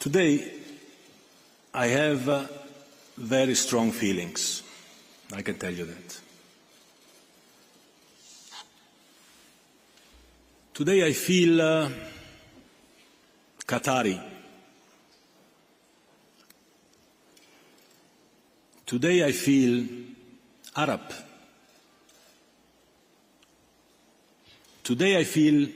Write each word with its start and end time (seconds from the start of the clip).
Today, 0.00 0.50
I 1.74 1.88
have 1.88 2.26
uh, 2.26 2.46
very 3.18 3.54
strong 3.54 3.92
feelings. 3.92 4.62
I 5.30 5.42
can 5.42 5.58
tell 5.58 5.74
you 5.74 5.84
that. 5.84 6.20
Today, 10.72 11.06
I 11.06 11.12
feel 11.12 11.60
uh, 11.60 11.90
Qatari. 13.66 14.18
Today, 18.86 19.22
I 19.22 19.32
feel 19.32 19.86
Arab. 20.76 21.12
Today, 24.82 25.18
I 25.18 25.24
feel 25.24 25.68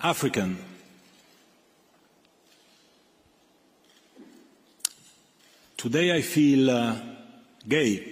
African. 0.00 0.73
Today 5.84 6.16
I 6.16 6.22
feel 6.22 6.70
uh, 6.70 6.96
gay. 7.68 8.08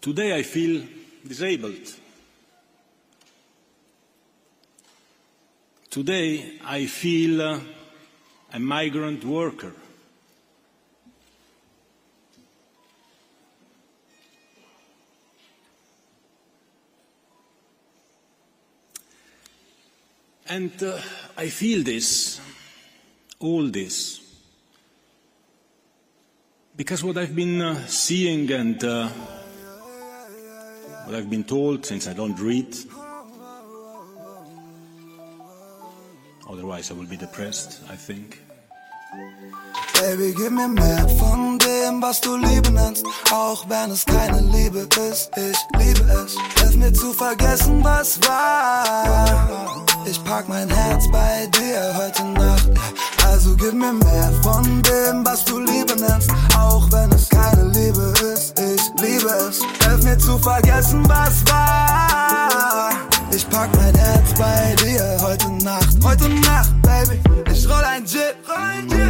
Today 0.00 0.36
I 0.36 0.44
feel 0.44 0.86
disabled. 1.26 1.94
Today 5.90 6.60
I 6.64 6.86
feel 6.86 7.42
uh, 7.42 7.60
a 8.52 8.60
migrant 8.60 9.24
worker. 9.24 9.72
And 20.48 20.80
uh, 20.80 21.00
I 21.36 21.48
feel 21.48 21.82
this 21.82 22.40
all 23.42 23.68
this? 23.68 24.20
Because 26.76 27.04
what 27.04 27.18
I've 27.18 27.34
been 27.34 27.60
uh, 27.60 27.86
seeing 27.86 28.50
and 28.50 28.82
uh, 28.82 29.08
what 31.04 31.14
I've 31.14 31.28
been 31.28 31.44
told, 31.44 31.84
since 31.84 32.08
I 32.08 32.14
don't 32.14 32.38
read, 32.40 32.74
otherwise 36.48 36.90
I 36.90 36.94
will 36.94 37.06
be 37.06 37.16
depressed, 37.16 37.82
I 37.90 37.96
think. 37.96 38.40
Baby, 40.00 40.34
gib 40.34 40.52
mir 40.52 40.68
mehr 40.68 41.06
von 41.18 41.58
dem, 41.58 42.02
was 42.02 42.20
du 42.20 42.36
Liebe 42.36 42.70
nennst, 42.72 43.04
auch 43.30 43.68
wenn 43.68 43.90
es 43.90 44.04
keine 44.04 44.40
Liebe 44.40 44.88
ist. 45.10 45.30
Ich 45.36 45.58
liebe 45.78 46.10
es. 46.10 46.36
Hilf 46.60 46.76
mir 46.76 46.92
zu 46.92 47.12
vergessen, 47.12 47.84
was 47.84 48.18
war. 48.26 49.81
Ich 50.04 50.22
pack 50.24 50.48
mein 50.48 50.68
Herz 50.68 51.08
bei 51.10 51.46
dir 51.58 51.94
heute 51.96 52.24
Nacht. 52.24 52.68
Also 53.26 53.54
gib 53.56 53.72
mir 53.72 53.92
mehr 53.92 54.32
von 54.42 54.82
dem, 54.82 55.24
was 55.24 55.44
du 55.44 55.58
Liebe 55.60 55.94
nennst, 55.96 56.30
auch 56.58 56.90
wenn 56.90 57.10
es 57.12 57.28
keine 57.28 57.64
Liebe 57.68 58.12
ist. 58.34 58.58
Ich 58.58 58.82
liebe 59.00 59.28
es. 59.28 59.60
Hilf 59.84 60.02
mir 60.02 60.18
zu 60.18 60.38
vergessen, 60.38 61.08
was 61.08 61.44
war. 61.50 62.90
Ich 63.34 63.48
pack 63.48 63.70
mein 63.76 63.94
Herz 63.94 64.34
bei 64.38 64.74
dir 64.84 65.18
heute 65.22 65.50
Nacht. 65.64 65.96
Heute 66.04 66.28
Nacht, 66.28 66.70
Baby. 66.82 67.20
Ich 67.52 67.68
roll 67.68 67.84
ein 67.84 68.04
Jit, 68.04 68.36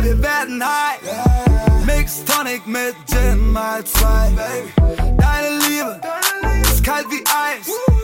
wir 0.03 0.23
werden 0.23 0.63
high. 0.63 1.87
Mix 1.87 2.25
Tonic 2.25 2.67
mit 2.67 2.95
Gin 3.11 3.53
mal 3.53 3.83
zwei. 3.85 4.31
Deine 5.19 5.59
Liebe 5.67 6.01
ist 6.63 6.85
kalt 6.85 7.07
wie 7.11 7.25
Eis. 7.27 8.02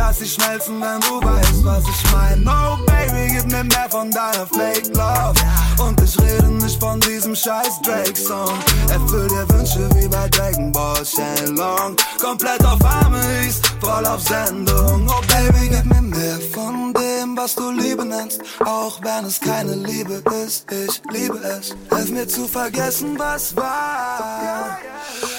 Lass 0.00 0.18
dich 0.18 0.32
schmelzen, 0.32 0.80
wenn 0.80 0.98
du 1.00 1.20
weißt, 1.22 1.62
was 1.62 1.84
ich 1.84 2.10
mein. 2.10 2.42
No, 2.42 2.78
Baby, 2.86 3.34
gib 3.34 3.52
mir 3.52 3.64
mehr 3.64 3.86
von 3.90 4.10
deiner 4.10 4.46
Fake 4.46 4.86
Love. 4.96 5.34
Und 5.78 6.00
ich 6.00 6.18
rede 6.18 6.48
nicht 6.48 6.80
von 6.80 6.98
diesem 7.00 7.36
scheiß 7.36 7.82
Drake-Song. 7.82 8.58
Erfüll 8.88 9.28
dir 9.28 9.46
Wünsche 9.50 9.90
wie 9.94 10.08
bei 10.08 10.26
Dragon 10.30 10.72
Ball 10.72 11.04
Shenlong. 11.04 11.96
Komplett 12.18 12.64
auf 12.64 12.82
Amis, 12.82 13.60
voll 13.78 14.06
auf 14.06 14.22
Sendung. 14.22 15.06
Oh, 15.06 15.20
Baby, 15.28 15.68
gib 15.68 15.84
mir 15.84 16.00
mehr 16.00 16.40
von 16.54 16.94
dem, 16.94 17.36
was 17.36 17.54
du 17.54 17.70
Liebe 17.70 18.06
nennst. 18.06 18.40
Auch 18.64 18.98
wenn 19.02 19.26
es 19.26 19.38
keine 19.38 19.74
Liebe 19.74 20.22
ist, 20.46 20.64
ich 20.72 21.02
liebe 21.12 21.36
es. 21.36 21.76
Hilf 21.94 22.10
mir 22.10 22.26
zu 22.26 22.48
vergessen, 22.48 23.18
was 23.18 23.54
war. 23.54 24.78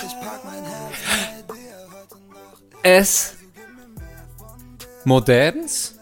Ich 0.06 0.14
pack 0.20 0.42
mein 0.46 0.64
Herz 0.64 1.46
bei 1.48 1.56
dir 1.56 1.88
heute 1.92 2.16
Nacht. 2.30 2.84
Es 2.84 3.41
moderns 5.06 5.98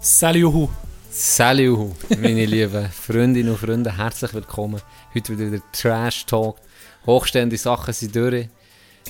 Salut. 0.00 0.70
Salut, 1.10 1.96
meine 2.20 2.44
lieben 2.46 2.88
Freundinnen 2.90 3.50
und 3.50 3.58
Freunde, 3.58 3.96
herzlich 3.96 4.34
willkommen. 4.34 4.80
Heute 5.14 5.36
wieder 5.36 5.50
der 5.50 5.62
Trash 5.72 6.26
Talk. 6.26 6.58
Hochstehende 7.06 7.56
Sachen 7.56 7.94
sind 7.94 8.14
durch. 8.14 8.48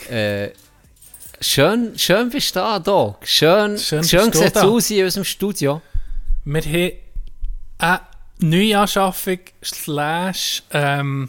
Äh, 0.08 0.50
schön, 1.40 1.98
schön 1.98 2.30
bist 2.30 2.54
du 2.54 2.60
da, 2.60 2.78
Doc. 2.78 3.26
Schön, 3.26 3.76
Schön 3.78 4.04
schön, 4.04 4.32
sieht 4.32 4.56
es 4.56 4.62
aus 4.62 4.90
in 4.90 5.04
unserem 5.04 5.24
Studio. 5.24 5.82
Wir 6.44 6.62
haben 6.62 6.92
eine 7.78 8.00
Neuanschaffung 8.38 9.40
slash 9.62 10.62
ähm, 10.70 11.28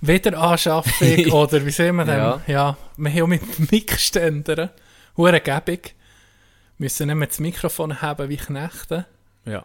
Wiederanschaffung 0.00 1.26
oder 1.32 1.64
wie 1.64 1.70
sehen 1.70 1.96
wir 1.96 2.04
das? 2.04 2.16
Ja. 2.16 2.40
Ja. 2.46 2.76
wir 2.96 3.12
haben 3.12 3.22
auch 3.22 3.26
mit 3.26 3.70
Mikständern, 3.70 4.70
hure 5.16 5.40
gäbig, 5.40 5.95
müssen 6.78 7.06
nicht 7.06 7.16
mehr 7.16 7.28
das 7.28 7.40
Mikrofon 7.40 8.00
haben 8.02 8.28
wie 8.28 8.36
Knechte. 8.36 9.06
Ja. 9.44 9.64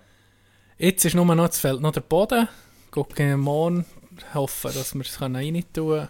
Jetzt 0.77 1.05
ist 1.05 1.16
nur 1.16 1.35
noch, 1.35 1.49
es 1.49 1.59
fehlt 1.59 1.81
noch 1.81 1.91
der 1.91 2.01
Boden. 2.01 2.47
Gucken 2.89 3.39
morgen, 3.39 3.85
hoffen, 4.33 4.72
dass 4.73 4.94
wir 4.94 5.01
es 5.01 5.22
rein 5.22 5.63
tun 5.73 6.07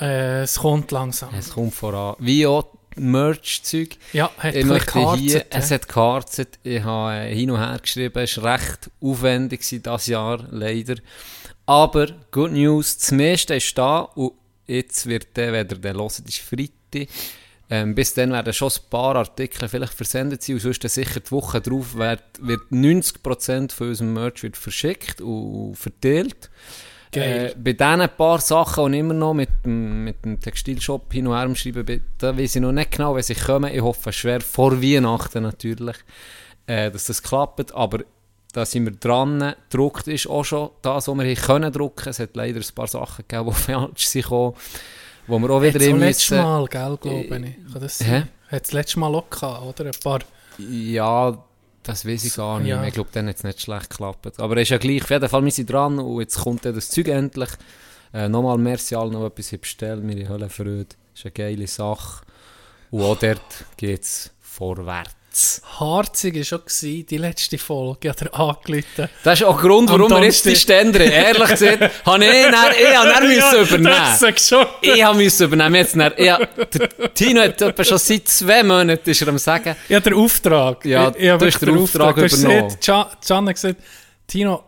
äh, 0.00 0.42
Es 0.42 0.56
kommt 0.56 0.90
langsam. 0.92 1.30
Es 1.34 1.50
kommt 1.50 1.74
voran. 1.74 2.16
Wie 2.18 2.46
auch 2.46 2.66
Merch-Zeug. 2.96 3.96
Ja, 4.12 4.30
hat 4.38 4.54
Ich 4.54 4.64
möchte 4.64 5.16
hier, 5.16 5.46
es 5.50 5.70
hat 5.70 5.88
geharzt, 5.88 6.46
ich 6.62 6.82
habe 6.82 7.14
äh, 7.14 7.34
hin 7.34 7.50
und 7.50 7.58
her 7.58 7.78
geschrieben, 7.80 8.22
es 8.22 8.40
war 8.40 8.54
recht 8.54 8.90
aufwendig 9.00 9.60
dieses 9.60 10.06
Jahr, 10.06 10.46
leider. 10.50 10.96
Aber, 11.66 12.08
good 12.30 12.52
news, 12.52 12.98
das 12.98 13.10
meiste 13.12 13.54
ist 13.56 13.76
da 13.76 14.00
und 14.00 14.32
jetzt 14.66 15.06
wird 15.06 15.36
der, 15.36 15.52
wenn 15.52 15.68
ihr 15.68 15.78
den 15.78 15.96
hört, 15.96 16.18
ist 16.20 16.38
Freitag. 16.38 17.08
Ähm, 17.74 17.94
bis 17.94 18.14
dann 18.14 18.30
werden 18.32 18.52
schon 18.52 18.70
ein 18.70 18.90
paar 18.90 19.16
Artikel 19.16 19.68
vielleicht 19.68 19.94
versendet 19.94 20.42
sein 20.42 20.54
und 20.56 20.60
sonst 20.62 20.82
sicher 20.88 21.20
die 21.20 21.30
Woche 21.32 21.60
drauf 21.60 21.94
wird, 21.96 22.22
wird 22.40 22.60
90% 22.70 23.72
von 23.72 23.88
unserem 23.88 24.12
Merch 24.12 24.42
wird 24.42 24.56
verschickt 24.56 25.20
und 25.20 25.74
verteilt. 25.74 26.50
Äh, 27.14 27.54
bei 27.56 27.72
diesen 27.72 28.08
paar 28.16 28.40
Sachen 28.40 28.84
und 28.84 28.94
immer 28.94 29.14
noch 29.14 29.34
mit, 29.34 29.48
dem- 29.64 30.04
mit 30.04 30.24
dem 30.24 30.40
Textilshop 30.40 31.12
hin 31.12 31.26
und 31.28 31.36
her 31.36 31.54
schreiben, 31.56 32.02
da 32.18 32.36
weiß 32.36 32.56
ich 32.56 32.62
noch 32.62 32.72
nicht 32.72 32.90
genau, 32.92 33.14
wenn 33.14 33.22
sie 33.22 33.34
kommen. 33.34 33.72
Ich 33.72 33.80
hoffe 33.82 34.12
schwer 34.12 34.40
vor 34.40 34.82
Weihnachten 34.82 35.42
natürlich, 35.44 35.96
äh, 36.66 36.90
dass 36.90 37.04
das 37.06 37.22
klappt. 37.22 37.72
Aber 37.74 38.00
da 38.52 38.64
sind 38.66 38.84
wir 38.84 38.92
dran. 38.92 39.54
Druckt 39.70 40.06
ist 40.08 40.26
auch 40.28 40.44
schon 40.44 40.70
das, 40.82 41.08
was 41.08 41.16
wir 41.16 41.24
hier 41.24 41.36
können 41.36 41.72
drucken. 41.72 42.08
Es 42.08 42.18
hat 42.18 42.34
leider 42.36 42.60
ein 42.60 42.74
paar 42.74 42.88
Sachen 42.88 43.24
gegeben, 43.28 43.50
die 43.50 43.54
falsch 43.62 44.06
sind 44.06 44.22
gekommen, 44.22 44.54
wo 45.26 45.38
wir 45.38 45.50
auch 45.50 45.62
wieder 45.62 45.78
letztes 45.78 46.30
müssen- 46.30 46.38
Mal, 46.42 46.66
gell, 46.66 46.98
glaube 47.00 47.24
ich. 47.46 47.72
Kann 47.72 47.80
das 47.82 47.98
sein? 47.98 48.28
Hat 48.48 48.64
es 48.64 48.72
letztes 48.72 48.96
Mal 48.96 49.14
auch 49.14 49.28
gehabt, 49.30 49.62
oder? 49.80 49.86
Ein 49.86 50.00
paar... 50.02 50.20
Ja, 50.58 51.36
das 51.82 52.06
weiß 52.06 52.24
ich 52.24 52.34
gar 52.34 52.60
nicht 52.60 52.68
Ja. 52.68 52.78
mehr. 52.78 52.88
Ich 52.88 52.94
glaube, 52.94 53.10
dann 53.12 53.28
hat 53.28 53.36
es 53.36 53.44
nicht 53.44 53.60
schlecht 53.60 53.90
geklappt. 53.90 54.38
Aber 54.38 54.56
es 54.56 54.62
ist 54.62 54.68
ja 54.70 54.78
gleich, 54.78 55.02
auf 55.02 55.10
jeden 55.10 55.28
Fall, 55.28 55.44
wir 55.44 55.50
sind 55.50 55.70
dran 55.70 55.98
und 55.98 56.20
jetzt 56.20 56.38
kommt 56.38 56.64
dann 56.64 56.74
das 56.74 56.90
Zeug 56.90 57.08
endlich. 57.08 57.50
Äh, 58.12 58.28
nochmal 58.28 58.58
merci 58.58 58.94
allen, 58.94 59.10
die 59.10 59.16
etwas 59.26 59.50
bestellt. 59.58 60.06
Wir 60.06 60.28
haben 60.28 60.48
Freude. 60.48 60.84
Das 60.86 60.96
ist 61.20 61.24
eine 61.26 61.32
geile 61.32 61.66
Sache. 61.66 62.24
Und 62.90 63.02
auch 63.02 63.18
dort 63.18 63.40
geht 63.76 64.02
es 64.02 64.30
vorwärts. 64.40 65.16
Harzig 65.78 66.36
war 66.36 66.44
schon 66.44 66.60
die 67.06 67.16
letzte 67.16 67.58
Folge, 67.58 68.10
hat 68.10 68.22
er 68.22 68.34
angerufen. 68.38 69.08
Das 69.22 69.40
ist 69.40 69.46
auch 69.46 69.60
der 69.60 69.68
Grund, 69.68 69.90
warum 69.90 70.10
wir 70.10 70.24
jetzt 70.24 70.44
die 70.44 70.54
Ständer. 70.54 71.00
Ehrlich 71.00 71.50
gesagt, 71.50 71.80
habe 72.06 72.24
ich 72.24 72.30
dann, 72.50 72.72
ich 72.78 72.96
habe 72.96 73.08
dann 73.10 73.28
müssen 73.28 73.60
übernehmen. 73.60 74.18
Das 74.20 74.48
schon. 74.48 74.66
Ich 74.80 75.02
habe 75.02 75.18
müssen 75.18 75.44
übernehmen. 75.44 75.74
Jetzt 75.74 75.96
dann, 75.96 76.12
ich, 76.16 76.26
der 76.26 77.14
Tino 77.14 77.40
hat 77.42 77.86
schon 77.86 77.98
seit 77.98 78.28
zwei 78.28 78.62
Monaten 78.62 79.10
ist 79.10 79.22
er 79.22 79.28
am 79.28 79.38
sagen, 79.38 79.76
Ja, 79.88 80.00
der 80.00 80.16
Auftrag. 80.16 80.84
Ja, 80.84 81.08
ich, 81.10 81.24
ich 81.24 81.38
du 81.38 81.46
hast 81.46 81.60
den 81.62 81.78
Auftrag 81.78 82.16
hast 82.16 82.38
übernommen. 82.38 82.68
gesagt, 82.68 82.84
Gian, 82.84 83.06
Gian 83.26 83.48
hat 83.48 83.54
gesagt, 83.54 83.80
Tino, 84.26 84.64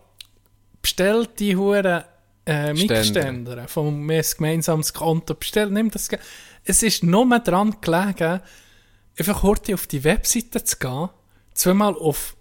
bestell 0.83 1.27
die 1.39 1.57
Huren 1.57 2.03
äh, 2.45 2.73
Mikständer 2.73 3.67
vom 3.69 4.07
gemeinsames 4.09 4.93
Konto. 4.93 5.35
Bestell, 5.35 5.71
nimm 5.71 5.91
das. 5.91 6.09
Es 6.65 6.83
ist 6.83 7.03
nur 7.05 7.39
dran 7.41 7.77
gelegen, 7.81 8.41
einfach 9.19 9.43
heute 9.43 9.75
auf 9.75 9.87
die 9.87 10.05
Webseite 10.05 10.63
zu 10.65 10.77
gehen, 10.79 11.09
zweimal 11.55 11.95
auf 11.95 12.37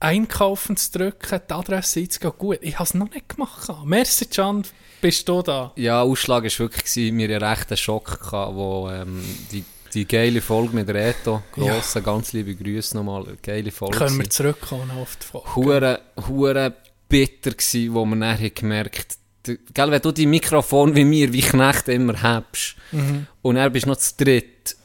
Einkaufen 0.00 0.76
zu 0.76 0.92
drücken, 0.92 1.40
die 1.48 1.52
Adresse 1.52 2.00
einzugehen. 2.00 2.32
Gut, 2.38 2.58
ich 2.60 2.74
habe 2.74 2.84
es 2.84 2.94
noch 2.94 3.10
nicht 3.10 3.28
gemacht. 3.28 3.68
Merci, 3.84 4.26
Can, 4.26 4.62
bist 5.00 5.28
du 5.28 5.42
da? 5.42 5.72
Ja, 5.76 6.02
Ausschlag 6.02 6.44
war 6.44 6.58
wirklich, 6.58 6.94
wir 6.94 7.40
hatten 7.40 7.68
einen 7.68 7.76
Schock, 7.76 8.20
gehabt, 8.20 8.54
wo 8.54 8.88
ähm, 8.90 9.24
die 9.50 9.64
Die 9.94 10.06
geile 10.06 10.40
Folge 10.40 10.76
mit 10.76 10.88
Reto, 10.88 11.42
grosse, 11.52 12.02
ganz 12.02 12.32
liebe 12.32 12.54
Grüße 12.54 12.96
nochmal, 12.96 13.24
geile 13.42 13.70
Folge. 13.70 13.96
Können 13.96 14.18
wir 14.18 14.30
zurückkommen 14.30 14.90
auf 14.90 15.16
die 15.16 15.26
Folge. 15.26 15.56
hure, 15.56 16.00
hure 16.28 16.74
bitter 17.08 17.52
gsi, 17.52 17.88
wo 17.90 18.04
man 18.04 18.22
hat 18.22 18.54
gemerkt, 18.54 19.16
gell, 19.42 19.90
wenn 19.90 20.02
du 20.02 20.12
die 20.12 20.26
Mikrofon 20.26 20.94
wie 20.94 21.04
mir, 21.04 21.32
wie 21.32 21.40
Knecht 21.40 21.88
immer 21.88 22.22
habst, 22.22 22.76
und 23.42 23.54
dann 23.54 23.72
bist 23.72 23.86
du 23.86 23.90
noch 23.90 23.96
zu 23.96 24.12
dritt, 24.16 24.76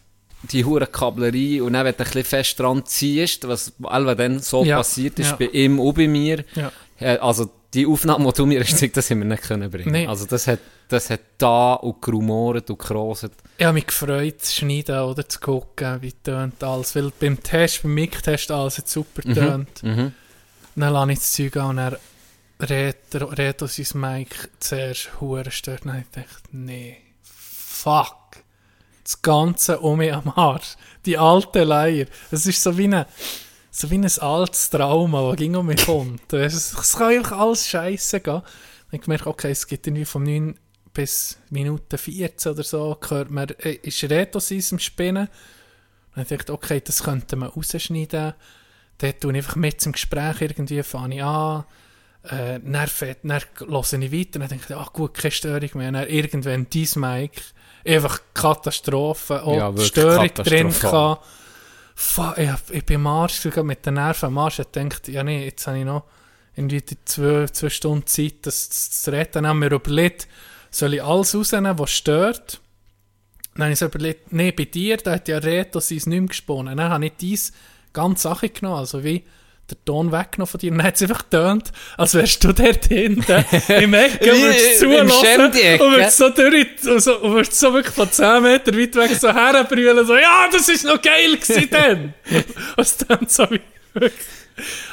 die 0.51 0.65
hure 0.65 0.87
Kablerie, 0.87 1.61
und 1.61 1.73
dann, 1.73 1.85
wenn 1.85 1.93
du 1.95 1.99
ein 1.99 2.05
bisschen 2.05 2.23
fest 2.25 2.59
dran 2.59 2.85
ziehst, 2.85 3.47
was 3.47 3.73
allweil 3.83 4.15
dann 4.15 4.39
so 4.39 4.63
Ja, 4.63 4.77
passiert 4.77 5.17
ist, 5.19 5.31
ja. 5.31 5.35
bei 5.37 5.45
ihm 5.45 5.79
und 5.79 5.95
bei 5.95 6.07
mir, 6.07 6.43
Ja. 6.55 6.71
äh, 6.99 7.17
also 7.17 7.49
die 7.73 7.87
Aufnahme, 7.87 8.25
die 8.31 8.37
du 8.37 8.45
mir 8.45 8.59
hast 8.63 8.95
das 8.95 9.09
haben 9.09 9.19
wir 9.19 9.25
nicht 9.25 9.43
können 9.43 9.69
bringen. 9.71 9.91
Nee. 9.91 10.05
Also 10.07 10.25
das 10.25 10.45
hat, 10.47 10.59
das 10.89 11.09
hat 11.09 11.21
da 11.39 11.73
und 11.73 12.01
gerumort 12.01 12.69
und 12.69 12.77
geroset. 12.77 13.31
Ich 13.57 13.65
habe 13.65 13.73
mich 13.73 13.87
gefreut, 13.87 14.41
zu 14.41 14.53
schneiden 14.57 14.99
oder 14.99 15.27
zu 15.27 15.39
gucken, 15.39 16.01
wie 16.01 16.11
tönt 16.11 16.63
alles. 16.63 16.95
Weil 16.95 17.11
beim 17.19 17.41
Test, 17.41 17.81
beim 17.81 17.95
Mic-Test, 17.95 18.51
alles 18.51 18.77
hat 18.77 18.87
super 18.89 19.23
tönt. 19.23 19.81
Mhm. 19.81 20.13
Dann 20.75 20.93
lasse 20.93 21.11
ich 21.13 21.19
das 21.19 21.31
Zeug 21.33 21.57
an 21.57 21.69
und 21.69 21.77
er 21.79 21.99
redet, 22.61 23.37
redet 23.39 23.59
sein 23.69 24.01
Mic 24.01 24.35
zuerst 24.59 25.09
hure 25.19 25.49
stört. 25.49 25.85
Dann 25.85 25.93
habe 25.93 26.03
ich 26.03 26.11
gedacht, 26.11 26.43
nee, 26.51 26.97
fuck. 27.23 28.15
Das 29.03 29.21
Ganze 29.21 29.79
um 29.79 29.97
mich 29.97 30.13
am 30.13 30.29
Arsch. 30.29 30.75
Die 31.05 31.17
alte 31.17 31.63
Leier. 31.63 32.05
Es 32.31 32.45
ist 32.45 32.63
so 32.63 32.77
wie 32.77 32.87
ein, 32.87 33.05
so 33.71 33.89
wie 33.89 33.97
ein 33.97 34.19
altes 34.19 34.69
Trauma, 34.69 35.29
das 35.29 35.37
ging 35.37 35.55
um 35.55 35.65
mich 35.65 35.85
kommt. 35.85 36.31
Es, 36.31 36.93
kann 36.93 37.17
einfach 37.17 37.39
alles 37.39 37.67
scheiße 37.67 38.21
gehen. 38.21 38.41
Ich 38.91 39.01
gemerkt, 39.01 39.25
okay, 39.25 39.51
es 39.51 39.67
gibt 39.67 39.87
irgendwie 39.87 40.05
von 40.05 40.23
9 40.23 40.57
bis 40.93 41.37
Minute 41.49 41.97
14 41.97 42.51
oder 42.51 42.63
so, 42.63 42.97
hört 43.09 43.31
man, 43.31 43.49
äh, 43.59 43.79
ist 43.81 44.03
Reto 44.03 44.39
in 44.49 44.61
seinem 44.61 44.79
Spinnen. 44.79 45.27
Dann 46.15 46.27
dachte 46.27 46.43
ich, 46.43 46.49
okay, 46.49 46.81
das 46.81 47.03
könnte 47.03 47.35
man 47.35 47.49
rausschneiden. 47.49 48.33
Dort 48.99 49.21
tue 49.21 49.31
ich 49.31 49.37
einfach 49.37 49.55
mit 49.55 49.85
im 49.85 49.91
Gespräch 49.91 50.41
irgendwie, 50.41 50.83
fange 50.83 51.15
ich 51.15 51.23
an. 51.23 51.65
Äh, 52.23 52.59
dann, 52.59 52.73
dann 52.73 52.89
höre 52.99 54.03
ich 54.03 54.11
weiter. 54.11 54.39
Dann 54.39 54.47
denke 54.47 54.65
ich, 54.69 54.75
ach 54.75 54.93
gut, 54.93 55.15
keine 55.15 55.31
Störung 55.31 55.69
mehr. 55.73 55.91
Dann 55.91 56.07
irgendwann 56.07 56.67
dein 56.69 56.87
Mic. 56.95 57.41
Einfach 57.85 58.21
Katastrophe. 58.33 59.43
Auch 59.43 59.57
Ja, 59.57 59.77
Störung 59.77 60.29
drin 60.33 60.69
gehabt. 60.69 61.25
Fuck, 61.95 62.37
ich, 62.37 62.49
ich 62.71 62.85
bin 62.85 62.95
am 62.97 63.07
Arsch, 63.07 63.45
mit 63.45 63.85
den 63.85 63.95
Nerven 63.95 64.27
am 64.27 64.37
Arsch. 64.37 64.59
Ich 64.59 64.67
dachte, 64.67 65.11
ja 65.11 65.23
nee, 65.23 65.45
jetzt 65.45 65.67
habe 65.67 65.79
ich 65.79 65.85
noch 65.85 66.03
irgendwie 66.55 66.81
die 66.81 66.97
zwei, 67.05 67.45
zwei 67.47 67.69
Stunden 67.69 68.07
Zeit, 68.07 68.45
das, 68.45 68.69
das 68.69 69.01
zu 69.03 69.11
retten. 69.11 69.33
Dann 69.43 69.47
haben 69.47 69.61
wir 69.61 69.71
überlegt, 69.71 70.27
soll 70.71 70.95
ich 70.95 71.03
alles 71.03 71.35
rausnehmen, 71.35 71.77
was 71.77 71.91
stört? 71.91 72.61
Dann 73.55 73.63
habe 73.63 73.73
ich 73.73 73.79
so 73.79 73.85
überlegt, 73.85 74.33
nee, 74.33 74.51
bei 74.51 74.65
dir, 74.65 74.97
da 74.97 75.11
hat 75.13 75.27
ja 75.27 75.37
Reto 75.37 75.79
sein 75.79 75.97
nicht 75.97 76.07
mehr 76.07 76.21
gesponnen. 76.21 76.77
Dann 76.77 76.89
habe 76.89 77.05
ich 77.05 77.13
diese 77.19 77.53
ganze 77.91 78.23
Sache 78.23 78.49
genommen, 78.49 78.79
also 78.79 79.03
wie 79.03 79.23
der 79.69 79.77
Ton 79.85 80.11
weggenommen 80.11 80.47
von 80.47 80.59
dir. 80.59 80.71
Und 80.71 80.77
dann 80.79 80.87
hat 80.87 80.95
es 80.95 81.01
einfach 81.03 81.23
getönt, 81.23 81.71
als 81.97 82.13
wärst 82.13 82.43
du 82.43 82.53
dort 82.53 82.85
hinten 82.85 83.45
im 83.69 83.93
Ecke 83.93 84.33
und 84.33 84.41
würdest 84.41 84.79
Schemdi-Ecke. 85.21 85.83
und 85.83 85.91
würdest 85.91 86.17
so 86.17 86.29
durch, 86.29 86.67
und 86.85 87.01
so, 87.01 87.19
und 87.19 87.33
würdest 87.33 87.59
so 87.59 87.73
wirklich 87.73 87.95
von 87.95 88.11
10 88.11 88.43
Meter 88.43 88.77
weit 88.77 88.95
weg 88.95 89.11
so 89.19 89.33
herbrüllen, 89.33 90.05
so, 90.05 90.15
ja, 90.15 90.47
das 90.51 90.67
ist 90.69 90.85
noch 90.85 91.01
geil 91.01 91.37
gewesen 91.37 91.69
dann. 91.71 92.13
und 92.29 92.43
es 92.77 92.97
dann 92.97 93.27
so 93.27 93.49
wie, 93.49 93.61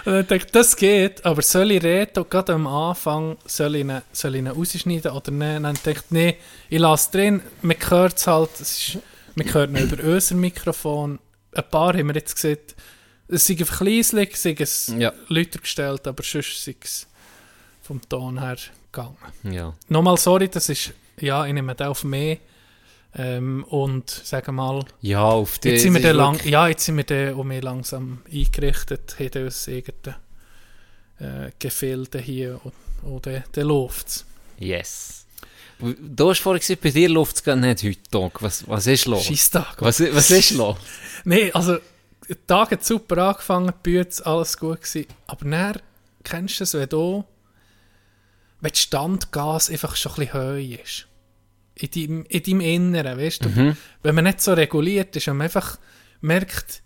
und 0.05 0.12
dann 0.12 0.26
denke 0.26 0.46
ich, 0.46 0.52
das 0.52 0.76
geht, 0.76 1.25
aber 1.25 1.43
soll 1.43 1.73
ich 1.73 1.82
Reto 1.82 2.25
gerade 2.25 2.55
am 2.55 2.66
Anfang, 2.66 3.37
soll 3.44 3.76
ich 3.76 3.82
ihn, 3.82 4.00
soll 4.12 4.34
ich 4.34 4.38
ihn 4.40 4.49
rausschneiden 4.49 5.11
oder 5.11 5.31
nicht? 5.31 5.56
Und 5.56 5.62
dann 5.64 5.78
denke 5.84 6.00
ich, 6.05 6.11
nee, 6.11 6.37
ich 6.69 6.78
lasse 6.78 7.11
drin, 7.12 7.43
man 7.62 7.76
hört 7.88 8.16
es 8.16 8.26
halt, 8.26 8.50
es 8.55 8.94
ist, 8.94 8.99
man 9.34 9.52
hört 9.52 9.70
ihn 9.70 9.76
über 9.76 10.02
unser 10.02 10.34
Mikrofon. 10.34 11.19
Ein 11.52 11.64
paar 11.70 11.94
haben 11.94 12.06
wir 12.08 12.14
jetzt 12.14 12.34
gesehen, 12.34 12.58
es 13.30 13.46
sei 13.46 13.56
verkleislich, 13.56 14.36
sei 14.36 14.56
es 14.58 14.92
Ja. 14.98 15.12
lauter 15.28 15.58
gestellt, 15.60 16.06
aber 16.06 16.22
sonst 16.22 16.64
sei 16.64 16.76
es 16.82 17.06
vom 17.82 18.00
Ton 18.08 18.40
her 18.40 18.56
gegangen. 18.92 19.16
Ja. 19.44 19.74
Nochmal 19.88 20.16
sorry, 20.16 20.48
das 20.48 20.68
ist, 20.68 20.92
ja, 21.20 21.44
ich 21.46 21.52
nehme 21.52 21.74
auf 21.88 22.04
mehr. 22.04 22.38
Ähm, 23.12 23.64
und 23.64 24.08
sagen 24.08 24.54
mal, 24.54 24.84
Ja, 25.00 25.24
auf 25.24 25.58
die... 25.58 25.70
jetzt 25.70 25.82
sind 25.82 26.00
wir 26.00 26.12
lang, 26.12 26.40
ja, 26.44 26.68
jetzt 26.68 26.84
sind 26.84 26.96
wir 26.96 27.02
dann 27.02 27.34
auch 27.34 27.42
mehr 27.42 27.60
langsam 27.60 28.22
eingerichtet, 28.32 29.16
haben 29.18 29.44
uns 29.46 29.66
eigene 29.66 30.16
äh, 31.18 31.50
Gefilde 31.58 32.20
hier 32.20 32.60
und, 32.62 32.72
und 33.02 33.26
dann, 33.26 33.42
dann 33.50 33.66
läuft 33.66 34.06
es. 34.06 34.24
Yes. 34.58 35.26
Du 35.80 36.28
hast 36.30 36.40
vorhin 36.40 36.60
gesagt, 36.60 36.82
bei 36.82 36.90
dir 36.90 37.08
läuft 37.08 37.36
es 37.36 37.56
nicht 37.56 37.82
heute 37.82 38.10
Tag. 38.10 38.42
Was, 38.42 38.68
was 38.68 38.86
ist 38.86 39.06
los? 39.06 39.24
Scheisstag. 39.24 39.76
Was, 39.80 40.00
was 40.00 40.30
ist 40.30 40.52
los? 40.52 40.76
Nein, 41.24 41.50
also, 41.54 41.78
der 42.30 42.46
Tag 42.46 42.70
hat 42.70 42.84
super 42.84 43.18
angefangen, 43.18 43.72
die 43.84 43.90
Bühne, 43.90 44.06
alles 44.24 44.56
gut 44.56 44.82
gewesen. 44.82 45.06
Aber 45.26 45.50
dann, 45.50 45.80
kennst 46.22 46.60
du 46.60 46.64
es, 46.64 46.74
wenn 46.74 46.88
du, 46.88 47.24
wenn 48.60 48.70
das 48.70 48.80
Standgas 48.80 49.68
einfach 49.68 49.96
schon 49.96 50.12
ein 50.12 50.16
bisschen 50.16 50.32
höher 50.34 50.80
ist. 50.82 51.06
In 51.74 51.90
deinem, 51.90 52.24
in 52.28 52.42
deinem 52.42 52.60
Inneren, 52.60 53.18
weißt 53.18 53.44
du? 53.44 53.76
Wenn 54.02 54.14
man 54.14 54.24
nicht 54.24 54.40
so 54.40 54.52
reguliert 54.52 55.16
ist 55.16 55.26
und 55.28 55.38
man 55.38 55.46
einfach 55.46 55.78
merkt, 56.20 56.82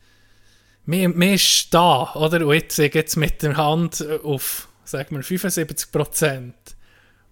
man, 0.87 1.17
man 1.17 1.31
ist 1.31 1.75
da, 1.75 2.15
oder? 2.15 2.47
Und 2.47 2.55
jetzt, 2.55 2.79
ich 2.79 2.95
jetzt 2.95 3.17
mit 3.17 3.43
der 3.43 3.57
Hand 3.57 4.03
auf, 4.23 4.69
sagen 4.85 5.17
wir, 5.17 5.23
75 5.23 5.93
Prozent. 5.93 6.55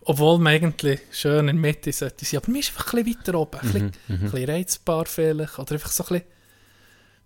Obwohl 0.05 0.39
man 0.39 0.55
eigentlich 0.55 1.01
schön 1.13 1.47
in 1.47 1.47
der 1.47 1.55
Mitte 1.55 1.93
sollte 1.93 2.25
sein. 2.25 2.41
Aber 2.43 2.51
man 2.51 2.61
ist 2.61 2.71
einfach 2.71 2.93
ein 2.93 3.05
bisschen 3.05 3.21
weiter 3.21 3.39
oben. 3.39 3.61
Ein 3.61 3.73
bisschen, 3.73 3.93
ein 4.09 4.21
bisschen 4.21 4.51
reizbar 4.51 5.07
vielleicht. 5.07 5.59
Oder 5.59 5.73
einfach 5.73 5.93
so 5.93 6.03
ein 6.03 6.09
bisschen, 6.09 6.27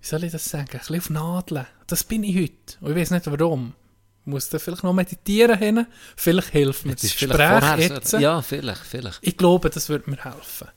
wie 0.06 0.10
soll 0.10 0.22
ich 0.22 0.30
das 0.30 0.44
sagen? 0.44 0.68
Ein 0.70 0.78
bisschen 0.78 0.96
auf 0.98 1.10
Nadeln. 1.10 1.66
Das 1.88 2.04
bin 2.04 2.22
ich 2.22 2.36
heute. 2.36 2.76
Und 2.80 2.92
ich 2.92 2.96
weiß 2.96 3.10
nicht 3.10 3.26
warum. 3.26 3.74
Ich 4.20 4.26
muss 4.26 4.48
da 4.48 4.60
vielleicht 4.60 4.84
noch 4.84 4.92
meditieren 4.92 5.58
hin. 5.58 5.84
Vielleicht 6.14 6.50
hilft 6.50 6.86
mir 6.86 6.94
das, 6.94 7.02
Gespräch 7.02 7.36
vorher 7.36 7.78
jetzt. 7.80 8.12
Ja, 8.12 8.40
vielleicht, 8.40 8.82
vielleicht. 8.82 9.18
Ich 9.22 9.36
glaube, 9.36 9.68
das 9.68 9.88
würde 9.88 10.08
mir 10.08 10.22
helfen. 10.22 10.68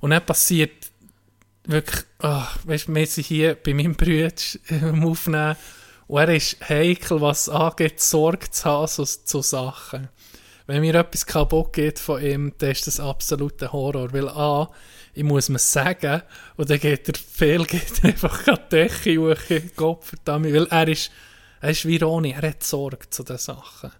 Und 0.00 0.10
dann 0.10 0.24
passiert 0.24 0.90
wirklich, 1.64 2.02
oh, 2.22 2.44
weißt 2.64 2.88
du, 2.88 2.94
wir 2.94 3.06
sind 3.06 3.26
hier 3.26 3.56
bei 3.56 3.74
meinem 3.74 3.94
Bruder 3.94 4.32
am 4.70 5.04
Aufnehmen 5.06 5.56
und 6.06 6.18
er 6.18 6.34
ist 6.34 6.56
heikel, 6.66 7.20
was 7.20 7.50
angeht, 7.50 8.00
Sorge 8.00 8.50
zu 8.50 8.64
haben 8.64 8.86
so, 8.86 9.04
zu 9.04 9.42
Sachen. 9.42 10.08
Wenn 10.66 10.80
mir 10.80 10.94
etwas 10.94 11.26
kaputt 11.26 11.74
geht 11.74 11.98
von 11.98 12.22
ihm, 12.22 12.54
dann 12.56 12.70
ist 12.70 12.86
das 12.86 13.00
absoluter 13.00 13.70
Horror, 13.72 14.14
weil 14.14 14.28
A, 14.30 14.70
ich 15.14 15.24
muss 15.24 15.48
mir 15.48 15.58
sagen, 15.58 16.22
und 16.56 16.70
dann 16.70 16.80
geht 16.80 17.08
der 17.08 17.14
Fehl 17.14 17.64
geht 17.66 18.04
einfach 18.04 18.46
an 18.48 18.58
die 18.70 18.76
Decke 18.76 19.18
hoch, 19.18 19.50
in 19.50 19.62
den 19.62 19.76
Kopf, 19.76 20.08
verdammt, 20.08 20.52
weil 20.52 20.66
er 20.66 20.88
ist, 20.88 21.10
er 21.60 21.70
ist 21.70 21.86
wie 21.86 21.98
Ronny, 21.98 22.30
er 22.30 22.48
hat 22.48 22.62
Sorge 22.62 23.08
zu 23.10 23.22
den 23.22 23.38
Sachen. 23.38 23.92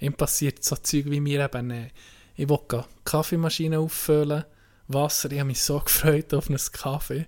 Ihm 0.00 0.12
passiert 0.12 0.62
so 0.62 0.76
Zeug 0.76 1.06
wie 1.06 1.20
mir 1.20 1.44
eben 1.44 1.68
nicht. 1.68 1.94
Ich 2.36 2.48
will 2.48 2.58
gehen, 2.68 2.84
Kaffeemaschine 3.04 3.78
auffüllen, 3.78 4.44
Wasser. 4.88 5.30
Ich 5.32 5.38
habe 5.38 5.46
mich 5.46 5.62
so 5.62 5.78
gefreut 5.84 6.34
auf 6.34 6.48
einen 6.48 6.58
Kaffee. 6.72 7.26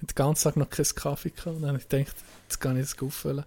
Ich 0.00 0.06
den 0.08 0.14
ganzen 0.14 0.44
Tag 0.44 0.56
noch 0.56 0.70
keinen 0.70 0.94
Kaffee 0.94 1.30
gehabt. 1.30 1.56
Dann 1.62 1.68
habe 1.68 1.78
ich 1.78 1.88
gedacht, 1.88 2.16
jetzt 2.42 2.60
kann 2.60 2.76
ich 2.76 2.90
das 2.90 3.00
auffüllen. 3.00 3.44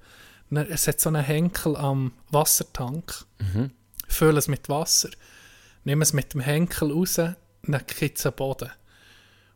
Und 0.49 0.55
dann, 0.55 0.67
es 0.67 0.88
hat 0.88 0.99
so 0.99 1.09
einen 1.09 1.23
Henkel 1.23 1.75
am 1.75 2.13
Wassertank. 2.29 3.25
Fülle 4.07 4.39
es 4.39 4.47
mit 4.47 4.69
Wasser. 4.69 5.09
Nehme 5.83 6.03
es 6.03 6.13
mit 6.13 6.33
dem 6.33 6.41
Henkel 6.41 6.91
raus, 6.91 7.15
dann 7.15 7.88
kippt 7.88 8.19
es 8.19 8.25
am 8.25 8.33
Boden. 8.33 8.69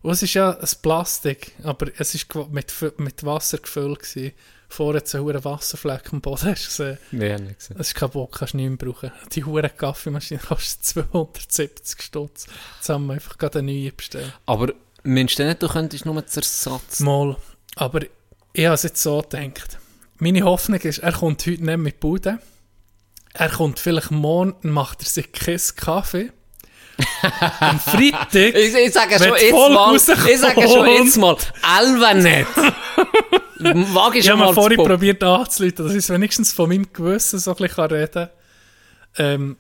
Und 0.04 0.12
es 0.12 0.22
ist 0.22 0.34
ja 0.34 0.52
ein 0.52 0.70
Plastik, 0.82 1.54
aber 1.64 1.88
es 1.98 2.14
war 2.36 2.48
mit, 2.50 2.74
mit 2.98 3.26
Wasser 3.26 3.58
gefüllt. 3.58 4.00
Gewesen. 4.00 4.34
Vorher 4.68 4.98
hat 4.98 5.08
es 5.08 5.16
einen 5.16 5.46
Wasserfleck 5.46 6.12
am 6.12 6.20
Boden. 6.20 6.50
Hast 6.50 6.64
du 6.64 6.68
gesehen? 6.68 6.98
Nee, 7.12 7.36
ich 7.36 7.58
gesehen. 7.58 7.78
Es 7.80 7.88
ist 7.88 7.96
kaputt, 7.96 8.32
kannst 8.34 8.54
du 8.54 8.58
nicht 8.58 8.70
mehr 8.70 8.78
brauchen. 8.78 9.12
Die 9.32 9.46
hure 9.46 9.70
Kaffeemaschine 9.70 10.40
kostet 10.48 10.84
270 10.86 12.02
Stutz. 12.02 12.48
Jetzt 12.78 12.90
haben 12.90 13.06
wir 13.06 13.14
einfach 13.14 13.38
gerade 13.38 13.60
eine 13.60 13.72
neue 13.72 13.92
bestellt. 13.94 14.34
Aber 14.46 14.74
meinst 15.04 15.40
du 15.40 15.46
nicht, 15.46 15.64
du 15.64 15.68
könntest 15.70 16.06
nur 16.06 16.26
zu 16.26 16.40
Ersatz... 16.40 17.00
Mal. 17.00 17.38
Aber 17.76 18.02
ich 18.52 18.66
habe 18.66 18.76
es 18.76 18.84
jetzt 18.84 19.02
so 19.02 19.22
gedacht. 19.22 19.78
Meine 20.18 20.44
Hoffnung 20.44 20.80
ist, 20.82 20.98
er 20.98 21.14
kommt 21.14 21.46
heute 21.46 21.64
nicht 21.64 21.78
mit 21.78 22.00
Bude. 22.02 22.40
Er 23.34 23.50
kommt 23.50 23.80
vielleicht 23.80 24.12
morgen 24.12 24.52
und 24.52 24.72
macht 24.72 25.02
er 25.02 25.08
sich 25.08 25.32
keinen 25.32 25.62
Kaffee. 25.76 26.32
Am 27.60 27.80
Freitag, 27.80 28.56
Ich, 28.56 28.74
ich 28.76 28.94
sage 28.94 29.18
schon 29.18 29.36
jetzt 29.36 29.52
mal, 29.52 29.96
ich 29.96 30.40
sage 30.40 30.62
schon 30.68 30.88
jetzt 30.88 31.18
mal, 31.18 31.38
Elva 31.80 32.14
nicht. 32.14 32.48
Wag 33.94 34.14
ich 34.14 34.20
ich 34.20 34.26
schon 34.26 34.40
habe 34.40 34.54
vorhin 34.54 34.78
probiert 34.78 35.24
anzuleiten, 35.24 35.88
dass 35.88 35.96
ich 35.96 36.10
wenigstens 36.10 36.52
von 36.54 36.70
meinem 36.70 36.92
Gewissen 36.92 37.40
so 37.40 37.52
ein 37.52 37.58
bisschen 37.58 37.86
reden 37.86 38.12
kann. 38.14 38.30
Ähm, 39.18 39.58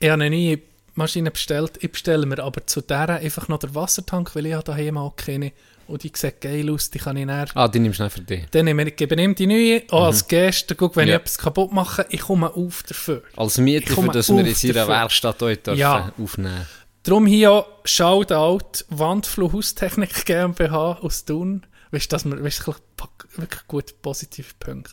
ich 0.00 0.10
habe 0.10 0.22
eine 0.22 0.58
Maschine 0.98 1.30
bestellt. 1.30 1.78
Ich 1.80 1.90
bestelle 1.92 2.26
mir 2.26 2.38
aber 2.40 2.66
zu 2.66 2.80
der 2.82 3.08
einfach 3.08 3.48
noch 3.48 3.58
den 3.58 3.74
Wassertank, 3.74 4.34
weil 4.34 4.46
ich 4.46 4.52
habe 4.54 4.64
daheim 4.64 4.98
auch 4.98 5.16
keine. 5.16 5.52
Und 5.86 6.02
die 6.02 6.12
sieht 6.14 6.42
geil 6.42 6.68
aus, 6.70 6.90
die 6.90 6.98
kann 6.98 7.16
ich 7.16 7.26
dann... 7.26 7.48
Ah, 7.54 7.66
die 7.66 7.78
nimmst 7.78 7.98
du 7.98 8.10
für 8.10 8.20
dich. 8.20 8.44
Dann 8.50 8.66
nehme 8.66 8.86
ich, 8.86 8.94
gebe 8.96 9.14
ich 9.14 9.20
ihm 9.22 9.34
die 9.34 9.46
neue, 9.46 9.82
auch 9.90 10.04
als 10.06 10.28
Geste. 10.28 10.74
Guck, 10.74 10.96
wenn 10.96 11.08
Ja. 11.08 11.14
ich 11.14 11.20
etwas 11.22 11.38
kaputt 11.38 11.72
mache, 11.72 12.04
ich 12.10 12.20
komme 12.20 12.54
auf 12.54 12.82
dafür. 12.82 13.22
Als 13.36 13.56
Mieter, 13.56 13.94
für 13.94 14.08
das 14.08 14.28
wir 14.28 14.40
in 14.46 14.54
seiner. 14.54 14.86
Werkstatt 14.86 15.40
heute 15.40 15.62
dürfen 15.62 15.78
Ja. 15.80 16.12
aufnehmen 16.22 16.66
Darum 17.04 17.24
hier 17.24 17.52
auch 17.52 17.66
Shoutout 17.84 18.84
Wandfluh 18.90 19.50
Haustechnik 19.50 20.12
GmbH 20.26 20.98
aus 21.00 21.24
Thun. 21.24 21.64
Weißt 21.90 22.12
du, 22.12 22.16
dass 22.16 22.26
man, 22.26 22.44
weißt, 22.44 22.66
wirklich 22.66 23.66
gut 23.66 24.02
positive 24.02 24.52
Punkte. 24.58 24.92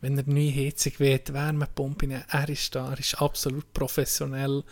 Wenn 0.00 0.16
er 0.16 0.24
neue 0.26 0.54
Heizung 0.54 0.92
wird, 0.98 1.32
Wärmepumpe, 1.32 2.22
er 2.30 2.48
ist 2.48 2.72
da, 2.76 2.90
er 2.92 2.98
ist 3.00 3.20
absolut 3.20 3.72
professionell. 3.72 4.62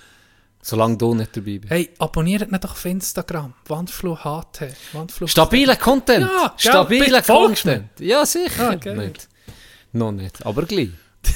Solange 0.68 0.96
du 0.96 1.14
nicht 1.14 1.37
dabei 1.37 1.58
bist. 1.58 1.70
Hey, 1.70 1.90
abonniert 2.00 2.50
ihn 2.50 2.58
doch 2.61 2.73
auf 2.73 2.85
Instagram. 2.85 3.54
Wandfluh 3.68 4.16
HT. 4.16 4.62
Wandfluh 4.94 5.28
Stabiler 5.28 5.76
Content. 5.76 6.28
Ja, 6.28 6.54
Stabiler 6.56 7.23
Content. 7.23 7.88
Ja, 8.00 8.26
sicher. 8.26 8.70
Ah, 8.70 8.75
nicht. 8.94 9.28
Noch 9.92 10.11
nicht, 10.11 10.44
aber 10.44 10.64
gleich. 10.64 10.88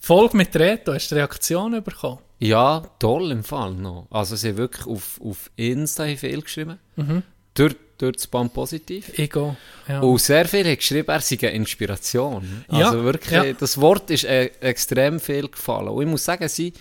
Folge 0.00 0.38
mit 0.38 0.56
Reto, 0.56 0.94
hast 0.94 1.10
du 1.10 1.16
Reaktionen 1.16 1.84
bekommen? 1.84 2.20
Ja, 2.38 2.82
toll 2.98 3.30
im 3.30 3.44
Fall 3.44 3.72
noch. 3.72 4.06
Also 4.10 4.34
sie 4.34 4.48
haben 4.48 4.56
wirklich 4.56 4.86
auf, 4.86 5.20
auf 5.22 5.50
Insta 5.56 6.06
viel 6.16 6.40
geschrieben. 6.40 6.78
Mhm. 6.96 7.22
Durch, 7.52 7.76
durch 7.98 8.16
das 8.16 8.26
Band 8.26 8.54
positiv. 8.54 9.18
Ego. 9.18 9.54
Ja. 9.86 10.00
Und 10.00 10.18
sehr 10.18 10.48
viel 10.48 10.64
haben 10.64 10.76
geschrieben, 10.76 11.10
er 11.10 11.20
sei 11.20 11.36
eine 11.42 11.50
Inspiration. 11.50 12.64
Ja, 12.70 12.86
Also 12.86 13.04
wirklich, 13.04 13.32
ja. 13.32 13.52
das 13.52 13.78
Wort 13.78 14.10
ist 14.10 14.24
äh, 14.24 14.46
extrem 14.60 15.20
viel 15.20 15.48
gefallen. 15.48 15.88
Und 15.88 16.02
ich 16.02 16.08
muss 16.08 16.24
sagen, 16.24 16.48
seine 16.48 16.72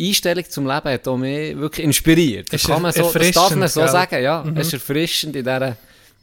Einstellung 0.00 0.44
zum 0.48 0.66
Leben 0.66 0.90
hat 0.90 1.08
auch 1.08 1.16
mich 1.16 1.56
wirklich 1.56 1.84
inspiriert. 1.84 2.52
Das, 2.52 2.64
kann 2.64 2.82
man 2.82 2.92
so, 2.92 3.10
das 3.12 3.30
darf 3.32 3.54
man 3.54 3.68
so 3.68 3.80
erfrischend, 3.80 4.10
sagen, 4.10 4.22
ja. 4.22 4.42
Mhm. 4.42 4.56
Es 4.56 4.66
ist 4.68 4.72
erfrischend 4.74 5.36
in 5.36 5.44
dieser 5.44 5.76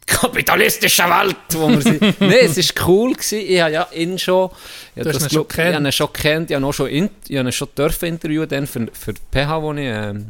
kapitalistischen 0.05 1.05
Welt, 1.05 1.35
wo 1.53 1.69
wir 1.69 1.81
sind. 1.81 2.01
Nein, 2.19 2.37
es 2.43 2.57
war 2.57 2.87
cool. 2.87 3.13
Gewesen. 3.13 3.39
Ich 3.39 3.61
habe 3.61 3.71
ja 3.71 3.87
ihn 3.93 4.19
schon, 4.19 4.49
ich 4.95 5.03
Du 5.03 5.11
das 5.11 5.31
schon 5.31 5.41
ich 5.41 5.47
gekannt. 5.47 5.75
habe 5.75 5.85
ihn 5.85 5.91
schon 5.91 6.13
kennt, 6.13 6.51
ich 6.51 6.55
habe 6.55 6.65
ihn 6.65 6.73
schon, 6.73 6.87
in, 6.89 7.09
ich 7.27 7.37
habe 7.37 7.49
ihn 7.49 7.51
schon 7.51 7.69
dürfen 7.77 8.09
interviewen 8.09 8.47
dann 8.49 8.67
für, 8.67 8.87
für 8.91 9.13
die 9.13 9.21
PH, 9.31 9.61
wo 9.61 9.73
ich 9.73 9.79
ähm, 9.81 10.27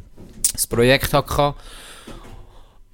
das 0.52 0.68
Projekt 0.68 1.14
hatte. 1.14 1.56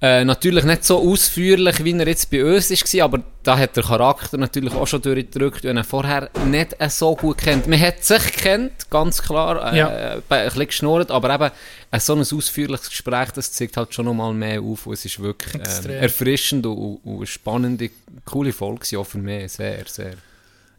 Äh, 0.02 0.24
natürlich 0.24 0.64
nicht 0.64 0.82
so 0.82 0.98
ausführlich, 0.98 1.84
wie 1.84 1.92
er 1.92 2.08
jetzt 2.08 2.30
bei 2.30 2.42
uns 2.42 2.70
war, 2.70 3.04
aber 3.04 3.22
da 3.42 3.58
hat 3.58 3.76
der 3.76 3.82
Charakter 3.82 4.38
natürlich 4.38 4.72
auch 4.72 4.86
schon 4.86 5.02
durchgedrückt, 5.02 5.62
wenn 5.64 5.76
er 5.76 5.84
vorher 5.84 6.30
nicht 6.46 6.74
äh, 6.80 6.88
so 6.88 7.14
gut 7.14 7.36
kennt. 7.36 7.66
Man 7.66 7.78
hat 7.78 8.02
sich 8.02 8.32
kennt, 8.32 8.88
ganz 8.88 9.20
klar, 9.20 9.72
äh, 9.74 9.76
Ja. 9.76 9.88
ein 9.88 10.22
bisschen 10.26 10.66
geschnurrt, 10.66 11.10
aber 11.10 11.34
eben 11.34 11.50
äh, 11.90 12.00
so 12.00 12.14
ein 12.14 12.20
ausführliches 12.20 12.88
Gespräch, 12.88 13.30
das 13.32 13.52
zeigt 13.52 13.76
halt 13.76 13.92
schon 13.92 14.06
nochmal 14.06 14.32
mehr 14.32 14.62
auf 14.62 14.86
und 14.86 14.94
es 14.94 15.04
ist 15.04 15.20
wirklich 15.20 15.56
Extrem. 15.56 16.02
erfrischend 16.02 16.64
und, 16.64 17.00
und, 17.04 17.16
eine 17.18 17.26
spannende, 17.26 17.90
coole 18.24 18.54
Folge 18.54 18.98
auch 18.98 19.04
für 19.06 19.18
mich, 19.18 19.52
sehr, 19.52 19.84
sehr. 19.86 20.14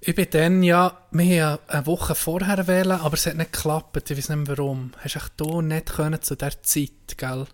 Ich 0.03 0.15
bin 0.15 0.25
dann 0.31 0.63
ja, 0.63 0.97
wir 1.11 1.23
haben 1.23 1.31
ja 1.31 1.59
eine 1.67 1.85
Woche 1.85 2.15
vorher 2.15 2.65
wählen, 2.65 2.93
aber 2.93 3.13
es 3.13 3.27
hat 3.27 3.35
nicht 3.37 3.53
geklappt. 3.53 4.09
Ich 4.09 4.17
weiß 4.17 4.29
nicht 4.29 4.47
mehr 4.47 4.57
warum. 4.57 4.93
Hast 4.97 5.15
du 5.37 5.45
auch 5.45 5.61
nicht 5.61 5.93
können 5.93 6.19
zu 6.19 6.35
dieser 6.35 6.63
Zeit, 6.63 6.89
gell? 7.17 7.45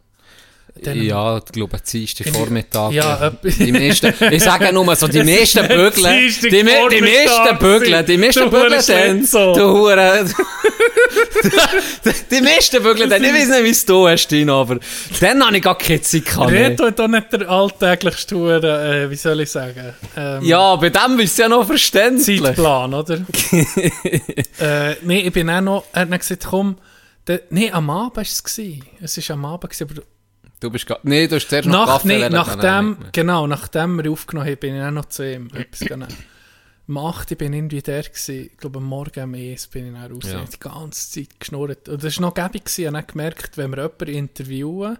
Dann- 0.84 1.04
ja, 1.04 1.38
ich 1.38 1.46
glaube, 1.46 1.78
Dienstag 1.92 2.30
Vormittag. 2.30 2.92
Ja, 2.92 3.28
äh, 3.28 3.32
die 3.52 3.72
meisten, 3.72 4.14
ich 4.32 4.44
sage 4.44 4.72
nur 4.74 4.96
so, 4.96 5.08
die 5.08 5.24
meisten 5.36 5.68
Bügeln, 5.68 6.34
die, 6.42 6.50
die 6.50 6.64
meisten 6.64 7.58
Bügeln, 7.60 8.06
die 8.06 8.18
meisten 8.18 8.50
Bügeln 8.50 8.72
dann, 8.72 8.84
Schlitzohr. 8.84 9.54
du 9.54 9.72
Hure, 9.72 10.26
die 12.32 12.42
meisten 12.42 12.82
Bügeln 12.84 13.10
dann, 13.10 13.24
ich 13.24 13.34
weiß 13.34 13.50
nicht, 13.50 13.64
wie 13.64 13.70
es 13.70 13.86
du 13.86 14.08
hast, 14.08 14.28
Tino, 14.28 14.62
aber 14.62 14.80
dann 15.20 15.46
habe 15.46 15.58
ich 15.58 15.64
gar 15.64 15.78
keine 15.78 16.02
Zeit 16.02 16.26
gehabt. 16.26 16.52
Reto 16.52 16.86
hat 16.86 17.00
auch 17.00 17.08
nicht 17.08 17.32
der 17.34 17.50
alltäglichste, 17.50 18.36
Hure, 18.36 19.04
äh, 19.04 19.10
wie 19.10 19.16
soll 19.16 19.42
ich 19.42 19.52
sagen, 19.52 19.94
ähm, 20.16 20.44
Ja, 20.44 20.76
bei 20.76 20.90
dem 20.90 21.20
ist 21.20 21.32
es 21.32 21.38
ja 21.38 21.50
noch 21.50 21.66
verständlich. 21.66 22.42
Zeitplan, 22.42 22.94
oder? 22.94 23.16
äh, 24.60 24.96
nee, 25.04 25.22
ich 25.22 25.34
bin 25.34 25.50
auch 25.50 25.62
noch, 25.62 25.84
er 25.94 26.02
hat 26.10 26.20
gesagt, 26.20 26.46
komm, 26.50 26.78
nee, 27.50 27.72
am 27.72 27.90
Abend 27.90 28.18
war 28.18 28.24
es. 28.24 28.44
Es 29.02 29.30
war 29.30 29.34
am 29.36 29.46
Abend, 29.46 29.82
aber 29.82 30.02
Du 30.60 30.72
bist 30.72 30.88
gar, 30.88 31.00
nee, 31.04 31.28
du 31.28 31.36
hast 31.36 31.50
zuerst 31.50 31.68
noch 31.68 31.86
nach, 31.86 31.94
Kaffee 32.02 32.08
nee, 32.18 32.30
nachdem, 32.30 32.98
genau, 33.12 33.46
nachdem 33.46 34.02
wir 34.04 34.12
aufgenommen 34.12 34.48
haben, 34.50 34.58
bin 34.58 34.76
ich 34.76 34.82
auch 34.82 34.92
noch 34.92 35.06
zu 35.06 35.24
ihm 35.32 35.50
etwas 35.54 35.80
genommen. 35.82 36.14
Am 36.90 36.98
8. 36.98 37.38
bin 37.38 37.54
ich 37.54 37.58
irgendwie 37.60 37.82
der 37.82 38.02
gewesen, 38.04 38.46
ich 38.52 38.58
glaube 38.58 38.80
am 38.80 38.86
Morgen 38.86 39.20
am 39.20 39.34
ES 39.36 39.68
bin 39.68 39.88
ich 39.88 39.94
dann 40.02 40.12
raus, 40.12 40.24
Ja. 40.32 40.40
die 40.52 40.58
ganze 40.60 41.12
Zeit 41.12 41.40
geschnurrt. 41.40 41.90
Und 41.90 42.04
das 42.04 42.18
war 42.18 42.22
noch 42.28 42.34
gäbig, 42.34 42.64
gewesen. 42.66 42.82
ich 42.82 42.88
habe 42.88 42.98
dann 42.98 43.08
gemerkt, 43.08 43.58
wenn 43.58 43.72
wir 43.72 43.78
jemanden 43.84 44.08
interviewen 44.08 44.98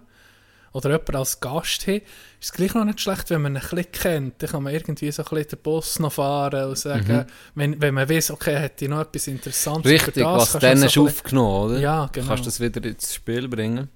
oder 0.74 0.90
jemanden 0.90 1.16
als 1.16 1.40
Gast 1.40 1.86
haben, 1.86 1.96
ist 1.96 2.04
es 2.40 2.52
gleich 2.52 2.74
noch 2.74 2.84
nicht 2.84 3.00
schlecht, 3.00 3.30
wenn 3.30 3.40
man 3.42 3.52
ihn 3.54 3.56
ein 3.56 3.62
bisschen 3.62 3.90
kennt. 3.92 4.42
Dann 4.42 4.50
kann 4.50 4.62
man 4.62 4.74
irgendwie 4.74 5.10
so 5.10 5.22
ein 5.24 5.28
bisschen 5.30 5.48
den 5.48 5.58
Bus 5.62 5.98
noch 5.98 6.12
fahren 6.12 6.68
und 6.68 6.78
sagen, 6.78 7.24
wenn, 7.54 7.80
wenn 7.80 7.94
man 7.94 8.08
weiß, 8.08 8.30
okay, 8.32 8.56
hätte 8.58 8.84
ich 8.84 8.90
noch 8.90 9.00
etwas 9.00 9.26
Interessantes 9.26 9.90
Mhm. 9.90 9.96
Richtig, 9.98 10.24
was 10.24 10.52
dann 10.52 10.80
bisschen- 10.80 11.02
aufgenommen, 11.06 11.70
oder? 11.70 11.80
Ja, 11.80 12.08
genau. 12.12 12.28
Kannst 12.28 12.44
du 12.44 12.48
das 12.48 12.60
wieder 12.60 12.84
ins 12.84 13.14
Spiel 13.14 13.48
bringen? 13.48 13.88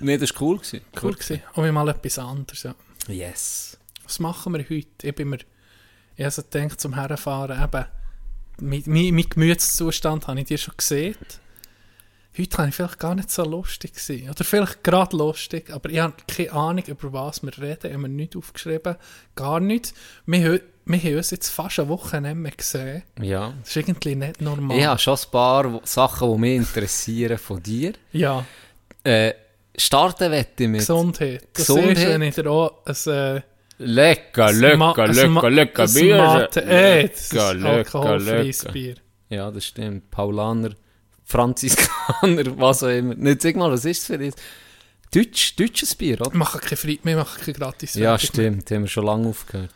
Nee, 0.00 0.18
das 0.18 0.34
war 0.34 0.42
cool. 0.42 0.56
Gewesen. 0.58 0.80
Cool 1.02 1.14
gewesen. 1.14 1.42
Und 1.54 1.64
wir 1.64 1.72
mal 1.72 1.88
etwas 1.88 2.18
anderes, 2.18 2.62
ja. 2.62 2.74
Yes. 3.08 3.78
Was 4.04 4.18
machen 4.18 4.52
wir 4.54 4.60
heute? 4.64 4.86
Ich 5.06 5.14
bin 5.14 5.28
mir, 5.30 5.38
ich 6.16 6.24
habe 6.24 6.30
so 6.30 6.42
gedacht, 6.42 6.80
zum 6.80 6.94
Herfahren, 6.94 7.62
eben, 7.62 7.84
mein, 8.60 8.82
mein, 8.86 9.14
mein 9.14 9.28
Gemütszustand 9.28 10.26
habe 10.26 10.40
ich 10.40 10.46
dir 10.46 10.58
schon 10.58 10.74
gesehen. 10.76 11.16
Heute 12.38 12.48
kann 12.48 12.68
ich 12.68 12.74
vielleicht 12.76 12.98
gar 13.00 13.14
nicht 13.14 13.30
so 13.30 13.42
lustig 13.44 13.98
sein. 13.98 14.30
Oder 14.30 14.44
vielleicht 14.44 14.84
gerade 14.84 15.16
lustig, 15.16 15.70
aber 15.72 15.90
ich 15.90 15.98
habe 15.98 16.14
keine 16.28 16.52
Ahnung, 16.52 16.84
über 16.86 17.12
was 17.12 17.42
wir 17.42 17.56
reden. 17.58 17.86
Ich 17.86 17.92
habe 17.92 17.98
mir 17.98 18.08
nichts 18.08 18.36
aufgeschrieben. 18.36 18.96
Gar 19.34 19.60
nichts. 19.60 19.94
Wir, 20.26 20.60
wir 20.84 20.98
haben 21.02 21.16
uns 21.16 21.30
jetzt 21.32 21.48
fast 21.48 21.80
eine 21.80 21.88
Woche 21.88 22.20
nicht 22.20 22.36
mehr 22.36 22.52
gesehen. 22.52 23.02
Ja. 23.20 23.52
Das 23.60 23.70
ist 23.70 23.76
irgendwie 23.76 24.14
nicht 24.14 24.40
normal. 24.40 24.78
Ich 24.78 24.84
habe 24.84 24.98
schon 25.00 25.16
ein 25.18 25.30
paar 25.32 25.80
Sachen, 25.84 26.32
die 26.32 26.38
mich 26.38 26.56
interessieren 26.56 27.38
von 27.38 27.62
dir. 27.62 27.94
Ja, 28.12 28.44
Äh, 29.02 29.32
starten 29.76 30.30
wette 30.30 30.64
ich 30.64 30.68
mit 30.68 30.80
Gesundheit. 30.80 31.48
Das 31.52 31.66
Gesundheit. 31.66 31.98
ist, 31.98 32.06
wenn 32.08 32.22
ich 32.22 32.34
dir 32.34 32.50
auch 32.50 32.84
ein... 32.84 33.12
Äh, 33.12 33.40
lecker, 33.78 34.52
lecker, 34.52 35.08
lecker, 35.08 35.50
lecker 35.50 35.88
Bier. 35.88 36.16
Mate, 36.16 36.66
ey, 36.66 37.08
das 37.08 37.20
ist 37.20 37.32
Lecker, 37.32 37.64
alkoholfreies. 37.64 38.64
Bier. 38.72 38.94
Ja, 39.30 39.50
das 39.50 39.64
stimmt. 39.64 40.10
Paulaner, 40.10 40.70
Franziskaner, 41.24 42.58
was 42.58 42.82
auch 42.82 42.88
immer. 42.88 43.14
Nicht, 43.14 43.42
sag 43.42 43.56
mal, 43.56 43.70
was 43.70 43.84
ist 43.84 44.00
es 44.00 44.06
für 44.06 44.14
ein 44.14 44.34
Deutsch, 45.12 45.56
deutsches 45.56 45.94
Bier, 45.94 46.18
Wir 46.18 46.26
oder? 46.26 46.36
machen 46.36 46.60
kein 46.60 46.78
Free, 46.78 46.98
wir 47.02 47.16
machen 47.16 47.42
kein 47.42 47.54
gratis 47.54 47.94
Ja, 47.94 48.18
stimmt. 48.18 48.70
Haben 48.70 48.82
wir 48.82 48.88
schon 48.88 49.06
lange 49.06 49.28
aufgehört. 49.28 49.70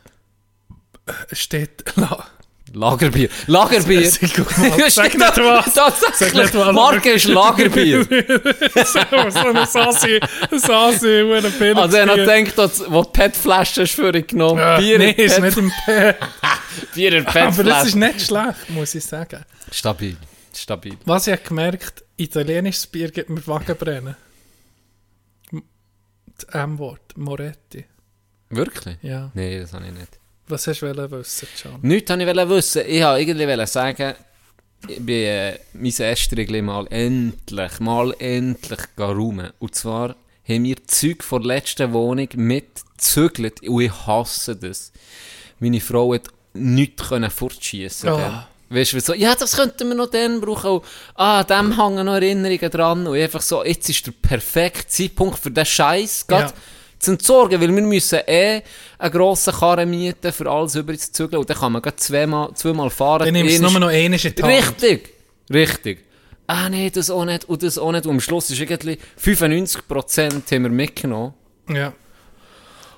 Es 1.29 1.41
steht... 1.41 1.85
La, 1.97 2.27
Lagerbier. 2.75 3.28
Lagerbier. 3.47 4.11
Sag 4.11 5.14
nicht 5.14 5.21
was. 5.21 5.75
Tatsächlich. 5.75 6.43
Nicht 6.43 6.54
was, 6.54 6.73
Marke 6.75 7.12
ist 7.12 7.26
Lagerbier. 7.28 8.04
so 8.04 8.99
ein 8.99 9.66
Sassi, 9.66 10.21
ein 10.50 10.59
Sassi, 10.59 11.25
wo 11.26 11.35
ein 11.35 11.52
Bild 11.59 11.76
Also 11.76 11.97
er 11.97 12.07
hat 12.09 12.16
gedacht, 12.16 12.59
dass- 12.59 12.90
wo 12.90 13.02
die 13.04 13.11
PET-Flasche 13.12 13.83
ist 13.83 13.95
für 13.95 14.14
ihn 14.14 14.26
genommen. 14.26 14.59
ja, 14.59 14.78
Bier 14.78 14.99
nee, 14.99 15.11
ist 15.12 15.37
PET- 15.38 15.43
nicht 15.45 15.57
im 15.59 15.73
Bett. 15.87 16.16
Bier 16.95 17.12
in 17.14 17.26
Aber 17.26 17.33
das 17.64 17.87
ist 17.87 17.95
PET-Flasche. 17.95 17.99
nicht 17.99 18.21
schlecht, 18.26 18.71
muss 18.71 18.95
ich 18.95 19.04
sagen. 19.04 19.45
Stabil. 19.71 20.16
Stabil. 20.54 20.97
Was 21.04 21.26
ich 21.26 21.43
gemerkt, 21.45 22.04
italienisches 22.16 22.87
Bier 22.88 23.11
gibt 23.11 23.31
mir 23.31 23.47
Wagenbrennen. 23.47 24.16
Das 26.37 26.45
M-Wort, 26.52 27.16
Moretti. 27.16 27.85
Wirklich? 28.50 28.97
Ja. 29.02 29.31
Nein, 29.35 29.61
das 29.61 29.73
habe 29.73 29.87
ich 29.87 29.93
nicht. 29.93 30.19
Was 30.49 30.67
hast 30.67 30.81
du 30.81 31.11
wissen, 31.11 31.49
Can? 31.61 31.79
Nichts 31.83 32.11
wollte 32.11 32.31
ich 32.43 32.49
wissen. 32.49 32.83
Ich 32.87 33.03
wollte 33.03 33.21
irgendwie 33.31 33.67
sagen, 33.67 34.15
ich 34.87 35.01
bin 35.01 35.25
äh, 35.25 35.59
mein 35.73 35.91
Estrigli 35.93 36.61
mal 36.61 36.87
endlich, 36.91 37.81
mal 37.81 38.15
endlich 38.19 38.81
räumen. 38.99 39.51
Und 39.59 39.75
zwar 39.75 40.17
haben 40.47 40.65
wir 40.65 40.87
Zeug 40.87 41.25
von 41.25 41.43
der 41.43 41.57
letzten 41.57 41.93
Wohnung 41.95 42.29
mitgezügelt 42.35 43.63
und 43.67 43.81
ich 43.81 44.07
hasse 44.07 44.57
das. 44.57 44.93
Meine 45.59 45.81
Frau 45.81 46.13
hat 46.15 46.29
nichts 46.53 47.09
können 47.09 47.31
fortschießen 47.31 48.11
Oh. 48.11 48.17
können. 48.17 48.45
Weißt 48.71 48.93
du, 48.95 49.01
so, 49.01 49.15
ja, 49.15 49.35
das 49.35 49.57
könnten 49.57 49.89
wir 49.89 49.95
noch 49.95 50.11
dann 50.11 50.41
brauchen. 50.41 50.71
Und, 50.71 50.85
ah, 51.15 51.45
dem 51.45 51.79
hängen 51.81 52.07
noch 52.07 52.15
Erinnerungen 52.15 52.71
dran. 52.71 53.07
Und 53.07 53.17
einfach 53.17 53.43
so, 53.43 53.65
jetzt 53.65 53.89
ist 53.89 54.07
der 54.07 54.13
perfekte 54.13 54.89
Zeitpunkt 54.89 55.39
für 55.39 55.51
den 55.51 55.65
Scheiß 55.65 56.27
Ja. 56.49 56.53
Zu 57.05 57.13
entsorgen, 57.13 57.61
weil 57.61 57.75
wir 57.75 57.83
müssen 57.83 58.21
eh 58.27 58.63
einen 58.99 59.13
grossen 59.13 59.53
Karren 59.53 59.91
mieten, 59.91 60.33
für 60.33 60.51
alles 60.51 60.75
über 60.75 60.97
zu 60.97 61.13
zügeln. 61.13 61.41
Und 61.41 61.51
dann 61.51 61.57
kann 61.57 61.73
man 61.73 61.83
gleich 61.83 61.97
zweimal, 61.97 62.53
zweimal 62.55 62.91
fahren. 62.91 63.27
Dann 63.27 63.35
nimmst 63.35 63.59
du 63.59 63.63
nur 63.63 63.81
noch 63.81 63.91
Hand. 64.43 64.83
Richtig, 64.83 65.11
richtig. 65.53 66.05
Ah 66.47 66.69
nee, 66.69 66.91
das 66.91 67.11
auch 67.11 67.25
nicht 67.25 67.45
und 67.47 67.63
das 67.63 67.79
auch 67.79 67.93
nicht. 67.93 68.07
Und 68.07 68.13
am 68.13 68.21
Schluss 68.21 68.51
ist 68.51 68.61
irgendwie 68.61 68.99
95% 69.23 70.51
haben 70.51 70.63
wir 70.63 70.71
mitgenommen. 70.71 71.35
Ja. 71.69 71.93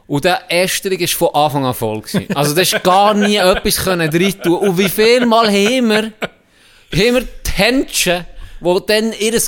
Und 0.09 0.25
der 0.25 0.43
Ästerung 0.49 1.01
war 1.01 1.09
von 1.09 1.35
Anfang 1.35 1.65
an 1.65 1.75
voll. 1.75 2.01
Gewesen. 2.01 2.37
Also 2.37 2.55
da 2.55 2.63
ist 2.63 2.83
gar 2.83 3.15
nie 3.15 3.37
etwas 3.37 3.85
können 3.85 4.09
rein 4.09 4.43
tun. 4.43 4.59
Und 4.59 4.79
wie 4.79 4.89
viel 4.89 5.27
Mal 5.27 5.47
haben 5.49 5.89
wir, 5.89 5.97
haben 5.97 7.15
wir 7.15 7.21
die 7.23 7.51
Händchen, 7.53 8.27
die 8.61 8.79
dann 8.87 9.13
ihre 9.13 9.41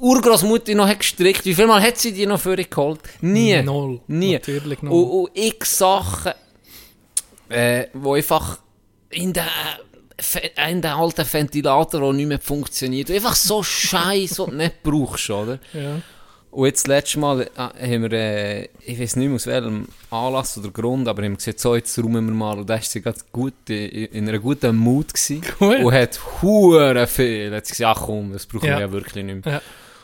Urgroßmutter 0.00 0.74
noch 0.74 0.88
hat 0.88 1.00
gestrickt, 1.00 1.44
wie 1.44 1.54
viel 1.54 1.66
Mal 1.66 1.82
hat 1.82 1.98
sie 1.98 2.12
die 2.12 2.26
noch 2.26 2.40
für 2.40 2.56
geholt? 2.56 3.00
Nie. 3.20 3.62
Null. 3.62 4.00
Nie. 4.06 4.32
Natürlich 4.34 4.82
null. 4.82 4.92
Und, 4.92 5.10
und 5.10 5.30
ich 5.34 5.64
Sachen, 5.64 6.32
äh, 7.48 7.86
wo 7.92 8.14
einfach 8.14 8.58
in 9.10 9.32
der 9.32 9.48
Fe- 10.18 10.50
einen 10.56 10.82
der 10.82 10.96
alten 10.96 11.24
Ventilator, 11.30 12.00
der 12.00 12.12
nicht 12.12 12.26
mehr 12.28 12.38
funktioniert. 12.40 13.10
Einfach 13.10 13.34
so 13.34 13.62
Scheiß, 13.62 14.36
den 14.36 14.46
du 14.46 14.52
nicht 14.56 14.82
brauchst, 14.82 15.30
oder? 15.30 15.58
Ja. 15.72 16.00
Und 16.52 16.66
jetzt, 16.66 16.88
letztes 16.88 17.16
Mal, 17.16 17.42
äh, 17.42 17.48
haben 17.56 18.02
wir, 18.02 18.12
äh, 18.12 18.68
ich 18.84 18.98
weiß 19.00 19.16
nicht 19.16 19.28
mehr 19.28 19.36
aus 19.36 19.46
welchem 19.46 19.86
Anlass 20.10 20.58
oder 20.58 20.70
Grund, 20.70 21.06
aber 21.06 21.22
haben 21.22 21.36
gesagt, 21.36 21.60
so, 21.60 21.76
jetzt 21.76 21.96
räumen 21.98 22.26
wir 22.26 22.34
mal. 22.34 22.58
Und 22.58 22.68
da 22.68 22.74
war 22.74 22.82
sie 22.82 23.00
gerade 23.00 23.18
gut, 23.32 23.54
in, 23.68 23.76
in 24.06 24.28
einer 24.28 24.40
guten 24.40 24.76
Mut 24.76 25.14
gewesen. 25.14 25.42
Gut. 25.58 25.78
Und 25.78 25.92
hat 25.94 26.18
hure 26.42 27.06
viel. 27.06 27.54
Hat 27.54 27.66
sie 27.66 27.74
gesagt, 27.74 27.98
ach 27.98 28.06
komm, 28.06 28.32
das 28.32 28.46
brauchen 28.46 28.66
Ja. 28.66 28.74
wir 28.78 28.80
ja 28.86 28.92
wirklich 28.92 29.24
nicht 29.24 29.44
mehr. 29.44 29.54
Ja. 29.54 29.62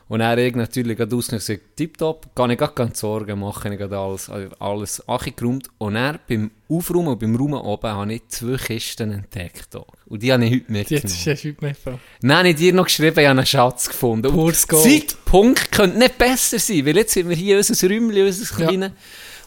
Und 0.08 0.20
er 0.20 0.38
ich 0.38 0.54
natürlich 0.54 0.96
gerade 0.96 1.16
ausgenommen 1.16 1.40
und 1.42 1.46
gesagt, 1.46 1.76
tipptopp, 1.76 2.34
kann 2.36 2.50
ich 2.50 2.58
gar 2.58 2.72
keine 2.72 2.94
Sorgen 2.94 3.40
machen, 3.40 3.72
ich 3.72 3.80
habe 3.80 3.98
alles, 3.98 4.30
alles 4.60 5.08
angeräumt. 5.08 5.68
Und 5.78 5.96
er 5.96 6.20
beim 6.28 6.52
Aufräumen 6.68 7.08
und 7.08 7.18
beim 7.18 7.34
Räumen 7.34 7.54
oben 7.60 7.90
habe 7.90 8.14
ich 8.14 8.28
zwei 8.28 8.56
Kisten 8.56 9.10
entdeckt. 9.10 9.76
Und 10.06 10.22
die 10.22 10.32
habe 10.32 10.44
ich 10.44 10.52
heute 10.52 10.64
Die 10.64 10.72
mitgenommen. 10.72 11.02
jetzt 11.02 11.26
ist 11.26 11.26
heute 11.26 11.48
mitgebracht. 11.60 11.98
Dann 12.22 12.36
habe 12.36 12.48
ich 12.50 12.54
dir 12.56 12.72
noch 12.72 12.84
geschrieben, 12.84 13.18
ich 13.18 13.26
habe 13.26 13.38
einen 13.38 13.46
Schatz 13.46 13.88
gefunden. 13.88 14.28
Und 14.28 14.34
Pures 14.34 14.68
Gold. 14.68 14.84
Zeitpunkt 14.84 15.72
könnte 15.72 15.98
nicht 15.98 16.18
besser 16.18 16.60
sein, 16.60 16.86
weil 16.86 16.96
jetzt 16.98 17.12
sind 17.14 17.28
wir 17.28 17.36
hier 17.36 17.56
unser 17.56 17.88
Räumchen, 17.88 18.26
unser 18.26 18.60
Ja. 18.60 18.66
kleines, 18.68 18.92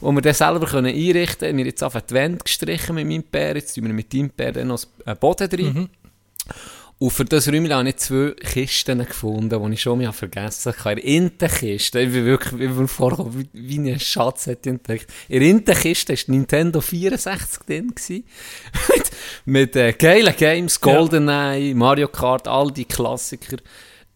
wo 0.01 0.11
wir 0.11 0.21
das 0.21 0.37
selber 0.39 0.65
können 0.65 0.87
einrichten 0.93 1.37
können. 1.39 1.57
Wir 1.57 1.63
haben 1.63 1.69
jetzt 1.69 1.83
auf 1.83 1.93
die 2.01 2.13
Wand 2.15 2.43
gestrichen 2.43 2.95
mit 2.95 3.07
meinem 3.07 3.23
Pär, 3.23 3.55
jetzt 3.55 3.75
tun 3.75 3.85
wir 3.85 3.93
mit 3.93 4.13
deinem 4.13 4.29
Pär 4.29 4.51
dann 4.51 4.67
noch 4.67 4.83
einen 5.05 5.17
Boden 5.17 5.49
drin. 5.49 5.73
Mhm. 5.73 5.89
Und 6.99 7.11
für 7.11 7.23
das 7.23 7.47
Räumchen 7.47 7.73
habe 7.73 7.87
ich 7.87 7.95
zwei 7.95 8.31
Kisten 8.31 8.99
gefunden, 9.05 9.65
die 9.65 9.73
ich 9.73 9.81
schon 9.81 10.01
mal 10.01 10.11
vergessen 10.11 10.73
habe. 10.83 10.99
In 10.99 11.37
der 11.37 11.47
Kiste, 11.47 12.01
ich 12.01 12.11
bin 12.11 12.25
wirklich 12.25 12.61
ich 12.61 12.75
bin 12.75 12.89
vorgekommen, 12.89 13.49
wie, 13.53 13.79
wie 13.79 13.91
ein 13.91 13.99
Schatz 14.01 14.47
hätte 14.47 14.69
ich 14.69 14.75
entdeckt. 14.75 15.07
In 15.29 15.63
der 15.63 15.75
Kiste 15.75 16.11
war 16.13 16.19
Nintendo 16.27 16.81
64 16.81 17.59
drin. 17.65 17.95
gewesen. 17.95 18.25
mit 18.89 19.11
mit 19.45 19.75
äh, 19.77 19.93
geilen 19.93 20.35
Games, 20.35 20.81
GoldenEye, 20.81 21.73
Mario 21.73 22.09
Kart, 22.09 22.49
all 22.49 22.69
die 22.69 22.83
Klassiker, 22.85 23.57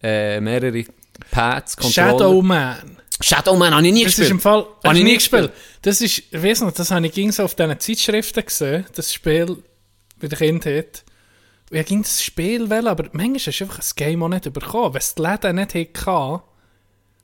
äh, 0.02 0.38
mehrere 0.40 0.84
Pads, 1.30 1.78
Controller. 1.78 2.10
Shadow 2.10 2.42
Man. 2.42 2.98
Shadowman 3.20 3.74
habe 3.74 3.86
ich 3.86 3.92
nie 3.94 4.04
Das 4.04 4.12
ist 4.12 4.16
gespielt. 4.18 4.30
im 4.32 4.40
Fall. 4.40 4.66
Habe 4.84 4.98
ich 4.98 5.04
nie 5.04 5.10
nie 5.10 5.16
gespielt? 5.16 5.52
Das 5.80 6.02
ist, 6.02 6.18
ich 6.30 6.42
weiß 6.42 6.60
noch, 6.60 6.72
das 6.72 6.90
habe 6.90 7.06
ich 7.06 7.12
ging 7.12 7.32
so 7.32 7.44
auf 7.44 7.54
diesen 7.54 7.80
Zeitschriften 7.80 8.44
gesehen, 8.44 8.84
das 8.94 9.14
Spiel 9.14 9.56
bei 10.20 10.28
der 10.28 10.36
Kindheit. 10.36 11.03
Ich 11.80 11.86
ging 11.86 12.02
das 12.02 12.22
Spiel 12.22 12.68
wählen, 12.70 12.86
aber 12.88 13.04
manchmal 13.12 13.38
hast 13.38 13.58
du 13.60 13.64
einfach 13.64 13.78
ein 13.78 13.84
Game 13.96 14.22
auch 14.22 14.28
nicht 14.28 14.52
bekommen. 14.52 14.94
Wenn 14.94 14.98
es 15.00 15.14
die 15.14 15.22
Läden 15.22 15.56
nicht 15.56 15.74
hatte, 16.06 16.42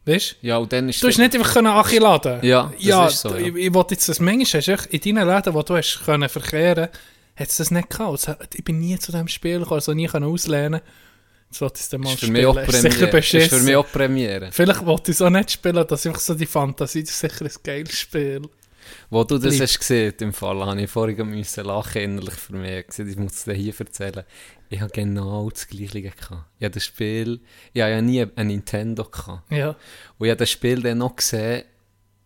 weißt 0.05 0.37
Ja, 0.43 0.57
und 0.59 0.73
dann 0.73 0.89
ist 0.89 1.03
du? 1.03 1.07
Du 1.07 1.13
hast 1.13 1.19
nicht 1.19 1.35
einfach 1.35 1.53
können 1.53 1.65
nachladen. 1.73 2.41
Ja, 2.43 2.73
das 2.75 2.85
ja 2.85 3.07
ist 3.07 3.21
so, 3.21 3.31
ja. 3.31 3.47
Ich, 3.47 3.55
ich 3.55 3.75
wollte 3.75 3.95
jetzt 3.95 4.09
das, 4.09 4.21
manchmal 4.21 4.61
hast 4.63 4.67
du 4.69 4.97
in 4.97 5.15
deinen 5.17 5.29
Läden, 5.29 5.55
wo 5.55 5.63
du 5.63 5.77
hast 5.77 6.03
können 6.05 6.29
verkehren, 6.29 6.89
hat 7.37 7.49
es 7.49 7.57
das 7.57 7.71
nicht 7.71 7.91
gehabt. 7.91 8.29
Hat- 8.29 8.55
Ich 8.55 8.65
bin 8.65 8.79
nie 8.79 8.99
zu 8.99 9.13
diesem 9.13 9.29
Spiel 9.29 9.59
gekommen, 9.61 9.75
also 9.77 9.93
nie 9.95 10.07
können 10.07 10.27
auslehnen. 10.27 10.81
Jetzt 11.51 11.61
wollte 11.63 11.77
ich 11.77 11.81
es 11.83 11.89
dann 11.89 12.01
mal 12.03 12.13
ist 12.13 12.21
für 12.21 12.27
spielen. 12.27 12.57
Ist 12.59 12.81
sicher 12.81 13.07
Premiere. 13.07 13.19
Ist 13.19 13.29
für 13.31 13.37
beschissen. 13.39 13.65
mich 13.65 13.77
auch 13.77 13.91
Premiere. 13.91 14.49
Vielleicht 14.53 14.87
wollte 14.87 15.11
ich 15.11 15.17
es 15.17 15.23
auch 15.23 15.31
nicht 15.31 15.51
spielen, 15.51 15.85
dass 15.87 16.07
einfach 16.07 16.21
so 16.21 16.35
die 16.35 16.47
Fantasie, 16.47 17.03
das 17.03 17.11
ist 17.11 17.19
sicher 17.21 17.45
ein 17.45 17.51
geiles 17.65 17.99
Spiel. 17.99 18.43
Wo 19.09 19.25
du 19.25 19.39
das 19.39 19.55
Lieb. 19.55 19.63
hast 19.63 19.79
gesehen, 19.79 20.15
im 20.21 20.33
Fall, 20.33 20.65
habe 20.65 20.81
ich 20.81 20.91
vorhin 20.91 21.29
müssen 21.29 21.65
lachen, 21.65 22.03
innerlich 22.03 22.35
für 22.35 22.55
mich. 22.55 22.87
Gesehen, 22.87 23.09
Ich 23.09 23.17
muss 23.17 23.33
es 23.33 23.45
dir 23.45 23.55
hier 23.55 23.75
erzählen. 23.79 24.25
Ich 24.69 24.81
habe 24.81 24.93
genau 24.93 25.51
das 25.51 25.67
Gleiche 25.67 26.03
gehabt. 26.03 26.45
Ich 26.59 26.65
habe 26.65 26.71
das 26.71 26.85
Spiel, 26.85 27.41
ich 27.73 27.83
habe 27.83 27.93
ja 27.93 28.01
nie 28.01 28.25
ein 28.37 28.47
Nintendo 28.47 29.05
gehabt. 29.05 29.51
Ja. 29.51 29.71
Und 30.19 30.27
ich 30.27 30.31
habe 30.31 30.39
das 30.39 30.51
Spiel 30.51 30.81
dann 30.83 30.99
noch 30.99 31.17
gesehen 31.17 31.65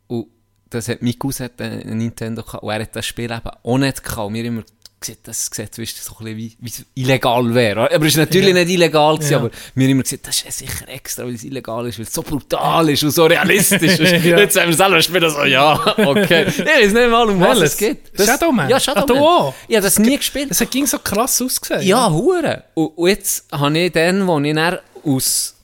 und 0.07 0.27
das 0.69 0.89
hat 0.89 1.03
mein 1.03 1.19
Cousin 1.19 1.45
hat 1.45 1.61
ein 1.61 1.99
Nintendo 1.99 2.43
gehabt 2.43 2.63
und 2.63 2.71
er 2.71 2.83
hat 2.83 2.97
das 2.97 3.07
Spiel 3.07 3.31
eben 3.31 3.51
auch 3.63 3.79
nicht 3.79 4.03
gehabt. 4.03 4.27
Und 4.27 4.33
mir 4.33 4.45
immer 4.45 4.65
gesagt, 5.07 5.29
das 5.29 5.47
sieht 5.53 5.77
du, 5.79 5.85
so 5.85 6.17
ein 6.19 6.25
bisschen 6.25 6.37
wie, 6.37 6.57
wie 6.61 6.69
es 6.71 6.85
illegal 6.95 7.55
wäre. 7.55 7.93
Aber 7.95 8.05
es 8.07 8.13
ist 8.13 8.17
natürlich 8.19 8.49
Ja. 8.49 8.55
nicht 8.55 8.69
illegal 8.71 9.17
gewesen, 9.17 9.33
Ja. 9.33 9.39
aber 9.39 9.51
mir 9.75 9.89
immer 9.89 10.03
gesagt, 10.03 10.27
das 10.27 10.37
ist 10.37 10.45
ja 10.45 10.51
sicher 10.51 10.89
extra, 10.89 11.25
weil 11.25 11.35
es 11.35 11.45
illegal 11.45 11.87
ist, 11.87 11.99
weil 11.99 12.07
es 12.07 12.13
so 12.13 12.23
brutal 12.23 12.89
ist 12.91 13.03
und 13.03 13.11
so 13.11 13.27
realistisch 13.27 13.99
ist. 13.99 14.25
Ja. 14.25 14.39
Jetzt 14.39 14.59
haben 14.59 14.69
wir 14.69 14.77
selber 14.77 15.01
spielen 15.03 15.31
so, 15.31 15.45
ja, 15.45 15.75
okay. 15.99 16.47
Ich 16.49 16.59
weiß 16.59 16.93
nicht 16.93 17.11
mal, 17.11 17.29
um 17.29 17.41
was 17.41 17.59
es 17.61 17.77
geht. 17.77 18.19
Das- 18.19 18.27
Shadowman? 18.27 18.69
Ja, 18.69 18.77
Ah, 18.77 18.81
Shadowman. 18.81 19.19
auch? 19.23 19.55
Ich 19.69 19.77
habe 19.77 19.85
das 19.85 19.99
nie 19.99 20.17
gespielt. 20.17 20.51
Es 20.51 20.59
ging 20.71 20.87
so 20.87 20.99
krass 20.99 21.41
ausgesehen. 21.43 21.83
Ja, 21.83 22.11
hure. 22.11 22.65
Und, 22.75 22.87
und 22.99 23.09
jetzt 23.09 23.47
habe 23.53 23.79
ich 23.79 23.93
dann, 23.93 24.27
wo 24.27 24.39
ich 24.41 24.55
dann 24.55 24.79
aus 25.05 25.55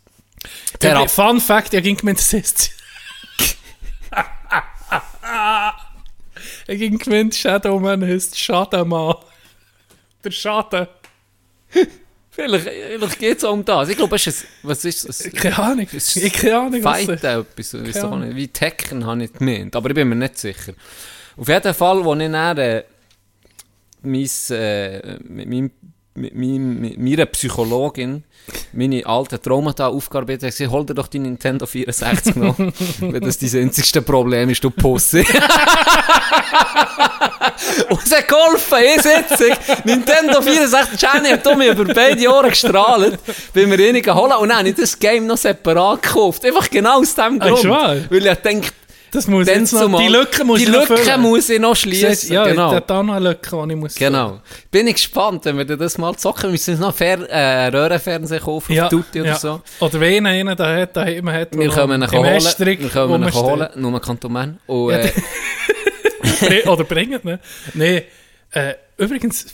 Der 0.82 1.08
Fun 1.08 1.40
Fact, 1.40 1.74
ich 1.74 1.82
ging 1.82 1.96
gemeint, 1.96 2.18
das 2.18 2.32
ist. 2.32 2.70
Ich 6.66 6.78
ging 6.78 6.98
gemeint, 6.98 7.34
Shadowman 7.34 8.04
heißt 8.06 8.38
Schadenmann. 8.38 9.14
Der 10.24 10.30
Schaden. 10.30 10.86
Vielleicht, 12.32 12.64
vielleicht 12.64 13.18
geht 13.18 13.38
es 13.38 13.44
auch 13.44 13.52
um 13.52 13.64
das. 13.64 13.88
Ich 13.88 13.96
glaube, 13.96 14.14
es 14.14 14.26
ist 14.28 14.44
ein, 14.44 14.48
was 14.62 14.84
ist 14.84 15.04
es? 15.04 15.30
Keine 15.32 15.58
Ahnung. 15.58 15.86
Es 15.92 16.14
Ich 16.14 16.32
keine 16.32 16.58
Ahnung, 16.58 16.80
das 16.80 17.08
etwas, 17.24 17.74
Keine. 17.74 18.36
Wie 18.36 18.48
Tekken 18.48 19.04
habe 19.04 19.24
ich 19.24 19.32
gemeint, 19.32 19.74
aber 19.74 19.90
ich 19.90 19.94
bin 19.96 20.08
mir 20.08 20.14
nicht 20.14 20.38
sicher. 20.38 20.72
Auf 21.36 21.48
jeden 21.48 21.74
Fall, 21.74 21.98
als 22.06 22.20
ich 22.20 22.30
dann 22.30 22.58
äh, 22.58 22.84
mein, 24.02 24.30
äh, 24.50 25.18
mit, 25.24 25.48
meinem, 25.48 25.70
mit, 26.20 26.98
meiner 26.98 27.26
Psychologin 27.26 28.24
meine 28.72 29.04
alten 29.06 29.40
Traumata 29.40 29.88
aufgearbeitet 29.88 30.42
habe, 30.42 30.52
gesagt, 30.52 30.70
hol 30.70 30.86
dir 30.86 30.94
doch 30.94 31.08
die 31.08 31.18
Nintendo 31.18 31.66
64 31.66 32.36
noch, 32.36 32.58
weil 33.00 33.20
das 33.20 33.38
dein 33.38 33.62
einzigste 33.62 34.02
Problem 34.02 34.50
ist, 34.50 34.62
du 34.64 34.70
Pussy. 34.70 35.24
Und 37.90 38.02
es 38.04 38.16
hat 38.16 38.28
geholfen, 38.28 38.78
ich 38.96 39.02
sitze, 39.02 39.52
Nintendo 39.84 40.40
64, 40.40 41.00
Jenny 41.00 41.30
hat 41.30 41.44
mir 41.56 41.72
über 41.72 41.84
beide 41.92 42.20
Jahre 42.20 42.48
gestrahlt, 42.48 43.18
bin 43.52 43.68
mir 43.68 43.78
einigen 43.88 44.14
holen 44.14 44.32
und 44.32 44.48
dann 44.48 44.58
habe 44.58 44.68
ich 44.68 44.76
das 44.76 44.98
Game 44.98 45.26
noch 45.26 45.36
separat 45.36 46.02
gekauft. 46.02 46.44
Einfach 46.44 46.70
genau 46.70 47.00
aus 47.00 47.14
dem 47.14 47.38
Grund. 47.38 47.64
Weil 47.64 48.26
ich 48.26 48.34
denke, 48.38 48.70
Das 49.12 49.26
muss 49.26 49.46
dann 49.46 49.60
jetzt 49.60 49.72
noch, 49.72 49.98
die 49.98 50.08
Lücke 50.08 50.44
muss 50.44 50.58
die 50.58 50.64
ich 50.64 50.70
noch 50.70 50.88
Lücke 50.88 51.02
füllen. 51.02 51.20
muss 51.20 51.48
ich 51.48 51.58
noch 51.60 51.74
schließen. 51.74 52.32
Ja, 52.32 52.44
genau. 52.44 52.72
habe 52.72 52.84
da 52.86 53.02
noch 53.02 53.14
eine 53.14 53.28
Lücke, 53.30 53.64
die 53.66 53.72
ich 53.72 53.78
muss 53.78 53.94
Genau. 53.96 54.40
Bin 54.70 54.86
ich 54.86 54.94
gespannt, 54.94 55.44
wenn 55.46 55.58
wir 55.58 55.64
das 55.64 55.98
mal 55.98 56.14
zocken. 56.16 56.44
Wir 56.44 56.50
müssen 56.50 56.70
uns 56.72 56.80
noch 56.80 56.94
Fer 56.94 57.28
äh, 57.28 57.66
Röhrenfernseher 57.68 58.40
kaufen, 58.40 58.72
Ja, 58.72 58.84
auf 58.84 58.90
Tutti 58.90 59.20
oder 59.20 59.30
ja. 59.30 59.36
so. 59.36 59.60
Oder 59.80 60.00
wenn 60.00 60.26
einer 60.26 60.54
da 60.54 60.76
hat, 60.76 60.96
da 60.96 61.02
immer 61.04 61.32
hat, 61.32 61.56
Wir 61.56 61.68
können 61.70 62.02
ihn 62.02 62.10
holen. 62.10 62.42
Wir 62.42 62.90
können 62.90 63.22
ihn 63.22 63.34
holen. 63.34 63.68
Nur 63.76 64.00
Kantoman. 64.00 64.58
Und, 64.66 64.92
Ja, 64.92 64.98
äh. 64.98 65.12
Oder 66.66 66.84
bringen, 66.84 67.20
ne? 67.22 67.38
Nee, 67.74 68.04
äh, 68.52 68.74
übrigens, 68.96 69.46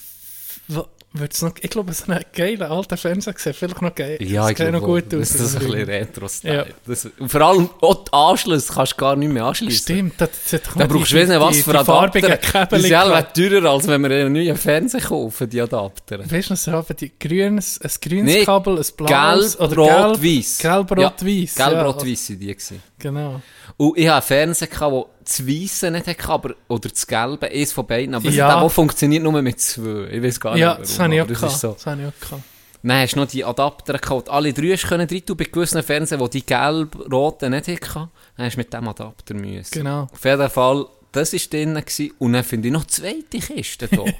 wird 1.19 1.33
es 1.35 1.43
noch, 1.43 1.53
ich 1.61 1.71
glaube, 1.71 1.91
es 1.91 2.01
ist 2.01 2.11
ein 2.11 2.21
geiler 2.35 2.71
alter 2.71 2.97
Fernseher 2.97 3.33
gesehen, 3.33 3.55
vielleicht 3.55 3.83
noch 3.83 3.95
geil. 3.95 4.19
ja, 4.21 4.43
das 4.43 4.51
ich 4.53 4.59
sieht 4.59 4.73
noch 4.73 4.83
gut 4.83 5.05
aus. 5.15 5.29
das 5.31 5.35
ist 5.41 5.55
ein 5.57 5.67
bisschen 5.67 5.85
Retro-Style. 5.85 6.57
Ja. 6.57 6.65
Das- 6.87 7.09
vor 7.27 7.41
allem 7.41 7.71
auch 7.81 8.05
die 8.05 8.13
Anschlüsse 8.13 8.73
kannst 8.73 8.93
du 8.93 8.97
gar 8.97 9.17
nicht 9.17 9.33
mehr 9.33 9.45
anschließen. 9.45 9.83
Stimmt, 9.83 10.21
das, 10.21 10.31
das 10.51 10.61
Da 10.77 10.87
brauchst 10.87 11.11
die- 11.11 11.15
du 11.15 11.21
wissen, 11.21 11.41
was 11.41 11.57
die- 11.57 11.63
für 11.63 11.71
die 11.73 11.77
Adapter. 11.79 12.21
Die 12.21 12.37
Käbel 12.37 12.81
sind 12.81 13.51
teurer, 13.51 13.71
als 13.71 13.87
wenn 13.89 14.03
wir 14.03 14.11
einen 14.11 14.33
neuen 14.33 14.57
Fernseher 14.57 15.01
kaufen, 15.01 15.49
die 15.51 15.61
Adapter. 15.61 16.31
Weißt 16.31 16.51
du, 16.51 16.57
sie 16.57 16.71
haben? 16.73 16.97
Die 17.01 17.13
grünes, 17.19 17.81
ein 17.81 17.91
grünes 18.01 18.25
Nee, 18.35 18.45
Kabel, 18.45 18.79
ein 18.79 18.85
blaues 18.97 19.57
Gelb, 19.59 19.71
oder 19.73 19.83
rot, 20.09 20.23
weiß. 20.23 20.59
Gelb, 20.59 20.91
rot, 20.93 21.25
weiß. 21.25 21.55
Gelb, 21.55 21.85
rot, 21.87 22.07
weiß 22.07 22.27
sind 22.27 22.41
die 22.41 22.47
gewesen. 22.47 22.83
Genau. 23.09 23.41
Und 23.77 23.97
ich 23.99 24.09
hatte 24.09 24.35
einen 24.35 24.55
Fernseher, 24.55 24.69
der 24.91 25.05
das 25.25 25.47
Weiße 25.47 25.91
nicht 25.91 26.07
hatte, 26.07 26.29
aber, 26.29 26.55
oder 26.69 26.89
das 26.89 27.07
Gelbe, 27.07 27.47
eins 27.49 27.73
von 27.73 27.87
beiden. 27.87 28.15
Aber 28.15 28.29
Ja. 28.29 28.49
der, 28.53 28.61
der 28.61 28.71
funktioniert 28.71 29.23
nur 29.23 29.41
mit 29.43 29.61
zwei. 29.61 30.09
Ich 30.11 30.23
weiß 30.23 30.41
gar 30.41 30.53
nicht, 30.53 30.61
Ja, 30.61 30.69
warum, 30.71 30.83
das 30.83 30.99
habe 30.99 31.15
ich 31.15 31.21
auch 31.23 31.27
das 31.27 31.43
ist 31.43 31.61
so. 31.61 31.73
Das 31.73 31.87
habe 31.87 32.03
ich 32.03 32.09
auch 32.09 32.21
gehabt. 32.29 32.43
Dann 32.83 33.01
hast 33.03 33.15
du 33.15 33.19
noch 33.21 33.27
die 33.27 33.45
Adapter 33.45 33.99
gehabt, 33.99 34.29
alle 34.29 34.53
drei 34.53 34.77
können 34.77 35.09
rein 35.11 35.27
tun, 35.27 35.37
bei 35.37 35.45
gewissen 35.45 35.83
Fernsehen, 35.83 36.21
die 36.23 36.31
die 36.31 36.47
gelb-roten 36.47 37.51
nicht 37.51 37.69
hatten. 37.69 38.11
Dann 38.37 38.47
hast 38.47 38.55
du 38.55 38.59
mit 38.61 38.73
dem 38.73 38.89
Adapter 38.89 39.35
müssen. 39.35 39.71
Genau. 39.73 40.07
Auf 40.13 40.25
jeden 40.25 40.51
Fall, 40.51 40.87
das 41.11 41.33
war 41.33 41.41
drin 41.51 41.75
gewesen. 41.75 42.11
und 42.19 42.33
dann 42.35 42.45
finde 42.45 42.69
ich 42.69 42.73
noch 42.75 42.85
die 42.85 42.93
zweite 42.93 43.39
Kiste 43.39 43.89
da. 43.89 44.03
und 44.03 44.13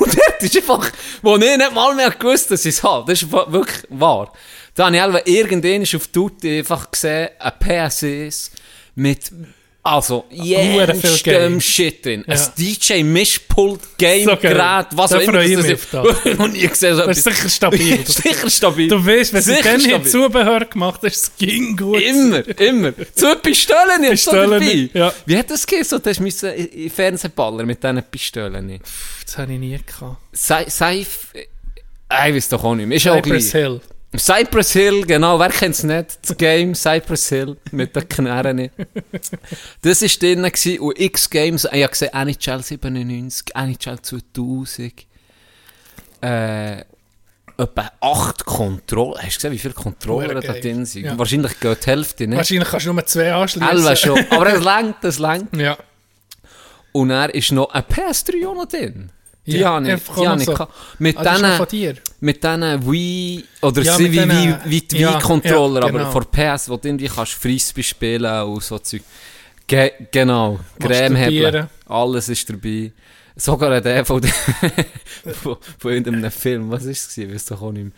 dort 0.00 0.42
ist 0.42 0.56
einfach, 0.56 0.90
wo 1.22 1.34
ich 1.36 1.40
nicht 1.56 1.74
mal 1.74 1.94
mehr 1.94 2.10
gewusst 2.10 2.50
dass 2.50 2.64
ich 2.64 2.76
es 2.76 2.82
habe. 2.82 3.12
Das 3.12 3.22
ist 3.22 3.30
wirklich 3.30 3.84
wahr. 3.90 4.32
Da 4.74 4.86
habe 4.86 4.96
ich 4.96 5.02
einfach 5.02 5.20
irgendwann 5.24 5.82
auf 5.82 6.06
Tutti 6.08 6.58
einfach 6.58 6.90
gesehen, 6.90 7.28
ein 7.38 7.52
PS1 7.60 8.50
mit, 8.96 9.30
also, 9.86 10.24
Game. 10.30 11.60
Shit 11.60 12.04
drin. 12.06 12.24
Ja. 12.26 12.34
Ein 12.34 12.40
DJ-Mischpult, 12.58 13.80
Game-Gerät, 13.98 14.86
was 14.92 15.10
Da 15.10 15.18
auch 15.18 15.20
immer. 15.20 15.42
ich 15.42 15.54
das 15.56 15.66
mich 15.66 15.74
auf 15.74 16.24
noch 16.38 16.48
nie 16.48 16.66
gesehen, 16.66 16.96
so 16.96 17.04
Das 17.04 17.18
ist 17.18 17.26
etwas. 17.26 17.36
sicher 17.36 17.48
stabil. 17.50 18.06
Sicher 18.06 18.50
stabil. 18.50 18.88
Du 18.88 19.04
weißt, 19.06 19.32
wenn 19.34 19.42
sie 19.42 19.54
Sicher 19.56 19.76
dann 19.78 19.92
haben 19.92 20.04
Zubehör 20.06 20.64
gemacht 20.64 21.00
hast, 21.04 21.16
es 21.16 21.36
ging 21.36 21.76
gut. 21.76 22.00
Immer, 22.00 22.48
immer. 22.58 22.92
Zwei 23.14 23.34
Pistolen 23.36 24.04
jetzt 24.04 24.24
so 24.24 24.30
Pistolen, 24.30 24.50
dabei. 24.60 24.88
ja. 24.94 25.12
Wie 25.26 25.36
hat 25.36 25.50
das 25.50 25.66
gegeben? 25.66 25.84
So, 25.86 25.98
du 25.98 26.08
hast 26.10 26.20
müssen 26.20 26.50
in 26.52 26.90
Fernsehballer 26.90 27.64
mit 27.64 27.82
diesen 27.82 28.02
Pistolen. 28.10 28.80
Das 29.26 29.36
habe 29.38 29.52
ich 29.52 29.58
nie 29.58 29.78
gehabt. 29.86 30.16
Sei, 30.32 30.64
Seif... 30.68 31.28
äh, 31.34 31.42
Ich 32.28 32.34
weiß 32.36 32.48
doch 32.48 32.64
auch 32.64 32.74
nicht 32.74 32.86
mehr. 32.86 32.96
Ist 32.96 33.04
ja 33.04 33.12
auch 33.12 33.22
Cypress 33.22 33.50
gleich. 33.50 33.62
Hill. 33.62 33.80
Cypress 34.18 34.72
Hill, 34.72 35.04
genau. 35.06 35.38
Wer 35.38 35.50
kennt 35.50 35.74
es 35.74 35.82
nicht? 35.82 36.18
Das 36.22 36.36
Game 36.36 36.74
Cypress 36.74 37.28
Hill 37.28 37.56
mit 37.72 37.94
den 37.96 38.08
Knarren. 38.08 38.70
Das 39.82 40.02
war 40.02 40.08
drin 40.08 40.42
gewesen. 40.42 40.78
und 40.80 41.00
X 41.00 41.30
Games. 41.30 41.64
Ich 41.72 41.82
habe 41.82 41.88
gesehen 41.90 42.10
NHL 42.12 42.62
97, 42.62 43.54
NHL 43.54 44.00
2000. 44.00 45.06
Äh, 46.22 46.80
etwa 47.56 47.90
acht 48.00 48.44
Controller. 48.44 49.18
Hast 49.18 49.24
du 49.24 49.34
gesehen, 49.36 49.52
wie 49.52 49.58
viele 49.58 49.74
Controller 49.74 50.40
da 50.40 50.52
drin 50.52 50.84
sind? 50.86 51.04
Ja. 51.04 51.18
Wahrscheinlich 51.18 51.58
geht 51.60 51.84
die 51.84 51.90
Hälfte 51.90 52.26
nicht. 52.26 52.36
Wahrscheinlich 52.36 52.68
kannst 52.68 52.86
du 52.86 52.92
nur 52.92 53.06
zwei 53.06 53.32
anschließen. 53.32 53.86
Elf 53.86 53.98
schon. 53.98 54.26
Aber 54.30 54.52
es 54.52 54.64
längt, 54.64 55.04
es 55.04 55.18
längt. 55.18 55.56
Ja. 55.56 55.76
Und 56.92 57.10
er 57.10 57.34
ist 57.34 57.52
noch 57.52 57.70
ein 57.70 57.82
PS3 57.82 58.46
auch 58.48 58.54
noch 58.54 58.66
drin. 58.66 59.10
Die 59.46 59.58
Ja, 59.58 59.72
habe 59.74 59.92
ich, 59.92 60.00
die 60.02 60.26
habe 60.26 60.40
ich 60.40 60.46
so. 60.46 60.66
Mit 60.98 61.18
Ah, 61.18 61.34
diesen, 61.68 61.96
mit 62.20 62.42
diesen 62.42 62.90
Wii, 62.90 63.44
oder 63.60 63.82
Ja, 63.82 63.96
sie 63.96 64.04
wie, 64.10 64.18
diesen- 64.18 64.30
wie, 64.30 64.70
wie 64.70 64.80
die 64.80 64.98
ja, 64.98 65.14
Wii-Controller, 65.14 65.80
ja, 65.82 65.88
aber 65.88 65.98
genau. 65.98 66.10
vor 66.10 66.24
PS, 66.30 66.68
wo 66.70 66.76
du 66.78 66.88
irgendwie 66.88 67.08
kannst 67.08 67.32
Frisbee 67.34 67.82
spielen 67.82 68.42
und 68.44 68.62
so 68.62 68.78
Zeug. 68.78 69.02
Ge 69.66 69.92
genau, 70.10 70.60
Cremehebel, 70.80 71.68
alles 71.86 72.28
ist 72.30 72.48
dabei. 72.48 72.92
Sogar 73.36 73.72
ein 73.72 73.82
DVD 73.82 74.04
von, 74.04 74.22
von 75.78 75.92
irgendeinem 75.92 76.30
Film, 76.30 76.70
was 76.70 76.84
ist 76.84 77.18
es 77.18 77.28
weiss 77.30 77.44
doch 77.46 77.60
auch 77.60 77.72
nicht 77.72 77.84
mehr. 77.84 77.92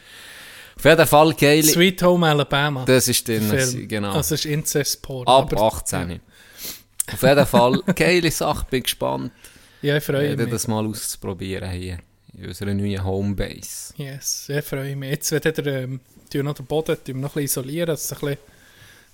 Auf 0.79 0.85
jeden 0.85 1.07
Fall 1.07 1.35
geil, 1.35 1.63
Sweet 1.63 2.03
Home 2.03 2.27
Alabama. 2.27 2.85
das 2.85 3.09
ist 3.09 3.27
drin, 3.27 3.87
genau. 3.89 4.13
Also 4.13 4.35
ist 4.35 4.45
Incest-Porn. 4.47 5.27
Ab 5.27 5.53
aber- 5.53 5.63
18. 5.63 6.21
Auf 7.13 7.23
jeden 7.23 7.47
Fall, 7.47 7.83
geile 7.95 8.31
Sache, 8.31 8.67
bin 8.69 8.83
gespannt. 8.83 9.31
Ja, 9.87 9.97
ich 9.99 10.05
freue 10.05 10.31
Ja, 10.31 10.37
mich. 10.37 10.51
das 10.51 10.67
mal 10.67 10.85
auszuprobieren 10.85 11.71
hier 11.71 11.99
in 12.37 12.47
unserer 12.49 12.75
neuen 12.75 13.05
Homebase. 13.05 13.95
Yes, 13.97 14.49
ich 14.49 14.65
freue 14.65 14.97
mich. 14.97 15.11
Jetzt 15.11 15.31
wird 15.31 15.45
der, 15.45 15.67
ähm, 15.85 16.01
noch 16.35 16.55
den 16.55 16.67
Boden 16.67 16.97
noch 17.07 17.15
ein 17.15 17.21
bisschen 17.23 17.43
isolieren, 17.43 17.87
dass 17.87 18.05
es 18.07 18.13
ein 18.13 18.19
bisschen, 18.19 18.33
ein 18.39 18.39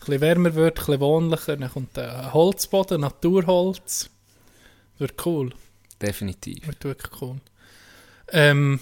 bisschen 0.01 0.21
wärmer 0.23 0.55
wird, 0.55 0.79
ein 0.79 0.85
bisschen 0.87 1.01
wohnlicher. 1.01 1.57
Dann 1.59 1.71
kommt 1.71 1.99
ein 1.99 2.33
Holzboden, 2.33 3.03
Naturholz. 3.03 4.09
Wird 4.97 5.27
cool. 5.27 5.53
Definitiv. 6.01 6.67
Wird 6.67 6.83
wirklich 6.85 7.21
cool. 7.21 7.37
Ähm, 8.29 8.81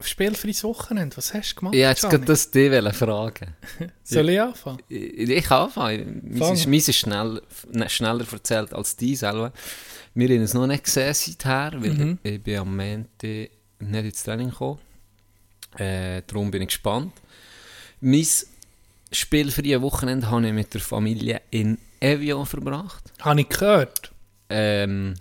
spielfreies 0.00 0.62
Wochenende, 0.62 1.16
was 1.16 1.34
hast 1.34 1.52
du 1.52 1.56
gemacht? 1.56 1.74
Ich 1.74 1.80
Gianni? 1.80 2.00
gerade 2.00 2.24
das 2.26 2.50
dich 2.50 2.70
wollen 2.70 2.92
fragen. 2.92 3.56
Soll 4.04 4.28
ich 4.30 4.40
anfangen? 4.40 4.78
Ich, 4.88 5.18
ich 5.30 5.44
kann 5.44 5.64
anfangen. 5.64 6.20
Meins 6.38 6.60
ist, 6.60 6.66
meins 6.68 6.88
ist 6.88 6.96
schnell, 6.96 7.42
ne, 7.72 7.90
schneller 7.90 8.24
erzählt 8.32 8.72
als 8.72 8.96
die 8.96 9.16
selber. 9.16 9.52
Wir 10.14 10.28
haben 10.28 10.42
es 10.42 10.54
noch 10.54 10.66
nicht 10.66 10.84
gesehen 10.84 11.14
seither, 11.14 11.72
weil 11.80 11.90
Mhm. 11.94 12.18
ich 12.22 12.42
bin 12.42 12.58
am 12.58 12.76
Montag 12.76 13.10
nicht 13.22 14.04
ins 14.04 14.22
Training 14.22 14.50
gekommen. 14.50 14.78
Äh, 15.78 16.22
darum 16.26 16.50
bin 16.50 16.62
ich 16.62 16.68
gespannt. 16.68 17.12
Mein 18.00 18.26
spielfreie 19.12 19.80
Wochenende 19.82 20.30
habe 20.30 20.46
ich 20.48 20.52
mit 20.52 20.74
der 20.74 20.80
Familie 20.80 21.40
in 21.50 21.78
Evian 22.00 22.46
verbracht. 22.46 23.04
Habe 23.20 23.42
ich 23.42 23.48
gehört. 23.48 24.10
Ähm, 24.48 25.14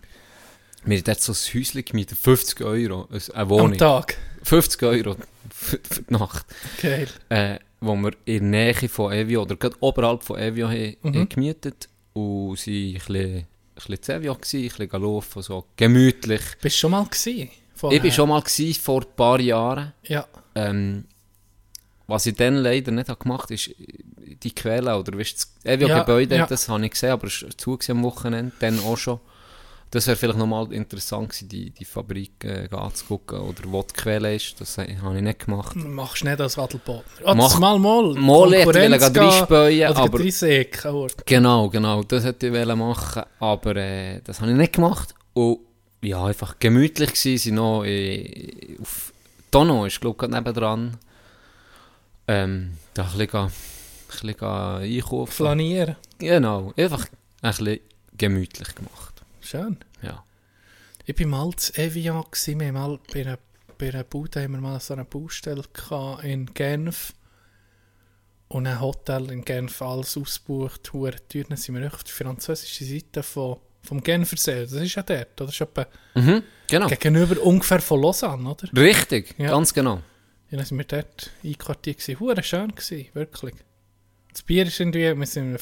wir 0.86 0.98
haben 0.98 1.04
dort 1.04 1.22
so 1.22 1.34
ein 1.34 1.36
Häuschen 1.60 1.86
gemietet, 1.86 2.18
50 2.18 2.62
Euro, 2.62 3.08
eine 3.12 3.36
Am 3.36 3.50
Wohnung. 3.50 3.78
Tag. 3.78 4.18
50 4.44 4.84
Euro 4.84 5.16
für, 5.52 5.80
für 5.84 6.02
die 6.02 6.14
Nacht. 6.14 6.46
Geil. 6.82 7.08
Äh, 7.30 7.60
wo 7.82 7.96
wir 7.96 8.12
in 8.26 8.52
der 8.52 8.74
Nähe 8.74 8.90
von 8.90 9.12
Evio, 9.12 9.44
oder 9.44 9.56
gerade 9.56 9.76
oberhalb 9.82 10.24
von 10.24 10.40
Evio, 10.40 10.68
haben, 10.70 10.96
Mhm. 11.04 11.16
haben 11.16 11.30
gemietet. 11.30 11.90
Und 12.14 12.58
sie 12.58 12.96
waren 13.08 13.16
ein 13.16 13.24
bisschen, 13.24 13.48
bisschen 13.88 14.04
zu 14.04 14.36
gewesen, 14.36 14.58
ein 14.58 14.88
bisschen 14.88 15.02
laufen, 15.02 15.42
so 15.42 15.66
gemütlich. 15.76 16.42
Bist 16.62 16.76
du 16.76 16.80
schon 16.80 16.92
mal 16.92 17.06
gewesen? 17.06 17.50
Ich 17.92 18.04
war 18.04 18.12
schon 18.12 18.30
mal 18.30 18.42
gewesen, 18.42 18.82
vor 18.82 19.02
ein 19.02 19.16
paar 19.16 19.40
Jahren. 19.40 19.94
Ja. 20.04 20.28
Ähm, 20.56 21.06
was 22.08 22.26
ich 22.26 22.36
dann 22.36 22.56
leider 22.56 22.92
nicht 22.92 23.08
habe 23.08 23.22
gemacht 23.22 23.44
habe, 23.44 23.54
ist 23.54 23.70
die 24.44 24.54
Quelle, 24.54 24.98
oder 24.98 25.18
weißt, 25.18 25.38
das 25.64 25.74
Evio-Gebäude, 25.74 26.36
Ja, 26.36 26.42
ja. 26.42 26.48
das 26.48 26.68
habe 26.68 26.84
ich 26.84 26.92
gesehen, 26.92 27.12
aber 27.12 27.28
es 27.28 27.44
war 27.44 27.58
zu 27.58 27.78
am 27.90 28.04
Wochenende, 28.04 28.52
dann 28.60 28.80
auch 28.80 28.98
schon. 28.98 29.20
Das 29.92 30.06
wäre 30.06 30.16
vielleicht 30.16 30.38
nochmal 30.38 30.72
interessant 30.72 31.30
gewesen, 31.30 31.50
die, 31.50 31.72
die 31.72 31.84
Fabrik 31.86 32.44
äh, 32.44 32.68
anzugucken, 32.72 33.40
oder 33.40 33.64
wo 33.66 33.82
die 33.82 33.94
Quelle 33.96 34.36
ist, 34.36 34.62
das 34.62 34.78
äh, 34.78 34.96
habe 35.02 35.16
ich 35.18 35.24
nicht 35.24 35.46
gemacht. 35.46 35.76
Machst 35.76 36.22
du 36.22 36.28
nicht 36.28 36.40
als 36.40 36.58
Wadelbodner. 36.58 37.04
Oder 37.24 37.36
Mach- 37.36 37.60
mal 37.60 37.80
mal. 37.80 38.14
Mal 38.14 38.52
hätte 38.52 38.70
ich 38.70 38.92
gehen 39.14 39.18
reinspäuen, 39.18 39.80
Oder 39.90 39.98
aber- 40.00 40.18
oder? 40.94 41.14
Genau, 41.26 41.70
genau, 41.70 42.04
das 42.04 42.24
hätte 42.24 42.48
ich 42.48 42.54
machen, 42.76 43.24
aber 43.40 43.76
äh, 43.78 44.22
das 44.24 44.42
habe 44.42 44.52
ich 44.52 44.58
nicht 44.58 44.74
gemacht. 44.74 45.16
Und 45.34 45.60
ja, 46.02 46.24
einfach 46.24 46.60
gemütlich 46.60 47.10
gewesen, 47.14 47.38
sind 47.44 47.56
noch 47.56 47.84
äh, 47.84 48.78
auf 48.82 49.12
Tono, 49.50 49.86
ist 49.86 50.00
glaube 50.00 50.14
ich 50.16 50.20
gerade 50.20 50.34
nebendran. 50.36 50.98
Ähm, 52.28 52.74
da 52.94 53.04
ein 53.06 53.18
bisschen, 53.28 53.40
ein 53.40 53.52
bisschen 54.08 54.40
einkaufen. 54.44 55.32
Flanieren. 55.32 55.96
Genau, 56.20 56.74
einfach 56.78 57.08
ein 57.42 57.50
bisschen 57.50 57.80
gemütlich 58.16 58.76
gemacht. 58.76 59.09
Schön. 59.50 59.78
Ja. 60.04 60.24
Ich 61.06 61.20
war 61.20 61.26
mal 61.28 61.56
zu 61.56 61.74
Evian, 61.76 62.24
gewesen. 62.30 62.60
wir 62.60 62.68
haben 62.68 62.74
mal 62.76 63.00
bei 63.12 63.22
einer, 63.22 63.40
bei 63.80 63.90
einer 63.90 64.04
Bude 64.04 64.44
haben 64.44 64.52
wir 64.54 64.62
mal 64.62 64.80
so 64.80 64.94
eine 64.94 65.06
Baustelle 65.06 65.64
gehabt 65.74 66.24
in 66.24 66.54
Genf. 66.54 67.14
Und 68.48 68.68
ein 68.68 68.80
Hotel 68.80 69.32
in 69.32 69.44
Genf, 69.44 69.82
alles 69.82 70.18
ausgebucht, 70.18 70.94
hohe 70.94 71.12
Tür. 71.28 71.46
Dann 71.50 71.58
sind 71.58 71.76
wir 71.76 71.88
auf 71.94 72.04
die 72.04 72.12
französische 72.12 72.84
Seite 72.86 73.24
von, 73.24 73.58
vom 73.84 74.02
Genfersee. 74.04 74.62
Das 74.62 74.74
ist 74.74 74.94
ja 74.96 75.04
dort, 75.04 75.40
oder? 75.42 75.46
Das 75.48 75.56
ist 75.56 75.62
etwa 75.62 75.88
Mhm, 76.16 76.44
genau. 76.68 76.88
gegenüber 76.88 77.42
ungefähr 77.42 77.80
von 77.80 78.02
Lausanne, 78.02 78.50
oder? 78.50 78.68
Richtig, 78.76 79.34
Ja. 79.40 79.50
ganz 79.52 79.74
genau. 79.74 80.02
Ja, 80.52 80.58
dann 80.58 80.66
sind 80.66 80.78
wir 80.80 80.86
dort 80.86 81.32
einquartiert 81.44 81.98
gewesen. 82.00 82.20
Hure 82.20 82.44
schön 82.44 82.70
gewesen, 82.74 83.08
wirklich. 83.14 83.56
Das 84.32 84.42
Bier 84.44 84.66
ist 84.66 84.80
irgendwie, 84.80 85.16
wir 85.16 85.26
sind 85.28 85.60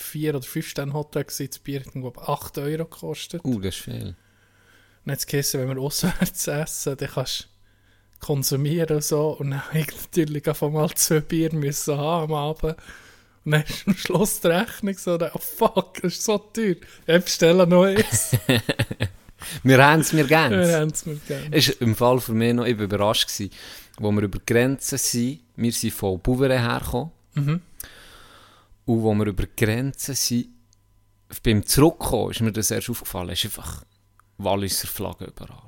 vier 0.00 0.34
oder 0.34 0.42
fünf 0.44 0.68
Sterne 0.68 0.92
Hotel 0.92 1.24
gewesen, 1.24 1.48
das 1.48 1.58
Bier 1.58 1.80
hat 1.80 1.86
irgendwie 1.88 2.18
8 2.18 2.58
Euro 2.58 2.84
gekostet. 2.84 3.44
Uh, 3.44 3.60
das 3.60 3.76
ist 3.76 3.82
viel. 3.82 4.14
Und 5.04 5.12
jetzt 5.12 5.26
geheißen, 5.28 5.60
wenn 5.60 5.76
wir 5.76 5.82
auswärts 5.82 6.46
essen, 6.48 6.96
dann 6.96 7.08
kannst 7.08 7.40
du 8.20 8.26
konsumieren 8.26 8.96
und 8.96 9.04
so. 9.04 9.30
Und 9.38 9.50
dann 9.50 9.66
habe 9.66 9.78
ich 9.80 9.86
natürlich 9.86 10.46
einfach 10.48 10.70
mal 10.70 10.90
zwei 10.94 11.20
Bier 11.20 11.52
müssen 11.54 11.96
haben 11.96 12.32
am 12.32 12.34
Abend. 12.34 12.76
Und 13.44 13.52
dann 13.52 13.62
ist 13.62 13.86
am 13.86 13.94
Schluss 13.96 14.40
die 14.40 14.48
Rechnung 14.48 14.96
so, 14.98 15.16
dann, 15.16 15.30
oh 15.34 15.38
fuck, 15.38 15.94
das 16.02 16.12
ist 16.14 16.24
so 16.24 16.38
teuer. 16.38 16.76
Ich 17.06 17.24
bestelle 17.24 17.66
noch 17.66 17.84
eins. 17.84 18.36
Wir 19.62 19.82
haben 19.84 20.00
es, 20.00 20.12
wir 20.14 20.28
Wir 20.28 20.36
gehen 20.48 20.52
es. 20.52 20.74
haben 20.74 20.90
es 20.90 21.06
mir 21.06 21.14
gegeben. 21.14 21.52
ist 21.54 21.68
im 21.80 21.96
Fall 21.96 22.20
für 22.20 22.34
mich 22.34 22.52
noch 22.52 22.66
ich 22.66 22.76
war 22.76 22.84
überrascht 22.84 23.26
gewesen, 23.26 23.50
wo 23.98 24.10
wir 24.12 24.22
über 24.22 24.38
Grenzen 24.44 24.98
sind. 24.98 25.40
Wir 25.56 25.72
sind 25.72 25.94
von 25.94 26.20
Bouveret 26.20 26.60
hergekommen. 26.60 27.10
Mhm. 27.34 27.60
Und 28.86 29.02
wo 29.02 29.14
wir 29.14 29.26
über 29.26 29.44
Grenzen 29.56 30.14
sind, 30.14 30.48
beim 31.42 31.64
Zurückkommen 31.64 32.30
ist 32.32 32.40
mir 32.40 32.52
das 32.52 32.70
erst 32.70 32.90
aufgefallen, 32.90 33.30
ist 33.30 33.44
einfach 33.44 33.84
Walliser 34.38 34.88
Flagge 34.88 35.26
überall. 35.26 35.62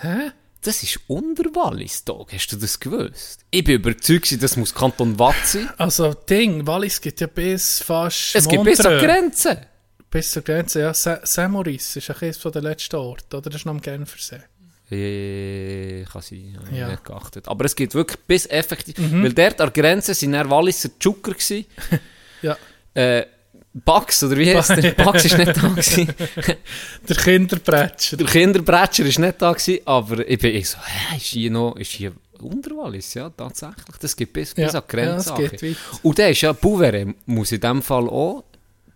Hä? 0.00 0.30
Das 0.62 0.82
ist 0.82 0.98
unter 1.08 1.44
Wallis, 1.54 2.04
Dog. 2.04 2.32
Hast 2.32 2.48
du 2.48 2.56
das 2.56 2.80
gewusst? 2.80 3.44
Ich 3.50 3.62
bin 3.62 3.74
überzeugt, 3.74 4.42
das 4.42 4.56
muss 4.56 4.74
Kanton 4.74 5.18
Watt 5.18 5.34
sein. 5.44 5.68
Also, 5.76 6.14
Ding, 6.14 6.66
Wallis 6.66 7.00
gibt 7.00 7.20
ja 7.20 7.26
bis 7.26 7.82
fast 7.82 8.34
Es 8.34 8.48
gibt 8.48 8.64
bis 8.64 8.80
an 8.80 8.92
Montreux. 8.94 9.04
Grenze. 9.06 9.60
Bis 10.10 10.30
zur 10.30 10.42
Grenze, 10.42 10.80
ja. 10.80 10.94
Saint-Maurice 10.94 11.98
ist 11.98 12.10
eines 12.22 12.38
von 12.38 12.50
den 12.50 12.62
letzten 12.62 12.96
Orten, 12.96 13.36
oder? 13.36 13.50
Das 13.50 13.60
ist 13.60 13.66
noch 13.66 13.74
am 13.74 13.80
Genfersee. 13.82 14.40
Äh, 14.90 16.04
kann 16.04 16.22
sein, 16.22 16.56
habe 16.58 16.70
ich 16.70 16.78
Ja. 16.78 16.88
nicht 16.88 17.04
geachtet. 17.04 17.46
Aber 17.48 17.64
es 17.66 17.76
geht 17.76 17.94
wirklich 17.94 18.20
bis 18.26 18.46
effektiv, 18.46 18.94
weil 18.98 19.32
dort 19.32 19.60
an 19.60 19.70
der 19.72 19.82
Grenze 19.82 20.14
sind 20.14 20.32
dann 20.32 20.48
Walliser 20.48 20.90
Tschucker 20.98 21.32
gewesen. 21.32 21.66
Ja. 22.44 22.56
Äh, 22.94 23.26
Bugs, 23.72 24.22
oder 24.22 24.36
wie 24.36 24.54
heißt 24.54 24.70
der? 24.76 24.92
Bugs 25.04 25.24
ist 25.24 25.36
nicht 25.36 25.56
da 25.56 25.68
gewesen. 25.68 26.08
Der 27.08 27.16
Kinderbretschen. 27.16 28.18
Der 28.18 28.26
Kinderbretcher 28.28 29.04
ist 29.04 29.18
nicht 29.18 29.42
da 29.42 29.52
gewesen, 29.52 29.78
aber 29.84 30.28
ich 30.28 30.38
bin 30.38 30.54
ich 30.54 30.68
so, 30.68 30.78
hä, 30.78 31.16
ist 31.16 31.24
hier 31.26 31.50
noch, 31.50 31.74
ist 31.76 31.90
hier 31.90 32.12
Unterwallis? 32.40 33.14
Ja, 33.14 33.30
tatsächlich. 33.30 33.84
Das 34.00 34.14
geht 34.14 34.32
bis, 34.32 34.54
bis 34.54 34.72
Ja, 34.72 34.78
an 34.78 34.84
die 34.88 34.96
Grenze. 34.96 35.34
ja. 35.60 35.74
Und 36.02 36.18
der 36.18 36.30
ist 36.30 36.40
ja, 36.42 36.52
Bouveret 36.52 37.08
muss 37.26 37.50
in 37.52 37.60
dem 37.60 37.82
Fall 37.82 38.08
auch 38.08 38.44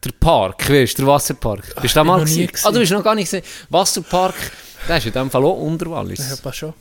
der 0.04 0.12
Park, 0.12 0.70
weißt 0.70 0.98
du, 0.98 1.02
der 1.02 1.12
Wasserpark. 1.12 1.74
Bist 1.82 1.96
du 1.96 1.98
da 2.00 2.04
mal 2.04 2.20
gewesen? 2.20 2.48
Ah, 2.62 2.70
du 2.70 2.78
bist 2.78 2.92
noch 2.92 3.02
gar 3.02 3.16
nicht 3.16 3.24
gesehen. 3.30 3.42
Wasserpark, 3.70 4.34
der 4.88 4.98
ist 4.98 5.06
in 5.06 5.12
dem 5.12 5.28
Fall 5.30 5.44
auch 5.44 5.58
Unterwallis. 5.60 6.20
Ja, 6.20 6.36
aber 6.40 6.52
schon. 6.52 6.74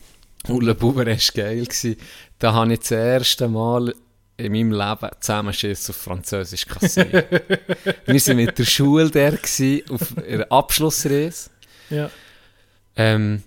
Und 0.47 0.63
Le 0.63 0.75
Bouveret 0.75 1.35
war 1.35 1.43
geil. 1.43 1.65
Gewesen. 1.65 1.95
Da 2.37 2.53
habe 2.53 2.73
ich 2.73 2.79
das 2.79 2.91
erste 2.91 3.47
Mal 3.47 3.91
in 4.37 4.51
meinem 4.51 4.71
Leben 4.71 5.09
Zusammenschiss 5.19 5.89
auf 5.89 5.95
Französisch 5.95 6.65
kassiert. 6.67 7.11
Wir 8.05 8.27
waren 8.27 8.35
mit 8.37 8.57
der 8.57 8.65
Schule 8.65 9.09
der 9.09 9.31
gewesen, 9.31 9.81
auf 9.89 10.17
einer 10.17 10.51
Abschlussreise. 10.51 11.49
Ja. 11.89 12.09
Ähm, 12.95 13.43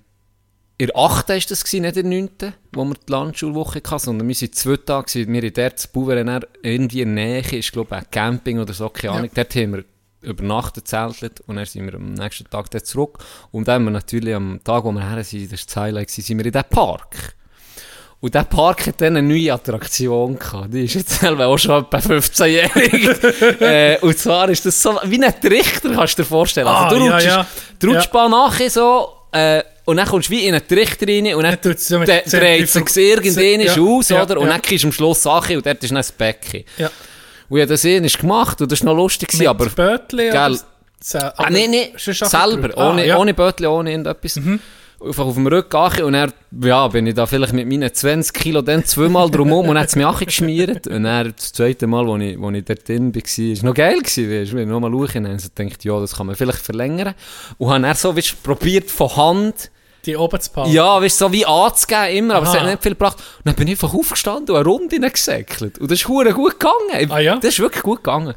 in 0.78 0.86
der 0.86 0.96
8. 0.96 1.28
war 1.28 1.36
das, 1.36 1.64
gewesen, 1.64 1.82
nicht 1.82 1.96
in 1.96 2.10
der 2.10 2.20
9., 2.20 2.54
wo 2.72 2.84
wir 2.84 2.94
die 2.94 3.12
Landschulwoche 3.12 3.82
hatten, 3.84 3.98
sondern 3.98 4.28
wir 4.28 4.34
waren 4.34 4.52
zwei 4.52 4.76
Tage, 4.78 5.06
gewesen. 5.06 5.32
wir 5.32 5.42
in 5.44 5.52
dort 5.52 5.78
zu 5.78 6.06
dann 6.06 6.44
irgendwie 6.62 7.02
in 7.02 7.14
der 7.14 7.24
Nähe, 7.26 7.58
ist 7.58 7.72
glaube 7.72 7.94
ich 7.94 8.00
ein 8.00 8.10
Camping 8.10 8.58
oder 8.60 8.72
so, 8.72 8.88
keine 8.88 9.12
Ja. 9.12 9.18
Ahnung, 9.18 9.30
dort 9.34 9.54
haben 9.54 9.74
wir 9.74 9.84
übernachtet, 10.22 10.88
zeltet 10.88 11.40
und 11.40 11.56
dann 11.56 11.66
sind 11.66 11.84
wir 11.86 11.94
am 11.94 12.14
nächsten 12.14 12.48
Tag 12.48 12.70
dort 12.70 12.86
zurück. 12.86 13.18
Und 13.50 13.68
dann 13.68 13.76
haben 13.76 13.84
wir 13.84 13.90
natürlich 13.90 14.34
am 14.34 14.60
Tag, 14.64 14.84
wo 14.84 14.92
wir 14.92 15.08
her 15.08 15.22
sind, 15.22 15.52
das 15.52 15.60
war 15.60 15.66
das 15.66 15.76
Highlight, 15.76 16.10
sind 16.10 16.38
wir 16.38 16.46
in 16.46 16.52
diesem 16.52 16.68
Park. 16.68 17.34
Und 18.22 18.34
dieser 18.34 18.44
Park 18.44 18.86
hat 18.86 19.00
dann 19.00 19.16
eine 19.16 19.26
neue 19.26 19.52
Attraktion 19.52 20.38
gehabt. 20.38 20.74
Die 20.74 20.84
ist 20.84 20.94
jetzt 20.94 21.20
selber 21.20 21.46
auch 21.46 21.56
schon 21.56 21.82
etwa 21.82 21.96
15-jährig. 21.96 23.60
äh, 23.60 23.98
und 24.00 24.18
zwar 24.18 24.48
ist 24.50 24.66
das 24.66 24.80
so 24.82 24.98
wie 25.04 25.22
ein 25.24 25.40
Trichter, 25.40 25.90
kannst 25.94 26.18
du 26.18 26.22
dir 26.22 26.28
vorstellen. 26.28 26.66
Also 26.66 26.84
Ah, 26.84 26.98
du 26.98 27.06
ja, 27.06 27.12
rutschst, 27.12 27.26
ja. 27.26 27.46
du 27.78 27.86
rutschst 27.88 28.10
Ja. 28.12 28.28
nachher 28.28 28.68
so, 28.70 29.08
äh, 29.32 29.62
und 29.86 29.96
dann 29.96 30.06
kommst 30.06 30.28
du 30.28 30.32
wie 30.34 30.46
in 30.46 30.54
einen 30.54 30.68
Trichter 30.68 31.08
rein 31.08 31.34
und 31.34 31.42
dann 31.44 31.58
Dann 31.62 31.76
so 31.78 31.98
mit 31.98 32.08
dreht 32.08 32.68
sich 32.68 32.96
irgendwann 32.96 33.60
Ja, 33.60 33.74
aus, 33.74 34.08
ja, 34.10 34.22
oder? 34.22 34.36
Und 34.38 34.46
ja. 34.46 34.52
dann 34.52 34.62
kriegst 34.62 34.84
du 34.84 34.88
am 34.88 34.92
Schluss 34.92 35.22
Sache 35.22 35.56
und 35.56 35.64
dort 35.64 35.82
ist 35.82 35.88
dann 35.90 35.96
das 35.96 36.12
Becken. 36.12 36.64
Ja. 36.76 36.90
Und 37.48 37.58
ich 37.58 37.62
habe 37.62 37.72
das 37.72 37.84
einmal 37.86 38.10
gemacht 38.10 38.60
und 38.60 38.70
das 38.70 38.84
war 38.84 38.92
noch 38.92 39.02
lustig, 39.02 39.28
gewesen, 39.30 39.48
aber... 39.48 39.64
Mit 39.64 39.74
Bötli 39.74 40.30
Gell. 40.30 40.58
Ah, 41.14 41.48
sonst 41.96 42.22
auch 42.22 42.28
selber? 42.28 42.76
Ah, 42.76 42.90
ohne, 42.90 43.06
ja. 43.06 43.14
Mhm. 43.14 43.20
ohne 43.22 43.34
Bötchen, 43.34 43.66
ohne 43.66 43.90
irgendetwas. 43.90 44.38
Einfach 45.02 45.24
auf 45.24 45.34
dem 45.34 45.46
Rücken 45.46 45.74
angekommen 45.76 46.06
und 46.08 46.12
dann, 46.12 46.32
ja, 46.62 46.86
bin 46.88 47.06
ich 47.06 47.14
da 47.14 47.24
vielleicht 47.24 47.54
mit 47.54 47.66
meinen 47.66 47.92
20 47.92 48.34
Kilo 48.34 48.60
dann 48.60 48.84
zweimal 48.84 49.30
drumherum 49.30 49.70
und 49.70 49.78
hat 49.78 49.88
es 49.88 49.96
mich 49.96 50.04
angeschmiert. 50.04 50.86
Und 50.88 51.04
dann 51.04 51.32
das 51.34 51.52
zweite 51.54 51.86
Mal, 51.86 52.06
wo 52.06 52.18
ich, 52.18 52.38
wo 52.38 52.50
ich 52.50 52.64
dort 52.64 52.86
drin 52.86 53.14
war, 53.14 53.22
war 53.22 53.64
noch 53.64 53.74
geil 53.74 53.98
gewesen, 53.98 54.30
weißt 54.30 54.52
wenn 54.52 54.62
ich 54.64 54.68
nochmal 54.68 54.90
schauen 54.90 55.26
und 55.26 55.58
dann 55.58 55.68
dachte 55.68 55.88
ja, 55.88 56.00
das 56.00 56.14
kann 56.16 56.26
man 56.26 56.36
vielleicht 56.36 56.58
verlängern. 56.58 57.14
Und 57.56 57.70
habe 57.70 57.80
dann 57.82 57.94
so, 57.96 58.14
weißt 58.14 58.42
probiert 58.42 58.90
von 58.90 59.16
Hand, 59.16 59.70
Die 60.04 60.16
oben 60.16 60.38
zu 60.38 60.52
behalten. 60.52 60.74
ja, 60.74 61.00
weißt 61.00 61.18
so 61.18 61.32
wie 61.32 61.46
anzugeben 61.46 62.08
immer, 62.16 62.34
aber 62.34 62.46
es 62.46 62.52
Aha. 62.54 62.60
hat 62.60 62.66
nicht 62.66 62.82
viel 62.82 62.92
gebracht. 62.92 63.16
Und 63.38 63.46
dann 63.46 63.54
bin 63.54 63.68
ich 63.68 63.74
einfach 63.82 63.94
aufgestanden 63.94 64.54
und 64.54 64.60
eine 64.60 64.68
Runde 64.68 64.96
hineingesäckelt. 64.96 65.78
Und 65.78 65.90
das 65.90 65.98
ist 66.00 66.04
gut 66.04 66.26
gegangen. 66.26 67.10
Ah, 67.10 67.20
ja? 67.20 67.36
Das 67.36 67.54
ist 67.54 67.60
wirklich 67.60 67.82
gut 67.82 68.04
gegangen. 68.04 68.34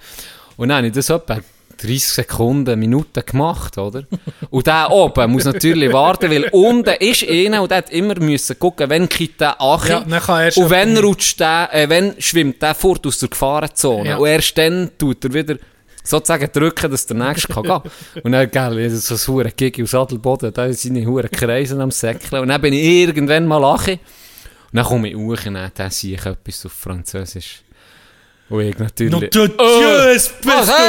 Und 0.55 0.69
dann 0.69 0.77
habe 0.77 0.87
ich 0.87 0.93
das 0.93 1.09
etwa 1.09 1.39
30 1.83 2.03
Sekunden, 2.03 2.79
Minuten 2.79 3.23
gemacht, 3.25 3.77
oder? 3.77 4.03
Und 4.49 4.67
der 4.67 4.89
oben 4.91 5.31
muss 5.31 5.45
natürlich 5.45 5.91
warten, 5.91 6.31
weil 6.31 6.49
unten 6.51 6.95
ist 6.99 7.27
einer 7.27 7.61
und 7.61 7.71
der 7.71 7.79
hat 7.79 7.89
immer 7.91 8.15
müssen 8.19 8.57
gucken, 8.57 8.89
wenn 8.89 9.07
kippt 9.09 9.41
der 9.41 9.61
Achi 9.61 9.89
Ja, 9.89 9.99
und 9.99 10.69
wenn 10.69 10.97
rutscht 10.97 11.39
der, 11.39 11.69
äh, 11.71 11.89
wenn 11.89 12.15
schwimmt 12.19 12.61
der 12.61 12.73
fort 12.73 13.05
aus 13.05 13.19
der 13.19 13.29
Gefahrenzone. 13.29 14.09
Ja. 14.09 14.17
Und 14.17 14.27
erst 14.27 14.57
dann 14.57 14.91
tut 14.97 15.23
er 15.25 15.33
wieder 15.33 15.57
sozusagen 16.03 16.49
drücken, 16.51 16.91
dass 16.91 17.05
der 17.05 17.17
Nächste 17.17 17.53
kann 17.53 17.63
gehen. 17.63 17.81
Und 18.23 18.31
dann, 18.31 18.49
gell, 18.51 18.89
so 18.89 19.15
ein 19.15 19.27
hure 19.27 19.51
Gigi 19.51 19.83
aus 19.83 19.95
Adelboden, 19.95 20.53
da 20.53 20.71
sind 20.71 20.95
seine 20.95 21.05
hure 21.05 21.29
Kreise 21.29 21.79
am 21.81 21.91
Säckeln. 21.91 22.41
Und 22.41 22.49
dann 22.49 22.61
bin 22.61 22.73
ich 22.73 22.83
irgendwann 22.83 23.47
mal 23.47 23.57
lachen. 23.57 23.93
Und 23.93 24.77
dann 24.77 24.85
komme 24.85 25.09
ich 25.09 25.15
hoch 25.15 25.45
und 25.45 25.53
dann 25.53 25.91
sehe 25.91 26.15
ich 26.15 26.25
etwas 26.25 26.65
auf 26.65 26.73
Französisch. 26.73 27.63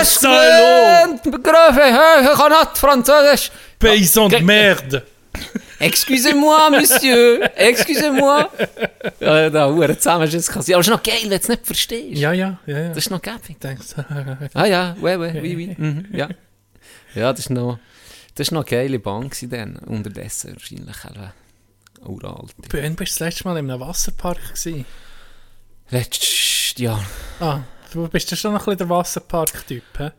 Salaud! 0.05 1.23
gelernt? 1.23 1.45
Gröfe, 1.45 1.83
hä? 1.83 2.33
ich 2.33 2.39
kann 2.39 2.53
nicht 2.53 2.79
Französisch. 2.79 3.51
Paysan 3.79 4.31
de 4.31 4.41
merde! 4.41 5.03
Excusez-moi, 5.79 6.71
Monsieur. 6.71 7.51
Excusez-moi. 7.57 8.49
Ja, 9.21 9.51
da, 9.51 9.69
hure 9.69 9.97
zusammen 9.99 10.25
ist 10.25 10.35
jetzt 10.35 10.51
kassiert. 10.51 10.77
Aber 10.77 10.81
es 10.81 10.87
ist 10.87 10.93
noch 10.93 11.03
geil, 11.03 11.23
wenn 11.23 11.31
du 11.31 11.37
es 11.37 11.49
nicht 11.49 11.67
verstehst. 11.67 12.19
Ja, 12.19 12.33
ja, 12.33 12.59
ja, 12.67 12.79
ja. 12.79 12.89
Das 12.89 12.99
ist 12.99 13.11
noch 13.11 13.21
gäbig. 13.21 13.61
Denkst 13.61 13.95
Ah 14.55 14.67
ja, 14.67 14.97
oui, 15.01 15.17
oui, 15.17 15.31
oui, 15.35 15.57
oui. 15.57 15.75
Mhm, 15.77 16.07
ja. 16.13 16.29
ja, 17.15 17.33
das 17.33 17.41
ist 17.41 17.51
noch, 17.51 17.79
das 18.35 18.49
ist 18.49 18.53
noch 18.53 18.63
eine 18.63 18.71
geile 18.71 18.99
Bank 18.99 19.37
dann. 19.51 19.77
Unterdessen 19.77 20.53
wahrscheinlich 20.53 20.97
auch 21.05 22.09
uralt. 22.09 22.55
Wann 22.71 22.95
bist 22.95 23.17
du 23.17 23.25
das 23.25 23.35
letzte 23.35 23.49
Mal 23.49 23.59
in 23.59 23.71
einem 23.71 23.81
Wasserpark 23.81 24.55
gewesen? 24.55 24.87
Letztes 25.91 26.29
Jahr. 26.79 27.03
Ah, 27.41 27.61
du 27.93 28.09
bist 28.09 28.31
ja 28.31 28.37
schon 28.37 28.53
noch 28.53 28.61
ein 28.61 28.65
bisschen 28.77 28.79
der 28.79 28.89
Wasserpark-Typ, 28.91 29.83
hä? 29.99 30.11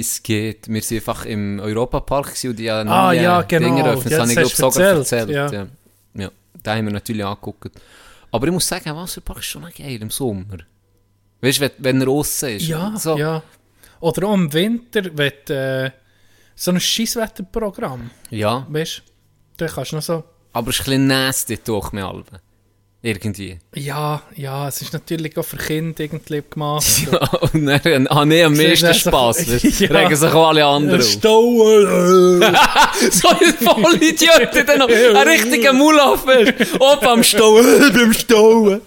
Es 0.00 0.22
geht. 0.22 0.68
Wir 0.68 0.80
waren 0.82 0.96
einfach 0.96 1.24
im 1.24 1.60
Europapark 1.60 2.34
und 2.44 2.56
die 2.58 2.70
haben 2.70 2.88
Ah, 2.88 3.12
ja, 3.12 3.42
genau. 3.42 3.66
Dinge 3.68 3.80
eröffnet. 3.88 4.12
Das 4.12 4.20
habe 4.20 4.42
ich, 4.42 4.54
glaube 4.54 4.74
sogar 4.74 4.88
erzählt. 4.94 5.30
erzählt, 5.30 5.52
Ja. 5.52 5.60
ja. 5.60 5.66
Ja. 6.14 6.30
da 6.62 6.76
haben 6.76 6.86
wir 6.86 6.92
natürlich 6.92 7.24
angeguckt. 7.24 7.70
Aber 8.30 8.46
ich 8.46 8.52
muss 8.52 8.66
sagen, 8.68 8.88
ein 8.88 8.96
Wasserpark 8.96 9.38
ist 9.38 9.46
schon 9.46 9.62
noch 9.62 9.74
geil 9.74 10.00
im 10.00 10.10
Sommer. 10.10 10.58
Weißt 11.40 11.58
du, 11.58 11.62
wenn, 11.62 11.70
wenn 11.78 12.00
er 12.02 12.08
aussen 12.08 12.50
ist. 12.50 12.66
Ja, 12.68 12.94
so. 12.96 13.16
ja. 13.18 13.42
Oder 14.00 14.28
auch 14.28 14.34
im 14.34 14.52
Winter, 14.52 15.02
wenn 15.14 15.32
du, 15.46 15.54
äh, 15.86 15.90
so 16.54 16.70
ein 16.70 16.80
Scheisswetterprogramm, 16.80 18.10
Ja, 18.30 18.66
weißt 18.70 18.98
du, 18.98 19.02
dann 19.58 19.68
kannst 19.68 19.92
du 19.92 19.96
noch 19.96 20.02
so... 20.02 20.24
aber 20.52 20.70
es 20.70 20.76
ist 20.76 20.80
ein 20.82 20.84
bisschen 20.84 21.06
nasty 21.08 21.58
durch 21.64 21.92
mir 21.92 22.06
alle. 22.06 22.24
Irgendwie. 23.06 23.56
Ja, 23.72 24.20
ja, 24.34 24.66
es 24.66 24.82
ist 24.82 24.92
natürlich 24.92 25.38
auch 25.38 25.44
für 25.44 25.58
Kinder 25.58 26.00
irgendwie 26.00 26.42
gemacht. 26.50 26.84
Ja, 27.12 27.18
und 27.52 27.66
dann 27.66 28.08
habe 28.08 28.34
ich 28.34 28.44
am 28.44 28.56
meisten 28.56 28.86
das 28.86 29.00
so- 29.00 29.10
Spass. 29.10 29.46
Ja. 29.78 29.88
Regen 29.96 30.16
sich 30.16 30.32
auch 30.32 30.48
alle 30.48 30.64
anderen 30.64 31.00
auf. 31.00 31.06
Stauer! 31.06 31.82
so 33.12 33.28
ein 33.28 33.54
Vollidiot, 33.60 34.52
der 34.54 34.78
noch 34.78 34.88
ein 34.88 35.28
richtiger 35.28 35.72
Mulaff 35.72 36.26
ist. 36.26 36.80
Oben 36.80 37.06
am 37.06 37.22
Stau, 37.22 37.60
äh, 37.60 37.90
beim 37.92 38.12
Stau. 38.12 38.80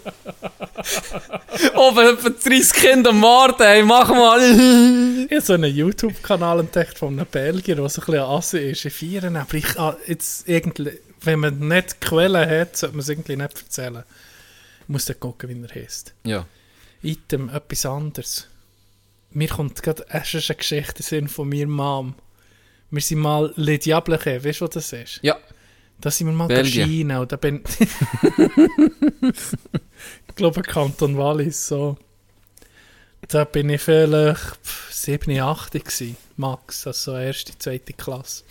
Oben 1.75 2.07
etwa 2.07 2.29
30 2.29 2.73
Kinder 2.73 3.11
am 3.11 3.21
Warten, 3.21 3.63
hey, 3.63 3.83
mach 3.83 4.09
mal. 4.09 4.41
Ich 4.41 5.31
habe 5.31 5.41
so 5.41 5.53
einen 5.53 5.73
YouTube-Kanal 5.73 6.59
entdeckt 6.59 6.97
von 6.97 7.13
einem 7.13 7.25
Belgier, 7.25 7.75
der 7.75 7.87
so 7.87 8.01
ein 8.01 8.05
bisschen 8.05 8.21
Asse 8.21 8.59
ist. 8.59 8.83
Ich 8.83 8.93
feiere 8.93 9.27
aber 9.33 9.53
ich 9.53 9.79
ah, 9.79 9.95
jetzt 10.07 10.45
irgendwie, 10.49 10.91
wenn 11.21 11.39
man 11.39 11.67
nicht 11.67 12.01
Quellen 12.01 12.49
hat, 12.49 12.77
sollte 12.77 12.95
man 12.95 13.01
es 13.01 13.09
irgendwie 13.09 13.35
nicht 13.35 13.61
erzählen. 13.61 14.03
Ich 14.81 14.89
muss 14.89 15.05
dann 15.05 15.19
gucken, 15.19 15.49
wie 15.49 15.61
er 15.61 15.83
heißt. 15.83 16.13
Ja. 16.23 16.45
Item, 17.01 17.49
etwas 17.49 17.85
anderes. 17.85 18.47
Mir 19.31 19.47
kommt 19.47 19.81
gerade 19.83 20.05
erst 20.09 20.35
eine 20.35 20.57
Geschichte 20.57 21.03
Sinn 21.03 21.27
von 21.27 21.49
mir 21.49 21.67
Mom. 21.67 22.15
Wir 22.91 23.01
sind 23.01 23.19
mal 23.19 23.53
Le 23.55 23.77
Diable, 23.77 24.19
weißt 24.19 24.61
du, 24.61 24.65
was 24.65 24.71
das 24.71 24.93
ist? 24.93 25.19
Ja. 25.21 25.37
Da 26.01 26.09
sind 26.09 26.27
wir 26.27 26.33
mal 26.33 26.47
Belgien. 26.47 26.87
China 26.87 27.19
und 27.21 27.31
da 27.31 27.35
bin 27.35 27.61
ich 30.27 30.35
glaube 30.35 30.61
Kanton 30.61 31.17
Wallis 31.17 31.67
so. 31.67 31.97
Da 33.27 33.43
bin 33.43 33.69
ich 33.69 33.81
vielleicht 33.81 34.55
pff, 34.63 34.93
7, 34.93 35.39
8 35.39 35.73
gewesen, 35.73 36.15
max, 36.37 36.87
also 36.87 37.17
erste, 37.17 37.57
zweite 37.57 37.93
Klasse. 37.93 38.43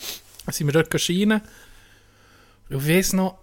Da 0.44 0.52
sind 0.52 0.66
wir 0.66 0.74
dort 0.74 1.00
Schienen. 1.00 1.40
Ich 2.70 2.88
weiss 2.88 3.12
noch, 3.12 3.38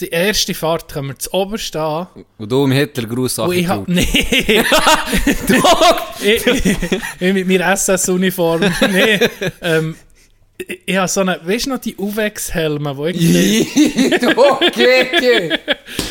die 0.00 0.08
erste 0.08 0.54
Fahrt 0.54 0.92
kommen 0.92 1.10
wir 1.10 1.18
zu 1.18 1.32
oberst 1.32 1.74
an. 1.76 2.08
Und 2.38 2.50
du 2.50 2.64
im 2.64 2.72
Hitlergruß 2.72 3.38
Und 3.40 3.52
ich 3.52 3.68
hab, 3.68 3.86
nee, 3.88 4.06
ich, 6.20 6.46
ich, 6.46 6.66
ich 7.20 7.32
mit 7.32 7.46
meiner 7.46 7.72
SS-Uniform, 7.72 8.60
nee, 8.92 9.20
ähm, 9.60 9.96
ich, 10.58 10.80
ich 10.86 10.96
habe 10.96 11.08
so 11.08 11.20
eine, 11.20 11.40
weißt 11.44 11.66
du 11.66 11.70
noch, 11.70 11.78
die 11.78 11.96
Uwex-Helme, 11.96 12.96
wo 12.96 13.06
irgendwie, 13.06 13.66
okay, 14.36 15.08
okay. 15.14 15.58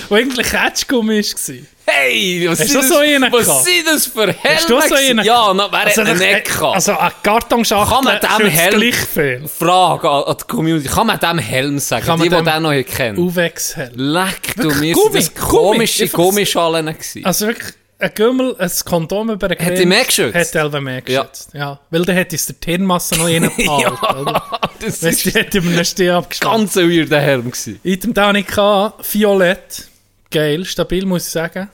wo 0.08 0.16
Ketschgummi 0.44 1.22
war. 1.22 1.56
Hey, 1.94 2.48
was 2.50 2.58
du 2.60 2.74
das, 2.74 2.88
so 2.88 2.96
was 2.96 3.64
sind 3.66 3.88
das 3.88 4.06
für 4.08 4.34
Helme? 4.34 5.24
Ja, 5.24 5.54
no, 5.54 5.68
wer 5.72 5.80
Also, 5.88 6.02
hat 6.02 6.08
einen 6.10 6.44
gehabt? 6.44 6.76
also 6.76 6.98
eine 6.98 7.12
Kartonschachtel 7.22 7.96
Kann 7.96 8.04
man 8.04 8.20
dem 8.20 8.48
Helm- 8.50 8.80
gleich 8.80 8.96
viel. 8.96 9.48
Frage 9.48 10.10
an, 10.10 10.24
an 10.24 10.36
die 10.40 10.48
Community. 10.48 10.88
Kann 10.88 11.08
man 11.08 11.20
dem 11.20 11.38
Helm 11.40 11.80
sagen? 11.80 12.06
Kann 12.06 12.20
man 12.20 12.30
die, 12.30 12.36
die 12.36 12.44
den 12.44 12.64
noch 12.64 12.96
kennen. 12.96 13.18
Uwex-Helm. 13.18 13.92
Leck 13.96 14.56
du, 14.56 14.68
mir 14.76 14.96
sind 14.96 15.16
das 15.16 15.34
komische 15.36 16.08
Gummischalen 16.10 16.86
gewesen. 16.88 17.26
Also 17.26 17.48
wirklich, 17.48 17.74
ein 18.00 18.12
Gümmel, 18.16 18.56
ein 18.60 18.72
Kondom 18.86 19.30
über 19.30 19.48
den 19.48 19.64
Hat 19.64 19.78
die 19.78 19.86
mehr 19.86 20.06
geschützt? 20.06 20.36
Hat 20.36 20.56
Elva 20.56 20.80
mehr 20.82 21.02
geschützt, 21.02 21.50
ja. 21.54 21.80
Weil 21.90 22.06
dann 22.06 22.16
hätte 22.16 22.36
es 22.36 22.46
der 22.48 22.60
Tirnmasse 22.60 23.16
noch 23.16 23.26
reingehalten, 23.26 24.18
oder? 24.22 24.44
das 24.80 25.04
Weißt 25.04 25.26
ist 25.28 25.36
hätte 25.36 25.60
über 25.60 25.70
einen 25.70 25.86
Steh 25.86 26.10
abgeschlagen. 26.10 26.58
ganz 26.62 26.78
ein 26.78 26.90
weirder 26.90 27.20
Helm 27.20 27.52
gewesen. 27.52 27.80
Item 27.84 28.14
nicht 28.34 28.48
gehabt, 28.48 29.14
Violett. 29.14 29.88
Geil, 30.32 30.64
stabil 30.66 31.06
muss 31.06 31.26
ich 31.28 31.32
sagen. 31.32 31.70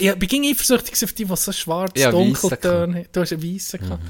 Ich 0.00 0.14
bin 0.14 0.44
eifersüchtig 0.44 1.04
auf 1.04 1.12
die, 1.12 1.24
die 1.24 1.36
so 1.36 1.52
schwarz, 1.52 1.92
Ja, 1.96 2.10
dunkeltöne 2.10 2.98
haben. 2.98 3.06
Du 3.12 3.20
hast 3.20 3.32
einen 3.32 3.42
weißen 3.42 3.80
gehabt. 3.80 4.02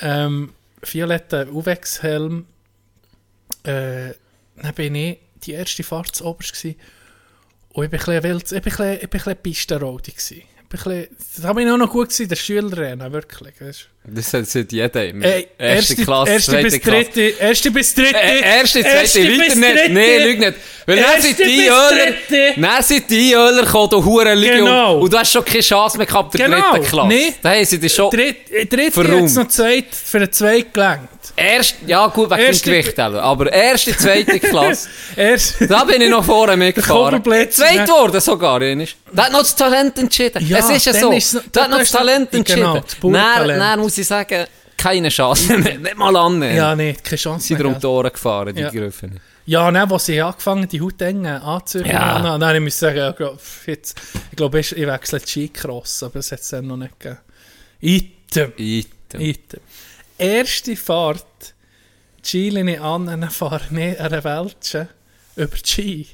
Ähm, 0.00 0.52
violetter 0.82 1.52
Uwex-Helm. 1.52 2.46
Äh, 3.64 4.14
dann 4.56 4.74
bin 4.74 4.94
ich 4.94 5.18
die 5.44 5.52
erste 5.52 5.82
Fahrt 5.82 6.14
zu 6.14 6.24
oberst 6.24 6.52
gewesen. 6.52 6.78
Und 7.70 7.84
ich 7.84 7.90
bin 7.90 8.00
ein 8.00 8.04
bisschen, 8.04 8.22
wild, 8.22 8.42
ich 8.44 8.50
bin 8.50 8.58
ein 8.58 8.62
bisschen, 8.62 8.92
ich 8.94 9.00
bin 9.00 9.04
ein 9.04 9.10
bisschen 9.10 9.42
Pistenrode 9.42 10.10
gewesen. 10.10 10.36
Ich 10.36 10.68
bin 10.68 10.80
ein 10.80 11.08
bisschen, 11.18 11.42
da 11.42 11.52
bin 11.52 11.66
ich 11.66 11.72
auch 11.72 11.78
noch 11.78 11.90
gut 11.90 12.08
gewesen, 12.08 12.28
der 12.28 12.36
Schülerrennen, 12.36 13.12
wirklich. 13.12 13.60
Weisst. 13.60 13.88
Das 14.06 14.34
hat 14.34 14.70
jeder 14.70 15.06
immer. 15.08 15.24
Ey, 15.24 15.48
erste, 15.58 15.96
Klasse, 15.96 16.32
erste 16.32 16.50
zweite 16.50 16.64
bis 16.64 16.80
Klasse. 16.80 16.90
dritte, 17.04 17.20
erste 17.40 17.70
bis 17.70 17.94
dritte, 17.94 18.16
Äh, 18.20 18.40
erste, 18.58 18.80
zweite, 18.82 18.96
erste 18.96 19.20
weiter 19.24 19.54
nicht. 19.56 19.88
Nein, 19.88 20.22
lüg 20.24 20.38
nicht. 20.40 20.54
Weil 20.86 20.96
dann 20.96 21.04
Erste 21.06 21.22
sind 21.22 21.38
die 21.38 21.66
Öler, 21.66 22.54
dann 22.56 22.82
sind 22.82 23.10
die 23.10 23.32
Öler 23.32 23.62
gekommen, 23.64 23.88
du 23.90 24.04
Huren. 24.04 24.38
Genau. 24.42 24.98
Und, 24.98 25.10
du 25.10 25.18
hast 25.18 25.32
schon 25.32 25.42
keine 25.42 25.60
Chance 25.62 25.96
mehr 25.96 26.06
gehabt, 26.06 26.34
der 26.38 26.46
Genau. 26.50 26.72
dritten 26.72 26.86
Klasse. 26.86 27.08
Nee. 27.08 27.32
Da 27.40 27.50
haben 27.54 27.64
sie 27.64 27.78
dich 27.80 27.94
schon... 27.94 28.10
Dritt, 28.10 28.50
äh, 28.50 28.66
dritte 28.66 29.00
hat 29.02 29.22
es 29.24 29.34
noch 29.36 29.48
zweit, 29.48 29.86
für 29.94 30.18
den 30.18 30.30
zweiten 30.30 30.70
gelangt. 30.74 31.08
Erst, 31.36 31.76
ja 31.86 32.06
gut, 32.08 32.30
wegen 32.30 32.40
Erste- 32.42 32.70
dem 32.70 32.82
Gewicht, 32.82 32.98
aber 33.00 33.50
erste, 33.50 33.96
zweite 33.96 34.38
Klasse, 34.40 34.88
Erst, 35.16 35.56
da 35.68 35.82
bin 35.84 36.02
ich 36.02 36.10
noch 36.10 36.22
vorne 36.24 36.56
mitgefahren. 36.58 37.22
Zweit 37.50 37.88
worden 37.88 38.20
sogar, 38.20 38.60
einmal. 38.60 38.86
Da 39.10 39.24
hat 39.24 39.32
noch 39.32 39.38
das 39.40 39.56
Talent 39.56 39.98
entschieden. 39.98 40.46
Ja, 40.46 40.58
es 40.58 40.68
ist 40.70 40.86
ja 40.86 40.92
so. 40.92 41.10
ist 41.12 41.40
da 41.50 41.62
hat 41.64 41.70
noch 41.70 41.78
das 41.78 41.90
Talent 41.90 42.32
entschieden. 42.34 42.60
genau, 42.60 42.80
das 42.80 42.94
dann, 43.94 43.94
dann 43.94 43.94
muss 43.94 43.98
ich 43.98 44.06
sagen, 44.06 44.46
keine 44.76 45.08
Chance 45.08 45.58
mehr. 45.58 45.78
Nicht 45.78 45.96
mal 45.96 46.14
annehmen. 46.16 46.56
ja, 46.56 46.74
nee, 46.74 46.94
keine 46.94 47.16
Chance 47.16 47.46
Sie 47.46 47.54
sind 47.54 47.62
mehr. 47.64 47.74
um 47.74 47.80
die 47.80 47.86
Ohren 47.86 48.10
gefahren, 48.12 48.54
die 48.54 48.60
Ja. 48.62 48.70
Griffen. 48.70 49.20
Ja, 49.46 49.70
ne, 49.70 49.84
wo 49.88 49.98
sie 49.98 50.20
angefangen 50.22 50.66
die 50.68 50.80
Hautengen 50.80 51.26
anzuziehen, 51.26 51.90
Ja. 51.92 52.22
ja. 52.24 52.38
dann 52.38 52.62
muss 52.62 52.74
ich 52.74 52.78
sagen, 52.78 52.96
ja, 52.96 53.14
jetzt, 53.66 54.00
ich 54.30 54.36
glaube, 54.36 54.60
ich 54.60 54.74
wechsle 54.74 55.20
die 55.20 55.26
Skicross, 55.26 56.02
aber 56.02 56.14
das 56.14 56.32
hat 56.32 56.40
es 56.40 56.48
dann 56.48 56.66
noch 56.66 56.78
nicht 56.78 56.98
gegeben. 56.98 57.20
Item. 57.80 58.52
Item. 58.56 59.20
Item. 59.20 59.60
Erste 60.16 60.76
Fahrt, 60.76 61.26
Chile 62.22 62.80
an, 62.80 63.06
dann 63.06 63.28
fahre 63.30 63.60
ich 63.70 64.00
eine 64.00 64.24
Weltsche 64.24 64.88
über 65.36 65.56
die 65.56 65.68
Ski. 65.68 66.06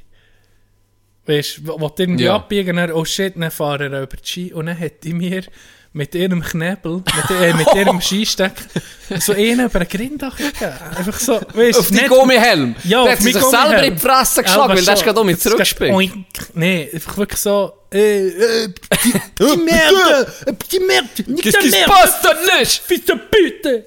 Weißt 1.26 1.58
du, 1.58 1.68
wo 1.80 1.88
du 1.88 2.02
irgendwie 2.02 2.24
Ja. 2.24 2.34
abbiegen, 2.36 2.76
dann, 2.76 2.90
oh 2.90 3.04
shit, 3.04 3.34
dann 3.36 3.50
fahre 3.52 3.86
ich 3.86 3.92
über 3.92 4.06
die 4.06 4.26
Ski. 4.26 4.52
Und 4.52 4.66
dann 4.66 4.76
hätte 4.76 5.06
ich 5.08 5.14
mir 5.14 5.44
mit 5.92 6.14
ihrem 6.14 6.40
Knebel, 6.42 7.02
mit, 7.04 7.30
äh, 7.40 7.52
mit 7.54 7.66
ihrem 7.74 8.00
Skisteck, 8.00 8.52
so 9.18 9.32
einen 9.32 9.64
über 9.66 9.80
den 9.80 9.88
Grindach 9.88 10.36
gegeben. 10.36 10.72
Einfach 10.96 11.18
so, 11.18 11.40
weißt 11.52 11.78
Auf 11.80 11.88
die 11.88 11.94
nicht- 11.94 12.08
Gummihelm. 12.08 12.76
Ja, 12.84 13.02
der 13.04 13.12
auf 13.14 13.18
hat 13.18 13.22
sich 13.24 13.34
selber 13.36 13.82
in 13.82 13.94
die 13.94 14.00
Fresse 14.00 14.42
geschlagen, 14.44 14.74
weil 14.76 14.84
der 14.84 14.94
ist 14.94 15.02
gerade 15.04 15.20
um 15.20 15.26
mich 15.26 15.40
zurückgespielt. 15.40 16.10
Nee, 16.54 16.90
einfach 16.94 17.16
wirklich 17.16 17.40
so, 17.40 17.72
äh, 17.92 18.28
äh, 18.28 18.68
die, 19.04 19.12
die 19.12 19.56
Merde, 19.56 20.32
die 20.70 20.78
Merde, 20.80 21.32
nicht 21.32 21.46
Das 21.46 21.52
der 21.54 21.62
das 21.62 21.70
Merde. 21.72 21.90
passt 21.90 22.24
doch 22.24 22.58
nicht! 22.58 22.86
Bitte, 22.86 23.16
bitte! 23.30 23.86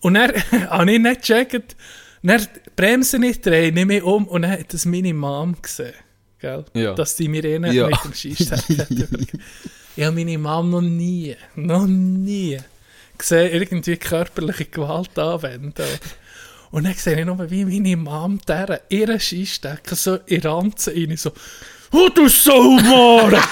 Und 0.00 0.14
dann 0.14 0.32
habe 0.68 0.92
ich 0.92 0.98
nicht 1.00 1.20
gecheckt. 1.22 1.76
Dann 2.24 2.40
die 2.40 2.70
Bremse 2.76 3.18
nicht 3.18 3.44
drehen, 3.46 3.74
nehme 3.74 3.96
ich 3.96 4.02
um 4.02 4.28
und 4.28 4.42
dann 4.42 4.50
hat 4.52 4.72
das 4.74 4.84
meine 4.84 5.14
Mom 5.14 5.56
gesehen. 5.62 5.94
Gell? 6.40 6.64
Ja. 6.74 6.92
Dass 6.94 7.16
die 7.16 7.28
mir 7.28 7.42
einen 7.44 7.72
Ja. 7.72 7.86
mit 7.86 8.04
dem 8.04 8.12
Skisteck 8.12 8.50
hat. 8.78 8.88
Ich 9.94 10.04
habe 10.04 10.16
meine 10.16 10.38
Mom 10.38 10.70
noch 10.70 10.80
nie, 10.80 11.36
noch 11.54 11.86
nie 11.86 12.58
gesehen, 13.18 13.52
irgendwie 13.52 13.96
körperliche 13.98 14.64
Gewalt 14.64 15.18
anwenden. 15.18 15.84
Und 16.70 16.84
dann 16.84 16.94
sehe 16.94 17.20
ich 17.20 17.26
nur, 17.26 17.50
wie 17.50 17.66
meine 17.66 17.96
Mom 17.98 18.40
der 18.48 18.80
ihren 18.88 19.20
Skistecker 19.20 19.94
so 19.94 20.16
in 20.26 20.40
Ranzen 20.40 20.94
rein, 20.94 21.16
so 21.18 21.32
«Oh, 21.92 22.08
du 22.08 22.26
Sauber!» 22.26 23.32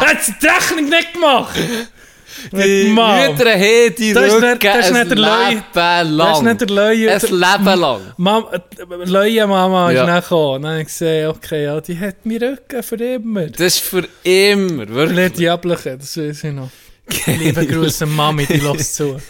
Hat 0.00 0.18
die 0.42 0.46
Rechnung 0.46 0.88
nicht 0.88 1.12
gemacht? 1.12 1.56
Die. 2.52 2.88
Mütter 2.88 3.52
haben 3.52 3.94
die 3.98 4.12
Das 4.12 4.32
Rücken 4.34 4.48
nicht- 4.50 4.64
das 4.64 4.92
ein 4.92 5.08
Leben 5.08 5.64
Das 5.72 6.02
ist 6.06 6.10
lang. 6.12 6.44
nicht 6.44 6.60
der 6.60 6.68
Leue. 6.68 7.10
Ein 7.12 7.20
Leben 7.20 7.80
lang. 7.80 8.00
Mam, 8.16 8.44
äh, 8.52 8.60
Leue 9.04 9.46
Mama 9.46 9.90
ist 9.90 9.96
Ja. 9.96 10.06
dann 10.06 10.20
gekommen. 10.20 10.62
Dann 10.62 10.70
habe 10.72 10.80
ich 10.82 10.86
gesehen, 10.88 11.28
okay, 11.28 11.64
ja, 11.64 11.80
die 11.80 11.98
hat 11.98 12.24
meinen 12.26 12.42
Rücken 12.54 12.82
für 12.82 12.96
immer. 12.96 13.46
Das 13.46 13.60
ist 13.60 13.80
für 13.80 14.08
immer, 14.22 14.88
wirklich. 14.88 15.18
Nicht 15.18 15.38
Diabliche, 15.38 15.96
das 15.98 16.16
weiß 16.16 16.44
ich 16.44 16.52
noch. 16.52 16.70
Liebe 17.26 17.66
Grüße, 17.66 18.06
Mami, 18.06 18.46
die 18.46 18.58
lässt 18.58 18.94
zu. 18.96 19.20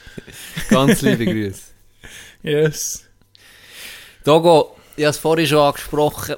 Ganz 0.70 1.02
liebe 1.02 1.26
Grüße. 1.26 1.60
Yes. 2.42 3.04
Dogo, 4.24 4.76
ich 4.96 5.04
habe 5.04 5.10
es 5.10 5.18
vorhin 5.18 5.46
schon 5.46 5.58
angesprochen. 5.58 6.36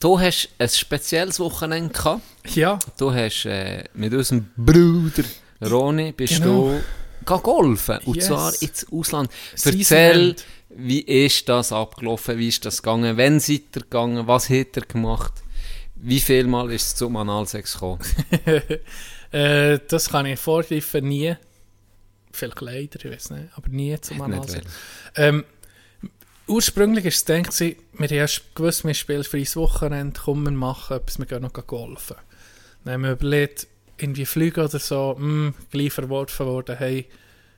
Du 0.00 0.18
hast 0.18 0.48
ein 0.58 0.68
spezielles 0.68 1.38
Wochenende 1.40 1.92
gehabt. 1.92 2.22
Ja, 2.54 2.78
Du 2.98 3.12
hast 3.12 3.44
äh, 3.46 3.84
mit 3.94 4.12
unserem 4.12 4.48
Bruder 4.56 5.24
Roni 5.62 6.12
bist 6.12 6.38
Genau. 6.42 6.80
du 7.24 7.38
golfen. 7.40 7.98
Und 8.04 8.16
Yes. 8.16 8.26
zwar 8.26 8.52
ins 8.62 8.86
Ausland. 8.92 9.30
Season 9.54 9.78
Erzähl, 9.78 10.28
End. 10.30 10.44
wie 10.70 11.00
ist 11.00 11.48
das 11.48 11.72
abgelaufen? 11.72 12.38
Wie 12.38 12.48
ist 12.48 12.64
das 12.64 12.82
gegangen? 12.82 13.16
Wann 13.16 13.40
seid 13.40 13.62
ihr 13.74 13.82
gegangen? 13.82 14.26
Was 14.26 14.50
hat 14.50 14.76
er 14.76 14.82
gemacht? 14.82 15.32
Wie 15.94 16.20
viel 16.20 16.46
Mal 16.46 16.70
ist 16.72 16.86
es 16.86 16.94
zum 16.96 17.16
Analsex 17.16 17.74
gekommen? 17.74 18.00
äh, 19.32 19.78
das 19.88 20.10
kann 20.10 20.26
ich 20.26 20.38
vorgreifen, 20.38 21.08
nie. 21.08 21.34
Vielleicht 22.32 22.60
leider, 22.60 23.04
ich 23.04 23.10
weiß 23.10 23.30
nicht, 23.30 23.48
aber 23.54 23.68
nie 23.68 23.98
zum 24.00 24.20
Analsex. 24.20 24.66
Ähm, 25.16 25.44
ursprünglich 26.46 27.04
war 27.04 27.08
es 27.10 27.24
gedacht, 27.24 27.60
wir 27.60 27.74
haben 27.98 28.14
erst 28.14 28.54
gewusst, 28.54 28.84
wir 28.84 28.94
spielen 28.94 29.24
für 29.24 29.38
ein 29.38 29.54
Wochenende, 29.54 30.20
kommen 30.20 30.44
wir 30.44 30.50
machen 30.52 30.96
etwas, 30.96 31.18
wir 31.18 31.26
gehen 31.26 31.42
noch 31.42 31.52
golfen. 31.52 32.16
Dann 32.84 32.94
haben 32.94 33.02
wir 33.02 33.12
überlegt, 33.12 33.66
irgendwie 33.96 34.26
fliegen 34.26 34.60
oder 34.64 34.78
so, 34.78 35.16
mh, 35.18 35.54
gleich 35.70 35.92
verworfen 35.92 36.46
worden, 36.46 36.76
hey, 36.76 37.06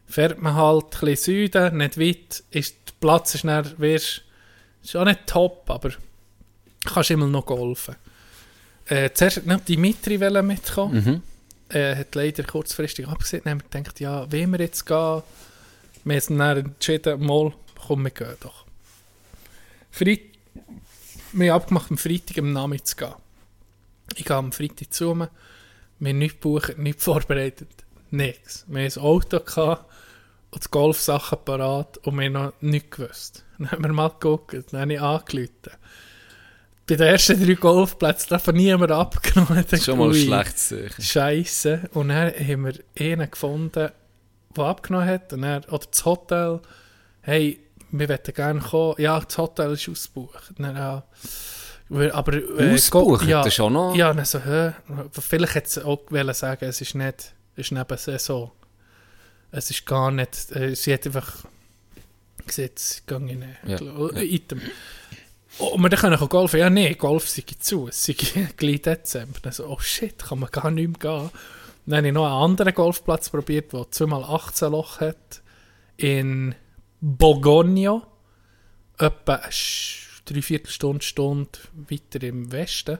fährt 0.06 0.40
man 0.40 0.54
halt 0.54 0.84
ein 0.84 1.00
bisschen 1.00 1.16
Süden, 1.16 1.78
nicht 1.78 1.98
weit, 1.98 2.44
ist, 2.50 2.76
der 2.86 2.92
Platz 3.00 3.34
ist 3.34 3.44
dann, 3.44 3.78
wirst, 3.78 4.22
ist 4.84 4.96
auch 4.96 5.04
nicht 5.04 5.26
top, 5.26 5.68
aber 5.70 5.90
kannst 6.84 7.10
immer 7.10 7.26
noch 7.26 7.46
golfen. 7.46 7.96
Äh, 8.86 9.10
zuerst 9.14 9.44
noch 9.46 9.60
Dimitri 9.60 10.18
mitkommen, 10.42 10.94
Mhm. 11.04 11.22
äh, 11.76 11.96
hat 11.96 12.14
leider 12.14 12.44
kurzfristig 12.44 13.08
abgesehen. 13.08 13.42
Dann 13.44 13.52
haben 13.52 13.62
wir 13.62 13.80
gedacht, 13.80 13.98
ja, 13.98 14.30
wie 14.30 14.46
wir 14.46 14.60
jetzt 14.60 14.86
gehen. 14.86 15.22
Wir 16.04 16.20
haben 16.20 16.38
dann 16.38 16.56
entschieden, 16.58 17.26
mal, 17.26 17.52
komm, 17.84 18.04
wir 18.04 18.10
gehen 18.10 18.36
doch. 18.40 18.64
Freit 19.96 20.36
wir 21.32 21.52
haben 21.52 21.60
abgemacht, 21.60 21.90
am 21.90 21.98
Freitag 21.98 22.38
am 22.38 22.52
Nachmittag 22.52 22.86
zu 22.86 22.96
gehen. 22.96 23.14
Ich 24.16 24.24
gehe 24.24 24.36
am 24.36 24.52
Freitag 24.52 24.92
zu 24.92 25.14
mir. 25.14 25.30
Wir 25.98 26.10
haben 26.10 26.18
nichts 26.18 26.40
gebucht, 26.40 26.78
nichts 26.78 27.04
vorbereitet. 27.04 27.68
Nichts. 28.10 28.64
Wir 28.68 28.84
haben 28.84 28.92
ein 28.96 29.02
Auto 29.02 29.40
gehabt 29.40 29.84
und 30.50 30.64
die 30.64 30.70
Golfsachen 30.70 31.38
parat 31.44 31.98
und 31.98 32.16
wir 32.16 32.26
haben 32.26 32.32
noch 32.32 32.52
nichts 32.60 32.96
gewusst. 32.96 33.44
Dann 33.58 33.70
haben 33.70 33.84
wir 33.84 33.92
mal 33.92 34.08
geguckt, 34.08 34.54
dann 34.70 34.80
habe 34.82 34.92
ich 34.92 35.00
angerufen. 35.00 35.50
Bei 36.86 36.94
den 36.94 37.06
ersten 37.06 37.44
drei 37.44 37.54
Golfplätzen 37.54 38.28
darf 38.28 38.46
niemand 38.48 38.92
abgenommen. 38.92 39.58
Ich 39.60 39.66
dachte, 39.66 39.82
Schon 39.82 39.98
mal 39.98 40.14
schlecht 40.14 40.58
sicher. 40.58 41.02
Scheiße. 41.02 41.90
Und 41.94 42.10
dann 42.10 42.32
haben 42.32 42.64
wir 42.66 42.74
einen 43.00 43.30
gefunden, 43.30 43.90
der 44.56 44.64
abgenommen 44.64 45.08
hat. 45.08 45.32
Und 45.32 45.42
dann, 45.42 45.64
oder 45.64 45.86
das 45.90 46.04
Hotel. 46.04 46.60
Hey, 47.22 47.65
wir 47.98 48.08
möchten 48.08 48.32
gerne 48.34 48.60
kommen. 48.60 48.94
Ja, 48.98 49.20
das 49.20 49.36
Hotel 49.38 49.72
ist 49.72 49.88
ausgebucht. 49.88 50.52
Dann, 50.58 50.76
ja, 50.76 51.04
aber, 52.12 52.32
äh, 52.34 52.74
Ausgebucht? 52.74 53.20
go- 53.22 53.26
Ja, 53.28 53.42
Das 53.42 53.52
ist 53.54 53.60
auch 53.60 53.70
noch... 53.70 53.94
ja, 53.94 54.12
dann 54.12 54.24
so, 54.24 54.40
hä? 54.40 54.72
Vielleicht 55.12 55.54
hätte 55.54 55.68
sie 55.70 55.84
auch 55.84 56.00
wollen 56.10 56.34
sagen, 56.34 56.64
es 56.66 56.80
ist 56.80 56.94
nicht, 56.94 57.34
es 57.54 57.66
ist 57.66 57.72
neben 57.72 57.96
Saison. 57.96 58.50
Es 59.52 59.70
ist 59.70 59.86
gar 59.86 60.10
nicht, 60.10 60.50
äh, 60.54 60.74
sie 60.74 60.92
hat 60.92 61.06
einfach 61.06 61.44
gesagt, 62.46 62.78
sie 62.78 63.00
gehe 63.06 63.16
in 63.16 63.44
Ja, 63.66 63.78
ein 63.78 64.16
Item. 64.16 64.60
Oh, 65.58 65.78
wir 65.78 65.88
können 65.90 66.28
golfen. 66.28 66.60
Ja, 66.60 66.68
nee, 66.68 66.92
Golf 66.94 67.28
sei 67.30 67.42
zu. 67.58 67.88
Es 67.88 68.04
sei 68.04 68.14
gleich 68.56 68.82
Dezember. 68.82 69.38
Dann 69.40 69.52
so, 69.52 69.66
oh 69.66 69.78
shit, 69.80 70.18
kann 70.22 70.40
man 70.40 70.50
gar 70.50 70.70
nicht 70.70 70.88
mehr 70.88 70.98
gehen. 70.98 71.30
Dann 71.86 71.96
habe 71.98 72.08
ich 72.08 72.12
noch 72.12 72.26
einen 72.26 72.34
anderen 72.50 72.74
Golfplatz 72.74 73.30
probiert, 73.30 73.72
der 73.72 73.80
2x18 73.82 74.68
Loch 74.68 75.00
hat. 75.00 75.40
In 75.96 76.54
Bogogno. 77.00 78.02
Etwa 78.98 79.34
eine 79.34 79.52
Sch- 79.52 80.22
Dreiviertelstunde, 80.24 81.04
Stunde 81.04 81.50
weiter 81.88 82.22
im 82.26 82.50
Westen. 82.50 82.98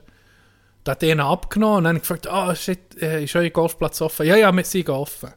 Da 0.83 0.91
hat 0.93 1.03
einer 1.03 1.25
abgenommen 1.25 1.77
und 1.79 1.83
dann 1.85 1.99
gefragt, 1.99 2.27
ah 2.27 2.55
shit, 2.55 3.01
äh, 3.01 3.23
ist 3.23 3.35
euer 3.35 3.49
Golfplatz 3.49 3.99
offen? 4.01 4.25
Ja, 4.25 4.35
ja, 4.37 4.51
wir 4.51 4.63
sind 4.63 4.87
offen. 4.89 5.33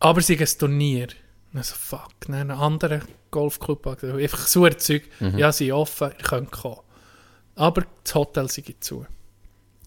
Aber 0.00 0.18
es 0.20 0.28
ist 0.28 0.40
ein 0.40 0.58
Turnier. 0.58 1.08
Und 1.52 1.60
ich 1.60 1.66
so, 1.66 1.74
fuck, 1.76 2.10
dann 2.26 2.34
einen 2.34 2.50
anderen 2.50 3.02
Golfclub 3.30 3.86
angesagt. 3.86 4.20
Einfach 4.20 4.46
so 4.46 4.64
ein 4.64 4.78
Zeug. 4.78 5.04
Ja, 5.36 5.52
sie 5.52 5.66
sind 5.66 5.74
offen, 5.74 6.08
ihr 6.18 6.24
könnt 6.24 6.50
kommen. 6.50 6.80
Aber 7.54 7.84
das 8.02 8.14
Hotel 8.16 8.48
sei 8.50 8.64
zu. 8.80 9.06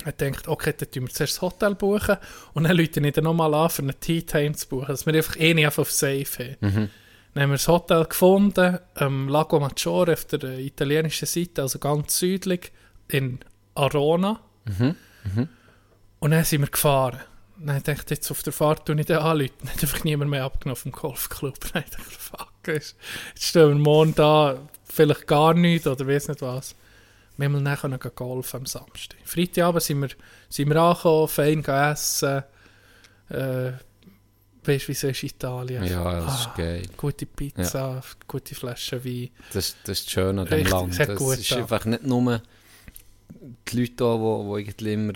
Er 0.06 0.12
denkt, 0.14 0.48
okay, 0.48 0.74
dann 0.78 0.90
tun 0.90 1.04
wir 1.08 1.10
zuerst 1.14 1.34
das 1.36 1.42
Hotel 1.42 1.76
buchen 1.76 2.16
und 2.54 2.64
dann 2.64 2.78
Leute 2.78 3.02
ich 3.06 3.14
dann 3.14 3.24
nochmal 3.26 3.54
an, 3.54 3.70
für 3.70 3.82
einen 3.82 4.00
Tea 4.00 4.22
Time 4.22 4.54
zu 4.54 4.70
buchen, 4.70 4.88
dass 4.88 5.06
wir 5.06 5.14
einfach 5.14 5.36
eh 5.38 5.54
nicht 5.54 5.66
einfach 5.66 5.82
auf 5.82 5.92
Safe 5.92 6.26
haben. 6.62 6.92
Dann 7.38 7.44
haben 7.44 7.50
wir 7.52 7.58
das 7.58 7.68
Hotel 7.68 8.04
gefunden, 8.06 8.80
am 8.96 9.30
Lago 9.30 9.60
Maggiore 9.60 10.14
auf 10.14 10.26
der 10.26 10.58
italienischen 10.58 11.28
Seite, 11.28 11.62
also 11.62 11.78
ganz 11.78 12.18
südlich, 12.18 12.72
in 13.10 13.38
Arona. 13.76 14.40
Und 16.18 16.32
dann 16.32 16.44
sind 16.44 16.62
wir 16.62 16.68
gefahren. 16.68 17.20
Dann 17.60 17.84
dachte 17.84 18.06
ich, 18.06 18.10
jetzt 18.10 18.32
auf 18.32 18.42
der 18.42 18.54
Fahrt 18.54 18.88
tue 18.88 19.00
ich 19.00 19.06
den 19.06 19.18
anrufen. 19.18 19.52
Dann 19.60 19.70
hat 19.72 19.84
einfach 19.84 20.04
niemand 20.04 20.32
mehr 20.32 20.46
abgenommen 20.46 20.78
vom 20.78 20.92
Golfclub. 20.92 21.60
Dann 21.74 21.84
dachte 21.84 22.02
ich, 22.10 22.18
fuck, 22.18 22.50
jetzt 22.66 22.96
stehen 23.38 23.70
wir 23.70 23.76
morgen 23.76 24.16
da, 24.16 24.58
vielleicht 24.86 25.28
gar 25.28 25.54
nichts 25.54 25.86
oder 25.86 26.08
weiß 26.08 26.30
nicht 26.30 26.42
was. 26.42 26.74
Wir 27.38 27.46
haben 27.46 27.64
dann 27.64 28.00
golfen 28.16 28.62
am 28.62 28.66
Samstag. 28.66 29.20
Freitagabend 29.26 29.84
sind 29.84 30.02
wir, 30.02 30.10
sind 30.50 30.70
wir 30.70 30.82
angekommen, 30.82 31.28
fein 31.28 31.62
gegessen. 31.62 32.44
Äh, 33.30 33.74
weißt 34.68 34.84
du, 34.84 34.88
wie 34.90 34.92
es 34.94 35.04
ist 35.04 35.24
Italien? 35.24 35.84
Ja, 35.86 36.20
das 36.22 36.42
ist 36.42 36.48
Ah, 36.48 36.54
geil. 36.58 36.84
Gute 36.98 37.26
Pizza, 37.26 38.02
gute 38.28 38.56
Flaschen 38.56 39.04
Wein. 39.04 39.30
Das, 39.54 39.76
das 39.84 40.00
ist 40.00 40.10
schön 40.12 40.38
an 40.40 40.46
dem 40.46 40.54
Richtig, 40.54 40.72
Land. 40.72 40.94
sehr 40.94 41.06
Das 41.08 41.18
gut, 41.18 41.38
ist 41.38 41.50
ja. 41.50 41.58
einfach 41.58 41.86
nicht 41.86 42.04
nur 42.04 42.42
die 43.70 43.80
Leute 43.80 43.94
da, 43.96 44.16
die, 44.16 44.44
die 44.64 44.70
irgendwie 44.70 44.94
immer 44.94 45.14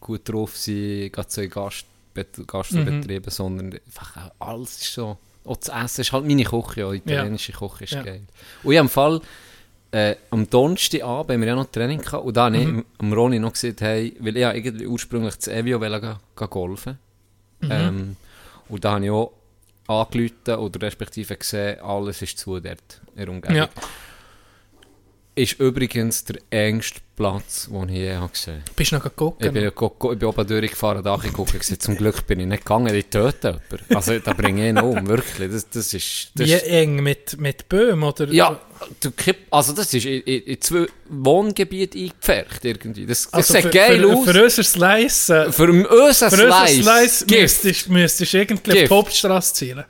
gut 0.00 0.28
drauf 0.28 0.56
sind, 0.56 1.12
gerade 1.12 1.30
so 1.30 1.40
in 1.40 1.50
Gast, 1.50 1.84
Bet- 2.14 2.46
Gastbetrieben, 2.46 3.30
sondern 3.30 3.72
einfach 3.86 4.16
auch 4.40 4.48
alles 4.48 4.82
ist 4.82 4.94
so. 4.94 5.18
Auch 5.44 5.56
das 5.56 5.68
Essen 5.84 6.00
ist 6.02 6.12
halt 6.12 6.26
meine 6.26 6.44
Küche, 6.44 6.80
ja, 6.80 6.92
italienische 6.92 7.52
Küche 7.52 7.84
ist 7.84 7.92
Ja. 7.92 8.02
geil. 8.02 8.22
Und 8.62 8.72
ich 8.72 8.78
im 8.78 8.88
Fall 8.88 9.20
äh, 9.92 10.16
am 10.30 10.48
Donnerstagabend 10.50 11.32
haben 11.32 11.40
wir 11.40 11.48
ja 11.48 11.54
noch 11.54 11.70
Training 11.70 12.00
gehabt 12.02 12.24
und 12.24 12.36
da 12.36 12.44
habe 12.46 12.58
ich 12.58 12.68
am 12.98 13.12
Ronny 13.12 13.38
noch 13.38 13.52
gesagt, 13.54 13.80
hey, 13.80 14.14
weil 14.20 14.36
ich 14.36 14.42
ja 14.42 14.52
irgendwie 14.52 14.86
ursprünglich 14.86 15.38
zu 15.38 15.50
Evio 15.50 15.80
wollte 15.80 16.00
gehen, 16.02 16.16
gehen 16.36 16.50
golfen. 16.50 16.98
Ähm, 17.62 18.16
und 18.68 18.84
da 18.84 18.92
habe 18.92 19.04
ich 19.04 19.10
auch 19.10 19.32
angerufen 19.86 20.56
oder 20.56 20.82
respektive 20.82 21.36
gesehen, 21.36 21.80
alles 21.80 22.22
ist 22.22 22.38
zu 22.38 22.60
dort 22.60 23.00
in 23.14 23.16
der 23.16 23.28
Umgebung. 23.28 23.56
Ja. 23.56 23.68
Ist 25.38 25.60
übrigens 25.60 26.24
der 26.24 26.36
engste 26.50 27.00
Platz, 27.16 27.68
den 27.70 27.88
ich 27.88 27.96
je 27.96 28.14
habe 28.14 28.30
gesehen 28.30 28.62
Bist 28.76 28.92
du 28.92 28.96
noch 28.96 29.02
geguckt? 29.02 29.44
Ich 29.44 29.52
bin, 29.52 29.64
ich 29.64 29.74
bin 29.74 30.28
oben 30.28 30.46
durchgefahren, 30.46 31.02
da 31.02 31.16
geguckt, 31.16 31.52
gewesen. 31.52 31.80
zum 31.80 31.96
Glück 31.96 32.26
bin 32.26 32.40
ich 32.40 32.46
nicht 32.46 32.64
gegangen, 32.64 32.94
ich 32.94 33.06
töte 33.06 33.60
jemanden. 33.70 33.94
Also 33.94 34.18
da 34.18 34.32
bringe 34.32 34.62
ich 34.62 34.70
ihn 34.70 34.78
um, 34.78 35.06
wirklich. 35.06 35.50
Das, 35.50 35.68
das 35.68 35.94
ist... 35.94 36.30
Das 36.34 36.46
Wie 36.46 36.52
ist 36.52 36.66
eng 36.66 37.02
mit, 37.02 37.38
mit 37.40 37.68
Böhm, 37.68 38.02
oder? 38.02 38.28
ja, 38.28 38.60
du, 39.00 39.10
also 39.50 39.72
das 39.72 39.94
ist 39.94 40.06
in, 40.06 40.22
in, 40.22 40.60
zwei 40.60 40.86
Wohngebiete 41.08 41.98
eingepfercht 41.98 42.64
irgendwie. 42.64 43.06
Das, 43.06 43.24
das 43.24 43.34
also 43.34 43.54
sieht 43.54 43.62
für, 43.62 43.70
geil 43.70 44.00
für, 44.00 44.14
aus. 44.14 44.24
Für 44.30 44.44
unser 44.44 44.62
Slice, 44.62 45.34
äh, 45.34 45.52
Für 45.52 45.70
unser 45.70 46.30
für 46.30 46.44
unser 46.44 46.66
Slice, 46.66 46.82
Slice 46.82 47.26
müsstest, 47.28 47.88
müsstest 47.88 48.32
du 48.32 48.38
irgendwie 48.38 48.72
die 48.72 48.88
Hauptstraße 48.88 49.54
zielen. 49.54 49.84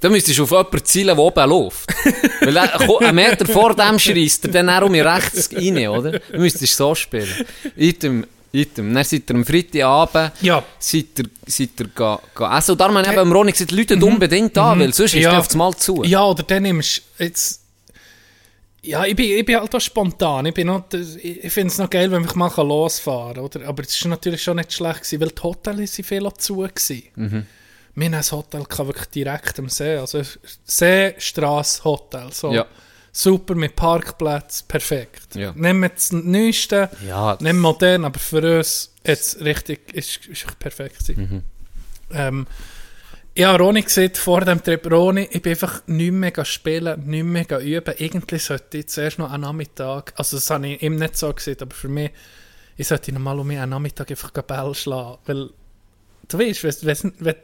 Da 0.00 0.08
müsstest 0.08 0.38
du 0.38 0.44
auf 0.44 0.50
jemanden 0.50 0.84
zielen, 0.84 1.06
der 1.08 1.18
oben 1.18 1.48
läuft. 1.50 1.90
Weil 2.40 2.56
er, 2.56 2.80
einen 3.00 3.14
Meter 3.14 3.46
vor 3.46 3.74
dem 3.74 3.98
schreist 3.98 4.46
er 4.46 4.50
dann 4.50 4.70
auch 4.70 4.82
um 4.86 4.94
rechts 4.94 5.50
rein, 5.54 5.88
oder? 5.88 6.18
Du 6.18 6.38
müsstest 6.38 6.74
so 6.76 6.94
spielen. 6.94 7.28
Item, 7.76 8.26
Item. 8.52 8.94
Dann 8.94 9.04
seid 9.04 9.28
ihr 9.28 9.36
am 9.36 9.44
Freitagabend, 9.44 10.32
Ja. 10.40 10.64
seid 10.78 11.18
ihr, 11.18 11.24
seid 11.46 11.70
ihr 11.78 11.88
ga, 11.94 12.18
ga 12.34 12.58
essen. 12.58 12.72
Und 12.72 12.80
darum 12.80 12.96
habe 12.96 13.06
ich 13.06 13.12
eben 13.12 13.20
am 13.20 13.32
Ronny 13.32 13.52
gesagt, 13.52 13.72
Leute 13.72 13.94
unbedingt 13.96 14.56
an, 14.56 14.80
weil 14.80 14.92
sonst 14.94 15.14
ist 15.14 15.22
Ja. 15.22 15.38
der 15.40 15.56
Mal 15.56 15.76
zu. 15.76 16.02
Ja, 16.04 16.24
oder 16.24 16.42
dann 16.44 16.62
nimmst 16.62 17.02
du 17.18 17.24
jetzt... 17.24 17.60
Ja, 18.82 19.04
ich 19.04 19.14
bin, 19.14 19.30
ich 19.38 19.44
bin 19.44 19.56
halt 19.60 19.74
auch 19.74 19.80
spontan. 19.80 20.46
Ich, 20.46 20.54
bin 20.54 20.66
noch, 20.68 20.84
ich 21.22 21.52
finde 21.52 21.70
es 21.70 21.76
noch 21.76 21.90
geil, 21.90 22.10
wenn 22.10 22.24
ich 22.24 22.34
mal 22.34 22.50
losfahren 22.56 23.34
kann. 23.34 23.44
Oder? 23.44 23.68
Aber 23.68 23.82
es 23.82 24.02
war 24.02 24.08
natürlich 24.08 24.42
schon 24.42 24.56
nicht 24.56 24.72
schlecht, 24.72 25.02
gewesen, 25.02 25.20
weil 25.20 25.28
die 25.28 25.42
Hotels 25.42 25.94
sind 25.94 26.06
viel 26.08 26.26
zu 26.38 26.56
waren. 26.56 26.70
Mhm. 27.16 27.46
Wir 27.94 28.06
haben 28.06 28.14
ein 28.14 28.22
Hotel 28.30 28.64
gehabt, 28.64 28.86
wirklich 28.88 29.08
direkt 29.08 29.58
am 29.58 29.68
See. 29.68 29.96
Also 29.96 30.22
Seestrasse 30.64 31.84
Hotel. 31.84 32.32
So. 32.32 32.52
Ja. 32.52 32.66
Super 33.12 33.56
mit 33.56 33.74
Parkplatz, 33.74 34.62
perfekt. 34.62 35.34
Ja. 35.34 35.52
Nehmen 35.56 35.80
wir 35.82 35.88
das 35.88 36.12
Neueste, 36.12 36.88
Ja, 37.06 37.32
das- 37.34 37.40
nicht 37.42 37.54
modern, 37.56 38.04
aber 38.04 38.20
für 38.20 38.58
uns 38.58 38.92
jetzt 39.04 39.40
richtig, 39.40 39.92
ist, 39.92 40.26
ist 40.26 40.58
perfekt. 40.60 41.16
Mhm. 41.16 41.42
Ähm, 42.12 42.46
ich 43.34 43.44
habe 43.44 43.58
Roni 43.62 43.82
gesehen, 43.82 44.14
vor 44.14 44.42
dem 44.42 44.62
Trip, 44.62 44.88
Roni, 44.90 45.28
ich 45.30 45.42
bin 45.42 45.50
einfach 45.52 45.82
nicht 45.88 46.12
mehr 46.12 46.44
spielen, 46.44 47.04
nicht 47.06 47.24
mehr 47.24 47.58
üben. 47.60 47.94
Eigentlich 47.98 48.44
sollte 48.44 48.78
ich 48.78 48.88
zuerst 48.88 49.18
noch 49.18 49.30
einen 49.32 49.42
Nachmittag, 49.42 50.12
also 50.16 50.36
das 50.36 50.48
habe 50.50 50.68
ich 50.68 50.82
ihm 50.82 50.94
nicht 50.96 51.16
so 51.16 51.32
gesehen, 51.32 51.56
aber 51.60 51.74
für 51.74 51.88
mich, 51.88 52.10
ich 52.76 52.86
sollte 52.86 53.12
normal 53.12 53.40
um 53.40 53.46
mich 53.48 53.58
einen 53.58 53.70
Nachmittag 53.70 54.08
einfach 54.10 54.30
Ball 54.30 54.72
schlagen, 54.74 55.18
weil, 55.26 55.50
du 56.28 56.38
weißt, 56.38 56.86
wenn 56.86 57.12
wenn- 57.18 57.34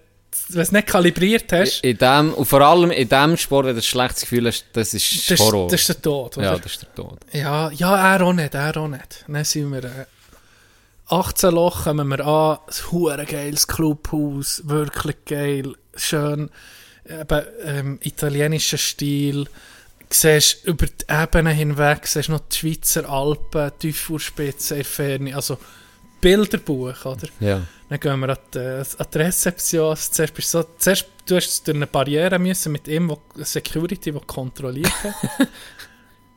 wenn- 0.49 0.63
es 0.63 0.73
nicht 0.73 0.87
kalibriert 0.87 1.53
hast, 1.53 1.83
In 1.85 1.99
dem, 1.99 2.33
und 2.35 2.47
vor 2.47 2.61
allem 2.61 2.91
in 2.91 3.09
dem 3.09 3.37
Sport, 3.37 3.67
wenn 3.67 3.75
du 3.75 3.81
ein 3.81 3.83
schlechtes 3.83 4.23
Gefühl 4.23 4.47
hast, 4.47 4.65
das 4.73 4.95
ist 4.95 5.31
das, 5.31 5.41
Horror. 5.41 5.67
ist, 5.67 5.73
das 5.73 5.81
ist 5.81 5.89
der 5.89 6.03
Tod, 6.03 6.37
oder? 6.39 6.47
ja, 6.47 6.59
das 6.59 6.73
ist 6.73 6.83
der 6.83 6.95
Tod. 6.95 7.19
Ja, 7.33 7.71
ja, 7.71 8.15
er 8.15 8.23
auch 8.25 8.33
nicht, 8.33 8.55
er 8.55 8.77
auch 8.77 8.89
nicht. 8.89 9.25
Dann 9.27 9.45
sind 9.45 9.71
wir 9.73 9.85
äh, 9.85 10.05
18 11.09 11.53
Loch, 11.53 11.85
kommen 11.85 12.09
wir 12.09 12.21
an, 12.27 12.59
ein 12.67 12.93
hure 12.93 13.25
geiles 13.27 13.67
Clubhaus, 13.69 14.63
wirklich 14.65 15.17
geil, 15.25 15.75
schön, 15.95 16.51
eben, 17.09 17.43
ähm, 17.65 17.99
italienischer 18.03 18.79
Stil. 18.79 19.45
Du 20.09 20.15
siehst 20.15 20.65
über 20.65 20.87
die 20.87 21.05
Ebene 21.09 21.51
hinweg, 21.51 22.07
siehst 22.07 22.29
noch 22.29 22.41
die 22.41 22.57
Schweizer 22.57 23.09
Alpen, 23.09 23.71
die 23.83 23.89
Tiefurspitze 23.93 24.77
in 24.77 24.85
Ferne, 24.85 25.35
also 25.35 25.59
Bilderbuch, 26.21 27.05
oder? 27.05 27.29
Ja. 27.41 27.63
Dann 27.89 28.01
gehen 28.01 28.21
wir 28.21 28.31
an 28.31 28.39
die, 28.53 28.59
an 28.59 29.07
die 29.13 29.19
Rezeption. 29.19 29.97
Zuerst, 29.97 30.35
bist 30.35 30.55
du 30.55 30.59
so, 30.59 30.69
zuerst 30.77 31.07
du 31.27 31.37
hast 31.37 31.67
durch 31.67 31.77
eine 31.77 31.87
Barriere 31.87 32.39
müssen 32.39 32.73
mit 32.73 32.89
ihm, 32.89 33.09
wo, 33.09 33.21
Security, 33.37 34.13
der 34.13 34.21
kontrolliert 34.23 34.93
hat. 35.05 35.15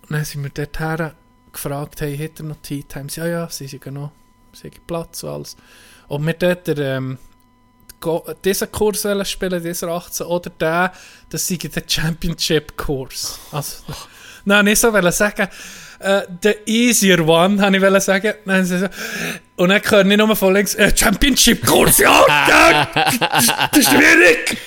Und 0.04 0.12
dann 0.12 0.26
sind 0.26 0.43
wir 0.43 0.50
dorthin 0.50 1.12
gefragt, 1.52 2.02
hey, 2.02 2.18
hat 2.18 2.39
er 2.39 2.45
noch 2.45 2.58
Tea 2.62 2.84
Times? 2.84 3.16
Ja, 3.16 3.28
ja, 3.28 3.50
sie 3.50 3.68
sind 3.68 3.86
noch, 3.88 4.12
sie 4.54 4.68
haben 4.68 4.82
Platz 4.86 5.24
und 5.24 5.30
alles. 5.30 5.58
Und 6.08 6.26
wir 6.26 6.34
dort 6.34 6.68
der, 6.68 6.78
ähm, 6.78 7.18
diesen 8.43 8.72
Kurs 8.72 9.06
spielen, 9.24 9.64
dieser 9.64 9.89
18, 9.89 10.26
oder 10.26 10.50
der, 10.50 10.93
das 11.30 11.47
sei 11.47 11.58
der 11.58 11.84
Championship-Kurs. 11.88 13.39
Also, 13.52 13.84
nein, 14.45 14.66
nicht 14.66 14.80
so 14.80 14.91
sagen, 15.12 15.47
äh, 16.00 16.22
the 16.41 16.56
easier 16.66 17.26
one, 17.28 17.62
habe 17.62 17.78
ich 17.78 18.04
sagen. 18.04 18.34
Dann 18.45 18.66
sie 18.66 18.80
so, 18.80 18.88
und 19.58 19.70
dann 19.70 19.82
höre 19.84 20.06
ich 20.06 20.18
nur 20.18 20.36
von 20.36 20.54
links, 20.54 20.76
äh, 20.76 20.95
Championship-Kurs, 20.95 21.97
ja, 22.00 22.26
ja, 22.47 22.88
das, 22.93 23.78
ist 23.78 23.89
schwierig. 23.89 24.58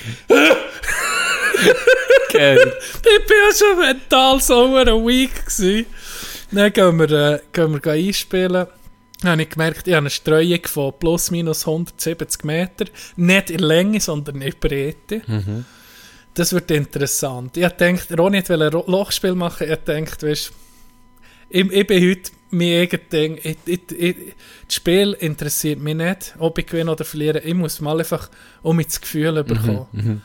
Geil. 2.32 2.72
Ich 2.98 3.26
bin 3.26 3.36
ja 3.48 3.54
schon 3.56 3.78
mental 3.78 4.40
so 4.40 4.76
ein 4.76 4.86
weak 5.06 5.46
gewesen. 5.46 5.86
Dann 6.50 6.72
gehen 6.72 6.98
wir, 6.98 7.10
äh, 7.10 7.40
gehen 7.52 7.72
wir 7.72 7.92
einspielen. 7.92 8.66
Dann 9.22 9.30
habe 9.30 9.42
ich 9.42 9.50
gemerkt, 9.50 9.86
ich 9.86 9.94
habe 9.94 10.02
eine 10.02 10.10
Streuung 10.10 10.60
von 10.66 10.92
plus 10.98 11.30
minus 11.30 11.66
170 11.66 12.44
Meter. 12.44 12.86
Nicht 13.16 13.50
in 13.50 13.60
Länge, 13.60 14.00
sondern 14.00 14.42
in 14.42 14.52
Breite. 14.58 15.22
Das 16.34 16.52
wird 16.52 16.70
interessant. 16.70 17.56
Ich 17.56 17.62
dachte, 17.62 18.16
Ronny 18.18 18.46
wollte 18.48 18.64
ein 18.64 18.90
Lochspiel 18.90 19.34
machen. 19.34 19.70
Ich 19.70 19.78
dachte, 19.84 20.28
weißt, 20.28 20.52
ich, 21.52 21.70
ich 21.70 21.86
bin 21.86 22.10
heute 22.10 22.30
mein 22.50 22.82
eigenes 22.82 23.08
Ding. 23.10 23.38
Ich, 23.42 23.56
ich, 23.66 23.80
ich, 23.92 24.16
das 24.66 24.74
Spiel 24.74 25.12
interessiert 25.20 25.80
mich 25.80 25.94
nicht, 25.94 26.34
ob 26.38 26.58
ich 26.58 26.66
gewinne 26.66 26.90
oder 26.90 27.04
verliere. 27.04 27.40
Ich 27.40 27.54
muss 27.54 27.80
mal 27.80 27.98
einfach 27.98 28.30
um 28.62 28.76
mich 28.76 28.86
das 28.86 29.00
Gefühl 29.00 29.42
bekommen. 29.44 30.22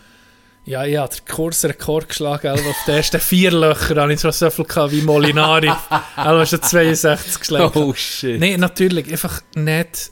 Ja, 0.66 0.84
ich 0.86 0.98
habe 0.98 1.16
den 1.16 1.26
Kursrekord 1.26 2.10
geschlagen, 2.10 2.48
also 2.48 2.70
auf 2.70 2.76
den 2.86 2.96
ersten 2.96 3.22
vier 3.22 3.52
Löcher 3.52 3.96
habe 4.02 4.12
ich 4.12 4.20
so 4.20 4.32
so 4.32 4.50
viel 4.50 4.66
gehabt 4.66 4.92
wie 4.92 5.02
Molinari. 5.02 5.72
also 6.18 6.58
schon 6.58 6.62
62 6.62 7.40
geschlagen. 7.40 7.72
Oh 7.80 7.94
shit. 7.94 8.38
Nein, 8.38 8.60
natürlich, 8.60 9.10
einfach 9.10 9.42
nicht, 9.56 10.12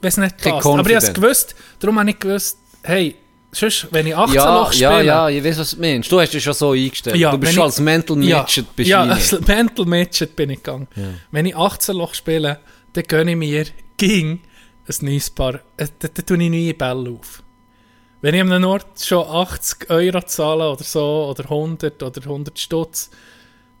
weiß 0.00 0.16
nicht 0.16 0.38
Kein 0.38 0.54
passt. 0.54 0.66
Aber 0.66 0.88
ich 0.88 0.96
habe 0.96 1.06
es 1.06 1.12
gewusst, 1.12 1.54
darum 1.78 1.98
habe 1.98 2.08
ich 2.08 2.18
gewusst, 2.18 2.56
hey, 2.82 3.16
sonst, 3.52 3.88
wenn 3.90 4.06
ich 4.06 4.16
18 4.16 4.34
ja, 4.34 4.58
Loch 4.58 4.72
spiele, 4.72 4.90
ja, 4.90 5.00
ja, 5.02 5.28
ich 5.28 5.44
weiß, 5.44 5.58
was 5.58 5.70
du 5.72 5.80
meinst. 5.80 6.10
Du 6.10 6.20
hast 6.20 6.32
dich 6.32 6.42
schon 6.42 6.54
so 6.54 6.72
eingestellt. 6.72 7.16
Ja, 7.16 7.30
du 7.30 7.38
bist 7.38 7.54
schon 7.54 7.64
als 7.64 7.80
Mental 7.80 8.22
ja, 8.24 8.40
Midget 8.40 8.66
ja, 8.78 9.04
du 9.04 9.12
als. 9.12 9.40
Mental 9.46 9.84
Midget 9.84 10.34
bin 10.36 10.50
ich 10.50 10.62
gegangen. 10.62 10.88
Wenn 11.30 11.46
ich 11.46 11.56
18 11.56 11.96
Loch 11.96 12.14
spiele, 12.14 12.58
dann 12.92 13.04
gönne 13.04 13.32
ich 13.32 13.36
mir, 13.36 13.66
ging, 13.96 14.40
ein 14.88 15.06
neues 15.06 15.30
Paar, 15.30 15.54
äh, 15.76 15.86
dann, 15.98 16.10
dann 16.14 16.26
tue 16.26 16.42
ich 16.42 16.50
neue 16.50 16.74
Bälle 16.74 17.10
auf. 17.10 17.42
Wenn 18.20 18.34
ich 18.34 18.40
an 18.40 18.52
einem 18.52 18.64
Ort 18.68 19.00
schon 19.00 19.26
80 19.26 19.90
Euro 19.90 20.22
zahle 20.22 20.70
oder 20.70 20.84
so, 20.84 21.26
oder 21.30 21.44
100 21.44 22.02
oder 22.02 22.22
100 22.22 22.58
Stutz, 22.58 23.10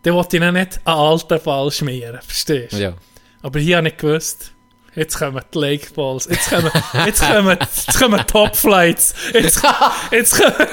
dann 0.02 0.14
wollte 0.14 0.36
ich 0.36 0.42
dann 0.42 0.54
nicht 0.54 0.80
einen 0.84 0.96
alten 0.96 1.40
Ball 1.44 1.70
schmieren, 1.70 2.20
verstehst 2.22 2.72
du? 2.72 2.78
Ja. 2.78 2.94
Aber 3.40 3.58
hier 3.60 3.76
habe 3.76 3.88
ich 3.88 3.96
gewusst, 3.96 4.51
jetzt 4.94 5.18
kommen 5.18 5.42
die 5.52 5.58
Lake 5.58 5.92
Balls, 5.94 6.26
jetzt 6.30 6.48
kommen, 6.50 6.70
jetzt 7.06 7.22
kommen, 7.22 7.58
jetzt 7.60 7.98
kommen 7.98 8.26
Top 8.26 8.56
Flights, 8.56 9.14
jetzt, 9.32 9.62
jetzt 10.10 10.40
kommen, 10.40 10.66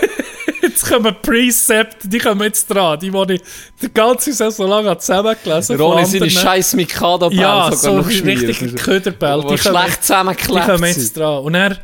jetzt 0.62 0.86
kommen 0.90 1.16
Precept, 1.22 1.98
die 2.04 2.18
kommen 2.18 2.42
jetzt 2.44 2.68
dran, 2.68 3.00
die, 3.00 3.12
die 3.12 3.34
ich 3.36 3.42
die 3.82 3.94
ganze 3.94 4.34
Saison 4.34 4.68
lang 4.70 5.00
zusammengelesen 5.00 5.76
habe. 5.80 5.84
Ronny 5.84 6.06
seine 6.06 6.26
anderen. 6.26 6.30
scheiß 6.44 6.74
mikado 6.76 7.30
Ja, 7.32 7.66
sogar 7.72 7.76
so 7.78 7.98
noch 7.98 8.08
richtige 8.08 8.76
Köderbälle. 8.76 9.44
Wo 9.44 9.58
schlecht 9.58 9.98
die 9.98 10.02
zusammengeklebt 10.02 10.66
kommen 10.66 10.94
sind. 10.94 11.04
jetzt 11.04 11.18
dran. 11.18 11.44
Und 11.44 11.56
er, 11.56 11.78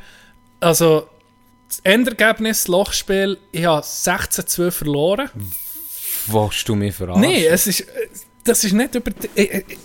also, 0.60 1.08
das 1.68 1.80
Endergebnis, 1.84 2.68
Lochspiel, 2.68 3.38
ich 3.52 3.66
habe 3.66 3.86
16-2 3.86 4.72
verloren. 4.72 5.30
Willst 6.28 6.68
du 6.68 6.76
mich 6.76 6.96
verarschen? 6.96 7.22
Nein, 7.22 7.44
es 7.50 7.68
ist, 7.68 7.86
das 8.44 8.64
ist 8.64 8.74
nicht 8.74 8.96
über... 8.96 9.12
die- 9.12 9.30
Ich, 9.36 9.52
ich, 9.54 9.78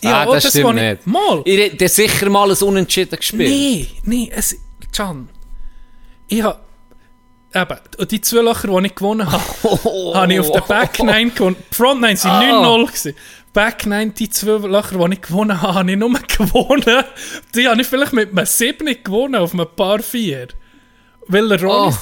ich 0.00 0.08
Ah, 0.08 0.20
habe 0.20 0.30
auch 0.30 0.34
das 0.34 0.48
stimmt 0.50 0.74
nicht. 0.74 1.06
Mal. 1.06 1.42
Ich 1.44 1.58
hätte 1.58 1.88
sicher 1.88 2.28
mal 2.30 2.50
ein 2.50 2.56
Unentschieden 2.56 3.16
gespielt. 3.16 3.50
Nein, 3.50 3.86
nein, 4.04 4.28
es... 4.34 4.56
Can, 4.94 5.28
ich 6.28 6.42
habe... 6.42 6.58
Eben, 7.54 7.76
und 7.98 8.10
die 8.10 8.20
zwei 8.20 8.42
Löcher, 8.42 8.68
die 8.80 8.86
ich 8.86 8.94
gewonnen 8.94 9.30
habe, 9.30 9.42
habe 10.14 10.32
ich 10.34 10.40
auf 10.40 10.52
der 10.52 10.60
Back 10.60 11.02
9 11.02 11.34
gewonnen. 11.34 11.56
Front 11.70 12.00
9 12.02 12.22
waren 12.24 12.54
Ah. 12.54 12.66
9-0. 12.76 12.86
gewesen. 12.86 13.14
Back 13.54 13.86
9, 13.86 14.12
die 14.14 14.28
zwei 14.28 14.66
Löcher, 14.68 14.98
die 15.08 15.14
ich 15.14 15.22
gewonnen 15.22 15.62
habe, 15.62 15.74
habe 15.74 15.90
ich 15.90 15.96
nur 15.96 16.10
gewonnen. 16.38 17.04
Die 17.54 17.66
habe 17.68 17.80
ich 17.80 17.86
vielleicht 17.86 18.12
mit 18.12 18.30
einem 18.36 18.44
7 18.46 18.86
gewonnen, 19.02 19.36
auf 19.36 19.54
einem 19.54 19.66
Paar 19.74 20.00
4. 20.00 20.48
Weil 21.28 21.52
Ronny, 21.54 21.92
Ah. 21.94 21.98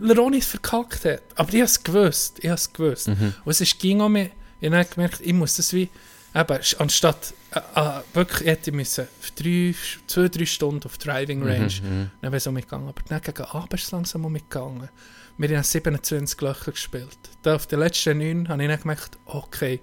weil 0.00 0.18
Ronny 0.18 0.38
es 0.38 0.46
verkackt 0.46 1.04
hat. 1.04 1.22
Aber 1.36 1.48
ich 1.50 1.56
habe 1.56 1.64
es 1.64 1.82
gewusst. 1.82 2.38
Ich 2.40 2.46
habe 2.48 2.54
es 2.56 2.72
gewusst. 2.72 3.08
Mhm. 3.08 3.34
Und 3.44 3.50
es 3.50 3.60
ist, 3.60 3.78
ging 3.78 4.00
um 4.00 4.12
mich. 4.12 4.30
Ich 4.60 4.72
habe 4.72 4.84
gemerkt, 4.86 5.20
ich 5.22 5.32
muss 5.34 5.54
das 5.56 5.72
wie... 5.74 5.88
Eben, 6.34 6.58
anstatt... 6.78 7.34
Äh, 7.52 7.60
äh, 7.80 8.00
wirklich, 8.12 8.40
ich 8.42 8.46
hätte 8.48 8.72
müssen 8.72 9.06
drei, 9.36 9.74
zwei, 10.06 10.28
drei 10.28 10.46
Stunden 10.46 10.84
auf 10.84 10.98
Driving 10.98 11.40
Mhm, 11.40 11.46
Range. 11.46 11.72
Dann 12.20 12.32
wäre 12.32 12.36
es 12.36 12.46
um 12.46 12.54
mich 12.54 12.64
gegangen. 12.64 12.88
Aber 12.88 13.00
dann 13.08 13.20
gegen 13.22 13.42
Abend 13.44 13.74
ist 13.74 13.84
es 13.84 13.90
langsam 13.92 14.24
um 14.24 14.32
mich 14.32 14.48
gegangen. 14.48 14.88
Wir 15.38 15.56
haben 15.56 15.64
27 15.64 16.40
Löcher 16.40 16.72
gespielt. 16.72 17.18
Da 17.42 17.54
auf 17.56 17.66
den 17.66 17.80
letzten 17.80 18.18
neun 18.18 18.48
habe 18.48 18.62
ich 18.62 18.68
dann 18.68 18.80
gemerkt, 18.80 19.18
okay, 19.26 19.80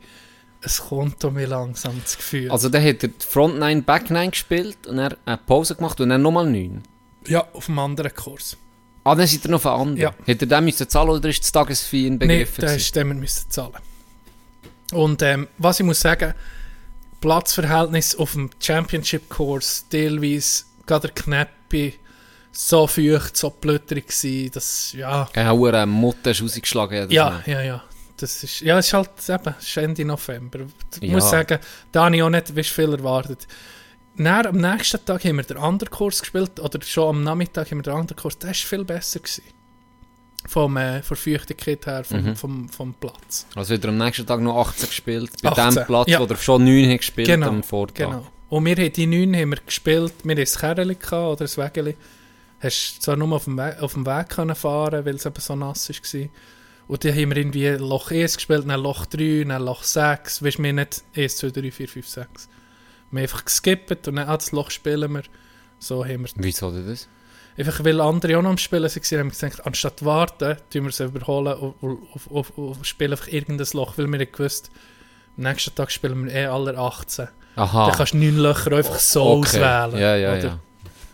es 0.62 0.80
kommt 0.80 1.24
um 1.26 1.34
mich 1.34 1.47
langsam 1.47 1.99
das 2.02 2.18
Gefühl. 2.18 2.52
Also 2.52 2.70
dann 2.70 2.84
hat 2.84 3.04
er 3.04 3.10
Front 3.20 3.58
9, 3.60 3.84
Back 3.84 4.10
9 4.10 4.32
gespielt 4.32 4.88
und 4.88 4.97
dann 4.97 5.16
eine 5.26 5.38
Pause 5.38 5.76
gemacht 5.76 5.99
und 5.99 6.10
dann 6.10 6.22
nochmal 6.22 6.45
9. 6.49 6.84
ja, 7.28 7.45
auf 7.54 7.68
einem 7.68 7.80
anderen 7.80 8.14
Kurs. 8.14 8.58
Ah, 9.04 9.16
dann 9.16 9.26
seid 9.26 9.45
ihr 9.45 9.52
noch 9.52 9.66
auf 9.66 9.66
einen 9.66 9.82
anderen. 9.89 10.14
Ja. 10.28 10.34
Hat 10.34 10.41
er 10.41 10.47
den 10.47 10.64
müssen 10.66 10.88
zahlen 10.88 11.10
oder 11.10 11.30
ist 11.30 11.41
das 11.41 11.52
Tagesfee 11.52 12.04
Nein, 12.04 12.14
inbegriffen? 12.14 12.66
da 12.93 13.04
müssen 13.04 13.49
zahlen. 13.49 13.74
Und 14.92 15.22
ähm, 15.22 15.48
was 15.58 15.80
ich 15.80 15.86
muss 15.86 16.00
sagen, 16.00 16.34
Platzverhältnis 17.22 18.16
auf 18.16 18.34
dem 18.34 18.50
Championship-Kurs, 18.60 19.86
teilweise 19.89 20.64
gerade 20.86 21.08
der 21.08 21.16
Knäppi, 21.24 21.96
so 22.52 22.86
feucht, 22.88 23.38
so 23.38 23.50
blödrig 23.50 24.08
gewesen, 24.08 24.52
dass, 24.52 24.92
ja, 24.94 25.30
Ja, 25.36 25.54
eine 25.54 25.86
Mutter 25.86 26.32
ist 26.32 26.42
rausgeschlagen. 26.42 27.10
ja, 27.10 27.42
ja, 27.46 27.62
ja. 27.62 27.84
Das 28.18 28.44
ist, 28.44 28.62
ja, 28.62 28.78
es 28.78 28.88
ist 28.88 28.94
halt 28.94 29.10
eben, 29.30 29.56
es 29.58 29.66
ist 29.68 29.78
Ende 29.78 30.06
November. 30.06 30.60
Ich 31.00 31.08
Ja. 31.10 31.14
muss 31.16 31.30
sagen, 31.32 31.58
da 31.92 32.06
habe 32.06 32.16
ich 32.16 32.22
auch 32.22 32.30
nicht 32.30 32.56
weißt, 32.56 32.70
viel 32.70 32.92
erwartet. 32.94 33.48
Dann, 34.18 34.46
am 34.46 34.58
nächsten 34.58 35.04
Tag 35.04 35.24
haben 35.24 35.38
wir 35.38 35.44
den 35.44 35.58
anderen 35.58 35.89
Kurs 35.89 36.20
gespielt, 36.20 36.60
oder 36.60 36.80
schon 36.84 37.10
am 37.10 37.24
Nachmittag 37.24 37.72
haben 37.72 37.80
wir 37.80 37.84
den 37.84 37.94
anderen 37.94 38.18
Kurs, 38.18 38.38
der 38.38 38.50
war 38.50 38.54
viel 38.54 38.84
besser. 38.84 39.20
Gewesen. 39.22 39.44
Vom, 40.48 40.76
äh, 40.78 41.04
von 41.04 41.16
der 41.16 41.34
Feuchtigkeit 41.39 41.86
her, 41.86 42.04
vom, 42.04 42.24
Mhm. 42.24 42.36
vom, 42.36 42.70
vom 42.70 42.94
Platz. 42.96 43.46
Also 43.56 43.74
wieder 43.74 43.89
am 43.89 43.98
nächsten 43.98 44.26
Tag 44.26 44.42
noch 44.42 44.58
18 44.58 44.88
gespielt. 44.89 45.32
Bei 45.44 45.50
18, 45.50 45.76
dem 45.76 45.86
Platz, 45.86 46.10
ja. 46.10 46.20
wo 46.20 46.36
schon 46.36 46.64
9 46.66 46.89
hat 46.92 46.98
gespielt 46.98 47.28
Genau, 47.28 47.50
am 47.50 47.64
Vortag. 47.64 48.06
Genau. 48.06 48.28
Und 48.50 48.66
wir 48.66 48.76
haben 48.76 48.92
die 48.92 49.06
neun 49.06 49.36
haben 49.36 49.52
wir 49.52 49.60
gespielt, 49.66 50.14
wir 50.24 50.36
hatten 50.36 50.42
ein 50.42 51.00
Kerli 51.00 51.24
oder 51.32 51.46
ein 51.46 51.58
Wägeli. 51.58 51.96
Hast 52.60 53.02
zwar 53.02 53.16
nur 53.16 53.32
auf 53.36 53.46
dem 53.46 53.58
Weg, 53.58 53.82
auf 53.82 53.94
dem 53.94 54.06
Weg 54.06 54.30
können 54.30 54.56
fahren, 54.56 55.06
weil 55.06 55.16
es 55.16 55.26
eben 55.26 55.39
so 55.39 55.56
nass 55.56 55.89
war. 55.89 56.30
Und 56.88 57.06
dann 57.06 57.14
haben 57.14 57.30
wir 57.30 57.38
irgendwie 57.38 57.68
Loch 57.70 58.12
1 58.12 58.36
gespielt, 58.36 58.66
dann 58.68 58.82
Loch 58.82 59.06
3, 59.06 59.46
dann 59.48 59.64
Loch 59.64 59.84
6. 59.84 60.44
Weißt 60.44 60.58
du, 60.58 60.64
wir 60.64 60.74
nicht 60.74 61.04
1, 61.16 61.38
2, 61.38 61.50
3, 61.52 61.72
4, 61.72 61.88
5, 61.88 62.08
6. 62.08 62.50
Wir 63.12 63.20
haben 63.20 63.24
einfach 63.24 63.46
geskippt 63.46 64.08
und 64.08 64.16
dann 64.18 64.28
ah, 64.28 64.36
das 64.36 64.52
Loch 64.52 64.72
spielen 64.72 65.14
wir. 65.14 65.24
So 65.80 66.04
haben 66.06 66.24
wir 66.26 66.30
Wieso 66.36 66.72
denn 66.72 66.88
das? 66.88 67.08
Einfach 67.62 67.86
weil 67.86 68.01
andere 68.01 68.38
auch 68.38 68.41
noch 68.41 68.49
am 68.49 68.57
Spielen 68.57 68.84
waren, 68.84 69.20
haben 69.20 69.28
wir 69.28 69.30
gesagt, 69.30 69.66
anstatt 69.68 70.03
warten, 70.03 70.57
tun 70.72 70.86
wir 70.86 70.91
sie 70.91 71.05
überholen 71.05 71.53
und, 71.53 71.99
und, 72.30 72.57
und, 72.57 72.88
spielen 72.88 73.12
einfach 73.12 73.28
irgendein 73.28 73.68
Loch, 73.74 73.97
weil 73.97 74.12
wir 74.12 74.26
gewusst 74.26 74.72
am 75.38 75.43
nächsten 75.43 75.76
Tag 75.76 75.91
spielen 75.91 76.26
wir 76.26 76.34
eh 76.34 76.45
alle 76.45 76.78
18. 76.78 77.28
Aha. 77.55 77.88
Dann 77.88 77.95
kannst 77.95 78.14
du 78.14 78.18
neun 78.18 78.38
Löcher 78.38 78.72
einfach 78.72 78.99
so 78.99 79.22
Okay. 79.24 79.39
auswählen. 79.39 79.97
Ja, 80.01 80.16
ja, 80.16 80.30
oder? 80.32 80.43
ja. 80.43 80.59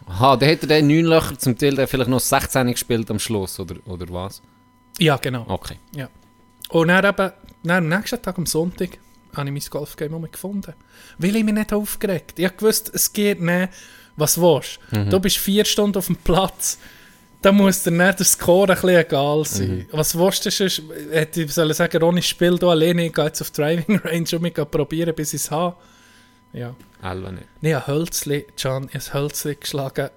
Aha, 0.07 0.37
dann 0.37 0.49
hat 0.49 0.63
er 0.63 0.81
9 0.81 1.05
Löcher, 1.05 1.37
zum 1.37 1.57
Teil 1.57 1.75
dann 1.75 1.87
vielleicht 1.87 2.09
noch 2.09 2.21
16 2.21 2.71
gespielt 2.71 3.11
am 3.11 3.19
Schluss, 3.19 3.59
oder, 3.59 3.75
oder 3.85 4.05
was? 4.09 4.41
Ja, 4.99 5.17
genau. 5.17 5.45
Okay. 5.49 5.77
Und 6.69 6.87
dann 6.87 7.03
eben, 7.03 7.31
dann 7.63 7.91
am 7.91 7.99
nächsten 7.99 8.21
Tag, 8.21 8.37
am 8.37 8.45
Sonntag, 8.45 8.99
habe 9.35 9.49
ich 9.49 9.53
mein 9.53 9.63
Golfgame 9.69 10.27
gefunden. 10.29 10.73
Weil 11.17 11.35
ich 11.35 11.43
mich 11.43 11.53
nicht 11.53 11.73
aufgeregt 11.73 12.39
Ich 12.39 12.61
wusste, 12.61 12.91
es 12.93 13.11
geht 13.11 13.41
nicht, 13.41 13.69
was 14.17 14.39
willst 14.41 14.79
Mhm. 14.91 15.09
du. 15.09 15.19
bist 15.19 15.37
vier 15.37 15.63
Stunden 15.63 15.97
auf 15.97 16.07
dem 16.07 16.15
Platz, 16.17 16.77
da 17.41 17.51
muss 17.51 17.83
dir 17.83 17.91
nicht 17.91 18.19
der 18.19 18.25
Score 18.25 18.67
ein 18.73 18.75
bisschen 18.75 18.89
egal 18.97 19.45
sein. 19.45 19.69
Mhm. 19.69 19.85
Was 19.91 20.17
willst 20.17 20.45
du 20.45 20.51
sonst? 20.51 20.81
Hätte 21.11 21.43
ich 21.43 21.53
sollen 21.53 21.73
sagen, 21.73 22.01
Ronny, 22.01 22.21
spiel 22.21 22.57
du 22.57 22.69
alleine, 22.69 23.05
ich 23.05 23.13
gehe 23.13 23.25
jetzt 23.25 23.41
auf 23.41 23.51
Driving 23.51 23.99
Range 24.03 24.25
und 24.33 24.41
mich 24.41 24.53
probieren, 24.55 25.13
bis 25.15 25.33
ich 25.33 25.41
es 25.41 25.51
habe. 25.51 25.75
Ja. 26.53 26.75
Elva 27.03 27.31
nicht. 27.31 27.45
Nee, 27.61 27.75
ein 27.75 27.85
Hölzli, 27.87 28.47
Can, 28.59 28.89
ich 28.91 29.07
habe 29.09 29.19
Hölzli 29.23 29.55
geschlagen. 29.55 30.09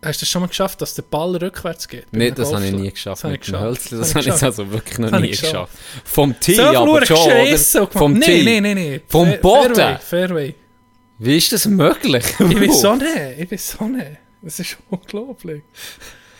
Hast 0.00 0.20
du 0.20 0.22
das 0.22 0.28
schon 0.30 0.42
mal 0.42 0.46
geschafft, 0.48 0.80
dass 0.80 0.94
der 0.94 1.02
Ball 1.02 1.34
rückwärts 1.36 1.88
geht? 1.88 2.06
einem 2.14 2.32
das 2.34 2.52
habe 2.54 2.64
ich 2.64 2.72
nie 2.72 2.90
geschafft. 2.90 3.18
Das 3.18 3.24
habe 3.24 3.34
ich 3.34 3.40
mit 3.40 3.48
dem. 3.48 3.60
Hölzli, 3.60 3.98
Das 3.98 4.14
habe 4.14 4.20
ich 4.20 4.34
ich 4.34 4.42
also 4.42 4.70
wirklich 4.70 4.98
noch 5.00 5.10
nie 5.20 5.26
ich 5.30 5.40
geschafft. 5.40 5.72
Vom 6.04 6.38
Tee, 6.38 6.60
aber 6.60 7.04
schon, 7.04 7.16
oder? 7.18 7.86
Vom. 7.88 8.20
Tee. 8.20 8.44
Nein, 8.44 8.62
nein, 8.62 8.74
nein, 8.76 8.90
nein. 8.90 9.00
Vom 9.08 9.34
Boden? 9.42 9.74
Fairway, 9.74 9.98
Fairway. 9.98 10.54
Wie 11.18 11.36
ist 11.36 11.52
das 11.52 11.66
möglich? 11.66 12.24
Ich 12.38 12.60
weiß 12.60 12.80
so 12.80 12.94
nicht, 12.94 13.38
ich 13.38 13.50
weiß 13.50 13.70
so 13.72 13.84
nicht. 13.88 14.18
Das 14.40 14.60
ist 14.60 14.78
unglaublich. 14.90 15.62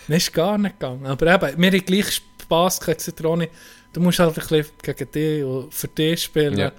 Das 0.07 0.17
ist 0.19 0.33
gar 0.33 0.57
nicht 0.57 0.79
gegangen. 0.79 1.07
Aber 1.07 1.27
eben, 1.27 1.61
mir 1.61 1.73
hat 1.73 1.87
gleich 1.87 2.11
Spass 2.13 2.81
gesagt, 2.81 3.25
Ronny, 3.25 3.49
du 3.93 4.01
musst 4.01 4.19
halt 4.21 4.31
ein 4.31 4.35
bisschen 4.35 4.67
gegen 4.83 5.11
dich 5.11 5.45
und 5.45 5.75
für 5.75 5.89
dich 5.89 6.23
spielen. 6.23 6.57
Ja. 6.57 6.73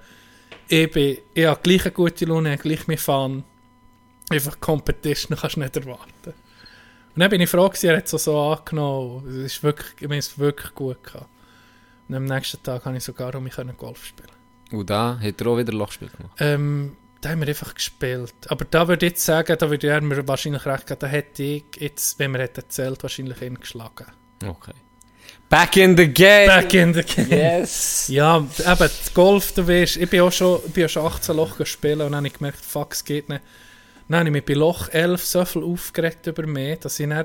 Ich, 0.66 0.90
bin, 0.90 1.18
ich 1.34 1.46
habe 1.46 1.60
gleich 1.62 1.82
eine 1.82 1.92
gute 1.92 2.24
Laune, 2.24 2.56
gleich 2.56 2.86
mein 2.88 2.98
Fan. 2.98 3.44
Einfach 4.30 4.58
Competition 4.60 5.36
kannst 5.36 5.56
du 5.56 5.60
nicht 5.60 5.76
erwarten. 5.76 6.32
Und 7.14 7.20
dann 7.20 7.30
bin 7.30 7.40
ich 7.40 7.50
froh, 7.50 7.68
gewesen, 7.68 7.90
er 7.90 7.96
hat 7.98 8.12
es 8.12 8.24
so 8.24 8.38
angenommen. 8.38 9.28
Es 9.28 9.54
ist 9.54 9.62
wirklich, 9.62 9.92
ich 10.00 10.08
meine, 10.08 10.20
es 10.20 10.38
wirklich 10.38 10.74
gut 10.74 11.02
gehabt. 11.02 11.28
Und 12.08 12.14
am 12.14 12.24
nächsten 12.24 12.62
Tag 12.62 12.82
konnte 12.82 12.98
ich 12.98 13.04
sogar 13.04 13.34
um 13.34 13.44
mich 13.44 13.54
Golf 13.76 14.04
spielen. 14.04 14.30
Und 14.72 14.88
da 14.88 15.18
hat 15.20 15.40
er 15.40 15.46
auch 15.48 15.58
wieder 15.58 15.72
Lochspiel 15.72 16.08
gemacht. 16.08 16.36
Ähm, 16.38 16.96
da 17.20 17.30
haben 17.30 17.40
wir 17.40 17.48
einfach 17.48 17.74
gespielt. 17.74 18.34
Aber 18.48 18.64
da 18.64 18.88
würde 18.88 19.06
ich 19.06 19.12
jetzt 19.12 19.24
sagen, 19.24 19.56
da 19.58 19.70
würde 19.70 19.88
er 19.88 20.00
mir 20.00 20.26
wahrscheinlich 20.26 20.64
recht 20.66 20.86
geben, 20.86 21.00
da 21.00 21.06
hätte 21.06 21.42
ich 21.42 21.64
jetzt, 21.78 22.18
wenn 22.18 22.32
wir 22.32 22.40
hätten 22.40 22.60
erzählt, 22.60 23.02
wahrscheinlich 23.02 23.42
ihn 23.42 23.58
geschlagen. 23.58 24.06
Okay. 24.46 24.72
Back 25.48 25.76
in 25.76 25.96
the 25.96 26.06
game! 26.06 26.46
Back 26.46 26.74
in 26.74 26.94
the 26.94 27.02
game. 27.02 27.28
Yes! 27.28 28.06
Ja, 28.08 28.38
eben, 28.38 28.90
Golf, 29.14 29.52
du 29.52 29.66
weißt, 29.66 29.96
ich 29.96 30.08
bin 30.08 30.20
auch 30.20 30.32
schon, 30.32 30.60
ich 30.64 30.72
bin 30.72 30.84
auch 30.86 30.88
schon 30.88 31.06
18 31.06 31.36
Loch 31.36 31.56
gespielt 31.58 31.94
und 31.94 32.00
dann 32.00 32.16
habe 32.16 32.26
ich 32.28 32.34
gemerkt, 32.34 32.64
fuck, 32.64 32.92
es 32.92 33.04
geht 33.04 33.28
nicht. 33.28 33.42
Dann 34.08 34.20
habe 34.20 34.28
ich 34.28 34.32
mich 34.32 34.44
bei 34.44 34.54
Loch 34.54 34.88
11 34.88 35.24
so 35.24 35.44
viel 35.44 35.64
aufgeregt 35.64 36.26
über 36.26 36.46
mich, 36.46 36.78
dass 36.78 36.98
ich 37.00 37.08
dann 37.08 37.24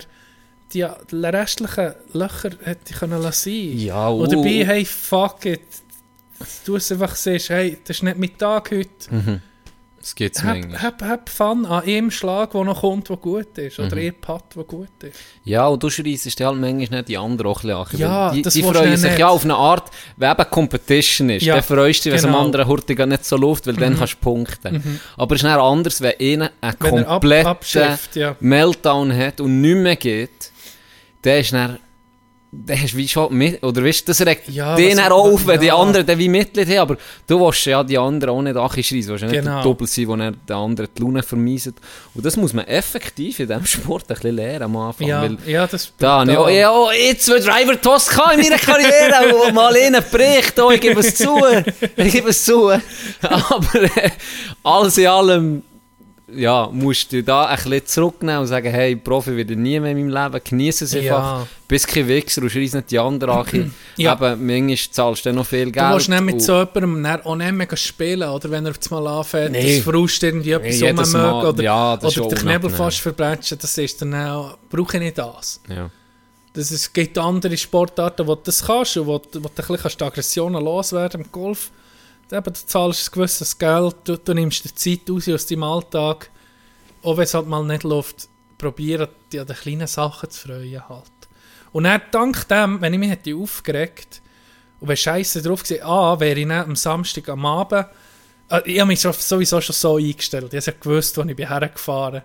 die 0.73 0.81
restlichen 0.81 1.93
Löcher 2.13 2.51
hätte 2.63 2.91
ich 2.91 2.95
können 2.95 3.21
lassen. 3.21 3.77
Ja, 3.77 4.07
Und 4.09 4.27
uh. 4.27 4.35
dabei, 4.35 4.65
hey, 4.65 4.85
fuck 4.85 5.45
it. 5.45 5.61
Du 6.65 6.75
es 6.75 6.91
einfach 6.91 7.15
siehst, 7.15 7.49
hey, 7.49 7.77
das 7.85 7.97
ist 7.97 8.03
nicht 8.03 8.17
mein 8.17 8.37
Tag 8.37 8.71
heute. 8.71 8.89
Mhm. 9.13 9.41
Das 10.05 10.13
gibt's 10.13 10.43
Hab, 10.43 10.53
manchmal. 10.53 10.83
hab, 10.83 11.01
hab 11.01 11.29
Fun 11.29 11.65
an 11.65 11.83
einem 11.83 12.11
Schlag, 12.11 12.51
der 12.51 12.63
noch 12.63 12.81
kommt, 12.81 13.09
der 13.09 13.17
gut 13.17 13.57
ist. 13.57 13.79
Oder 13.79 13.97
einem 13.97 14.13
Putt, 14.13 14.43
der 14.55 14.63
gut 14.63 14.87
ist. 15.01 15.17
Ja, 15.43 15.65
und 15.65 15.81
du 15.81 15.89
schreissest 15.89 16.39
halt 16.41 16.59
manchmal 16.59 16.99
nicht 16.99 17.07
die 17.07 17.17
anderen 17.17 17.49
auch 17.49 17.63
ein 17.63 17.89
bisschen 17.89 18.05
an. 18.05 18.11
Ja, 18.11 18.31
die, 18.31 18.43
das 18.43 18.53
die 18.53 18.61
freuen 18.61 18.97
sich 18.97 19.09
nicht. 19.09 19.19
ja 19.19 19.29
auf 19.29 19.43
eine 19.43 19.55
Art, 19.55 19.89
wenn 20.17 20.31
eben 20.31 20.49
Competition 20.51 21.31
ist. 21.31 21.41
Ja, 21.41 21.55
dann 21.55 21.63
freust 21.63 22.05
du 22.05 22.11
dich, 22.11 22.11
wenn 22.11 22.17
es 22.17 22.21
genau. 22.21 22.37
am 22.37 22.45
anderen 22.45 22.67
Hurtig 22.67 23.03
nicht 23.03 23.25
so 23.25 23.35
läuft, 23.35 23.65
weil 23.65 23.77
dann 23.77 23.97
kannst 23.97 24.13
du 24.13 24.17
punkten. 24.17 25.01
Aber 25.17 25.33
es 25.33 25.41
ist 25.41 25.47
dann 25.47 25.59
anders, 25.59 25.99
wenn 26.01 26.13
einer 26.19 26.51
einen 26.61 27.05
ab, 27.05 27.09
kompletten 27.09 27.47
abschifft, 27.47 28.15
ja. 28.15 28.35
Meltdown 28.39 29.11
hat 29.11 29.41
und 29.41 29.59
nicht 29.59 29.75
mehr 29.75 29.95
geht, 29.95 30.51
dann 31.23 31.39
ist 31.39 31.51
dann 31.51 31.79
dann 32.65 32.81
hast 32.81 32.95
wie 32.95 33.07
schon 33.07 33.33
mit, 33.33 33.61
oder 33.63 33.83
weißt 33.83 34.01
du, 34.01 34.11
das 34.11 34.25
regt 34.25 34.49
Ja, 34.49 34.75
den 34.75 34.99
auf, 34.99 35.45
wenn 35.47 35.59
die 35.59 35.67
ja. 35.67 35.75
anderen 35.75 36.05
dann 36.05 36.17
wie 36.17 36.29
Mitglied 36.29 36.67
haben, 36.69 36.77
aber 36.79 36.97
du 37.27 37.39
willst 37.39 37.65
ja 37.65 37.83
die 37.83 37.97
anderen 37.97 38.35
auch 38.35 38.41
nicht 38.41 38.55
anschreien, 38.55 39.01
du 39.01 39.07
willst 39.09 39.21
ja 39.23 39.27
nicht 39.29 39.39
Genau. 39.39 39.55
der 39.55 39.63
Doppel 39.63 39.87
sein, 39.87 40.07
wo 40.07 40.15
dann 40.15 40.37
der 40.47 40.55
andere 40.55 40.87
die 40.87 41.01
Laune 41.01 41.23
vermeiset. 41.23 41.75
Und 42.13 42.25
das 42.25 42.37
muss 42.37 42.53
man 42.53 42.65
effektiv 42.65 43.39
in 43.39 43.47
diesem 43.47 43.65
Sport 43.65 44.03
ein 44.09 44.15
bisschen 44.15 44.35
lernen 44.35 44.63
am 44.63 44.77
Anfang, 44.77 45.07
Ja, 45.07 45.21
weil 45.21 45.37
ja, 45.45 45.67
das 45.67 45.91
da 45.97 46.21
auch, 46.23 46.49
ja, 46.49 46.71
oh, 46.71 46.89
jetzt 46.91 47.25
zwei 47.25 47.39
Driver 47.39 47.79
Toss 47.81 48.09
in 48.09 48.41
meiner 48.41 48.57
Karriere, 48.57 49.33
wo 49.33 49.51
mal 49.53 49.75
einen 49.75 50.03
bricht, 50.11 50.59
oh, 50.59 50.71
ich 50.71 50.81
gebe 50.81 50.99
es 50.99 51.15
zu, 51.15 51.39
ich 51.97 52.11
gebe 52.13 52.29
es 52.29 52.43
zu. 52.45 52.69
Aber 53.21 53.81
äh, 53.83 54.11
alles 54.63 54.97
in 54.97 55.07
allem, 55.07 55.63
ja, 56.33 56.69
musst 56.71 57.11
du 57.11 57.23
da 57.23 57.45
ein 57.45 57.55
bisschen 57.55 57.85
zurücknehmen 57.85 58.41
und 58.41 58.47
sagen, 58.47 58.71
hey, 58.71 58.95
Profi 58.95 59.35
wird 59.37 59.51
nie 59.51 59.79
mehr 59.79 59.91
in 59.91 60.09
meinem 60.09 60.23
Leben, 60.31 60.43
genieße 60.43 60.85
es 60.85 60.95
einfach, 60.95 61.39
Ja. 61.41 61.47
bist 61.67 61.87
kein 61.87 62.07
Wichser 62.07 62.41
und 62.41 62.49
schreist 62.51 62.73
nicht 62.73 62.89
die 62.91 62.99
anderen 62.99 63.29
an. 63.37 63.73
Ja. 63.97 64.13
Eben, 64.13 64.45
manchmal 64.45 64.77
zahlst 64.91 65.25
du 65.25 65.31
noch 65.33 65.45
viel 65.45 65.71
Geld. 65.71 65.77
Du 65.77 65.93
willst 65.93 66.09
nicht 66.09 66.21
mit 66.21 66.41
so 66.41 66.59
jemandem 66.73 67.05
auch 67.23 67.35
nicht 67.35 67.51
mehr 67.53 67.77
spielen, 67.77 68.27
oder 68.27 68.49
wenn 68.51 68.65
er 68.65 68.73
jetzt 68.73 68.89
mal 68.91 69.05
anfängt, 69.07 69.51
Nee. 69.51 69.77
das 69.77 69.85
Frust 69.85 70.23
irgendwie 70.23 70.51
etwas 70.51 70.81
Nee, 70.81 70.89
rummögen 70.89 71.47
oder, 71.47 71.63
Ja, 71.63 71.93
oder 71.93 72.09
den 72.11 72.37
Knebel 72.37 72.69
fast 72.69 72.99
verbrechen, 72.99 73.57
das 73.61 73.77
ist 73.77 74.01
dann 74.01 74.13
auch, 74.15 74.57
brauche 74.69 74.97
ich 74.97 75.03
nicht 75.03 75.17
das. 75.17 75.61
Ja. 75.69 75.89
Das 76.53 76.71
ist, 76.71 76.81
es 76.81 76.93
gibt 76.93 77.17
andere 77.17 77.55
Sportarten, 77.57 78.25
wo 78.27 78.35
du 78.35 78.41
das 78.45 78.65
kannst 78.65 78.97
und 78.97 79.07
wo, 79.07 79.13
wo 79.13 79.19
du 79.19 79.39
ein 79.39 79.77
bisschen 79.77 80.07
Aggressionen 80.07 80.63
loswerden 80.63 81.21
Im 81.21 81.31
Golf, 81.31 81.69
eben, 82.31 82.43
du 82.43 82.65
zahlst 82.65 83.07
ein 83.09 83.11
gewisses 83.13 83.57
Geld, 83.57 83.95
du, 84.05 84.17
du 84.17 84.33
nimmst 84.33 84.65
dir 84.65 84.75
Zeit 84.75 85.09
raus 85.09 85.29
aus 85.29 85.45
deinem 85.45 85.63
Alltag, 85.63 86.29
auch 87.03 87.17
wenn 87.17 87.23
es 87.23 87.33
halt 87.33 87.47
mal 87.47 87.63
nicht 87.63 87.83
läuft, 87.83 88.29
probieren 88.57 89.07
dich 89.31 89.39
an 89.39 89.47
den 89.47 89.55
kleinen 89.55 89.87
Sachen 89.87 90.29
zu 90.29 90.47
freuen 90.47 90.87
halt. 90.89 91.11
Und 91.71 91.83
dann, 91.83 92.01
dank 92.11 92.47
dem, 92.47 92.81
wenn 92.81 92.93
ich 92.93 92.99
mich 92.99 93.09
hätte 93.09 93.35
aufgeregt 93.35 94.21
und 94.79 94.87
wäre 94.87 94.97
scheiße 94.97 95.41
drauf 95.41 95.63
gewesen, 95.63 95.83
ah, 95.83 96.19
wäre 96.19 96.39
ich 96.39 96.49
am 96.49 96.75
Samstag 96.75 97.29
am 97.29 97.45
Abend, 97.45 97.87
äh, 98.49 98.61
ich 98.65 98.79
habe 98.79 98.87
mich 98.87 99.01
so- 99.01 99.11
sowieso 99.11 99.59
schon 99.61 99.75
so 99.75 99.97
eingestellt, 99.97 100.53
ich 100.53 100.67
habe 100.67 100.77
gewusst, 100.77 101.17
wo 101.17 101.23
ich 101.23 101.35
bin 101.35 101.47
hergefahren 101.47 102.23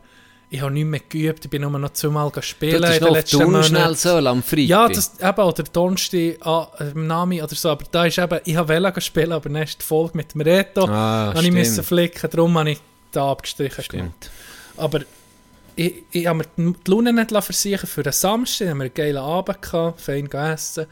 ich 0.53 0.61
habe 0.61 0.72
nicht 0.72 0.84
mehr 0.84 1.01
geübt, 1.09 1.44
ich 1.44 1.51
bin 1.51 1.62
nur 1.62 1.70
noch 1.70 1.92
zweimal 1.92 2.30
spielen 2.40 2.82
Du 2.82 2.88
den 2.88 3.53
noch 3.53 3.61
auf 3.61 3.66
schnell 3.66 3.94
sollen 3.94 4.26
am 4.26 4.42
Freitag. 4.42 4.68
Ja, 4.68 4.88
das, 4.88 5.12
eben, 5.20 5.40
oder 5.40 5.62
Donnerstag 5.62 6.44
ah, 6.44 6.68
im 6.92 7.07
Nami 7.07 7.40
oder 7.40 7.55
so, 7.55 7.70
aber 7.70 7.84
da 7.88 8.07
ist 8.07 8.18
eben, 8.18 8.40
ich 8.44 8.57
wollte 8.57 9.01
spielen, 9.01 9.32
aber 9.32 9.48
dann 9.48 9.62
ist 9.62 9.80
die 9.80 9.86
Folge 9.86 10.16
mit 10.16 10.34
dem 10.34 10.40
Reto, 10.40 10.86
Ah, 10.86 11.32
ich 11.40 11.53
müssen 11.53 11.84
flicken, 11.84 12.28
darum 12.28 12.59
habe 12.59 12.72
ich 12.72 12.80
da 13.12 13.30
abgestrichen. 13.30 13.84
Stimmt. 13.84 14.30
Aber 14.76 15.01
ich, 15.76 16.03
ich 16.11 16.26
habe 16.26 16.38
mir 16.38 16.44
die 16.57 16.74
die 16.84 16.90
Laune 16.90 17.12
nicht 17.12 17.30
versichern 17.30 17.86
für 17.86 18.03
den 18.03 18.12
Samstag, 18.12 18.70
haben 18.70 18.78
wir 18.78 18.84
einen 18.84 18.94
geilen 18.94 19.18
Abend 19.18 19.62
gehabt, 19.62 20.01
fein 20.01 20.28
gegessen 20.28 20.86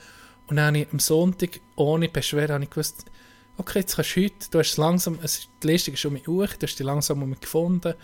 und 0.47 0.57
dann 0.57 0.67
habe 0.67 0.79
ich 0.79 0.87
am 0.93 1.01
Sonntag 1.01 1.59
ohne 1.75 2.09
Beschwerde 2.09 2.55
habe 2.55 2.63
ich 2.63 2.71
gewusst, 2.71 3.05
okay, 3.59 3.81
jetzt 3.81 3.97
kannst 3.97 4.17
du 4.17 4.23
heute, 4.25 4.35
du 4.51 4.59
hast 4.59 4.77
langsam, 4.77 5.19
es 5.23 5.49
die 5.63 5.67
Listung 5.67 5.95
ist 5.95 6.05
um 6.07 6.13
mich 6.13 6.27
hoch, 6.27 6.49
du 6.59 6.67
hast 6.67 6.79
die 6.79 6.83
langsam 6.83 7.23
um 7.23 7.31
mich 7.31 7.41
gefunden, 7.41 7.95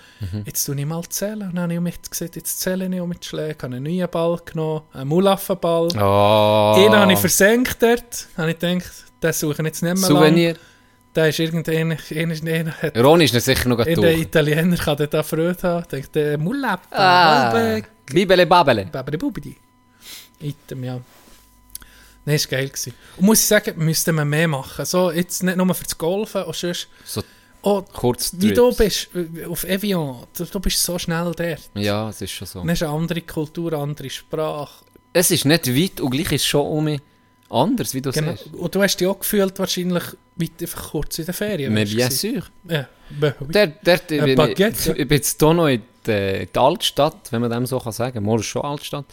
jetzt 0.44 0.64
tue 0.64 0.76
ich 0.78 0.86
mal 0.86 1.02
zählen. 1.08 1.42
Und 1.42 1.54
dann 1.54 1.62
habe 1.64 1.72
ich 1.72 1.78
um 1.78 1.84
mich 1.84 2.02
gesagt, 2.02 2.36
jetzt 2.36 2.60
zähle 2.60 2.86
ich 2.92 3.00
um 3.00 3.08
mich 3.08 3.18
Schläge, 3.22 3.56
habe 3.62 3.76
einen 3.76 3.84
neuen 3.84 4.10
Ball 4.10 4.38
genommen, 4.44 4.82
einen 4.92 5.08
Mulaffenball. 5.08 5.88
Oh. 5.96 6.74
Den 6.76 6.92
habe 6.92 7.12
ich 7.12 7.18
versenkt 7.18 7.82
dort, 7.82 8.28
habe 8.36 8.50
ich 8.50 8.58
gedacht, 8.58 8.92
den 9.22 9.32
suche 9.32 9.62
ich 9.62 9.66
jetzt 9.66 9.82
nicht 9.82 9.94
mehr 9.94 10.08
lang. 10.10 10.18
Souvenir. 10.18 10.56
Der 11.14 11.28
ist 11.28 11.38
irgendein, 11.38 11.96
einer, 12.52 12.72
hat, 12.82 12.98
Ronny 12.98 13.24
ist 13.26 13.40
sicher 13.40 13.68
noch 13.68 13.84
der 13.84 13.94
durch. 13.94 14.18
Italiener 14.18 14.76
kann 14.76 14.98
auch 15.14 15.24
Freude 15.24 15.62
haben. 15.62 15.86
Denkt, 15.88 16.12
der 16.16 16.36
Mulaffen, 16.38 16.88
Ah, 16.90 17.52
Balbe, 17.52 17.86
Bibele 18.06 18.46
Babele. 18.46 18.86
Babidi 18.86 19.16
Bubidi. 19.16 19.56
Item, 20.40 20.82
ja. 20.82 21.00
Nein, 22.24 22.36
das 22.36 22.50
war 22.50 22.58
geil. 22.58 22.68
Gewesen. 22.68 22.94
Und 23.16 23.26
muss 23.26 23.40
ich 23.40 23.46
sagen, 23.46 23.84
müsste 23.84 24.12
man 24.12 24.28
mehr 24.28 24.48
machen. 24.48 24.84
So, 24.84 25.10
jetzt 25.10 25.42
nicht 25.42 25.56
nur 25.56 25.74
für 25.74 25.84
das 25.84 25.98
Golfen, 25.98 26.42
auch 26.42 26.54
sonst, 26.54 26.88
So 27.04 27.22
oh, 27.62 27.82
kurz 27.92 28.32
wie 28.38 28.52
du 28.52 28.74
bist, 28.74 29.08
äh, 29.14 29.44
auf 29.44 29.64
Evian, 29.64 30.24
du, 30.36 30.44
du 30.44 30.60
bist 30.60 30.82
so 30.82 30.98
schnell 30.98 31.32
dort. 31.36 31.70
Ja, 31.74 32.08
es 32.08 32.20
ist 32.20 32.30
schon 32.32 32.46
so. 32.46 32.60
Dann 32.60 32.70
hast 32.70 32.82
du 32.82 32.86
eine 32.86 32.94
andere 32.94 33.20
Kultur, 33.22 33.72
eine 33.72 33.82
andere 33.82 34.10
Sprache. 34.10 34.84
Es 35.12 35.30
ist 35.30 35.44
nicht 35.44 35.66
weit 35.68 36.00
und 36.00 36.10
gleich 36.10 36.32
ist 36.32 36.42
es 36.42 36.46
schon 36.46 36.66
um 36.66 36.84
mich 36.84 37.00
anders, 37.50 37.94
wie 37.94 38.00
du 38.02 38.10
Genau. 38.10 38.32
siehst. 38.32 38.54
Und 38.54 38.74
du 38.74 38.82
hast 38.82 38.96
dich 38.96 39.06
auch 39.06 39.18
gefühlt, 39.18 39.58
wahrscheinlich 39.58 40.04
weit 40.36 40.50
einfach 40.60 40.90
kurz 40.90 41.18
in 41.18 41.24
der 41.26 41.34
Ferien. 41.34 41.72
Mais 41.72 41.94
bien 41.94 42.10
sûr. 42.10 42.42
Ja. 42.68 42.88
Der, 43.20 43.66
der, 43.66 43.98
der, 43.98 44.26
ich, 44.26 44.36
bin 44.36 45.08
jetzt 45.10 45.40
hier 45.40 45.54
noch 45.54 45.68
in 45.68 45.82
die 46.06 46.48
Altstadt, 46.54 47.30
wenn 47.30 47.42
man 47.42 47.50
dem 47.50 47.66
so 47.66 47.78
kann 47.78 47.92
sagen. 47.92 48.22
Morgen 48.24 48.40
ist 48.40 48.46
schon 48.46 48.62
Altstadt. 48.62 49.04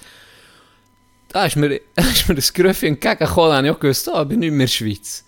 Da 1.31 1.45
ist 1.45 1.55
mir, 1.55 1.79
da 1.95 2.03
ist 2.03 2.27
mir 2.27 2.35
das 2.35 2.53
Grüffi 2.53 2.87
entgegengekommen, 2.87 3.53
habe 3.53 3.67
ich 3.67 3.73
auch 3.73 3.79
gewusst, 3.79 4.09
ah, 4.09 4.21
ich 4.21 4.27
bin 4.27 4.39
nicht 4.39 4.51
mehr 4.51 4.53
in 4.53 4.59
der 4.59 4.67
Schweiz. 4.67 5.23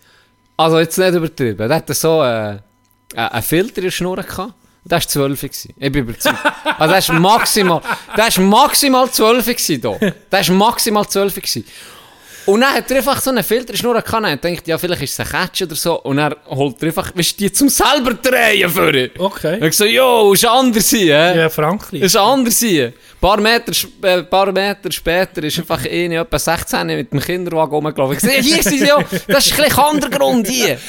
Also 0.58 0.80
jetzt 0.80 0.98
nicht 0.98 1.14
übertrieben. 1.14 1.68
Der 1.68 1.78
hatte 1.78 1.94
so 1.94 2.24
äh, 2.24 2.56
äh, 2.56 2.60
einen 3.16 3.44
Filter 3.44 3.78
in 3.78 3.84
der 3.86 3.92
Schnur 3.92 4.18
gehabt. 4.18 4.54
Der 4.86 4.98
war 4.98 5.08
12 5.08 5.42
gewesen. 5.42 5.74
Ich 5.78 5.92
bin 5.92 6.04
überzeugt. 6.04 6.38
Also 6.78 6.94
der 6.94 7.08
war 7.08 7.20
maximal, 7.20 7.82
ist 8.28 8.40
maximal 8.40 9.10
12 9.10 9.46
gewesen. 9.46 9.82
Der 9.82 10.50
war 10.50 10.56
maximal 10.56 11.08
12 11.08 11.36
gewesen. 11.36 11.66
Und 12.46 12.62
dann 12.62 12.74
hat 12.74 12.92
er 12.92 12.98
einfach 12.98 13.22
so 13.22 13.30
einen 13.30 13.44
Filter 13.44 13.62
in 13.62 13.68
der 13.68 13.78
Schnur 13.78 14.02
gehabt 14.02 14.14
und 14.14 14.44
denkt, 14.44 14.68
ja, 14.68 14.78
vielleicht 14.78 15.04
ist 15.04 15.14
es 15.14 15.20
ein 15.20 15.28
Catch 15.28 15.62
oder 15.62 15.76
so. 15.76 16.02
Und 16.02 16.18
er 16.18 16.36
holt 16.48 16.82
er 16.82 16.88
einfach, 16.88 17.16
weißt 17.16 17.40
du, 17.40 17.44
die 17.44 17.54
zum 17.54 17.70
selber 17.70 18.16
drehen 18.16 18.70
für. 18.70 19.10
Okay. 19.18 19.60
Und 19.60 19.68
ich 19.68 19.78
so, 19.78 19.86
jo, 19.86 20.34
ist 20.34 20.46
anders 20.46 20.90
hier? 20.90 21.36
Ja, 21.36 21.50
Frankreich. 21.50 22.02
Ist 22.02 22.18
anders 22.18 22.60
hier. 22.60 22.88
Ein 22.88 22.94
paar 23.22 23.40
Meter, 23.40 23.72
äh, 24.02 24.24
paar 24.24 24.52
Meter 24.52 24.92
später 24.92 25.42
ist 25.44 25.58
einfach 25.58 25.86
eine, 25.86 26.18
etwa 26.18 26.38
16 26.38 26.88
mit 26.88 27.14
dem 27.14 27.22
Kinderwagen 27.22 27.74
rumgelaufen. 27.74 28.18
Ich 28.18 28.22
sehe, 28.22 28.42
hier 28.42 28.62
sind 28.62 28.80
sie 28.80 28.86
ja, 28.86 28.98
das 29.28 29.46
ist 29.46 29.58
ein 29.58 29.64
bisschen 29.64 29.80
anderer 29.80 30.10
Grund 30.10 30.48
hier. 30.48 30.78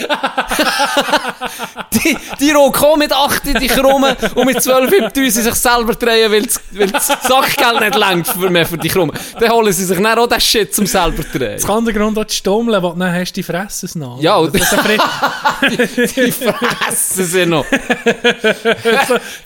die, 1.93 2.17
die 2.41 2.51
rocken 2.51 2.99
mit 2.99 3.13
8 3.13 3.47
in 3.47 3.55
dich 3.55 3.79
rum 3.79 4.05
und 4.35 4.47
mit 4.47 4.61
12 4.61 4.93
im 4.93 5.11
sie 5.15 5.43
sich 5.43 5.55
selber 5.55 5.95
drehen, 5.95 6.33
weil 6.33 6.91
das, 6.91 7.07
Sackgeld 7.07 7.81
nicht 7.81 7.97
längt 7.97 8.27
für 8.27 8.51
mehr 8.51 8.67
für 8.67 8.79
dich 8.79 8.97
rum. 8.97 9.13
Dann 9.39 9.53
holen 9.53 9.73
sie 9.73 9.85
sich 9.85 9.97
dann 9.97 10.19
auch 10.19 10.27
den 10.27 10.41
Shit 10.41 10.75
zum 10.75 10.87
selber 10.87 11.23
drehen. 11.23 11.44
Das 11.53 11.65
kann 11.67 11.85
der 11.85 11.95
Grund 11.95 12.19
auch 12.19 12.25
die 12.25 12.35
Stummeln, 12.35 12.83
du 12.83 12.95
dann 12.99 13.13
hast, 13.15 13.33
die 13.35 13.43
fressen 13.43 13.87
es 13.87 13.95
noch. 13.95 14.21
Ja, 14.21 14.37
und- 14.37 14.55
das 14.55 14.73
einfach- 14.73 15.61
Die 15.71 16.33
fressen 16.33 17.25
sie 17.27 17.47
noch. 17.47 17.65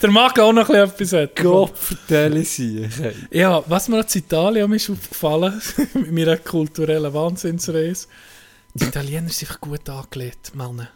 der 0.01 0.09
mag 0.09 0.37
auch 0.39 0.51
noch 0.53 0.69
ein 0.69 0.89
bisschen 0.91 1.19
etwas 1.19 1.35
hat. 1.39 1.43
Gott, 1.43 1.77
vertelle 1.77 2.43
sie. 2.43 2.87
Ja, 3.31 3.63
was 3.67 3.87
mir 3.87 3.99
in 3.99 4.05
Italien 4.13 4.73
ist 4.73 4.89
aufgefallen, 4.89 5.61
mit 5.93 6.11
meiner 6.11 6.37
kulturellen 6.37 7.13
Wahnsinnsreise, 7.13 8.07
die 8.73 8.85
Italiener 8.85 9.29
sind 9.29 9.49
einfach 9.49 9.61
gut 9.61 9.89
angelegt, 9.89 10.55
Männer. 10.55 10.89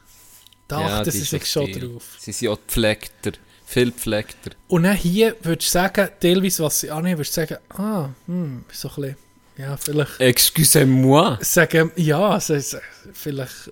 Da 0.67 0.79
achten 0.99 1.11
sie 1.11 1.19
sich 1.21 1.45
schon 1.45 1.71
drauf. 1.71 2.03
Sie 2.19 2.31
sind 2.31 2.49
auch 2.49 2.57
gepflegter. 2.65 3.31
Viel 3.65 3.91
gepflegter. 3.91 4.51
Und 4.67 4.83
dann 4.83 4.95
hier 4.95 5.35
würdest 5.41 5.69
du 5.69 5.71
sagen, 5.73 6.09
teilweise, 6.19 6.63
was 6.63 6.79
sie 6.81 6.91
annehmen, 6.91 7.17
würdest 7.17 7.35
du 7.37 7.41
sagen, 7.41 7.57
ah, 7.69 8.09
hm, 8.27 8.65
so 8.71 8.87
ein 8.89 8.95
bisschen, 8.95 9.15
ja, 9.57 9.77
vielleicht, 9.77 10.19
Excusez-moi. 10.19 11.37
sagen, 11.41 11.91
ja, 11.95 12.39
vielleicht, 13.13 13.71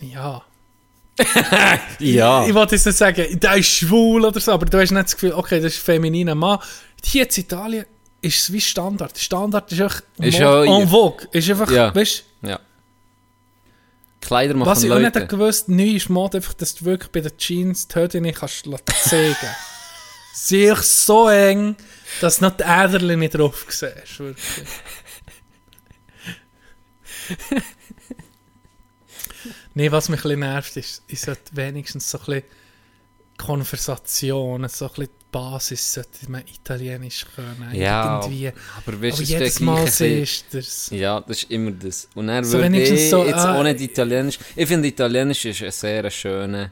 ja. 0.00 0.42
Ja. 2.00 2.46
Ich 2.46 2.54
wollte 2.54 2.74
jetzt 2.74 2.86
nicht 2.86 2.98
sagen, 2.98 3.38
der 3.40 3.56
ist 3.56 3.68
schwul 3.68 4.24
oder 4.24 4.40
so, 4.40 4.52
aber 4.52 4.66
du 4.66 4.80
hast 4.80 4.90
nicht 4.90 5.04
das 5.04 5.14
Gefühl, 5.14 5.32
okay, 5.32 5.60
das 5.60 5.74
ist 5.74 5.80
ein 5.82 5.84
femininer 5.84 6.34
Mann. 6.34 6.58
Hier 7.04 7.24
in 7.24 7.30
Italien 7.36 7.84
ist 8.20 8.38
es 8.40 8.52
wie 8.52 8.60
Standard. 8.60 9.16
Standard 9.18 9.70
ist 9.70 9.80
einfach 9.80 10.02
Ist 10.18 10.38
ja- 10.38 10.64
en 10.64 10.88
vogue. 10.88 11.26
Ist 11.32 11.48
einfach, 11.50 11.70
Ja. 11.70 11.94
weißt 11.94 12.24
Ja. 12.42 12.58
Kleider 14.20 14.54
machen 14.54 14.70
was 14.70 14.82
ich 14.82 14.90
auch 14.90 14.98
nicht 14.98 15.14
Leute. 15.14 15.26
gewusst 15.26 15.68
neu 15.68 15.90
ist 15.96 16.08
Mode 16.08 16.38
einfach, 16.38 16.54
dass 16.54 16.74
du 16.74 16.86
wirklich 16.86 17.12
bei 17.12 17.20
den 17.20 17.36
Jeans 17.36 17.86
die 17.88 17.94
Höhe 17.94 18.20
nicht 18.22 18.38
kannst 18.38 18.64
sägen. 19.04 19.36
Ist 20.32 20.48
so 21.06 21.28
eng, 21.28 21.76
dass 22.20 22.38
du 22.38 22.44
noch 22.44 22.56
die 22.56 22.64
Äderchen 22.64 23.18
nicht 23.18 23.34
drauf 23.34 23.66
siehst. 23.68 24.18
Wirklich. 24.18 24.64
nee, 29.74 29.90
was 29.90 30.08
mich 30.08 30.24
ein 30.24 30.38
nervt, 30.38 30.76
ist, 30.76 31.02
ich 31.06 31.20
sollte 31.20 31.56
wenigstens 31.56 32.10
so 32.10 32.18
ein 32.18 32.24
bisschen 32.24 32.44
Konversationen, 33.36 34.68
so 34.68 34.86
ein 34.86 34.90
bisschen 34.90 35.06
die 35.06 35.24
Basis 35.32 35.92
sollte 35.92 36.30
man 36.30 36.42
Italienisch 36.42 37.26
können. 37.34 37.70
Ja, 37.72 38.20
irgendwie. 38.20 38.52
aber 38.76 39.02
weißt 39.02 39.18
Aber 39.18 39.24
jedes 39.24 39.60
Mal 39.60 39.86
siehst 39.88 40.46
du 40.52 40.58
es. 40.58 40.90
Ja, 40.90 41.20
das 41.20 41.42
ist 41.42 41.50
immer 41.50 41.72
das. 41.72 42.08
Und 42.14 42.28
er 42.28 42.44
So 42.44 42.58
würde 42.58 42.80
ich 42.80 43.10
so, 43.10 43.24
jetzt 43.24 43.38
ah, 43.38 43.62
nicht 43.62 43.80
Italienisch. 43.80 44.38
Ich 44.54 44.68
finde, 44.68 44.86
Italienisch 44.86 45.44
ist 45.44 45.62
eine 45.62 45.72
sehr 45.72 46.10
schöne, 46.10 46.70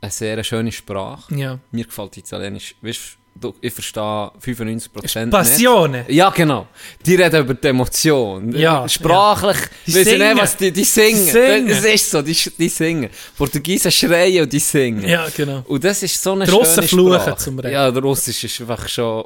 eine 0.00 0.10
sehr 0.10 0.44
schöne 0.44 0.70
Sprache. 0.70 1.34
Ja. 1.34 1.58
Mir 1.72 1.84
gefällt 1.84 2.16
Italienisch. 2.16 2.76
Weißt 2.80 3.18
du, 3.34 3.54
ich 3.60 3.72
verstehe 3.72 4.30
95% 4.40 5.20
nicht. 5.20 5.30
Passione. 5.30 6.04
Ja, 6.08 6.30
genau. 6.30 6.66
Die 7.04 7.14
reden 7.16 7.40
über 7.44 7.54
die 7.54 7.68
Emotion. 7.68 8.52
Ja, 8.56 8.88
Sprachlich, 8.88 9.56
Die 9.86 9.94
weiss 9.94 10.00
ich 10.02 10.08
singen. 10.08 10.28
nicht, 10.34 10.42
was 10.42 10.56
die, 10.56 10.72
die 10.72 10.84
singen. 10.84 11.24
Die 11.26 11.30
singen. 11.30 11.68
Das 11.68 11.84
ist 11.84 12.10
so, 12.10 12.22
die, 12.22 12.32
die 12.58 12.68
singen. 12.68 13.10
Portugiesen 13.36 13.90
schreien 13.92 14.42
und 14.44 14.52
die 14.52 14.58
singen. 14.58 15.06
Ja, 15.08 15.26
genau. 15.36 15.62
Und 15.66 15.82
das 15.84 16.02
ist 16.02 16.22
so 16.22 16.32
eine 16.32 16.44
Die 16.44 16.50
schöne 16.50 16.82
fluchen 16.88 17.20
Sprache. 17.20 17.36
zum 17.36 17.58
Reden. 17.58 17.72
Ja, 17.72 17.90
der 17.90 18.02
Russisch 18.02 18.44
ist 18.44 18.60
einfach 18.60 18.88
schon, 18.88 19.24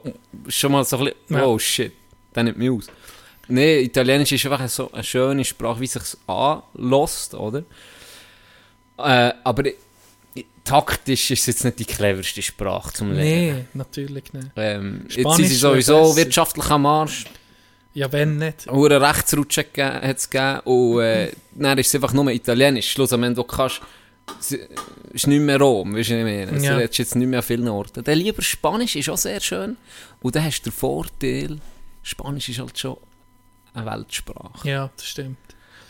schon 0.48 0.72
mal 0.72 0.84
so 0.84 0.98
ein 0.98 1.04
bisschen, 1.04 1.16
Ja. 1.40 1.44
oh 1.46 1.59
shit, 1.59 1.92
der 2.34 2.42
nimmt 2.44 2.59
mich 2.59 2.70
aus. 2.70 2.86
Nein, 3.50 3.84
Italienisch 3.84 4.32
ist 4.32 4.44
einfach 4.46 4.68
so 4.68 4.90
eine 4.92 5.02
schöne 5.04 5.44
Sprache, 5.44 5.80
wie 5.80 5.84
es 5.86 5.92
sich 5.92 6.02
anlässt, 6.26 7.34
oder? 7.34 7.62
Äh, 8.98 9.32
aber 9.44 9.62
taktisch 10.64 11.30
ist 11.30 11.41
es 11.41 11.47
jetzt 11.47 11.64
nicht 11.64 11.78
die 11.78 11.84
cleverste 11.84 12.43
Sprache 12.43 12.93
zum 12.93 13.12
Lernen. 13.12 13.57
Nee, 13.57 13.64
natürlich 13.74 14.32
nicht. 14.32 14.49
Ähm, 14.57 15.03
jetzt 15.05 15.20
Spanisch 15.20 15.36
sind 15.36 15.47
sie 15.49 15.55
sowieso 15.55 16.16
wirtschaftlich 16.16 16.66
am 16.70 16.86
Arsch. 16.86 17.24
Ja, 17.95 18.12
wenn 18.12 18.36
nicht. 18.36 18.68
Auch 18.68 18.84
eine 18.84 19.01
Rechtsrutsche 19.01 19.64
hat 19.76 20.16
es 20.18 20.28
gegeben. 20.30 20.61
Und 20.61 21.01
äh, 21.01 21.32
dann 21.55 21.78
ist 21.78 21.89
es 21.89 21.95
einfach 21.95 22.12
nur 22.12 22.30
Italienisch. 22.30 22.91
Schlussendlich, 22.91 23.34
du 23.34 23.45
kannst... 23.45 23.80
Es 24.39 24.53
ist 24.53 25.26
nicht 25.26 25.41
mehr 25.41 25.59
Rom, 25.59 25.97
weißt 25.97 26.11
du, 26.11 26.12
was 26.12 26.18
ich 26.18 26.24
meine? 26.24 26.57
Es 26.59 26.62
Ja. 26.62 26.76
redest 26.76 26.99
jetzt 26.99 27.16
nicht 27.16 27.28
mehr 27.28 27.39
an 27.39 27.43
vielen 27.45 27.66
Orten. 27.66 28.05
Dann 28.05 28.18
lieber 28.18 28.43
Spanisch 28.43 28.95
ist 28.95 29.09
auch 29.09 29.16
sehr 29.16 29.41
schön. 29.41 29.78
Und 30.20 30.36
dann 30.36 30.45
hast 30.45 30.61
du 30.61 30.70
den 30.70 30.76
Vorteil, 30.76 31.59
Spanisch 32.03 32.51
ist 32.51 32.59
halt 32.59 32.78
schon 32.78 32.99
eine 33.72 33.86
Weltsprache. 33.86 34.68
Ja, 34.68 34.91
das 34.95 35.07
stimmt. 35.07 35.39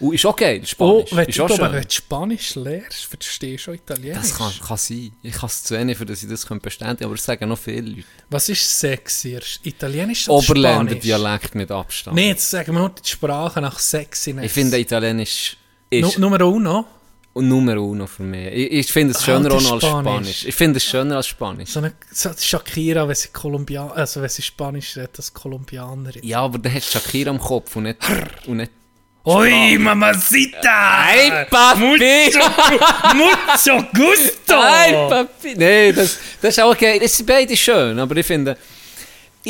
Und 0.00 0.14
ist 0.14 0.24
auch 0.26 0.36
geil, 0.36 0.60
Oh, 0.62 0.66
Spanisch. 1.04 1.10
wenn 1.12 1.26
ist 1.28 1.38
du, 1.38 1.48
schön. 1.48 1.72
wenn 1.72 1.82
du 1.82 1.90
Spanisch 1.90 2.54
lernst, 2.54 3.04
verstehst 3.06 3.66
du 3.66 3.70
auch 3.72 3.74
Italienisch. 3.74 4.18
Das 4.18 4.36
kann, 4.38 4.52
kann 4.66 4.76
sein. 4.76 5.12
Ich 5.22 5.32
kann 5.34 5.46
es 5.46 5.64
zu 5.64 5.74
wenig, 5.76 5.98
für 5.98 6.06
dass 6.06 6.22
ich 6.22 6.28
das 6.28 6.44
bestätigen 6.46 6.86
könnte, 6.88 7.04
aber 7.04 7.14
es 7.14 7.24
sagen 7.24 7.48
noch 7.48 7.58
viele 7.58 7.80
Leute. 7.90 8.04
Was 8.30 8.48
ist 8.48 8.78
sexier? 8.78 9.40
Italienisch 9.62 10.28
oder 10.28 10.38
Oberländer 10.38 10.84
Spanisch? 10.84 11.02
Dialekt 11.04 11.54
mit 11.54 11.70
Abstand. 11.70 12.14
Nee, 12.16 12.28
jetzt 12.28 12.48
sagen 12.48 12.72
wir 12.74 12.78
nur 12.80 12.90
die 12.90 13.08
Sprache 13.08 13.60
nach 13.60 13.78
Sexiness. 13.78 14.44
Ich 14.46 14.52
finde, 14.52 14.78
Italienisch 14.78 15.56
ist 15.90 16.18
Nummer 16.18 16.40
uno. 16.42 16.84
Und 17.32 17.48
Nummer 17.48 17.76
uno 17.80 18.06
für 18.06 18.22
mich. 18.24 18.46
Ich, 18.52 18.70
ich 18.72 18.92
finde 18.92 19.12
es 19.12 19.18
Ah, 19.18 19.24
schöner 19.26 19.48
das 19.48 19.70
als 19.70 19.82
Spanisch. 19.84 20.10
Spanisch. 20.12 20.44
Ich 20.46 20.54
finde 20.54 20.76
es 20.78 20.84
schöner 20.84 21.16
als 21.16 21.26
Spanisch. 21.28 21.70
So 21.70 21.78
eine 21.80 21.92
so 22.10 22.30
Shakira, 22.36 23.06
wenn 23.06 23.14
sie 23.14 23.28
Kolumbian, 23.28 23.90
also 23.92 24.20
wenn 24.22 24.28
sie 24.28 24.42
Spanisch 24.42 24.96
redet, 24.96 25.18
als 25.18 25.32
Kolumbianerin. 25.34 26.22
Ja, 26.24 26.40
aber 26.40 26.58
der 26.58 26.74
hat 26.74 26.84
Shakira 26.84 27.30
am 27.30 27.38
Kopf 27.38 27.76
und 27.76 27.84
nicht... 27.84 27.98
Und 28.46 28.56
nicht 28.56 28.72
Oi, 29.24 29.76
mamacita! 29.78 31.04
Hey, 31.06 31.44
Papi! 31.50 32.32
Mucho 33.14 33.84
gusto! 33.94 34.62
Hey, 34.62 34.92
Papi! 35.08 35.54
Nein, 35.56 35.94
das, 35.94 36.18
das 36.40 36.56
ist 36.56 36.62
auch 36.62 36.70
okay. 36.72 36.98
Das 36.98 37.16
sind 37.16 37.26
beide 37.26 37.56
schön, 37.56 37.98
aber 37.98 38.16
ich 38.16 38.26
finde... 38.26 38.56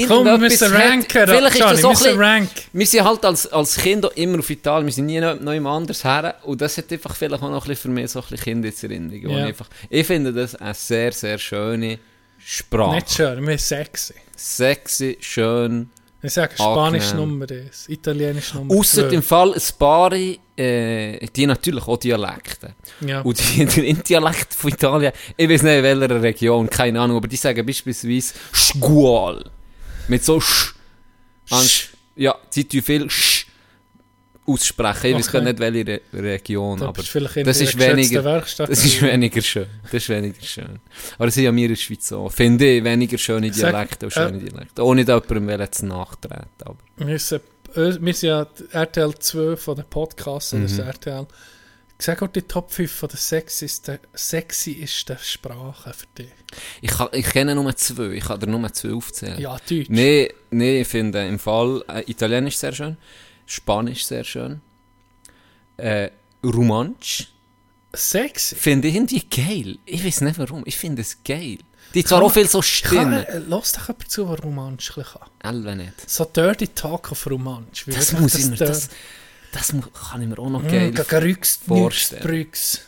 Komm, 0.07 0.25
wir 0.27 0.39
müssen 0.39 0.73
hat- 0.73 0.81
ranken. 0.81 1.27
Vielleicht 1.27 1.55
ist 1.57 1.61
Johnny, 1.61 1.73
das 1.73 1.83
wir 1.83 1.89
auch 1.89 1.91
ein 1.91 1.97
bisschen... 1.97 2.19
rank. 2.21 2.51
Wir 2.73 2.87
sind 2.87 3.05
halt 3.05 3.25
als, 3.25 3.47
als 3.53 3.77
Kinder 3.77 4.11
immer 4.17 4.39
auf 4.39 4.51
Italien, 4.51 4.87
wir 4.87 4.93
sind 4.93 5.07
nie 5.07 5.21
noch, 5.21 5.41
noch 5.41 5.53
jemand 5.53 5.77
anders 5.77 6.05
her. 6.05 6.37
Und 6.43 6.61
das 6.61 6.77
hat 6.79 6.93
einfach 6.93 7.17
vielleicht 7.17 7.43
auch 7.43 7.51
noch 7.51 7.65
ein 7.65 7.69
bisschen 7.69 7.77
für 7.77 7.89
mich 7.89 8.11
so 8.11 8.21
ein 8.21 8.27
bisschen 8.29 8.45
Kindheitserinnerung. 8.45 9.39
Ich, 9.39 9.45
einfach, 9.45 9.69
ich 9.91 10.07
finde 10.07 10.33
das 10.33 10.55
eine 10.57 10.75
sehr, 10.75 11.13
sehr 11.13 11.39
schöne 11.39 11.99
Sprache. 12.45 12.97
Nicht 12.97 13.13
schön, 13.13 13.45
sind 13.45 13.59
sexy. 13.61 14.15
Sexy, 14.37 15.19
schön, 15.21 15.91
Ich 16.21 16.33
sage 16.33 16.55
Spanisch 16.55 17.13
Angenehm. 17.13 17.39
Nummer 17.39 17.47
1, 17.49 17.89
Italienisch 17.89 18.55
Nummer 18.55 18.75
Ausser 18.75 19.09
2. 19.09 19.15
im 19.15 19.23
Fall 19.23 19.55
ein 19.55 19.63
paar, 19.79 20.13
äh, 20.13 21.27
die 21.29 21.47
natürlich 21.47 21.87
auch 21.87 21.97
Dialekte. 21.97 22.75
Ja. 23.01 23.21
Und 23.21 23.39
die, 23.39 23.65
der 23.67 23.95
Dialekt 23.95 24.53
von 24.53 24.73
Italien, 24.73 25.13
ich 25.37 25.49
weiß 25.49 25.63
nicht 25.63 25.77
in 25.77 25.83
welcher 25.85 26.21
Region, 26.23 26.69
keine 26.69 27.01
Ahnung, 27.01 27.19
aber 27.19 27.29
die 27.29 27.37
sagen 27.37 27.65
beispielsweise 27.65 28.35
Squall. 28.53 29.45
Mit 30.09 30.25
so 30.25 30.41
Sch. 30.41 30.75
Sch. 31.47 31.91
Ja, 32.17 32.35
sie 32.51 32.65
tun 32.65 32.83
viel 32.83 33.09
Sch 33.09 33.28
aussprechen. 34.49 35.07
Ich 35.11 35.15
weiß 35.17 35.33
gar 35.33 35.41
nicht 35.43 35.59
welche 35.59 35.87
Re 35.87 36.01
Region, 36.13 36.81
Da 36.81 36.89
aber 36.89 37.03
das 37.03 37.13
der 37.13 37.47
ist 37.47 37.79
weniger- 37.79 38.25
Werkstatt. 38.25 38.71
das 38.71 38.85
ist 38.85 39.03
weniger 39.03 39.43
schön. 39.43 39.67
Das 39.85 39.95
ist 39.95 40.09
weniger 40.09 40.43
schön. 40.43 40.81
Aber 41.17 41.27
das 41.27 41.35
sind 41.35 41.45
ja 41.45 41.55
wir 41.55 41.63
in 41.65 41.69
der 41.71 41.77
Schweiz 41.77 42.11
auch. 42.13 42.31
Finde 42.33 42.67
ich 42.77 42.85
weniger 42.85 43.19
schöne 43.19 43.51
Dialekte 43.51 44.07
und 44.07 44.13
äh, 44.13 44.15
schöne 44.15 44.39
Dialekte. 44.39 44.85
Ohne 44.85 45.05
da 45.05 45.21
jemandem 45.29 45.73
zu 45.73 45.87
nachtreten. 45.87 46.47
Aber. 46.65 46.77
Wir 46.97 47.19
sind, 47.19 47.43
äh, 47.75 47.97
wir 48.01 48.15
sind 48.15 48.29
ja 48.29 48.47
RTL 48.73 49.15
2 49.19 49.57
von 49.57 49.77
den 49.77 49.85
Podcasts, 49.87 50.53
Mhm. 50.53 50.63
also 50.63 50.83
RTL. 50.83 51.27
Sag 52.01 52.23
auch 52.23 52.29
die 52.29 52.43
Top 52.43 52.71
5 52.71 52.93
von 52.93 53.09
den 53.09 53.17
sexiesten, 53.19 53.99
sexiesten 54.15 55.17
Sprachen 55.21 55.93
für 55.93 56.07
dich. 56.17 56.31
Ich, 56.81 56.91
kann, 56.91 57.09
ich 57.13 57.27
kenne 57.27 57.57
nur 57.57 57.75
zwei. 57.77 58.11
Ich 58.13 58.25
kann 58.25 58.39
dir 58.39 58.47
nur 58.47 58.73
zwei 58.73 58.93
aufzählen. 58.93 59.39
Ja, 59.41 59.57
Deutsch. 59.69 59.87
Nee, 59.89 60.33
nee, 60.51 60.83
ich 60.83 60.87
finde 60.89 61.27
im 61.27 61.41
Fall 61.41 61.83
äh, 61.89 62.03
Italienisch 62.07 62.57
sehr 62.57 62.73
schön, 62.73 62.97
Spanisch 63.51 64.05
sehr 64.05 64.25
schön, 64.25 64.61
äh, 65.79 66.11
Romansch 66.45 67.33
Sexy. 67.97 68.55
finde 68.55 68.89
ich 68.89 68.95
irgendwie 68.95 69.23
geil. 69.29 69.79
Ich 69.87 70.05
weiß 70.05 70.21
nicht 70.21 70.39
warum, 70.39 70.63
ich 70.67 70.77
finde 70.77 71.01
es 71.03 71.17
geil. 71.25 71.59
Die 71.95 72.05
zwar 72.05 72.23
auch 72.23 72.29
viel 72.33 72.47
so 72.47 72.61
Stimmen. 72.61 73.25
lass 73.49 73.73
doch 73.73 73.89
jemand 73.89 74.11
zu, 74.11 74.27
der 74.27 74.39
Romansch 74.41 74.93
kann. 74.93 75.31
Elwe 75.43 75.75
nicht. 75.75 76.09
So 76.11 76.27
Dirty 76.27 76.69
Talk 76.69 77.11
auf 77.13 77.27
Romansch. 77.27 77.87
Das 77.87 78.13
muss 78.13 78.35
ich 78.35 78.47
mir, 78.47 78.57
das, 78.57 78.91
das 79.53 79.69
kann 80.11 80.21
ich 80.21 80.29
mir 80.29 80.39
auch 80.39 80.51
noch 80.51 80.63
Mm, 80.63 80.69
geil 80.69 80.93
Rügs, 81.23 81.59
vorstellen. 81.67 82.23
Brügs. 82.23 82.83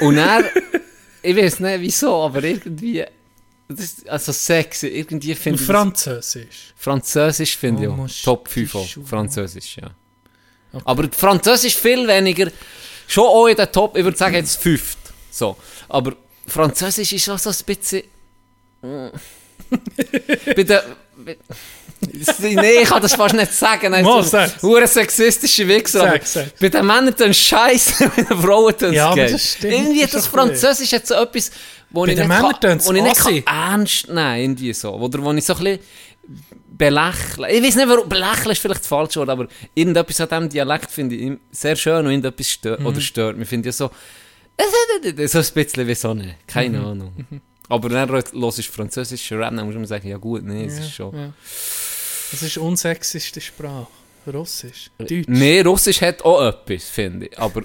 Und 0.00 0.18
er, 0.18 0.44
ich 1.22 1.36
weiß 1.36 1.58
nicht 1.58 1.80
wieso, 1.80 2.22
aber 2.22 2.44
irgendwie, 2.44 3.04
das 3.76 3.86
ist, 3.86 4.08
also 4.08 4.32
sexy, 4.32 4.88
irgendwie 4.88 5.34
finde 5.34 5.60
ich... 5.60 5.66
Französisch. 5.66 6.74
Französisch 6.76 7.56
finde 7.56 7.82
ich 7.82 7.88
Oh, 7.88 7.92
auch. 7.92 7.96
musst 7.96 8.24
Top 8.24 8.46
die 8.48 8.66
5 8.66 8.74
auch. 8.74 8.88
Französisch, 9.06 9.76
ja. 9.78 9.90
Okay. 10.72 10.82
Aber 10.84 11.08
Französisch 11.12 11.76
viel 11.76 12.06
weniger. 12.06 12.50
Schon 13.06 13.24
auch 13.24 13.46
in 13.46 13.56
der 13.56 13.70
Top, 13.72 13.96
ich 13.96 14.04
würde 14.04 14.16
sagen 14.16 14.34
jetzt 14.36 14.56
fünft. 14.62 14.98
So. 15.30 15.56
Aber 15.88 16.14
Französisch 16.46 17.12
ist 17.12 17.28
auch 17.28 17.38
so 17.38 17.50
ein 17.50 17.56
bisschen... 17.66 18.02
bei 20.56 20.62
der... 20.62 20.84
bei- 21.16 21.36
nee, 22.40 22.82
ich 22.82 22.88
kann 22.88 23.02
das 23.02 23.14
fast 23.14 23.34
nicht 23.34 23.52
sagen. 23.52 23.90
Mal, 23.92 24.04
Also, 24.06 24.22
sag's. 24.30 24.62
Hure 24.62 24.86
sexistische 24.86 25.66
Wichser. 25.68 26.00
Sag, 26.00 26.26
sag. 26.26 26.58
Bei 26.58 26.68
den 26.68 26.86
Männern 26.86 27.14
tun 27.16 27.34
Scheiße, 27.34 28.08
bei 28.16 28.22
den 28.22 28.40
Frauen 28.40 28.76
tun 28.76 28.92
Ja, 28.92 29.10
aber 29.10 29.26
das 29.26 29.52
stimmt, 29.52 29.72
Irgendwie 29.74 30.02
das 30.02 30.10
das 30.12 30.26
Französisch 30.26 30.92
hat 30.92 31.06
so 31.06 31.14
etwas, 31.14 31.50
wo 31.90 32.02
Bei 32.02 32.08
ich 32.08 32.16
den 32.16 32.28
nicht, 32.28 32.40
Männern 32.40 32.60
kann, 32.60 32.84
wo 32.84 32.92
ich 32.92 33.02
nicht 33.02 33.16
kann 33.16 33.42
ernst 33.46 34.08
nehmen 34.08 34.40
irgendwie 34.40 34.72
so. 34.72 34.92
Oder 34.94 35.22
wo 35.22 35.32
ich 35.32 35.44
so 35.44 35.54
ein 35.54 35.58
bisschen 35.64 35.80
belächle. 36.76 37.50
Ich 37.50 37.62
weiß 37.62 37.76
nicht, 37.76 37.88
warum, 37.88 38.08
belächeln 38.08 38.50
ist 38.52 38.58
vielleicht 38.60 38.80
das 38.80 38.86
falsche 38.86 39.20
Wort, 39.20 39.28
aber 39.28 39.46
irgendetwas 39.74 40.20
an 40.22 40.28
diesem 40.28 40.48
Dialekt 40.48 40.90
finde 40.90 41.14
ich 41.14 41.32
sehr 41.50 41.76
schön 41.76 42.06
und 42.06 42.10
irgendetwas 42.10 42.48
stört, 42.48 42.80
Mhm. 42.80 42.86
oder 42.86 43.00
stört 43.00 43.36
mich. 43.36 43.48
Finde 43.48 43.68
ich 43.68 43.76
so, 43.76 43.90
so 45.26 45.38
ein 45.38 45.44
bisschen 45.54 45.86
wie 45.86 45.94
so 45.94 46.10
eine, 46.10 46.36
keine 46.46 46.78
Mhm. 46.78 46.84
Ahnung. 46.86 47.12
Aber 47.68 47.88
dann 47.88 48.08
los 48.32 48.58
ist 48.58 48.68
französisch 48.68 49.30
Rap, 49.32 49.54
dann 49.54 49.64
muss 49.66 49.74
man 49.74 49.86
sagen, 49.86 50.08
ja 50.08 50.16
gut, 50.16 50.42
nee, 50.42 50.64
es 50.64 50.78
ist 50.78 50.92
schon... 50.92 51.14
Ja. 51.14 51.32
Das 52.30 52.42
ist 52.42 52.58
unsexiste 52.58 53.40
Sprache. 53.40 53.88
Russisch. 54.26 54.90
Deutsch. 54.98 55.24
Nee, 55.26 55.60
Russisch 55.62 56.00
hat 56.02 56.22
auch 56.22 56.46
etwas, 56.46 56.88
finde 56.88 57.26
ich. 57.26 57.38
Aber 57.38 57.62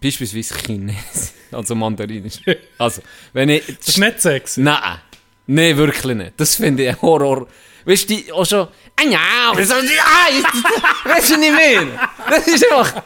beispielsweise 0.00 0.54
Chinesisch, 0.54 1.32
also 1.52 1.74
Mandarinisch. 1.74 2.40
Also, 2.78 3.02
wenn 3.32 3.50
ich... 3.50 3.64
Das 3.66 3.88
ist 3.88 3.98
nicht 3.98 4.20
sexy. 4.20 4.60
Nein, 4.60 4.98
nee, 5.46 5.76
wirklich 5.76 6.16
nicht. 6.16 6.32
Das 6.36 6.56
finde 6.56 6.84
ich 6.84 6.88
ein 6.90 7.02
Horror. 7.02 7.46
Weißt 7.84 8.10
du, 8.10 8.34
auch 8.34 8.46
schon... 8.46 8.68
Ah 8.98 9.02
ja, 9.04 9.52
ja, 9.52 9.56
weißt 9.56 11.30
du 11.30 11.36
nicht 11.36 11.52
mehr. 11.52 12.08
Das 12.28 12.46
ist 12.48 12.64
einfach... 12.70 13.02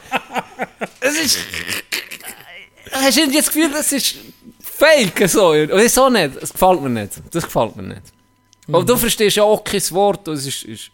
Das 1.00 1.14
ist... 1.14 1.38
Hast 2.92 3.18
du 3.18 3.30
das 3.30 3.46
Gefühl, 3.46 3.70
das 3.70 3.92
ist 3.92 4.16
fake 4.62 5.28
so? 5.28 5.50
Und 5.50 5.78
ich 5.78 5.92
so 5.92 6.08
nicht. 6.08 6.40
Das 6.40 6.52
gefällt 6.52 6.80
mir 6.80 6.88
nicht. 6.88 7.12
Das 7.30 7.44
gefällt 7.44 7.76
mir 7.76 7.82
nicht. 7.82 8.02
Aber 8.74 8.84
du 8.84 8.96
verstehst 8.96 9.36
ja 9.36 9.42
auch 9.44 9.62
kein 9.64 9.82
Wort. 9.90 10.26
Es 10.28 10.46
ist, 10.46 10.62
ist 10.64 10.90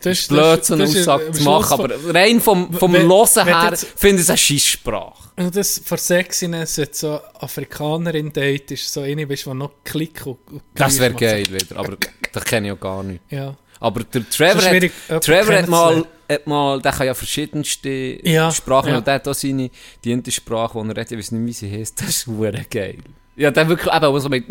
Das 0.00 0.18
ist 0.18 0.28
blöd, 0.28 0.64
so 0.64 0.74
eine 0.74 0.84
das 0.84 0.96
Aussage 0.96 1.30
zu 1.32 1.42
machen. 1.44 1.72
Aber 1.80 2.14
rein 2.14 2.40
vom, 2.40 2.72
vom 2.72 2.92
Wenn- 2.92 3.02
Hören 3.08 3.28
wenn 3.46 3.46
her 3.60 3.68
jetzt- 3.70 3.86
finde 3.96 4.16
ich 4.16 4.22
es 4.22 4.30
eine 4.30 4.38
Scheisssprache. 4.38 5.22
von- 5.36 5.44
Und 5.46 5.56
das 5.56 5.80
von 5.84 5.96
Sexiness, 5.98 6.76
wenn 6.78 6.86
du 6.86 6.90
so 6.94 7.20
Afrikanerin 7.40 8.32
date, 8.32 8.70
ist 8.72 8.92
so 8.92 9.00
eine, 9.00 9.28
weißt, 9.28 9.46
die 9.46 9.54
noch 9.54 9.70
Klick 9.84 10.26
und, 10.26 10.38
und 10.50 10.62
Das 10.74 10.98
wäre 10.98 11.14
geil 11.14 11.44
wieder. 11.50 11.76
Aber 11.78 11.96
das 12.32 12.44
kenne 12.44 12.66
ich 12.68 12.72
auch 12.74 12.80
gar 12.80 13.02
nicht. 13.02 13.20
Ja. 13.30 13.56
Aber 13.80 14.04
der 14.04 14.28
Trevor, 14.30 14.62
hat, 14.62 15.24
Trevor 15.24 15.54
hat, 15.56 15.68
mal, 15.68 16.04
hat 16.30 16.46
mal, 16.46 16.80
der 16.80 16.92
kann 16.92 17.06
ja 17.06 17.14
verschiedenste 17.14 17.88
Ja, 18.22 18.52
Sprachen, 18.52 18.90
ja. 18.90 18.98
und 18.98 19.06
der 19.06 19.14
hat 19.14 19.26
auch 19.26 19.34
seine, 19.34 19.70
die 20.04 20.12
eine 20.12 20.22
Sprache, 20.30 20.80
die 20.80 20.88
er 20.88 20.96
redet, 20.96 21.12
ich 21.12 21.18
weiß 21.18 21.32
nicht, 21.32 21.46
wie 21.46 21.52
sie 21.66 21.80
heißt, 21.80 22.00
das 22.00 22.08
ist 22.10 22.70
geil. 22.70 22.98
Ja, 23.34 23.50
der 23.50 23.68
wirklich, 23.68 23.92
eben, 23.92 24.12
wo 24.12 24.18
so 24.20 24.28
mit, 24.28 24.44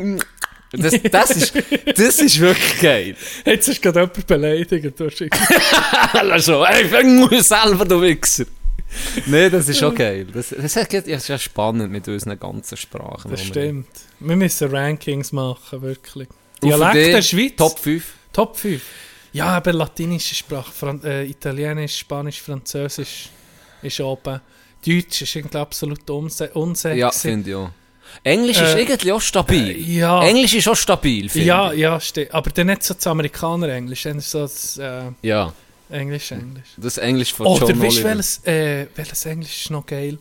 das, 0.72 0.96
das, 1.12 1.32
ist, 1.32 1.54
das 1.96 2.20
ist 2.20 2.40
wirklich 2.40 2.80
geil. 2.80 3.16
Jetzt 3.46 3.68
ist 3.68 3.82
gerade 3.82 4.02
jemand 4.02 4.28
beleidigt. 4.28 5.00
Du 5.00 5.06
hast 5.06 5.24
also, 6.14 6.64
ey, 6.64 7.42
selber, 7.42 7.86
du 7.86 8.02
Wichser. 8.02 8.46
Nein, 9.26 9.52
das 9.52 9.70
ist 9.70 9.80
schon 9.80 9.96
geil. 9.96 10.28
Das, 10.34 10.50
das 10.50 10.76
ist 10.76 11.28
ja- 11.28 11.38
spannend 11.38 11.92
mit 11.92 12.08
unseren 12.08 12.40
ganzen 12.40 12.78
Sprachen. 12.78 13.32
Das 13.32 13.44
stimmt. 13.44 13.88
Wir 14.20 14.36
müssen 14.36 14.70
Rankings 14.70 15.32
machen, 15.32 15.82
wirklich. 15.82 16.28
Dich 16.64 16.76
der 16.76 17.22
Schweiz. 17.22 17.54
Top 17.58 17.80
5. 17.80 18.04
Top 18.34 18.58
5. 18.58 18.82
Ja, 19.34 19.46
aber 19.48 19.74
latinische 19.74 20.36
Sprache, 20.36 20.72
Fran 20.72 21.02
äh, 21.04 21.24
Italienisch, 21.24 21.98
Spanisch, 22.00 22.42
Französisch 22.42 23.30
ist 23.82 24.00
oben. 24.02 24.42
Deutsch 24.86 25.22
ist 25.22 25.36
irgendwie 25.36 25.58
absolut 25.58 26.10
unse 26.10 26.50
unsexy. 26.50 27.00
Ja, 27.00 27.12
finde 27.12 27.50
ich 27.50 27.56
auch. 27.56 27.70
Englisch 28.24 28.58
ist 28.62 28.76
Äh, 28.76 28.82
irgendwie 28.82 29.12
auch 29.12 29.22
stabil. 29.22 29.90
ja. 29.90 30.24
Englisch 30.24 30.54
ist 30.54 30.68
auch 30.68 30.76
stabil, 30.76 31.30
finde 31.30 31.48
ja, 31.48 31.72
ich. 31.72 31.80
ja, 31.80 32.00
stimmt. 32.00 32.34
Aber 32.34 32.50
dann 32.52 32.68
nicht 32.68 32.84
so 32.84 32.94
das 32.94 33.08
Amerikaner-Englisch, 33.08 34.04
dann 34.04 34.20
so 34.20 34.42
das 34.42 34.78
äh, 34.78 35.12
Ja, 35.22 35.54
Englisch-Englisch. 35.90 36.70
das 36.78 36.98
Englisch 36.98 37.34
von 37.34 37.48
Oder 37.48 37.68
John 37.70 37.82
weißt 37.82 37.98
du, 38.00 38.04
welches, 38.04 38.46
äh, 38.46 38.88
welches 38.96 39.26
Englisch 39.26 39.62
ist 39.64 39.72
noch 39.72 39.86
geil? 39.86 40.18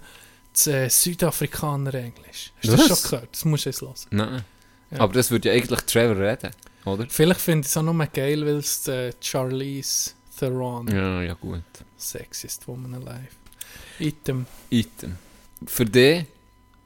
Das 0.52 0.66
äh, 0.66 0.88
Südafrikaner-Englisch. 0.88 2.52
Hast 2.58 2.64
du 2.68 2.76
das 2.76 2.86
schon 2.86 3.10
gehört? 3.10 3.28
Das 3.32 3.44
musst 3.44 3.64
du 3.66 3.70
jetzt 3.70 3.80
hören. 3.82 3.94
Nein. 4.10 4.44
Ja. 4.90 5.00
Aber 5.00 5.12
das 5.12 5.30
würde 5.30 5.48
ja 5.48 5.54
eigentlich 5.54 5.80
Trevor 5.82 6.16
reden, 6.20 6.50
oder? 6.84 7.06
Vielleicht 7.08 7.40
finde 7.40 7.60
ich 7.66 7.70
es 7.70 7.76
auch 7.76 7.82
nur 7.82 7.94
geil, 8.06 8.44
weil 8.44 8.56
es 8.56 8.88
äh, 8.88 9.12
Charlize 9.20 10.10
Theron 10.38 10.88
Ja, 10.88 11.22
ja 11.22 11.34
gut. 11.34 11.62
Sexiest 11.96 12.66
Woman 12.66 12.94
Alive. 12.94 13.28
Item. 14.00 14.46
Item. 14.70 15.16
Für 15.66 15.84
dich, 15.84 16.24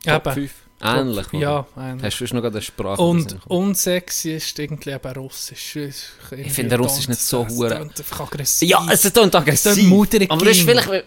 Top 0.05 0.27
Eben. 0.27 0.35
5? 0.35 0.53
Ähnlich, 0.85 1.33
oder? 1.33 1.39
Ja, 1.41 1.67
ähnlich. 1.77 2.05
Hast 2.05 2.19
du 2.21 2.35
noch 2.35 2.43
gerade 2.43 2.57
eine 2.57 2.63
Sprache? 2.63 3.01
Und 3.03 3.37
unsexy 3.47 4.33
ist 4.33 4.59
irgendwie 4.59 4.91
eben 4.91 5.13
Russisch. 5.17 5.77
Ich 5.77 6.53
finde 6.53 6.77
Russisch 6.77 7.09
nicht 7.09 7.21
so 7.21 7.47
hure- 7.47 7.77
einfach 7.81 8.21
aggressiv. 8.21 8.69
Ja, 8.69 8.87
es 8.91 9.05
ist 9.05 9.17
dann 9.17 9.33
aggressiv. 9.35 9.87
Mutige 9.89 10.31
Aber 10.31 10.45
das 10.45 10.57
ist 10.59 10.65
vielleicht, 10.65 10.89
wenn 10.91 11.03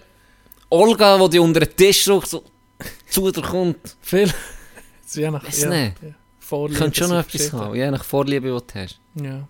Olga, 0.70 1.18
die 1.20 1.30
dich 1.30 1.40
unter 1.40 1.60
den 1.62 1.76
Tisch 1.76 2.04
drückt, 2.06 2.28
so 2.28 2.44
zu 3.10 3.32
dir 3.32 3.42
kommt. 3.42 3.96
Viel. 4.02 4.32
je 5.14 5.32
nach, 5.32 5.44
ja, 5.52 5.74
ja. 5.74 5.92
Vorliebe 6.40 6.80
Könntest 6.80 7.00
schon 7.00 7.10
noch 7.10 7.20
etwas 7.20 7.54
haben, 7.54 7.76
je 7.76 7.92
nach 7.92 8.04
Vorliebe, 8.04 8.48
die 8.48 8.74
du 8.74 8.80
hast. 8.82 9.00
Ja, 9.16 9.48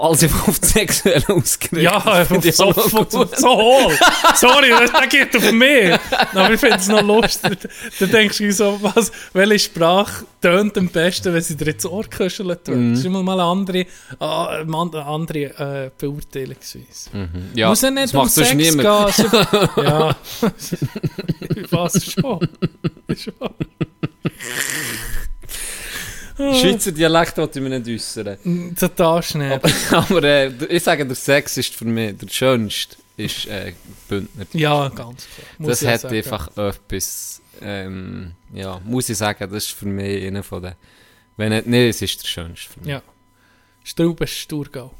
Alles 0.00 0.22
einfach 0.22 0.46
auf 0.46 0.60
das 0.60 0.70
Sexuelle 0.70 1.28
ausgerichtet. 1.28 1.82
ja 1.82 2.22
ich 2.22 2.54
so, 2.54 2.72
so, 2.72 3.04
so 3.36 3.48
hohl. 3.48 3.98
Sorry, 4.36 4.70
das, 4.70 4.92
das 4.92 5.08
geht 5.08 5.36
auf 5.36 5.50
mich. 5.50 5.98
Aber 6.34 6.52
ich 6.52 6.60
finde 6.60 6.76
es 6.76 6.86
noch 6.86 7.02
lustig. 7.02 7.58
Dann 7.98 8.10
denkst 8.10 8.38
du 8.38 8.52
so, 8.52 8.78
was, 8.80 9.10
welche 9.32 9.58
Sprache 9.58 10.24
tönt 10.40 10.78
am 10.78 10.88
besten, 10.88 11.34
wenn 11.34 11.42
sie 11.42 11.56
dir 11.56 11.66
ins 11.72 11.84
Ohr 11.84 12.04
kuscheln 12.08 12.56
tut. 12.64 12.76
Mhm. 12.76 12.90
Das 12.90 13.00
ist 13.00 13.06
immer 13.06 13.24
mal 13.24 13.40
eine 13.40 13.50
andere, 13.50 13.86
ah, 14.20 14.46
eine 14.60 15.04
andere 15.04 15.38
äh, 15.38 15.90
Beurteilungsweise. 15.98 17.10
Mhm. 17.12 17.50
Ja, 17.54 17.68
Muss 17.68 17.82
ja 17.82 17.90
nicht 17.90 18.04
das 18.04 18.14
um 18.14 18.18
macht 18.20 18.30
Sex 18.30 18.54
niemand. 18.54 19.16
gehen. 19.16 19.58
ja. 19.84 20.16
Was 21.70 22.04
schon. 22.04 22.48
schon. 23.16 23.50
Schweizer 26.60 26.92
Dialekt 26.92 27.36
wollte 27.36 27.58
ich 27.58 27.62
mir 27.68 27.78
nicht 27.78 27.88
äußern. 27.88 28.76
Total 28.78 29.22
schnell. 29.22 29.52
Aber, 29.54 29.70
aber 29.90 30.24
äh, 30.24 30.52
ich 30.68 30.82
sage, 30.82 31.04
der 31.04 31.16
Sex 31.16 31.56
ist 31.56 31.74
für 31.74 31.84
mich 31.84 32.16
der 32.16 32.28
schönste, 32.28 32.96
ist 33.16 33.46
äh, 33.46 33.72
Bündner. 34.08 34.46
Ja, 34.52 34.88
ganz 34.88 35.26
klar. 35.26 35.46
Muss 35.58 35.80
das 35.80 35.88
hat 35.88 36.00
sagen. 36.02 36.16
einfach 36.16 36.56
etwas, 36.56 37.42
ähm, 37.60 38.32
ja, 38.52 38.80
muss 38.84 39.08
ich 39.08 39.18
sagen, 39.18 39.50
das 39.50 39.64
ist 39.64 39.72
für 39.72 39.86
mich 39.86 40.24
einer 40.24 40.42
von 40.42 40.62
den, 40.62 40.74
wenn 41.36 41.50
nicht, 41.50 41.66
nee, 41.66 41.88
es 41.88 42.00
ist 42.02 42.22
der 42.22 42.28
schönste 42.28 42.72
für 42.72 42.80
mich. 42.80 42.88
Ja. 42.88 43.02
Straube 43.82 44.24
ist 44.24 44.34
Sturgau. 44.34 44.92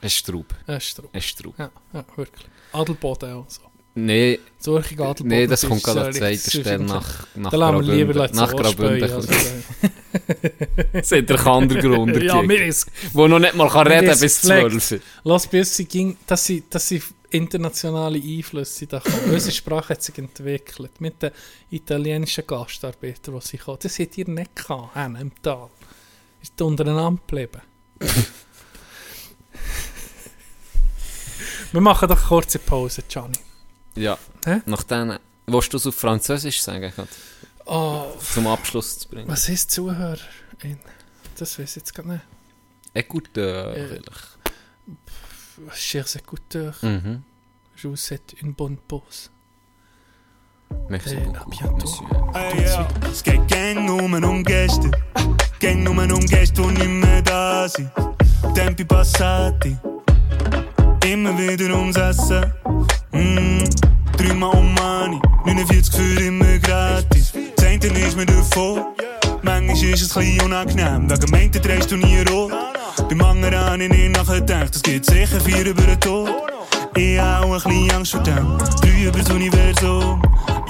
Es 0.00 0.12
ist 0.12 0.18
Straub. 0.18 0.48
Drauf. 0.48 1.10
Es 1.12 1.24
ist 1.24 1.30
Straub. 1.30 1.58
Ja, 1.58 1.70
ja, 1.92 2.04
wirklich. 2.16 2.46
Adelboden 2.72 3.32
auch 3.32 3.46
so. 3.48 3.62
Nee, 4.06 4.38
Zürcher 4.58 5.00
Adelboden. 5.00 5.28
nee, 5.28 5.46
das 5.46 5.66
kommt 5.66 5.82
gerade 5.82 6.06
an 6.06 6.12
zweiter 6.12 6.50
Stelle 6.50 6.84
nach, 6.84 7.26
nach 7.34 7.50
Da 7.50 7.56
lassen 7.56 7.86
wir 7.86 7.94
lieber. 7.94 8.28
Nach 8.32 8.54
Graubünden. 8.54 9.12
Also, 9.12 9.28
Das 10.92 11.12
hat 11.12 11.28
der 11.28 11.36
Kandergrund 11.36 12.22
ja, 12.22 12.42
mir 12.42 12.66
ist 12.66 12.90
Wo 13.12 13.28
noch 13.28 13.38
nicht 13.38 13.54
mal 13.54 13.68
kann 13.68 13.86
reden 13.86 14.18
bis 14.18 14.40
gefleckt. 14.40 14.82
12. 14.82 15.00
Lass 15.24 15.46
bis 15.46 15.76
sie 15.76 15.84
ging, 15.84 16.16
dass 16.26 16.44
sie, 16.44 16.64
dass 16.68 16.88
sie 16.88 17.02
internationale 17.30 18.18
Einflüsse 18.18 18.86
da 18.86 19.00
kommen. 19.00 19.30
Unsere 19.32 19.52
Sprache 19.52 19.90
hat 19.94 20.02
sich 20.02 20.18
entwickelt. 20.18 21.00
Mit 21.00 21.22
den 21.22 21.30
italienischen 21.70 22.46
Gastarbeitern, 22.46 23.34
die 23.38 23.46
sie 23.46 23.58
kommen. 23.58 23.78
Das 23.82 23.98
hat 23.98 24.16
ihr 24.18 24.28
nicht 24.28 24.56
gehabt, 24.56 24.96
im 25.20 25.32
Tal. 25.42 25.68
Ist 26.42 26.60
untereinander 26.60 27.20
geblieben. 27.26 27.62
Wir 31.72 31.80
machen 31.82 32.08
doch 32.08 32.16
eine 32.18 32.26
kurze 32.28 32.58
Pause, 32.58 33.02
Gianni. 33.08 33.36
Ja. 33.98 34.18
Hä? 34.44 34.60
Nach 34.66 34.82
denen, 34.84 35.18
willst 35.46 35.72
du 35.72 35.76
es 35.76 35.86
auf 35.86 35.94
Französisch 35.94 36.62
sagen, 36.62 36.80
gerade, 36.94 37.08
Oh, 37.66 38.06
zum 38.34 38.46
Abschluss 38.46 38.98
zu 39.00 39.08
bringen? 39.08 39.28
was 39.28 39.48
ist 39.48 39.70
Zuhörer? 39.70 40.16
Das 41.38 41.58
weiß 41.58 41.70
ich 41.70 41.76
jetzt 41.76 41.94
gar 41.94 42.06
nicht. 42.06 42.22
Écouteur, 42.94 43.74
Äh, 43.74 43.86
vielleicht. 43.88 44.38
Chers 45.74 46.16
écouteurs, 46.16 46.82
Mhm. 46.82 47.22
je 47.76 47.88
vous 47.88 47.96
souhaite 47.96 48.34
une 48.42 48.54
bonne 48.54 48.78
pause. 48.88 49.30
Merci 50.88 51.16
à 51.16 51.20
beaucoup, 51.20 51.50
bientôt. 51.50 51.76
monsieur. 51.76 52.06
Ey, 52.34 52.64
ja. 52.64 52.88
Es 53.10 53.22
geht 53.22 53.46
gang 53.48 53.84
nur 53.86 54.02
um 54.24 54.42
Gäste. 54.44 54.90
Gang 55.60 55.82
nur 55.82 55.94
um 56.12 56.26
Gäste, 56.26 56.62
die 56.62 56.66
nicht 56.68 56.86
mehr 57.04 57.22
da 57.22 57.68
sind. 57.68 57.90
Tempi 58.54 58.84
passati. 58.84 59.76
Immer 61.04 61.36
wieder 61.38 61.74
ums 61.76 61.96
Essen. 61.96 62.52
Mm. 63.12 63.64
Dreimal 64.16 64.56
um 64.56 64.74
Money. 64.74 65.20
49 65.44 65.94
für 65.94 66.20
immer 66.22 66.58
gratis. 66.58 67.32
Das 67.56 67.64
eine 67.64 67.86
ist 67.86 68.16
mir 68.16 68.26
davon. 68.26 68.84
Manchmal 69.42 69.92
ist 69.92 70.02
es 70.02 70.16
ein 70.16 70.24
bisschen 70.24 70.42
unangenehm. 70.42 71.10
Wegen 71.10 71.30
meinten 71.30 71.62
drehst 71.62 71.90
du 71.90 71.96
nie 71.96 72.20
rot. 72.30 72.52
Beim 73.08 73.22
anderen 73.22 73.56
habe 73.58 73.84
ich 73.84 73.90
nicht 73.90 74.16
nachgedacht. 74.16 74.74
Es 74.74 74.82
geht 74.82 75.06
sicher 75.06 75.40
vier 75.40 75.66
über 75.66 75.82
den 75.82 76.00
Tod. 76.00 76.30
Ich 76.98 77.20
auch 77.20 77.64
ein 77.64 78.00
bisschen 78.00 78.24
dem. 78.24 78.58
Drei 78.80 79.04
über 79.06 79.18
das 79.20 79.30
Universum. 79.30 80.20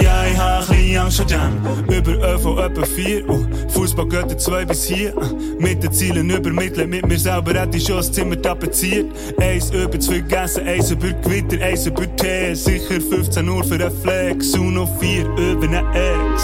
Ja, 0.02 0.26
ich 0.26 0.36
habe 0.36 0.74
ein 0.74 1.06
bisschen 1.06 1.26
dem. 1.26 1.96
Über 1.96 2.34
ÖV 2.34 2.58
etwa 2.58 2.84
vier. 2.84 3.24
Oh, 3.30 3.40
Fußball 3.70 4.06
geht 4.06 4.38
zwei 4.38 4.66
bis 4.66 4.84
hier. 4.84 5.14
Mit 5.58 5.82
den 5.82 5.90
Zielen 5.90 6.28
übermitteln. 6.28 6.90
Mit 6.90 7.08
mir 7.08 7.18
selber 7.18 7.58
hätte 7.58 7.78
ich 7.78 7.84
schon 7.84 7.96
das 7.96 8.12
Zimmer 8.12 8.40
tapeziert. 8.42 9.06
Eins 9.40 9.70
über 9.70 9.98
zu 9.98 10.12
vergessen. 10.12 10.66
Eins 10.66 10.90
über 10.90 11.12
Gewitter. 11.12 11.64
Eins 11.64 11.86
über 11.86 12.04
Tee. 12.16 12.52
Sicher 12.52 13.00
15 13.00 13.48
Uhr 13.48 13.64
für 13.64 13.76
einen 13.76 14.02
Flex. 14.02 14.52
Und 14.52 14.74
noch 14.74 15.00
vier 15.00 15.24
über 15.24 15.64
einen 15.64 15.86
Ex. 15.94 16.42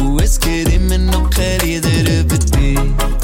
Und 0.00 0.20
es 0.20 0.40
geht 0.40 0.74
immer 0.74 0.98
noch 0.98 1.30
keine 1.30 1.62
Lieder 1.62 2.20
über 2.20 2.36
dich. 2.36 3.17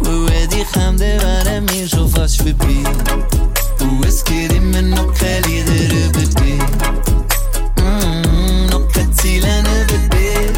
Und 0.00 0.30
wenn 0.30 0.48
die 0.48 0.64
kommt, 0.72 1.00
dann 1.00 1.20
wären 1.20 1.68
wir 1.70 1.88
schon 1.88 2.08
fast 2.08 2.38
vorbei. 2.38 2.82
Und 3.80 4.04
es 4.06 4.24
geht 4.24 4.52
immer 4.52 4.82
noch 4.82 5.12
keine 5.14 5.46
Lieder 5.46 5.72
über 6.04 6.20
dich. 6.20 6.62
Mm, 7.76 8.66
noch 8.70 8.88
keine 8.88 9.12
Ziele 9.12 9.48
über 9.84 10.16
dich. 10.16 10.52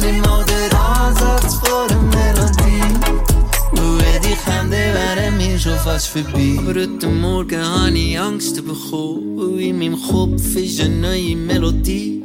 Nimm 0.00 0.20
mal 0.20 0.44
den 0.44 0.76
Ansatz 0.76 1.54
vor 1.56 1.86
der 1.88 1.98
Melodie. 1.98 2.82
Und 3.72 3.98
wenn 4.00 4.22
die 4.22 4.36
kommt, 4.44 4.72
dann 4.72 4.94
wären 4.94 5.38
wir 5.38 5.58
schon 5.58 5.78
fast 5.78 6.08
vorbei. 6.08 6.56
Aber 6.58 6.74
heute 6.74 7.06
Morgen 7.08 7.64
habe 7.64 7.98
ich 7.98 8.18
Angst 8.18 8.56
bekommen, 8.56 9.36
weil 9.36 9.60
in 9.60 9.78
meinem 9.78 10.02
Kopf 10.02 10.56
ist 10.56 10.80
eine 10.80 10.96
neue 10.96 11.36
Melodie. 11.36 12.23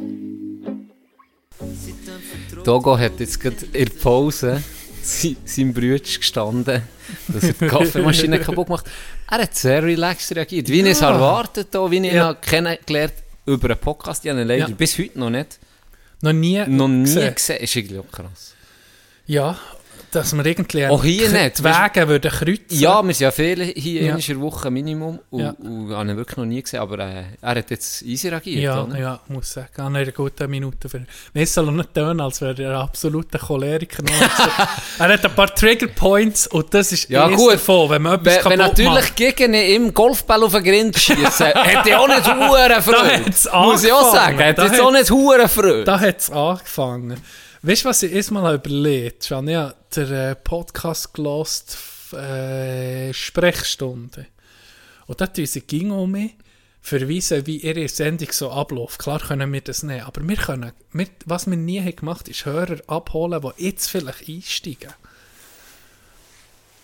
Togo 2.64 2.98
hat 2.98 3.20
jetzt 3.20 3.40
gerade 3.40 3.56
in 3.72 3.84
der 3.86 3.92
Pause 3.94 4.62
sein- 5.02 5.36
seinem 5.44 5.72
Bruder 5.72 5.98
gestanden, 5.98 6.82
dass 7.28 7.44
er 7.44 7.52
die 7.52 7.66
Kaffeemaschine 7.68 8.38
kaputt 8.40 8.68
macht. 8.68 8.86
Er 9.30 9.38
hat 9.42 9.54
sehr 9.54 9.82
relaxed 9.82 10.34
reagiert, 10.36 10.68
wie 10.68 10.80
ich 10.80 10.86
es 10.86 11.00
erwartet 11.00 11.68
habe, 11.74 11.90
wie 11.90 11.96
ich 11.98 12.04
ihn 12.04 12.14
Ja. 12.16 12.26
habe 12.28 12.38
kennengelernt 12.40 13.14
über 13.46 13.70
einen 13.70 13.78
Podcast. 13.78 14.24
Ich 14.24 14.30
habe 14.30 14.40
ihn 14.42 14.48
leider 14.48 14.68
Ja. 14.68 14.74
bis 14.74 14.98
heute 14.98 15.18
noch 15.18 15.30
nicht, 15.30 15.58
Noch 16.22 16.32
nie, 16.32 16.62
noch 16.66 16.88
nie 16.88 17.04
gesehen. 17.04 17.34
gesehen. 17.34 17.56
Ist 17.62 17.76
irgendwie 17.76 17.98
auch 17.98 18.10
krass. 18.12 18.54
Ja, 19.26 19.58
dass 20.12 20.34
wir 20.36 20.44
irgendwie 20.44 20.86
Auch 20.86 21.02
hier 21.04 21.28
nicht, 21.30 21.58
die 21.58 21.64
Wege 21.64 22.08
würden 22.08 22.30
kreuzen. 22.30 22.64
Ja, 22.70 23.02
wir 23.02 23.14
sind 23.14 23.24
ja 23.24 23.30
viele 23.30 23.64
hier 23.64 24.02
Ja. 24.02 24.14
in 24.16 24.20
der 24.20 24.40
Woche 24.40 24.70
Minimum 24.70 25.18
und, 25.30 25.40
Ja. 25.40 25.50
und 25.58 25.90
habe 25.94 26.10
ihn 26.10 26.16
wirklich 26.16 26.36
noch 26.36 26.44
nie 26.44 26.62
gesehen, 26.62 26.80
aber 26.80 26.98
äh, 26.98 27.22
er 27.40 27.50
hat 27.54 27.70
jetzt 27.70 28.02
easy 28.02 28.28
reagiert. 28.28 28.62
Ja, 28.62 28.82
oder? 28.84 28.98
ja, 28.98 29.20
muss 29.28 29.52
sagen. 29.52 29.68
An 29.80 29.96
einer 29.96 30.12
guten 30.12 30.50
Minute. 30.50 30.88
Für... 30.88 31.04
Mir 31.34 31.46
soll 31.46 31.68
er 31.68 31.72
nicht 31.72 31.94
tun, 31.94 32.20
als 32.20 32.40
wäre 32.40 32.62
er 32.62 32.70
ein 32.70 32.76
absoluter 32.82 33.38
Choleriker. 33.38 34.02
er 34.98 35.08
hat 35.08 35.24
ein 35.24 35.34
paar 35.34 35.54
Trigger 35.54 35.86
Points 35.88 36.46
und 36.46 36.72
das 36.74 36.92
ist 36.92 37.08
Ja, 37.08 37.28
gut. 37.28 37.54
davon, 37.54 37.90
wenn 37.90 38.02
man 38.02 38.14
etwas 38.20 38.44
Wenn, 38.44 38.50
wenn 38.52 38.58
natürlich 38.58 38.90
macht. 38.92 39.16
gegen 39.16 39.54
ihn 39.54 39.84
im 39.86 39.94
Golfball 39.94 40.42
auf 40.44 40.52
den 40.52 40.64
Grind 40.64 40.98
schießen, 40.98 41.46
hätte 41.46 41.88
ich 41.88 41.94
auch 41.94 42.08
nicht 42.08 42.26
Huren 42.26 42.82
Freude. 42.82 43.22
Muss 43.64 43.84
ich 43.84 43.92
auch 43.92 44.12
sagen, 44.12 44.38
hätte 44.38 44.62
jetzt 44.62 44.80
auch 44.80 44.92
nicht 44.92 45.10
Huren 45.10 45.48
Freude. 45.48 45.84
Da 45.84 45.98
hat 46.00 46.18
es 46.18 46.30
angefangen. 46.30 47.16
Weißt 47.62 47.84
du, 47.84 47.90
was 47.90 48.02
ich 48.02 48.12
erstmal 48.14 48.44
habe 48.44 48.54
überlegt 48.54 49.26
Schon 49.26 49.46
Ich 49.46 49.54
habe 49.54 49.74
den 49.94 50.12
äh, 50.12 50.34
Podcast 50.34 51.12
gelost, 51.12 51.76
äh, 52.14 53.12
Sprechstunde. 53.12 54.28
Und 55.06 55.20
da 55.20 55.26
tun 55.26 55.44
sie 55.44 55.60
ging 55.60 55.90
um 55.90 56.12
mich 56.12 56.36
verweisen, 56.80 57.46
wie 57.46 57.58
ihre 57.58 57.86
Sendung 57.86 58.32
so 58.32 58.50
abläuft. 58.50 58.98
Klar 58.98 59.20
können 59.20 59.52
wir 59.52 59.60
das 59.60 59.82
nicht, 59.82 60.06
aber 60.06 60.26
wir 60.26 60.36
können, 60.36 60.72
wir, 60.94 61.06
was 61.26 61.46
wir 61.50 61.58
nie 61.58 61.80
haben 61.80 61.94
gemacht 61.94 62.28
ist 62.28 62.46
Hörer 62.46 62.78
abholen, 62.86 63.42
die 63.42 63.64
jetzt 63.64 63.90
vielleicht 63.90 64.26
einsteigen. 64.26 64.94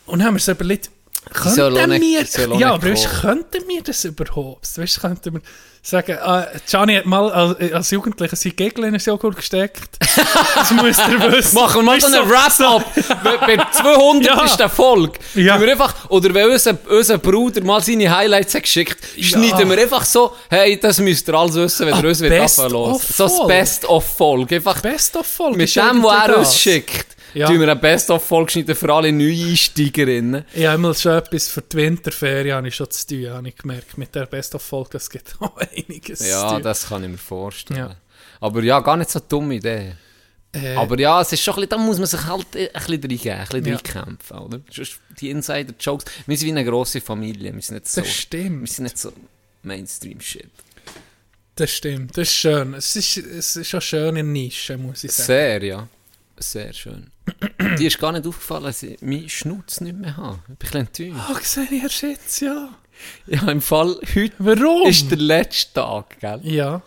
Und 0.05 0.19
dann 0.19 0.29
haben 0.29 0.35
wir 0.35 0.41
so 0.41 0.53
überlegt, 0.53 0.91
könnten 1.33 2.01
wir, 2.01 2.59
ja, 2.59 2.75
aber 2.75 2.91
weißt, 2.91 3.21
könnten 3.21 3.69
wir 3.69 3.83
das 3.83 4.05
überhaupt? 4.05 4.79
Weißt, 4.79 5.01
könnten 5.01 5.35
wir 5.35 5.41
sagen, 5.83 6.17
äh, 6.17 6.47
Gianni 6.69 6.95
hat 6.97 7.07
mal 7.07 7.31
als, 7.31 7.73
als 7.73 7.91
Jugendlicher 7.91 8.37
sein 8.37 8.55
Gegel 8.57 8.85
in 8.85 8.95
einen 8.95 8.99
Joghurt 8.99 9.37
gesteckt. 9.37 9.99
das 10.55 10.71
müsst 10.73 11.01
ihr 11.09 11.33
wissen. 11.33 11.55
Machen 11.55 11.77
wir 11.77 11.83
mal 11.83 12.01
so 12.01 12.07
einen 12.09 12.29
Wrap-Up 12.29 12.85
bei 13.47 13.57
der 13.57 13.71
200. 13.73 14.59
Ja. 14.59 14.69
Folge. 14.69 15.19
Ja. 15.35 15.57
Tun 15.57 15.67
Wir 15.67 15.73
einfach, 15.73 16.11
oder 16.11 16.35
wenn 16.35 16.51
unser, 16.51 16.77
unser 16.89 17.19
Bruder 17.19 17.63
mal 17.63 17.81
seine 17.83 18.15
Highlights 18.15 18.55
hat 18.55 18.63
geschickt, 18.63 18.99
schneiden 19.21 19.71
wir 19.71 19.79
einfach 19.79 20.05
so, 20.05 20.33
hey, 20.49 20.79
das 20.79 20.99
müsst 20.99 21.29
ihr 21.29 21.35
alles 21.35 21.55
wissen, 21.55 21.87
wenn 21.87 21.95
Ah, 21.95 22.01
ihr 22.01 22.09
uns 22.09 22.21
wieder 22.21 22.43
of 22.43 23.03
So 23.05 23.25
das 23.25 23.37
Folge. 23.37 23.47
Best-of-Folge. 23.55 24.57
Einfach 24.57 24.81
Best 24.81 25.17
of 25.17 25.27
Folge. 25.27 25.57
mit 25.57 25.69
ist 25.69 25.77
dem, 25.77 26.03
was 26.03 26.29
er 26.29 26.39
uns 26.39 26.59
schickt, 26.59 27.16
Ja. 27.37 27.47
tun 27.49 27.61
wir 27.61 27.69
eine 27.71 27.77
Best-of-Folge 27.77 28.51
schneiden 28.53 28.75
für 28.75 28.93
alle 28.95 29.13
Neueinsteigerinnen. 29.13 30.45
Ich 30.55 30.67
habe 30.67 30.95
schon 30.95 31.13
etwas 31.13 31.49
für 31.49 31.63
die 31.63 31.77
Winterferien 31.77 32.57
habe 32.57 32.69
ich 32.69 32.75
schon 32.75 32.91
zu 32.91 33.07
tun, 33.07 33.31
habe 33.31 33.49
ich 33.49 33.57
gemerkt. 33.57 33.99
Mit 33.99 34.15
der 34.15 34.27
Best 34.27 34.55
of 34.55 34.63
Folge, 34.63 34.91
das 34.93 35.11
gibt 35.11 35.35
auch 35.41 35.57
einiges 35.57 36.27
Ja, 36.27 36.59
das 36.61 36.89
kann 36.89 37.05
ich 37.05 37.11
mir 37.11 37.19
vorstellen. 37.19 37.79
Ja. 37.81 37.97
Aber 38.41 38.63
ja, 38.63 38.81
gar 38.81 38.97
nicht 38.97 39.11
so 39.11 39.19
eine 39.19 39.29
dumme 39.29 39.55
Idee. 39.57 39.95
Äh, 40.53 40.75
Aber 40.77 40.99
ja, 40.99 41.21
es 41.21 41.33
ist 41.33 41.43
schon 41.43 41.55
ein 41.55 41.57
bisschen, 41.57 41.71
da 41.71 41.79
muss 41.79 41.99
man 41.99 42.07
sich 42.07 42.25
halt 42.25 42.47
ein 42.55 42.69
bisschen 42.73 43.03
reingeben, 43.03 43.33
ein 43.33 43.47
bisschen 43.49 43.67
Ja. 43.67 43.75
reinkämpfen, 43.77 44.39
oder? 44.39 44.61
Sonst 44.73 45.01
Die 45.21 45.31
Insider-Jokes, 45.31 46.05
wir 46.27 46.37
sind 46.39 46.47
wie 46.47 46.53
eine 46.53 46.65
grosse 46.65 47.01
Familie, 47.01 47.55
wir 47.55 47.61
sind 47.63 47.75
nicht 47.77 47.89
so, 47.89 48.01
das 48.01 48.11
stimmt. 48.11 48.61
wir 48.63 48.69
sind 48.69 48.85
nicht 48.85 48.99
so 48.99 49.13
Mainstream-Shit. 49.63 50.49
Das 51.57 51.71
stimmt, 51.71 52.17
das 52.17 52.29
ist 52.29 52.35
schön. 52.35 52.75
Es 52.75 52.95
ist, 52.97 53.17
es 53.17 53.57
ist 53.57 53.69
schon 53.69 53.81
schön 53.81 54.17
in 54.17 54.33
Nische, 54.33 54.77
muss 54.79 55.05
ich 55.05 55.13
sagen. 55.13 55.27
Sehr, 55.27 55.63
ja. 55.65 55.89
Sehr 56.39 56.73
schön. 56.73 57.11
Dir 57.79 57.87
ist 57.89 57.99
gar 57.99 58.13
nicht 58.13 58.27
aufgefallen, 58.27 58.65
dass 58.65 58.83
ich 58.83 59.01
meinen 59.01 59.29
Schnutz 59.29 59.81
nicht 59.81 59.97
mehr 59.97 60.17
habe. 60.17 60.39
Ich 60.61 60.71
bin 60.71 60.81
ein 60.81 60.87
bisschen 60.87 61.15
enttäuscht. 61.17 61.31
Ah, 61.31 61.41
sehe 61.43 61.69
ich 61.77 61.83
erst 61.83 62.03
jetzt, 62.03 62.41
ja. 62.41 62.69
Ja, 63.27 63.49
im 63.51 63.61
Fall, 63.61 63.99
heute 64.15 64.35
Warum? 64.39 64.89
ist 64.89 65.11
der 65.11 65.19
letzte 65.19 65.75
Tag, 65.75 66.19
gell? 66.21 66.41
ja. 66.45 66.83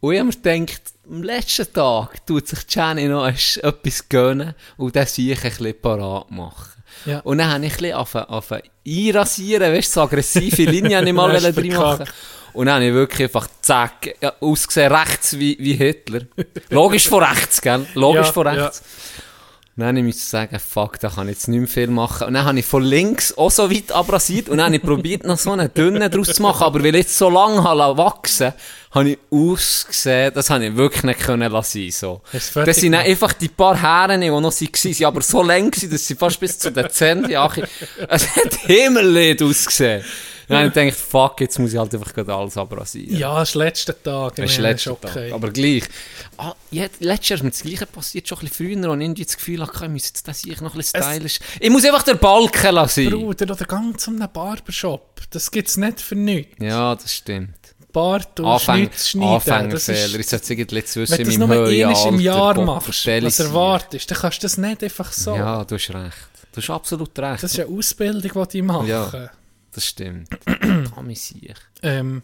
Und 0.00 0.12
ich 0.12 0.20
habe 0.20 0.28
mir 0.28 0.56
gedacht, 0.64 0.82
am 1.08 1.22
letzten 1.22 1.72
Tag 1.72 2.26
tut 2.26 2.46
sich 2.48 2.58
Jenny 2.68 3.06
noch 3.08 3.26
etwas 3.26 4.08
gönnen 4.08 4.54
und 4.76 4.94
dann 4.94 5.06
sehe 5.06 5.32
ich 5.32 5.42
ein 5.44 5.50
bisschen 5.50 5.80
parat 5.80 6.30
machen. 6.30 6.82
Ja. 7.06 7.20
Und 7.20 7.38
dann 7.38 7.50
habe 7.52 7.64
ich 7.66 7.72
ein 7.72 7.78
bisschen 7.78 8.24
angefangen- 8.26 8.62
einrasieren, 8.86 9.72
weißt 9.72 9.88
du, 9.88 9.92
so 9.94 10.02
aggressive 10.02 10.62
Linie 10.70 10.96
habe 10.98 11.06
ich 11.08 11.12
mal 11.12 11.52
drin 11.52 11.72
machen. 11.74 12.04
Und 12.56 12.66
dann 12.66 12.76
habe 12.76 12.86
ich 12.86 12.94
wirklich 12.94 13.28
einfach, 13.28 13.48
zack, 13.60 14.14
ja, 14.20 14.32
ausgesehen 14.40 14.90
rechts 14.90 15.38
wie, 15.38 15.58
wie 15.60 15.74
Hitler. 15.74 16.22
Logisch 16.70 17.06
von 17.06 17.22
rechts, 17.22 17.60
gell? 17.60 17.84
Logisch 17.94 18.26
Ja, 18.26 18.32
von 18.32 18.46
ja. 18.46 18.52
rechts. 18.64 18.82
dann 19.76 19.94
musste 19.96 20.22
ich 20.22 20.28
sagen, 20.28 20.58
fuck, 20.58 20.98
da 20.98 21.10
kann 21.10 21.28
ich 21.28 21.34
jetzt 21.34 21.48
nicht 21.48 21.58
mehr 21.58 21.68
viel 21.68 21.88
machen. 21.88 22.28
Und 22.28 22.32
dann 22.32 22.46
habe 22.46 22.58
ich 22.58 22.64
von 22.64 22.82
links 22.82 23.36
auch 23.36 23.50
so 23.50 23.70
weit 23.70 23.92
abrasiert 23.92 24.48
und 24.48 24.56
dann 24.56 24.66
habe 24.66 24.76
ich 24.76 24.82
probiert, 24.82 25.24
noch 25.24 25.36
so 25.36 25.52
einen 25.52 25.72
dünnen 25.74 26.10
draus 26.10 26.32
zu 26.32 26.40
machen. 26.40 26.62
Aber 26.62 26.80
weil 26.82 26.94
ich 26.94 27.02
jetzt 27.02 27.18
so 27.18 27.28
lange 27.28 27.62
habe 27.62 27.98
wachsen 27.98 28.54
habe 28.92 29.10
ich 29.10 29.18
ausgesehen, 29.30 30.32
das 30.32 30.48
habe 30.48 30.64
ich 30.64 30.76
wirklich 30.76 31.02
nicht 31.04 31.20
können 31.20 31.52
lassen. 31.52 31.90
So. 31.90 32.22
Fertig 32.24 32.64
Das 32.64 32.76
sind 32.76 32.94
einfach 32.94 33.34
die 33.34 33.48
paar 33.48 33.76
Herren, 33.76 34.22
die 34.22 34.30
noch 34.30 34.42
waren, 34.42 34.52
sind 34.72 35.02
aber 35.02 35.20
so 35.20 35.42
lang 35.42 35.70
gewesen, 35.70 35.90
dass 35.90 36.06
sie 36.06 36.14
fast 36.14 36.40
bis 36.40 36.58
zu 36.58 36.72
den 36.72 36.88
Zähnen, 36.88 37.30
es 38.08 38.36
hat 38.36 38.54
himmellied 38.64 39.42
ausgesehen. 39.42 40.02
Dann 40.48 40.58
habe 40.58 40.68
ich 40.68 40.74
gedacht, 40.74 40.96
fuck, 40.96 41.40
jetzt 41.40 41.58
muss 41.58 41.72
ich 41.72 41.78
halt 41.78 41.92
einfach 41.92 42.14
gerade 42.14 42.32
alles 42.34 42.56
abrasieren. 42.56 43.18
Ja, 43.18 43.40
das 43.40 43.50
ist 43.50 43.54
letzter 43.56 44.02
Tag. 44.02 44.36
Das 44.36 44.44
ist 44.44 44.52
Ich 44.52 44.58
letzter 44.58 44.92
okay. 44.92 45.30
Tag. 45.30 45.32
Aber 45.32 45.50
gleich. 45.50 45.84
Ah, 46.36 46.54
ja, 46.70 46.86
letztes 47.00 47.28
Jahr 47.30 47.36
ist 47.38 47.42
mir 47.42 47.50
das 47.50 47.62
Gleiche 47.62 47.86
passiert, 47.86 48.28
schon 48.28 48.38
ein 48.38 48.48
bisschen 48.48 48.82
früher, 48.82 48.90
und 48.90 49.00
irgendwie 49.00 49.24
das 49.24 49.36
Gefühl 49.36 49.62
hatte, 49.62 49.84
ich 49.84 49.90
müsse 49.90 50.08
jetzt 50.08 50.28
das 50.28 50.40
hier 50.40 50.54
noch 50.62 50.74
ein 50.74 50.78
bisschen 50.78 51.02
stylisch. 51.02 51.38
Ich 51.58 51.70
muss 51.70 51.84
einfach 51.84 52.04
den 52.04 52.18
Balken 52.18 52.74
lassen. 52.74 53.10
Bruder, 53.10 53.52
oder 53.52 53.64
gang 53.64 53.98
zu 53.98 54.10
einem 54.10 54.28
Barbershop. 54.32 55.22
Das 55.30 55.50
gibt 55.50 55.68
es 55.68 55.76
nicht 55.76 56.00
für 56.00 56.14
nichts. 56.14 56.54
Ja, 56.60 56.94
das 56.94 57.12
stimmt. 57.12 57.54
Bart 57.92 58.38
und 58.40 58.46
Anfäng 58.46 58.90
schneiden. 58.94 59.40
Das 59.44 59.48
Anfängerfehler. 59.48 60.20
Ich 60.20 60.20
ist, 60.20 60.30
sollte 60.30 60.52
es 60.52 60.72
jetzt 60.74 60.96
wissen 60.96 61.18
wenn 61.18 61.24
du 61.26 61.32
in 61.32 61.40
das 61.40 61.48
meinem 61.48 61.48
nur 61.48 61.88
einmal 61.88 62.08
im 62.08 62.20
Jahr 62.20 62.60
machst, 62.62 62.88
was 63.06 63.38
ich 63.38 63.40
erwartest, 63.40 64.10
dann 64.10 64.18
kannst 64.18 64.38
du 64.38 64.42
das 64.42 64.58
nicht 64.58 64.84
einfach 64.84 65.12
so. 65.12 65.34
Ja, 65.34 65.64
du 65.64 65.74
hast 65.74 65.90
recht. 65.90 66.16
Du 66.52 66.60
hast 66.60 66.70
absolut 66.70 67.18
recht. 67.18 67.42
Das 67.42 67.52
ist 67.52 67.58
eine 67.58 67.74
Ausbildung, 67.74 68.20
die 68.20 68.48
die 68.52 68.62
machen. 68.62 68.86
Ja. 68.86 69.30
Das 69.76 69.84
stimmt. 69.84 70.30
Amüsiert. 70.96 71.60
Ähm, 71.82 72.22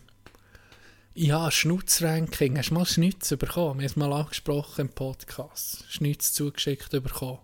ja, 1.12 1.50
Schnutzranking. 1.50 2.56
Hast 2.56 2.70
du 2.70 2.74
mal 2.74 2.86
Schnitz 2.86 3.28
bekommen? 3.28 3.80
Wir 3.80 3.84
haben 3.84 3.90
es 3.90 3.96
mal 3.96 4.10
angesprochen 4.10 4.80
im 4.80 4.88
Podcast. 4.88 5.84
Schnitz 5.90 6.32
zugeschickt 6.32 6.88
bekommen. 6.92 7.40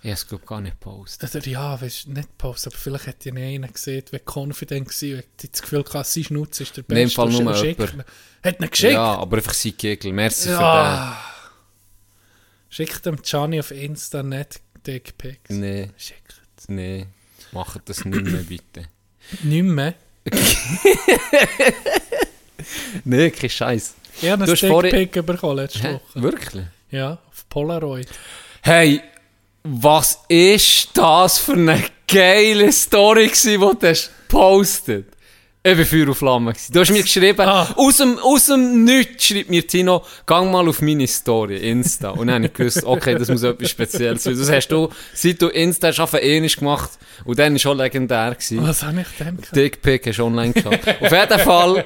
Ich 0.00 0.06
habe 0.08 0.14
es, 0.14 0.26
glaube 0.26 0.44
gar 0.46 0.60
nicht 0.60 0.80
gepostet. 0.80 1.32
Oder 1.32 1.46
ja, 1.46 1.80
weißt, 1.80 2.08
nicht 2.08 2.36
Post, 2.38 2.66
aber 2.66 2.74
vielleicht 2.76 3.06
hat 3.06 3.24
ja 3.24 3.32
einer 3.32 3.68
gesehen, 3.68 4.02
wer 4.10 4.20
confident 4.28 4.88
war, 4.88 5.18
hat 5.18 5.26
das 5.52 5.62
Gefühl 5.62 5.84
gehabt, 5.84 6.06
sein 6.08 6.24
Schnutz 6.24 6.58
ist 6.58 6.76
der 6.76 6.82
beste. 6.82 7.14
Fall 7.14 7.28
nur 7.28 7.64
jemand. 7.64 8.04
Hat 8.42 8.60
ihn 8.60 8.68
geschickt? 8.68 8.92
Ja, 8.94 9.14
aber 9.14 9.36
einfach 9.36 9.54
sein 9.54 9.76
Kegel. 9.76 10.12
Merci 10.12 10.48
Ja. 10.48 11.22
Schickt 12.68 13.06
dem 13.06 13.22
Gianni 13.22 13.60
auf 13.60 13.70
Insta 13.70 14.24
nicht 14.24 14.60
Dickpics. 14.84 15.42
für 15.46 15.52
den. 15.52 15.60
Nee, 15.60 15.90
Schickt. 15.96 16.40
nee. 16.66 17.06
Macht 17.52 17.88
das 17.88 18.04
nicht 18.04 18.24
mehr, 18.24 18.42
bitte. 18.42 18.88
Nicht 19.42 19.62
mehr. 19.64 19.94
nee, 23.04 23.30
kein 23.30 23.50
Scheiß. 23.50 23.94
Ich 24.20 24.28
habe 24.28 24.44
Du 24.44 24.52
einen 24.52 24.52
hast 24.52 24.68
vorhin- 24.68 24.90
Dickpic 24.94 25.22
bekommen 25.22 25.56
letzte 25.56 25.82
Hä? 25.82 25.94
Woche. 25.94 26.22
Wirklich? 26.22 26.64
Ja, 26.90 27.12
auf 27.30 27.48
Polaroid. 27.48 28.08
Hey, 28.62 29.00
was 29.64 30.18
ist 30.28 30.90
das 30.94 31.38
für 31.38 31.52
eine 31.54 31.82
geile 32.06 32.70
Story 32.72 33.26
gewesen, 33.28 33.50
die 33.52 33.58
du 33.58 33.88
hast 33.88 34.10
gepostet? 34.28 35.06
Ich 35.64 35.78
war 35.78 35.84
Feuer 35.84 36.08
und 36.08 36.14
Flamme. 36.16 36.52
Du 36.72 36.80
hast 36.80 36.90
mir 36.90 37.02
geschrieben, 37.02 37.40
Ah. 37.48 37.72
aus, 37.76 37.98
dem, 37.98 38.18
aus 38.18 38.46
dem 38.46 38.82
Nichts 38.82 39.26
schreibt 39.26 39.48
mir 39.48 39.64
Tino, 39.64 40.02
gang 40.26 40.50
mal 40.50 40.68
auf 40.68 40.82
meine 40.82 41.06
Story, 41.06 41.56
Insta. 41.70 42.10
Und 42.10 42.26
dann 42.26 42.34
habe 42.34 42.46
ich 42.46 42.52
gewusst, 42.52 42.82
okay, 42.84 43.14
das 43.16 43.28
muss 43.28 43.44
etwas 43.44 43.70
Spezielles 43.70 44.24
sein. 44.24 44.36
Das 44.36 44.50
hast 44.50 44.66
du, 44.68 44.88
seit 45.14 45.40
du 45.40 45.46
Insta 45.46 45.86
hast, 45.88 46.00
auf 46.00 46.14
ähnlich 46.14 46.56
gemacht. 46.56 46.90
Und 47.24 47.38
dann 47.38 47.52
war 47.52 47.60
schon 47.60 47.78
legendär. 47.78 48.32
Gewesen. 48.34 48.60
Was 48.66 48.82
habe 48.82 49.02
ich 49.02 49.06
denn 49.24 49.36
gehabt? 49.36 49.54
Dickpick 49.54 50.04
hast 50.08 50.18
du 50.18 50.24
online 50.24 50.52
geschaut. 50.52 50.80
Auf 51.00 51.12
jeden 51.12 51.38
Fall 51.38 51.84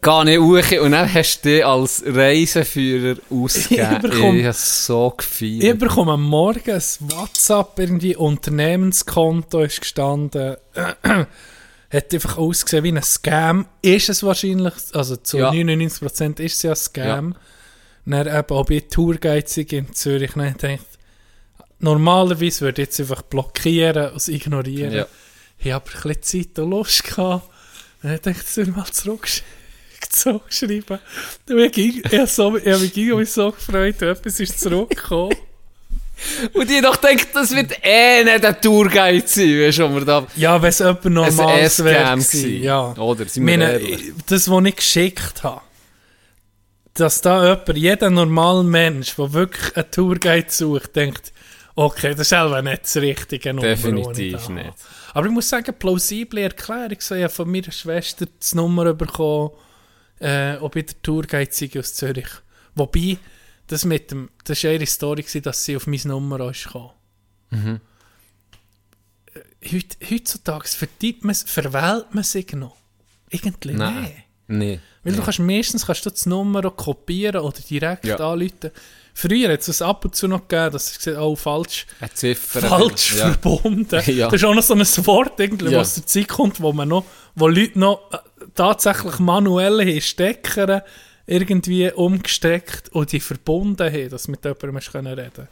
gehe 0.00 0.32
ich 0.34 0.38
hoch 0.40 0.82
und 0.82 0.92
dann 0.92 1.12
hast 1.12 1.44
du 1.44 1.48
dich 1.50 1.66
als 1.66 2.02
Reiseführer 2.06 3.16
ausgegeben. 3.28 3.96
Ich 3.96 4.10
bekomme- 4.10 4.38
ich 4.38 4.44
habe 4.46 4.54
so 4.56 5.10
gefeiert. 5.18 5.64
Ich 5.64 5.78
bekomme 5.78 6.12
am 6.12 6.22
Morgen 6.22 6.70
ein 6.70 6.82
WhatsApp, 7.00 7.78
irgendwie 7.78 8.16
Unternehmenskonto 8.16 9.60
ist 9.60 9.82
gestanden. 9.82 10.56
Hat 11.90 12.14
einfach 12.14 12.38
ausgesehen 12.38 12.84
wie 12.84 12.92
ein 12.92 13.02
Scam. 13.02 13.66
Ist 13.82 14.08
es 14.08 14.22
wahrscheinlich, 14.22 14.74
also 14.92 15.16
zu 15.16 15.38
Ja. 15.38 15.50
99% 15.50 16.40
ist 16.40 16.54
es 16.54 16.62
ja 16.62 16.70
ein 16.70 16.76
Scam. 16.76 17.36
Dann 18.06 18.26
eben, 18.26 18.72
ich 18.72 18.88
Tourguide 18.88 19.46
sei 19.48 19.66
in 19.70 19.92
Zürich, 19.92 20.32
dann 20.34 20.56
denke 20.56 20.74
ich, 20.82 21.64
normalerweise 21.78 22.62
würde 22.62 22.82
ich 22.82 22.88
jetzt 22.88 23.00
einfach 23.00 23.22
blockieren 23.22 24.12
und 24.12 24.28
ignorieren. 24.28 24.92
Ja. 24.92 25.06
Ich 25.58 25.72
habe 25.72 25.84
aber 25.90 25.94
ein 26.08 26.14
bisschen 26.16 26.44
Zeit 26.52 26.58
und 26.58 26.70
Lust 26.70 27.04
gehabt. 27.04 27.48
Dann 28.02 28.12
dachte 28.14 28.30
ich, 28.30 28.42
soll 28.42 28.66
mal 28.66 28.86
zurücksch 28.86 29.42
zurückschreiben. 30.08 30.98
Und 31.48 31.58
Ich, 31.58 31.72
ging- 31.72 32.02
ich, 32.04 32.12
habe 32.18 32.26
so, 32.26 32.56
ich 32.56 32.66
habe 32.66 33.16
mich 33.16 33.30
so 33.30 33.52
gefreut, 33.52 34.00
etwas 34.02 34.40
ist 34.40 34.58
zurückgekommen. 34.58 35.36
Und 36.52 36.70
ich 36.70 36.82
doch 36.82 36.96
denkt, 36.96 37.28
das 37.34 37.54
wird 37.54 37.72
eh 37.82 38.24
nicht 38.24 38.44
ein 38.44 38.60
Tourguide 38.60 39.26
sein, 39.26 39.60
weißt 39.60 39.78
du, 39.78 39.94
wir 39.94 40.04
da 40.04 40.26
Ja, 40.36 40.60
wenn 40.60 40.68
es 40.68 40.78
jemand 40.78 41.04
Normales 41.04 41.84
wäre. 41.84 42.18
Ja. 42.60 42.92
Oder, 42.96 43.26
sind 43.26 43.46
wir 43.46 43.58
meine, 43.58 43.72
ehrlich? 43.72 44.12
das, 44.26 44.50
was 44.50 44.64
ich 44.64 44.76
geschickt 44.76 45.42
habe, 45.42 45.60
dass 46.94 47.20
da 47.20 47.42
jemand, 47.48 47.76
jeder 47.76 48.10
normale 48.10 48.64
Mensch, 48.64 49.16
der 49.16 49.32
wirklich 49.32 49.76
einen 49.76 49.90
Tourguide 49.90 50.50
sucht, 50.50 50.96
denkt, 50.96 51.32
okay, 51.74 52.10
das 52.10 52.20
ist 52.20 52.28
selber 52.30 52.62
nicht 52.62 52.82
das 52.82 52.96
richtige 52.96 53.54
Nummer. 53.54 53.68
Definitiv 53.68 54.32
da 54.32 54.42
habe. 54.42 54.54
nicht. 54.54 54.74
Aber 55.14 55.26
ich 55.26 55.32
muss 55.32 55.48
sagen, 55.48 55.74
plausible 55.78 56.42
Erklärung. 56.42 56.96
So, 56.98 57.14
ich 57.14 57.22
habe 57.22 57.32
von 57.32 57.50
meiner 57.50 57.72
Schwester 57.72 58.26
das 58.38 58.54
Nummer 58.54 58.92
bekommen, 58.94 59.50
äh, 60.20 60.56
ob 60.56 60.76
ich 60.76 60.86
der 60.86 61.02
Tourguide 61.02 61.50
sei 61.52 61.70
aus 61.78 61.94
Zürich. 61.94 62.28
Wobei, 62.74 63.18
das, 63.70 63.84
mit 63.84 64.10
dem, 64.10 64.30
das 64.44 64.64
war 64.64 64.72
ihre 64.72 64.86
Story, 64.86 65.22
gewesen, 65.22 65.42
dass 65.42 65.64
sie 65.64 65.76
auf 65.76 65.86
meine 65.86 66.02
Nummer 66.06 66.50
ist 66.50 66.64
gekommen. 66.64 66.90
Mhm. 67.50 67.80
Äh, 69.34 69.68
Heut, 69.72 69.96
heutzutage 70.10 70.68
verdient 70.68 71.24
man, 71.24 71.34
verwählt 71.34 72.14
man 72.14 72.24
sich 72.24 72.52
noch. 72.52 72.76
Irgendwie 73.30 73.72
Nein. 73.74 74.02
nicht. 74.02 74.14
Nee. 74.48 74.80
Weil 75.04 75.12
du 75.14 75.22
kannst 75.22 75.38
meistens 75.38 75.86
kannst 75.86 76.04
du 76.04 76.10
das 76.10 76.26
Nummer 76.26 76.64
auch 76.64 76.76
kopieren 76.76 77.40
oder 77.42 77.60
direkt 77.60 78.04
Ja. 78.04 78.16
anrufen. 78.16 78.70
Früher 79.14 79.52
hat 79.52 79.66
es 79.66 79.80
ab 79.82 80.04
und 80.04 80.16
zu 80.16 80.26
noch 80.26 80.48
gegeben, 80.48 80.72
dass 80.72 80.90
ich 80.90 80.98
gesagt 80.98 81.18
oh, 81.18 81.36
falsch, 81.36 81.86
Ziffer. 82.14 82.60
falsch 82.60 83.14
Ja. 83.16 83.32
verbunden. 83.32 84.00
Ja. 84.06 84.26
Das 84.26 84.34
ist 84.40 84.44
auch 84.44 84.54
noch 84.54 84.62
so 84.62 84.74
ein 84.74 85.06
Wort, 85.06 85.38
irgendwie, 85.38 85.70
Ja. 85.70 85.78
was 85.78 85.94
zur 85.94 86.06
Zeit 86.06 86.28
kommt, 86.28 86.60
wo 86.60 86.72
man 86.72 86.88
noch, 86.88 87.04
wo 87.36 87.46
Leute 87.46 87.78
noch 87.78 88.10
äh, 88.12 88.18
tatsächlich 88.54 89.18
manuell 89.20 89.78
haben 89.80 90.00
Stecker 90.00 90.84
irgendwie 91.30 91.90
umgesteckt 91.92 92.88
und 92.90 93.12
die 93.12 93.20
verbunden 93.20 93.86
haben, 93.92 94.08
dass 94.10 94.24
du 94.24 94.32
mit 94.32 94.44
jemandem 94.44 94.76
hast 94.76 94.90
können 94.92 95.12
reden 95.18 95.48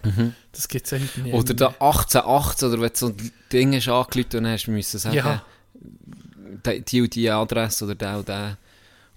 Das 0.52 0.68
gibt 0.68 0.86
es 0.86 0.92
eigentlich 0.92 1.16
nicht. 1.18 1.32
Mhm. 1.32 1.38
Oder 1.38 1.54
der 1.54 1.68
1818, 1.80 2.68
oder 2.68 2.80
wenn 2.80 2.88
du 2.88 2.94
so 2.96 3.14
Dinge 3.52 3.76
hast 3.78 3.88
angerufen 3.88 4.24
und 4.24 4.32
dann 4.44 4.48
hast 4.52 4.66
du 4.66 4.70
müssen 4.72 4.98
sagen, 4.98 5.16
Ja. 5.16 5.42
die, 6.66 7.00
und 7.02 7.14
die 7.14 7.30
Adresse 7.30 7.84
oder 7.84 7.94
der 7.94 8.18
und 8.18 8.28
der. 8.28 8.58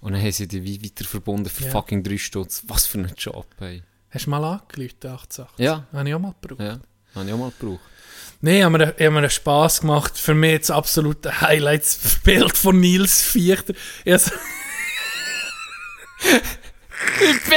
Und 0.00 0.12
dann 0.12 0.20
haben 0.22 0.32
sie 0.32 0.48
dich 0.48 0.62
wie 0.62 0.82
weiter 0.84 1.04
verbunden 1.04 1.48
für 1.48 1.64
Ja. 1.64 1.70
fucking 1.70 2.02
drei 2.02 2.18
Stutz. 2.18 2.62
Was 2.66 2.86
für 2.86 2.98
ein 2.98 3.12
Job, 3.16 3.46
ey. 3.60 3.82
Hast 4.10 4.26
du 4.26 4.30
mal 4.30 4.44
angerufen, 4.44 5.06
18? 5.08 5.44
Ja. 5.58 5.86
Habe 5.92 6.08
ich 6.08 6.14
auch 6.14 6.18
mal 6.20 6.34
gebraucht. 6.40 6.60
Ja, 6.60 6.78
habe 7.14 7.26
ich 7.26 7.32
auch 7.32 7.38
mal 7.38 7.52
gebraucht. 7.58 7.80
Nein, 8.40 8.54
ich 8.56 8.62
habe 8.64 8.78
mir, 8.78 8.84
ich 8.96 9.00
habe 9.06 9.10
mir 9.10 9.18
einen 9.18 9.30
Spass 9.30 9.80
gemacht. 9.80 10.18
Für 10.18 10.34
mich 10.34 10.60
das 10.60 10.70
absolute 10.72 11.40
Highlight, 11.40 11.82
das 11.82 12.18
Bild 12.24 12.56
von 12.56 12.78
Nils 12.80 13.22
Viechter. 13.22 13.74
Ich 14.04 14.12
habe 14.12 14.22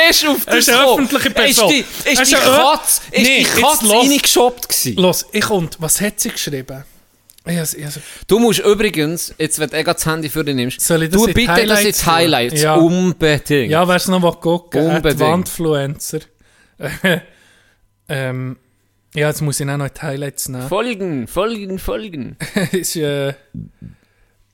Du 0.05 0.07
bist 0.07 0.25
auf 0.25 0.47
Er 0.47 0.57
ist 0.57 0.69
eine 0.69 0.87
öffentliche 0.87 1.29
Person. 1.31 1.71
Ist 1.71 1.85
die, 2.05 2.09
ist 2.11 2.21
ist 2.21 2.31
die 2.31 2.35
Katze, 2.35 3.01
ist 3.11 3.21
Nee, 3.23 3.23
die 3.23 3.41
jetzt 3.43 3.55
Katze 3.59 3.85
los. 3.85 4.03
reingeshoppt 4.03 4.69
gewesen? 4.69 4.95
Los, 5.01 5.25
ich 5.31 5.49
und 5.49 5.77
was 5.79 6.01
hat 6.01 6.19
sie 6.19 6.29
geschrieben? 6.29 6.83
Ich 7.47 7.57
habe, 7.57 7.91
Du 8.27 8.39
musst 8.39 8.59
übrigens, 8.59 9.33
jetzt 9.37 9.59
wenn 9.59 9.69
du 9.69 9.77
eh 9.77 9.83
das 9.83 10.03
Handy 10.05 10.29
für 10.29 10.43
dich 10.43 10.55
nimmst, 10.55 10.81
Soll 10.81 11.03
ich 11.03 11.11
das 11.11 11.21
du 11.21 11.27
bitte 11.31 11.45
das 11.47 11.57
Highlights 11.57 11.83
jetzt 11.83 12.03
tun? 12.03 12.13
Highlights. 12.13 12.61
Ja. 12.61 12.75
Unbedingt. 12.75 13.71
ja, 13.71 13.87
wer 13.87 13.95
es 13.95 14.07
noch 14.07 14.19
mal 14.19 14.33
gucken 14.33 14.87
Unbedingt. 14.87 15.19
Wandfluencer. 15.19 16.19
ähm, 18.09 18.57
ja, 19.13 19.27
jetzt 19.27 19.41
muss 19.41 19.59
ich 19.59 19.69
auch 19.69 19.77
noch 19.77 19.89
die 19.89 20.01
Highlights 20.01 20.49
nehmen. 20.49 20.67
Folgen, 20.67 21.27
folgen, 21.27 21.79
folgen. 21.79 22.37
ist, 22.71 22.95
äh, 22.95 23.29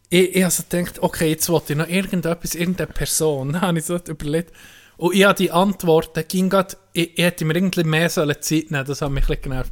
ich, 0.09 0.35
ich 0.35 0.43
habe 0.43 0.51
so 0.51 0.63
gedacht, 0.69 0.99
okay, 1.01 1.29
jetzt 1.29 1.47
wollte 1.49 1.73
ich 1.73 1.79
noch 1.79 1.87
irgendetwas, 1.87 2.55
irgendeine 2.55 2.91
Person. 2.91 3.53
Dann 3.53 3.61
habe 3.61 3.79
ich 3.79 3.85
so 3.85 3.95
überlegt. 3.95 4.53
Und 5.01 5.15
ich 5.15 5.23
habe 5.23 5.33
die 5.33 5.49
Antworten, 5.49 6.23
ging 6.27 6.47
grad, 6.47 6.77
ich, 6.93 7.17
ich 7.17 7.25
hätte 7.25 7.43
mir 7.43 7.55
irgendwie 7.55 7.83
mehr 7.83 8.07
sollen 8.07 8.39
Zeit 8.39 8.69
nehmen 8.69 8.85
das 8.85 9.01
hat 9.01 9.09
mich 9.09 9.23
ein 9.23 9.27
bisschen 9.29 9.41
genervt. 9.41 9.71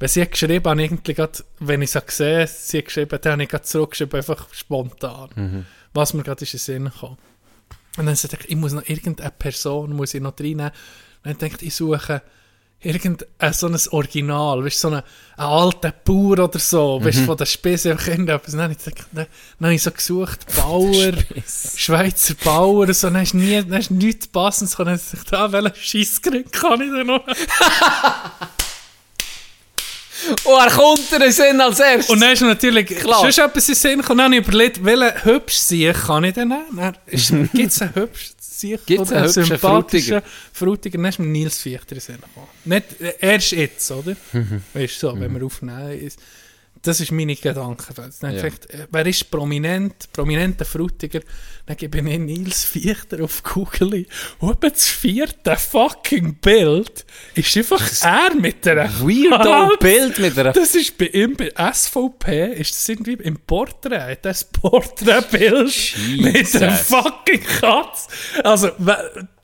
Wenn 0.00 0.08
sie 0.08 0.22
hat 0.22 0.32
geschrieben 0.32 0.68
hat, 0.68 0.78
irgendwie 0.80 1.14
grad, 1.14 1.44
wenn 1.60 1.82
ich 1.82 1.94
es 1.94 2.04
gesehen 2.04 2.48
sie 2.48 2.78
hat 2.78 2.86
geschrieben, 2.86 3.18
dann 3.22 3.32
habe 3.34 3.44
ich 3.44 3.48
gerade 3.48 3.62
zurückgeschrieben, 3.62 4.18
einfach 4.18 4.52
spontan. 4.52 5.66
Was 5.94 6.14
mir 6.14 6.24
gerade 6.24 6.44
in 6.44 6.50
den 6.50 6.58
Sinn 6.58 6.90
kam. 6.98 7.16
Und 7.96 8.06
dann 8.06 8.16
dachte 8.16 8.38
ich, 8.40 8.50
ich 8.50 8.56
muss 8.56 8.72
noch 8.72 8.88
irgendeine 8.88 9.30
Person 9.30 9.92
muss 9.92 10.14
ich 10.14 10.20
noch 10.20 10.34
reinnehmen. 10.36 10.72
Und 11.24 11.40
dann 11.40 11.48
ich, 11.48 11.62
ich 11.62 11.74
suche 11.76 12.22
irgendein 12.80 13.52
so 13.52 13.66
ein 13.66 13.78
Original, 13.90 14.64
weißt, 14.64 14.80
so 14.80 14.88
einen 14.88 15.02
alten 15.36 15.92
Bauer 16.04 16.38
oder 16.44 16.58
so, 16.58 17.02
weißt, 17.02 17.20
von 17.20 17.36
der 17.36 17.46
Spitze 17.46 17.90
einfach 17.90 18.08
irgendetwas. 18.08 18.52
Dann 18.52 18.62
habe 18.62 18.72
ich, 18.72 18.78
dann, 18.84 18.94
dann 19.12 19.26
habe 19.60 19.74
ich 19.74 19.82
so 19.82 19.90
gesucht, 19.90 20.46
Bauer, 20.56 21.12
Schweizer 21.76 22.34
Bauer, 22.44 22.92
so, 22.92 23.08
dann 23.08 23.20
hast 23.20 23.32
du 23.32 23.38
nie, 23.38 23.62
dann 23.62 23.74
hast 23.74 23.90
nichts 23.90 24.26
passendes 24.26 24.76
gehabt. 24.76 24.88
Dann 24.88 24.96
ich 24.96 25.10
gedacht, 25.10 25.32
ah, 25.32 25.52
welchen 25.52 25.74
Scheissgrund 25.76 26.52
kann 26.52 26.80
ich 26.80 26.90
denn 26.90 27.06
noch? 27.06 27.26
Und 30.44 30.54
er 30.60 30.70
kommt 30.70 31.12
in 31.12 31.20
den 31.20 31.32
Sinn 31.32 31.60
als 31.60 31.80
erstes. 31.80 32.10
Und 32.10 32.20
dann 32.20 32.32
ist 32.32 32.42
natürlich 32.42 32.86
Klar. 32.86 33.32
schon 33.32 33.44
etwas 33.44 33.68
in 33.68 33.74
den 33.74 33.80
Sinn 33.80 34.00
gekommen. 34.00 34.18
Dann 34.18 34.32
habe 34.32 34.36
ich 34.36 34.46
überlegt, 34.46 34.84
welchen 34.84 35.24
hübsch 35.24 35.56
Sieg 35.56 35.94
kann 35.94 36.24
ich 36.24 36.34
denn 36.34 36.48
nehmen? 36.48 36.96
Gibt 37.52 37.72
es 37.72 37.82
einen 37.82 37.94
hübschen 37.94 38.35
Sieg 38.60 38.86
Gibt's 38.86 39.12
einen 39.12 39.24
hübschen 39.24 39.44
sympathischen 39.44 40.22
Frutiger? 40.52 40.98
Dann 40.98 41.06
ist 41.06 41.18
mir 41.18 41.26
Nils 41.26 41.58
Fichter 41.58 41.96
in. 41.96 42.18
Nicht 42.64 43.00
äh, 43.00 43.14
erst 43.20 43.52
jetzt, 43.52 43.90
oder? 43.90 44.16
Mhm. 44.32 44.62
Weißt 44.72 45.02
du, 45.02 45.10
so, 45.10 45.20
wenn 45.20 45.32
wir 45.34 45.44
aufnehmen. 45.44 45.92
Ist, 45.92 46.18
das 46.82 47.00
ist 47.00 47.12
meine 47.12 47.34
Gedankenwelt. 47.34 48.14
Dann 48.20 48.34
Ja. 48.34 48.42
gesagt, 48.42 48.70
äh, 48.70 48.86
wer 48.90 49.06
ist 49.06 49.30
prominent, 49.30 50.12
prominenter 50.12 50.64
Frutiger? 50.64 51.20
Dann 51.66 51.76
gebe 51.76 51.98
ich 51.98 52.18
Nils 52.18 52.64
Fichter 52.64 53.24
auf 53.24 53.42
Google. 53.42 54.06
Und 54.38 54.62
das 54.62 54.86
vierte 54.86 55.56
fucking 55.56 56.36
Bild 56.36 57.04
ist 57.34 57.56
einfach 57.56 57.82
er 58.02 58.34
mit 58.34 58.66
einer 58.68 58.88
Weirdo. 59.00 59.76
Bild 59.78 60.18
mit 60.18 60.38
einer... 60.38 60.52
Das 60.52 60.74
ist 60.74 60.96
bei 60.96 61.06
ihm, 61.06 61.34
bei 61.36 61.52
SVP, 61.72 62.52
ist 62.52 62.72
das 62.72 62.88
irgendwie 62.88 63.14
im 63.14 63.36
Porträt, 63.36 64.18
ein 64.22 64.36
Porträtbild 64.52 65.94
mit 66.18 66.56
einer 66.56 66.72
fucking 66.72 67.42
Katze. 67.42 68.08
Also, 68.44 68.70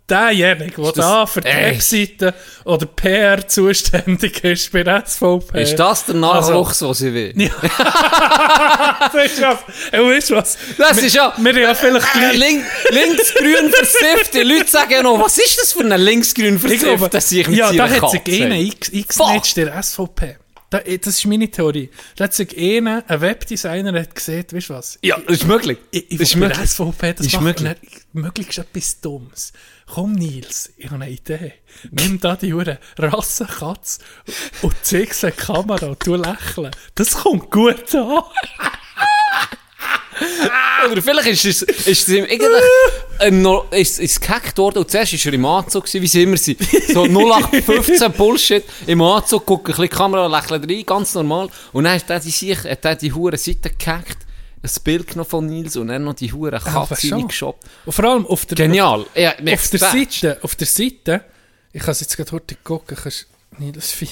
derjenige, 0.09 0.83
der 0.83 0.93
das- 0.93 0.95
da 0.95 1.27
für 1.27 1.41
die. 1.41 1.49
Webseite 1.49 2.35
oder 2.65 2.87
PR 2.87 3.47
zuständig 3.47 4.43
ist 4.45 4.73
bei 4.73 4.83
der 4.85 5.05
SVP. 5.07 5.63
Ist 5.63 5.77
das 5.77 6.05
der 6.07 6.15
Nachwuchs, 6.17 6.83
was 6.83 6.99
sie 6.99 7.13
will? 7.13 7.33
das 9.13 9.25
ist 9.27 9.39
ja, 9.39 9.59
weißt 9.93 10.31
du 10.31 10.37
was? 10.37 10.59
Das 10.79 10.99
ist 10.99 11.15
ja... 11.15 11.33
Wir 11.37 11.59
ja 11.59 11.75
vielleicht 11.75 12.15
Äh, 12.15 12.19
gleich... 12.19 12.37
Link, 12.37 12.65
linksgrün 12.91 13.71
versifft. 13.71 14.35
Die 14.35 14.41
Leute 14.43 14.71
sagen 14.71 14.93
ja 14.93 15.03
noch, 15.03 15.19
was 15.19 15.39
ist 15.39 15.59
das 15.61 15.73
für 15.73 15.81
ein 15.81 16.01
linksgrün 16.01 16.57
Ich 16.57 16.61
versifft, 16.61 17.15
das 17.15 17.33
ich 17.33 17.49
mit 17.49 17.59
ja, 17.59 17.73
da 17.73 17.89
hat 17.89 18.11
sich 18.11 18.43
einer 18.43 18.57
X-Netz 18.57 19.55
der 19.55 19.83
SVP. 19.83 20.37
Da, 20.73 20.79
das 20.79 21.19
ist 21.19 21.27
meine 21.27 21.51
Theorie. 21.51 21.91
Sich 22.31 22.57
einer, 22.57 23.05
ein 23.07 23.21
Webdesigner, 23.21 23.93
hat 24.01 24.15
gesehen, 24.15 24.47
weißt 24.51 24.71
du 24.71 24.75
was? 24.75 24.99
Ja, 25.03 25.19
das 25.19 25.41
ist 25.41 25.47
möglich. 25.47 25.77
Ich, 25.91 26.11
ich 26.13 26.19
das 26.19 26.31
ist 26.31 26.37
möglich. 26.37 26.67
SVP 26.67 27.13
das 27.13 27.27
Ist 27.27 27.33
machen. 27.35 27.45
möglich. 27.45 27.69
möglich. 27.69 28.03
Möglichst 28.15 28.59
etwas 28.59 29.01
Dummes. 29.03 29.53
Komm, 29.85 30.13
Nils, 30.15 30.73
ich 30.79 30.87
habe 30.87 31.05
eine 31.05 31.11
Idee. 31.13 31.53
Nimm 31.91 32.19
da 32.21 32.37
die 32.37 32.55
Hure 32.55 32.79
Rassenkatze 32.97 34.01
und 34.63 34.75
zeig 34.81 35.13
sie 35.13 35.27
in 35.27 35.35
die 35.37 35.43
Kamera 35.43 35.89
und 35.89 36.07
du 36.07 36.15
lächeln. 36.15 36.71
Das 36.95 37.11
kommt 37.19 37.51
gut 37.51 37.95
an. 37.95 38.23
Oder 40.91 41.03
vielleicht 41.03 41.29
ist 41.29 41.45
es, 41.45 41.63
ist 41.63 42.09
es 42.09 42.15
ihm 42.15 42.25
eigentlich 42.25 42.63
ähm, 43.21 43.43
noch, 43.43 43.71
ist, 43.73 43.99
ist 43.99 44.21
gehackt 44.21 44.59
worden 44.59 44.79
und 44.79 44.91
zuerst 44.91 45.13
war 45.13 45.33
er 45.33 45.35
im 45.35 45.47
Anzug, 45.47 45.85
gewesen, 45.85 46.03
wie 46.03 46.07
sie 46.07 46.23
immer 46.23 46.37
sind. 46.37 46.61
So 46.93 47.05
0815 47.07 48.13
Bullshit, 48.13 48.65
im 48.87 49.03
Anzug, 49.03 49.47
guckt 49.47 49.67
ein 49.67 49.73
bisschen 49.73 49.85
die 49.85 49.89
Kamera, 49.89 50.27
lächelt 50.27 50.69
rein, 50.69 50.87
ganz 50.87 51.15
normal. 51.15 51.49
Und 51.73 51.85
dann 51.85 51.95
hat 51.95 52.11
er 52.11 52.21
die, 52.21 52.31
sich, 52.31 52.59
hat 52.59 52.85
er 52.85 52.97
die 52.97 53.13
hure 53.13 53.37
Seite 53.37 53.71
gehackt, 53.71 54.19
ein 54.63 54.71
Bild 54.85 55.09
genommen 55.09 55.29
von 55.29 55.47
Nils 55.47 55.77
und 55.77 55.89
dann 55.89 56.05
noch 56.05 56.15
die 56.15 56.33
hure 56.33 56.61
Katze 56.61 57.15
reingeshoppt. 57.15 57.65
Und 57.87 57.93
vor 57.93 58.05
allem 58.05 58.27
auf 58.27 58.47
der, 58.47 58.57
Genial. 58.57 59.07
Ja, 59.15 59.33
auf 59.33 59.69
der. 59.71 59.81
Seite, 59.81 60.39
auf 60.43 60.55
der 60.55 60.67
Seite, 60.67 61.25
ich 61.73 61.83
kann 61.83 61.93
es 61.93 62.01
jetzt 62.01 62.17
gerade 62.17 62.33
heute 62.33 62.57
gucken, 62.63 62.97
kannst 63.01 63.27
Nils 63.59 63.91
Vieh, 63.91 64.11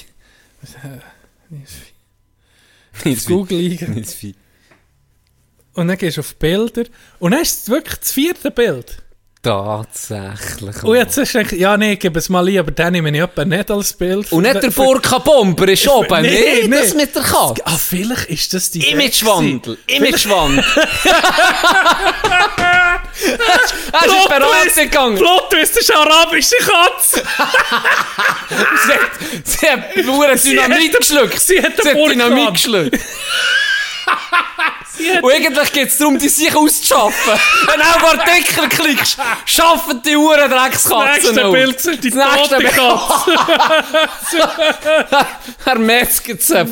Nils 1.49 1.71
Vieh. 1.71 3.09
Nils 3.09 3.25
Vieh. 3.25 3.87
Nils 3.87 4.13
Vieh. 4.13 4.35
Und 5.73 5.87
dann 5.87 5.97
gehst 5.97 6.17
du 6.17 6.21
auf 6.21 6.35
Bilder 6.35 6.83
und 7.19 7.31
dann 7.31 7.41
ist 7.41 7.63
es 7.63 7.69
wirklich 7.69 7.97
das 7.97 8.11
vierte 8.11 8.51
Bild. 8.51 8.97
Tatsächlich. 9.43 10.83
Und 10.83 10.95
jetzt 10.95 11.17
hast 11.17 11.33
du 11.33 11.39
gedacht, 11.39 11.53
ja 11.53 11.75
nee, 11.75 11.95
gib 11.95 12.15
es 12.15 12.29
mal 12.29 12.47
ein, 12.47 12.59
aber 12.59 12.69
dann 12.69 12.93
nehme 12.93 13.09
ich 13.09 13.19
etwa 13.19 13.43
nicht 13.43 13.71
als 13.71 13.93
Bild. 13.93 14.31
Und 14.31 14.43
nicht 14.43 14.61
der 14.61 14.69
Burka-Bomber 14.69 15.67
ist 15.67 15.87
oben. 15.87 16.21
Nee, 16.21 16.67
nee. 16.67 16.77
das 16.77 16.93
mit 16.93 17.15
der 17.15 17.23
Katze. 17.23 17.63
Ah, 17.65 17.77
vielleicht 17.77 18.29
ist 18.29 18.53
das 18.53 18.69
die 18.69 18.87
Imagewandel. 18.91 19.79
Imagewandel. 19.87 20.63
Er 23.23 24.05
ist 24.07 24.27
Beratung 24.29 24.75
gegangen. 24.75 25.17
Plot 25.17 25.53
ist 25.53 25.91
eine 25.91 25.99
arabische 26.01 26.55
Katze. 26.55 27.21
Sie 28.75 28.93
hat, 28.93 29.11
sie 29.45 29.67
hat 29.67 30.43
Dynamit 30.43 30.97
geschluckt. 30.97 31.39
sie 31.39 31.61
hat 31.61 31.73
sie 31.81 31.89
hat. 31.89 31.95
Dynamit 31.95 32.53
geschluckt. 32.53 32.99
Und 35.21 35.31
eigentlich 35.31 35.71
geht 35.73 35.87
es 35.89 35.97
darum, 35.97 36.17
die 36.19 36.29
sich 36.29 36.55
auszuschaffen. 36.55 37.33
Wenn 37.67 37.79
du 37.79 37.85
auf 37.85 38.19
Artikel 38.19 38.69
klickst, 38.69 39.17
schaffen 39.45 40.01
die 40.05 40.15
Uhren 40.15 40.49
Das 40.49 40.61
Dreckskatzen 40.61 41.35
nächste 41.35 41.45
aus. 41.45 41.53
Bild 41.53 41.79
sind 41.79 42.03
die 42.03 42.09
Das 42.09 42.35
nächste 42.35 42.55
tote. 42.55 42.69
Katze. 44.35 44.49
Er 45.65 45.79
metzgt 45.79 46.41
sie. 46.41 46.65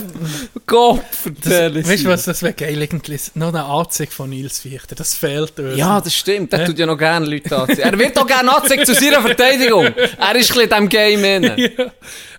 Gott, 0.65 1.05
vertell 1.11 1.85
Weißt 1.85 2.03
du 2.03 2.09
was, 2.09 2.25
das 2.25 2.43
wäre 2.43 2.53
geil 2.53 2.81
irgendwie. 2.81 3.19
Noch 3.35 3.49
eine 3.49 3.63
Anzeige 3.63 4.11
von 4.11 4.29
Nils 4.29 4.59
Fichter, 4.59 4.95
das 4.95 5.15
fehlt 5.15 5.57
uns. 5.59 5.77
Ja, 5.77 6.01
das 6.01 6.13
stimmt. 6.15 6.51
Der 6.51 6.65
tut 6.65 6.77
ja 6.77 6.85
noch 6.85 6.97
gerne 6.97 7.25
Leute 7.25 7.57
anziehen. 7.57 7.79
Er 7.79 7.97
wird 7.97 8.17
auch 8.17 8.27
gerne 8.27 8.55
angezeigt 8.55 8.85
zu 8.85 8.93
seiner 8.93 9.21
Verteidigung. 9.21 9.85
Er 9.85 9.95
ist 9.95 10.17
ein 10.19 10.33
bisschen 10.33 10.61
in 10.61 10.69
diesem 10.69 10.89
Game 10.89 11.23
inne. 11.23 11.55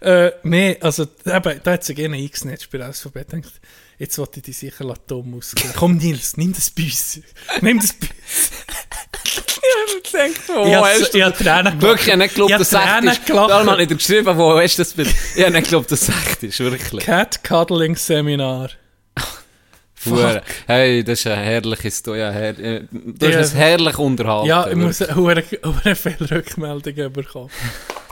ja. 0.03 0.26
Äh, 0.26 0.32
nee, 0.43 0.76
also 0.80 1.05
eben, 1.24 1.61
da 1.62 1.72
hat 1.72 1.84
sich 1.84 1.99
einer 1.99 2.16
eingesnatcht 2.16 2.70
bei 2.70 2.78
der 2.78 2.93
SVP. 2.93 3.24
Denkt, 3.24 3.53
jetzt 4.01 4.19
wollte 4.19 4.39
ich 4.41 4.43
die 4.43 4.53
sicher 4.53 4.85
la- 4.85 4.95
dumm 5.07 5.35
ausgehen. 5.39 5.71
Komm 5.77 5.97
Nils, 5.99 6.37
nimm 6.37 6.53
das 6.53 6.73
uns. 6.77 7.21
Nimm 7.61 7.79
das 7.79 7.93
uns. 7.93 8.51
Ich 10.03 10.11
denke, 10.13 10.41
wo 10.49 10.65
Ich 10.67 10.75
hab- 10.75 10.85
hast 10.85 11.15
du 11.15 11.19
ich 11.19 11.25
hab 11.25 11.37
Tränen 11.39 11.65
gelacht. 11.79 11.83
Wirklich, 11.83 12.07
ich 12.07 12.13
habe 12.13 12.19
nicht 12.23 12.35
geglaubt, 12.35 12.51
Ich 12.53 12.59
dass 12.59 12.73
es 12.73 12.79
echt 12.81 13.05
ist. 13.21 13.27
gelacht. 13.27 13.51
Da 13.51 13.67
hat 13.67 13.79
nicht 13.79 13.99
geschrieben, 13.99 14.39
wo 14.39 14.59
hast 14.59 14.77
du 14.79 14.83
das 14.83 14.93
Bild. 14.95 15.15
Ich 15.37 15.43
habe 15.43 15.53
nicht 15.53 15.65
geglaubt, 15.65 15.93
dass 15.93 16.03
es 16.03 16.09
echt 16.09 16.43
ist. 16.43 16.59
Wirklich. 16.61 17.05
Cat 17.05 17.45
Cuddling 17.45 17.95
Seminar. 17.97 18.71
Hure. 20.07 20.43
Hey, 20.67 21.05
das 21.05 21.21
ist 21.21 21.27
eine 21.27 21.37
herrliche 21.43 21.91
Story. 21.91 22.21
Ja, 22.21 22.31
her 22.31 22.59
äh, 22.59 22.83
du 22.91 23.27
hast 23.27 23.35
Ja. 23.35 23.41
es 23.41 23.55
herrlich 23.55 23.99
unterhalten. 23.99 24.49
Ja, 24.49 24.67
ich 24.67 24.77
muss 24.77 25.01
hure 25.01 25.43
viele 25.95 26.31
Rückmeldungen 26.31 27.13
bekommen. 27.13 27.51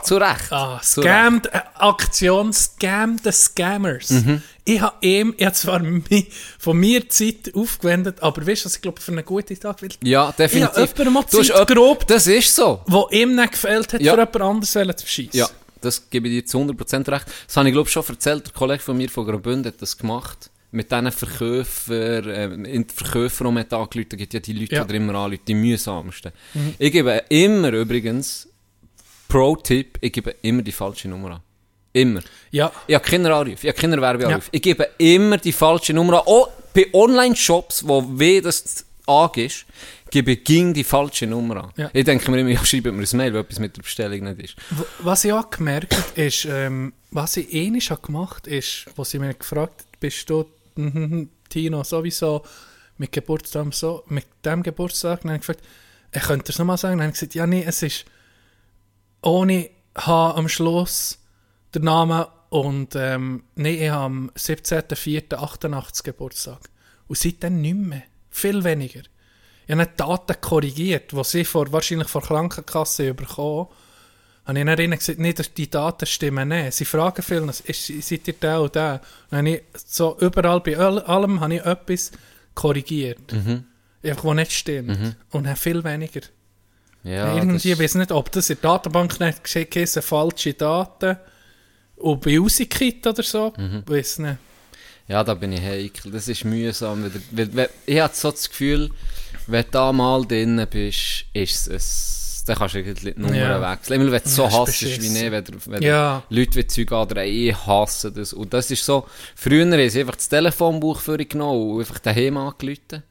Zu 0.03 0.17
Recht. 0.17 0.51
Ah, 0.51 0.79
Zu 0.83 1.01
Scam, 1.01 1.41
äh, 1.51 1.59
Aktion 1.75 2.53
Scam 2.53 3.17
the 3.23 3.31
Scammers. 3.31 4.09
Mhm. 4.09 4.41
Ich 4.65 4.81
habe 4.81 4.95
ihm, 5.01 5.33
ich 5.37 5.45
habe 5.45 5.55
zwar 5.55 5.79
mi, 5.79 6.27
von 6.59 6.77
mir 6.77 7.09
Zeit 7.09 7.51
aufgewendet, 7.55 8.21
aber 8.21 8.45
weißt 8.45 8.63
du, 8.63 8.65
was 8.67 8.75
ich 8.75 8.81
glaube, 8.81 9.01
für 9.01 9.11
einen 9.11 9.25
guten 9.25 9.59
Tag 9.59 9.81
will, 9.81 9.89
Ja, 10.03 10.31
definitiv. 10.31 10.93
Ich 10.95 11.05
habe 11.05 11.25
Du 11.29 11.41
Zeit 11.43 11.67
gerobt. 11.67 12.09
Das 12.09 12.27
ist 12.27 12.55
so. 12.55 12.81
wo 12.87 13.07
ihm 13.11 13.35
nicht 13.35 13.51
gefällt 13.53 13.93
hat, 13.93 14.01
Ja. 14.01 14.13
für 14.13 14.19
jemand 14.19 14.41
anderes 14.41 14.71
zu 14.71 15.05
beschissen. 15.05 15.31
Ja, 15.39 15.49
das 15.81 16.09
gebe 16.09 16.27
ich 16.27 16.33
dir 16.35 16.45
zu 16.45 16.59
100% 16.59 17.09
recht. 17.11 17.25
Das 17.47 17.57
habe 17.57 17.67
ich, 17.69 17.73
glaube 17.73 17.89
schon 17.89 18.03
erzählt. 18.07 18.45
Der 18.47 18.53
Kollege 18.53 18.79
von 18.83 18.97
mir 18.97 19.09
von 19.09 19.25
Graubünden 19.25 19.65
hat 19.71 19.81
das 19.81 19.97
gemacht. 19.97 20.49
Mit 20.71 20.91
diesen 20.91 21.11
Verkäufern, 21.11 22.29
ähm, 22.29 22.65
in 22.65 22.85
die 22.85 22.93
Verkäufer, 22.93 23.45
die 23.45 23.51
man 23.51 23.63
hat 23.63 23.73
angerufen 23.73 24.17
gibt 24.17 24.33
ja 24.35 24.39
die 24.39 24.53
Leute, 24.53 24.75
Ja. 24.75 24.83
die 24.83 24.95
immer 24.97 25.15
anrufen, 25.15 25.41
die 25.47 25.55
mühsamsten. 25.55 26.31
Ich 26.77 26.91
gebe 26.91 27.23
immer 27.29 27.71
übrigens, 27.73 28.47
Pro-Tipp, 29.29 29.99
ich 30.01 30.11
gebe 30.11 30.35
immer 30.41 30.61
die 30.61 30.73
falsche 30.73 31.07
Nummer 31.07 31.35
an. 31.35 31.39
Immer. 31.93 32.21
Ja. 32.51 32.71
Ich 32.87 32.95
habe 32.95 33.05
keine 33.05 33.33
Anrufe, 33.33 33.65
ich 33.65 33.73
habe 33.73 33.79
keine 33.79 34.01
Werbeanrufe. 34.01 34.47
Ja. 34.47 34.51
Ich 34.51 34.61
gebe 34.61 34.89
immer 34.97 35.37
die 35.37 35.53
falsche 35.53 35.93
Nummer 35.93 36.19
an. 36.19 36.27
Auch 36.27 36.49
bei 36.73 36.87
Online-Shops, 36.93 37.87
wo 37.87 38.03
weh 38.19 38.41
das 38.41 38.85
angehst, 39.07 39.65
gebe 40.11 40.31
ich 40.31 40.43
ging 40.43 40.73
die 40.73 40.83
falsche 40.83 41.27
Nummer 41.27 41.63
an. 41.63 41.71
Ja. 41.77 41.89
Ich 41.93 42.05
denke 42.05 42.29
mir 42.31 42.39
immer, 42.39 42.49
ja, 42.51 42.65
schreibe 42.65 42.91
mir 42.91 43.03
ein 43.03 43.17
Mail, 43.17 43.33
wenn 43.33 43.41
etwas 43.41 43.59
mit 43.59 43.77
der 43.77 43.83
Bestellung 43.83 44.23
nicht 44.23 44.39
ist. 44.39 44.55
Was 44.99 45.23
ich 45.23 45.33
auch 45.33 45.49
gemerkt 45.49 45.95
habe, 45.95 46.21
ist, 46.21 46.45
ähm, 46.45 46.93
was 47.11 47.37
ich 47.37 47.53
ähnlich 47.53 47.91
habe 47.91 48.01
gemacht 48.01 48.47
ist, 48.47 48.85
wo 48.95 49.03
sie 49.03 49.19
mich 49.19 49.37
gefragt 49.39 49.81
hat, 49.81 49.99
bist 49.99 50.29
du, 50.29 50.45
mhm, 50.75 51.29
Tino, 51.49 51.83
sowieso 51.83 52.43
mit 52.97 53.11
Geburtstag 53.11 53.73
so, 53.73 54.03
mit 54.07 54.25
dem 54.43 54.63
Geburtstag, 54.63 55.21
dann 55.21 55.31
habe 55.31 55.41
ich 55.41 55.47
gefragt, 55.47 55.63
ich 56.11 56.21
könnte 56.21 56.51
es 56.51 56.59
nochmal 56.59 56.77
sagen, 56.77 56.97
dann 56.97 57.07
habe 57.07 57.13
ich 57.13 57.19
gesagt, 57.19 57.35
ja, 57.35 57.47
nee, 57.47 57.63
es 57.65 57.81
ist 57.81 58.05
ohne 59.21 59.69
H 59.97 60.31
am 60.35 60.47
Schluss 60.49 61.19
der 61.73 61.81
Name 61.81 62.27
und 62.49 62.95
ähm, 62.95 63.43
nee, 63.55 63.85
ich 63.85 63.89
habe 63.91 64.03
am 64.05 64.31
17.04.88 64.35 66.03
Geburtstag. 66.03 66.59
Und 67.07 67.17
seitdem 67.17 67.61
nicht 67.61 67.75
mehr. 67.75 68.03
Viel 68.31 68.63
weniger. 68.63 69.01
Ich 69.65 69.71
habe 69.71 69.81
nicht 69.81 69.99
Daten 69.99 70.39
korrigiert, 70.41 71.11
die 71.11 71.23
sie 71.23 71.45
vor, 71.45 71.71
wahrscheinlich 71.71 72.07
vor 72.07 72.21
Krankenkasse 72.21 73.13
bekommen 73.13 73.67
habe 74.45 74.57
ich 74.59 74.65
dann 74.65 74.79
ihnen 74.79 74.97
gesagt, 74.97 75.19
nee, 75.19 75.33
die 75.33 75.69
Daten 75.69 76.07
stimmen 76.07 76.47
nicht. 76.47 76.73
Sie 76.73 76.85
fragen 76.85 77.21
viel, 77.21 77.47
seid 77.53 78.27
ihr 78.27 78.33
der 78.33 78.61
und 78.61 78.73
der? 78.73 78.99
Und 79.29 79.45
ich 79.45 79.61
so 79.85 80.17
überall 80.19 80.59
bei 80.61 80.75
all- 80.75 81.03
allem 81.03 81.39
habe 81.39 81.55
ich 81.55 81.61
etwas 81.65 82.11
korrigiert. 82.55 83.31
Einfach, 84.01 84.23
was 84.23 84.35
nicht 84.35 84.51
stimmt. 84.53 85.17
Und 85.29 85.45
habe 85.45 85.55
viel 85.55 85.83
weniger. 85.83 86.21
Ja, 87.03 87.35
Irgendwie, 87.35 87.71
ich 87.71 87.79
weiß 87.79 87.95
nicht, 87.95 88.11
ob 88.11 88.31
das 88.31 88.49
in 88.49 88.57
der 88.61 88.71
Datenbank 88.71 89.19
nicht 89.19 89.43
geschickt 89.43 89.75
ist, 89.75 89.97
falsche 90.03 90.53
Daten. 90.53 91.17
Und 91.95 92.21
bei 92.21 92.39
Usikit 92.39 93.05
oder 93.07 93.23
so. 93.23 93.53
Mhm. 93.57 93.83
Weiß 93.85 94.19
nicht. 94.19 94.37
Ja, 95.07 95.23
da 95.23 95.33
bin 95.33 95.51
ich 95.53 95.61
heikel. 95.61 96.11
Das 96.11 96.27
ist 96.27 96.45
mühsam. 96.45 97.09
Weil, 97.31 97.55
weil, 97.55 97.69
ich 97.85 97.99
habe 97.99 98.13
so 98.13 98.31
das 98.31 98.47
Gefühl, 98.49 98.89
wenn 99.47 99.63
du 99.65 99.71
da 99.71 99.91
mal 99.91 100.23
drin 100.25 100.65
bist, 100.69 101.25
ist 101.33 101.67
es 101.67 102.43
Dann 102.45 102.57
kannst 102.57 102.75
du 102.75 102.79
irgendwie 102.79 103.13
die 103.13 103.19
Nummer 103.19 103.35
Ja. 103.35 103.71
wechseln. 103.71 104.01
Immer 104.01 104.11
wenn 104.11 104.23
du 104.23 104.29
so 104.29 104.43
Ja, 104.43 104.47
ist 104.49 104.57
hasst, 104.57 104.81
wie 105.01 105.09
nicht, 105.09 105.31
wenn, 105.31 105.45
wenn 105.65 105.83
Ja. 105.83 106.23
Leute 106.29 106.55
wie 106.55 106.67
Zeug 106.67 106.91
andrehen, 106.91 107.49
ich 107.49 107.65
hasse 107.67 108.11
das. 108.11 108.33
Und 108.33 108.53
das 108.53 108.71
ist 108.71 108.85
so, 108.85 109.07
früher 109.35 109.89
sie 109.89 110.01
einfach 110.01 110.15
das 110.15 110.29
Telefonbuch 110.29 110.99
für 110.99 111.17
genommen 111.17 111.71
und 111.71 111.79
einfach 111.79 111.99
daheim 111.99 112.37
angerufen. 112.37 113.03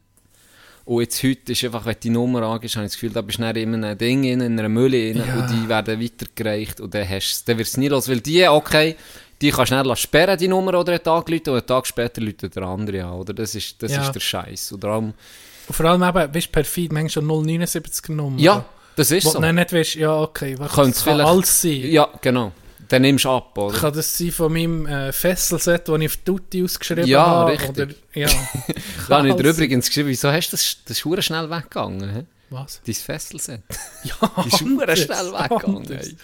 Und 0.89 1.03
jetzt 1.03 1.23
heute 1.23 1.53
ist 1.53 1.63
einfach, 1.65 1.85
wenn 1.85 1.97
die 2.03 2.09
Nummer 2.09 2.43
angehst, 2.45 2.77
habe 2.77 2.87
ich 2.87 2.93
das 2.93 2.99
Gefühl, 2.99 3.13
da 3.13 3.21
bist 3.21 3.39
du 3.39 3.43
in 3.43 3.75
einem 3.85 3.99
Ding, 3.99 4.25
in 4.25 4.41
einer 4.41 4.71
Mülle 4.71 4.97
rein, 5.11 5.23
Ja. 5.29 5.35
und 5.35 5.51
die 5.51 5.69
werden 5.69 6.01
weitergereicht 6.03 6.81
und 6.81 6.95
dann, 6.95 7.07
hast, 7.07 7.47
dann 7.47 7.59
wird 7.59 7.69
es 7.69 7.77
nie 7.77 7.89
los. 7.89 8.09
Weil 8.09 8.21
die, 8.21 8.49
okay, 8.49 8.97
die 9.43 9.51
kannst 9.51 9.71
du 9.71 9.77
schnell 9.83 9.97
sperren, 9.97 10.39
die 10.39 10.49
Nummer, 10.49 10.73
oder 10.81 10.93
einen 10.95 11.03
Tag 11.03 11.29
läuten, 11.29 11.51
und 11.51 11.57
einen 11.59 11.67
Tag 11.67 11.87
später 11.87 12.23
läutet 12.23 12.57
der 12.57 12.63
andere 12.63 13.05
an, 13.05 13.13
oder? 13.13 13.35
Das 13.35 13.55
ist, 13.55 13.83
das 13.83 13.93
Ja. 13.93 14.03
ist 14.03 14.13
der 14.13 14.21
Scheiß. 14.21 14.73
Und 14.73 14.83
darum, 14.83 15.13
Und 15.67 15.75
vor 15.75 15.85
allem 15.85 16.03
eben, 16.03 16.35
weißt 16.35 16.47
du, 16.47 16.53
perfid, 16.53 16.91
manchmal 16.91 17.11
schon 17.11 17.27
079 17.27 18.09
Nummer. 18.09 18.41
ja, 18.41 18.65
das 18.97 19.11
ist 19.11 19.27
Wo 19.27 19.31
so. 19.33 19.41
dann 19.41 19.57
nicht 19.57 19.71
weißt, 19.71 19.95
ja, 19.97 20.19
okay, 20.23 20.55
was 20.59 20.73
kann 20.73 20.95
vielleicht- 20.95 21.21
alles 21.29 21.61
sein. 21.61 21.83
Ja, 21.91 22.09
genau. 22.23 22.53
Dann 22.89 23.03
nimmst 23.03 23.25
du 23.25 23.31
ab, 23.31 23.57
oder? 23.59 23.77
Kann 23.77 23.93
das 23.95 24.17
sein 24.17 24.31
von 24.31 24.53
meinem 24.53 24.87
äh, 24.87 25.13
Fesselset, 25.13 25.89
das 25.89 26.01
ich 26.01 26.07
auf 26.07 26.17
Tutti 26.19 26.65
ausgeschrieben 26.65 27.07
Ja, 27.07 27.27
habe? 27.27 27.53
richtig. 27.53 27.71
Oder, 27.71 27.89
ja. 28.15 28.29
Da 29.09 29.19
habe 29.19 29.29
ich 29.29 29.35
dir 29.35 29.51
übrigens 29.51 29.87
geschrieben, 29.89 30.09
wieso 30.09 30.33
hast 30.33 30.49
du 30.49 30.57
das, 30.57 30.77
das 30.87 30.99
ist 31.05 31.25
schnell 31.25 31.51
weggegangen, 31.51 32.11
hä? 32.11 32.25
Was? 32.51 32.81
Dein 32.85 32.95
Fesselset. 32.95 33.63
Ja, 34.05 34.15
Die 34.45 34.49
ist 34.49 34.59
schnell 34.59 35.33
weggegangen. 35.33 36.17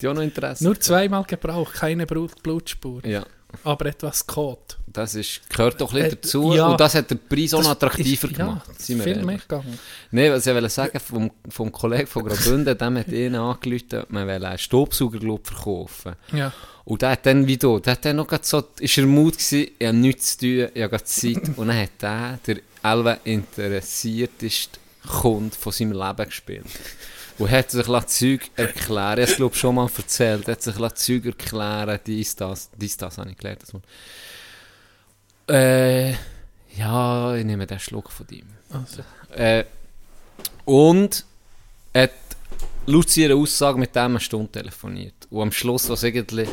Die 0.00 0.08
haben 0.08 0.16
noch 0.16 0.22
Interesse. 0.22 0.64
Nur 0.64 0.78
zweimal 0.78 1.24
gebraucht, 1.24 1.74
keine 1.74 2.06
Blut 2.06 2.42
Blutspur. 2.42 3.04
Ja, 3.06 3.24
Aber 3.64 3.86
etwas 3.86 4.26
Code. 4.26 4.60
das 4.86 5.14
ist, 5.14 5.48
gehört 5.48 5.80
doch 5.80 5.92
ein 5.92 6.02
bisschen 6.02 6.12
Äh, 6.18 6.20
dazu. 6.22 6.54
ja. 6.54 6.66
Und 6.68 6.80
das 6.80 6.94
hat 6.94 7.10
den 7.10 7.20
Preis 7.28 7.54
auch 7.54 7.64
attraktiver 7.68 8.28
ist- 8.28 8.36
gemacht. 8.36 8.68
Ja, 8.88 8.98
viel 9.02 9.24
mehr 9.24 9.38
gegangen. 9.38 9.78
Nein, 10.10 10.32
was 10.32 10.46
ich 10.46 10.54
wollte 10.54 10.68
sagen, 10.68 11.00
vom, 11.00 11.30
vom 11.48 11.70
Kollegen 11.72 12.06
von 12.06 12.24
Graubünden, 12.24 12.76
dem 12.76 12.98
hat 12.98 13.08
ihn 13.08 13.34
angerufen, 13.34 14.00
ob 14.02 14.10
man 14.10 14.28
einen 14.28 14.58
Staubsauger 14.58 15.18
glaub, 15.18 15.46
verkaufen 15.46 16.14
Ja. 16.32 16.52
Und 16.84 17.00
der 17.02 17.10
hat 17.10 17.26
dann, 17.26 17.46
wie 17.46 17.56
du, 17.56 17.78
der 17.78 17.92
hat 17.92 18.04
dann 18.04 18.16
noch 18.16 18.26
so, 18.42 18.64
ist 18.80 18.98
er 18.98 19.06
Mut 19.06 19.34
gewesen, 19.38 19.70
ich 19.78 19.86
habe 19.86 19.96
nichts 19.96 20.36
zu 20.36 20.38
tun, 20.40 20.68
ich 20.74 20.82
habe 20.82 21.04
Zeit. 21.04 21.56
Und 21.56 21.68
dann 21.68 21.78
hat 21.78 21.90
der, 22.02 22.38
der 22.46 22.56
Elva 22.82 23.18
interessierteste 23.22 24.78
Kunde 25.06 25.54
von 25.56 25.72
seinem 25.72 25.92
Leben 25.92 26.24
gespielt. 26.26 26.64
Und 27.42 27.50
hat 27.50 27.72
sich 27.72 27.86
Zeug 28.06 28.50
erklären, 28.54 29.18
ich 29.18 29.34
glaube 29.34 29.56
schon 29.56 29.74
mal 29.74 29.90
erzählt, 29.96 30.46
hat 30.46 30.62
sich 30.62 30.76
Zeug 30.76 31.26
erklären, 31.26 31.98
dies, 32.06 32.36
das, 32.36 32.70
dies, 32.76 32.96
das 32.96 33.18
habe 33.18 33.30
ich 33.30 33.36
gelernt. 33.36 33.62
Das. 33.62 33.72
Äh, 35.52 36.12
ja, 36.76 37.34
ich 37.34 37.44
nehme 37.44 37.66
den 37.66 37.80
Schluck 37.80 38.12
von 38.12 38.26
ihm. 38.30 38.46
Also. 38.70 39.02
Äh, 39.36 39.64
und 40.64 41.24
hat 41.92 42.12
laut 42.86 43.10
seiner 43.10 43.34
Aussage 43.34 43.76
mit 43.76 43.96
dem 43.96 44.02
eine 44.02 44.20
Stunde 44.20 44.52
telefoniert. 44.52 45.26
Und 45.30 45.42
am 45.42 45.50
Schluss, 45.52 45.88
was 45.88 46.04
irgendwie 46.04 46.46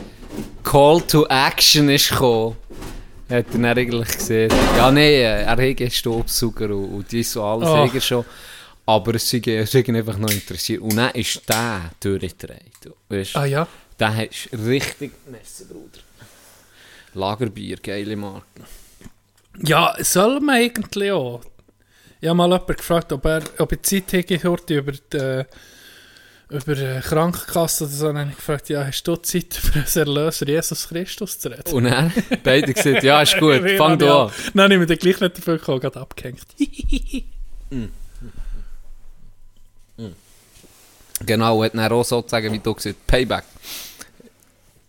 Call 0.64 1.02
to 1.02 1.28
Action 1.28 1.88
ist 1.90 2.10
gekommen, 2.10 2.58
hat 3.30 3.30
er 3.30 3.44
dann 3.44 3.66
eigentlich 3.66 4.08
gesehen, 4.08 4.52
ja 4.76 4.92
nee, 4.92 5.22
er 5.22 5.46
hat 5.52 5.60
einen 5.60 5.92
Staubsauger 5.92 6.76
und, 6.76 6.96
und 6.96 7.12
dies 7.12 7.36
und 7.36 7.44
alles 7.44 7.94
Oh. 7.96 8.00
schon. 8.00 8.26
Aber 8.90 9.14
es 9.14 9.32
ihn 9.32 9.96
einfach 9.96 10.18
noch 10.18 10.32
interessiert. 10.32 10.82
Und 10.82 10.96
dann 10.96 11.12
ist 11.12 11.48
der 11.48 11.92
durchgedreht. 12.00 12.90
Weißt, 13.08 13.36
Ah 13.36 13.46
ja. 13.46 13.68
Der 14.00 14.32
ist 14.32 14.50
richtig 14.52 15.12
Messer, 15.30 15.66
Bruder. 15.66 16.00
Lagerbier, 17.14 17.78
geile 17.78 18.16
Marke. 18.16 18.64
Ja, 19.62 19.96
soll 20.00 20.40
man 20.40 20.56
eigentlich 20.56 21.12
auch. 21.12 21.42
Ich 22.20 22.28
habe 22.28 22.38
mal 22.38 22.46
jemanden 22.46 22.76
gefragt, 22.76 23.14
ob, 23.14 23.26
er, 23.26 23.44
ob 23.60 23.72
ich 23.74 23.84
Zeit 23.84 24.12
hätte 24.12 24.42
heute 24.50 24.78
über 24.80 24.94
die, 24.94 25.18
äh, 25.18 25.46
über 26.50 26.74
die 26.74 27.00
Krankenkasse 27.02 27.84
oder 27.84 27.94
so. 27.94 28.08
Dann 28.08 28.18
habe 28.18 28.30
ich 28.32 28.38
gefragt, 28.38 28.70
ja, 28.70 28.88
hast 28.88 29.04
du 29.04 29.18
Zeit 29.18 29.54
für 29.54 29.80
unseren 29.82 30.08
Erlöser 30.08 30.48
Jesus 30.48 30.88
Christus 30.88 31.38
zu 31.38 31.50
reden? 31.50 31.72
Und 31.72 31.84
dann 31.84 32.12
beide 32.44 32.74
gesagt, 32.74 33.04
ja, 33.04 33.22
ist 33.22 33.38
gut, 33.40 33.62
fang 33.78 34.00
du 34.00 34.12
an. 34.12 34.32
Habe 34.58 34.74
ich 34.74 34.80
mir 34.80 34.98
gleich 34.98 35.20
nicht 35.20 35.38
dafür 35.38 35.60
gekommen, 35.60 35.80
gerade 35.80 36.00
abgehängt. 36.00 36.48
Genau, 41.26 41.64
hat 41.64 41.74
dann 41.74 41.92
auch 41.92 42.04
sozusagen, 42.04 42.52
wie 42.54 42.60
du 42.60 42.74
gesagt 42.74 43.06
Payback. 43.08 43.44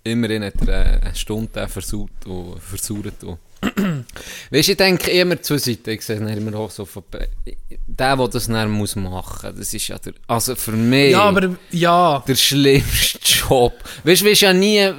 Immerhin 0.02 0.44
hat 0.44 0.54
er 0.66 0.94
äh, 0.94 1.00
eine 1.04 1.14
Stunde 1.14 1.68
versaut 1.68 2.10
und 2.24 2.58
versaut. 2.60 3.22
Und 3.22 3.38
weißt 4.50 4.68
du, 4.68 4.72
ich 4.72 4.76
denke 4.76 5.10
immer 5.10 5.40
zwei 5.42 5.58
Seiten. 5.58 5.90
Ich 5.90 6.02
sehe 6.02 6.16
immer 6.16 6.56
auch 6.58 6.70
so 6.70 6.86
von 6.86 7.02
Der, 7.12 8.16
der 8.16 8.28
das 8.28 8.46
dann 8.46 8.70
muss 8.70 8.96
machen 8.96 9.54
das 9.58 9.74
ist 9.74 9.88
ja 9.88 9.98
der, 9.98 10.14
also 10.26 10.56
für 10.56 10.72
mich 10.72 11.12
Ja, 11.12 11.24
aber 11.24 11.56
ja. 11.70 12.24
der 12.26 12.36
schlimmste 12.36 13.18
Job. 13.24 13.74
Weißt 14.04 14.22
du, 14.22 14.26
weißt 14.26 14.40
ja 14.42 14.52
nie, 14.54 14.90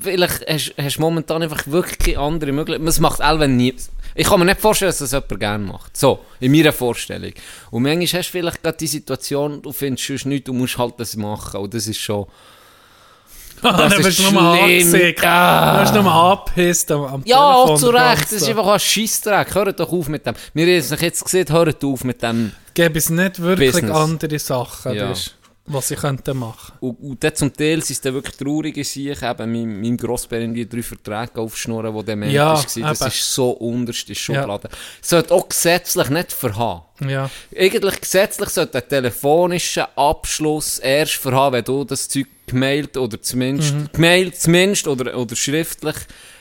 vielleicht 0.00 0.44
hast 0.48 0.74
hast 0.76 0.96
du 0.96 1.00
momentan 1.00 1.42
einfach 1.42 1.66
wirklich 1.68 2.18
andere 2.18 2.50
Möglichkeit. 2.50 2.88
Es 2.88 2.98
macht 2.98 3.20
Elven 3.20 3.56
nie. 3.56 3.74
Ich 4.14 4.26
kann 4.28 4.38
mir 4.38 4.46
nicht 4.46 4.60
vorstellen, 4.60 4.90
dass 4.90 4.98
das 4.98 5.12
jemand 5.12 5.40
gerne 5.40 5.64
macht. 5.64 5.96
So, 5.96 6.20
in 6.40 6.52
meiner 6.52 6.72
Vorstellung. 6.72 7.32
Und 7.70 7.82
manchmal 7.82 8.06
hast 8.20 8.28
du 8.28 8.32
vielleicht 8.32 8.62
gerade 8.62 8.76
die 8.78 8.86
Situation, 8.86 9.62
du 9.62 9.72
findest 9.72 10.06
sonst 10.06 10.26
nichts, 10.26 10.46
du 10.46 10.52
musst 10.52 10.78
halt 10.78 10.94
das 10.98 11.16
machen. 11.16 11.60
Und 11.60 11.74
das 11.74 11.86
ist 11.86 11.98
schon. 11.98 12.26
dann 13.62 13.92
ist 13.92 14.02
bist 14.02 14.18
du 14.18 14.22
nochmal 14.24 14.58
angesickt. 14.60 15.24
Ah. 15.24 15.72
Dann 15.72 15.80
hast 15.82 15.94
du 15.94 16.02
nochmal 16.02 16.32
angepisst 16.38 16.90
am, 16.92 17.04
am 17.04 17.22
Ja, 17.26 17.52
auch 17.52 17.78
zu 17.78 17.90
Recht. 17.90 18.22
Das 18.22 18.32
ist 18.32 18.48
einfach 18.48 18.66
ein 18.66 18.80
Scheissdreck. 18.80 19.54
Hört 19.54 19.78
doch 19.78 19.92
auf 19.92 20.08
mit 20.08 20.24
dem. 20.24 20.34
Wir 20.54 20.64
haben 20.66 20.72
es 20.78 21.00
jetzt 21.00 21.24
gesehen, 21.24 21.46
hört 21.50 21.84
auf 21.84 22.04
mit 22.04 22.22
dem. 22.22 22.52
Gäbe 22.72 22.98
es 22.98 23.10
nicht 23.10 23.40
wirklich 23.40 23.72
Business. 23.72 23.96
andere 23.96 24.38
Sachen, 24.38 24.94
Ja. 24.94 25.10
weisst, 25.10 25.34
was 25.72 25.88
sie 25.88 25.96
könnten 25.96 26.36
machen. 26.38 26.74
Und, 26.80 26.98
und 27.00 27.22
dann 27.24 27.34
zum 27.34 27.52
Teil 27.52 27.82
sind 27.82 27.90
es 27.96 28.00
dann 28.00 28.14
wirklich 28.14 28.36
traurige 28.36 28.84
Sachen. 28.84 29.30
Eben, 29.30 29.52
mein, 29.52 29.80
mein 29.80 29.96
Grossbär 29.96 30.40
in 30.40 30.54
die 30.54 30.68
drei 30.68 30.82
Verträge 30.82 31.40
aufschnurren, 31.40 31.92
wo 31.94 32.02
der 32.02 32.16
Mensch 32.16 32.34
Ja, 32.34 32.54
war. 32.54 32.62
Das 32.62 32.76
eben. 32.76 32.90
ist 33.08 33.34
so 33.34 33.50
unterste 33.50 34.14
Schublade. 34.14 34.68
Sollte 35.02 35.34
auch 35.34 35.48
gesetzlich 35.48 36.08
nicht 36.10 36.32
verhaben. 36.32 36.82
Ja. 37.08 37.30
Eigentlich 37.56 38.00
gesetzlich 38.00 38.48
sollte 38.50 38.78
ein 38.78 38.88
telefonischer 38.88 39.88
Abschluss 39.96 40.78
erst 40.78 41.14
verhaben, 41.14 41.54
wenn 41.56 41.64
du 41.64 41.84
das 41.84 42.08
Zeug 42.08 42.26
gemailt 42.46 42.96
oder 42.96 43.20
zumindest, 43.22 43.74
Mhm. 43.74 43.88
gemailt 43.92 44.36
zumindest 44.40 44.86
oder, 44.88 45.16
oder 45.16 45.36
schriftlich 45.36 45.96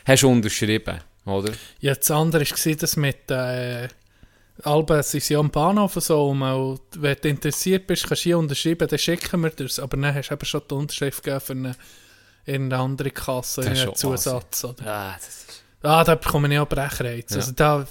hast 0.06 0.24
unterschrieben. 0.24 1.00
Oder? 1.26 1.52
Ja, 1.80 1.94
das 1.94 2.10
andere 2.10 2.44
war 2.44 2.76
das 2.76 2.96
mit 2.98 3.30
äh, 3.30 3.88
Alben 4.64 5.04
sind 5.04 5.24
sie 5.24 5.36
am 5.36 5.50
Bahnhof 5.50 5.94
so, 5.94 6.30
und 6.30 6.40
mal, 6.40 6.78
wenn 6.96 7.18
du 7.22 7.30
interessiert 7.30 7.88
bist, 7.88 8.08
kannst 8.08 8.24
du 8.24 8.30
hier 8.30 8.38
unterschreiben, 8.38 8.88
dann 8.88 9.00
schicken 9.00 9.42
wir 9.42 9.50
das. 9.52 9.80
Aber 9.80 9.98
dann 9.98 10.14
hast 10.14 10.30
du 10.30 10.34
eben 10.34 10.46
schon 10.46 10.62
die 10.70 10.74
Unterschrift 10.74 11.24
gegeben 11.24 11.42
für 11.42 11.54
eine, 11.54 11.76
irgendeine 12.46 12.84
andere 12.84 13.12
Kasse, 13.12 13.62
Das 13.62 13.74
ist 13.74 13.84
einen 13.84 13.96
Zusatz. 13.96 14.64
Oder? 14.64 14.86
Ah, 14.86 15.16
das 15.16 15.28
ist... 15.28 15.64
Ah, 15.82 16.04
da 16.04 16.16
bekomme 16.16 16.52
ich 16.54 16.60
auch 16.60 16.68
Brechreiz. 16.68 17.32
Ja. 17.32 17.38
Also 17.38 17.52
da, 17.54 17.88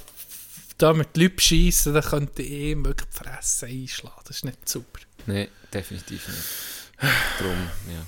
da 0.77 0.93
mit 0.93 1.17
Leuten 1.17 1.39
schiessen, 1.39 1.95
da 1.95 2.03
könnte 2.03 2.43
ich 2.43 2.51
ihm 2.51 2.85
wirklich 2.85 3.09
die 3.09 3.17
Fresse 3.17 3.67
einschlagen. 3.67 4.21
Das 4.25 4.37
ist 4.37 4.45
nicht 4.45 4.69
super. 4.69 5.01
Nein, 5.27 5.49
definitiv 5.73 6.29
nicht. 6.29 7.11
Drum, 7.39 7.71
ja. 7.95 8.07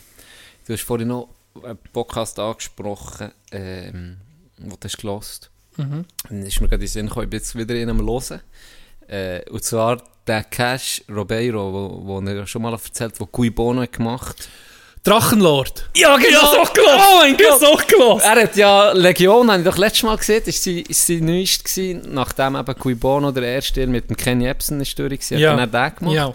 Du 0.66 0.72
hast 0.74 0.82
vorhin 0.82 1.08
noch 1.08 1.30
einen 1.62 1.78
Podcast 1.92 2.38
angesprochen, 2.38 3.32
ähm, 3.52 4.18
wo 4.58 4.76
du 4.76 4.84
hast 4.84 4.98
gelost. 4.98 5.50
Mhm. 5.76 6.04
Dann 6.28 6.42
ist 6.42 6.60
mir 6.60 6.68
gerade 6.68 6.74
in 6.76 6.80
den 6.80 6.88
Sinn 6.88 7.06
gekommen, 7.06 7.24
ich 7.24 7.30
bin 7.30 7.38
jetzt 7.38 7.56
wieder 7.56 7.74
in 7.74 7.88
einem 7.90 8.06
Hören. 8.06 8.40
Äh, 9.08 9.48
und 9.50 9.64
zwar 9.64 10.02
der 10.26 10.44
Cash 10.44 11.02
Robeiro, 11.08 11.72
wo, 11.72 12.06
wo 12.06 12.20
er 12.20 12.46
schon 12.46 12.62
mal 12.62 12.72
erzählt 12.72 13.12
hat, 13.12 13.20
wo 13.20 13.26
Cui 13.26 13.50
Bono 13.50 13.82
hat 13.82 13.92
gemacht 13.92 14.48
Drachenlord! 15.02 15.88
Ja, 15.96 16.16
genau! 16.18 16.54
Ja, 16.54 16.62
oh 16.62 17.18
mein 17.20 17.34
Gott! 17.36 17.62
auch 17.64 17.86
gelost! 17.86 18.24
Er 18.24 18.42
hat 18.42 18.54
ja 18.56 18.92
Legion, 18.92 19.50
habe 19.50 19.60
ich 19.62 19.64
doch 19.66 19.78
letztes 19.78 20.02
Mal 20.02 20.16
gesehen, 20.18 20.42
ist 20.44 20.62
sein, 20.62 20.84
ist 20.86 21.06
sein 21.06 21.24
neuest 21.24 21.64
gewesen, 21.64 22.02
nachdem 22.12 22.54
eben 22.54 22.74
Cui 22.78 22.94
Bono 22.94 23.32
der 23.32 23.44
erste 23.44 23.86
mit 23.86 24.10
dem 24.10 24.16
Kenny 24.16 24.46
Epson 24.46 24.78
ist 24.80 24.98
durch 24.98 25.30
war, 25.30 25.38
Ja. 25.38 25.52
hat 25.58 25.72
er 25.72 25.88
den 25.90 25.96
gemacht. 25.96 26.14
Ja, 26.14 26.32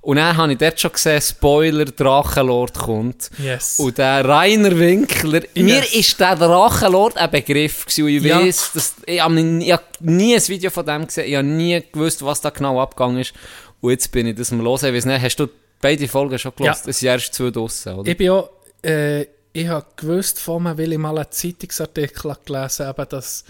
Und 0.00 0.16
dann 0.16 0.36
habe 0.36 0.52
ich 0.52 0.58
dort 0.58 0.80
schon 0.80 0.92
gesehen, 0.92 1.20
Spoiler, 1.20 1.84
Drachenlord 1.84 2.74
kommt. 2.78 3.30
yes. 3.38 3.78
Und 3.78 3.98
der 3.98 4.24
Rainer 4.24 4.78
Winkler, 4.78 5.42
mir 5.54 5.76
Yes. 5.80 5.92
ist 5.94 6.20
der 6.20 6.36
Drachenlord 6.36 7.16
ein 7.16 7.30
Begriff 7.30 7.84
gewesen. 7.84 8.04
Und 8.04 8.08
ich 8.10 8.22
Ja. 8.22 8.38
weiss, 8.40 8.70
dass, 8.72 8.94
ich 9.06 9.20
habe 9.20 9.34
nie, 9.34 9.72
ein 9.72 10.48
Video 10.48 10.70
von 10.70 10.86
dem 10.86 11.06
gesehen, 11.06 11.26
ich 11.28 11.34
habe 11.36 11.46
nie 11.46 11.82
gewusst, 11.92 12.24
was 12.24 12.40
da 12.40 12.50
genau 12.50 12.80
abgegangen 12.80 13.18
ist. 13.18 13.32
Und 13.80 13.90
jetzt 13.90 14.10
bin 14.12 14.26
ich 14.26 14.36
das 14.36 14.50
mal 14.52 14.62
los. 14.62 14.82
Ich 14.82 14.94
weiss 14.94 15.04
nicht, 15.04 15.20
hast 15.22 15.36
du 15.36 15.48
beide 15.80 16.08
Folgen 16.08 16.38
schon 16.38 16.52
gelesen? 16.56 16.82
Ja. 16.84 16.90
Es 16.90 16.98
sind 17.00 17.08
erst 17.08 17.34
zwei 17.34 17.50
draussen, 17.50 17.94
oder? 17.94 18.10
Ich 18.10 18.16
bin 18.16 18.30
auch, 18.30 18.50
äh, 18.84 19.22
ich 19.52 19.66
habe 19.66 19.86
gewusst 19.96 20.38
von 20.38 20.62
mir, 20.62 20.78
weil 20.78 20.92
ich 20.92 20.98
mal 20.98 21.16
einen 21.18 21.30
Zeitungsartikel 21.30 22.36
gelesen 22.44 22.86
habe, 22.86 23.06
dass 23.06 23.44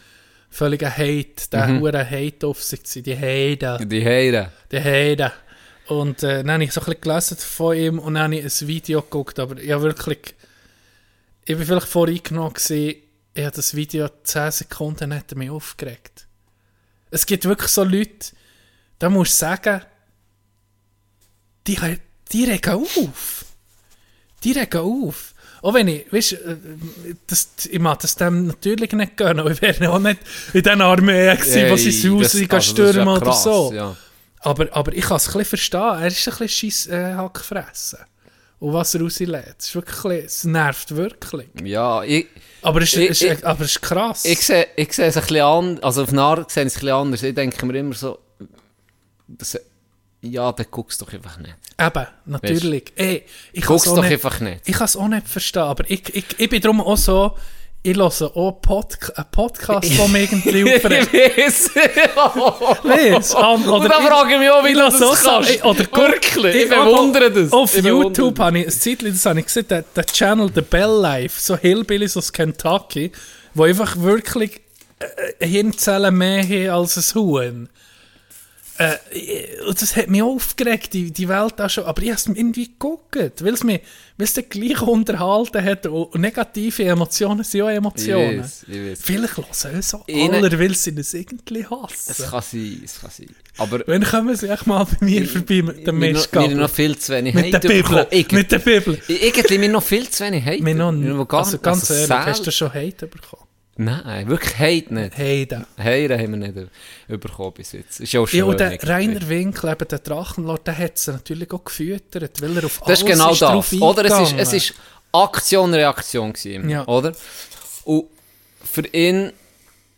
völliger 0.51 0.91
Hate, 0.91 1.49
der 1.53 1.67
Mhm. 1.69 1.87
Hate 1.87 2.47
auf 2.47 2.63
sich 2.63 2.81
war, 2.81 3.03
die 3.03 3.19
Heide, 3.19 3.79
Die 3.87 4.03
Heide. 4.05 4.51
die 4.73 4.81
Heide. 4.83 5.33
Und 5.89 6.23
äh, 6.23 6.45
dann 6.45 6.53
habe 6.53 6.65
ich 6.65 6.73
so 6.73 6.81
ein 6.83 6.85
bisschen 6.85 7.01
gelesen 7.01 7.37
von 7.39 7.77
ihm 7.77 7.99
und 7.99 8.15
dann 8.15 8.25
habe 8.25 8.37
ich 8.37 8.45
ein 8.45 8.69
Video 8.69 9.01
geguckt, 9.01 9.39
aber 9.39 9.57
ich 9.57 9.71
habe 9.71 9.85
wirklich, 9.85 10.35
ich 11.45 11.57
bin 11.57 11.65
vielleicht 11.65 11.89
voreingenommen 11.89 12.53
gewesen, 12.53 12.97
ich 13.35 13.45
habe 13.45 13.57
das 13.57 13.75
Video 13.75 14.09
10 14.23 14.51
Sekunden 14.51 15.15
hat 15.15 15.33
er 15.33 15.39
mich 15.39 15.51
aufgeregt. 15.51 16.27
Es 17.11 17.25
gibt 17.25 17.47
wirklich 17.47 17.71
so 17.71 17.85
Leute, 17.85 18.33
da 18.99 19.09
musst 19.09 19.33
du 19.33 19.47
sagen, 19.47 19.81
die, 21.67 21.79
die 22.33 22.45
regen 22.45 22.75
auf. 22.75 23.45
Die 24.45 24.53
regen 24.53 24.81
auf. 24.81 25.35
Auch 25.63 25.73
wenn 25.73 25.89
ich, 25.89 26.13
weißt 26.13 26.33
du, 26.33 26.59
das, 27.27 27.49
ich 27.71 27.79
mag 27.81 27.99
das 28.01 28.15
dem 28.15 28.47
natürlich 28.47 28.93
nicht 28.93 29.17
gönnen, 29.17 29.41
aber 29.41 29.53
ich 29.53 29.63
wäre 29.63 29.91
auch 29.91 29.99
nicht 29.99 30.21
in 30.53 30.63
den 30.63 30.83
Armee 30.83 31.35
gewesen, 31.35 31.55
gehen 31.55 31.71
also 31.71 32.21
das 32.21 32.35
ist 32.35 32.71
stürmen 32.71 33.07
ja 33.07 33.17
oder 33.17 33.33
so. 33.33 33.73
Ja. 33.73 33.97
Aber, 34.41 34.69
aber 34.73 34.93
ich 34.93 35.05
kann 35.05 35.17
es 35.17 35.27
ein 35.29 35.33
bisschen 35.33 35.45
verstehen. 35.45 35.81
Er 35.81 36.07
ist 36.07 36.27
ein 36.29 36.31
bisschen 36.39 36.49
scheiss 36.49 36.87
äh, 36.87 37.15
Hackfressen. 37.15 37.99
Und 38.61 38.73
was 38.73 38.95
er 38.95 39.03
rauslässt. 39.03 39.55
Es, 39.59 39.67
ist 39.69 39.75
wirklich, 39.77 39.97
ein 40.05 40.11
bisschen- 40.11 40.27
es 40.27 40.45
nervt 40.45 40.97
wirklich. 40.97 41.49
ja, 41.63 42.03
ich, 42.03 42.27
Aber 42.63 42.83
es, 42.83 42.93
Ich- 42.95 43.11
ist, 43.11 43.23
ich- 43.23 43.47
aber 43.47 43.65
es 43.65 43.71
ist 43.73 43.83
krass. 43.83 44.25
ich 44.25 44.41
sehe 44.45 44.67
ich 44.77 44.93
sehe 44.93 45.07
es 45.07 45.17
ein 45.17 45.23
bisschen 45.23 45.43
anders, 45.43 45.83
also 45.85 46.03
auf 46.03 46.13
Art 46.15 46.51
sehe 46.51 46.65
ich 46.65 46.67
es 46.69 46.75
ein 46.77 46.81
bisschen 46.81 46.89
anders. 46.95 47.23
Ich 47.23 47.35
denke 47.35 47.67
mir 47.67 47.79
immer 47.79 47.95
so, 47.95 48.19
dass, 49.29 49.59
ja, 50.23 50.51
dann 50.51 50.67
guckst 50.71 51.01
du 51.01 51.05
doch 51.05 51.13
einfach 51.13 51.39
nicht. 51.39 51.55
Eben, 51.81 52.07
natürlich. 52.27 52.93
Ey, 52.97 53.25
ich 53.53 53.61
kann 53.61 53.69
Guck's 53.69 53.87
es 53.87 53.93
auch 53.93 53.97
doch 53.97 54.03
nicht, 54.03 54.13
einfach 54.13 54.41
nicht. 54.41 54.61
Ich 54.69 54.75
kann 54.75 54.85
es 54.87 54.97
auch 54.97 55.07
nicht 55.09 55.29
verstehen, 55.29 55.63
aber 55.63 55.89
ich, 55.89 56.13
ich, 56.15 56.25
ich 56.39 56.49
bin 56.49 56.61
darum 56.61 56.81
auch 56.81 56.97
so, 56.97 57.37
ich 57.83 57.97
höre 57.97 58.37
auch 58.37 58.61
Podca 58.61 59.13
einen 59.15 59.31
Podcast, 59.31 59.89
mich 60.09 60.33
irgendwie 60.33 60.75
aufregt. 60.77 61.15
Ich 61.15 61.37
weiß. 61.37 61.71
Weiss, 62.83 63.35
Und 63.35 63.85
dann 63.85 64.03
frage 64.07 64.35
ich 64.35 64.39
mich 64.41 64.51
auch, 64.51 64.65
wie 64.65 64.73
du 64.73 64.87
ich 64.87 64.99
das 64.99 65.03
auch 65.03 65.23
kannst. 65.23 65.65
Oder 65.65 65.79
Wirklich, 65.79 66.55
ich 66.55 66.71
hab 66.71 66.85
bewundere 66.85 67.31
das. 67.31 67.53
Auf 67.53 67.77
Ich 67.77 67.85
YouTube 67.85 68.39
habe 68.39 68.59
ich 68.59 68.67
ein 68.67 68.73
Zeitchen, 68.73 69.13
das 69.13 69.27
habe 69.27 69.41
ich 69.41 69.47
gesehen, 69.47 69.67
der, 69.69 69.83
der 69.95 70.07
Channel 70.07 70.51
The 70.55 70.63
Bell 70.63 70.91
Life, 71.01 71.41
so 71.41 71.57
Hillbillies 71.57 72.17
aus 72.17 72.33
Kentucky, 72.33 73.13
wo 73.55 73.63
einfach 73.65 73.97
wirklich 74.01 74.61
äh, 75.39 75.47
Hirnzellen 75.47 76.17
mehr 76.17 76.43
haben 76.43 76.71
als 76.81 76.97
ein 76.97 77.15
Huhn. 77.15 77.69
Äh, 78.79 78.97
und 79.67 79.83
das 79.83 79.97
hat 79.97 80.09
mich 80.09 80.23
aufgeregt, 80.23 80.93
die, 80.93 81.11
die 81.11 81.29
Welt 81.29 81.61
auch 81.61 81.69
schon. 81.69 81.85
Aber 81.85 82.01
ich 82.01 82.11
habe 82.11 82.17
es 82.19 82.27
irgendwie 82.29 82.67
geguckt, 82.69 83.17
weil 83.45 83.55
es 83.55 83.65
mich 83.65 83.81
dann 84.17 84.45
gleich 84.49 84.81
unterhalten 84.83 85.65
hat. 85.65 85.87
Und 85.87 86.15
negative 86.15 86.85
Emotionen 86.85 87.43
sind 87.43 87.63
auch 87.63 87.69
Emotionen. 87.71 88.35
Ich 88.37 88.41
weiß, 88.41 88.65
ich 88.69 88.91
weiß. 88.91 88.99
Vielleicht 89.03 89.37
hören 89.37 89.83
so 89.83 90.05
Ihnen- 90.07 90.35
aller, 90.35 90.59
weil 90.61 90.75
sie 90.77 90.95
es 90.97 91.13
irgendwie 91.13 91.67
hassen. 91.67 92.13
Es 92.13 92.31
kann 92.31 92.43
sein, 92.43 92.83
es 92.85 93.01
kann 93.01 93.11
sein. 93.11 93.35
Aber 93.57 93.83
Wenn 93.89 94.05
kommen 94.05 94.37
sie 94.37 94.49
echt 94.49 94.67
mal 94.69 94.85
bei 94.85 95.05
mir 95.05 95.27
vorbei 95.27 95.63
mit 95.63 95.79
dem 95.85 95.85
noch, 95.87 95.93
mir 95.95 96.13
Mistgabel. 96.13 96.55
noch 96.55 96.71
viel 96.71 96.97
zu 96.97 97.13
wenig 97.13 97.35
Mit 97.35 97.53
der 97.53 97.59
Bibel. 97.59 98.07
Ich- 98.11 98.31
Mit 98.31 98.53
der 98.53 98.59
Bibel. 98.61 98.97
Ich- 99.09 99.23
Irgendwie 99.25 99.59
mir 99.59 99.69
noch 99.71 99.83
viel 99.83 100.09
zu 100.09 100.25
wenig 100.25 100.45
Hate. 100.45 100.63
Mir 100.63 100.77
noch, 100.77 100.93
also 101.33 101.59
ganz 101.59 101.91
also 101.91 101.95
ehrlich, 101.95 102.27
hast 102.27 102.47
du 102.47 102.53
schon 102.53 102.73
Hate 102.73 103.09
bekommen? 103.09 103.43
Nein, 103.81 104.27
wirklich 104.27 104.59
Hate 104.59 104.93
nicht. 104.93 105.17
Hey, 105.17 105.47
da. 105.47 105.65
Hate 105.79 106.19
haben 106.19 106.33
wir 106.41 106.49
nicht 106.49 106.69
bekommen 107.07 107.53
bis 107.55 107.71
jetzt. 107.73 108.01
Ist 108.01 108.17
auch 108.17 108.27
schön. 108.27 108.41
Ja, 108.41 108.45
und 108.47 108.59
der. 108.59 108.77
Rainer 108.83 109.29
Winkel, 109.29 109.71
eben 109.71 109.87
der 109.89 110.01
Drachenlord, 110.01 110.67
der 110.67 110.77
hat 110.77 110.99
sie 110.99 111.13
natürlich 111.13 111.53
auch 111.53 111.63
gefüttert, 111.63 112.43
weil 112.43 112.57
er 112.57 112.65
auf 112.65 112.81
Das 112.85 113.01
ist 113.01 113.05
alles 113.09 113.19
genau 113.19 113.31
ist 113.31 113.43
das. 113.73 113.81
Oder 113.81 114.05
es 114.05 114.33
ist, 114.33 114.39
es 114.39 114.53
ist 114.53 114.75
Aktion, 115.13 115.73
Reaktion 115.73 116.33
gewesen, 116.33 116.69
Ja. 116.69 116.85
oder? 116.89 117.13
Und 117.85 118.07
für 118.65 118.85
ihn, 118.89 119.33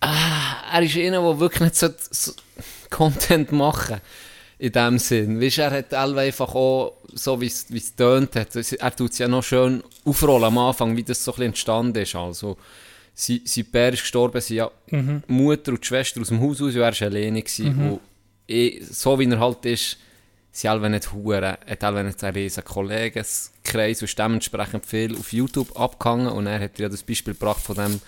ah, 0.01 0.57
er 0.75 0.83
ist 0.83 0.97
einer, 0.97 1.23
der 1.23 1.41
wirklich 1.41 1.61
nicht 1.63 1.77
so, 1.77 1.89
so 2.11 2.33
Content 2.91 3.51
machen 3.51 4.03
in 4.59 4.73
dem 4.73 4.99
Sinn. 4.99 5.41
Weißt, 5.41 5.57
er 5.57 5.71
hat 5.71 5.95
einfach 5.95 6.55
auch, 6.55 6.97
so 7.15 7.41
wie 7.41 7.47
es 7.47 7.65
wie 7.71 7.79
es 7.79 7.95
tönt 7.97 8.37
hat, 8.37 8.55
er 8.55 8.95
tut 8.95 9.13
es 9.13 9.19
ja 9.19 9.27
noch 9.27 9.43
schön 9.43 9.83
aufrollen 10.05 10.45
am 10.45 10.59
Anfang, 10.59 10.99
wie 10.99 11.03
das 11.03 11.25
so 11.25 11.31
ein 11.31 11.37
bisschen 11.37 11.47
entstanden 11.47 12.03
ist. 12.03 12.15
Also, 12.15 12.59
sein, 13.15 13.41
sein 13.45 13.65
Bär 13.67 13.93
ist 13.93 14.01
gestorben, 14.01 14.41
sind 14.41 14.57
ja 14.57 14.71
Mhm. 14.91 15.23
Mutter 15.29 15.73
und 15.73 15.83
die 15.83 15.87
Schwester 15.87 16.21
aus 16.21 16.29
dem 16.29 16.41
Haus 16.41 16.61
aus, 16.61 16.75
und 16.75 16.77
er 16.77 16.81
war 17.01 17.03
alleine. 17.07 17.43
gewesen. 17.43 17.91
Und 17.91 18.01
ich, 18.47 18.85
so 18.87 19.19
wie 19.19 19.31
er 19.31 19.39
halt 19.39 19.65
ist, 19.67 19.99
sie 20.53 20.69
alle 20.69 20.91
nicht 20.91 21.13
hure, 21.13 21.59
hat 21.67 21.85
alle 21.85 22.03
nicht 22.03 22.23
einen 22.25 22.35
riesen 22.35 22.65
Kollegenkreis 22.65 24.03
und 24.03 24.09
ist 24.09 24.19
dementsprechend 24.19 24.85
viel 24.87 25.17
auf 25.17 25.33
YouTube 25.33 25.79
abgehangen 25.79 26.27
und 26.29 26.47
er 26.47 26.59
hat 26.61 26.79
ja 26.79 26.89
das 26.89 27.03
Beispiel 27.05 27.35
gebracht 27.35 27.63
von 27.63 27.77
dem 27.77 28.01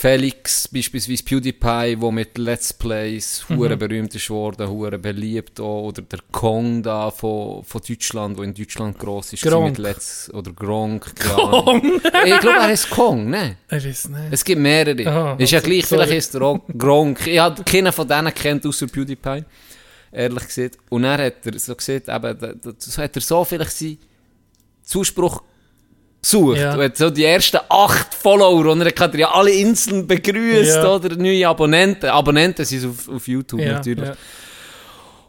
Felix, 0.00 0.66
beispielsweise 0.66 1.22
PewDiePie, 1.22 1.94
der 1.94 2.10
mit 2.10 2.38
Let's 2.38 2.72
Plays 2.72 3.44
hure 3.50 3.76
berühmt 3.76 4.14
ist 4.14 4.30
worden, 4.30 4.66
hure 4.66 4.98
beliebt 4.98 5.60
auch, 5.60 5.88
oder 5.88 6.00
der 6.00 6.20
Kong 6.32 6.82
da 6.82 7.10
von, 7.10 7.62
von 7.62 7.82
Deutschland, 7.86 8.38
der 8.38 8.44
in 8.46 8.54
Deutschland 8.54 8.98
gross 8.98 9.34
ist, 9.34 9.42
Gronk. 9.42 9.76
mit 9.76 9.78
Let's, 9.78 10.32
oder 10.32 10.52
Gronk, 10.52 11.14
Kong. 11.20 12.00
ich 12.24 12.40
glaube, 12.40 12.56
er 12.56 12.62
heißt 12.68 12.88
Kong, 12.88 13.28
ne? 13.28 13.58
Ich 13.70 13.84
weiß 13.84 14.08
nicht. 14.08 14.22
Es 14.30 14.42
gibt 14.42 14.62
mehrere. 14.62 15.06
Aha, 15.06 15.36
ist 15.36 15.50
ja 15.50 15.58
also, 15.58 15.70
gleich, 15.70 15.84
sorry. 15.84 16.04
vielleicht 16.06 16.18
ist 16.18 16.32
der 16.32 16.42
auch 16.42 16.60
Gronk. 16.78 17.26
Ich 17.26 17.38
habe 17.38 17.62
keinen 17.62 17.92
von 17.92 18.08
denen 18.08 18.32
kennt, 18.32 18.64
außer 18.64 18.86
PewDiePie. 18.86 19.44
Ehrlich 20.12 20.46
gesagt. 20.46 20.78
Und 20.88 21.02
dann 21.02 21.20
hat 21.20 21.44
er 21.44 21.58
so 21.58 21.74
gesagt, 21.74 22.08
eben, 22.08 22.60
so 22.78 23.02
hat 23.02 23.16
er 23.16 23.20
so 23.20 23.44
vielleicht 23.44 23.72
seinen 23.72 23.98
Zuspruch 24.82 25.42
gesucht. 26.22 26.58
Ja. 26.58 26.74
Und 26.74 26.82
hat 26.82 26.96
so 26.96 27.10
die 27.10 27.24
ersten 27.24 27.58
acht 27.68 28.14
Follower, 28.14 28.66
und 28.72 28.80
er 28.82 28.92
hat 28.98 29.14
ja 29.14 29.30
alle 29.30 29.50
Inseln 29.52 30.06
begrüßt, 30.06 30.76
Ja. 30.76 30.94
oder 30.94 31.16
neue 31.16 31.46
Abonnenten. 31.48 32.10
Abonnenten 32.10 32.64
sind 32.64 32.86
auf, 32.88 33.08
auf 33.08 33.26
YouTube 33.28 33.60
ja, 33.60 33.72
natürlich. 33.74 34.08
ja. 34.08 34.14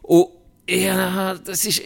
Und 0.02 0.28
ja, 0.68 1.34
das 1.44 1.64
ist, 1.64 1.82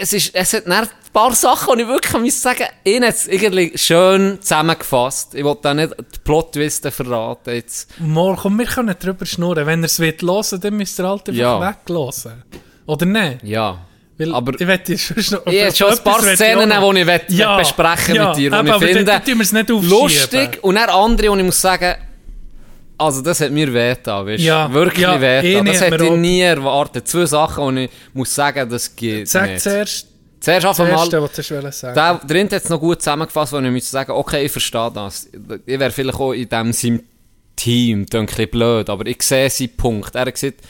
es 0.00 0.12
ist, 0.12 0.34
es 0.34 0.52
hat 0.52 0.66
ein 0.66 0.88
paar 1.12 1.34
Sachen, 1.34 1.76
die 1.76 1.82
ich 1.82 1.88
wirklich 1.88 2.22
muss 2.22 2.40
sagen, 2.42 2.64
ihn 2.84 3.04
hat 3.04 3.14
es 3.14 3.26
irgendwie 3.26 3.76
schön 3.76 4.38
zusammengefasst. 4.40 5.34
Ich 5.34 5.44
wollte 5.44 5.62
da 5.62 5.74
nicht 5.74 5.94
die 5.98 6.18
Plot-Twisten 6.24 6.90
verraten 6.92 7.54
jetzt. 7.54 7.88
Mal, 8.00 8.36
komm, 8.40 8.58
wir 8.58 8.66
können 8.66 8.94
drüber 8.98 9.24
schnurren. 9.26 9.66
Wenn 9.66 9.82
er 9.82 9.86
es 9.86 9.98
will 9.98 10.14
hören, 10.20 10.60
dann 10.60 10.76
müsst 10.76 10.98
ihr 11.00 11.08
halt 11.08 11.28
einfach 11.28 11.40
Ja. 11.40 11.60
weglassen. 11.60 12.42
Oder 12.86 13.06
nicht? 13.06 13.42
Ja. 13.44 13.78
Weil 14.18 14.34
Aber 14.34 14.52
ich 14.60 14.66
wette, 14.66 14.94
ich 14.94 15.30
noch, 15.30 15.46
ich 15.46 15.62
habe 15.62 15.74
schon 15.76 15.90
ein 15.92 15.98
paar 16.04 16.20
Szenen, 16.22 16.68
die 16.68 17.00
ich 17.00 17.06
will, 17.06 17.20
Ja, 17.28 17.56
besprechen 17.56 18.14
ja, 18.16 18.28
mit 18.28 18.36
dir, 18.36 18.50
die 18.50 18.56
aber- 18.56 18.68
ich 18.68 18.74
aber 18.74 18.86
finde 18.86 19.04
nicht 19.52 19.70
aufschieben. 19.70 19.88
lustig. 20.00 20.58
Und 20.62 20.74
dann 20.74 20.90
andere, 20.90 21.30
und 21.30 21.38
ich 21.38 21.44
muss 21.44 21.60
sagen, 21.60 21.94
also 22.98 23.22
das 23.22 23.40
hat 23.40 23.52
mir 23.52 23.72
wehgetan, 23.72 24.26
weißt 24.26 24.42
du? 24.42 24.46
Ja, 24.46 24.72
Wirklich 24.72 25.02
ja, 25.02 25.20
wehgetan. 25.20 25.60
eine 25.60 25.70
Das 25.70 25.80
hat 25.82 25.92
hätte 25.92 26.04
ich 26.04 26.10
nie 26.12 26.40
erwartet. 26.40 27.06
Zwei 27.06 27.26
Sachen, 27.26 27.62
und 27.64 27.76
ich 27.78 27.90
muss 28.12 28.34
sagen, 28.34 28.68
das 28.68 28.94
geht 28.96 29.28
Sag 29.28 29.50
nicht. 29.50 29.60
zuerst 29.62 30.06
Zuerst 30.40 30.64
das 30.66 30.78
einfach 30.80 30.92
mal... 30.92 31.00
Erste, 31.02 31.20
was 31.22 31.32
du 31.32 31.42
sagen 31.42 32.52
hat 32.52 32.62
es 32.62 32.68
noch 32.68 32.78
gut 32.78 33.00
zusammengefasst, 33.02 33.52
wo 33.52 33.58
ich 33.58 33.70
müsste 33.70 33.90
sagen, 33.90 34.12
okay, 34.12 34.44
ich 34.46 34.52
verstehe 34.52 34.90
das. 34.94 35.28
Ich 35.66 35.78
wäre 35.80 35.90
vielleicht 35.90 36.18
auch 36.18 36.32
in 36.32 36.48
dem 36.48 36.72
seinem 36.72 37.02
Team, 37.56 38.06
das 38.06 38.20
ein 38.20 38.26
bisschen 38.26 38.50
blöd, 38.50 38.88
aber 38.88 39.04
ich 39.06 39.20
sehe 39.22 39.50
seinen 39.50 39.76
Punkt. 39.76 40.14
Er 40.14 40.22
hat 40.22 40.34
gesagt, 40.34 40.60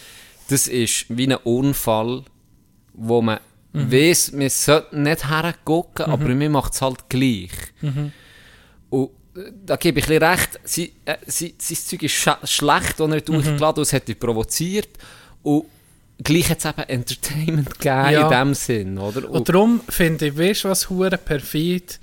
das 0.48 0.68
ist 0.68 1.04
wie 1.10 1.26
ein 1.30 1.36
Unfall, 1.44 2.22
wo 2.98 3.22
man 3.22 3.38
weiss, 3.72 4.32
wir 4.32 4.50
sollten 4.50 5.02
nicht 5.02 5.28
hergucken, 5.30 6.06
aber 6.06 6.28
mir 6.28 6.50
macht 6.50 6.72
es 6.74 6.82
halt 6.82 7.08
gleich. 7.08 7.50
Und 8.90 9.10
äh, 9.36 9.52
da 9.66 9.76
gebe 9.76 10.00
ich 10.00 10.10
ein 10.10 10.22
recht, 10.22 10.58
sie, 10.64 10.92
äh, 11.04 11.16
sein 11.26 11.52
Zeug 11.58 12.02
ist 12.02 12.14
scha- 12.14 12.44
schlecht, 12.46 13.00
und 13.00 13.12
er 13.12 13.18
hat 13.18 13.28
durchgeladen, 13.28 13.78
und 13.80 13.86
es 13.86 13.92
hat 13.92 14.18
provoziert. 14.18 14.88
Und 15.42 15.66
gleich 16.22 16.50
hat 16.50 16.58
es 16.58 16.64
eben 16.64 16.88
Entertainment 16.88 17.78
gegeben 17.78 18.10
Ja. 18.12 18.22
in 18.22 18.30
dem 18.30 18.54
Sinn, 18.54 18.98
oder? 18.98 19.30
Und 19.30 19.48
darum 19.48 19.80
finde 19.88 20.26
ich, 20.28 20.36
weißt 20.38 20.64
du 20.64 20.68
was, 20.70 20.88
hure 20.90 21.18
perfid, 21.18 22.00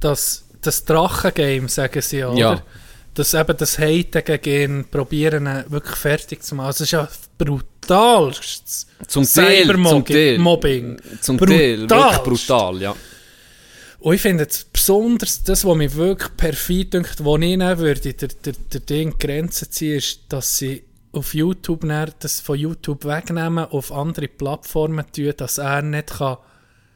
dass 0.00 0.44
das 0.62 0.84
Drachengame, 0.84 1.68
sagen 1.68 2.00
sie, 2.02 2.24
oder? 2.24 2.38
Ja. 2.38 2.62
Dass 3.14 3.32
eben 3.34 3.56
das 3.56 3.78
Haten 3.78 4.24
gegen 4.24 4.72
ihn 4.78 4.84
probieren, 4.90 5.64
wirklich 5.68 5.96
fertig 5.96 6.42
zu 6.42 6.56
machen. 6.56 6.66
Also 6.66 6.82
es 6.84 6.88
ist 6.88 6.92
ja 6.92 7.08
brutalstes 7.38 8.86
Zum 9.06 9.24
Teil, 9.24 9.64
Cybermobbing- 9.64 9.88
zum 9.90 10.04
Teil. 10.04 10.38
Mobbing. 10.38 10.96
Zum 11.20 11.38
Teil, 11.38 11.88
wirklich 11.88 12.18
brutal, 12.22 12.82
ja. 12.82 12.96
Und 14.00 14.14
ich 14.14 14.20
finde 14.20 14.42
jetzt 14.42 14.70
besonders, 14.72 15.42
das, 15.44 15.64
was 15.64 15.76
mich 15.76 15.94
wirklich 15.94 16.36
perfid 16.36 16.92
dünkt, 16.92 17.24
wo 17.24 17.36
ich 17.36 17.40
nehmen 17.40 17.78
würde, 17.78 18.12
der, 18.12 18.28
der, 18.28 18.52
der 18.72 18.80
Ding 18.80 19.14
Grenzen 19.18 19.70
ziehen, 19.70 19.96
ist, 19.96 20.20
dass 20.28 20.58
sie 20.58 20.84
auf 21.12 21.32
YouTube 21.32 21.82
dann 21.88 22.10
das 22.18 22.40
von 22.40 22.58
YouTube 22.58 23.04
wegnehmen, 23.04 23.64
auf 23.64 23.92
andere 23.92 24.28
Plattformen 24.28 25.06
tun, 25.10 25.32
dass 25.36 25.58
er 25.58 25.80
nicht 25.82 26.18
kann 26.18 26.36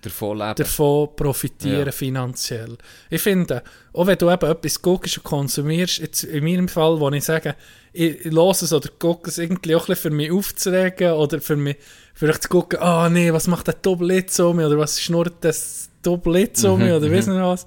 Davon 0.00 0.38
leben. 0.38 0.54
davon 0.54 1.08
profitieren 1.16 1.86
Ja. 1.86 1.92
finanziell. 1.92 2.76
Ich 3.10 3.20
finde, 3.20 3.62
auch 3.92 4.06
wenn 4.06 4.16
du 4.18 4.30
eben 4.30 4.50
etwas 4.50 4.80
guckst 4.80 5.18
und 5.18 5.24
konsumierst, 5.24 5.98
jetzt 5.98 6.22
in 6.24 6.44
meinem 6.44 6.68
Fall, 6.68 7.00
wo 7.00 7.10
ich 7.10 7.24
sage, 7.24 7.56
ich, 7.92 8.24
ich 8.26 8.32
höre 8.32 8.50
es 8.50 8.72
oder 8.72 8.88
gucke 8.98 9.28
es 9.28 9.38
irgendwie 9.38 9.74
auch 9.74 9.82
ein 9.82 9.86
bisschen 9.88 10.10
für 10.10 10.16
mich 10.16 10.30
aufzuregen 10.30 11.12
oder 11.14 11.40
für 11.40 11.56
mich 11.56 11.76
vielleicht 12.14 12.44
zu 12.44 12.48
gucken, 12.48 12.78
ah 12.80 13.08
nee, 13.08 13.32
was 13.32 13.48
macht 13.48 13.66
der 13.66 13.74
Doppellitz 13.74 14.38
um 14.38 14.56
mich 14.56 14.66
oder 14.66 14.78
was 14.78 15.00
schnurrt 15.00 15.34
das 15.40 15.90
Doppellitz 16.02 16.62
um 16.64 16.78
Mhm, 16.78 16.84
mich 16.86 16.94
oder 16.94 17.10
weiss 17.10 17.26
nicht 17.26 17.40
was. 17.40 17.66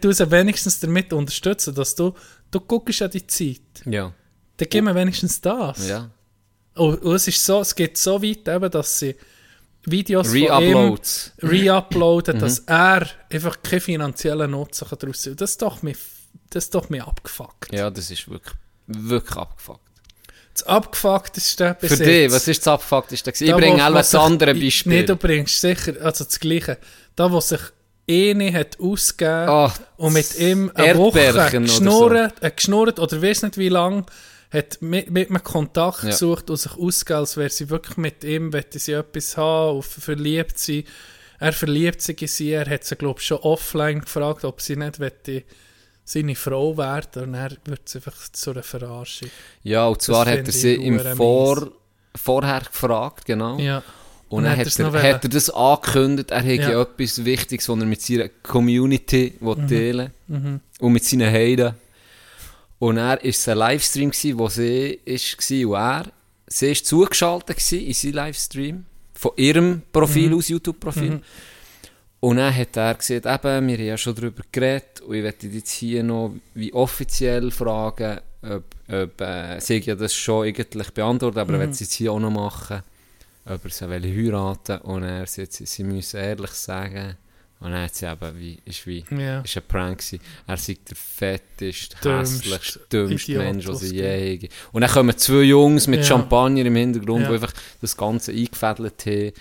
Tust 0.00 0.18
du 0.20 0.30
wenigstens 0.32 0.80
damit 0.80 1.12
unterstützen, 1.12 1.74
dass 1.76 1.94
du, 1.94 2.12
du 2.50 2.58
guckst 2.60 3.02
an 3.02 3.10
die 3.10 3.24
Zeit. 3.26 3.60
ja, 3.84 4.12
Dann 4.56 4.68
gib 4.68 4.82
mir 4.84 4.94
wenigstens 4.96 5.40
das. 5.40 5.88
ja. 5.88 6.10
Und, 6.74 7.02
und 7.02 7.14
es 7.14 7.28
ist 7.28 7.44
so, 7.44 7.60
es 7.60 7.74
geht 7.74 7.96
so 7.96 8.20
weit 8.22 8.48
eben, 8.48 8.70
dass 8.70 8.98
sie 8.98 9.14
Videos 9.86 10.32
Re-Uploads. 10.32 11.32
re-uploaden, 11.42 12.38
dass 12.38 12.58
er 12.60 13.06
einfach 13.30 13.62
keinen 13.62 13.80
finanziellen 13.80 14.50
Nutzen 14.50 14.86
daraus 14.98 15.20
ziehen 15.22 15.36
Das 15.36 15.50
ist 15.52 15.62
doch 15.62 15.82
mir, 15.82 15.94
das 16.50 16.64
ist 16.64 16.74
doch 16.74 16.88
mir 16.90 17.06
abgefuckt. 17.06 17.72
Ja, 17.72 17.90
das 17.90 18.10
ist 18.10 18.28
wirklich, 18.28 18.54
wirklich 18.86 19.36
abgefuckt. 19.36 19.80
Das 20.54 20.62
abgefuckteste 20.64 21.76
bis 21.80 21.90
Für 21.96 22.04
dich, 22.04 22.32
was 22.32 22.48
ist 22.48 22.66
das 22.66 22.74
Abfuckteste? 22.74 23.30
gewesen? 23.30 23.44
Ich 23.44 23.50
Da, 23.50 23.56
bringe 23.58 23.82
anderes 23.84 24.14
Nee, 24.54 24.64
Beispiel. 24.64 25.04
du 25.04 25.16
bringst 25.16 25.60
sicher, 25.60 25.92
also 26.02 26.24
das 26.24 26.40
Gleiche. 26.40 26.78
Da, 27.14 27.30
wo 27.30 27.40
sich 27.40 27.60
eine 28.08 28.52
hat 28.52 28.78
ausgegeben 28.80 29.48
Ah, 29.48 29.72
und 29.98 30.12
mit 30.14 30.38
ihm 30.38 30.70
eine 30.74 30.96
Woche 30.96 31.30
oder 31.30 31.50
so. 31.50 31.58
geschnurrt, 31.60 32.34
äh, 32.42 32.50
geschnurrt 32.50 32.98
oder 32.98 33.20
weiß 33.20 33.42
nicht 33.42 33.58
wie 33.58 33.68
lange, 33.68 34.06
hat 34.50 34.78
mit, 34.80 35.10
mit 35.10 35.30
einem 35.30 35.42
Kontakt 35.42 36.02
Ja. 36.04 36.10
gesucht 36.10 36.50
und 36.50 36.56
sich 36.56 36.72
ausgegeben, 36.76 37.20
als 37.20 37.36
wäre 37.36 37.50
sie 37.50 37.68
wirklich 37.70 37.96
mit 37.96 38.24
ihm, 38.24 38.52
wollte 38.52 38.78
sie 38.78 38.92
etwas 38.92 39.36
haben 39.36 39.76
und 39.76 39.84
verliebt 39.84 40.58
sein. 40.58 40.84
Er 41.38 41.52
verliebt 41.52 42.00
sich 42.00 42.20
in 42.22 42.28
sie, 42.28 42.52
er 42.52 42.68
hat 42.68 42.84
sie, 42.84 42.96
glaube 42.96 43.20
ich, 43.20 43.26
schon 43.26 43.38
offline 43.38 44.00
gefragt, 44.00 44.44
ob 44.44 44.60
sie 44.60 44.76
nicht 44.76 45.00
wette 45.00 45.42
seine 46.04 46.36
Frau 46.36 46.76
werden 46.78 47.24
und 47.24 47.34
er 47.34 47.50
wird 47.64 47.80
es 47.84 47.96
einfach 47.96 48.14
zu 48.32 48.52
einer 48.52 48.62
Verarschung. 48.62 49.28
Ja, 49.64 49.86
und 49.88 50.00
zwar 50.00 50.24
hat 50.26 50.46
er 50.46 50.52
sie 50.52 50.74
im 50.74 51.00
Vor, 51.16 51.72
vorher 52.14 52.60
gefragt, 52.60 53.26
genau. 53.26 53.58
Ja. 53.58 53.82
Und 54.28 54.38
Und 54.38 54.44
dann 54.44 54.56
hat 54.56 54.78
er, 54.78 55.02
hat 55.14 55.24
er 55.24 55.28
das 55.30 55.50
angekündigt, 55.50 56.30
er 56.30 56.42
hätte 56.42 56.72
Ja. 56.72 56.82
etwas 56.82 57.24
Wichtiges, 57.24 57.68
was 57.68 57.78
er 57.78 57.84
mit 57.86 58.02
seiner 58.02 58.28
Community 58.42 59.34
will 59.40 59.56
teilen 59.68 60.10
Mhm. 60.28 60.60
und 60.80 60.92
mit 60.92 61.04
seinen 61.04 61.30
Heiden. 61.30 61.74
Und 62.78 62.98
er 62.98 63.18
war 63.18 63.22
ein 63.22 63.58
Livestream, 63.58 64.10
gewesen, 64.10 64.38
wo 64.38 64.48
sie 64.48 65.00
war 65.68 66.00
und 66.00 66.06
er, 66.06 66.12
sie 66.46 66.68
war 66.68 66.74
zugeschaltet 66.84 67.72
in 67.72 67.92
seinen 67.94 68.12
Livestream, 68.14 68.84
von 69.14 69.32
ihrem 69.36 69.82
Profil 69.92 70.30
Mhm. 70.30 70.36
aus, 70.36 70.48
YouTube-Profil. 70.48 71.20
Und 72.20 72.36
dann 72.36 72.54
hat 72.54 72.76
er 72.76 72.94
gesagt, 72.94 73.26
eben, 73.26 73.68
wir 73.68 73.76
haben 73.76 73.86
ja 73.86 73.96
schon 73.96 74.14
darüber 74.14 74.42
geredet 74.50 75.00
und 75.00 75.14
ich 75.14 75.22
werde 75.22 75.46
jetzt 75.46 75.70
hier 75.70 76.02
noch 76.02 76.34
wie 76.54 76.72
offiziell 76.72 77.50
fragen, 77.50 78.20
ob, 78.42 78.64
ob 78.88 79.20
äh, 79.20 79.60
sie 79.60 79.78
ja 79.78 79.94
das 79.94 80.14
schon 80.14 80.46
eigentlich 80.46 80.90
beantwortet, 80.92 81.38
aber 81.38 81.54
er 81.54 81.60
will 81.60 81.68
es 81.70 81.80
jetzt 81.80 81.92
hier 81.94 82.12
auch 82.12 82.18
noch 82.20 82.30
machen, 82.30 82.82
ob 83.44 83.64
er 83.64 83.70
sie 83.70 83.88
will 83.88 84.02
heiraten 84.02 84.78
und 84.82 85.02
er 85.02 85.26
sagt, 85.26 85.52
sie, 85.52 85.66
sie 85.66 85.84
müssen 85.84 86.18
ehrlich 86.18 86.50
sagen. 86.52 87.16
Und 87.58 87.72
dann 87.72 87.82
hat 87.84 87.94
sie 87.94 88.06
eben, 88.06 88.38
wie, 88.38 88.58
ist 88.66 88.86
wie, 88.86 89.02
Ja. 89.10 89.40
ist 89.40 89.56
ein 89.56 89.62
Prank 89.66 89.98
gewesen. 89.98 90.20
Er 90.46 90.56
sagt 90.58 90.90
der 90.90 90.96
fetteste, 90.96 92.18
hässlichste, 92.18 92.80
dümmste 92.92 93.32
Idiot, 93.32 93.44
Mensch, 93.44 93.64
den 93.64 93.76
sie 93.76 93.96
je 93.96 94.36
haben. 94.38 94.48
Und 94.72 94.80
dann 94.82 94.90
kommen 94.90 95.16
zwei 95.16 95.42
Jungs 95.42 95.86
mit 95.86 96.00
Ja. 96.00 96.06
Champagner 96.06 96.64
im 96.66 96.76
Hintergrund, 96.76 97.22
Ja. 97.22 97.28
die 97.28 97.34
einfach 97.34 97.52
das 97.80 97.96
Ganze 97.96 98.32
eingefädelt 98.32 99.06
haben. 99.06 99.32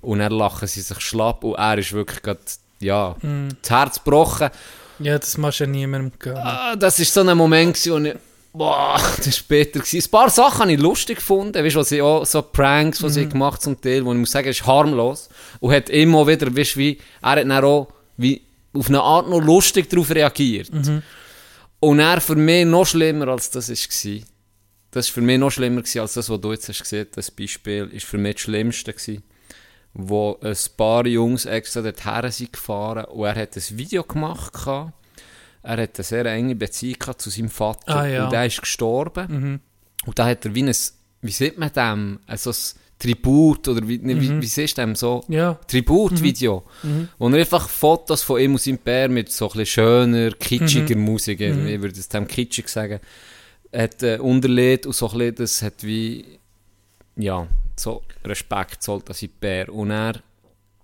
Und 0.00 0.20
dann 0.20 0.32
lachen 0.32 0.66
sie 0.66 0.80
sich 0.80 1.00
schlapp 1.00 1.44
und 1.44 1.54
er 1.56 1.76
ist 1.78 1.92
wirklich 1.92 2.22
gerade, 2.22 2.40
ja, 2.80 3.14
Mhm. 3.20 3.48
das 3.60 3.70
Herz 3.70 4.02
gebrochen. 4.02 4.48
Ja, 5.00 5.18
das 5.18 5.36
machst 5.38 5.60
du 5.60 5.64
ja 5.64 5.70
niemandem 5.70 6.12
gönnen. 6.18 6.38
Ah, 6.42 6.74
das 6.74 6.98
war 6.98 7.06
so 7.06 7.20
ein 7.28 7.36
Moment, 7.36 7.74
gewesen, 7.74 7.92
wo 7.92 8.08
ich, 8.08 8.14
boah, 8.58 9.00
das 9.16 9.26
war 9.26 9.32
später. 9.32 9.80
Gewesen. 9.80 10.06
Ein 10.06 10.10
paar 10.10 10.30
Sachen 10.30 10.60
habe 10.60 10.72
ich 10.72 10.80
lustig 10.80 11.18
gefunden, 11.18 11.64
weißt 11.64 11.76
du, 11.76 11.80
was 11.80 11.88
sie 11.88 12.02
auch, 12.02 12.26
so 12.26 12.42
Pranks, 12.42 12.98
die 12.98 13.08
sie 13.08 13.28
gemacht 13.28 13.62
zum 13.62 13.80
Teil, 13.80 14.04
wo 14.04 14.12
ich 14.12 14.18
muss 14.18 14.32
sagen, 14.32 14.48
ist 14.48 14.66
harmlos. 14.66 15.28
Und 15.60 15.72
hat 15.72 15.88
immer 15.88 16.26
wieder, 16.26 16.54
weißt 16.54 16.74
du, 16.74 16.80
wie, 16.80 16.98
er 17.22 17.30
hat 17.30 17.38
dann 17.38 17.52
auch 17.64 17.88
wie 18.16 18.42
auf 18.74 18.88
eine 18.88 19.00
Art 19.00 19.28
noch 19.28 19.40
lustig 19.40 19.88
darauf 19.88 20.10
reagiert. 20.10 20.70
Und 21.80 22.00
er 22.00 22.20
für 22.20 22.36
mich 22.36 22.66
noch 22.66 22.86
schlimmer 22.86 23.28
als 23.28 23.50
das 23.50 23.70
war. 23.70 24.20
Das 24.90 25.08
war 25.08 25.14
für 25.14 25.20
mich 25.20 25.38
noch 25.38 25.50
schlimmer 25.50 25.82
gewesen, 25.82 26.00
als 26.00 26.14
das, 26.14 26.28
was 26.28 26.40
du 26.40 26.52
jetzt 26.52 26.68
hast 26.68 26.80
gesehen 26.80 27.06
Das 27.14 27.30
Beispiel 27.30 27.88
ist 27.92 28.06
für 28.06 28.18
mich 28.18 28.34
das 28.34 28.42
Schlimmste 28.42 28.92
gewesen, 28.92 29.22
wo 29.94 30.38
ein 30.42 30.56
paar 30.76 31.06
Jungs 31.06 31.44
extra 31.44 31.82
dorthin 31.82 32.30
sind 32.32 32.52
gefahren 32.52 33.04
und 33.04 33.24
er 33.24 33.36
hat 33.36 33.56
ein 33.56 33.78
Video 33.78 34.02
gemacht 34.02 34.52
gehabt. 34.52 34.92
Er 35.68 35.82
hat 35.82 35.98
eine 35.98 36.04
sehr 36.04 36.24
enge 36.26 36.54
Beziehung 36.54 37.18
zu 37.18 37.28
seinem 37.28 37.50
Vater 37.50 37.94
Ah, 37.96 38.06
ja. 38.06 38.24
und 38.24 38.32
der 38.32 38.46
ist 38.46 38.60
gestorben. 38.62 39.60
Und 40.06 40.18
da 40.18 40.24
hat 40.26 40.46
er 40.46 40.54
wie 40.54 40.62
ein, 40.62 40.74
wie 41.20 41.30
sieht 41.30 41.58
man 41.58 41.70
dem, 41.72 42.20
also 42.26 42.50
ein 42.50 42.56
Tribut 42.98 43.68
oder 43.68 43.86
wie, 43.86 43.98
ne, 43.98 44.18
wie, 44.20 44.40
wie 44.40 44.46
siehst 44.46 44.78
du 44.78 44.82
dem 44.82 44.94
so? 44.94 45.22
Ja. 45.28 45.54
Tributvideo, 45.66 46.64
wo 47.18 47.28
er 47.28 47.34
einfach 47.34 47.68
Fotos 47.68 48.22
von 48.22 48.40
ihm 48.40 48.52
und 48.52 48.60
seinem 48.62 48.78
Bär 48.78 49.08
mit 49.10 49.30
so 49.30 49.44
ein 49.46 49.58
bisschen 49.58 49.66
schöner, 49.66 50.30
kitschiger 50.30 50.96
Musik, 50.96 51.40
ich 51.40 51.80
würde 51.82 51.98
es 52.00 52.08
dem 52.08 52.26
kitschig 52.26 52.68
sagen, 52.68 52.98
hat 53.72 54.02
äh, 54.02 54.18
unterlegt 54.18 54.86
und 54.86 54.94
so 54.94 55.10
ein 55.10 55.18
bisschen, 55.18 55.34
das 55.34 55.62
hat 55.62 55.84
wie, 55.84 56.24
ja, 57.16 57.46
so 57.76 58.02
Respekt 58.24 58.82
zollt 58.82 59.08
an 59.08 59.14
seinen 59.14 59.32
Bär. 59.38 59.68
Und 59.72 59.90
er 59.90 60.22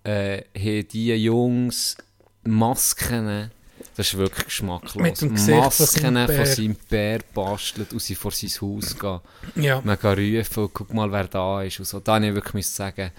äh, 0.05 0.39
hat 0.39 0.93
diese 0.93 1.15
Jungs 1.15 1.97
Masken, 2.45 3.51
das 3.97 4.09
ist 4.09 4.17
wirklich 4.19 4.47
geschmacklos, 4.47 4.93
von 5.19 5.33
Masken 5.33 6.27
von 6.27 6.47
seinem 6.47 6.77
Bär 6.89 7.21
bastelt 7.33 7.93
und 7.93 8.03
sie 8.03 8.15
vor 8.15 8.33
sein 8.33 8.51
Haus 8.61 8.99
gehen 8.99 9.21
Ja. 9.57 9.81
man 9.85 9.99
kann 9.99 10.19
rufen, 10.19 10.69
guck 10.73 10.93
mal, 10.93 11.11
wer 11.13 11.29
da 11.29 11.63
ist 11.63 11.79
und 11.79 11.85
so. 11.87 12.01
Da 12.01 12.15
habe 12.15 12.27
ich 12.29 12.35
wirklich 12.35 12.67
sagen, 12.67 13.11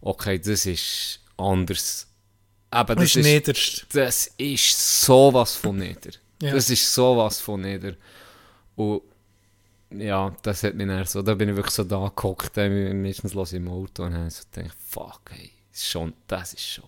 okay, 0.00 0.38
das 0.38 0.66
ist 0.66 1.20
anders. 1.36 2.06
Aber 2.70 2.94
Das 2.94 3.04
das, 3.12 3.16
ist 3.16 3.26
niederst. 3.26 3.86
das 3.92 4.30
ist 4.38 5.02
sowas 5.04 5.54
von 5.56 5.76
nieder. 5.76 6.10
Ja. 6.40 6.52
Das 6.52 6.70
ist 6.70 6.92
sowas 6.92 7.38
von 7.40 7.60
nieder. 7.60 7.94
Und 8.76 9.02
ja, 9.90 10.34
das 10.42 10.62
hat 10.62 10.74
mich 10.74 10.86
dann 10.86 11.04
so, 11.04 11.20
da 11.20 11.34
bin 11.34 11.50
ich 11.50 11.56
wirklich 11.56 11.74
so 11.74 11.84
da 11.84 12.10
gehockt, 12.16 12.56
äh, 12.56 12.94
meistens 12.94 13.34
los 13.34 13.52
im 13.52 13.68
Auto 13.68 14.04
und 14.04 14.14
habe 14.14 14.30
so 14.30 14.42
gedacht, 14.50 14.74
fuck, 14.88 15.20
hey, 15.30 15.50
das 15.70 15.80
ist 15.82 15.88
schon, 15.88 16.12
das 16.26 16.54
ist 16.54 16.66
schon. 16.66 16.84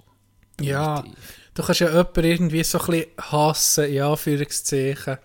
Ja, 0.60 1.00
primitiv. 1.02 1.43
Du 1.54 1.62
kannst 1.62 1.80
ja 1.80 1.88
jemanden 1.88 2.24
irgendwie 2.24 2.64
so 2.64 2.78
ein 2.80 2.86
bisschen 2.86 3.10
hassen, 3.18 3.84
in 3.84 4.02
Anführungszeichen. 4.02 5.18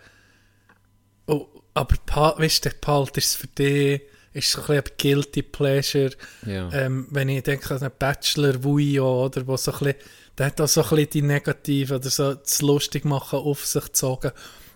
Oh, 1.28 1.48
aber 1.74 1.96
weißt 2.08 2.66
du, 2.66 2.70
behaltest 2.82 3.28
es 3.28 3.36
für 3.36 3.48
dich, 3.48 4.02
ist 4.34 4.52
so 4.52 4.62
ein 4.62 4.68
bisschen 4.68 4.84
ein 4.84 4.92
Guilty 4.98 5.42
Pleasure. 5.42 6.12
Ja. 6.46 6.72
Ähm, 6.72 7.08
wenn 7.12 7.30
ich 7.30 7.44
denke 7.44 7.74
an 7.74 7.82
einen 7.82 7.92
Bachelor 7.98 8.64
Vujo, 8.64 9.26
oder, 9.26 9.46
wo 9.48 9.58
so 9.58 9.72
ein 9.72 9.80
bisschen, 9.80 9.96
der 10.38 10.46
hat 10.48 10.62
auch 10.62 10.68
so 10.68 10.82
ein 10.82 10.90
bisschen 10.90 11.10
die 11.10 11.22
Negative 11.24 11.96
oder 11.96 12.10
so 12.10 12.34
das 12.34 12.62
lustig 12.62 13.06
machen 13.06 13.40
auf 13.40 13.66
sich 13.66 13.84
gezogen. 13.84 14.32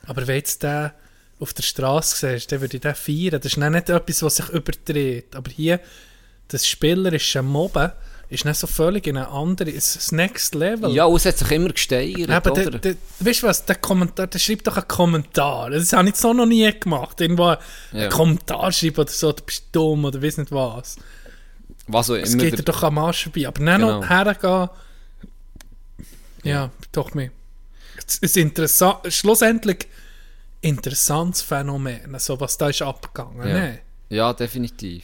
Aber 0.06 0.28
wenn 0.28 0.36
jetzt 0.36 0.64
der 0.64 0.96
auf 1.40 1.54
der 1.54 1.64
Straße 1.64 2.16
siehst, 2.16 2.52
dann 2.52 2.62
würde 2.62 2.78
ich 2.78 2.82
den 2.82 2.96
feiern. 2.96 3.42
Das 3.42 3.54
ist 3.54 3.58
nicht 3.58 3.90
etwas, 3.90 4.24
was 4.24 4.36
sich 4.38 4.50
überdreht. 4.50 5.36
Aber 5.36 5.52
hier, 5.52 5.80
das 6.48 6.68
spielerische 6.68 7.42
Mobben 7.42 7.92
ist 8.34 8.46
nicht 8.46 8.58
so 8.60 8.68
völlig 8.68 9.08
in 9.08 9.18
eine 9.18 9.28
andere, 9.30 9.70
es 9.70 9.88
ist 9.88 9.96
das 9.96 10.12
Next 10.12 10.56
Level. 10.56 10.92
ja, 10.92 11.06
und 11.06 11.16
es 11.18 11.26
hat 11.26 11.38
sich 11.38 11.52
immer 11.52 11.70
gesteigert, 11.70 12.30
Aber 12.30 12.52
oder? 12.52 12.72
der, 12.80 12.96
weißt 13.20 13.44
du 13.44 13.48
was, 13.48 13.66
der 13.66 13.76
Kommentar, 13.76 14.28
der 14.28 14.40
schreibt 14.40 14.68
doch 14.68 14.78
einen 14.78 14.88
Kommentar. 14.88 15.70
Das 15.70 15.94
habe 15.94 16.10
ich 16.10 16.16
so 16.16 16.34
noch 16.34 16.46
nie 16.46 16.70
gemacht. 16.80 17.22
Irgendwo 17.22 17.52
Ja. 17.52 17.60
einen 17.94 18.10
Kommentar 18.10 18.72
schreiben 18.72 18.98
oder 19.02 19.12
so, 19.12 19.32
du 19.32 19.44
bist 19.44 19.66
dumm 19.72 20.06
oder 20.06 20.22
weiss 20.22 20.38
nicht 20.38 20.52
was. 20.52 20.98
Was 21.88 22.10
Es 22.10 22.34
immer 22.34 22.44
geht 22.44 22.54
der- 22.54 22.58
dir 22.60 22.64
doch 22.64 22.84
am 22.84 22.98
Arsch 22.98 23.24
vorbei. 23.24 23.48
Aber 23.48 23.64
dann 23.64 23.82
Genau. 23.82 24.00
noch 24.02 24.10
hergehen, 24.10 24.70
ja, 26.44 26.72
doch 26.92 27.14
mehr. 27.14 27.30
Es 28.06 28.18
ist 28.18 28.38
interessant, 28.38 29.00
schlussendlich 29.14 29.88
interessantes 30.62 31.42
Phänomen, 31.42 32.00
so 32.20 32.40
was 32.40 32.58
da 32.58 32.70
ist 32.70 32.82
abgegangen. 32.82 33.48
Ja. 33.48 33.54
Ne? 33.54 33.80
Ja, 34.10 34.34
definitiv. 34.34 35.04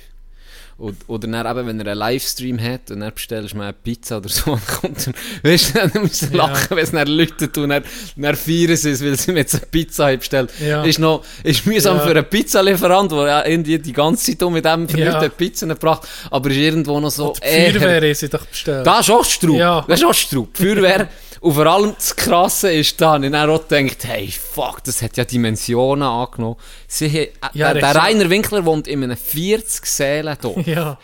Und, 0.79 0.95
oder 1.07 1.27
dann 1.27 1.45
eben, 1.57 1.67
wenn 1.67 1.79
er 1.81 1.87
einen 1.91 1.99
Livestream 1.99 2.57
hat 2.59 2.89
und 2.89 3.01
dann 3.01 3.13
bestellst 3.13 3.51
du 3.53 3.57
mal 3.57 3.65
eine 3.65 3.73
Pizza 3.73 4.17
oder 4.17 4.29
so, 4.29 4.51
dann 4.55 4.61
kommt 4.81 5.07
er, 5.07 5.13
weißt 5.51 5.75
du, 5.75 5.87
dann 5.89 6.01
musst 6.03 6.21
du 6.21 6.25
Ja. 6.27 6.47
lachen, 6.47 6.77
wenn 6.77 6.83
es 6.85 6.91
dann 6.91 7.07
läutet 7.07 7.57
und 7.57 7.69
dann, 7.69 7.83
dann 8.15 8.35
feiern 8.37 8.75
sie 8.77 8.91
es, 8.91 9.03
weil 9.03 9.17
sie 9.17 9.33
mir 9.33 9.39
jetzt 9.39 9.55
eine 9.55 9.65
Pizza 9.65 10.07
haben 10.07 10.19
bestellt. 10.19 10.49
Ja. 10.65 10.83
Ist 10.83 10.99
noch, 10.99 11.23
ist 11.43 11.65
mühsam 11.65 11.97
Ja. 11.97 12.03
für 12.03 12.11
einen 12.11 12.25
Pizzalieferant, 12.25 13.11
der 13.11 13.27
ja 13.27 13.45
irgendwie 13.45 13.77
die 13.77 13.91
ganze 13.93 14.37
Zeit 14.37 14.49
mit 14.49 14.63
dem 14.65 14.87
verlöten 14.87 15.21
Ja. 15.23 15.29
Pizza 15.29 15.67
gebracht, 15.67 16.07
aber 16.31 16.49
ist 16.49 16.55
irgendwo 16.57 16.99
noch 16.99 17.11
so 17.11 17.33
Die 17.43 17.47
Feuerwehr 17.71 18.01
haben 18.01 18.13
sie 18.15 18.29
doch 18.29 18.45
bestellt. 18.45 18.87
das 18.87 19.01
ist 19.01 19.09
auch 19.11 19.25
Straub. 19.25 19.55
Ja. 19.57 19.85
Das 19.87 19.99
ist 19.99 20.05
auch 20.05 20.13
Straub. 20.13 20.49
Feuerwehr. 20.57 21.07
Und 21.41 21.53
vor 21.53 21.65
allem 21.65 21.93
das 21.95 22.15
Krasse 22.15 22.71
ist 22.71 22.99
da, 22.99 23.17
ich 23.17 23.31
dann 23.31 23.49
auch 23.49 23.67
gedacht, 23.67 24.03
hey, 24.05 24.29
fuck, 24.29 24.83
das 24.83 25.01
hat 25.01 25.17
ja 25.17 25.23
Dimensionen 25.25 26.03
angenommen. 26.03 26.57
Sie 26.87 27.05
äh, 27.05 27.31
Ja, 27.53 27.73
der, 27.73 27.81
der 27.93 27.95
Rainer 27.95 28.29
Winkler 28.29 28.65
wohnt 28.65 28.87
in 28.87 29.03
einem 29.03 29.17
40 29.17 29.85
Sälen 29.85 30.37
hier. 30.41 30.73
Ja. 30.75 30.99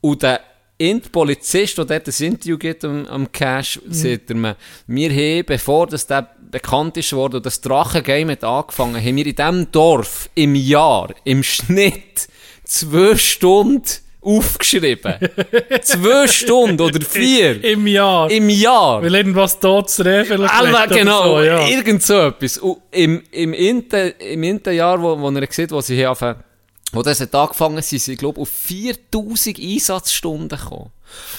Und 0.00 0.22
der 0.22 0.40
Int 0.78 1.12
Polizist, 1.12 1.78
der 1.78 1.84
dort 1.84 2.08
ein 2.08 2.24
Interview 2.24 2.58
gibt 2.58 2.84
am, 2.84 3.06
am 3.06 3.30
Cash, 3.30 3.80
Mhm. 3.84 3.92
sagt 3.92 4.30
er 4.30 4.36
mir, 4.36 4.56
wir 4.86 5.10
haben, 5.10 5.46
bevor 5.46 5.86
das 5.86 6.06
der 6.06 6.28
bekannt 6.50 6.96
ist 6.96 7.12
worden 7.12 7.36
und 7.36 7.46
das 7.46 7.60
Drachengame 7.60 8.32
hat 8.32 8.44
angefangen, 8.44 8.96
haben 8.96 9.16
wir 9.16 9.26
in 9.26 9.34
diesem 9.34 9.72
Dorf 9.72 10.30
im 10.34 10.54
Jahr, 10.54 11.12
im 11.24 11.42
Schnitt, 11.42 12.28
zwei 12.64 13.16
Stunden 13.16 13.82
aufgeschrieben. 14.24 15.14
zwei 15.82 16.26
Stunden 16.26 16.80
oder 16.80 17.00
vier. 17.00 17.62
Im 17.72 17.86
Jahr. 17.86 18.30
Im 18.30 18.48
Jahr. 18.48 19.02
Weil 19.02 19.14
irgendwas 19.14 19.60
tot 19.60 19.90
zu 19.90 20.04
reden 20.04 20.26
vielleicht 20.26 20.62
liegt 20.62 20.74
oder 20.74 20.86
genau, 20.88 21.22
So, 21.24 21.42
ja. 21.42 21.68
irgend 21.68 22.02
so 22.02 22.20
etwas. 22.20 22.58
Und 22.58 22.78
im, 22.90 23.22
im 23.30 23.54
Jahr, 24.72 25.00
wo, 25.00 25.18
wo 25.18 25.30
er 25.30 25.46
sieht, 25.50 25.70
wo 25.70 25.80
sie 25.80 25.96
hier 25.96 26.10
anfangen, 26.10 26.42
wo 26.92 27.02
das 27.02 27.20
hat 27.20 27.34
angefangen 27.34 27.82
sind, 27.82 28.00
sie, 28.00 28.16
glaube 28.16 28.40
auf 28.40 28.48
4000 28.48 29.58
Einsatzstunden 29.58 30.58
gekommen. 30.58 30.90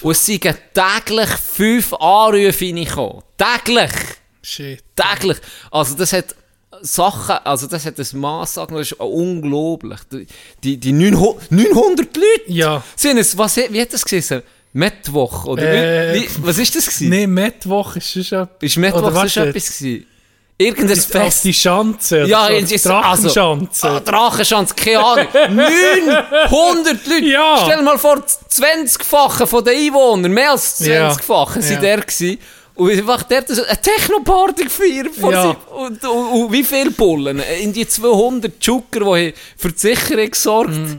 Und 0.02 0.12
es 0.12 0.24
sind 0.24 0.42
täglich 0.42 1.28
fünf 1.28 1.92
Anrufe 1.94 2.64
reingekommen. 2.64 3.22
Täglich! 3.36 3.92
Shit. 4.42 4.84
Täglich! 4.94 5.38
Also 5.70 5.96
das 5.96 6.12
hat 6.12 6.34
Sachen, 6.82 7.36
also 7.44 7.66
das 7.66 7.84
hat 7.86 7.98
ein 7.98 8.20
Mass 8.20 8.58
angenommen, 8.58 8.82
das 8.82 8.92
ist 8.92 9.00
unglaublich. 9.00 10.00
Die, 10.12 10.26
die, 10.62 10.76
die 10.78 10.92
900, 10.92 11.50
900 11.52 12.16
Leute 12.16 12.26
Ja. 12.46 12.82
sind 12.94 13.18
es, 13.18 13.36
was, 13.38 13.56
wie 13.56 13.80
hat 13.80 13.92
das 13.92 14.04
gesehen? 14.04 14.42
Mittwoch, 14.72 15.46
oder 15.46 15.62
Äh, 15.62 16.14
wie, 16.20 16.28
was 16.42 16.58
ist 16.58 16.74
das 16.76 16.84
gewesen? 16.86 17.08
Nee, 17.08 17.26
Mittwoch 17.26 17.96
ist 17.96 18.12
schon 18.12 18.22
etwas. 18.42 18.48
Ist 18.60 18.76
Mittwoch 18.76 19.14
warte, 19.14 19.48
etwas 19.48 19.78
gewesen? 19.78 20.06
Irgendein 20.58 20.98
Auf 20.98 21.04
Fest. 21.06 21.44
die 21.44 21.52
Schanze. 21.52 22.24
Ja, 22.24 22.46
so, 22.48 22.54
ist 22.54 22.86
Drachenschanze. 22.86 23.86
Also, 23.88 23.96
ah, 23.96 24.00
Drachenschanze, 24.00 24.74
keine 24.74 25.04
Ahnung. 25.04 25.26
900 26.50 27.06
Leute. 27.06 27.24
Ja. 27.26 27.58
Stell 27.62 27.76
dir 27.76 27.82
mal 27.82 27.98
vor, 27.98 28.16
20-fache 28.50 29.46
von 29.46 29.64
den 29.64 29.76
Einwohnern, 29.76 30.32
mehr 30.32 30.52
als 30.52 30.78
Ja. 30.80 31.10
20-fache, 31.10 31.60
sind 31.60 31.74
Ja. 31.74 31.80
der 31.80 32.00
gewesen. 32.00 32.38
Und 32.76 32.90
einfach 32.90 33.22
dort 33.24 33.48
so 33.48 33.64
eine 33.64 33.80
Techno-Party 33.80 34.64
gefeiert. 34.64 35.08
Ja. 35.22 35.50
Und, 35.74 36.04
und, 36.04 36.04
und 36.04 36.52
wie 36.52 36.62
viele 36.62 36.90
Bullen? 36.90 37.40
In 37.62 37.72
die 37.72 37.88
200 37.88 38.62
Jucker, 38.64 39.00
die 39.16 39.34
für 39.56 39.72
die 39.72 39.78
Sicherung 39.78 40.30
gesorgt 40.30 40.98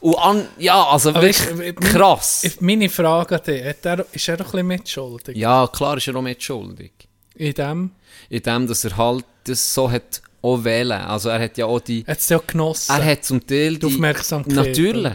Und 0.00 0.18
an, 0.18 0.46
ja, 0.58 0.84
also 0.84 1.10
Aber 1.10 1.22
wirklich 1.22 1.48
ich- 1.60 1.66
ich- 1.68 1.74
krass. 1.92 2.42
Ich- 2.44 2.60
Meine 2.60 2.88
Frage 2.88 3.36
an 3.36 3.40
dich, 3.46 3.62
er, 3.62 4.06
ist 4.12 4.28
er 4.28 4.34
ein 4.38 4.44
bisschen 4.44 4.66
mitschuldig 4.66 5.36
ja, 5.36 5.66
klar 5.72 5.96
ist 5.96 6.06
er 6.08 6.16
auch 6.16 6.22
mitschuldig. 6.22 6.92
in 7.36 7.54
dem? 7.54 7.90
In 8.28 8.42
dem, 8.42 8.66
dass 8.66 8.84
er 8.84 8.96
halt 8.96 9.24
das 9.44 9.72
so 9.74 9.90
hat 9.90 10.20
auch 10.42 10.62
wählen. 10.64 11.00
Also 11.02 11.28
er 11.28 11.40
hat 11.40 11.56
ja 11.56 11.66
auch 11.66 11.80
die... 11.80 12.04
Hat 12.06 12.18
es 12.18 12.28
ja 12.28 12.40
genossen? 12.44 12.92
Er 12.96 13.04
hat 13.04 13.24
zum 13.24 13.44
Teil 13.46 13.78
Die 13.78 13.86
Aufmerksamkeit, 13.86 14.54
Natürlich. 14.54 15.14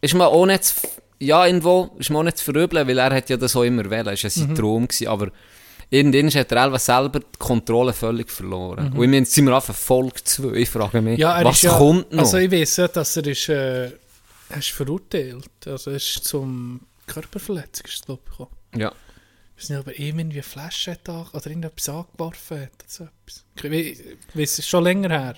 Ist 0.00 0.14
mir 0.14 0.26
auch 0.26 0.46
nicht... 0.46 0.74
Ja, 1.20 1.46
irgendwo 1.46 1.90
ist 1.98 2.10
mir 2.10 2.18
auch 2.18 2.22
nicht 2.22 2.38
zu 2.38 2.44
verübeln, 2.44 2.88
weil 2.88 2.98
er 2.98 3.14
hat 3.14 3.28
ja 3.28 3.36
das 3.36 3.54
auch 3.54 3.62
immer 3.62 3.88
wählen. 3.90 4.06
Das 4.06 4.24
war 4.24 4.30
ja 4.30 4.42
Mhm. 4.42 4.46
sein 4.48 4.54
Traum. 4.56 4.88
Gewesen, 4.88 5.08
aber 5.08 5.30
irgendwann 5.90 6.30
hat 6.30 6.52
er 6.52 6.78
selber 6.78 7.20
die 7.20 7.26
Kontrolle 7.38 7.92
völlig 7.92 8.30
verloren. 8.30 8.86
Mhm. 8.90 8.92
Und 8.96 9.04
ich 9.04 9.08
meine, 9.10 9.16
jetzt 9.18 9.32
sind 9.34 9.44
wir 9.46 9.56
auf 9.56 9.64
Folge 9.66 10.24
2. 10.24 10.52
Ich 10.54 10.70
frage 10.70 11.02
mich, 11.02 11.18
ja, 11.18 11.44
was 11.44 11.60
ja, 11.62 11.76
kommt 11.76 12.10
noch? 12.12 12.20
Also 12.20 12.38
ich 12.38 12.50
weiß 12.50 12.76
ja, 12.78 12.88
dass 12.88 13.16
er 13.16 13.26
ist, 13.26 13.48
äh, 13.50 13.84
er 13.86 14.56
ist 14.58 14.70
verurteilt. 14.70 15.48
Also 15.66 15.90
er 15.90 15.96
ist 15.96 16.24
zum 16.24 16.80
Körperverletzung 17.06 17.84
ist 17.86 17.94
es, 17.94 18.06
gekommen. 18.06 18.50
ja. 18.76 18.92
Ich 19.56 19.64
weiß 19.64 19.70
nicht, 19.70 19.80
ob 19.80 19.86
er 19.88 19.98
irgendwie 20.00 20.36
eine 20.36 20.42
Flasche 20.42 20.92
hat 20.92 21.06
oder 21.06 21.46
irgendetwas 21.46 21.88
angeworfen 21.90 22.60
hat. 22.62 22.70
Oder 22.78 22.84
so 22.88 23.04
etwas. 23.04 23.44
Ich 23.56 23.62
we- 23.64 23.76
ich 23.76 23.98
weiss, 24.32 24.52
es 24.52 24.58
ist 24.60 24.68
schon 24.70 24.84
länger 24.84 25.10
her. 25.10 25.34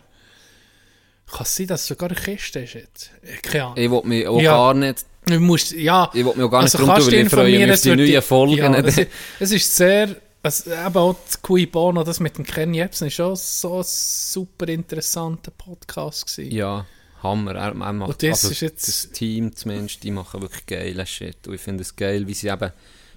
Kann 1.26 1.42
es 1.42 1.56
sein, 1.56 1.66
dass 1.66 1.80
es 1.80 1.86
sogar 1.88 2.08
eine 2.10 2.20
Kiste 2.20 2.60
ist 2.60 2.74
jetzt? 2.74 3.10
Äh, 3.22 3.36
Keine 3.38 3.64
Ahnung. 3.64 3.76
Ich 3.78 3.90
will 3.90 4.02
mich 4.04 4.28
auch 4.28 4.40
Ja. 4.40 4.52
gar 4.52 4.74
nicht... 4.74 5.04
Du 5.24 5.38
musst, 5.38 5.72
ja, 5.72 6.10
Ich 6.12 6.24
will 6.24 6.34
mich 6.34 6.44
auch 6.44 6.50
gar 6.50 6.62
nicht 6.62 6.74
also 6.74 6.86
kannst 6.86 7.08
tun, 7.08 7.12
weil 7.14 7.24
ich 7.24 7.28
freue 7.30 7.72
auf 7.72 7.80
die 7.80 7.96
neuen 7.96 8.22
Folgen. 8.22 8.56
Ja, 8.58 8.74
es, 8.80 8.98
ist, 8.98 9.08
es 9.38 9.52
ist 9.52 9.76
sehr, 9.76 10.16
also, 10.42 10.70
eben 10.72 10.96
auch 10.96 11.16
Cui 11.42 11.66
Bono, 11.66 12.02
das 12.02 12.18
mit 12.18 12.36
dem 12.36 12.44
Ken 12.44 12.74
Jebsen, 12.74 13.06
ist 13.06 13.14
schon 13.14 13.36
so 13.36 13.78
ein 13.78 13.84
super 13.86 14.68
interessanter 14.68 15.52
Podcast 15.52 16.26
gewesen. 16.26 16.52
Ja, 16.52 16.86
Hammer. 17.22 17.54
Er, 17.54 17.68
er 17.68 17.74
macht, 17.92 18.10
Und 18.10 18.22
das 18.22 18.42
also 18.44 18.50
ist 18.50 18.60
jetzt- 18.62 18.88
das 18.88 19.10
Team 19.12 19.54
zumindest, 19.54 20.02
die 20.02 20.10
machen 20.10 20.42
wirklich 20.42 20.66
geile 20.66 21.06
Shit. 21.06 21.46
Und 21.46 21.54
ich 21.54 21.60
finde 21.60 21.82
es 21.82 21.94
geil, 21.94 22.26
wie 22.26 22.34
sie 22.34 22.48
eben 22.48 22.72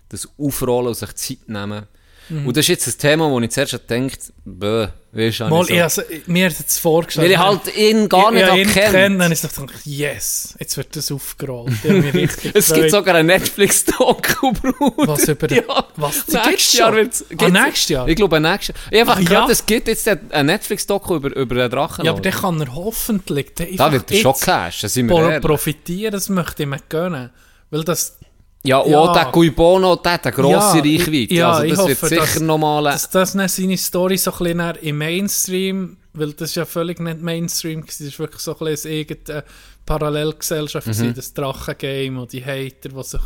das 0.09 0.29
aufrollen 0.37 0.89
und 0.89 0.93
sich 0.95 1.15
Zeit 1.15 1.49
nehmen. 1.49 1.87
Und 2.29 2.57
das 2.57 2.63
ist 2.65 2.67
jetzt 2.69 2.87
ein 2.87 2.97
Thema, 2.97 3.29
wo 3.29 3.39
ich 3.39 3.51
zuerst 3.51 3.73
gedacht 3.73 4.33
böh, 4.43 4.87
weißt 5.11 5.39
du, 5.41 5.43
Mal, 5.49 5.63
so, 5.65 5.73
ich, 5.73 5.81
also, 5.83 6.01
mir 6.27 6.49
hat 6.49 6.55
es 6.67 6.79
vorgestellt. 6.79 7.25
weil 7.25 7.31
ich 7.31 7.37
halt 7.37 7.75
ihn 7.77 8.09
gar 8.09 8.31
nicht 8.31 8.43
ich, 8.43 8.49
habe 8.49 8.59
ich 8.61 8.67
ihn 8.67 8.73
kennt. 8.73 9.21
dann 9.21 9.31
ist 9.31 9.43
ich 9.43 9.53
gedacht, 9.53 9.73
yes, 9.85 10.55
jetzt 10.59 10.77
wird 10.77 10.95
das 10.95 11.11
aufgerollt. 11.11 11.71
Ich 11.83 12.29
Es 12.55 12.73
gibt 12.73 12.89
sogar 12.91 13.15
einen 13.15 13.27
Netflix-Doku, 13.27 14.51
Bruder. 14.53 15.07
Was 15.07 15.27
über 15.27 15.47
den- 15.47 15.63
ja, 15.67 15.85
was, 15.95 16.25
die 16.25 16.35
nächstes? 16.35 16.73
Jahr 16.79 16.93
wird's, 16.95 17.21
Ah, 17.23 17.25
gibt's- 17.29 17.51
nächstes 17.53 17.89
Jahr? 17.89 18.07
Ich 18.07 18.15
glaube, 18.15 18.39
nächstes 18.39 18.75
Jahr. 18.75 18.91
Ich 18.91 18.99
einfach 18.99 19.17
Ah, 19.17 19.21
ja? 19.33 19.47
es 19.49 19.65
gibt 19.65 19.87
jetzt 19.87 20.07
einen 20.07 20.45
Netflix-Doku 20.47 21.15
über, 21.15 21.35
über 21.35 21.55
den 21.55 21.69
Drachen. 21.69 22.05
Ja, 22.05 22.11
aber 22.11 22.21
dann 22.21 22.33
kann 22.33 22.59
er 22.61 22.73
hoffentlich 22.73 23.53
da 23.55 23.91
wird 23.91 24.11
er 24.11 24.17
schon 24.17 24.31
jetzt 24.31 24.43
cashen, 24.43 24.89
sind 24.89 25.09
wir 25.09 25.39
pro- 25.39 25.47
profitieren, 25.47 26.11
das 26.11 26.29
möchte 26.29 26.63
ich 26.63 26.69
mir 26.69 26.79
gönnen. 26.89 27.29
Weil 27.71 27.83
das, 27.83 28.17
Ja, 28.65 28.77
und 28.79 28.91
Ja. 28.91 28.99
auch 28.99 29.13
der 29.13 29.25
Guibono, 29.31 29.95
der 29.97 30.13
hat 30.13 30.25
eine 30.27 30.35
grosse 30.35 30.77
Ja, 30.79 30.83
ich- 30.85 31.01
Reichweite. 31.01 31.33
ja, 31.33 31.51
also 31.51 31.67
das 31.69 31.87
wird 31.87 31.97
hoffe, 32.01 32.07
sicher 32.09 32.21
dass- 32.21 32.39
nochmal... 32.41 32.83
dass 32.85 33.09
das 33.09 33.33
dann 33.33 33.47
seine 33.47 33.77
Story 33.77 34.17
so 34.17 34.31
ein 34.31 34.37
bisschen 34.39 34.57
dann 34.57 34.75
im 34.77 34.97
Mainstream, 34.97 35.97
weil 36.13 36.33
das 36.33 36.49
ist 36.49 36.55
ja 36.55 36.65
völlig 36.65 36.99
nicht 36.99 37.21
Mainstream, 37.21 37.85
das 37.85 38.01
ist 38.01 38.17
wirklich 38.19 38.41
so 38.41 38.51
ein 38.57 38.65
bisschen 38.65 38.91
eine 38.91 38.99
eigene 39.01 39.43
Parallelgesellschaft, 39.85 40.87
mhm. 40.87 41.13
das 41.13 41.33
Drachengame 41.33 42.21
und 42.21 42.33
die 42.33 42.43
Hater, 42.43 42.89
die 42.89 43.03
sich 43.03 43.21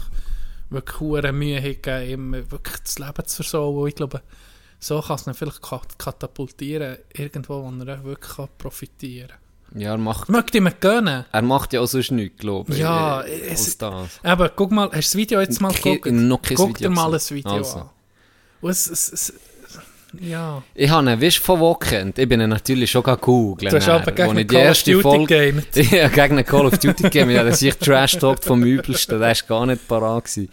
wirklich 0.69 0.99
hure 0.99 1.31
Mühe 1.31 1.61
haben, 1.61 2.09
ihm 2.09 2.31
wirklich 2.51 2.77
das 2.83 2.99
Leben 2.99 3.25
zu 3.25 3.35
versauen. 3.43 3.87
Ich 3.87 3.95
glaube, 3.95 4.21
so 4.79 5.01
kann 5.01 5.15
es 5.15 5.27
ihn 5.27 5.33
vielleicht 5.33 5.61
kat- 5.61 5.97
katapultieren, 5.97 6.97
irgendwo, 7.13 7.63
wo 7.63 7.83
er 7.85 8.03
wirklich 8.03 8.47
profitieren 8.57 9.29
kann. 9.29 9.37
Ja, 9.75 9.91
er 9.91 9.97
macht, 9.97 10.23
Ich 10.23 10.29
möchte 10.29 10.57
ihm 10.57 10.69
gönnen. 10.79 11.25
er 11.31 11.41
macht 11.41 11.73
ja 11.73 11.81
auch 11.81 11.85
sonst 11.87 12.11
nichts, 12.11 12.39
glaube 12.39 12.73
ich. 12.73 12.79
Ja, 12.79 13.21
äh, 13.21 13.49
es- 13.51 13.77
das. 13.77 14.19
Aber 14.23 14.49
guck 14.49 14.71
mal, 14.71 14.85
hast 14.85 14.93
du 14.93 14.97
das 14.99 15.15
Video 15.15 15.39
jetzt 15.41 15.61
mal 15.61 15.71
geguckt? 15.71 16.05
noch 16.07 16.41
kein 16.41 16.57
Guck 16.57 16.69
Video 16.69 16.89
dir 16.89 16.95
mal 16.95 17.11
gesehen. 17.11 17.37
ein 17.37 17.37
Video 17.37 17.51
Also. 17.53 17.79
an. 17.79 17.89
Und 18.61 18.69
es, 18.71 18.87
es, 18.89 19.09
es, 19.13 19.33
ja. 20.19 20.63
Ich 20.73 20.89
habe 20.89 21.07
ihn, 21.11 21.21
weißt 21.21 21.37
du, 21.37 21.41
von 21.43 21.59
wo 21.59 21.75
kennt? 21.75 22.17
Ich 22.17 22.27
bin 22.27 22.41
ihn 22.41 22.49
natürlich 22.49 22.89
schon 22.89 23.03
gegoogelt. 23.03 23.71
Du 23.71 23.77
hast 23.77 23.87
aber 23.89 24.11
gegen 24.11 24.37
ich 24.39 24.47
Call 24.49 24.71
of 24.71 24.83
Duty 24.83 25.01
Folge... 25.01 25.25
gegamet. 25.51 25.91
Ja, 25.91 26.07
gegen 26.07 26.21
einen 26.37 26.45
Call 26.45 26.65
of 26.65 26.77
Duty 26.79 27.03
gegeben. 27.03 27.29
Ja, 27.29 27.43
das 27.43 27.61
ist 27.61 27.79
trash 27.79 28.17
talk 28.17 28.43
vom 28.43 28.63
Übelsten. 28.63 29.19
Der 29.19 29.27
war 29.29 29.35
gar 29.47 29.65
nicht 29.67 29.87
parat. 29.87 30.25
Gewesen. 30.25 30.49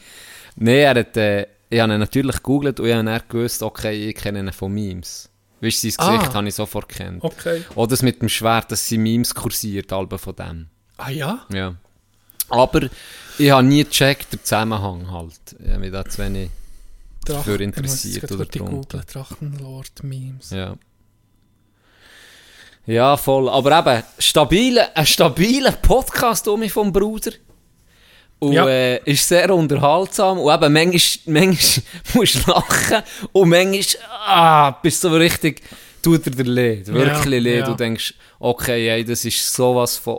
Nein, 0.56 0.74
er 0.76 0.90
hat, 0.94 1.16
äh, 1.16 1.46
ich 1.70 1.80
habe 1.80 1.92
ihn 1.94 1.98
natürlich 2.00 2.36
gegoogelt 2.36 2.78
und 2.80 2.86
ich 2.86 2.94
habe 2.94 3.04
dann 3.04 3.20
gewusst, 3.28 3.62
okay, 3.62 4.08
ich 4.10 4.14
kenne 4.14 4.40
ihn 4.40 4.52
von 4.52 4.72
Memes. 4.72 5.30
Weißt 5.60 5.82
du, 5.84 5.90
sein 5.90 6.06
Gesicht 6.16 6.30
Ah. 6.30 6.34
habe 6.34 6.48
ich 6.48 6.54
sofort 6.54 6.88
kennt. 6.88 7.24
Okay. 7.24 7.64
Oder 7.74 7.88
das 7.88 8.02
mit 8.02 8.20
dem 8.20 8.28
Schwert, 8.28 8.70
dass 8.70 8.86
sie 8.86 8.98
Memes 8.98 9.34
kursiert, 9.34 9.92
Alben 9.92 10.18
von 10.18 10.36
dem. 10.36 10.66
Ah 10.98 11.10
ja? 11.10 11.46
Ja. 11.52 11.74
Aber 12.48 12.88
ich 13.38 13.50
habe 13.50 13.62
nie 13.66 13.84
gecheckt, 13.84 14.32
den 14.32 14.40
Zusammenhang 14.44 15.10
halt. 15.10 15.32
Ich 15.58 15.68
habe 15.70 15.78
mich 15.80 15.92
da 15.92 16.04
zu 16.04 16.18
wenig 16.22 16.50
dafür 17.24 17.60
interessiert 17.60 18.30
oder 18.30 18.44
drunter. 18.44 19.00
Drachenlord-Memes. 19.00 20.50
Ja. 20.50 20.76
Ja, 22.86 23.16
voll. 23.16 23.48
Aber 23.48 23.78
eben, 23.78 24.02
stabile, 24.18 24.96
ein 24.96 25.06
stabiler 25.06 25.72
Podcast 25.72 26.46
um 26.46 26.60
mich 26.60 26.72
vom 26.72 26.92
Bruder. 26.92 27.32
Und 28.38 28.52
Ja. 28.52 28.66
äh, 28.68 29.00
ist 29.10 29.26
sehr 29.26 29.52
unterhaltsam. 29.54 30.38
Und 30.38 30.52
eben, 30.54 30.72
manchmal, 30.72 31.42
manchmal 31.42 31.84
musst 32.14 32.34
du 32.46 32.50
lachen. 32.50 33.02
Und 33.32 33.48
manchmal, 33.48 34.04
ah, 34.26 34.70
bist 34.82 35.02
du 35.04 35.08
so 35.08 35.16
richtig, 35.16 35.62
tut 36.02 36.26
dir 36.26 36.30
der 36.32 36.44
Leid. 36.46 36.86
Wirklich 36.86 37.42
Ja, 37.44 37.50
leid. 37.50 37.60
ja. 37.60 37.66
Du 37.66 37.74
denkst, 37.74 38.14
okay, 38.38 38.88
ey, 38.90 39.04
das 39.04 39.24
ist 39.24 39.52
sowas 39.54 39.96
von 39.96 40.18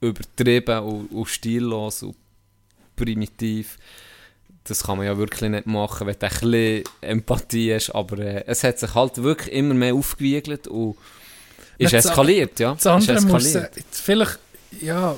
übertrieben 0.00 0.78
und, 0.84 1.06
und 1.10 1.26
stillos 1.28 2.02
und 2.04 2.14
primitiv. 2.96 3.76
Das 4.64 4.82
kann 4.84 4.98
man 4.98 5.06
ja 5.06 5.16
wirklich 5.16 5.50
nicht 5.50 5.66
machen, 5.66 6.06
wenn 6.06 6.14
du 6.18 6.26
ein 6.26 6.30
bisschen 6.30 6.84
Empathie 7.00 7.74
hast. 7.74 7.90
Aber 7.90 8.18
äh, 8.18 8.44
es 8.46 8.62
hat 8.64 8.78
sich 8.78 8.94
halt 8.94 9.16
wirklich 9.22 9.52
immer 9.54 9.74
mehr 9.74 9.94
aufgewiegelt 9.94 10.68
und 10.68 10.96
ist 11.78 11.92
eskaliert, 11.94 12.58
ja. 12.60 12.74
Das 12.74 12.86
andere 12.86 13.14
ist 13.16 13.28
muss 13.28 13.56
vielleicht, 13.92 14.38
ja, 14.80 15.14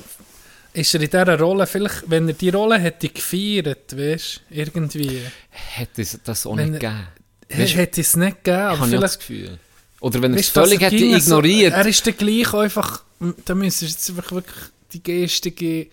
ist 0.73 0.93
er 0.95 1.01
in 1.01 1.09
dieser 1.09 1.39
Rolle, 1.39 1.67
vielleicht, 1.67 2.09
wenn 2.09 2.27
er 2.27 2.33
die 2.33 2.49
Rolle 2.49 2.79
hätte 2.79 3.09
gefeiert, 3.09 3.95
weißt 3.97 4.41
du, 4.49 4.55
irgendwie, 4.55 5.21
Hätte 5.49 6.01
es 6.01 6.19
das 6.23 6.45
auch 6.45 6.55
nicht 6.55 6.73
gegeben. 6.73 7.07
Hätte 7.49 8.01
es 8.01 8.15
nicht 8.15 8.43
gegeben, 8.43 8.57
aber 8.61 8.73
auch 8.75 8.79
das 8.79 8.89
vielleicht, 8.89 9.19
Gefühl. 9.19 9.59
Oder 9.99 10.21
wenn 10.21 10.33
er 10.33 10.39
es 10.39 10.49
völlig 10.49 10.81
hätte 10.81 10.95
ignoriert. 10.95 11.73
er 11.73 11.85
ist 11.85 12.07
dann 12.07 12.17
gleich 12.17 12.53
einfach, 12.53 13.03
da 13.45 13.53
müsstest 13.55 13.81
du 14.09 14.13
jetzt 14.13 14.17
einfach 14.17 14.31
wirklich 14.31 14.55
die 14.93 15.03
geistige 15.03 15.87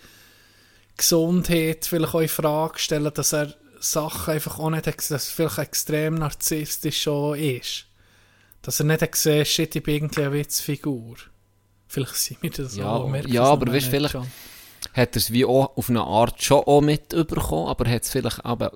Gesundheit 0.96 1.84
vielleicht 1.86 2.14
auch 2.14 2.20
in 2.20 2.28
Frage 2.28 2.78
stellen, 2.78 3.10
dass 3.14 3.32
er 3.32 3.54
Sachen 3.80 4.34
einfach 4.34 4.58
auch 4.58 4.70
nicht, 4.70 4.86
dass 4.86 5.10
er 5.10 5.18
vielleicht 5.18 5.58
extrem 5.58 6.14
narzisstisch 6.16 7.02
schon 7.02 7.38
ist. 7.38 7.84
Dass 8.62 8.80
er 8.80 8.86
nicht 8.86 9.12
gesehen 9.12 9.44
shit, 9.44 9.74
ich 9.76 9.82
bin 9.82 9.94
irgendwie 9.94 10.22
eine 10.22 10.32
Witzfigur. 10.32 11.16
Vielleicht 11.86 12.16
sind 12.16 12.42
wir 12.42 12.50
das 12.50 12.76
Ja, 12.76 12.88
auch. 12.90 13.14
ja, 13.26 13.44
aber 13.44 13.72
weißt 13.72 13.86
vielleicht- 13.88 14.12
schon. 14.12 14.26
Hat 14.94 15.14
er 15.14 15.16
es 15.16 15.32
wie 15.32 15.44
auch 15.44 15.76
auf 15.76 15.88
eine 15.90 16.02
Art 16.02 16.42
schon 16.42 16.62
auch 16.64 16.80
mitbekommen, 16.80 17.68
aber 17.68 17.88
hat 17.90 18.02
es 18.04 18.10
vielleicht 18.10 18.44
aber 18.44 18.72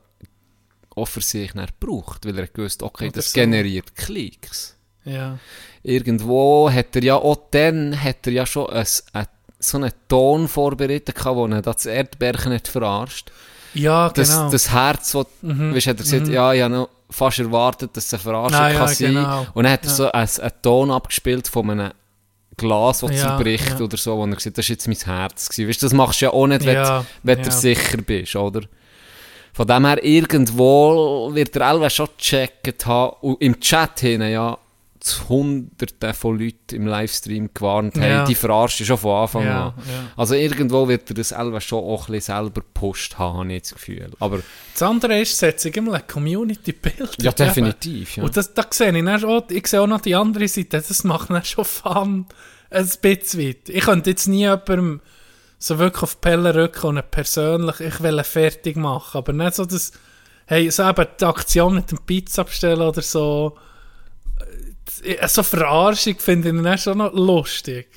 auch 0.94 1.06
für 1.06 1.20
sich 1.22 1.54
nicht 1.54 1.80
gebraucht, 1.80 2.26
weil 2.26 2.38
er 2.38 2.46
gewusst, 2.48 2.82
okay, 2.82 3.04
Oder 3.06 3.12
das 3.14 3.32
so. 3.32 3.40
generiert 3.40 3.94
Klicks. 3.96 4.76
Ja. 5.04 5.38
Irgendwo 5.82 6.70
hat 6.70 6.94
er 6.96 7.02
ja 7.02 7.16
auch 7.16 7.38
dann, 7.50 8.00
hat 8.02 8.26
er 8.26 8.32
ja 8.32 8.46
schon 8.46 8.68
ein, 8.70 8.86
ein, 9.14 9.26
so 9.58 9.78
einen 9.78 9.90
Ton 10.08 10.48
vorbereitet, 10.48 11.16
wo 11.24 11.46
er 11.46 11.62
das 11.62 11.86
Erdbärchen 11.86 12.52
nicht 12.52 12.68
verarscht. 12.68 13.30
Ja, 13.74 14.10
Das, 14.10 14.28
genau. 14.30 14.50
das 14.50 14.70
Herz, 14.70 15.14
wo, 15.14 15.24
Mhm, 15.40 15.74
weißt, 15.74 15.86
hat 15.86 15.96
er 15.98 16.02
gesagt, 16.04 16.26
mhm. 16.26 16.32
ja, 16.34 16.52
ich 16.52 16.60
habe 16.62 16.74
noch 16.74 16.88
fast 17.10 17.38
erwartet, 17.38 17.96
dass 17.96 18.06
es 18.06 18.14
eine 18.14 18.22
Verarschung 18.22 18.60
Ah, 18.60 18.70
ja, 18.70 18.78
kann 18.78 18.88
sein 18.88 19.14
genau. 19.14 19.46
Und 19.54 19.64
dann 19.64 19.72
hat 19.72 19.84
er 19.84 19.88
Ja. 19.90 19.94
so 19.96 20.12
einen, 20.12 20.28
einen 20.40 20.62
Ton 20.62 20.90
abgespielt 20.90 21.48
von 21.48 21.70
einem 21.70 21.92
Glas, 22.56 23.00
das 23.00 23.10
Ja, 23.12 23.16
zerbricht 23.16 23.78
ja. 23.78 23.84
oder 23.84 23.96
so, 23.96 24.16
wo 24.16 24.24
er 24.24 24.30
hat, 24.32 24.38
das 24.46 24.56
war 24.56 24.64
jetzt 24.64 24.86
mein 24.88 24.96
Herz. 24.96 25.48
Gewesen. 25.48 25.68
Weißt, 25.68 25.82
das 25.82 25.92
machst 25.92 26.20
du 26.20 26.26
ja 26.26 26.32
auch 26.32 26.46
nicht, 26.46 26.64
wenn, 26.64 26.74
Ja, 26.74 27.00
du- 27.00 27.06
wenn 27.22 27.38
ja. 27.38 27.44
du 27.44 27.50
sicher 27.50 27.98
bist, 27.98 28.36
oder? 28.36 28.60
Von 29.54 29.66
dem 29.66 29.84
her, 29.86 30.02
irgendwo 30.02 31.30
wird 31.34 31.54
er 31.56 31.66
alle 31.66 31.90
schon 31.90 32.08
gecheckt 32.16 32.86
haben. 32.86 33.16
Und 33.20 33.40
im 33.42 33.58
Chat 33.60 34.00
hin, 34.00 34.22
ja, 34.22 34.56
zu 35.04 35.28
Hunderten 35.28 36.14
von 36.14 36.38
Leuten 36.38 36.76
im 36.76 36.86
Livestream 36.86 37.50
gewarnt 37.52 37.96
haben, 37.96 38.02
Ja. 38.04 38.24
die 38.24 38.34
verarscht 38.36 38.84
schon 38.84 38.96
von 38.98 39.22
Anfang 39.22 39.44
Ja, 39.44 39.66
an. 39.68 39.74
ja. 39.78 40.12
Also 40.16 40.34
irgendwo 40.34 40.86
wird 40.86 41.10
er 41.10 41.14
das 41.14 41.30
selber 41.30 41.60
schon 41.60 41.82
auch 41.82 42.08
ein 42.08 42.12
bisschen 42.12 42.34
selber 42.36 42.60
gepusht 42.60 43.18
haben, 43.18 43.38
habe 43.38 43.52
ich 43.52 43.62
das 43.62 43.74
Gefühl. 43.74 44.10
Aber 44.20 44.38
Das 44.72 44.82
andere 44.82 45.20
ist, 45.20 45.36
setze 45.36 45.70
ich 45.70 45.76
immer 45.76 45.94
eine 45.94 46.04
Community-Bild. 46.04 47.22
ja, 47.22 47.32
definitiv. 47.46 48.18
Und 48.18 48.36
das, 48.36 48.54
da 48.54 48.64
sehe 48.70 48.96
ich, 48.96 49.04
dann 49.04 49.24
auch, 49.24 49.44
ich 49.50 49.66
sehe 49.66 49.80
auch 49.80 49.86
noch 49.86 50.00
die 50.00 50.14
andere 50.14 50.46
Seite, 50.48 50.80
das 50.80 51.04
macht 51.04 51.30
dann 51.30 51.44
schon 51.44 51.64
Fun, 51.64 52.26
ein 52.70 52.90
bisschen 53.02 53.40
weit. 53.48 53.68
Ich 53.68 53.84
könnte 53.84 54.10
jetzt 54.10 54.28
nie 54.28 54.40
jemandem 54.40 55.00
so 55.58 55.78
wirklich 55.78 56.02
auf 56.02 56.14
die 56.14 56.20
Pelle 56.20 56.54
rücken 56.54 56.86
und 56.86 57.10
persönlich, 57.10 57.80
ich 57.80 58.02
will 58.02 58.22
fertig 58.24 58.76
machen, 58.76 59.18
aber 59.18 59.32
nicht 59.32 59.54
so 59.54 59.64
das, 59.64 59.92
hey, 60.46 60.70
so 60.70 60.88
eben 60.88 61.06
die 61.20 61.24
Aktion 61.24 61.74
mit 61.74 61.90
dem 61.90 61.98
Pizza 61.98 62.44
bestellen 62.44 62.80
oder 62.82 63.02
so, 63.02 63.56
so 65.28 65.42
Verarschung 65.42 66.18
finde 66.18 66.50
ich 66.50 66.62
dann 66.62 66.78
schon 66.78 66.98
noch 66.98 67.12
lustig, 67.12 67.88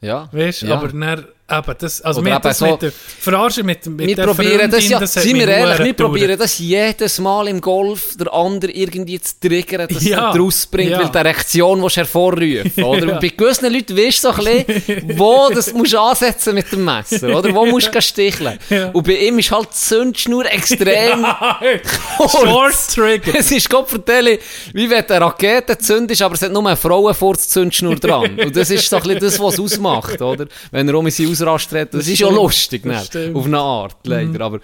ja. 0.00 0.28
weißt 0.32 0.62
du, 0.62 0.66
ja. 0.66 0.76
aber 0.76 0.88
dann, 0.88 1.26
eben, 1.50 1.74
das, 1.78 2.00
also 2.02 2.20
Oder 2.20 2.30
eben 2.32 2.42
das 2.42 2.58
so- 2.58 2.66
mit 2.66 2.82
der 2.82 2.92
Verarschung 2.92 3.66
mit, 3.66 3.86
mit 3.86 4.06
wir 4.08 4.16
der 4.16 4.24
probieren 4.24 4.70
das 4.70 4.88
ja, 4.88 5.00
hat 5.00 5.08
sind 5.08 5.34
wir 5.38 5.48
ehrlich, 5.48 5.78
wir 5.78 5.92
probieren 5.94 6.38
das 6.38 6.58
jedes 6.58 7.18
Mal 7.20 7.48
im 7.48 7.60
Golf, 7.60 8.16
der 8.16 8.32
andere 8.32 8.72
irgendwie 8.72 9.20
zu 9.20 9.34
triggern, 9.40 9.86
dass 9.88 10.04
Ja, 10.04 10.30
er 10.32 10.38
rausbringt, 10.40 10.90
ja. 10.90 10.98
weil 11.00 11.08
die 11.10 11.18
Reaktion 11.18 11.82
willst 11.82 11.96
du 11.96 12.00
hervorrufen 12.00 12.84
oder? 12.84 13.06
Ja. 13.06 13.12
Und 13.14 13.20
bei 13.20 13.28
gewissen 13.28 13.72
Leuten 13.72 13.96
weißt 13.96 14.24
du 14.24 14.32
so 14.32 14.34
ein 14.48 14.64
bisschen, 14.66 15.18
wo 15.18 15.48
das 15.54 15.72
musst 15.72 15.92
du 15.92 15.98
ansetzen 16.00 16.54
mit 16.54 16.70
dem 16.72 16.84
Messer, 16.84 17.28
oder? 17.36 17.54
Wo 17.54 17.64
musst 17.66 17.94
du 17.94 18.02
sticheln. 18.02 18.58
Ja. 18.70 18.90
Und 18.90 19.06
bei 19.06 19.14
ihm 19.14 19.38
ist 19.38 19.50
halt 19.50 19.68
die 19.70 19.76
Zündschnur 19.76 20.46
extrem 20.50 21.24
kurz. 22.18 22.32
Short 22.32 22.74
Trigger. 22.94 23.38
Es 23.38 23.50
ist 23.50 23.68
Gott 23.70 23.88
vertelle, 23.88 24.38
wie 24.72 24.88
wenn 24.90 25.04
eine 25.08 25.20
Rakete 25.20 25.78
zündest, 25.78 26.22
aber 26.22 26.34
es 26.34 26.42
hat 26.42 26.52
nur 26.52 26.66
eine 26.66 26.76
Frauenfurz-Zündschnur 26.76 27.96
dran. 27.96 28.38
Und 28.38 28.56
das 28.56 28.70
ist 28.70 28.88
so 28.88 28.96
ein 28.96 29.02
bisschen 29.02 29.20
das, 29.20 29.40
was 29.40 29.54
es 29.54 29.60
ausmacht, 29.60 30.20
oder? 30.20 30.46
Wenn 30.70 30.88
er 30.88 30.94
um 30.96 31.08
sie 31.10 31.26
ausrastet, 31.42 31.94
das, 31.94 32.00
Das 32.00 32.08
ist 32.08 32.18
ja 32.18 32.28
lustig, 32.28 32.84
ne? 32.84 33.02
Mhm. 33.14 33.36
auf 33.36 33.44
eine 33.46 33.58
Art, 33.58 33.96
leider. 34.04 34.40
Aber 34.44 34.60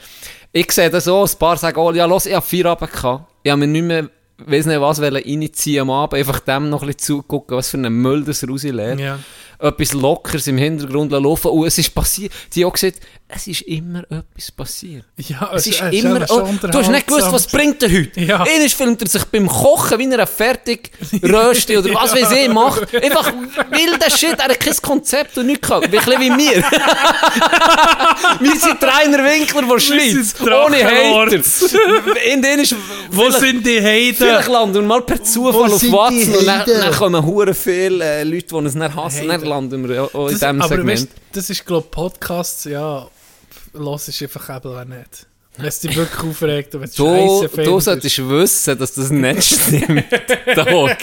ich 0.52 0.70
sehe 0.72 0.90
das 0.90 1.04
so, 1.04 1.22
ein 1.22 1.38
paar 1.38 1.56
sagen, 1.56 1.78
oh, 1.78 1.92
ja, 1.92 2.04
los, 2.06 2.26
ich 2.26 2.34
habe 2.34 2.44
vier 2.46 2.66
Abend 2.66 2.92
gehabt. 2.92 3.24
Ich 3.42 3.50
habe 3.50 3.60
mir 3.60 3.66
nicht 3.66 3.84
mehr, 3.84 4.08
weiss 4.38 4.66
nicht 4.66 4.80
was, 4.80 5.00
reinziehen 5.00 5.82
am 5.82 5.90
Abend, 5.90 6.18
einfach 6.18 6.40
dem 6.40 6.68
noch 6.68 6.82
ein 6.82 6.88
bisschen 6.88 7.00
zugucken, 7.00 7.56
was 7.56 7.70
für 7.70 7.78
einen 7.78 7.94
Müll 7.94 8.24
das 8.24 8.46
rausleert. 8.46 9.00
Ja. 9.00 9.18
Etwas 9.62 9.92
Lockeres 9.92 10.46
im 10.48 10.58
Hintergrund 10.58 11.12
laufen 11.12 11.50
und 11.52 11.66
es 11.66 11.78
ist 11.78 11.94
passiert. 11.94 12.32
Die 12.54 12.62
haben 12.62 12.70
auch 12.70 12.74
gesagt, 12.74 12.98
es 13.34 13.46
ist 13.46 13.62
immer 13.62 14.00
etwas 14.10 14.50
passiert. 14.54 15.04
Ja, 15.16 15.50
Es 15.54 15.66
ist 15.66 15.80
es 15.80 15.92
immer, 15.94 16.26
schon 16.26 16.58
oh, 16.62 16.66
du 16.66 16.78
hast 16.78 16.90
nicht 16.90 17.06
gewusst, 17.06 17.32
was 17.32 17.46
bringt 17.46 17.82
er 17.82 17.90
heute. 17.90 18.20
Ja. 18.20 18.42
Einer 18.42 18.68
filmt 18.68 19.00
er 19.00 19.08
sich 19.08 19.24
beim 19.24 19.46
Kochen, 19.46 19.98
wie 19.98 20.10
er 20.10 20.26
fertig 20.26 20.90
rösti 21.22 21.78
oder 21.78 21.94
was 21.94 22.14
weiß 22.14 22.30
ich 22.32 22.48
macht. 22.50 22.94
Einfach 22.94 23.32
wilder 23.70 24.10
Shit, 24.10 24.38
er 24.38 24.50
hat 24.50 24.60
kein 24.60 24.76
Konzept 24.82 25.38
und 25.38 25.46
nichts 25.46 25.66
gehabt. 25.66 25.86
Ein 25.86 25.90
bisschen 25.90 26.20
wie 26.20 26.30
wir. 26.30 26.56
wir 28.40 28.60
sind 28.60 28.82
Rainer 28.82 29.24
Winkler 29.24 29.62
von 29.62 29.80
Schweiz. 29.80 30.34
Ohne 30.40 30.84
Hater. 30.84 31.40
In 32.32 32.42
denen 32.42 32.60
ist 32.60 32.74
Wo 33.10 33.30
sind 33.30 33.64
die 33.64 33.80
Heiden? 33.80 34.16
Vielleicht 34.16 34.48
landen 34.48 34.74
wir 34.74 34.82
mal 34.82 35.00
per 35.02 35.22
Zufall 35.22 35.70
Wo 35.70 35.74
auf 35.74 35.82
Watson 35.82 36.34
und 36.34 36.46
dann, 36.46 36.66
dann 36.66 36.92
kommen 36.92 37.24
hure 37.24 37.54
viele 37.54 38.04
äh, 38.04 38.24
Leute, 38.24 38.46
die 38.48 38.54
uns 38.54 38.74
nicht 38.74 38.94
hassen. 38.94 39.30
Heiden. 39.30 39.51
Landen 39.54 39.88
wir 39.88 40.02
auch 40.04 40.14
in 40.14 40.32
Das, 40.32 40.40
diesem 40.40 40.62
aber 40.62 40.68
Segment. 40.76 40.88
weißt, 41.00 41.08
das 41.32 41.50
ist, 41.50 41.66
glaube 41.66 41.84
ich, 41.86 41.90
Podcasts, 41.90 42.64
ja, 42.64 43.08
los 43.74 44.08
ist 44.08 44.22
einfach 44.22 44.56
eben 44.56 44.74
auch 44.76 44.84
nicht. 44.84 45.26
Wenn 45.58 45.66
es 45.66 45.80
dich 45.80 45.94
wirklich 45.94 46.30
aufregt 46.30 46.74
und 46.74 46.80
wenn 46.80 46.88
es 46.88 46.94
Du, 46.94 47.04
scheiße 47.04 47.42
du 47.42 47.48
findest. 47.56 47.84
solltest 47.84 48.28
wissen, 48.30 48.78
dass 48.78 48.94
das 48.94 49.10
nicht 49.10 49.42
stimmt. 49.44 50.04
Dog. 50.56 50.96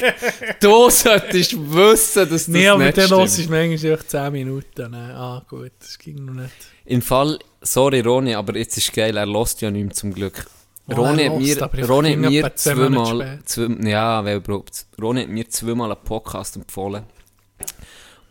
Du 0.60 0.90
solltest 0.90 1.54
wissen, 1.56 2.20
dass 2.22 2.30
das 2.30 2.48
Nee, 2.48 2.68
aber 2.68 2.84
nicht 2.86 2.98
dann 2.98 3.10
los 3.12 3.34
stimmt. 3.34 3.46
ist 3.46 3.50
manchmal 3.52 3.92
einfach 3.92 4.08
10 4.08 4.32
Minuten. 4.34 4.90
Ne? 4.92 5.14
Ah, 5.16 5.44
gut, 5.48 5.72
das 5.80 6.00
ging 6.00 6.26
noch 6.26 6.34
nicht. 6.34 6.52
Im 6.86 7.04
Fall, 7.04 7.38
sorry 7.62 8.00
Roni, 8.00 8.34
aber 8.34 8.58
jetzt 8.58 8.76
ist 8.76 8.92
geil, 8.92 9.16
er 9.18 9.28
lässt 9.28 9.62
ja 9.62 9.70
nicht 9.70 9.84
mehr 9.86 9.94
zum 9.94 10.16
Glück. 10.16 10.44
Oh, 10.88 10.96
Roni 10.96 11.26
hat 11.26 11.34
hörst, 11.34 11.56
mir, 11.56 11.62
aber 11.64 11.78
ich 11.78 11.88
Roni 11.90 12.10
hat 12.14 12.20
ging 12.22 12.30
mir 12.32 12.40
etwa 12.40 12.56
10 12.56 12.78
Monate 12.80 13.04
zweimal, 13.06 13.40
zwei, 13.46 13.90
ja, 13.90 14.26
wer 14.26 14.36
überhaupt, 14.38 14.86
Roni 15.00 15.22
hat 15.22 15.30
mir 15.30 15.48
zweimal 15.48 15.92
einen 15.92 16.04
Podcast 16.04 16.56
empfohlen. 16.56 17.04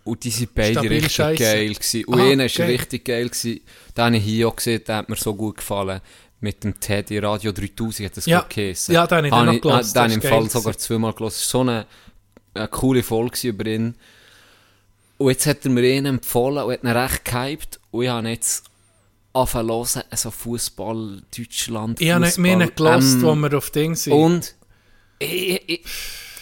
Und 0.08 0.24
die 0.24 0.30
sind 0.30 0.54
beide 0.54 0.72
Stabile 0.72 0.94
richtig 0.96 1.12
Scheisse. 1.12 1.42
geil 1.42 1.74
gewesen. 1.74 2.04
Und 2.06 2.20
Ah, 2.20 2.24
einer 2.30 2.44
ist 2.46 2.56
geil. 2.56 2.70
richtig 2.70 3.04
geil 3.04 3.28
gewesen. 3.28 3.60
Den 3.96 4.04
habe 4.04 4.16
ich 4.16 4.24
hier 4.24 4.48
auch 4.48 4.56
gesehen, 4.56 4.82
der 4.86 4.96
hat 4.96 5.08
mir 5.08 5.16
so 5.16 5.34
gut 5.34 5.56
gefallen. 5.58 6.00
Mit 6.40 6.62
dem 6.64 6.78
Teddy 6.78 7.18
Radio 7.18 7.50
3000 7.52 8.08
hat 8.08 8.16
das 8.16 8.26
Ja. 8.26 8.40
gut 8.40 8.50
geheißen. 8.50 8.94
Ja, 8.94 9.06
den 9.06 9.16
habe 9.16 9.26
ich 9.26 9.32
dann 9.32 9.46
noch 9.46 9.60
gehört. 9.60 9.94
Den 9.94 10.00
habe 10.02 10.08
ich 10.08 10.14
im 10.16 10.22
Fall 10.22 10.50
sogar 10.50 10.78
zweimal 10.78 11.12
gehört. 11.12 11.32
Es 11.32 11.52
war 11.54 11.64
so 11.64 11.68
eine, 11.70 11.86
eine 12.54 12.68
coole 12.68 13.02
Folge 13.02 13.48
über 13.48 13.66
ihn. 13.66 13.94
Und 15.18 15.30
jetzt 15.30 15.46
hat 15.46 15.64
er 15.64 15.70
mir 15.72 15.82
einen 15.96 16.06
empfohlen 16.06 16.62
und 16.64 16.72
hat 16.72 16.82
ihn 16.84 16.88
recht 16.88 17.24
gehypt. 17.24 17.80
Und 17.90 18.02
ich 18.04 18.08
habe 18.08 18.28
jetzt 18.28 18.64
angefangen 19.32 19.84
zu 19.84 19.98
hören, 19.98 20.06
so 20.14 20.30
Fußball, 20.30 21.22
Deutschland, 21.36 22.00
Ich 22.00 22.10
habe 22.12 22.24
nicht 22.24 22.38
mehr 22.38 22.68
gelost, 22.70 23.14
ähm, 23.14 23.22
wo 23.22 23.34
wir 23.34 23.58
auf 23.58 23.70
Ding 23.70 23.94
sind. 23.96 24.12
Und 24.12 24.54
ich, 25.18 25.60
ich, 25.68 25.84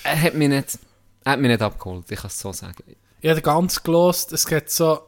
er 0.05 0.21
hat 0.21 0.35
mich 0.35 0.49
nicht, 0.51 0.79
er 1.25 1.33
hat 1.33 1.41
mich 1.41 1.51
nicht 1.51 1.63
abgeholt, 1.63 2.05
ich 2.11 2.19
kann 2.19 2.29
es 2.29 2.39
so 2.39 2.53
sagen. 2.53 2.85
Ich 3.27 3.31
habe 3.31 3.43
ganz 3.43 3.83
gelost, 3.83 4.33
es 4.33 4.47
gibt 4.47 4.71
so 4.71 5.01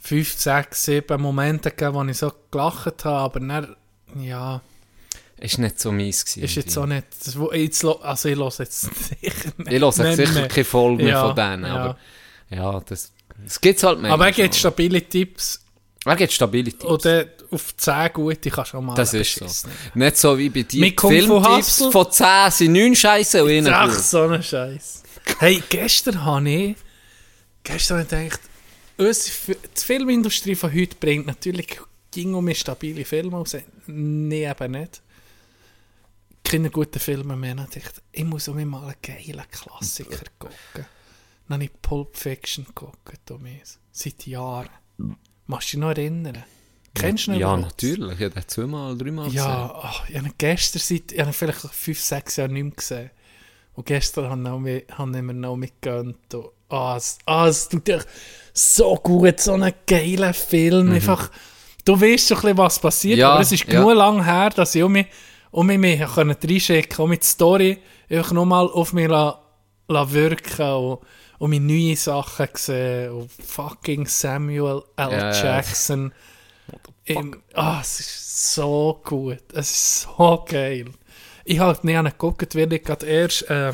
5, 0.00 0.32
6, 0.40 0.84
7 0.84 1.20
Momente 1.22 1.70
gegeben, 1.70 1.94
wo 1.94 2.02
ich 2.04 2.18
so 2.18 2.32
gelacht 2.50 3.04
habe, 3.04 3.16
aber 3.18 3.38
dann, 3.38 3.76
ja, 4.18 4.60
Ist 5.38 5.58
nicht 5.58 5.78
so 5.78 5.92
mies 5.92 6.24
gewesen. 6.24 6.42
ist 6.44 6.54
jetzt 6.56 6.76
auch 6.76 6.86
nicht, 6.86 7.06
jetzt, 7.52 7.84
also 7.84 8.28
ich 8.28 8.36
höre 8.36 8.52
jetzt 8.58 8.80
sicher 9.20 9.52
nicht. 9.58 9.72
Ich 9.72 9.80
höre 9.80 9.92
sicher 9.92 10.32
mehr. 10.32 10.48
keine 10.48 10.64
Folge 10.64 11.04
mehr 11.04 11.12
Ja, 11.12 11.26
von 11.28 11.36
denen, 11.36 11.64
ja. 11.64 11.74
aber 11.76 11.98
ja, 12.50 12.80
das, 12.80 13.12
das 13.44 13.60
gibt 13.60 13.78
es 13.78 13.84
halt 13.84 14.00
mehr. 14.00 14.10
Aber 14.12 14.26
er 14.26 14.32
gibt 14.32 14.52
stabile 14.52 15.00
Tipps 15.02 15.60
Er 16.04 16.16
gibt 16.16 16.32
stabile 16.32 16.72
Tipps. 16.72 16.84
oder 16.84 17.26
auf 17.52 17.76
10 17.76 18.12
gute 18.14 18.50
kannst 18.50 18.72
du 18.72 18.78
auch 18.78 18.82
mal 18.82 18.96
das 18.96 19.14
ist 19.14 19.36
so. 19.36 19.68
Nicht 19.94 20.16
so 20.16 20.36
wie 20.36 20.48
bei 20.48 20.62
dir. 20.62 20.80
Mit 20.80 21.00
Filmtipps 21.00 21.46
Hustle? 21.80 21.92
von 21.92 22.10
10 22.10 22.50
sind 22.50 22.72
9 22.72 22.96
Scheiße 22.96 23.44
und 23.44 23.50
einer 23.50 23.78
Ach, 23.78 23.86
gut. 23.94 24.02
so 24.02 24.22
ein 24.22 24.42
Scheiß. 24.42 25.04
Hey, 25.38 25.62
gestern 25.68 26.24
habe 26.24 26.48
ich, 26.48 26.76
gestern 27.62 27.98
habe 27.98 28.04
ich 28.24 28.30
gedacht, 28.30 28.40
unsere 28.96 29.56
die 29.76 29.80
Filmindustrie 29.84 30.54
von 30.54 30.72
heute 30.72 30.96
bringt 30.96 31.26
natürlich 31.26 31.78
ging 32.10 32.34
um 32.34 32.52
stabile 32.54 33.04
Filme 33.04 33.36
raus. 33.36 33.56
Nee, 33.86 34.48
eben 34.48 34.72
nicht. 34.72 35.02
Keine 36.42 36.70
guten 36.70 36.98
Filme 36.98 37.36
mehr. 37.36 37.54
Dann 37.54 37.66
dachte 37.66 37.80
ich, 37.80 37.86
ich 38.20 38.24
muss 38.24 38.48
um 38.48 38.64
mal 38.64 38.84
einen 38.84 38.94
geilen 39.02 39.42
Klassiker 39.50 40.24
gucken. 40.38 40.86
Dann 41.48 41.54
habe 41.54 41.64
ich 41.64 41.82
Pulp 41.82 42.16
Fiction 42.16 42.64
geguckt, 42.64 43.20
Thomas. 43.26 43.78
Seit 43.92 44.26
Jahren. 44.26 44.70
Machst 45.46 45.72
du 45.72 45.76
dich 45.76 45.80
noch 45.80 45.90
erinnern? 45.90 46.44
Kennst 46.94 47.26
du 47.26 47.32
ihn 47.32 47.40
Ja, 47.40 47.52
überhaupt? 47.54 47.82
natürlich. 47.82 48.18
Ich 48.18 48.24
habe 48.24 48.34
den 48.40 48.48
zweimal, 48.48 48.96
dreimal 48.96 49.28
Ja, 49.30 49.70
ach, 49.74 50.08
ich 50.08 50.16
habe 50.16 50.28
ihn 50.28 50.34
gestern 50.38 50.80
seit, 50.80 51.12
ich 51.12 51.18
habe 51.20 51.30
ihn 51.30 51.34
vielleicht 51.34 51.60
fünf, 51.60 52.00
sechs 52.00 52.36
Jahre 52.36 52.52
nicht 52.52 52.62
mehr 52.62 52.72
gesehen. 52.72 53.10
Und 53.76 53.86
gestern 53.86 54.30
habe 54.30 54.40
ich 54.40 54.48
noch 54.48 54.58
mit- 54.58 54.98
habe 54.98 55.16
ich 55.16 55.22
mir 55.22 55.34
noch 55.34 55.56
mitgegönnt. 55.56 56.34
Und, 56.34 56.46
ah, 56.70 56.96
es, 56.96 57.18
es 57.26 57.68
tut 57.68 57.86
dir 57.86 58.02
so 58.52 58.94
gut, 58.96 59.38
so 59.40 59.52
einen 59.52 59.72
geilen 59.86 60.32
Film. 60.34 60.92
Einfach, 60.92 61.30
du 61.84 62.00
weißt 62.00 62.28
schon 62.28 62.36
ein 62.38 62.42
bisschen, 62.42 62.58
was 62.58 62.78
passiert, 62.78 63.16
Mhm. 63.16 63.20
Ja, 63.20 63.30
aber 63.32 63.42
es 63.42 63.52
ist 63.52 63.64
ja. 63.64 63.70
genug 63.80 63.94
lang 63.94 64.24
her, 64.24 64.50
dass 64.50 64.74
ich 64.74 64.82
um 64.82 64.92
mich, 64.92 65.06
um 65.50 65.66
mich 65.66 66.00
reinschicken 66.16 67.02
und 67.04 67.10
mit 67.10 67.22
der 67.22 67.28
Story 67.28 67.78
einfach 68.10 68.32
nochmal 68.32 68.66
auf 68.66 68.92
mich 68.94 69.08
la, 69.08 69.38
la 69.88 70.10
wirken 70.10 70.70
und, 70.72 70.98
und 71.38 71.50
meine 71.50 71.64
neue 71.66 71.96
Sachen 71.96 72.48
sehen. 72.54 73.12
Und 73.12 73.30
fucking 73.30 74.06
Samuel 74.06 74.82
L. 74.96 75.10
Ja, 75.12 75.32
ja. 75.32 75.32
Jackson. 75.56 76.12
Im, 77.04 77.40
ah, 77.54 77.80
es 77.82 78.00
ist 78.00 78.54
so 78.54 79.00
gut. 79.04 79.42
Es 79.52 79.70
ist 79.70 80.00
so 80.02 80.44
geil. 80.48 80.86
Ich 81.48 81.60
habe 81.60 81.86
nicht 81.86 82.04
geguckt, 82.18 82.56
weil 82.56 82.72
ich 82.72 82.82
gerade 82.82 83.06
erst 83.06 83.48
äh, 83.48 83.72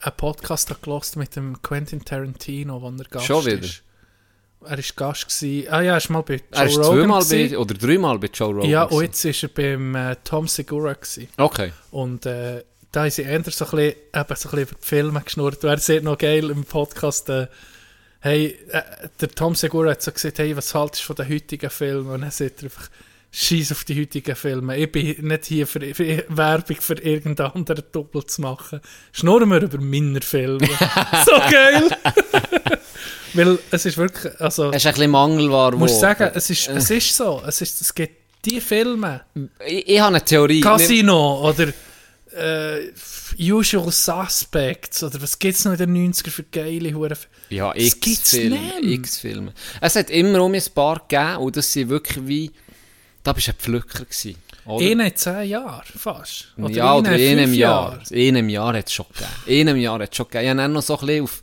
einen 0.00 0.16
Podcast 0.16 0.68
gehört 0.82 1.14
mit 1.16 1.36
dem 1.36 1.62
Quentin 1.62 2.04
Tarantino, 2.04 2.82
wo 2.82 2.88
er 2.88 3.04
Gast 3.08 3.26
Schon 3.26 3.46
wieder? 3.46 3.60
ist. 3.60 3.82
Er 4.64 4.70
war 4.78 4.84
Gast. 4.96 5.28
Gewesen. 5.28 5.68
Ah 5.70 5.80
ja, 5.80 5.92
er 5.92 5.98
ist 5.98 6.10
mal 6.10 6.22
bei 6.22 6.34
Joe 6.34 6.42
Er 6.50 6.66
ist 6.66 6.76
Rogan. 6.78 6.98
zweimal 6.98 7.24
bei, 7.24 7.56
oder 7.58 7.74
dreimal 7.74 8.18
bei 8.18 8.26
Joe 8.34 8.48
Rogan. 8.52 8.68
Ja, 8.70 8.82
und 8.82 9.00
jetzt 9.02 9.24
ist 9.24 9.44
er 9.44 9.48
beim 9.50 9.94
äh, 9.94 10.16
Tom 10.24 10.48
Segura. 10.48 10.94
Gewesen. 10.94 11.28
Okay. 11.36 11.72
Und 11.92 12.26
äh, 12.26 12.64
da 12.90 13.02
haben 13.02 13.10
sie 13.10 13.22
eher 13.22 13.44
so 13.44 13.64
ein 13.64 13.70
bisschen, 13.70 13.78
eben 13.78 13.96
so 14.12 14.20
ein 14.20 14.26
bisschen 14.26 14.58
über 14.58 14.72
die 14.74 14.86
Filme 14.86 15.20
geschnurrt. 15.20 15.62
Und 15.62 15.70
er 15.70 15.78
sieht 15.78 16.02
noch 16.02 16.18
geil 16.18 16.50
im 16.50 16.64
Podcast, 16.64 17.28
äh, 17.28 17.46
hey, 18.20 18.58
äh, 18.70 18.82
der 19.20 19.28
Tom 19.28 19.54
Segura 19.54 19.92
hat 19.92 20.02
so 20.02 20.10
gesagt, 20.10 20.40
hey, 20.40 20.56
was 20.56 20.74
haltest 20.74 21.02
du 21.02 21.06
von 21.06 21.16
den 21.16 21.28
heutigen 21.28 21.70
Filmen? 21.70 22.10
Und 22.10 22.22
dann 22.22 22.30
sagt 22.32 22.62
er 22.62 22.64
einfach, 22.64 22.88
scheiß 23.36 23.72
auf 23.72 23.84
die 23.84 24.00
heutigen 24.00 24.34
Filme. 24.34 24.76
Ich 24.78 24.90
bin 24.90 25.14
nicht 25.26 25.44
hier 25.44 25.66
für, 25.66 25.80
für 25.94 26.24
Werbung 26.28 26.76
für 26.80 26.94
irgendeinen 26.94 27.52
anderen 27.52 27.84
Doppel 27.92 28.24
zu 28.24 28.40
machen. 28.40 28.80
Schnurren 29.12 29.50
wir 29.50 29.60
über 29.62 29.78
meine 29.78 30.22
Filme. 30.22 30.66
so 31.26 31.32
geil! 31.50 31.90
Weil 33.34 33.58
es 33.70 33.84
ist 33.84 33.98
wirklich, 33.98 34.40
also, 34.40 34.70
Es 34.70 34.76
ist 34.76 34.86
ein 34.86 34.94
bisschen 34.94 35.10
Mangelware. 35.10 35.74
ich 35.74 35.78
muss 35.78 36.00
sagen, 36.00 36.30
es 36.34 36.48
ist, 36.48 36.68
es 36.68 36.90
ist 36.90 37.14
so. 37.14 37.42
Es, 37.46 37.60
ist, 37.60 37.78
es 37.82 37.94
gibt 37.94 38.16
die 38.46 38.60
Filme, 38.60 39.22
Ich, 39.66 39.86
ich 39.86 40.00
habe 40.00 40.16
eine 40.16 40.24
Theorie. 40.24 40.62
Casino 40.62 41.46
oder 41.46 41.68
äh, 42.34 42.90
Usual 43.38 43.92
Suspects 43.92 45.02
oder 45.02 45.20
was 45.20 45.38
gibt 45.38 45.56
es 45.56 45.64
noch 45.66 45.72
in 45.72 45.78
den 45.78 46.12
90er 46.12 46.30
für 46.30 46.44
geile 46.44 46.94
Hure. 46.94 47.16
Ja, 47.50 47.74
X-Filme. 47.74 48.80
X-Filme. 48.80 49.52
Es 49.82 49.96
hat 49.96 50.08
immer 50.08 50.42
um 50.42 50.54
ein 50.54 50.62
paar 50.74 51.02
gegeben 51.06 51.36
und 51.36 51.56
das 51.56 51.70
sind 51.70 51.90
wirklich 51.90 52.26
wie... 52.26 52.50
Da 53.26 53.32
bist 53.32 53.48
du 53.48 53.50
ein 53.52 53.56
Pflücker 53.58 54.04
gewesen. 54.04 54.36
Oder? 54.66 54.84
In 54.86 55.00
in 55.00 55.16
zehn 55.16 55.48
Jahren 55.48 55.82
fast. 55.98 56.52
ja, 56.68 56.94
oder 56.94 57.18
in 57.18 57.38
einem 57.38 57.54
Jahr. 57.54 57.92
Jahren. 57.94 58.02
In 58.10 58.36
einem 58.36 58.48
Jahr 58.48 58.76
hat 58.76 58.86
es 58.86 58.92
schon 58.92 59.06
gegeben. 59.12 59.30
In 59.46 59.68
einem 59.68 59.80
Jahr 59.80 59.98
hat 60.00 60.10
es 60.10 60.16
schon 60.16 60.26
gegeben. 60.26 60.44
Ich 60.44 60.50
habe 60.50 60.58
dann 60.58 60.72
noch 60.72 60.82
so 60.82 60.98
ein 60.98 61.06
bisschen 61.06 61.24
auf 61.24 61.40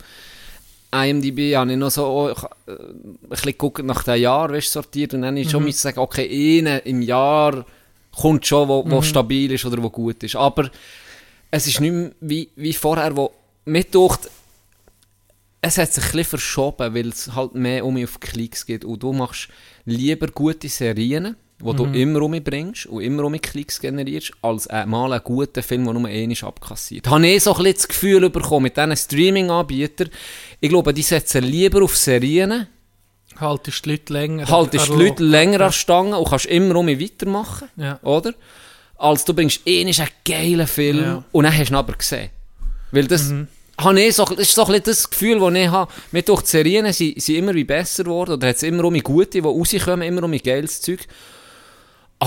IMDb 0.93 1.55
habe 1.55 1.71
ich 1.71 1.77
noch 1.77 1.89
so 1.91 2.05
oh, 2.05 2.29
ich, 2.29 2.43
äh, 2.43 2.71
ein 2.71 3.17
bisschen 3.29 3.45
geguckt 3.51 3.83
nach 3.83 4.03
den 4.03 4.21
Jahren, 4.21 4.53
weißt, 4.53 4.71
sortiert 4.71 5.13
und 5.13 5.23
dann 5.23 5.31
habe 5.35 5.39
ich 5.41 5.47
Mhm. 5.47 5.51
schon 5.51 5.71
sagen, 5.71 5.99
okay, 5.99 6.59
eine 6.59 6.77
im 6.79 7.01
Jahr 7.01 7.65
kommt 8.15 8.45
schon, 8.45 8.67
wo, 8.69 8.83
Mhm. 8.83 8.91
wo 8.91 9.01
stabil 9.01 9.51
ist 9.51 9.65
oder 9.65 9.81
wo 9.81 9.89
gut 9.89 10.21
ist. 10.23 10.35
Aber 10.35 10.69
es 11.51 11.67
ist 11.67 11.81
nicht 11.81 11.91
mehr 11.91 12.11
wie, 12.21 12.49
wie 12.55 12.73
vorher, 12.73 13.15
wo 13.17 13.31
mir 13.65 13.83
durcht, 13.85 14.29
es 15.61 15.77
hat 15.77 15.91
sich 15.93 16.03
ein 16.03 16.11
bisschen 16.11 16.25
verschoben, 16.25 16.93
weil 16.93 17.07
es 17.09 17.33
halt 17.33 17.55
mehr 17.55 17.85
um 17.85 18.01
auf 18.03 18.19
Klicks 18.19 18.65
geht 18.65 18.85
und 18.85 19.01
du 19.01 19.13
machst 19.13 19.47
lieber 19.85 20.27
gute 20.27 20.69
Serien, 20.69 21.35
wo 21.59 21.71
du 21.73 21.85
immer 21.85 22.21
umbringst 22.21 22.87
und 22.87 23.01
immer 23.01 23.23
um 23.23 23.39
Klicks 23.39 23.79
generierst, 23.79 24.31
als 24.41 24.65
äh, 24.67 24.85
mal 24.85 25.13
einen 25.13 25.23
guten 25.23 25.63
Film, 25.63 25.85
der 25.85 25.93
nur 25.93 26.07
einmal 26.09 26.37
abkassiert. 26.41 27.07
Habe 27.07 27.25
ich 27.27 27.43
so 27.43 27.51
ein 27.51 27.57
bisschen 27.63 27.73
das 27.75 27.87
Gefühl 27.87 28.29
bekommen 28.29 28.63
mit 28.63 28.75
diesen 28.77 28.95
Streaming-Anbietern, 28.97 30.09
ich 30.59 30.69
glaube, 30.69 30.93
die 30.93 31.01
setzen 31.01 31.43
lieber 31.43 31.83
auf 31.83 31.95
Serien, 31.97 32.67
Haltest 33.37 33.85
die 33.85 33.91
Leute 33.91 34.13
länger. 34.13 34.47
haltest 34.47 34.87
die 34.89 34.91
Leute 34.93 35.23
länger 35.23 35.61
an 35.61 35.71
Stangen 35.71 36.13
und 36.13 36.27
kannst 36.29 36.45
immer 36.45 36.75
um 36.75 36.87
weitermachen, 36.87 37.67
Ja. 37.77 37.99
oder? 38.03 38.33
Als 38.97 39.25
du 39.25 39.33
bringst 39.33 39.61
einmal 39.67 39.93
einen 39.97 40.07
geilen 40.23 40.67
Film 40.67 40.97
Ja. 40.99 41.13
Mhm. 41.15 41.23
und 41.31 41.43
dann 41.45 41.57
hast 41.57 41.69
du 41.69 41.73
ihn 41.73 41.77
aber 41.77 41.93
gesehen. 41.93 42.29
Weil 42.91 43.07
das, 43.07 43.33
habe 43.79 44.01
ich 44.01 44.15
so, 44.15 44.23
das 44.25 44.37
ist 44.37 44.53
so 44.53 44.61
ein 44.61 44.67
bisschen 44.67 44.83
das 44.85 45.09
Gefühl, 45.09 45.39
das 45.39 45.53
ich 45.55 45.67
habe. 45.67 45.91
Mit 46.11 46.29
durch 46.29 46.41
die 46.43 46.47
Serien 46.47 46.93
sind, 46.93 47.19
sind 47.21 47.35
immer 47.35 47.55
wie 47.55 47.63
besser 47.63 48.03
geworden, 48.03 48.33
oder 48.33 48.49
hat 48.49 48.57
es 48.57 48.63
immer 48.63 48.83
um 48.85 48.97
gute, 48.99 49.29
die 49.31 49.39
rauskommen, 49.39 50.07
immer 50.07 50.23
um 50.23 50.31
geiles 50.37 50.79
Zeug. 50.81 51.07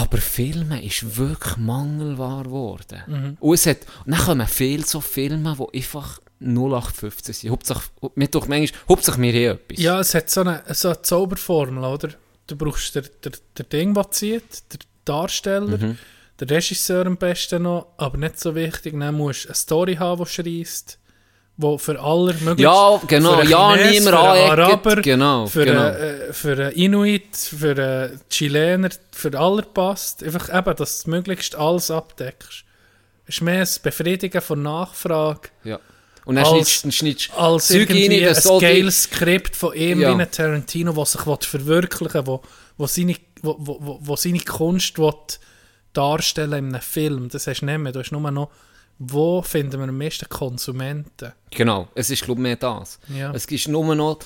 Aber 0.01 0.19
Filme 0.19 0.85
ist 0.85 1.17
wirklich 1.17 1.57
mangelbar 1.57 2.45
geworden. 2.45 3.03
Mhm. 3.07 3.37
Und, 3.41 3.55
es 3.55 3.67
hat, 3.67 3.79
und 4.05 4.13
dann 4.15 4.21
kommen 4.21 4.47
viele 4.47 4.85
so 4.85 5.01
Filme, 5.01 5.57
die 5.73 5.79
einfach 5.79 6.21
0815 6.41 7.35
sind. 7.35 7.51
Hauptsache, 7.51 7.91
mir 8.15 8.29
durch 8.29 8.47
manchmal, 8.47 8.81
Hauptsache 8.89 9.19
mir 9.19 9.33
hier 9.33 9.53
etwas. 9.53 9.79
Ja, 9.83 10.01
es 10.01 10.15
hat 10.15 10.29
so 10.29 10.43
eine, 10.43 10.63
so 10.69 10.89
eine 10.89 11.01
Zauberformel, 11.03 11.83
oder? 11.85 12.11
Du 12.47 12.57
brauchst 12.57 12.95
der, 12.95 13.03
der, 13.25 13.33
der 13.57 13.65
Ding, 13.65 13.95
der 13.95 14.11
zieht, 14.11 14.73
der 14.73 14.81
Darsteller, 15.07 15.79
Mhm. 15.79 15.99
der 16.41 16.51
Regisseur 16.51 17.07
am 17.07 17.17
besten 17.17 17.63
noch, 17.63 17.87
aber 17.97 18.19
nicht 18.19 18.39
so 18.39 18.55
wichtig. 18.55 18.95
Dann 18.99 19.15
musst 19.15 19.45
du 19.45 19.49
eine 19.49 19.55
Story 19.55 19.95
haben, 19.97 20.25
die 20.25 20.31
schreist, 20.31 20.99
wo 21.57 21.79
für 21.79 21.99
alle 22.01 22.35
möglichst... 22.35 22.59
Ja, 22.61 23.01
genau, 23.07 23.43
ja, 23.43 23.75
Chines, 23.75 23.91
niemand 23.93 24.17
für 24.17 24.19
Araber, 24.19 24.97
genau, 24.97 25.47
für, 25.47 25.65
genau. 25.65 25.81
Einen, 25.87 25.97
äh, 25.97 26.33
für 26.33 26.53
einen 26.53 26.73
Inuit, 26.73 27.37
für 27.37 27.71
einen 27.71 28.21
Chilener, 28.29 28.91
für 29.13 29.39
alle 29.39 29.63
passt. 29.63 30.23
Einfach 30.23 30.55
eben, 30.55 30.77
dass 30.77 31.05
du 31.05 31.11
möglichst 31.11 31.55
alles 31.55 31.91
abdeckst. 31.91 32.65
Es 33.27 33.37
ist 33.37 33.41
mehr 33.43 33.61
das 33.61 33.79
Befriedigen 33.79 34.41
von 34.41 34.63
Nachfrage. 34.63 35.49
Ja. 35.65 35.81
Und 36.27 36.37
dann 36.37 36.45
Als- 36.45 36.83
schneidest 36.93 37.31
du 37.31 37.39
als 37.39 37.69
Zeug 37.69 37.89
rein, 37.89 38.21
das 38.23 38.47
ein 38.47 38.59
geiles 38.59 39.05
Skript 39.05 39.57
von 39.57 39.73
ihm 39.75 40.01
Ja. 40.01 40.11
wie 40.17 40.21
ein 40.21 40.31
Tarantino, 40.31 40.93
der 40.93 41.07
sich 41.07 41.21
verwirklichen 41.21 42.27
will, 42.27 42.27
wo, 42.27 42.43
wo, 42.77 42.87
seine, 42.87 43.17
wo, 43.43 43.57
wo, 43.59 43.99
wo 44.03 44.17
seine 44.17 44.41
Kunst 44.41 44.99
will 44.99 45.13
darstellen 45.93 46.53
in 46.53 46.75
einem 46.75 46.83
Film. 46.83 47.29
Das 47.31 47.47
hast 47.47 47.61
du 47.61 47.67
nicht 47.67 47.79
mehr. 47.79 47.93
Du 47.93 48.01
hast 48.01 48.11
nur 48.13 48.31
noch, 48.31 48.51
wo 48.99 49.43
finden 49.43 49.81
wir 49.81 49.89
am 49.89 49.99
meisten 49.99 50.29
Konsumenten? 50.29 51.33
Genau, 51.51 51.89
es 51.95 52.11
ist 52.11 52.23
glaube 52.25 52.41
ich 52.41 52.43
mehr 52.43 52.57
das. 52.57 52.99
Ja. 53.15 53.33
Es 53.33 53.45
ist 53.47 53.69
nur 53.69 53.95
noch 53.95 54.19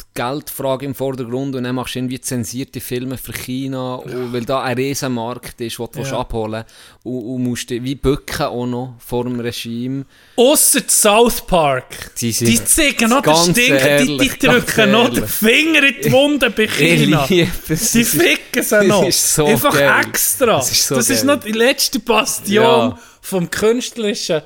die 0.00 0.04
Geldfrage 0.14 0.86
im 0.86 0.94
Vordergrund 0.94 1.56
und 1.56 1.64
dann 1.64 1.74
machst 1.74 1.96
du 1.96 1.98
irgendwie 1.98 2.20
zensierte 2.20 2.80
Filme 2.80 3.18
für 3.18 3.32
China, 3.32 3.96
und 3.96 4.32
weil 4.32 4.44
da 4.44 4.62
ein 4.62 4.76
riesen 4.76 5.12
Markt 5.12 5.60
ist, 5.60 5.76
den 5.78 5.86
du 5.92 6.00
Ja. 6.02 6.20
abholen 6.20 6.62
und, 7.02 7.20
und 7.20 7.42
musst 7.42 7.68
dich 7.70 7.82
wie 7.82 7.96
bücken 7.96 8.42
auch 8.46 8.66
noch 8.66 8.94
vor 9.04 9.24
dem 9.24 9.40
Regime. 9.40 10.04
Ausser 10.36 10.82
South 10.86 11.40
Park. 11.44 12.14
Die 12.20 12.30
sind- 12.30 12.46
Die 12.48 12.64
zeigen 12.64 13.10
noch 13.10 13.22
den 13.22 13.34
Stinken, 13.54 14.06
die, 14.06 14.18
die 14.18 14.38
drücken 14.38 14.92
noch 14.92 15.08
den. 15.08 15.26
Finger 15.26 15.82
in 15.82 15.94
die 16.04 16.12
Wunde 16.12 16.50
bei 16.50 16.66
China. 16.68 17.26
Liebe 17.28 17.50
es. 17.70 17.90
Die 17.90 18.04
ficken 18.04 18.62
sie 18.62 18.86
noch. 18.86 19.10
so 19.10 19.46
Einfach 19.46 19.72
geil. 19.74 20.04
extra. 20.06 20.60
Es 20.60 20.70
ist 20.70 20.86
so 20.86 20.94
das 20.94 21.10
ist 21.10 21.24
noch 21.24 21.40
die 21.40 21.50
letzte 21.52 21.98
Bastion 21.98 22.54
Ja. 22.90 22.98
Vom 23.28 23.50
künstlerischen, 23.50 24.42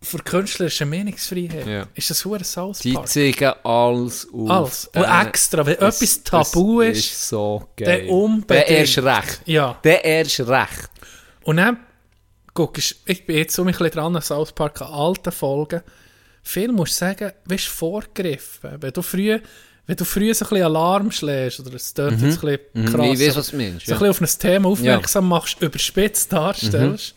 für 0.00 0.18
künstlerische 0.18 0.84
Meinungsfreiheit. 0.84 1.66
Ja. 1.66 1.86
Ist 1.94 2.10
das 2.10 2.24
hure 2.24 2.44
South 2.44 2.78
Die 2.80 2.96
zeigen 3.04 3.52
alles 3.64 4.28
auf. 4.32 4.50
Alles. 4.50 4.90
Und 4.94 5.02
Äh, 5.02 5.22
extra, 5.26 5.66
wenn 5.66 5.78
es- 5.78 6.02
etwas 6.02 6.22
tabu 6.24 6.80
ist, 6.82 6.98
ist 6.98 7.28
so 7.28 7.68
geil. 7.76 8.06
Der 8.48 8.68
erst 8.68 8.98
recht. 8.98 9.40
Ja. 9.46 9.78
Der 9.82 10.04
erst 10.04 10.40
recht. 10.40 10.90
Und 11.44 11.56
dann, 11.56 11.78
guck, 12.52 12.78
ich 12.78 12.94
ich 13.06 13.26
bin 13.26 13.36
jetzt 13.36 13.54
so 13.54 13.62
ein 13.62 13.68
bisschen 13.68 13.90
dran 13.90 14.14
an 14.14 14.22
South 14.22 14.52
Park, 14.52 14.80
an 14.82 14.88
alten 14.92 15.32
Folgen. 15.32 15.80
Viel 16.42 16.70
musst 16.72 16.92
du 17.00 17.06
sagen, 17.06 17.32
wirst 17.46 17.66
vorgegriffen. 17.66 18.76
Wenn 18.80 18.92
du 18.92 19.00
früh, 19.02 19.40
wenn 19.86 19.96
du 19.96 20.04
früh 20.04 20.32
so 20.34 20.44
ein 20.44 20.48
bisschen 20.50 20.64
Alarm 20.66 21.10
schlägst, 21.10 21.60
oder 21.60 21.74
es 21.74 21.92
dort 21.94 22.12
jetzt 22.20 22.22
ein 22.44 22.58
bisschen 22.74 22.84
krass, 22.84 22.94
Mhm. 23.06 23.12
Ich 23.14 23.20
weiß, 23.28 23.36
was 23.36 23.50
du 23.50 23.56
meinst. 23.56 23.86
so 23.86 23.92
Ja. 23.92 23.98
ein 23.98 24.08
bisschen 24.10 24.26
auf 24.26 24.34
ein 24.34 24.38
Thema 24.38 24.68
aufmerksam 24.68 25.28
machst, 25.28 25.60
überspitzt 25.62 26.30
darstellst, 26.32 27.14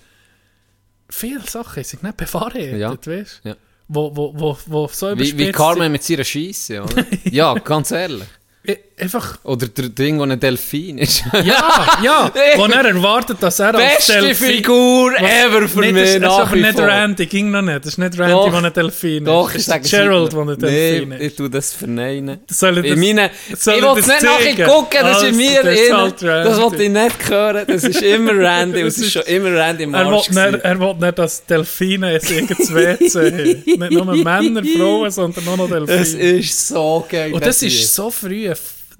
viele 1.09 1.41
Sachen 1.41 1.84
sind 1.84 2.03
nicht 2.03 2.17
bewahrheitet, 2.17 2.79
Ja. 2.79 2.91
weißt 2.91 3.41
du? 3.43 3.49
Ja. 3.49 3.55
Wo, 3.89 4.13
wo, 4.15 4.34
wo, 4.38 4.57
wo 4.65 4.88
so 4.88 5.17
Wie, 5.17 5.38
wie 5.38 5.51
Carmen 5.51 5.91
mit 5.91 6.07
ihrer 6.09 6.23
Scheisse, 6.25 6.84
oder? 6.84 7.05
ja, 7.23 7.53
ganz 7.55 7.91
ehrlich. 7.91 8.27
sind. 8.65 8.77
Einfach, 8.99 9.37
Oder 9.43 9.67
der 9.67 9.89
Ding, 9.89 10.17
wo 10.17 10.23
ein 10.23 10.39
Delfin 10.39 10.97
ist. 10.97 11.23
ja, 11.31 11.99
ja, 12.03 12.31
wo 12.55 12.65
er 12.65 12.83
erwartet, 12.83 13.37
dass 13.41 13.59
er 13.59 13.75
als 13.75 13.95
Beste 14.07 14.13
Delfin... 14.21 14.55
Figur 14.55 15.13
ever 15.19 15.67
für 15.67 15.81
Nicht, 15.81 15.93
mich 15.93 16.13
das, 16.13 16.21
das 16.21 16.33
ist 16.33 16.39
aber 16.39 16.55
nicht. 16.55 16.79
Randy, 16.79 17.25
ging 17.27 17.51
noch 17.51 17.61
nicht. 17.61 17.77
Das 17.77 17.85
ist 17.89 17.97
nicht 17.99 18.17
Randy, 18.17 18.49
der 18.49 18.63
ein 18.63 18.73
Delfin 18.73 19.23
Doch, 19.23 19.53
ist. 19.53 19.61
ich 19.61 19.65
Das 19.67 19.81
ist 19.85 19.91
Gerald, 19.91 20.33
der 20.33 20.39
ein 20.39 20.47
nee, 20.47 20.55
Delfin 20.55 21.11
ich 21.11 21.21
ist. 21.21 21.37
tu 21.37 21.47
das 21.47 21.73
verneinen. 21.73 22.39
Soll 22.49 22.79
ich 22.79 22.89
das- 22.89 22.99
meinen, 22.99 23.29
soll 23.55 23.73
ich 23.75 23.79
ich 23.81 23.85
will 23.85 23.95
das 23.95 23.99
es 23.99 24.07
nicht 24.07 24.23
nachher 24.23 24.65
gucken, 24.65 24.99
das 25.03 25.11
ist 25.11 25.15
Also, 25.17 25.25
in 25.27 25.37
mir 25.37 25.61
das 25.63 25.73
ist 25.75 25.89
drin. 25.89 25.97
halt 25.97 26.21
Das 26.23 26.57
will 26.71 26.81
ich 26.81 26.89
nicht 26.89 27.29
hören. 27.29 27.65
Das 27.67 27.83
ist 27.83 28.01
immer 28.01 28.31
Randy 28.35 28.81
es 28.81 28.97
ist 28.97 29.11
schon 29.13 29.21
immer 29.23 29.51
Randy 29.53 29.83
im 29.83 29.93
Er 29.93 30.07
will, 30.07 30.13
Arsch. 30.15 30.29
nicht, 30.31 30.63
er 30.63 31.11
dass 31.11 31.45
Delfine 31.45 32.07
ein 32.07 32.15
eigenes 32.15 32.73
WC 32.73 33.19
haben. 33.19 33.79
Nicht 33.79 33.91
nur 33.91 34.05
Männer, 34.15 34.63
Frauen, 34.75 35.11
sondern 35.11 35.47
auch 35.49 35.57
noch 35.57 35.69
Delfine. 35.69 35.99
ist 36.39 36.67
so 36.69 37.05
geil. 37.07 37.31
Und 37.31 37.45
das 37.45 37.61
ist 37.61 37.93
so 37.93 38.09
früh, 38.09 38.51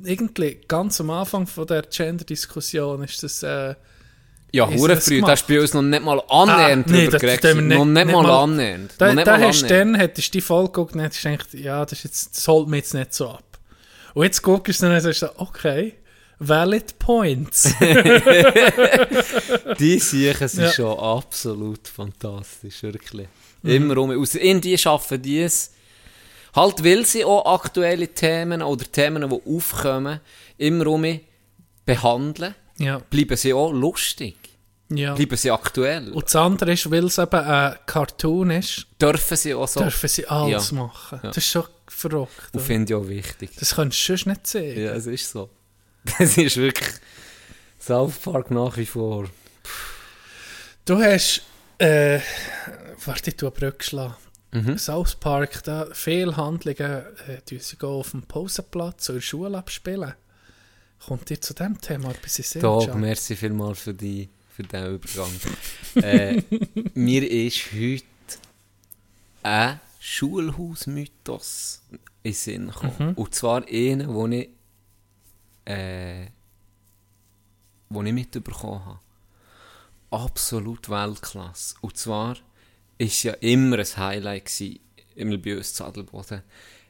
irgendwie 0.03 0.59
ganz 0.67 0.99
am 1.01 1.09
Anfang 1.09 1.47
von 1.47 1.65
der 1.67 1.83
Gender-Diskussion 1.83 3.03
ist 3.03 3.21
das... 3.23 3.43
Äh, 3.43 3.75
Ja, 4.53 4.69
hure 4.69 4.95
das 4.95 5.05
früh. 5.05 5.15
gemacht? 5.15 5.29
Da 5.29 5.31
hast 5.33 5.45
du 5.47 5.53
bei 5.55 5.61
uns 5.61 5.73
noch 5.73 5.81
nicht 5.81 6.03
mal 6.03 6.21
annähernd 6.29 6.87
Ah, 6.87 6.91
nee, 6.91 6.97
drüber 7.05 7.11
das- 7.11 7.21
geredet. 7.21 7.43
das 7.43 7.55
nicht- 7.55 7.77
Noch 7.77 7.85
nicht 7.85 8.05
nicht 8.05 8.13
mal 8.15 8.23
mal- 8.23 8.43
annähernd. 8.43 8.93
da 8.97 9.13
da 9.13 9.37
mal 9.37 9.47
hast 9.47 9.69
dann, 9.69 9.95
hättest 9.95 10.29
du 10.29 10.31
die 10.37 10.41
Folge 10.41 10.71
geguckt 10.71 10.95
und 10.95 11.01
hättest 11.01 11.23
gedacht, 11.23 11.53
ja, 11.53 11.83
das, 11.83 11.93
ist 11.99 12.03
jetzt, 12.05 12.37
das 12.37 12.47
holt 12.47 12.67
mich 12.69 12.77
jetzt 12.79 12.93
nicht 12.93 13.13
so 13.13 13.29
ab. 13.29 13.43
Und 14.13 14.23
jetzt 14.23 14.41
guckst 14.41 14.81
du 14.81 14.85
dann 14.85 14.95
und 14.95 15.01
sagst 15.01 15.21
du, 15.21 15.27
okay, 15.37 15.95
valid 16.39 16.97
points. 16.99 17.73
Die 19.79 19.99
Siechen 19.99 20.47
sind 20.47 20.63
Ja. 20.65 20.71
schon 20.71 20.99
absolut 20.99 21.87
fantastisch, 21.87 22.83
wirklich. 22.83 23.27
Immer 23.63 23.97
um. 23.97 24.11
Aus 24.21 24.35
Indien 24.35 24.77
schaffen 24.77 25.21
die 25.21 25.41
es. 25.41 25.71
Halt, 26.55 26.83
weil 26.83 27.05
sie 27.05 27.23
auch 27.25 27.45
aktuelle 27.53 28.07
Themen 28.07 28.61
oder 28.61 28.85
Themen, 28.91 29.29
die 29.29 29.55
aufkommen, 29.55 30.19
immer 30.57 30.87
um 30.87 31.19
behandeln, 31.85 32.55
ja, 32.77 32.99
bleiben 33.09 33.37
sie 33.37 33.53
auch 33.53 33.71
lustig. 33.71 34.35
ja. 34.89 35.13
Bleiben 35.13 35.35
sie 35.37 35.51
aktuell. 35.51 36.11
Und 36.11 36.25
das 36.25 36.35
andere 36.35 36.73
ist, 36.73 36.89
weil 36.91 37.05
es 37.05 37.17
eben 37.17 37.39
ein 37.39 37.75
Cartoon 37.85 38.51
ist, 38.51 38.87
dürfen 39.01 39.37
sie 39.37 39.53
auch 39.53 39.67
so. 39.67 39.81
dürfen 39.81 40.07
sie 40.09 40.27
alles 40.27 40.71
Ja. 40.71 40.77
machen. 40.77 41.19
Ja. 41.23 41.29
Das 41.29 41.37
ist 41.37 41.47
schon 41.49 41.63
verrückt. 41.87 42.49
Und 42.53 42.61
finde 42.61 42.93
ich 42.93 42.99
auch 42.99 43.07
wichtig. 43.07 43.51
Das 43.59 43.75
könntest 43.75 44.01
du 44.03 44.13
sonst 44.17 44.25
nicht 44.27 44.47
sehen. 44.47 44.79
Ja, 44.83 44.91
es 44.93 45.05
ist 45.07 45.29
so. 45.31 45.49
Das 46.19 46.37
ist 46.37 46.57
wirklich 46.57 46.89
South 47.79 48.15
Park 48.23 48.49
nach 48.51 48.77
wie 48.77 48.85
vor. 48.85 49.25
Du 50.85 50.97
hast, 51.01 51.41
äh, 51.79 52.19
warte, 53.05 53.29
ich 53.31 53.35
tue 53.35 53.49
eine 53.49 53.59
Brücke 53.59 53.83
schlagen. 53.83 54.15
Mhm. 54.51 54.77
South 54.77 55.15
Park, 55.15 55.63
da 55.63 55.87
viele 55.91 56.37
Handlungen, 56.37 57.03
äh, 57.27 57.41
die 57.49 57.59
sie 57.59 57.77
gehen 57.77 57.89
auf 57.89 58.11
dem 58.11 58.23
Pausenplatz 58.23 59.09
oder 59.09 59.21
Schule 59.21 59.57
abspielen. 59.57 60.13
Kommt 61.05 61.29
dir 61.29 61.39
zu 61.39 61.53
diesem 61.53 61.79
Thema 61.79 62.11
etwas 62.11 62.39
in 62.39 62.43
Sinn? 62.43 62.61
Can? 62.61 62.99
merci 62.99 63.35
vielmals 63.35 63.79
für, 63.79 63.93
die, 63.93 64.29
für 64.55 64.63
diesen 64.63 64.95
Übergang. 64.95 65.31
äh, 65.95 66.41
mir 66.93 67.29
ist 67.29 67.71
heute 67.73 68.05
ein 69.43 69.79
Schulhausmythos 69.99 71.81
in 72.23 72.33
Sinn 72.33 72.67
gekommen. 72.67 73.13
Und 73.15 73.35
zwar 73.35 73.65
einer, 73.67 74.07
den 74.07 74.31
ich, 74.31 74.49
äh, 75.65 76.27
wo 77.89 78.01
ich 78.01 78.13
mitbekommen 78.13 78.85
habe. 78.85 78.99
Absolut 80.09 80.89
Weltklasse. 80.89 81.75
Und 81.81 81.97
zwar 81.97 82.37
ist 82.97 83.23
ja 83.23 83.33
immer 83.33 83.79
ein 83.79 83.97
Highlight 83.97 84.45
gewesen, 84.45 84.79
im 85.15 85.41
bei 85.41 85.57
uns 85.57 85.73
Zadelboden. 85.73 86.43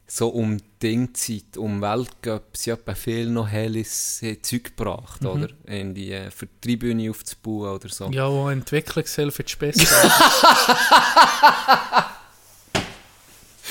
So 0.09 0.29
um 0.29 0.57
Dingzeit, 0.81 1.57
um 1.57 1.81
Weltcup, 1.81 2.55
sie 2.55 2.71
haben 2.71 2.95
viel 2.95 3.29
noch 3.29 3.49
Helis 3.49 4.23
äh, 4.23 4.41
Zeug 4.41 4.77
gebracht, 4.77 5.25
oder? 5.25 5.49
In 5.65 5.93
die, 5.93 6.13
äh, 6.13 6.31
für 6.31 6.45
die 6.45 6.61
Tribüne 6.61 7.09
aufzubauen 7.09 7.75
oder 7.75 7.89
so. 7.89 8.09
Ja, 8.11 8.31
wo 8.31 8.47
Entwicklungshilfe 8.47 9.43
ist 9.43 9.59
besser. 9.59 9.85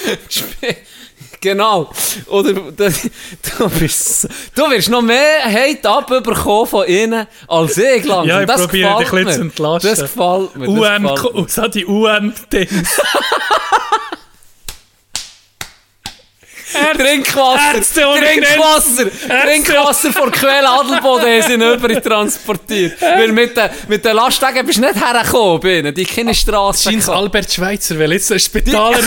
Genau. 1.41 1.91
Oder 2.27 2.55
du, 2.55 2.73
du, 2.73 3.69
bist, 3.79 4.29
du 4.55 4.71
wirst 4.71 4.89
noch 4.89 5.03
mehr 5.03 5.45
Hate 5.45 5.89
abbekommen 5.89 6.67
von 6.67 6.89
ihnen 6.89 7.27
als 7.47 7.77
ich, 7.77 8.05
langsam. 8.05 8.27
Ja, 8.27 8.41
ich 8.41 8.47
das 8.47 8.63
probiere 8.63 8.99
dich 8.99 9.13
ein 9.13 9.25
bisschen 9.25 9.33
zu 9.33 9.41
entlasten. 9.43 9.91
Das 9.91 10.01
gefällt 10.01 10.57
mir. 10.57 10.67
Das 10.67 10.75
UN, 10.75 11.03
gefällt 11.03 11.35
mir. 11.35 11.49
so 11.49 11.69
die 11.69 11.87
UN-Dings. 11.87 13.01
Trinkwasser! 16.73 17.77
Ärzte 17.77 18.01
Trinkwasser! 18.01 19.11
Trinkwasser 19.45 20.13
von 20.13 20.33
Quelle 20.33 20.69
Adelboden 20.69 21.43
sie 21.43 21.55
über 21.55 22.03
transportiert. 22.03 23.01
Weil 23.01 23.33
mit 23.33 23.57
den, 23.57 23.71
mit 23.89 24.05
den 24.05 24.17
Lastwagen 24.17 24.67
bist 24.67 24.79
du 24.79 24.83
nicht 24.83 24.97
hergekommen. 24.97 25.95
Die 25.95 26.05
keine 26.05 26.35
Straße. 26.35 26.91
Scheint 26.91 27.09
Albert 27.09 27.53
Schweitzer, 27.53 27.99
weil 27.99 28.13
jetzt 28.13 28.31
ein 28.33 28.41
Spitaler... 28.41 28.99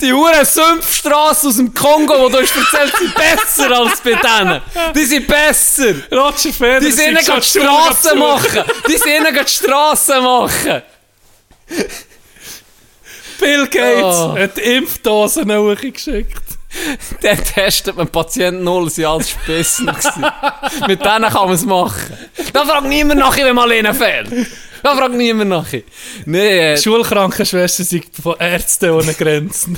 Die 0.00 0.12
Huren 0.12 0.44
Sümpfstrasse 0.44 1.48
aus 1.48 1.56
dem 1.56 1.72
Kongo, 1.72 2.28
die 2.28 2.32
du 2.32 2.42
hast 2.42 2.54
erzählt, 2.54 2.94
sind 2.98 3.14
besser 3.14 3.70
als 3.70 3.98
bei 4.00 4.12
denen. 4.12 4.60
Die 4.94 5.04
sind 5.04 5.26
besser. 5.26 5.94
Roger 6.12 6.52
Federer... 6.52 6.80
Die 6.80 6.90
sind 6.90 7.08
ihnen 7.08 7.16
die 7.16 7.42
Strassen 7.42 8.18
machen. 8.18 8.64
Die 8.86 8.98
sind 8.98 9.06
ihnen 9.06 9.34
die 9.34 9.48
Strassen 9.48 10.22
machen. 10.22 10.82
Bill 13.40 13.66
Gates 13.66 14.16
Oh. 14.18 14.36
hat 14.38 14.58
Impfdosen 14.58 15.50
hochgeschickt. 15.56 16.42
Dann 17.22 17.38
testet 17.42 17.96
man 17.96 18.08
Patient 18.08 18.62
Null, 18.62 18.90
sie 18.90 19.04
alles 19.04 19.30
Spissen. 19.30 19.86
Mit 20.86 21.04
denen 21.04 21.28
kann 21.30 21.46
man 21.46 21.52
es 21.52 21.64
machen. 21.64 22.16
Da 22.52 22.64
fragt 22.64 22.86
niemand 22.86 23.18
nach, 23.20 23.36
wenn 23.36 23.54
man 23.54 23.64
alleine 23.70 23.92
fehlt. 23.92 24.30
Da 24.82 24.96
fragt 24.96 25.14
niemand 25.14 25.50
nach. 25.50 25.66
Nee, 26.26 26.72
äh, 26.74 26.78
Schulkrankenschwester 26.78 27.82
sind 27.84 28.04
von 28.22 28.36
Ärzten 28.38 28.90
ohne 28.90 29.14
Grenzen. 29.14 29.76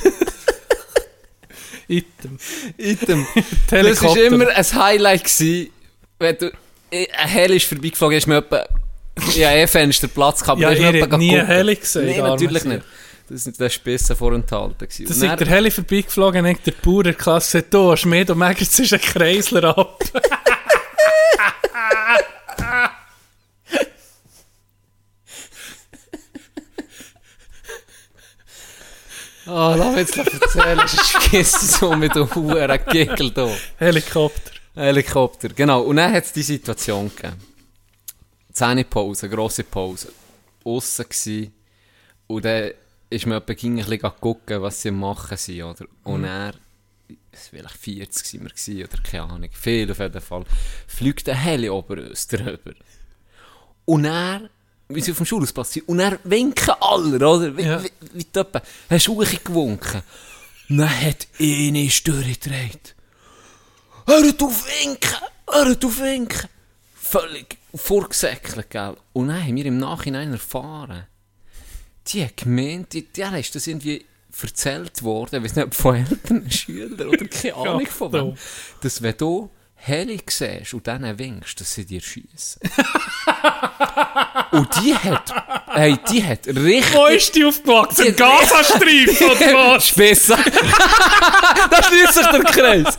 Item. 1.89 2.39
Item. 2.78 3.26
Das 3.70 4.02
war 4.02 4.16
immer 4.16 4.48
ein 4.48 4.64
Highlight, 4.74 5.24
gewesen, 5.24 5.70
wenn 6.18 6.36
du... 6.39 6.51
Ein 6.93 7.28
Heli 7.28 7.56
ist 7.56 7.66
vorbeigeflogen, 7.66 8.18
ist 8.18 8.26
mir 8.26 8.36
etwa... 8.36 8.66
Ja, 9.34 9.51
eh 9.52 9.66
Fensterplatz 9.66 10.40
gehabt, 10.43 10.60
Ja, 10.60 10.68
aber 10.68 10.78
mir 10.78 10.86
habt 10.86 10.97
etwa 10.97 11.16
nie 11.18 11.30
gucken. 11.30 11.47
Heli 11.47 11.76
gesehen, 11.76 12.06
Nein, 12.06 12.20
arme 12.20 12.30
natürlich 12.30 12.64
nicht. 12.64 12.82
Das 13.33 13.45
sind 13.45 13.59
der 13.59 13.71
Spissen 13.71 14.15
vorenthalten. 14.15 14.77
gewesen. 14.87 15.07
Da 15.07 15.15
Und 15.15 15.21
sind 15.21 15.41
der 15.41 15.49
Heli 15.49 15.71
vorbeigeflogen, 15.71 16.47
hat 16.47 16.67
der 16.67 16.73
Bauer 16.73 17.05
der 17.05 17.15
Klasse 17.15 17.63
du 17.63 17.91
hast 17.91 18.05
mehr, 18.05 18.27
du 18.27 18.35
merkst, 18.35 18.71
es 18.71 18.79
ist 18.79 18.93
ein 18.93 19.01
Kreisler 19.01 19.77
ab. 19.79 20.05
Oh, 29.45 29.75
lass 29.77 29.97
mich 29.97 30.17
jetzt 30.17 30.43
erzählen, 30.43 30.81
es 31.33 31.79
so 31.79 31.97
mit 31.97 32.15
dem 32.15 32.33
Huren 32.35 32.81
Gickel 32.91 33.33
hier. 33.35 33.57
Helikopter. 33.77 34.53
Helikopter, 34.75 35.49
genau. 35.49 35.83
Und 35.83 35.97
dann 35.97 36.13
hat 36.13 36.25
es 36.25 36.33
die 36.33 36.43
Situation 36.43 37.11
gegeben. 37.15 37.37
Zähnepause, 38.53 39.29
grosse 39.29 39.65
Pause. 39.65 40.13
Aussen 40.65 41.07
gsi. 41.09 41.51
Und 42.29 42.45
dann 42.45 42.73
ist 43.12 43.26
mir 43.26 43.40
ging 43.40 43.78
ein 43.78 43.86
bisschen 43.86 44.12
gucken, 44.20 44.62
was 44.62 44.82
sie 44.82 44.90
machen 44.90 45.36
sind, 45.36 45.62
oder? 45.62 45.84
Und 46.05 46.24
er, 46.24 46.55
es 47.30 47.52
war 47.52 47.60
vielleicht 47.60 47.76
40 47.78 48.26
sind 48.26 48.43
wir 48.44 48.51
gsi, 48.51 48.84
oder 48.84 49.02
keine 49.02 49.24
Ahnung, 49.24 49.51
viel 49.52 49.90
auf 49.90 49.98
jeden 49.98 50.20
Fall, 50.20 50.44
fliegt 50.86 51.28
ein 51.28 51.36
Heli 51.36 51.68
ober 51.70 51.98
uns 51.98 52.26
drüber. 52.26 52.72
Und 53.84 54.05
er, 54.05 54.48
wie 54.89 55.01
sie 55.01 55.10
auf 55.12 55.16
dem 55.18 55.26
Schulhausplatz 55.26 55.72
sind, 55.72 55.89
und 55.89 56.01
er 56.01 56.18
winken 56.24 56.74
alle, 56.80 57.16
oder? 57.16 57.56
Wie, 57.56 57.62
Ja. 57.62 57.82
wie, 57.82 57.90
wie 58.12 58.24
die 58.24 58.39
etwa, 58.39 58.62
hast 58.90 59.06
du 59.09 59.16
gewunken? 59.16 60.02
Dann 60.68 60.89
hat 61.01 61.26
eine 61.39 61.89
durchgedreht. 61.89 62.94
Hört 64.06 64.43
auf 64.43 64.64
winken! 64.66 65.10
Hört 65.51 65.84
auf 65.84 66.01
winken! 66.01 66.48
Völlig 66.94 67.59
vorgesäckelt, 67.74 68.70
gell? 68.70 68.97
Und 69.12 69.28
dann 69.28 69.43
haben 69.43 69.56
wir 69.56 69.66
im 69.66 69.78
Nachhinein 69.78 70.32
erfahren, 70.32 71.06
die 72.09 72.24
hat 72.24 72.37
gemeint, 72.37 72.93
die, 72.93 73.07
ist 73.39 73.55
das 73.55 73.66
irgendwie 73.66 74.05
erzählt 74.41 75.03
worden, 75.03 75.37
ich 75.37 75.45
weiß 75.45 75.57
nicht, 75.57 75.74
von 75.74 75.97
Eltern, 76.07 76.51
Schülern 76.51 77.09
oder 77.09 77.27
keine 77.27 77.55
Ahnung 77.57 77.87
von 77.87 78.12
wem, 78.12 78.35
dass 78.81 79.03
wenn 79.03 79.16
du 79.16 79.51
Heli 79.85 80.21
siehst 80.29 80.75
und 80.75 80.87
denen 80.87 81.19
winkst, 81.19 81.61
dass 81.61 81.75
sie 81.75 81.85
dir 81.85 82.01
schiessen. 82.01 82.61
und 84.53 84.69
die 84.81 84.95
hat, 84.95 85.35
hey, 85.71 85.99
die 86.09 86.25
hat 86.25 86.47
richtig... 86.47 86.95
Wo 86.95 87.07
ist 87.07 87.35
die 87.35 87.45
aufgewachsen? 87.45 88.07
Im 88.07 88.17
Gazastreifen 88.17 89.27
oder 89.27 89.55
was? 89.75 89.89
Spitze. 89.89 90.37
da 91.71 91.83
schließt 91.83 92.15
sich 92.15 92.27
der 92.27 92.45
Kreis. 92.45 92.99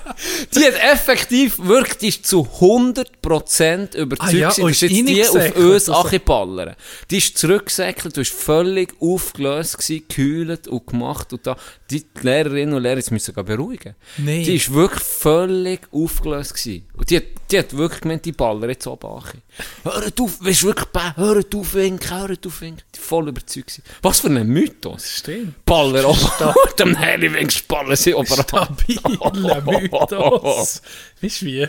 Die 0.53 0.65
hat 0.65 0.75
effektiv 0.91 1.57
wirklich, 1.59 1.97
die 1.99 2.07
ist 2.09 2.27
zu 2.27 2.41
100% 2.59 3.95
überzeugt, 3.95 4.21
Ah 4.21 4.31
ja, 4.31 4.47
dass 4.49 4.57
jetzt 4.57 4.91
die 4.91 5.25
auf 5.25 5.55
uns 5.55 5.89
also. 5.89 5.93
Achiballern. 5.93 6.75
Die 7.09 7.17
ist 7.17 7.37
zurückgesäckelt, 7.37 8.17
du 8.17 8.21
bist 8.21 8.33
völlig 8.33 8.93
aufgelöst 8.99 9.77
gewesen, 9.77 10.05
gekühlt 10.07 10.67
und 10.67 10.85
gemacht 10.85 11.31
und 11.31 11.47
da. 11.47 11.55
Die 11.89 12.03
die 12.03 12.25
Lehrerinnen 12.25 12.73
und 12.75 12.83
Lehrer 12.83 12.95
müssen 12.95 13.19
sogar 13.19 13.43
beruhigen. 13.43 13.95
Nee. 14.17 14.43
Die 14.43 14.55
ist 14.55 14.73
wirklich 14.73 15.03
völlig 15.03 15.81
aufgelöst 15.91 16.55
gewesen. 16.55 16.72
Und 16.93 17.09
die 17.09 17.17
hat, 17.17 17.23
die 17.51 17.59
hat 17.59 17.75
wirklich 17.77 18.01
gemeint, 18.01 18.25
die 18.25 18.31
ballern 18.31 18.69
jetzt 18.69 18.87
oben 18.87 19.07
Achi. 19.07 19.37
Hört 19.83 20.19
auf, 20.21 20.37
willst 20.41 20.63
du 20.63 20.67
wirklich 20.67 20.87
hört 21.15 21.55
auf 21.55 21.73
winken, 21.73 22.17
hört 22.19 22.47
auf 22.47 22.61
winken. 22.61 22.83
Die 22.95 22.99
voll 22.99 23.27
überzeugt 23.29 23.67
gewesen. 23.67 23.83
Was 24.01 24.19
für 24.21 24.27
ein 24.27 24.47
Mythos. 24.47 25.09
Stimmt. 25.17 25.63
Baller 25.65 26.07
oben. 26.09 26.19
Mit 26.65 26.79
dem 26.79 26.95
Heli 26.95 27.33
winkst 27.33 27.67
ballen 27.67 27.95
sie 27.95 28.13
oben 28.13 28.25
Stabiler 28.27 29.61
Mythos. 29.65 30.81
Weißt 31.21 31.41
du 31.41 31.45
wie? 31.45 31.67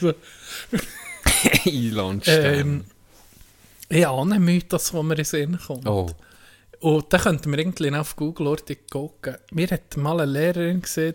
Eilandstern. 1.66 2.54
ähm, 2.54 2.84
ich 3.88 4.04
habe 4.04 4.20
einen 4.22 4.44
Mythos, 4.44 4.90
der 4.92 5.02
mir 5.02 5.18
in 5.18 5.24
Sinn 5.24 5.58
kommt. 5.66 5.86
oh. 5.86 6.10
Und 6.80 7.10
da 7.14 7.18
könnten 7.18 7.50
wir 7.50 7.58
irgendwie 7.58 7.94
auf 7.94 8.14
Google 8.14 8.48
Orte 8.48 8.76
gucken. 8.76 9.36
Mir 9.52 9.68
hat 9.70 9.96
mal 9.96 10.20
eine 10.20 10.30
Lehrerin 10.30 10.82
gesehen, 10.82 11.14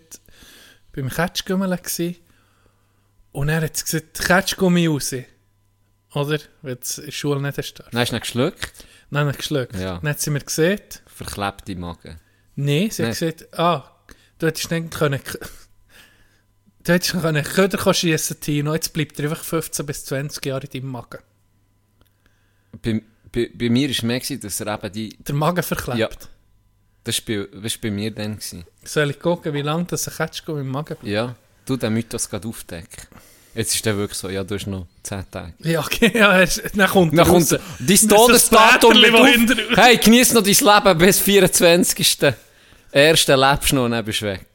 beim 0.94 1.10
Ketschgummel 1.10 1.78
gsi 1.78 2.18
und 3.32 3.50
er 3.50 3.62
hat 3.62 3.84
gesagt, 3.84 4.20
Ketschgummi 4.20 4.88
raus. 4.88 5.14
Oder? 6.14 6.40
Weil 6.62 6.78
es 6.82 6.98
in 6.98 7.06
der 7.06 7.12
Schule 7.12 7.42
nicht 7.42 7.58
hast. 7.58 7.74
Dann 7.92 8.00
hast 8.00 8.12
du 8.12 8.16
ihn 8.16 8.20
geschluckt. 8.20 8.86
Hat 9.12 9.28
er 9.28 9.34
geschluckt. 9.34 9.76
Ja. 9.76 10.00
Dann 10.00 10.10
hat 10.10 10.20
sie 10.20 10.30
mir 10.30 10.40
gesehen, 10.40 10.80
Verklebte 11.06 11.76
Magen. 11.76 12.20
Nein, 12.56 12.90
sie 12.92 13.04
hat 13.04 13.10
Nein. 13.10 13.34
gesagt, 13.34 13.60
ah, 13.60 13.92
du 14.38 14.48
hättest 14.48 14.72
nicht 14.72 14.92
können, 14.92 15.20
du 16.84 16.94
hättest 16.94 17.12
können 17.12 17.44
Köder 17.44 17.94
schiessen, 17.94 18.40
Tino, 18.40 18.74
jetzt 18.74 18.94
bleibt 18.94 19.20
er 19.20 19.30
einfach 19.30 19.44
15 19.44 19.86
bis 19.86 20.06
20 20.06 20.46
Jahre 20.46 20.66
in 20.66 20.70
deinem 20.70 20.92
Magen. 20.92 21.20
Bei, 22.82 23.02
bei, 23.32 23.52
bei 23.54 23.70
mir 23.70 23.88
war 23.88 23.92
es 23.92 24.02
mehr, 24.02 24.20
gewesen, 24.20 24.40
dass 24.40 24.62
er 24.62 24.74
eben 24.74 24.92
die... 24.94 25.10
Der 25.18 25.36
Magen 25.36 25.64
verklebt. 25.64 26.00
Ja. 26.00 26.10
Das 27.04 27.28
war 27.28 27.36
bei, 27.36 27.60
das 27.62 27.76
war 27.76 27.82
bei 27.82 27.92
mir 27.92 28.12
dann. 28.12 28.36
Gewesen. 28.36 28.66
Soll 28.84 29.10
ich 29.10 29.20
gucken, 29.20 29.54
wie 29.54 29.62
lange 29.62 29.86
das 29.86 30.08
ein 30.08 30.16
Ketschgummi 30.16 30.62
im 30.62 30.70
Magen 30.70 30.96
bleibt? 30.96 31.04
Ja. 31.04 31.36
Du 31.70 31.78
den 31.78 31.94
Mythos 31.94 32.28
gerade 32.28 32.48
aufdecken. 32.48 33.04
Jetzt 33.54 33.76
ist 33.76 33.86
der 33.86 33.96
wirklich 33.96 34.18
so, 34.18 34.28
ja, 34.28 34.44
du 34.44 34.56
hast 34.56 34.66
noch 34.66 34.88
10 35.04 35.30
Tage. 35.30 35.54
Ja, 35.60 35.82
okay, 35.82 36.12
ja, 36.18 36.44
dann 36.74 36.90
kommt 36.90 37.16
Dann 37.16 37.28
kommt 37.28 37.52
raus. 37.54 37.60
dein 37.78 37.88
Das 37.88 38.08
Todesdatum 38.08 39.00
mit 39.00 39.14
auf. 39.14 39.78
Hey, 39.78 39.98
genieß 39.98 40.34
noch 40.34 40.42
dein 40.42 40.54
Leben 40.56 40.98
bis 40.98 41.20
24. 41.20 42.18
Erste 42.92 43.36
lebst 43.36 43.72
du 43.72 43.76
noch 43.76 43.86
und 43.86 43.92
dann 43.92 44.04
bist 44.04 44.22
du 44.22 44.26
weg. 44.26 44.48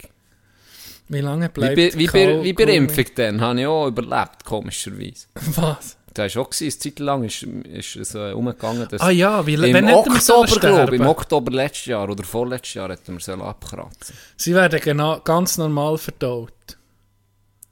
Wie 1.09 1.20
lange 1.20 1.47
Wie 1.47 1.53
bleibt 1.53 1.77
bei, 1.77 1.93
wie, 1.95 2.07
bei, 2.09 2.43
wie 2.43 2.53
bei 2.53 2.65
der 2.65 2.74
Kaugummi? 2.74 2.99
Impfung 2.99 3.15
dann, 3.15 3.41
habe 3.41 3.61
ich 3.61 3.66
auch 3.69 3.86
überlebt, 3.86 4.45
komischerweise. 4.45 5.27
Was? 5.55 5.97
Das 6.15 6.35
war 6.35 6.43
auch, 6.43 6.51
eine 6.61 6.78
Zeit 6.78 6.99
lang 6.99 7.23
ist, 7.23 7.43
ist 7.45 7.95
es 7.95 8.15
äh, 8.16 8.32
umgegangen, 8.32 8.89
dass 8.89 9.01
Ah 9.01 9.11
ja, 9.11 9.47
wie, 9.47 9.55
im 9.55 9.73
wenn 9.73 9.89
Oktober, 9.89 10.59
glaube 10.59 10.97
im? 10.97 11.07
Oktober 11.07 11.53
letztes 11.53 11.86
Jahr 11.86 12.09
oder 12.09 12.24
vorletztes 12.24 12.74
Jahr 12.74 12.91
hätten 12.91 13.12
wir 13.12 13.20
sollen 13.20 13.43
abkratzen. 13.43 14.16
Sie 14.36 14.53
werden 14.53 14.81
genau, 14.81 15.20
ganz 15.20 15.59
normal 15.59 15.97
verdaut. 15.97 16.51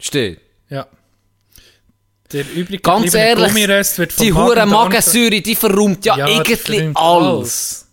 Steht. 0.02 0.40
Ja. 0.68 0.86
Der 2.32 2.44
übrige 2.50 2.82
Ganz 2.82 3.14
ehrlich, 3.14 3.54
wird 3.98 4.20
Die 4.20 4.32
hure 4.32 4.66
Magensäure, 4.66 5.40
die 5.40 5.54
verrummt 5.54 6.04
ja, 6.04 6.16
Ja, 6.16 6.28
irgendwie 6.28 6.90
alles. 6.94 7.86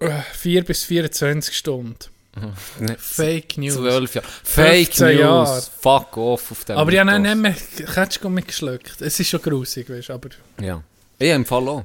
Äh, 0.00 0.10
4 0.32 0.64
bis 0.64 0.84
24 0.84 1.56
Stunden. 1.56 1.96
Nicht 2.80 3.00
Fake 3.00 3.56
News. 3.58 3.74
Zwölf 3.74 4.14
Jahre. 4.14 4.26
Fake 4.42 4.86
15 4.88 5.06
News. 5.06 5.20
Jahre. 5.20 5.62
Fuck 5.80 6.16
off 6.16 6.50
auf 6.50 6.64
dem 6.64 6.76
Aber 6.76 6.92
ich 6.92 6.98
habe 6.98 7.18
nicht 7.18 7.36
mehr 7.36 7.54
Ketschko 7.94 8.28
mitgeschluckt. 8.28 9.00
Es 9.00 9.18
ist 9.20 9.28
schon 9.28 9.40
grusig, 9.40 9.88
weißt 9.88 10.08
du, 10.08 10.12
aber... 10.12 10.30
Ja. 10.60 10.82
Ich 11.18 11.30
im 11.30 11.46
Fall 11.46 11.68
auch. 11.68 11.84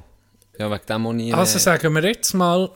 Ja, 0.58 0.70
wegen 0.70 0.86
dem 0.86 1.06
auch 1.06 1.12
nie. 1.12 1.32
Also 1.32 1.56
äh, 1.56 1.60
sagen 1.60 1.94
wir 1.94 2.04
jetzt 2.04 2.34
mal, 2.34 2.68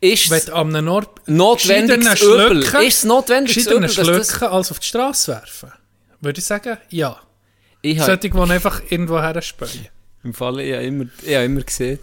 ist 0.00 0.30
wenn 0.30 0.40
du 0.46 0.52
am 0.54 0.88
Ort 0.88 1.28
notwendiges 1.28 2.20
Übel? 2.22 2.62
schlucken- 2.64 2.86
Ist 2.86 2.98
es 2.98 3.04
notwendiges 3.04 3.66
Übel, 3.66 3.80
dass 3.82 4.28
das... 4.28 4.42
als 4.42 4.70
auf 4.70 4.78
die 4.78 4.86
Straße 4.86 5.32
werfen? 5.32 5.72
Würde 6.20 6.38
ich 6.38 6.44
sagen, 6.44 6.78
ja. 6.90 7.20
Ich 7.82 7.98
Solche, 8.00 8.30
die 8.30 8.32
einfach 8.38 8.80
irgendwo 8.88 9.20
her 9.20 9.40
spülen. 9.42 9.88
im 10.22 10.32
Fall, 10.32 10.60
ich 10.60 10.72
habe 10.72 10.84
immer, 10.84 11.04
ich 11.22 11.34
habe 11.34 11.44
immer 11.44 11.60
gesehen, 11.60 11.98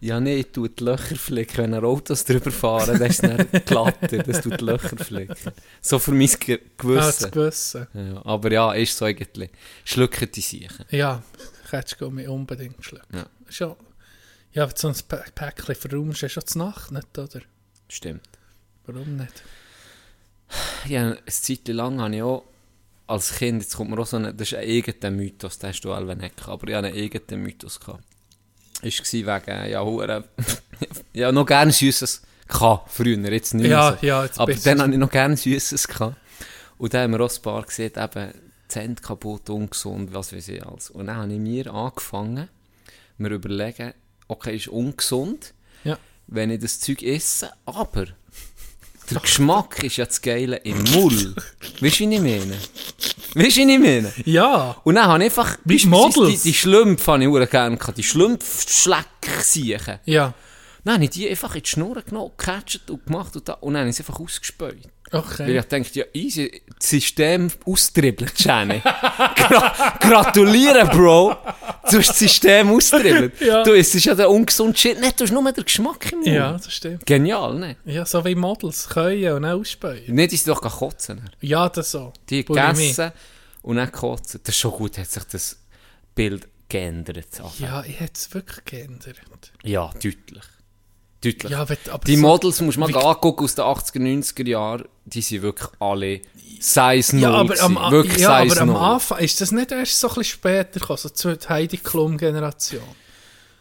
ja 0.00 0.20
nee, 0.20 0.36
ich 0.36 0.48
tue 0.52 0.68
die 0.68 0.84
Löcher 0.84 1.16
flicken. 1.16 1.56
Wenn 1.56 1.74
ein 1.74 1.84
Autos 1.84 2.22
drüber 2.24 2.50
fahren, 2.50 2.98
dann 2.98 3.10
ist 3.10 3.24
es 3.24 3.30
dann 3.30 3.46
glatter. 3.64 4.18
Das 4.18 4.42
tut 4.42 4.60
die 4.60 4.64
Löcher 4.64 4.96
flicken. 4.98 5.34
So 5.80 5.98
für 5.98 6.12
mein 6.12 6.28
Ge 6.38 6.58
Als 6.58 6.76
Gewissen. 6.76 7.30
Gewissen. 7.30 7.86
Ja, 7.94 8.22
aber 8.26 8.52
ja, 8.52 8.72
ist 8.74 8.96
so 8.98 9.06
eigentlich. 9.06 9.50
Schlucken 9.86 10.30
die 10.30 10.42
Siechen. 10.42 10.84
Ja, 10.90 11.22
Ketschko 11.70 12.10
mich 12.10 12.28
unbedingt 12.28 12.84
schlucken. 12.84 13.16
Ja. 13.16 13.26
Schon, 13.48 13.74
ja, 14.56 14.62
aber 14.64 14.72
so 14.76 14.88
ein 14.88 14.94
Pä- 14.94 15.30
Päckchen 15.34 15.74
verraumst 15.74 16.22
du 16.22 16.26
ja 16.26 16.30
schon 16.30 16.46
zur 16.46 16.64
Nacht 16.64 16.90
nicht, 16.90 17.18
oder? 17.18 17.40
Stimmt. 17.88 18.28
Warum 18.86 19.16
nicht? 19.16 19.42
Ja, 20.88 21.02
eine 21.02 21.24
Zeit 21.26 21.68
lang 21.68 22.00
habe 22.00 22.16
ich 22.16 22.22
auch 22.22 22.44
als 23.06 23.34
Kind, 23.36 23.62
jetzt 23.62 23.76
kommt 23.76 23.90
mir 23.90 23.98
auch 24.00 24.06
so 24.06 24.16
ein, 24.16 24.36
das 24.36 24.52
ist 24.52 24.54
ein 24.54 24.68
eigener 24.68 25.10
Mythos, 25.10 25.58
den 25.58 25.68
hast 25.70 25.80
du 25.82 25.92
alle 25.92 26.16
nicht 26.16 26.36
gehabt, 26.36 26.48
aber 26.48 26.68
ich 26.68 26.74
hatte 26.74 26.88
einen 26.88 26.96
eigenen 26.96 27.42
Mythos. 27.42 27.78
Gehabt. 27.80 28.02
Ist 28.82 29.00
war 29.26 29.40
wegen, 29.46 29.70
ja, 29.70 29.82
hure, 29.84 30.24
ja, 31.12 31.30
noch 31.32 31.46
gerne 31.46 31.72
Süßes 31.72 32.22
gehabt, 32.48 32.90
früher, 32.90 33.18
jetzt 33.32 33.54
nicht 33.54 33.62
mehr 33.64 33.70
Ja, 33.70 33.98
so. 34.00 34.06
ja, 34.06 34.24
jetzt 34.24 34.38
Aber 34.40 34.54
dann 34.54 34.82
hatte 34.82 34.92
ich 34.92 34.98
noch 34.98 35.10
gerne 35.10 35.36
Süßes 35.36 35.88
gehabt. 35.88 36.16
Und 36.78 36.94
dann 36.94 37.02
haben 37.04 37.12
wir 37.18 37.24
auch 37.24 37.34
ein 37.34 37.42
paar 37.42 37.62
gesehen, 37.62 37.92
eben, 37.96 38.32
Zent 38.68 39.00
kaputt, 39.02 39.48
ungesund, 39.50 40.12
was 40.12 40.32
weiß 40.32 40.48
ich 40.48 40.66
alles. 40.66 40.90
Und 40.90 41.06
dann 41.06 41.16
habe 41.16 41.32
ich 41.32 41.38
mir 41.38 41.72
angefangen, 41.72 42.48
mir 43.18 43.28
überlegen, 43.30 43.94
okay, 44.28 44.56
ist 44.56 44.68
ungesund, 44.68 45.54
Ja. 45.84 45.98
wenn 46.26 46.50
ich 46.50 46.60
das 46.60 46.80
Zeug 46.80 47.02
esse, 47.02 47.50
aber 47.64 48.06
der 49.10 49.20
Geschmack 49.20 49.82
ist 49.84 49.98
ja 49.98 50.04
das 50.06 50.20
Geile 50.20 50.56
im 50.56 50.82
Mull. 50.92 51.34
Weißt 51.80 52.00
du, 52.00 52.10
wie 52.10 52.14
ich 52.14 52.20
meine? 52.20 52.56
Weißt 53.34 53.56
du, 53.56 53.60
wie 53.66 53.72
ich 53.74 53.78
meine? 53.78 54.12
Ja, 54.24 54.76
Und 54.82 54.96
dann 54.96 55.06
habe 55.06 55.18
ich 55.24 55.26
einfach 55.30 55.58
Wie 55.64 55.86
Models. 55.86 56.42
die, 56.42 56.48
die 56.50 56.54
Schlümpfe 56.54 57.12
habe 57.12 57.24
ich 57.24 57.50
gerne 57.50 57.76
gehabt, 57.76 57.96
die 57.98 58.02
Schlümpfschleck-Siechen. 58.02 59.98
ja. 60.04 60.34
Dann 60.84 60.94
habe 60.94 61.04
ich 61.04 61.10
die 61.10 61.28
einfach 61.28 61.52
in 61.56 61.62
die 61.62 61.68
Schnur 61.68 62.00
genommen, 62.00 62.30
gecatcht 62.36 62.88
und 62.92 63.04
gemacht 63.06 63.34
und, 63.34 63.48
da, 63.48 63.54
und 63.54 63.74
dann 63.74 63.80
habe 63.80 63.90
ich 63.90 63.96
sie 63.96 64.02
einfach 64.04 64.20
ausgespäut. 64.20 64.76
Weil 65.10 65.20
Okay. 65.20 65.56
ich 65.58 65.64
dachte, 65.64 65.98
ja, 66.00 66.04
easy, 66.14 66.62
das 66.78 66.90
System 66.90 67.48
austribbelt, 67.64 68.32
Jenny. 68.38 68.80
Gra 69.36 69.96
gratuliere, 70.00 70.84
Bro. 70.86 71.36
Du 71.90 71.98
hast 71.98 72.08
das 72.08 72.18
System 72.18 72.70
austribbelt. 72.70 73.34
Ja. 73.40 73.62
Du 73.62 73.72
isst 73.72 73.94
ja 74.04 74.14
den 74.14 74.26
ungesunden 74.26 74.74
Shit 74.76 74.98
nicht, 75.00 75.20
du 75.20 75.24
hast 75.24 75.30
nur 75.32 75.52
den 75.52 75.64
Geschmack 75.64 76.10
im 76.12 76.18
Mund. 76.18 76.28
Ja, 76.28 76.52
das 76.52 76.72
stimmt. 76.72 77.06
Genial, 77.06 77.54
ne? 77.54 77.76
Ja, 77.84 78.04
so 78.04 78.24
wie 78.24 78.34
Models 78.34 78.88
können 78.88 79.32
und 79.34 79.44
auch 79.44 79.60
ausspähen. 79.60 80.12
Nicht, 80.14 80.32
dass 80.32 80.40
sie 80.44 80.50
doch 80.50 80.60
kotzen. 80.60 81.30
Ja, 81.40 81.68
das 81.68 81.92
so. 81.92 82.12
Die 82.28 82.44
gegessen 82.44 83.12
und 83.62 83.76
dann 83.76 83.92
kotzen. 83.92 84.40
Das 84.42 84.54
ist 84.54 84.60
schon 84.60 84.72
gut, 84.72 84.98
hat 84.98 85.06
sich 85.08 85.24
das 85.24 85.56
Bild 86.16 86.48
geändert. 86.68 87.26
Ja, 87.58 87.84
ich 87.84 88.00
hätte 88.00 88.12
es 88.16 88.34
wirklich 88.34 88.64
geändert. 88.64 89.16
ja 89.62 89.88
deutlich. 89.94 90.42
Deutlich. 91.24 91.50
Ja, 91.50 91.60
aber, 91.62 91.76
aber 91.90 92.04
die 92.04 92.16
so- 92.16 92.22
Models, 92.22 92.60
musst 92.60 92.76
du 92.76 92.80
mal 92.80 92.94
angucken 92.96 93.44
aus 93.44 93.54
den 93.54 93.64
80er, 93.64 93.98
90er 94.00 94.46
Jahren, 94.48 94.84
die 95.06 95.22
sind 95.22 95.42
wirklich 95.42 95.68
alle 95.80 96.20
Size 96.60 97.16
0 97.16 97.22
Ja, 97.22 97.30
aber 97.32 97.60
am, 97.60 97.74
ja, 97.94 98.08
Size 98.16 98.28
aber 98.30 98.60
am 98.60 98.68
0. 98.68 98.76
Anfang 98.76 99.18
ist 99.18 99.40
das 99.40 99.50
nicht 99.52 99.72
erst 99.72 99.98
so 100.00 100.08
ein 100.08 100.14
bisschen 100.14 100.24
später 100.38 100.80
gekommen, 100.80 100.98
so 100.98 101.08
zur 101.08 101.36
Heidi 101.48 101.78
Klum-Generation. 101.78 102.82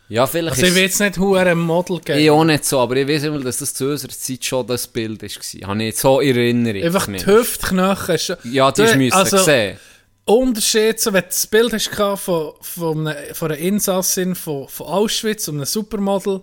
Ja, 0.08 0.28
vielleicht 0.28 0.58
Also 0.58 0.68
ich 0.68 0.76
will 0.76 0.84
jetzt 0.84 1.00
nicht 1.00 1.18
hure 1.18 1.40
ein 1.50 1.58
Model 1.58 2.00
geben. 2.00 2.20
ich 2.20 2.30
auch 2.30 2.44
nicht 2.44 2.64
so, 2.66 2.80
aber 2.80 2.96
ich 2.98 3.08
weiß 3.08 3.24
immer, 3.24 3.40
dass 3.40 3.58
das 3.58 3.74
zu 3.74 3.90
unserer 3.90 4.12
Zeit 4.12 4.46
schon 4.46 4.68
das 4.68 4.88
Bild 4.88 5.22
war. 5.24 5.68
Habe 5.70 5.84
ich 5.84 5.98
so 5.98 6.20
in 6.20 6.36
Erinnerung. 6.38 6.84
Einfach 6.84 7.08
die. 7.08 7.26
Hüftknochen. 7.26 8.18
Ja, 8.44 8.72
die 8.72 8.82
Du- 8.82 8.88
hast 8.88 8.96
müssen 8.98 9.14
also, 9.18 9.38
sehen. 9.40 9.80
Unterschied, 10.26 11.00
so, 11.00 11.12
wenn 11.14 11.22
du 11.24 11.28
das 11.28 11.48
Bild 11.48 11.74
hast 11.74 11.90
von, 12.22 12.54
von, 12.62 13.08
einer, 13.08 13.34
von 13.34 13.52
einer 13.52 13.60
Insassin 13.60 14.36
von, 14.36 14.68
von 14.68 14.88
Auschwitz 14.88 15.48
und 15.48 15.56
einem 15.56 15.66
Supermodel. 15.66 16.42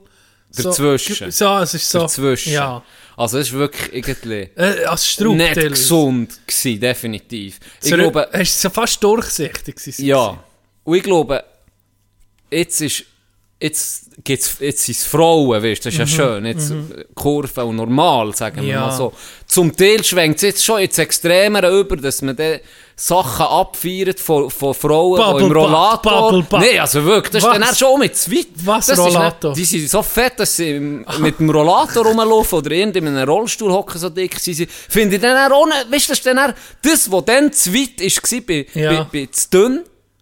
Dazwischen. 0.56 1.30
So, 1.30 1.58
es 1.58 1.74
ist 1.74 1.90
so. 1.90 2.00
Dazwischen. 2.00 2.52
Ja. 2.52 2.82
Also 3.16 3.38
es 3.38 3.48
ist 3.48 3.52
wirklich 3.54 3.92
irgendwie 3.92 4.48
Äh, 4.56 4.84
als 4.84 5.06
Strupp. 5.06 5.36
nicht 5.36 5.54
teilweise. 5.54 5.70
gesund 5.70 6.40
gewesen, 6.46 6.80
definitiv. 6.80 7.60
Ich 7.82 7.90
So, 7.90 7.96
glaube, 7.96 8.28
du 8.32 8.44
so 8.44 8.70
fast 8.70 9.02
durchsichtig 9.04 9.76
gewesen. 9.76 10.04
ja. 10.04 10.42
Und 10.84 10.96
ich 10.96 11.02
glaube, 11.02 11.44
jetzt 12.50 12.80
ist, 12.80 13.04
jetzt 13.60 14.10
gibt's, 14.24 14.56
jetzt 14.60 14.84
sind 14.84 14.96
es 14.96 15.04
Frauen, 15.04 15.62
weißt 15.62 15.84
das 15.86 15.94
ist 15.94 15.98
ja 15.98 16.06
schön, 16.06 16.44
jetzt 16.46 16.72
Kurve 17.14 17.64
und 17.64 17.76
normal, 17.76 18.34
sagen 18.34 18.56
wir 18.56 18.62
Mhm. 18.62 18.68
Ja. 18.70 18.80
mal 18.86 18.96
so. 18.96 19.12
Zum 19.46 19.76
Teil 19.76 20.02
schwenkt 20.02 20.36
es 20.38 20.42
jetzt 20.42 20.64
schon 20.64 20.80
ins 20.80 20.98
Extremere 20.98 21.78
über, 21.78 21.96
dass 21.96 22.22
man 22.22 22.34
dann 22.34 22.58
Sachen 22.96 23.46
abfeiert 23.46 24.20
von, 24.20 24.50
von 24.50 24.74
Frauen, 24.74 25.16
die 25.20 25.42
im 25.42 25.48
Bubble 25.48 25.60
Rollator... 25.62 26.30
Bubble. 26.42 26.60
Nein, 26.60 26.80
also 26.80 27.04
wirklich, 27.04 27.32
das 27.32 27.42
Was? 27.42 27.52
ist 27.56 27.60
dann 27.60 27.68
auch 27.70 27.76
schon 27.76 27.98
mit 28.00 28.16
zu 28.16 28.30
weit. 28.30 28.46
Was 28.64 28.86
das 28.86 28.98
ist 28.98 29.04
Rollator? 29.04 29.50
Nicht, 29.56 29.72
die 29.72 29.78
sind 29.78 29.90
so 29.90 30.02
fett, 30.02 30.34
dass 30.38 30.56
sie 30.56 30.78
mit 31.18 31.38
dem 31.38 31.50
Rollator 31.50 32.06
rumlaufen 32.06 32.58
oder 32.58 32.70
in 32.72 32.96
einem 32.96 33.28
Rollstuhl 33.28 33.72
hocken, 33.72 33.98
so 33.98 34.08
dick 34.08 34.38
sind 34.38 34.54
sie. 34.54 34.66
Finde 34.66 35.16
ich 35.16 35.22
dann 35.22 35.50
auch 35.52 35.66
nicht, 35.66 35.90
weißt 35.90 36.08
du, 36.08 36.12
das 36.12 36.18
ist 36.18 36.26
dann 36.26 36.38
auch 36.38 36.54
das, 36.82 37.10
was 37.10 37.24
dann 37.24 37.52
zu 37.52 37.72
weit 37.74 38.00
war, 38.00 38.40
bei, 38.46 38.66
Ja. 38.74 39.02
bei, 39.04 39.20
bei 39.20 39.28
zu 39.32 39.50
dünn, 39.50 39.80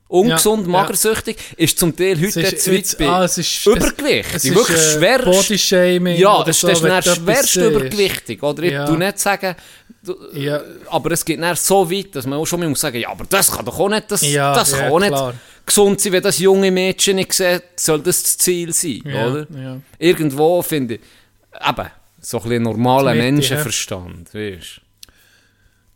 ungesund, 0.08 0.66
Ja, 0.66 0.72
magersüchtig, 0.72 1.36
ist 1.56 1.78
zum 1.78 1.96
Teil 1.96 2.16
heute 2.16 2.40
Es 2.42 2.52
ist 2.52 2.64
zu 2.64 2.72
weit 2.72 2.98
bei 2.98 3.08
ah, 3.08 3.24
es 3.24 3.38
ist- 3.38 3.66
Übergewicht. 3.66 4.28
Es 4.34 4.44
ist, 4.44 4.54
wirklich 4.54 4.78
äh, 4.78 4.92
schwerst. 4.98 5.24
Bodyshaming. 5.24 6.16
Ja, 6.18 6.42
das 6.44 6.60
so, 6.60 6.68
ist 6.68 6.82
dann 6.82 7.02
schwerst 7.02 7.56
übergewichtig. 7.56 8.42
Oder 8.42 8.62
ich 8.64 8.72
Ja. 8.72 8.86
tu 8.86 8.96
nicht 8.96 9.18
sagen, 9.18 9.54
Ja. 10.32 10.60
aber 10.88 11.10
es 11.12 11.24
geht 11.24 11.40
so 11.58 11.90
weit, 11.90 12.14
dass 12.16 12.26
man 12.26 12.38
auch 12.38 12.46
schon 12.46 12.60
mal 12.60 12.68
muss 12.68 12.80
sagen, 12.80 12.98
ja, 12.98 13.10
aber 13.10 13.24
das 13.28 13.50
kann 13.52 13.64
doch 13.64 13.78
auch 13.78 13.88
nicht, 13.88 14.10
das, 14.10 14.22
Ja, 14.22 14.54
das 14.54 14.70
ja, 14.72 14.78
kann 14.78 14.92
auch 14.92 14.98
nicht 15.00 15.38
gesund 15.66 16.00
sein, 16.00 16.12
wenn 16.14 16.22
das 16.22 16.38
junge 16.38 16.70
Mädchen 16.70 17.16
nicht 17.16 17.32
sieht, 17.34 17.62
soll 17.76 18.00
das 18.02 18.22
das 18.22 18.38
Ziel 18.38 18.72
sein, 18.72 19.02
Ja, 19.04 19.26
oder? 19.28 19.46
ja. 19.54 19.80
Irgendwo 19.98 20.62
finde 20.62 20.94
ich, 20.94 21.00
eben, 21.68 21.86
so 22.20 22.38
ein 22.38 22.42
bisschen 22.44 22.62
normaler 22.62 23.14
Menschenverstand, 23.14 24.34
weißt 24.34 24.80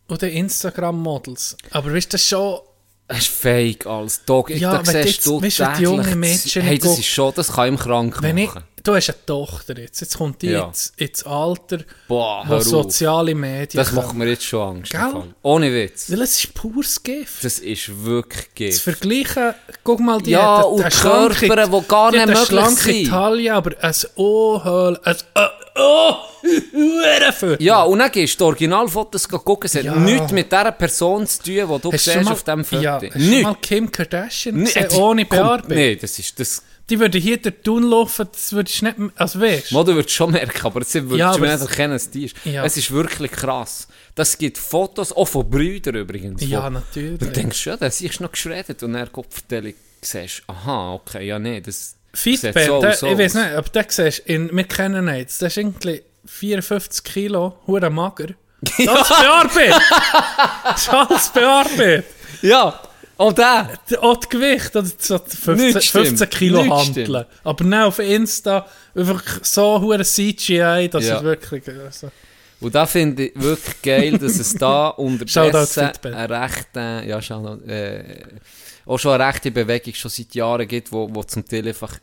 du. 0.07 0.13
Oder 0.13 0.29
Instagram-Models. 0.29 1.57
Aber 1.71 1.93
weißt 1.93 2.07
du, 2.07 2.11
das 2.11 2.27
schon... 2.27 2.59
Es 3.07 3.17
ist 3.19 3.27
fake 3.27 3.85
als 3.85 4.23
Dog. 4.25 4.49
Ja, 4.49 4.77
da 4.81 4.83
siehst 4.85 5.05
jetzt- 5.05 5.25
du 5.27 5.41
weißt 5.41 5.59
du, 5.59 5.63
wenn 5.63 5.69
die 5.69 5.75
täglich- 5.77 5.83
junge 5.83 6.15
Mädchen 6.15 6.61
Hey, 6.63 6.79
das 6.79 6.97
ist 6.99 7.05
schon, 7.05 7.33
das 7.35 7.51
kann 7.53 7.67
ihm 7.69 7.77
krank 7.77 8.17
Wenn 8.21 8.37
ich, 8.37 8.47
machen. 8.47 8.63
Du 8.85 8.95
hast 8.95 9.09
eine 9.09 9.25
Tochter 9.25 9.77
jetzt. 9.77 9.99
Jetzt 10.01 10.17
kommt 10.17 10.41
die 10.41 10.47
Ja. 10.51 10.67
ins, 10.67 10.93
ins 10.97 11.23
Alter, 11.25 11.79
Boah, 12.07 12.43
wo 12.47 12.59
soziale 12.59 13.35
Medien 13.35 13.77
Das 13.83 13.91
macht 13.91 14.13
mir 14.13 14.27
jetzt 14.29 14.45
schon 14.45 14.77
Angst. 14.77 14.93
Ohne 15.41 15.73
Witz. 15.73 16.09
Weil 16.11 16.21
es 16.21 16.43
ist 16.43 16.53
pures 16.53 17.03
Gift. 17.03 17.43
Das 17.43 17.59
ist 17.59 18.03
wirklich 18.05 18.53
Gift. 18.55 18.81
vergleichen, 18.81 19.53
guck 19.83 19.99
mal, 19.99 20.21
die 20.21 20.31
Ja, 20.31 20.59
hat 20.59 20.65
und 20.65 20.83
Körper, 20.89 21.67
die 21.67 21.87
gar 21.87 22.11
die 22.11 22.17
nicht 22.17 22.27
möglich 22.27 22.47
schlanke 22.47 22.81
sind. 22.81 23.09
Taille, 23.09 23.53
aber 23.53 23.71
ein 23.81 23.93
O-Höhl, 24.15 24.99
ein 25.03 25.15
äh, 25.35 25.47
Oh, 25.77 26.13
Hurenviertel. 26.71 27.57
Ja, 27.59 27.83
und 27.83 27.99
dann 27.99 28.11
gehst 28.11 28.35
du 28.35 28.37
die 28.37 28.47
Originalfotos 28.47 29.27
gucken. 29.27 29.65
Es 29.65 29.75
hat 29.75 29.83
Ja. 29.83 29.95
nichts 29.95 30.31
mit 30.31 30.51
dieser 30.51 30.71
Person 30.71 31.27
zu 31.27 31.43
tun, 31.43 31.53
die 31.53 31.81
du 31.81 31.91
Hast 31.91 32.03
siehst 32.05 32.23
mal, 32.23 32.31
auf 32.31 32.43
diesem 32.43 32.63
Foto. 32.65 32.81
ja, 32.81 33.01
hast 33.01 33.15
Nichts. 33.15 33.43
mal 33.43 33.55
Kim 33.61 33.91
Kardashian 33.91 34.63
gesehen, 34.63 34.87
ohne 34.93 35.25
Bearbeitung? 35.25 35.75
Nein, 35.75 35.97
das 35.99 36.17
ist 36.19 36.39
das. 36.39 36.63
Die 36.89 36.99
würde 36.99 37.17
hier 37.17 37.37
durch 37.37 37.55
die 37.55 37.61
Tun 37.63 37.83
laufen, 37.89 38.27
das 38.31 38.53
würdest 38.53 38.81
du 38.81 38.85
nicht, 38.85 38.95
also 39.15 39.41
weißt 39.41 39.71
Mo, 39.71 39.83
du 39.83 39.95
würdest 39.95 40.13
schon 40.13 40.31
merken, 40.31 40.65
aber 40.67 40.83
sie 40.83 41.01
würdest 41.03 41.19
Ja, 41.19 41.31
du 41.31 41.37
aber 41.37 41.47
nicht 41.47 41.55
es- 41.55 41.61
erkennen, 41.69 41.99
die 42.13 42.25
ist. 42.25 42.35
Ja. 42.45 42.63
Es 42.63 42.77
ist 42.77 42.91
wirklich 42.91 43.31
krass. 43.31 43.87
Das 44.13 44.37
gibt 44.37 44.57
Fotos, 44.59 45.11
auch 45.11 45.25
von 45.25 45.49
Brüdern 45.49 45.95
übrigens. 45.95 46.43
Ja, 46.45 46.61
von- 46.61 46.73
natürlich. 46.73 47.17
Du 47.19 47.25
denkst, 47.25 47.65
ja, 47.65 47.75
das 47.75 48.01
ist 48.01 48.21
noch 48.21 48.31
geschreddert 48.31 48.83
und 48.83 48.93
dann 48.93 49.11
Kopfverteilung 49.11 49.73
siehst, 50.01 50.43
aha, 50.47 50.93
okay, 50.93 51.25
ja, 51.25 51.39
nee, 51.39 51.59
das 51.59 51.95
Fitband, 52.13 52.65
so 52.67 52.75
aus. 52.85 53.01
ich 53.01 53.17
weiß 53.17 53.33
nicht, 53.33 53.45
aber 53.53 53.69
der 53.69 53.85
siehst, 53.89 54.19
in, 54.19 54.55
wir 54.55 54.63
kennen 54.65 55.07
ihn 55.07 55.15
jetzt, 55.15 55.41
der 55.41 55.47
ist 55.47 55.57
irgendwie 55.57 56.03
54 56.27 57.03
Kilo, 57.03 57.57
hure 57.65 57.89
mager. 57.89 58.27
Das 58.85 59.09
ist 59.09 59.19
bearbeitet. 59.21 59.81
Das 60.63 60.81
ist 60.83 60.89
alles 60.89 61.29
bearbeitet. 61.29 62.05
Ja, 62.41 62.79
und 63.17 63.37
der. 63.37 63.69
Auch 64.01 64.17
das 64.17 64.29
Gewicht, 64.29 64.75
also 64.75 64.91
so 64.97 65.17
15, 65.17 65.55
Nichts 65.55 65.85
stimmt. 65.85 66.07
15 66.07 66.29
Kilo 66.29 66.61
Nichts 66.63 66.87
handeln. 66.87 67.25
Aber 67.43 67.63
dann 67.63 67.73
auf 67.83 67.99
Insta 67.99 68.65
einfach 68.95 69.23
so 69.43 69.79
hure 69.81 70.03
CGI, 70.03 70.89
dass 70.91 71.05
Ja. 71.05 71.17
es 71.17 71.23
wirklich... 71.23 71.63
Also, 71.67 72.11
Und 72.59 72.75
da 72.75 72.85
finde 72.85 73.27
ich 73.27 73.31
wirklich 73.35 73.81
geil, 73.81 74.17
dass 74.17 74.39
es 74.39 74.53
da 74.55 74.87
unterdessen 74.97 75.91
eine 76.03 76.29
rechte, 76.29 77.03
ja, 77.07 77.21
Shoutout, 77.21 77.65
äh, 77.69 78.03
auch 78.85 78.97
schon 78.97 79.13
eine 79.19 79.27
rechte 79.27 79.51
Bewegung 79.51 79.93
schon 79.93 80.11
seit 80.11 80.33
Jahren 80.35 80.67
gibt, 80.67 80.91
wo, 80.91 81.09
wo 81.13 81.23
zum 81.23 81.45
Teil 81.45 81.67
einfach 81.67 81.97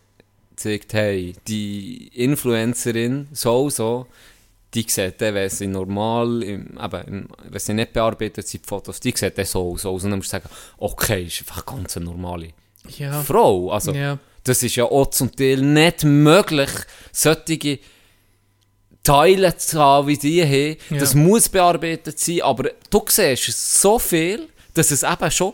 zeigt, 0.57 0.93
hey, 0.95 1.35
die 1.49 2.09
Influencerin, 2.15 3.29
so, 3.33 3.71
so, 3.71 4.07
die 4.75 4.87
sieht 4.89 5.21
dann, 5.21 5.35
wenn 5.35 5.51
sie 5.51 5.67
normal, 5.67 6.43
im, 6.43 6.79
eben, 6.83 7.29
wenn 7.51 7.61
sie 7.61 7.75
nicht 7.75 7.93
bearbeitet 7.93 8.49
sind, 8.49 8.65
die 8.65 8.69
Fotos, 8.69 9.01
die 9.01 9.13
sieht 9.17 9.37
dann 9.37 9.45
so 9.45 9.73
aus. 9.73 9.85
Und 9.85 10.03
dann 10.05 10.17
musst 10.19 10.29
du 10.33 10.37
sagen, 10.37 10.49
okay, 10.79 11.25
ist 11.25 11.41
einfach 11.41 11.67
eine 11.67 11.77
ganz 11.83 11.97
normale 11.97 12.49
Ja. 12.99 13.23
Frau. 13.23 13.71
Also, 13.71 13.93
Ja. 13.93 14.19
das 14.45 14.63
ist 14.63 14.77
ja 14.77 14.85
auch 14.85 15.11
zum 15.11 15.35
Teil 15.37 15.61
nicht 15.63 16.05
möglich, 16.05 16.71
solche 17.13 17.79
Teile 19.03 19.57
zu 19.57 19.79
haben, 19.81 20.07
wie 20.09 20.17
die 20.17 20.43
haben. 20.43 20.77
Ja. 20.91 20.99
Das 21.01 21.15
muss 21.15 21.49
bearbeitet 21.49 22.19
sein, 22.19 22.43
aber 22.43 22.71
du 22.91 23.03
siehst 23.09 23.81
so 23.81 23.99
viel, 23.99 24.49
dass 24.75 24.91
es 24.91 25.03
eben 25.03 25.31
schon, 25.31 25.53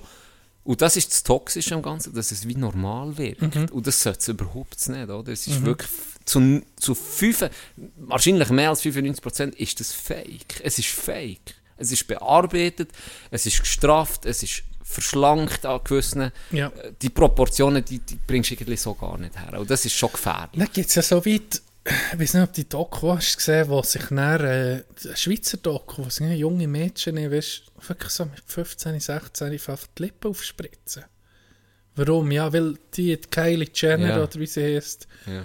und 0.64 0.82
das 0.82 0.96
ist 0.96 1.10
das 1.10 1.22
Toxische 1.22 1.74
am 1.74 1.80
Ganzen, 1.82 2.12
dass 2.14 2.30
es 2.30 2.46
wie 2.46 2.54
normal 2.54 3.16
wirkt. 3.16 3.54
Mhm. 3.54 3.66
Und 3.72 3.86
das 3.86 4.02
sollte 4.02 4.18
es 4.20 4.28
überhaupt 4.28 4.86
nicht, 4.90 5.08
oder? 5.08 5.32
Es 5.32 5.46
ist 5.46 5.64
wirklich 5.64 5.88
f- 5.90 6.07
zu, 6.28 6.62
zu 6.76 6.94
fünf, 6.94 7.44
wahrscheinlich 7.96 8.50
mehr 8.50 8.70
als 8.70 8.82
95% 8.82 9.54
ist 9.54 9.80
das 9.80 9.92
fake. 9.92 10.60
Es 10.62 10.78
ist 10.78 10.88
fake. 10.88 11.54
Es 11.76 11.92
ist 11.92 12.06
bearbeitet, 12.06 12.90
es 13.30 13.46
ist 13.46 13.60
gestrafft, 13.60 14.26
es 14.26 14.42
ist 14.42 14.62
verschlankt 14.82 15.64
an 15.66 15.80
gewissen 15.84 16.32
Ja. 16.50 16.68
äh, 16.68 16.92
die 17.00 17.10
Proportionen, 17.10 17.84
die, 17.84 17.98
die 18.00 18.16
bringst 18.26 18.50
du 18.50 18.54
irgendwie 18.54 18.76
so 18.76 18.94
gar 18.94 19.16
nicht 19.18 19.38
her. 19.38 19.58
Und 19.60 19.70
das 19.70 19.84
ist 19.84 19.94
schon 19.94 20.10
gefährlich. 20.12 20.50
Dann 20.58 20.68
gibt 20.72 20.88
es 20.88 20.94
ja 20.96 21.02
so 21.02 21.24
weit, 21.24 21.62
ich 22.12 22.20
weiß 22.20 22.34
nicht, 22.34 22.42
ob 22.42 22.52
du 22.52 22.62
die 22.62 22.68
Doku 22.68 23.12
hast 23.14 23.36
gesehen, 23.36 23.68
wo 23.68 23.82
sich 23.82 24.02
dann, 24.10 24.40
äh, 24.44 24.82
Schweizer 25.14 25.58
Doku, 25.58 26.04
wo 26.04 26.10
sich 26.10 26.26
junge 26.38 26.66
Mädchen, 26.66 27.16
weißt, 27.16 27.62
wirklich 27.86 28.10
so 28.12 28.24
mit 28.24 28.42
15, 28.46 28.98
16 28.98 29.52
einfach 29.52 29.78
die 29.98 30.02
Lippen 30.04 30.30
aufspritzen. 30.30 31.04
Warum? 31.94 32.30
Ja, 32.30 32.52
weil 32.52 32.74
die 32.94 33.20
die 33.20 33.28
Kylie 33.30 33.68
Jenner 33.74 34.08
Ja. 34.08 34.22
oder 34.22 34.34
wie 34.40 34.46
sie 34.46 34.76
heißt. 34.76 35.06
Ja. 35.26 35.44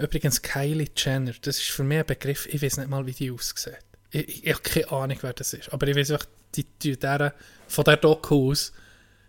Übrigens 0.00 0.42
Kylie 0.42 0.88
Jenner, 0.96 1.32
das 1.42 1.58
ist 1.58 1.70
für 1.70 1.84
mich 1.84 1.98
ein 1.98 2.06
Begriff, 2.06 2.46
ich 2.46 2.62
weiß 2.62 2.78
nicht 2.78 2.88
mal, 2.90 3.06
wie 3.06 3.12
die 3.12 3.30
aussieht. 3.30 3.76
Ich, 4.10 4.28
ich, 4.28 4.44
ich 4.46 4.52
habe 4.52 4.62
keine 4.62 4.90
Ahnung, 4.92 5.18
wer 5.20 5.32
das 5.32 5.52
ist. 5.52 5.72
Aber 5.72 5.86
ich 5.86 5.96
weiß 5.96 6.10
einfach, 6.12 6.26
die, 6.54 6.64
die, 6.82 6.98
der, 6.98 7.34
von 7.68 7.84
der 7.84 7.96
Doku 7.96 8.50
aus 8.50 8.72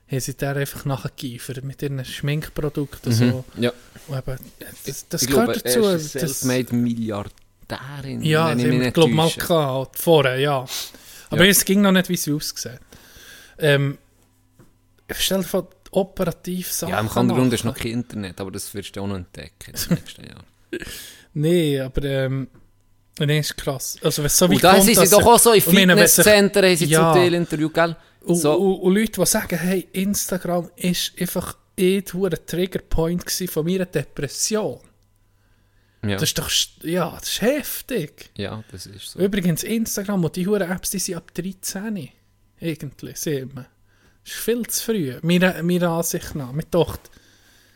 haben 0.09 0.19
sie 0.19 0.33
der 0.33 0.55
einfach 0.57 0.85
nachgeeifert 0.85 1.63
mit 1.63 1.81
ihren 1.81 2.03
Schminkprodukten. 2.03 3.11
So. 3.11 3.45
Ja. 3.57 3.71
Und 4.07 4.17
eben, 4.17 4.37
das, 4.85 5.07
das 5.07 5.21
ich 5.23 5.29
gehört 5.29 5.53
glaube, 5.53 5.59
dazu. 5.61 5.79
er 5.85 5.95
ist 5.95 6.15
eine 6.15 6.25
das, 6.27 6.39
self-made 6.41 6.75
Milliardärin. 6.75 8.23
ja, 8.23 8.51
ich 8.53 8.65
nicht 8.65 8.93
glaube 8.93 9.13
mal 9.13 9.29
gehabt, 9.29 9.97
vorher, 9.99 10.37
ja. 10.37 10.65
Aber 11.29 11.45
Ja. 11.45 11.49
es 11.51 11.63
ging 11.63 11.81
noch 11.81 11.91
nicht, 11.93 12.09
wie 12.09 12.17
sie 12.17 12.33
aussieht. 12.33 12.79
Ähm, 13.57 13.97
stell 15.11 15.37
dir 15.41 15.47
vor, 15.47 15.69
operativ 15.91 16.71
Sachen 16.71 16.91
Ja, 16.91 16.99
im 16.99 17.13
Hintergrund 17.13 17.53
ist 17.53 17.63
noch 17.63 17.77
kein 17.77 17.91
Internet, 17.91 18.41
aber 18.41 18.51
das 18.51 18.73
wirst 18.73 18.95
du 18.95 19.01
auch 19.01 19.07
noch 19.07 19.15
entdecken 19.15 19.73
in 19.73 19.73
den 19.73 19.93
nächsten 19.95 20.25
Jahren. 20.27 20.45
Nee, 21.33 21.79
aber 21.79 22.03
ähm, 22.03 22.47
nee, 23.19 23.39
ist 23.39 23.55
krass. 23.57 23.97
Also, 24.03 24.27
so 24.27 24.45
Und 24.45 24.63
da 24.63 24.81
sind 24.81 24.97
sie 24.97 25.09
doch 25.09 25.25
auch 25.25 25.39
so 25.39 25.53
in 25.53 25.63
meine, 25.73 25.93
Fitnesszentren, 25.93 26.65
haben 26.65 26.75
sie 26.77 26.85
Ja. 26.85 27.13
zum 27.13 27.21
Teil 27.21 27.33
Interview, 27.33 27.69
gell? 27.69 27.95
Und, 28.21 28.35
So. 28.35 28.53
und, 28.55 28.81
und 28.81 28.95
Leute, 28.95 29.19
die 29.21 29.25
sagen, 29.25 29.57
hey, 29.57 29.87
Instagram 29.93 30.69
ist 30.75 31.13
einfach 31.19 31.57
eh 31.77 31.97
ein 31.97 32.35
Triggerpoint 32.45 33.29
von 33.49 33.65
meiner 33.65 33.85
Depression. 33.85 34.79
Ja. 36.03 36.15
Das 36.17 36.23
ist 36.23 36.39
doch, 36.39 36.49
ja, 36.83 37.15
das 37.19 37.29
ist 37.29 37.41
heftig. 37.41 38.31
ja, 38.35 38.63
das 38.71 38.87
ist 38.87 39.11
so. 39.11 39.19
Übrigens, 39.19 39.63
Instagram 39.63 40.23
und 40.23 40.35
die 40.35 40.47
huren 40.47 40.69
Apps, 40.69 40.89
die 40.89 40.99
sind 40.99 41.15
ab 41.15 41.31
13. 41.33 42.09
Irgendwie, 42.59 43.11
sieht 43.15 43.53
man. 43.53 43.67
Das 44.23 44.33
ist 44.33 44.39
viel 44.41 44.65
zu 44.67 44.83
früh, 44.83 45.15
meiner, 45.21 45.61
meiner 45.63 45.89
Ansicht 45.91 46.35
nach. 46.35 46.51
Mit 46.51 46.71
Tochter. 46.71 47.09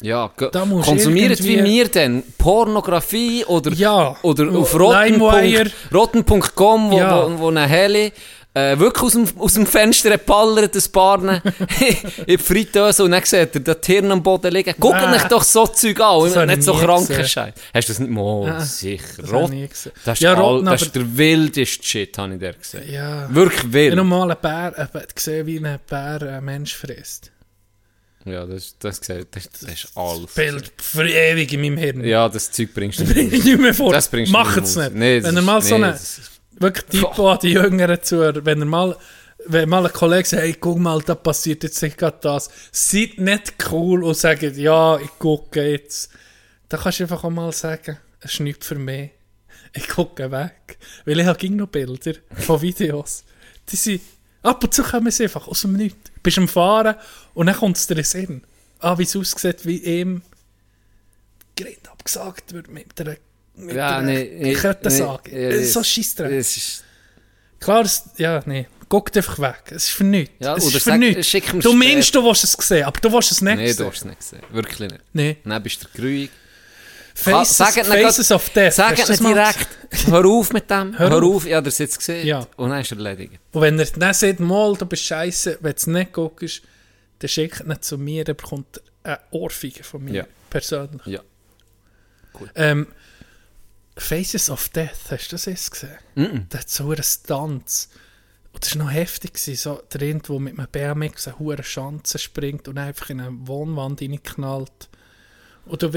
Ja, 0.06 0.32
Da 0.52 0.66
musst 0.66 0.88
konsumiert 0.88 1.44
wie 1.44 1.64
wir 1.64 1.88
denn? 1.88 2.22
Pornografie 2.38 3.44
oder, 3.46 3.72
Ja. 3.72 4.16
oder 4.22 4.50
auf 4.56 4.78
rotten.com, 4.80 5.72
rotten.com, 5.94 6.92
wo, 6.92 6.98
Ja. 6.98 7.28
wo, 7.28 7.40
wo 7.40 7.48
eine 7.50 7.66
Heli 7.68 8.12
äh, 8.58 8.80
wirklich 8.80 9.04
aus 9.04 9.12
dem, 9.12 9.28
aus 9.38 9.54
dem 9.56 9.66
Fenster 9.66 10.18
ballert, 10.18 10.74
das 10.76 10.88
Barne 10.88 11.42
in 11.80 12.26
die 12.26 12.38
Fritteuse 12.38 13.04
und 13.04 13.12
dann 13.12 13.24
sieht 13.24 13.54
er 13.54 13.60
das 13.60 13.78
Hirn 13.86 14.10
am 14.14 14.24
Boden 14.24 14.50
liegen. 14.54 14.74
Guckt 14.80 15.02
euch 15.02 15.24
doch 15.24 15.44
so 15.44 15.68
Zeug 15.68 16.00
an, 16.00 16.32
Das 16.34 16.46
nicht 16.48 16.60
ich 16.60 16.64
so 16.64 16.74
kranken. 16.76 17.26
Scheiß. 17.28 17.54
Hast 17.74 17.90
du 17.90 17.94
das 17.94 18.00
nicht 18.00 18.12
mal? 18.12 18.50
Ah, 18.50 18.60
sicher. 18.62 19.04
das 19.24 19.34
Rot, 19.34 19.52
ich 19.52 19.70
das 19.72 19.86
ist, 20.14 20.20
Ja, 20.22 20.36
all, 20.36 20.42
Rotten, 20.42 20.66
das 20.68 20.84
ist 20.84 20.96
der 20.96 21.18
wildeste 21.18 21.84
Shit, 21.84 22.18
habe 22.18 22.34
ich 22.36 22.40
dir 22.40 22.54
gesehen. 22.54 22.84
Ja. 22.90 23.28
Wirklich 23.30 23.64
Ich 23.66 23.74
wild. 23.74 23.92
habe 23.98 24.04
mal 24.08 24.32
einen 24.32 24.40
Bär 24.42 24.74
äh, 24.94 25.00
gesehen, 25.14 25.48
wie 25.48 25.58
ein 25.58 25.80
Bär 25.90 26.22
einen 26.22 26.46
Mensch 26.46 26.76
frisst. 26.78 27.32
Ja, 28.26 28.46
das, 28.46 28.76
das, 28.80 29.00
das, 29.02 29.26
das, 29.32 29.50
das 29.52 29.62
ist 29.72 29.88
alles. 29.96 30.34
Bild 30.34 30.72
für 30.82 31.08
ewig 31.08 31.54
in 31.54 31.62
meinem 31.62 31.78
Hirn. 31.78 32.04
Ja, 32.04 32.28
das 32.28 32.52
Zeug 32.52 32.74
bringst 32.74 33.00
du 33.00 33.04
Das 33.06 33.16
ich 33.16 33.44
nicht 33.44 33.60
mehr 33.60 33.74
vor. 33.74 33.94
Das 33.94 34.10
bringst 34.10 34.34
du 34.34 34.38
nicht 34.38 34.50
es 34.58 34.58
raus. 34.58 34.76
nicht. 34.78 34.96
Nee, 34.96 35.20
das 35.20 35.30
wenn 35.30 35.36
er 35.36 35.42
mal 35.44 35.62
so 35.62 35.78
nee, 35.78 35.84
eine, 35.84 35.94
das 35.94 36.18
ist- 36.18 36.32
wirklich 36.58 36.86
Typo 37.02 37.30
an 37.32 37.40
die 37.44 37.50
Jüngeren 37.52 38.02
zu, 38.02 38.20
wenn 38.46 38.60
er 38.62 38.66
mal, 38.66 38.98
wenn 39.46 39.70
mal 39.70 39.86
ein 39.86 39.94
Kollege 39.94 40.28
sagt, 40.28 40.42
hey, 40.42 40.56
guck 40.60 40.80
mal, 40.80 41.00
da 41.02 41.14
passiert 41.14 41.64
jetzt 41.64 41.80
gerade 41.98 42.18
das. 42.22 42.50
Seid 42.72 43.20
nicht 43.20 43.54
cool 43.72 44.04
und 44.04 44.18
sagt, 44.18 44.42
ja, 44.42 44.98
ich 45.00 45.10
gucke 45.20 45.62
jetzt. 45.64 46.10
Da 46.68 46.78
kannst 46.78 47.00
du 47.00 47.04
einfach 47.04 47.24
auch 47.24 47.30
mal 47.30 47.52
sagen, 47.52 47.98
es 48.22 48.34
ist 48.34 48.40
nichts 48.40 48.66
für 48.66 48.76
mich. 48.76 49.12
Ich 49.74 49.88
gucke 49.90 50.32
weg. 50.32 50.78
Weil 51.06 51.20
ich 51.20 51.26
habe 51.28 51.50
noch 51.50 51.68
Bilder 51.68 52.14
von 52.38 52.62
Videos. 52.62 53.24
Die 53.70 53.76
sind, 53.76 54.02
ab 54.42 54.64
und 54.64 54.74
zu 54.74 54.82
kommen 54.82 55.12
sie 55.12 55.24
einfach 55.26 55.48
aus 55.48 55.62
dem 55.62 55.74
Nichts. 55.74 56.10
Du 56.26 56.28
bist 56.32 56.40
am 56.40 56.48
Fahren 56.48 56.96
und 57.36 57.46
dann 57.46 57.56
kommt 57.56 57.78
es 57.78 57.86
dir 57.86 57.98
in 57.98 58.04
Sinn. 58.04 58.42
Ah, 58.80 58.98
wie 58.98 59.04
es 59.04 59.16
aussieht, 59.16 59.64
wie 59.64 59.78
ihm 59.78 60.24
Grind 61.56 61.88
abgesagt 61.88 62.52
wird 62.52 62.68
mit 62.68 62.98
der 62.98 63.18
mit 63.56 63.76
Ja, 63.76 64.02
der 64.02 64.02
nee, 64.02 64.56
Kettensage. 64.56 65.30
nee, 65.32 65.44
Es 65.46 65.62
ist 65.66 65.74
so 65.74 65.80
nee, 65.82 65.86
Scheissdreck. 65.86 66.32
Es 66.32 66.58
ist, 66.58 66.84
Klar, 67.60 67.84
es, 67.86 68.06
ja, 68.18 68.42
nee. 68.48 68.66
Guckt 68.90 69.16
einfach 69.16 69.38
weg. 69.38 69.62
Es 69.68 69.84
ist 69.84 69.90
für 69.92 70.04
nichts. 70.04 70.34
Ja, 70.40 70.56
es 70.56 70.66
ist 70.66 70.82
für 70.82 70.98
nichts. 70.98 71.32
Du 71.62 71.74
meinst, 71.74 72.16
du 72.16 72.24
willst 72.24 72.44
es 72.44 72.54
sehen, 72.54 72.86
aber 72.86 73.00
du 73.00 73.12
willst 73.14 73.32
es 73.32 73.42
nicht 73.44 73.58
nee, 73.58 73.68
du 73.68 73.74
sehen. 73.74 73.86
hast 73.88 73.98
es 73.98 74.06
nicht 74.06 74.18
gesehen. 74.20 74.42
Wirklich 74.50 74.80
nicht. 74.80 74.96
Nee. 75.14 75.38
Dann 75.46 75.62
bist 75.62 75.84
du 75.84 75.88
grüig. 76.02 76.32
Faces, 77.18 77.58
Sag 77.58 77.86
Faces 77.86 78.32
of 78.32 78.50
Death. 78.50 78.74
Sag 78.74 78.98
das 78.98 79.22
mal 79.22 79.34
direkt, 79.34 79.70
hör 80.08 80.26
auf 80.26 80.52
mit 80.52 80.70
dem, 80.70 81.00
Hör 81.00 81.10
hör, 81.10 81.24
auf. 81.24 81.36
auf. 81.38 81.48
ja, 81.48 81.62
der 81.62 81.72
jetzt 81.72 81.98
gesehen. 81.98 82.28
Ja. 82.28 82.46
Und 82.58 82.72
dann 82.72 82.82
ist 82.82 82.92
er 82.92 82.98
erledigt. 82.98 83.40
Und 83.54 83.62
wenn 83.62 83.80
er 83.80 83.86
dann 83.86 84.14
sagt, 84.14 84.42
mal, 84.42 84.76
du 84.76 84.86
bist 84.86 85.04
scheiße, 85.04 85.60
wenn 85.62 85.72
du 85.72 85.78
es 85.78 85.88
nicht 85.88 86.12
guckst, 86.12 86.62
dann 87.20 87.30
schickt 87.30 87.62
er 87.62 87.68
ihn 87.68 87.82
zu 87.82 87.98
mir, 87.98 88.26
dann 88.26 88.36
bekommt 88.36 88.82
er 89.04 89.14
eine 89.14 89.20
Ohrfeige 89.32 89.84
von 89.84 90.04
mir. 90.04 90.14
Ja. 90.14 90.28
Persönlich. 90.50 91.06
Ja. 91.06 91.22
Ähm, 92.56 92.88
Faces 93.96 94.50
of 94.50 94.68
Death, 94.70 95.10
hast 95.10 95.28
du 95.30 95.36
das 95.36 95.46
jetzt 95.46 95.72
gesehen? 95.72 95.98
Mhm. 96.16 96.50
Der 96.50 96.60
hat 96.60 96.70
so 96.70 96.90
einen 96.90 97.02
Stunts. 97.02 97.90
Und 98.52 98.64
das 98.64 98.78
war 98.78 98.86
noch 98.86 98.92
heftig. 98.92 99.34
Gewesen, 99.36 99.56
so 99.56 99.82
der 99.94 100.00
der 100.00 100.40
mit 100.40 100.60
einem 100.60 100.68
BMX 100.70 101.30
eine 101.30 101.40
hohe 101.40 101.64
Schanze 101.64 102.20
springt 102.20 102.68
und 102.68 102.78
einfach 102.78 103.10
in 103.10 103.22
eine 103.22 103.48
Wohnwand 103.48 104.02
reinknallt. 104.02 104.90
Und 105.68 105.82
du 105.82 105.90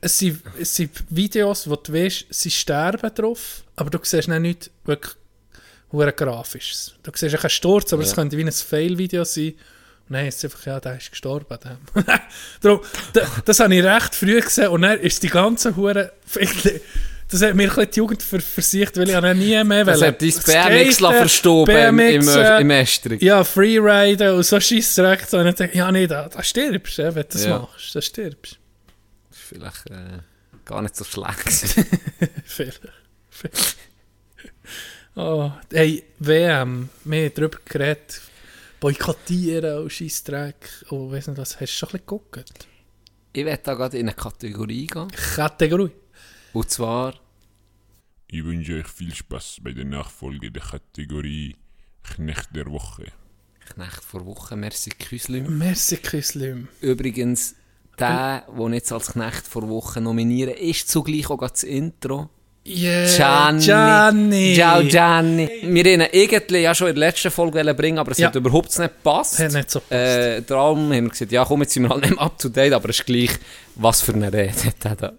es, 0.00 0.18
sind, 0.18 0.40
es 0.58 0.74
sind 0.74 0.90
Videos, 1.10 1.68
wo 1.68 1.76
du 1.76 1.92
weißt, 1.92 2.26
sie 2.30 2.50
sterben 2.50 3.14
drauf, 3.14 3.62
aber 3.76 3.90
du 3.90 3.98
siehst 4.02 4.28
dann 4.28 4.42
nicht 4.42 4.70
wirklich 4.84 5.14
hure 5.92 6.12
grafisches. 6.12 6.94
Du 7.02 7.10
siehst 7.14 7.34
auch 7.36 7.42
einen 7.42 7.50
Sturz, 7.50 7.92
aber 7.92 8.02
es 8.02 8.10
Ja. 8.10 8.14
könnte 8.16 8.36
wie 8.38 8.44
ein 8.44 8.52
Fail-Video 8.52 9.24
sein. 9.24 9.54
Und 10.08 10.14
dann 10.14 10.26
ist 10.26 10.42
einfach, 10.44 10.66
ja, 10.66 10.80
der 10.80 10.96
ist 10.96 11.10
gestorben. 11.10 11.58
Darum, 12.60 12.80
da, 13.12 13.20
das 13.44 13.60
habe 13.60 13.74
ich 13.74 13.84
recht 13.84 14.14
früh 14.14 14.40
gesehen 14.40 14.68
und 14.68 14.82
dann 14.82 14.98
ist 15.00 15.22
die 15.22 15.28
ganze 15.28 15.76
hure 15.76 16.12
das 17.30 17.42
hat 17.42 17.54
mir 17.54 17.68
die 17.68 17.96
Jugend 17.96 18.22
ver 18.24 18.40
versicht, 18.40 18.96
weil 18.96 19.08
ich 19.08 19.14
habe 19.14 19.32
nie 19.36 19.62
mehr 19.62 19.84
Das 19.84 20.02
hat 20.02 20.20
dein 20.20 20.30
BMX 20.32 20.96
verstorben 20.96 21.76
im, 21.76 21.98
im, 22.00 22.28
im 22.28 22.70
äh, 22.70 22.80
Estrich. 22.80 23.22
ja, 23.22 23.44
Freeriden 23.44 24.34
und 24.34 24.42
so 24.42 24.58
Scheissdreck. 24.58 25.32
Und 25.32 25.46
ich 25.46 25.54
denke, 25.54 25.78
ja, 25.78 25.92
nee, 25.92 26.08
da, 26.08 26.28
da 26.28 26.42
stirbst 26.42 26.98
du, 26.98 27.04
wenn 27.14 27.22
du 27.22 27.28
das 27.30 27.44
Ja. 27.44 27.58
machst. 27.60 27.94
Da 27.94 28.02
stirbst 28.02 28.58
vielleicht 29.50 29.90
äh, 29.90 30.20
gar 30.64 30.82
nicht 30.82 30.96
so 30.96 31.04
schlecht. 31.04 31.48
Vielleicht. 32.44 32.80
Vielleicht. 33.32 33.76
Oh, 35.14 35.52
hey, 35.72 36.02
WM, 36.18 36.88
wir 37.04 37.22
haben 37.22 37.32
darüber 37.34 37.58
geredet. 37.64 38.22
Boykottieren 38.80 39.84
und 39.84 39.92
Scheissdreck. 39.92 40.68
Oh, 40.90 41.12
weiss 41.12 41.28
nicht 41.28 41.38
was, 41.38 41.60
hast 41.60 41.60
du 41.60 41.66
schon 41.66 41.88
ein 41.88 41.92
bisschen 41.92 42.06
geguckt? 42.06 42.66
ich 43.32 43.44
werde 43.44 43.62
da 43.62 43.74
gerade 43.74 43.98
in 43.98 44.08
eine 44.08 44.16
Kategorie 44.16 44.86
gehen. 44.86 45.08
Kategorie. 45.36 45.90
Und 46.52 46.70
zwar, 46.70 47.14
Ich 48.26 48.44
wünsche 48.44 48.78
euch 48.78 48.88
viel 48.88 49.14
Spaß 49.14 49.58
bei 49.62 49.72
der 49.72 49.84
Nachfolge 49.84 50.50
der 50.50 50.62
Kategorie 50.62 51.56
Knecht 52.02 52.48
der 52.54 52.66
Woche. 52.66 53.12
Knecht 53.68 54.02
vor 54.02 54.26
Woche, 54.26 54.56
merci 54.56 54.90
Küslim. 54.90 55.58
Merci, 55.58 55.96
Küslim. 55.98 56.68
Übrigens, 56.80 57.54
der, 58.00 58.44
den 58.58 58.72
jetzt 58.72 58.92
als 58.92 59.12
Knecht 59.12 59.46
vor 59.46 59.68
Woche 59.68 60.00
nominieren, 60.00 60.54
ist 60.54 60.88
zugleich 60.88 61.28
auch 61.30 61.38
das 61.46 61.62
Intro. 61.62 62.28
Yeah, 62.66 63.06
Gianni. 63.06 63.64
Gianni. 63.64 64.54
Ciao 64.54 64.82
Gianni. 64.82 65.48
Wir 65.62 65.84
wollten 65.84 66.00
ihn 66.02 66.08
irgendwie 66.12 66.58
ja 66.58 66.74
schon 66.74 66.88
in 66.88 66.94
der 66.94 67.08
letzten 67.08 67.30
Folge 67.30 67.74
bringen, 67.74 67.98
aber 67.98 68.12
es 68.12 68.18
Ja. 68.18 68.28
hat 68.28 68.34
überhaupt 68.36 68.78
nicht 68.78 68.96
gepasst. 68.96 69.38
Hat 69.38 69.52
nicht 69.52 69.70
so 69.70 69.80
gepasst. 69.80 69.92
Äh, 69.92 70.42
darum 70.42 70.92
haben 70.92 71.04
wir 71.04 71.08
gesagt, 71.10 71.32
ja 71.32 71.44
komm, 71.44 71.62
jetzt 71.62 71.72
sind 71.72 71.84
wir 71.84 71.88
halt 71.88 72.02
nicht 72.02 72.14
mehr 72.16 72.20
up 72.22 72.38
to 72.38 72.48
date, 72.50 72.74
aber 72.74 72.90
es 72.90 72.98
ist 73.00 73.06
gleich, 73.06 73.30
was 73.76 74.02
für 74.02 74.12
eine 74.12 74.30
Rede 74.32 74.52
hat 74.84 75.02
er 75.02 75.14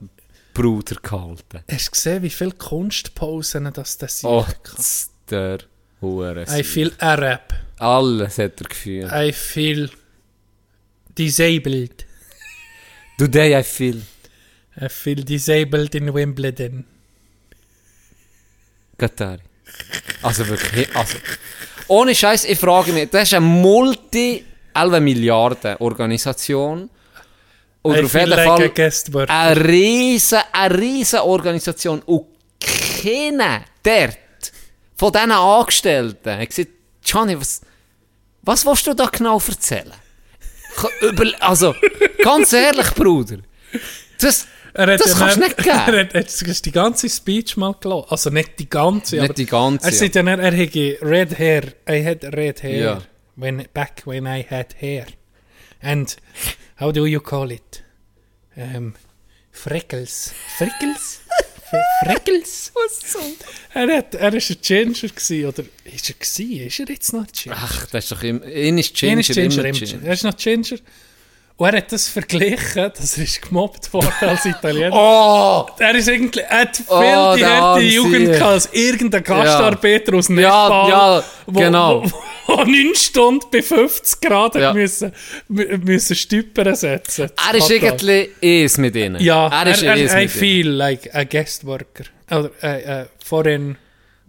Bruder 0.53 0.95
gehalten. 1.01 1.63
Hast 1.69 1.87
du 1.87 1.91
gesehen, 1.91 2.23
wie 2.23 2.29
viele 2.29 2.51
Kunstposen 2.51 3.71
das 3.73 3.97
das 3.97 4.23
Oh, 4.23 4.45
ist? 4.77 5.09
der 5.31 5.59
Hure. 5.99 6.45
I 6.47 6.61
feel 6.63 6.91
Arab. 6.99 7.53
Alles 7.79 8.37
hat 8.37 8.61
er 8.61 8.67
gefühlt. 8.67 9.11
I 9.11 9.31
feel 9.33 9.89
disabled. 11.17 12.05
Today 13.21 13.55
I 13.55 13.61
feel. 13.61 14.01
I 14.81 14.89
feel 14.89 15.23
disabled 15.23 15.93
in 15.93 16.11
Wimbledon. 16.11 16.83
Katari. 18.97 19.43
Also 20.23 20.47
wirklich, 20.47 20.89
also. 20.95 21.19
Ohne 21.87 22.15
Scheiß, 22.15 22.45
ich 22.45 22.57
frage 22.57 22.91
mich, 22.91 23.11
das 23.11 23.23
ist 23.23 23.35
eine 23.35 23.45
multi 23.45 24.43
11 24.73 24.99
Milliarden 25.01 25.75
Organisation. 25.77 26.89
Oder 27.83 27.99
I 27.99 28.05
auf 28.05 28.13
jeden 28.15 28.29
like 28.29 28.47
Fall 28.47 29.25
eine 29.27 29.67
riesen, 29.67 30.39
eine 30.51 30.77
riesen 30.79 31.19
Organisation. 31.19 32.01
Und 32.01 32.25
keiner 32.59 33.65
dort 33.83 34.17
von 34.95 35.11
diesen 35.11 35.31
Angestellten 35.31 36.39
hat 36.39 36.49
gesagt, 36.49 36.69
Gianni, 37.03 37.39
was, 37.39 37.61
was 38.41 38.65
willst 38.65 38.87
du 38.87 38.95
da 38.95 39.05
genau 39.05 39.39
erzählen? 39.39 40.00
Also, 41.39 41.75
ganz 42.23 42.53
ehrlich, 42.53 42.89
Bruder. 42.93 43.37
Das, 44.19 44.47
Er 44.73 44.85
das 44.97 45.17
kannst 45.17 45.37
du 45.37 45.41
nicht 45.41 45.57
geben. 45.63 46.09
Er 46.13 46.21
hat, 46.21 46.65
die 46.65 46.71
ganze 46.71 47.09
Speech 47.09 47.57
mal 47.57 47.75
gelassen. 47.79 48.07
Also 48.09 48.29
nicht 48.29 48.59
die 48.59 48.69
ganze, 48.69 49.15
Nicht 49.15 49.25
aber 49.25 49.33
die 49.33 49.45
ganze, 49.45 49.87
Er 49.87 49.91
sagt 49.93 50.15
ja, 50.15 50.23
dann, 50.23 50.39
er 50.39 50.51
hätte 50.51 50.97
red 51.01 51.37
hair. 51.37 51.63
I 51.89 52.03
had 52.05 52.23
red 52.35 52.63
hair 52.63 52.79
Ja. 52.83 53.01
when, 53.35 53.65
back 53.73 54.03
when 54.05 54.25
I 54.25 54.45
had 54.49 54.75
hair. 54.79 55.05
And 55.81 56.15
how 56.79 56.91
do 56.93 57.05
you 57.05 57.19
call 57.19 57.51
it? 57.51 57.83
Um, 58.55 58.93
freckles. 59.51 60.33
Freckles? 60.57 61.20
F- 61.71 62.05
Freckles? 62.05 62.71
Was 62.75 63.11
so? 63.13 63.19
Er, 63.73 63.97
hat, 63.97 64.15
er 64.15 64.33
ist 64.33 64.49
ein 64.49 64.57
Ginger 64.61 64.93
gewesen, 64.93 65.45
oder 65.45 65.63
ist 65.85 66.09
er 66.09 66.15
gewesen? 66.15 66.67
Ist 66.67 66.79
er 66.79 66.89
jetzt 66.89 67.13
noch 67.13 67.21
ein 67.21 67.27
Ginger? 67.33 67.57
ach, 67.57 67.85
das 67.87 68.03
ist 68.05 68.11
doch 68.11 68.23
immer, 68.23 68.45
ihn 68.45 68.77
ist 68.77 68.91
Er 69.01 69.09
Ginger, 69.09 69.19
ist 69.21 69.27
Ginger, 69.27 69.41
immer 69.53 69.65
immer 69.65 69.71
Ginger. 69.79 69.91
Ginger. 69.93 70.07
Er 70.07 70.13
ist 70.13 70.23
noch 70.23 70.35
Ginger. 70.37 70.77
Und 71.61 71.67
er 71.67 71.77
hat 71.77 71.91
das 71.91 72.07
verglichen, 72.07 72.91
dass 72.97 73.17
er 73.19 73.23
ist 73.23 73.39
gemobbt 73.39 73.93
worden 73.93 74.07
als 74.21 74.45
Italiener. 74.45 74.91
Oh! 74.93 75.67
Er 75.77 75.93
ist 75.93 76.07
irgendwie, 76.07 76.39
er 76.39 76.61
hat 76.61 76.75
viel 76.77 76.85
Oh, 76.89 77.35
die 77.37 77.45
harte 77.45 77.81
Jugend 77.83 78.25
gehabt 78.31 78.41
als 78.41 78.69
irgendein 78.71 79.23
Gastarbeiter 79.23 80.15
aus 80.15 80.27
Ja, 80.29 80.33
Nepal. 80.35 80.89
ja, 80.89 81.23
wo, 81.45 81.59
genau. 81.59 82.03
Wo, 82.47 82.57
wo 82.57 82.63
9 82.63 82.95
Stunden 82.95 83.45
bei 83.51 83.61
50 83.61 84.21
Grad 84.21 84.55
Ja. 84.55 84.73
müssen, 84.73 85.11
mü- 85.51 85.77
müssen 85.85 86.15
Stüpper 86.15 86.73
setzen. 86.75 87.29
Er 87.49 87.55
ist 87.55 87.69
irgendwie 87.69 88.29
eins 88.43 88.77
mit 88.79 88.95
ihnen. 88.95 89.21
Ja, 89.21 89.47
er 89.63 89.71
ist 89.71 89.83
er, 89.83 89.89
er, 89.95 89.97
I 89.97 90.01
mit 90.03 90.11
ihnen. 90.13 90.29
feel 90.29 90.67
like 90.67 91.13
a 91.13 91.23
guest 91.25 91.63
worker. 91.65 92.05
Oder 92.31 92.49
a 92.63 93.05
foreign 93.23 93.77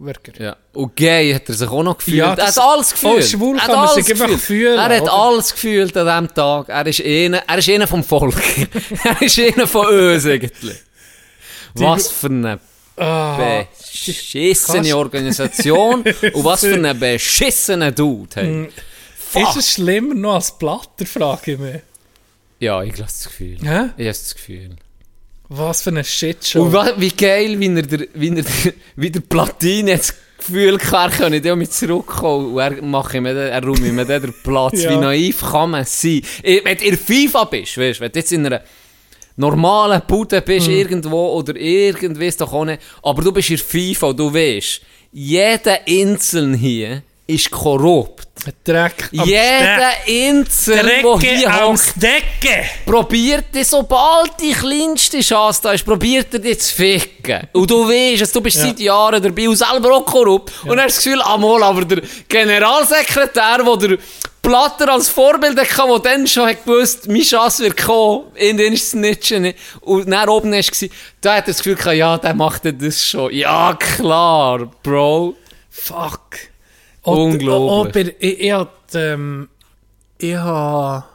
worker. 0.05 0.31
Ja. 0.39 0.55
Und 0.73 0.95
gay 0.95 1.33
hat 1.33 1.47
er 1.49 1.55
sich 1.55 1.67
auch 1.69 1.83
noch 1.83 1.97
gefühlt. 1.97 2.17
Ja, 2.17 2.33
er 2.33 2.47
hat 2.47 2.57
alles 2.57 2.91
gefühlt. 2.91 3.25
Schwul 3.25 3.57
er 3.57 3.63
hat 3.63 3.69
alles 3.69 3.93
sich 3.95 4.11
einfach 4.11 4.25
gefühlt. 4.27 4.41
fühlen, 4.41 4.77
Er 4.79 4.95
hat 4.95 5.01
oder? 5.03 5.13
alles 5.13 5.51
gefühlt 5.53 5.97
an 5.97 6.05
diesem 6.27 6.35
Tag. 6.35 6.69
Er 6.69 6.85
ist 6.87 7.01
einer, 7.03 7.37
er 7.47 7.57
ist 7.57 7.69
einer 7.69 7.87
vom 7.87 8.03
Volk. 8.03 8.35
er 9.03 9.21
ist 9.21 9.39
einer 9.39 9.67
von 9.67 9.85
uns 9.87 10.25
eigentlich. 10.25 10.77
Was 11.75 12.09
für 12.09 12.27
eine 12.27 12.59
Ah, 12.95 13.65
beschissene 13.79 14.95
Organisation 14.95 16.03
und 16.33 16.43
was 16.45 16.59
für 16.59 16.75
einen 16.75 16.99
beschissenen 16.99 17.93
Dude. 17.95 18.35
Hey. 18.35 18.69
ist 19.43 19.55
es 19.57 19.71
schlimmer 19.73 20.13
noch 20.13 20.35
als 20.35 20.55
Platter, 20.55 21.05
frage 21.05 21.53
ich 21.53 21.57
mich. 21.59 21.81
Ja, 22.59 22.83
ich 22.83 22.91
habe 22.93 23.01
das 23.03 23.23
Gefühl. 23.23 23.57
Hä? 23.63 23.85
Ich 23.97 24.05
habe 24.05 24.05
das 24.05 24.35
Gefühl. 24.35 24.75
Was 25.55 25.83
für 25.83 25.91
eine 25.91 26.03
Shitshow. 26.03 26.63
Und 26.63 26.73
wie 26.97 27.11
geil, 27.11 27.59
wie 27.59 27.67
er 27.75 27.81
der, 27.83 28.07
wie 28.15 28.29
er 28.29 28.35
der, 28.41 28.73
wie 28.95 29.11
der 29.11 29.19
Platine 29.19 29.91
jetzt 29.91 30.15
das 30.37 30.47
Gefühl 30.47 30.77
kann, 30.79 31.11
er 31.11 31.17
könne 31.29 31.55
mit 31.55 31.71
zurückkommen 31.71 32.53
und 32.53 32.59
er 32.59 33.21
mir 33.21 33.33
dann, 33.35 33.63
er 33.63 33.91
mir 33.91 34.05
dann 34.05 34.21
den 34.23 34.33
Platz. 34.43 34.73
Ja. 34.83 34.89
Wie 34.91 34.97
naiv 34.97 35.41
kann 35.41 35.69
man 35.71 35.85
sein? 35.85 36.21
Wenn 36.43 36.77
du 36.77 36.85
in 36.85 36.97
FIFA 36.97 37.43
bist, 37.45 37.77
weißt, 37.77 38.01
wenn 38.01 38.11
du 38.11 38.19
jetzt 38.19 38.31
in 38.31 38.45
einer 38.47 38.61
normalen 39.35 40.01
Bude 40.07 40.41
bist, 40.41 40.67
Hm. 40.67 40.73
irgendwo, 40.73 41.33
oder 41.33 41.55
irgendwie 41.55 42.27
ist 42.27 42.41
doch 42.41 42.51
auch 42.51 42.65
nicht, 42.65 42.81
aber 43.03 43.21
du 43.21 43.31
bist 43.31 43.51
in 43.51 43.57
FIFA 43.59 44.07
und 44.07 44.19
du 44.19 44.33
weißt, 44.33 44.81
jeder 45.11 45.79
Einzelne 45.87 46.57
hier 46.57 47.03
ist 47.27 47.49
korrupt. 47.51 48.27
Dreck 48.65 49.09
am 49.17 49.25
Jeder 49.27 49.91
Einzelne, 50.07 50.83
der 51.01 51.19
hier 51.19 51.53
am 51.53 51.77
probiert 52.85 53.55
dich, 53.55 53.67
sobald 53.67 54.31
die 54.41 54.51
kleinste 54.51 55.21
Chance 55.21 55.61
da 55.63 55.71
ist, 55.71 55.85
probiert 55.85 56.33
er 56.33 56.39
dich 56.39 56.59
zu 56.59 56.75
ficken. 56.75 57.47
Und 57.53 57.69
du 57.69 57.87
weißt 57.87 58.21
es, 58.23 58.31
du 58.31 58.41
bist 58.41 58.57
Ja. 58.57 58.63
seit 58.63 58.79
Jahren 58.79 59.21
dabei 59.23 59.47
und 59.47 59.55
selber 59.55 59.95
auch 59.95 60.05
korrupt. 60.05 60.51
Und 60.65 60.77
hast 60.79 60.97
das 60.97 61.03
Gefühl, 61.03 61.21
amol, 61.21 61.63
aber 61.63 61.85
der 61.85 62.01
Generalsekretär, 62.27 63.63
der 63.63 63.77
der 63.77 63.97
Platter 64.41 64.91
als 64.91 65.07
Vorbild 65.07 65.57
hatte, 65.57 65.87
der 65.87 65.99
dann 65.99 66.27
schon 66.27 66.47
hat 66.49 66.65
gewusst, 66.65 67.07
meine 67.07 67.23
Chance 67.23 67.63
wird 67.63 67.77
kommen, 67.77 68.25
in 68.35 68.57
den 68.57 68.75
Snitchen. 68.75 69.53
Und 69.81 70.09
dann 70.09 70.27
oben 70.27 70.51
du 70.51 70.87
da 71.21 71.35
hat 71.35 71.43
er 71.43 71.47
das 71.47 71.57
Gefühl 71.57 71.75
gehabt, 71.75 71.95
ja, 71.95 72.17
der 72.17 72.33
macht 72.33 72.63
das 72.65 73.01
schon. 73.05 73.31
Ja, 73.33 73.77
klar, 73.79 74.69
Bro. 74.81 75.35
Fuck. 75.69 76.21
Unglaublich. 77.03 78.07
Aber 78.07 78.23
ich, 78.23 78.39
ich 78.41 78.51
hab, 78.51 78.95
ähm, 78.95 79.49
ich 80.17 80.35
hab, 80.35 81.09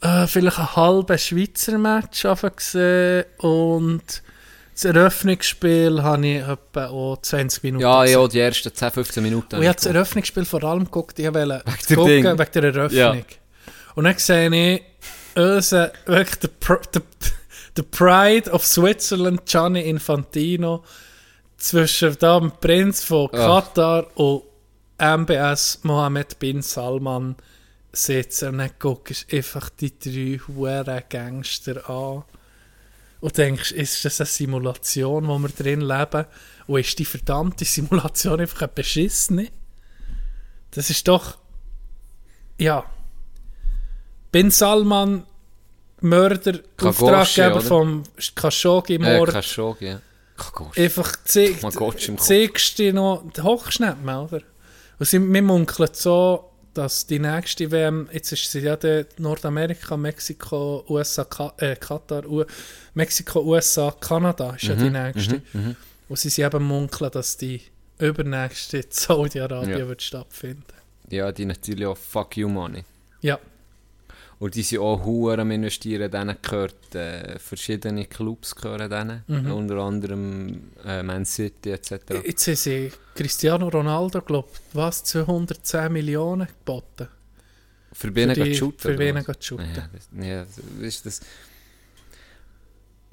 äh, 0.00 0.26
vielleicht 0.26 0.58
einen 0.58 0.76
halben 0.76 1.18
Schweizer 1.18 1.78
Match 1.78 2.22
gesehen 2.56 3.24
und 3.38 4.22
das 4.74 4.84
Eröffnungsspiel 4.84 6.02
habe 6.02 6.26
ich 6.26 6.42
etwa 6.42 6.86
auch 6.88 7.16
20 7.22 7.62
Minuten 7.62 7.82
Ja, 7.82 8.02
gesehen. 8.02 8.20
ja, 8.20 8.28
die 8.28 8.40
ersten 8.40 8.74
10, 8.74 8.90
15 8.90 9.22
Minuten. 9.22 9.56
Und 9.56 9.62
ich 9.62 9.68
habe 9.68 9.76
das 9.76 9.86
Eröffnungsspiel 9.86 10.44
vor 10.44 10.62
allem 10.64 10.84
geguckt, 10.84 11.18
ich 11.18 11.32
wollte 11.32 11.62
gucken 11.94 12.06
Ding. 12.06 12.24
wegen 12.38 12.50
der 12.52 12.64
Eröffnung. 12.64 13.24
Und 13.94 14.04
dann 14.04 14.18
sehe 14.18 14.50
ich 14.74 14.82
unseren, 15.34 15.90
wirklich 16.04 16.36
der, 16.40 16.50
der, 16.92 17.02
der 17.76 17.82
Pride 17.84 18.50
of 18.50 18.66
Switzerland, 18.66 19.46
Gianni 19.46 19.80
Infantino, 19.80 20.84
zwischen 21.56 22.18
dem 22.18 22.52
Prinz 22.60 23.02
von 23.02 23.30
Ja. 23.32 23.46
Katar 23.62 24.06
und 24.18 24.42
MBS 24.98 25.80
Mohammed 25.82 26.38
bin 26.38 26.62
Salman 26.62 27.36
sitzen. 27.92 28.60
Und 28.60 28.78
guckst 28.78 29.32
einfach 29.32 29.68
die 29.70 29.98
drei 29.98 30.40
huere 30.46 31.04
Gangster 31.08 31.88
an 31.88 32.24
und 33.20 33.38
denkst, 33.38 33.72
ist 33.72 34.04
das 34.04 34.20
eine 34.20 34.26
Simulation, 34.26 35.26
wo 35.26 35.38
wir 35.38 35.48
drin 35.48 35.80
leben? 35.80 36.26
Und 36.66 36.80
ist 36.80 36.98
die 36.98 37.04
verdammte 37.04 37.64
Simulation 37.64 38.40
einfach 38.40 38.62
ein 38.62 38.70
beschissene? 38.74 39.48
Das 40.72 40.90
ist 40.90 41.08
doch. 41.08 41.38
Ja. 42.58 42.84
Bin 44.32 44.50
Salman, 44.50 45.24
Mörder, 46.00 46.58
Kagoshi, 46.76 46.86
Auftraggeber 46.86 47.56
oder? 47.56 47.64
vom 47.64 48.02
Äh, 48.02 48.22
Khashoggi-Mord. 48.34 49.30
Khashoggi, 49.30 49.86
ja. 49.86 50.00
Kagoshi. 50.36 50.82
einfach 50.82 51.16
zeigst 51.24 52.78
du 52.78 52.92
noch, 52.92 53.24
du 53.32 53.42
hockst 53.42 53.80
nicht 53.80 54.02
mehr, 54.02 54.22
oder? 54.22 54.42
Und 54.98 55.06
sie, 55.06 55.20
wir 55.20 55.42
munkeln 55.42 55.90
so, 55.92 56.50
dass 56.74 57.06
die 57.06 57.18
nächste 57.18 57.70
WM, 57.70 58.08
jetzt 58.12 58.32
ist 58.32 58.50
sie 58.50 58.60
ja 58.60 58.76
Nordamerika, 59.18 59.96
Mexiko, 59.96 60.84
USA, 60.88 61.24
Ka 61.24 61.52
äh, 61.58 61.74
Katar, 61.76 62.26
U 62.26 62.44
Mexiko, 62.94 63.40
USA, 63.40 63.90
Kanada 63.98 64.54
ist 64.54 64.64
ja 64.64 64.74
Mhm, 64.74 64.78
die 64.78 64.90
nächste. 64.90 65.42
Und 66.08 66.18
sie 66.18 66.28
sind 66.28 66.44
eben 66.44 66.64
munkeln, 66.64 67.10
dass 67.10 67.36
die 67.36 67.60
übernächste 67.98 68.78
in 68.78 68.84
Saudi-Arabien 68.90 69.78
Ja. 69.78 69.88
wird 69.88 70.02
stattfinden. 70.02 70.64
Ja, 71.10 71.32
die 71.32 71.44
natürlich 71.46 71.86
auch 71.86 71.96
Fuck 71.96 72.36
You 72.36 72.48
Money. 72.48 72.84
Ja, 73.22 73.38
Und 74.38 74.54
die 74.54 74.62
sind 74.62 74.80
auch 74.80 75.02
Huren 75.04 75.40
am 75.40 75.50
investieren, 75.50 76.10
denen 76.10 76.36
gehört, 76.42 76.94
äh, 76.94 77.38
verschiedene 77.38 78.04
Clubs 78.04 78.54
gehören 78.54 78.90
denen, 78.90 79.50
unter 79.50 79.76
anderem 79.78 80.72
äh, 80.84 81.02
Man 81.02 81.24
City 81.24 81.70
etc. 81.70 81.92
jetzt 82.24 82.46
haben 82.46 82.56
sie 82.56 82.92
Cristiano 83.14 83.68
Ronaldo, 83.68 84.20
glaube 84.20 84.48
was, 84.74 85.04
210 85.04 85.90
Millionen 85.90 86.46
geboten. 86.48 87.08
Für 87.92 88.14
wen 88.14 88.34
die- 88.34 88.54
shooten? 88.54 88.78
für 88.78 88.98
wen 88.98 89.24
geht 89.24 89.42
shooten. 89.42 89.70
Ja, 89.74 90.44
das, 90.44 91.00
ja, 91.00 91.00
das. 91.02 91.20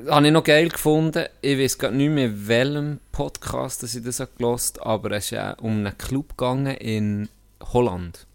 Habe 0.09 0.25
ich 0.25 0.33
noch 0.33 0.43
geil 0.43 0.67
gefunden. 0.67 1.25
Ich 1.39 1.57
weiß 1.57 1.77
gar 1.77 1.91
nicht 1.91 2.09
mehr, 2.09 2.25
in 2.25 2.47
welchem 2.47 2.99
Podcast 3.13 3.83
dass 3.83 3.95
ich 3.95 4.03
das 4.03 4.21
gelost 4.37 4.81
aber 4.81 5.11
es 5.11 5.25
ist 5.25 5.29
ja 5.31 5.53
um 5.53 5.77
einen 5.85 5.97
Club 5.97 6.29
gegangen 6.37 6.75
in 6.77 7.29
Holland, 7.71 8.25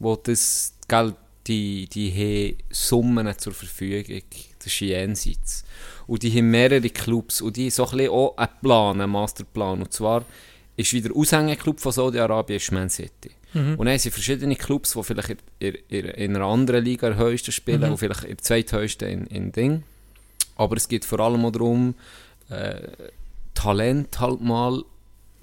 wo 0.00 0.16
das 0.16 0.74
Geld, 0.88 1.14
die, 1.46 1.86
die 1.88 2.10
haben 2.12 2.62
Summen 2.70 3.38
zur 3.38 3.52
Verfügung, 3.52 4.22
das 4.58 4.66
ist 4.66 4.80
jenseits. 4.80 5.64
Und 6.06 6.22
die 6.22 6.30
haben 6.30 6.50
mehrere 6.50 6.90
Clubs 6.90 7.40
und 7.40 7.56
die 7.56 7.64
haben 7.64 7.70
so 7.70 7.84
ein 7.84 7.96
bisschen 7.96 8.10
auch 8.10 8.36
einen 8.36 8.48
Plan, 8.60 9.00
einen 9.00 9.10
Masterplan. 9.10 9.80
Und 9.80 9.92
zwar 9.92 10.24
ist 10.76 10.92
wieder 10.92 11.14
Aushängeklub 11.14 11.80
von 11.80 11.92
Saudi-Arabien 11.92 12.60
Man 12.72 12.90
City. 12.90 13.30
Und 13.76 13.78
dann 13.78 13.88
haben 13.88 13.98
sie 13.98 14.10
verschiedene 14.10 14.56
Clubs, 14.56 14.92
die 14.92 15.02
vielleicht 15.02 15.36
in, 15.58 15.74
in, 15.88 16.04
in 16.06 16.36
einer 16.36 16.46
anderen 16.46 16.84
Liga 16.84 17.08
der 17.08 17.18
höchsten 17.18 17.52
spielen 17.52 17.82
und 17.90 17.98
vielleicht 17.98 18.24
in 18.24 18.36
der 18.36 18.38
zweithöchsten 18.38 19.08
in, 19.08 19.26
in 19.26 19.52
Ding. 19.52 19.82
Aber 20.56 20.76
es 20.76 20.88
geht 20.88 21.04
vor 21.04 21.20
allem 21.20 21.44
auch 21.44 21.50
darum, 21.50 21.94
äh, 22.48 22.80
Talent 23.54 24.20
halt 24.20 24.40
mal, 24.40 24.82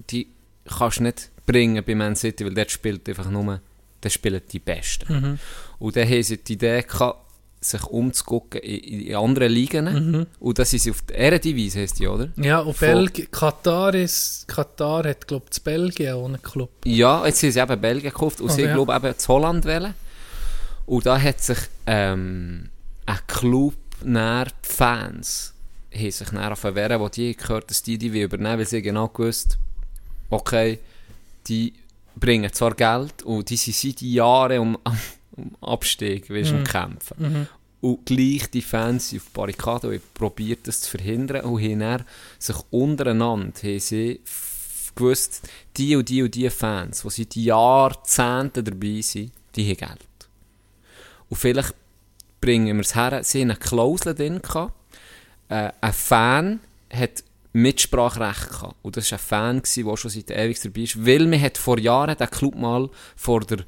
die 0.09 0.27
kannst 0.65 0.99
du 0.99 1.03
nicht 1.03 1.31
bringen 1.45 1.83
bei 1.83 1.95
Man 1.95 2.15
City, 2.15 2.45
weil 2.45 2.53
dort 2.53 2.71
spielt 2.71 3.07
einfach 3.09 3.29
nur, 3.29 3.61
dort 4.01 4.13
spielen 4.13 4.41
die 4.51 4.59
Besten. 4.59 5.13
Mhm. 5.13 5.39
Und 5.79 5.95
dann 5.95 6.07
haben 6.07 6.23
sie 6.23 6.37
die 6.37 6.53
Idee 6.53 6.81
gehabt, 6.81 7.23
sich 7.59 7.83
umzugucken 7.83 8.61
in, 8.61 9.07
in 9.07 9.15
anderen 9.15 9.51
Ligen. 9.51 9.85
Mhm. 9.85 10.25
Und 10.39 10.59
das 10.59 10.73
ist 10.73 10.89
auf 10.89 11.01
der 11.03 11.17
Ehrendivisie, 11.17 11.81
heisst 11.81 11.99
die, 11.99 12.07
oder? 12.07 12.29
Ja, 12.37 12.59
und. 12.59 12.79
Belgien, 12.79 13.29
Katar 13.31 13.95
ist, 13.95 14.47
Katar 14.47 15.07
hat, 15.07 15.27
glaube 15.27 15.45
ich, 15.45 15.51
zu 15.51 15.61
Belgien 15.63 16.15
einen 16.15 16.41
Club. 16.41 16.69
Ja, 16.85 17.25
jetzt 17.25 17.41
haben 17.43 17.51
sie 17.51 17.59
eben 17.59 17.81
Belgien 17.81 18.11
gekauft 18.11 18.41
und 18.41 18.51
Oh, 18.51 18.53
sie, 18.53 18.63
ja. 18.63 18.73
glaube 18.73 18.95
eben 18.95 19.17
zu 19.17 19.27
Holland 19.33 19.65
wählen. 19.65 19.93
Und 20.85 21.05
da 21.05 21.19
hat 21.19 21.41
sich 21.41 21.57
ähm, 21.85 22.69
ein 23.05 23.19
Club 23.27 23.75
näher 24.03 24.45
die 24.45 24.69
Fans 24.73 25.53
haben 25.93 26.11
sich 26.11 26.31
näher 26.31 26.55
verwehren, 26.55 26.99
wo 26.99 27.09
die 27.09 27.35
gehört, 27.35 27.69
dass 27.69 27.83
die 27.83 27.97
die 27.97 28.13
will 28.13 28.23
übernehmen, 28.23 28.59
weil 28.59 28.67
sie 28.67 28.81
genau 28.81 29.07
gewusst, 29.07 29.57
okay, 30.29 30.79
die 31.47 31.73
bringen 32.15 32.51
zwar 32.53 32.73
Geld 32.73 33.23
und 33.23 33.49
die 33.49 33.57
sind 33.57 33.75
seit 33.75 34.01
Jahren 34.01 34.59
um, 34.59 34.77
um 35.37 35.55
Abstieg, 35.61 36.29
weißt, 36.29 36.51
um 36.51 36.63
Kämpfen. 36.63 37.47
Und 37.79 38.05
gleich 38.05 38.49
die 38.49 38.61
Fans 38.61 39.13
auf 39.13 39.23
die 39.23 39.33
Barrikaden 39.33 39.91
und 39.91 40.13
probiert, 40.13 40.67
das 40.67 40.81
zu 40.81 40.97
verhindern 40.97 41.45
und 41.45 41.61
haben 41.61 41.79
dann 41.79 42.03
sich 42.39 42.57
untereinander 42.71 43.51
haben 43.61 43.79
sie 43.79 44.19
gewusst, 44.95 45.47
die 45.77 45.95
und 45.95 46.09
die 46.09 46.23
und 46.23 46.33
die 46.33 46.49
Fans, 46.49 47.03
die 47.03 47.09
seit 47.09 47.35
Jahrzehnten 47.35 48.65
dabei 48.65 49.01
sind, 49.01 49.31
die 49.55 49.69
haben 49.69 49.77
Geld. 49.77 50.29
Und 51.29 51.37
vielleicht 51.37 51.73
bringen 52.41 52.77
wir 52.77 52.81
es 52.81 52.95
her, 52.95 53.23
sie 53.23 53.41
haben 53.41 53.51
eine 53.51 53.59
Klausel 53.59 54.15
drin 54.15 54.41
gehabt, 54.41 54.73
äh, 55.49 55.71
ein 55.79 55.93
Fan 55.93 56.59
hat 56.91 57.23
Mitspracherecht 57.53 58.49
gehabt. 58.49 58.75
Und 58.81 58.97
das 58.97 59.11
war 59.11 59.19
ein 59.19 59.61
Fan, 59.61 59.61
der 59.75 59.97
schon 59.97 60.11
seit 60.11 60.31
ewig 60.31 60.61
dabei 60.61 60.81
ist, 60.81 61.05
weil 61.05 61.25
man 61.25 61.41
hat 61.41 61.57
vor 61.57 61.79
Jahren 61.79 62.17
den 62.17 62.29
Club 62.29 62.55
mal 62.55 62.89
vor, 63.15 63.41
der, 63.41 63.59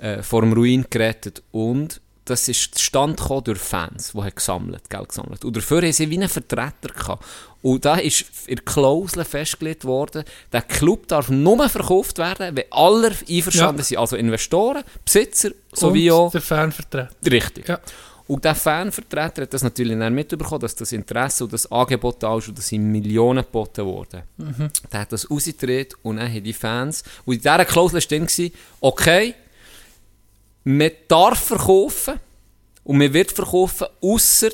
äh, 0.00 0.22
vor 0.22 0.42
dem 0.42 0.52
Ruin 0.52 0.86
gerettet 0.88 1.42
und 1.52 2.00
das 2.24 2.48
ist 2.48 2.74
zustande 2.74 3.14
gekommen 3.16 3.44
durch 3.44 3.60
Fans, 3.60 4.12
die 4.12 4.34
gesammelt, 4.34 4.90
Geld 4.90 5.10
gesammelt. 5.10 5.44
Und 5.44 5.56
dafür 5.56 5.82
haben 5.82 5.92
sie 5.92 6.10
wie 6.10 6.16
einen 6.16 6.28
Vertreter 6.28 6.88
gehabt. 6.92 7.24
Und 7.62 7.84
da 7.84 7.96
ist 7.96 8.24
in 8.46 8.56
der 8.56 8.64
Klausel 8.64 9.24
festgelegt 9.24 9.84
worden, 9.84 10.24
der 10.52 10.62
Club 10.62 11.06
darf 11.06 11.28
nur 11.28 11.68
verkauft 11.68 12.18
werden, 12.18 12.56
wenn 12.56 12.64
alle 12.70 13.12
einverstanden 13.28 13.78
Ja. 13.78 13.84
sind. 13.84 13.98
Also 13.98 14.16
Investoren, 14.16 14.82
Besitzer, 15.04 15.50
sowie 15.72 16.10
auch... 16.10 16.32
der 16.32 16.40
Fanvertreter. 16.40 17.10
Richtig. 17.30 17.68
Ja. 17.68 17.78
Und 18.26 18.44
der 18.44 18.56
Fanvertreter 18.56 19.42
hat 19.42 19.54
das 19.54 19.62
natürlich 19.62 19.96
dann 19.96 20.12
mitbekommen, 20.12 20.60
dass 20.60 20.74
das 20.74 20.90
Interesse 20.90 21.44
und 21.44 21.52
das 21.52 21.70
Angebot 21.70 22.20
da 22.24 22.36
ist 22.36 22.48
und 22.48 22.58
das 22.58 22.66
sind 22.66 22.90
Millionen 22.90 23.44
geboten 23.44 23.84
worden. 23.84 24.22
Mhm. 24.36 24.68
Der 24.92 25.00
hat 25.00 25.12
das 25.12 25.30
rausgedreht 25.30 25.94
und 26.02 26.16
dann 26.16 26.28
haben 26.28 26.42
die 26.42 26.52
Fans, 26.52 27.04
und 27.24 27.34
in 27.34 27.40
dieser 27.40 27.64
Klausel 27.64 28.00
war 28.00 28.18
drin, 28.18 28.52
okay, 28.80 29.34
man 30.66 30.90
darf 31.06 31.38
verkaufen 31.38 32.18
und 32.82 32.98
man 32.98 33.12
wird 33.12 33.30
verkaufen, 33.30 33.86
ausser 34.02 34.50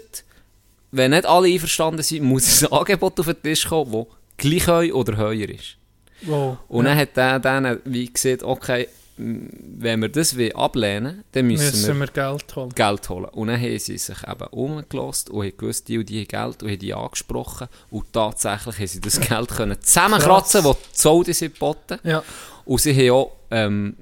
wenn 0.91 1.13
nicht 1.13 1.25
alle 1.25 1.49
einverstanden 1.49 2.03
sind, 2.03 2.23
muss 2.23 2.63
ein 2.63 2.71
Angebot 2.73 3.19
auf 3.19 3.27
den 3.27 3.43
Tisch 3.43 3.67
kommen, 3.67 3.93
das 3.93 4.07
gleich 4.37 4.69
heu 4.69 4.93
oder 4.93 5.17
höher 5.17 5.49
ist. 5.49 5.79
Wow. 6.21 6.59
Und 6.69 6.85
dann 6.85 6.99
hat 6.99 7.17
der 7.17 7.39
dann 7.39 7.81
wie 7.87 8.13
gesagt, 8.13 8.43
okay, 8.43 8.89
wenn 9.17 10.01
wir 10.01 10.09
das 10.11 10.37
will 10.37 10.53
ablehnen 10.53 11.25
dann 11.33 11.47
müssen, 11.47 11.65
müssen 11.65 11.99
wir 11.99 12.07
wir 12.07 12.13
Geld 12.13 12.57
holen. 12.57 12.71
Geld 12.75 13.09
holen. 13.09 13.25
Und 13.27 13.49
dann 13.49 13.61
haben 13.61 13.79
sie 13.79 13.97
sich 13.97 14.23
eben 14.29 14.47
umgelost 14.51 15.31
und 15.31 15.45
haben 15.45 15.57
gewusst, 15.57 15.89
die 15.89 15.99
und 15.99 16.09
die 16.09 16.29
Geld 16.29 16.63
und 16.63 16.71
haben 16.71 16.79
die 16.79 16.93
angesprochen. 16.93 17.69
Und 17.91 18.13
tatsächlich 18.13 18.79
haben 18.79 18.87
sie 18.87 19.01
das 19.01 19.19
Geld 19.19 19.49
können 19.49 19.81
zusammenkratzen, 19.81 20.63
das 20.63 20.77
die 20.77 20.99
Saudi 20.99 21.33
sind 21.33 21.55
geboten. 21.55 21.99
Ja. 22.05 22.23
Und 22.67 22.81
sie 22.81 22.95
haben 22.95 23.17
auch 23.17 23.33
ähm, 23.51 23.97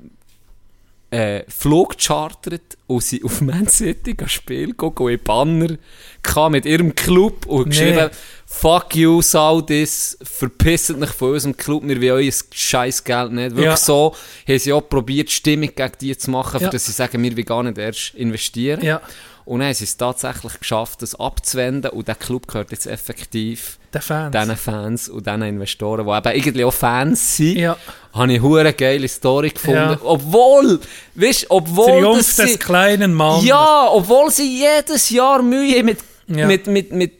äh, 1.11 1.43
Flug 1.49 1.97
gechartert 1.99 2.79
und 2.87 3.03
sie 3.03 3.23
auf 3.25 3.41
Man 3.41 3.67
City 3.69 4.15
gehen 4.15 4.29
Spiel 4.29 4.75
gucken 4.75 5.07
und 5.07 5.25
Banner 5.25 5.77
gehabt 6.23 6.53
mit 6.53 6.65
ihrem 6.67 6.95
Club 6.95 7.47
und 7.47 7.69
Nee. 7.69 7.71
geschrieben, 7.71 8.11
fuck 8.47 8.95
you, 8.95 9.21
Saudis, 9.23 10.17
verpisst 10.23 10.91
euch 10.93 11.11
von 11.11 11.33
unserem 11.33 11.57
Club, 11.57 11.83
wir 11.87 11.97
wollen 12.01 12.25
euer 12.27 12.33
scheiß 12.53 13.03
Geld 13.05 13.33
nicht. 13.33 13.51
Wirklich 13.51 13.65
Ja. 13.65 13.77
so 13.77 14.15
haben 14.47 14.59
sie 14.59 14.73
auch 14.73 14.89
probiert, 14.89 15.31
Stimmung 15.31 15.71
gegen 15.75 15.93
die 16.01 16.17
zu 16.17 16.31
machen, 16.31 16.59
für 16.59 16.65
Ja. 16.67 16.71
dass 16.71 16.87
sie 16.87 16.93
sagen, 16.93 17.23
wir 17.23 17.33
wollen 17.37 17.45
gar 17.45 17.63
nicht 17.65 17.79
erst 17.79 18.15
investieren. 18.15 18.81
Ja. 18.85 19.01
Und 19.45 19.61
dann 19.61 19.69
haben 19.69 19.75
sie 19.75 19.85
es 19.85 19.97
tatsächlich 19.97 20.59
geschafft, 20.61 21.03
das 21.03 21.15
abzuwenden 21.19 21.91
und 21.91 22.07
der 22.09 22.15
Club 22.15 22.47
gehört 22.47 22.71
jetzt 22.71 22.87
effektiv 22.87 23.79
Der 23.93 24.03
Fans. 24.03 24.31
diesen 24.37 24.57
Fans 24.57 25.09
und 25.09 25.27
diesen 25.27 25.43
Investoren, 25.43 26.07
die 26.07 26.13
eben 26.13 26.27
eigentlich 26.29 26.65
auch 26.65 26.73
Fans 26.75 27.37
sind, 27.37 27.57
Ja. 27.59 27.77
habe 28.13 28.33
ich 28.33 28.43
eine 28.43 28.73
geile 28.75 29.09
Story 29.09 29.51
gefunden. 29.51 29.77
Ja. 29.79 29.99
Obwohl, 30.03 30.79
weißt, 31.15 31.47
obwohl 31.49 32.01
Triumph 32.03 32.37
des 32.37 32.53
sie, 32.53 32.59
kleinen 32.59 33.13
Mannes. 33.15 33.45
ja, 33.45 33.89
obwohl 33.91 34.31
sie 34.31 34.59
jedes 34.61 35.11
Jahr 35.11 35.43
Mühe 35.43 35.83
mit, 35.83 35.99
Ja. 36.29 36.47
mit, 36.47 36.67
mit, 36.67 36.93
mit, 36.93 37.13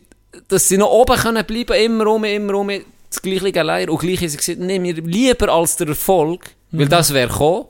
dass 0.49 0.69
sie 0.69 0.77
noch 0.79 0.91
oben 0.91 1.17
können 1.17 1.45
bleiben, 1.45 1.73
immer 1.75 2.05
rum, 2.05 2.25
immer 2.25 2.53
rum, 2.53 2.71
das 3.09 3.21
gleiche 3.23 3.63
Leier. 3.63 3.91
Und 3.91 3.99
gleich 3.99 4.21
haben 4.21 4.29
sie 4.29 4.37
gesagt, 4.37 4.59
nehmen 4.61 4.85
wir 4.85 5.03
lieber 5.03 5.49
als 5.53 5.77
der 5.77 5.89
Erfolg, 5.89 6.51
weil 6.71 6.85
Mhm. 6.85 6.91
das 6.91 7.13
wäre 7.13 7.29
gekommen, 7.29 7.65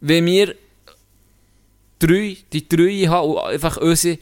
wenn 0.00 0.24
wir 0.24 0.54
drei, 2.00 2.36
die 2.52 2.68
drei 2.68 3.06
haben 3.06 3.30
und 3.30 3.38
einfach 3.38 3.76
unsere 3.76 4.18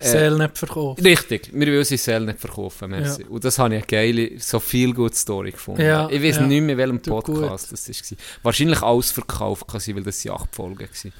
Seele 0.00 0.38
nicht 0.38 0.58
verkauft. 0.58 1.04
Richtig, 1.04 1.50
wir 1.52 1.66
wollen 1.66 1.78
unsere 1.78 1.98
Seele 1.98 2.26
nicht 2.26 2.40
verkaufen, 2.40 2.90
merci. 2.90 3.22
Ja. 3.22 3.28
Und 3.28 3.44
das 3.44 3.58
habe 3.58 3.74
ich 3.74 3.82
eine 3.82 3.86
geile, 3.86 4.40
so 4.40 4.60
viel 4.60 4.92
gute 4.92 5.16
Story 5.16 5.52
gefunden. 5.52 5.82
Ja, 5.82 6.08
ich 6.08 6.22
weiß 6.22 6.36
ja. 6.36 6.46
nicht 6.46 6.62
mehr, 6.62 6.76
welchem 6.76 7.00
Podcast 7.00 7.72
das 7.72 7.88
war. 7.88 8.18
Wahrscheinlich 8.42 8.82
alles 8.82 9.10
verkauft, 9.10 9.66
weil 9.72 10.02
das 10.02 10.20
sind 10.20 10.32
acht 10.32 10.54
Folgen 10.54 10.80
waren. 10.80 11.12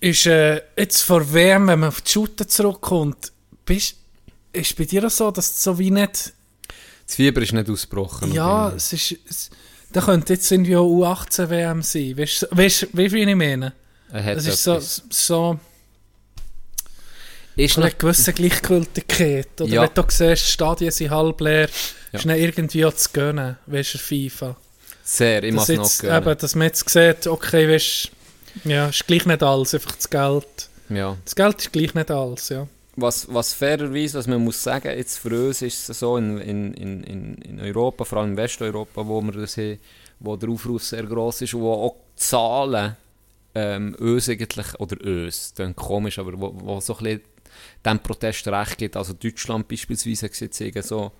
Ist 0.00 0.26
äh, 0.26 0.62
jetzt 0.76 1.02
vor 1.02 1.32
WM, 1.32 1.66
wenn 1.66 1.80
man 1.80 1.88
auf 1.88 2.00
die 2.00 2.10
Shooter 2.10 2.46
zurückkommt, 2.46 3.32
bist, 3.64 3.96
ist 4.52 4.76
bei 4.76 4.84
dir 4.84 5.04
auch 5.04 5.10
so, 5.10 5.30
dass 5.30 5.54
du 5.54 5.70
so 5.70 5.78
wie 5.78 5.90
nicht... 5.90 6.32
Das 7.06 7.16
Fieber 7.16 7.42
ist 7.42 7.52
nicht 7.52 7.68
ausgebrochen. 7.68 8.32
Ja, 8.32 8.70
es 8.70 8.92
ist... 8.92 9.16
Es, 9.28 9.50
da 9.90 10.02
könnte 10.02 10.34
jetzt 10.34 10.52
irgendwie 10.52 10.76
auch 10.76 10.86
U18-WM 10.86 11.82
sein. 11.82 12.16
Weißt 12.16 12.82
du, 12.82 12.86
wie 12.92 13.06
ich 13.06 13.36
meine? 13.36 13.72
Er 14.12 14.24
hat 14.24 14.36
Das 14.36 14.46
ist 14.46 14.64
so... 14.64 14.80
so 15.10 15.58
Ist 17.56 17.76
eine 17.78 17.90
gewisse 17.90 18.32
Gleichgültigkeit. 18.32 19.60
Oder 19.60 19.70
Ja. 19.72 19.82
wenn 19.82 19.90
du 19.94 20.02
siehst, 20.08 20.46
die 20.46 20.52
Stadien 20.52 20.90
sind 20.92 21.10
halb 21.10 21.40
leer, 21.40 21.68
Ja. 22.12 22.18
ist 22.18 22.24
dann 22.24 22.36
irgendwie 22.38 22.84
auch 22.86 22.94
zu 22.94 23.08
gönnen, 23.12 23.56
weißt 23.66 23.94
du, 23.94 23.98
FIFA. 23.98 24.56
sehr, 25.02 25.42
ich 25.42 25.52
muss 25.54 25.68
noch 25.68 25.98
gönnen. 25.98 26.22
eben, 26.22 26.38
dass 26.38 26.54
man 26.54 26.66
jetzt 26.68 26.88
sieht, 26.88 27.26
okay, 27.26 27.68
weißt 27.68 28.10
ja, 28.64 28.88
ist 28.88 29.06
gleich 29.06 29.26
nicht 29.26 29.42
alles, 29.42 29.74
einfach 29.74 29.94
das 29.96 30.08
Geld. 30.10 30.68
Ja. 30.88 31.16
Das 31.24 31.34
Geld 31.36 31.60
ist 31.60 31.72
gleich 31.72 31.94
nicht 31.94 32.10
alles, 32.10 32.48
ja. 32.48 32.66
Was, 32.96 33.26
was 33.32 33.52
fairerweise, 33.54 34.18
was 34.18 34.26
man 34.26 34.42
muss 34.42 34.60
sagen, 34.62 34.88
jetzt 34.96 35.18
für 35.18 35.28
uns 35.48 35.62
ist 35.62 35.88
es 35.88 35.98
so 36.00 36.16
in, 36.16 36.38
in, 36.38 36.74
in, 36.74 37.04
in- 37.04 37.34
in 37.42 37.60
Europa, 37.60 38.04
vor 38.04 38.18
allem 38.18 38.30
in 38.32 38.36
Westeuropa, 38.36 39.06
wo 39.06 39.20
wir 39.22 39.32
das 39.32 39.56
haben, 39.56 39.78
wo 40.20 40.36
der 40.36 40.48
Aufruf 40.48 40.82
sehr 40.82 41.04
gross 41.04 41.40
ist 41.42 41.54
und 41.54 41.60
wo 41.62 41.72
auch 41.74 41.96
die 42.16 42.20
Zahlen 42.20 42.96
ähm, 43.58 43.96
uns 43.98 44.28
eigentlich, 44.28 44.78
oder 44.78 45.04
uns, 45.04 45.52
das 45.54 45.74
komisch, 45.74 46.18
aber 46.18 46.38
wo, 46.40 46.52
wo 46.54 46.80
so 46.80 46.96
ein 46.98 47.04
bisschen 47.04 47.20
dem 47.84 47.98
Protest 47.98 48.46
recht 48.46 48.78
gibt. 48.78 48.96
Also 48.96 49.14
Deutschland 49.14 49.66
beispielsweise 49.66 50.26
hat 50.26 50.40
jetzt 50.40 50.88
so 50.88 51.10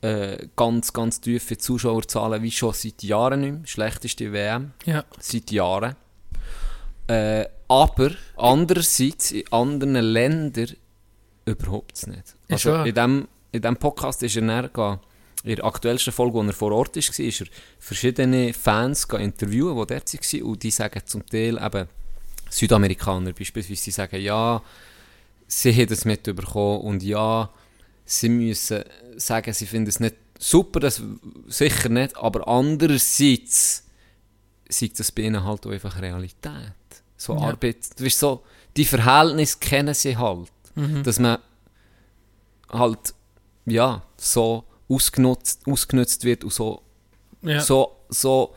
äh, 0.00 0.48
ganz, 0.56 0.92
ganz 0.92 1.20
tiefe 1.20 1.58
Zuschauerzahlen 1.58 2.42
wie 2.42 2.50
schon 2.50 2.72
seit 2.72 3.02
Jahren 3.04 3.40
nicht 3.40 3.52
mehr. 3.52 3.66
Schlechteste 3.66 4.32
WM 4.32 4.72
Ja, 4.84 5.04
seit 5.20 5.50
Jahren. 5.52 5.94
Äh, 7.06 7.46
aber 7.68 8.10
andererseits 8.36 9.30
in 9.30 9.52
anderen 9.52 9.94
Ländern 9.94 10.70
überhaupt 11.44 12.06
nicht. 12.08 12.36
Also 12.48 12.82
in 12.82 12.94
dem, 12.94 13.28
in 13.52 13.62
dem 13.62 13.76
Podcast 13.76 14.22
ist 14.24 14.36
er 14.36 14.42
dann 14.42 14.62
gegangen, 14.64 15.00
in 15.44 15.56
der 15.56 15.64
aktuellsten 15.64 16.12
Folge, 16.12 16.34
wo 16.34 16.42
er 16.42 16.52
vor 16.52 16.72
Ort 16.72 16.96
war, 16.96 16.98
ist 16.98 17.40
er 17.40 17.46
verschiedene 17.78 18.52
Fans 18.52 19.04
interviewen, 19.04 19.74
die 19.74 19.94
dort 19.94 20.12
waren 20.12 20.42
und 20.42 20.62
die 20.62 20.70
sagen 20.70 21.00
zum 21.06 21.26
Teil 21.26 21.58
eben, 21.58 21.88
Südamerikaner 22.50 23.32
beispielsweise, 23.32 23.84
die 23.84 23.90
sagen, 23.90 24.20
ja, 24.20 24.62
sie 25.46 25.72
haben 25.72 25.86
das 25.86 26.04
mitbekommen 26.04 26.80
und 26.82 27.02
ja, 27.02 27.48
sie 28.04 28.28
müssen 28.28 28.84
sagen, 29.16 29.52
sie 29.52 29.66
finden 29.66 29.88
es 29.88 30.00
nicht 30.00 30.16
super, 30.38 30.80
das 30.80 31.02
sicher 31.46 31.88
nicht, 31.88 32.16
aber 32.16 32.46
andererseits 32.48 33.84
sieht 34.68 34.98
das 34.98 35.12
bei 35.12 35.22
ihnen 35.22 35.44
halt 35.44 35.66
auch 35.66 35.70
einfach 35.70 36.00
Realität. 36.00 36.74
So 37.16 37.34
Ja. 37.34 37.40
Arbeit, 37.40 37.78
du 37.98 38.04
weißt 38.04 38.18
so, 38.18 38.42
die 38.76 38.84
Verhältnisse 38.84 39.58
kennen 39.58 39.94
sie 39.94 40.16
halt. 40.16 40.50
Dass 41.04 41.18
man 41.18 41.38
halt, 42.70 43.14
ja, 43.66 44.02
so 44.16 44.64
ausgenutzt, 44.90 45.62
ausgenutzt 45.66 46.24
wird 46.24 46.44
und 46.44 46.52
so, 46.52 46.82
ja. 47.42 47.60
so, 47.60 47.96
so 48.08 48.54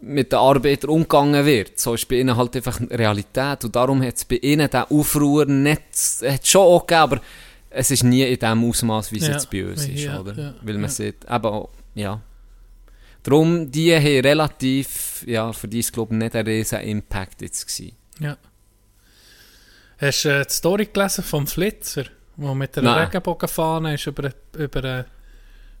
mit 0.00 0.32
den 0.32 0.38
Arbeitern 0.38 0.90
umgegangen 0.90 1.44
wird. 1.44 1.78
So 1.78 1.94
ist 1.94 2.08
bei 2.08 2.16
ihnen 2.16 2.36
halt 2.36 2.54
einfach 2.56 2.80
Realität 2.80 3.64
und 3.64 3.74
darum 3.74 4.02
hat 4.02 4.16
es 4.16 4.24
bei 4.24 4.36
ihnen 4.36 4.70
den 4.70 4.82
Aufruhr 4.82 5.44
nicht, 5.44 5.82
hat 6.22 6.46
schon 6.46 6.62
auch 6.62 6.86
gegeben, 6.86 7.00
aber 7.02 7.20
es 7.70 7.90
ist 7.90 8.04
nie 8.04 8.22
in 8.22 8.38
dem 8.38 8.64
Ausmaß, 8.64 9.12
wie 9.12 9.18
es 9.18 9.26
Ja, 9.26 9.32
jetzt 9.32 9.50
bei 9.50 9.66
uns 9.66 9.86
ist, 9.86 10.08
oder? 10.08 10.34
ja, 10.34 10.54
Weil 10.62 10.78
man 10.78 10.90
sieht, 10.90 11.26
aber 11.26 11.68
ja. 11.94 12.20
Darum, 13.22 13.70
die 13.70 13.94
haben 13.94 14.20
relativ, 14.20 15.24
ja, 15.26 15.52
für 15.52 15.68
die 15.68 15.80
ist 15.80 15.92
glaube 15.92 16.14
ich 16.14 16.18
nicht 16.18 16.36
ein 16.36 16.46
riesen 16.46 16.80
Impact 16.80 17.42
jetzt 17.42 17.66
gewesen. 17.66 17.96
Ja. 18.20 18.36
Hast 19.98 20.24
du 20.24 20.28
äh, 20.28 20.46
die 20.46 20.52
Story 20.52 20.86
gelesen 20.92 21.24
vom 21.24 21.46
Flitzer, 21.46 22.04
der 22.38 22.54
mit 22.54 22.76
der 22.76 22.82
Nein. 22.82 23.04
Regenbogenfahne 23.04 23.94
ist 23.94 24.06
über, 24.06 24.30
über 24.56 25.04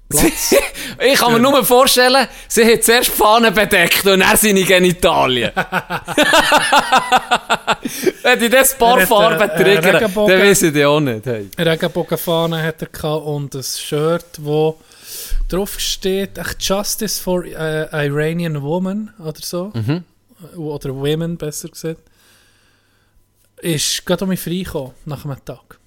Platz? 0.08 0.54
Ich 1.00 1.18
kann 1.18 1.34
mir 1.34 1.38
nur 1.38 1.64
vorstellen, 1.64 2.26
sie 2.48 2.64
hat 2.64 2.82
zuerst 2.82 3.10
die 3.10 3.16
Fahne 3.16 3.52
bedeckt 3.52 4.06
und 4.06 4.20
dann 4.20 4.36
seine 4.36 4.62
Genitalien. 4.62 5.52
Wenn 8.22 8.40
die 8.40 8.48
das 8.48 8.76
paar 8.76 9.00
Farben 9.00 9.50
äh, 9.50 9.54
äh, 9.54 9.80
triggern, 9.80 10.12
dann 10.14 10.42
wissen 10.42 10.72
die 10.72 10.84
auch 10.84 11.00
nicht. 11.00 11.26
Hey. 11.26 11.50
Regenbogenfahne 11.58 12.62
hat 12.62 12.82
er 12.82 12.88
gehabt 12.88 13.26
und 13.26 13.54
ein 13.54 13.62
Shirt, 13.62 14.38
wo 14.38 14.78
drauf 15.48 15.78
steht, 15.78 16.40
Justice 16.58 17.22
for 17.22 17.44
äh, 17.44 18.06
Iranian 18.06 18.62
Woman 18.62 19.12
oder 19.18 19.40
so. 19.42 19.72
Mhm. 19.74 20.04
Oder 20.56 20.94
Women, 20.94 21.36
besser 21.36 21.68
gesagt. 21.68 22.00
Ist 23.60 24.06
gerade 24.06 24.24
um 24.24 24.30
mich 24.30 24.40
freigekommen, 24.40 24.92
nach 25.04 25.24
einem 25.24 25.44
Tag. 25.44 25.77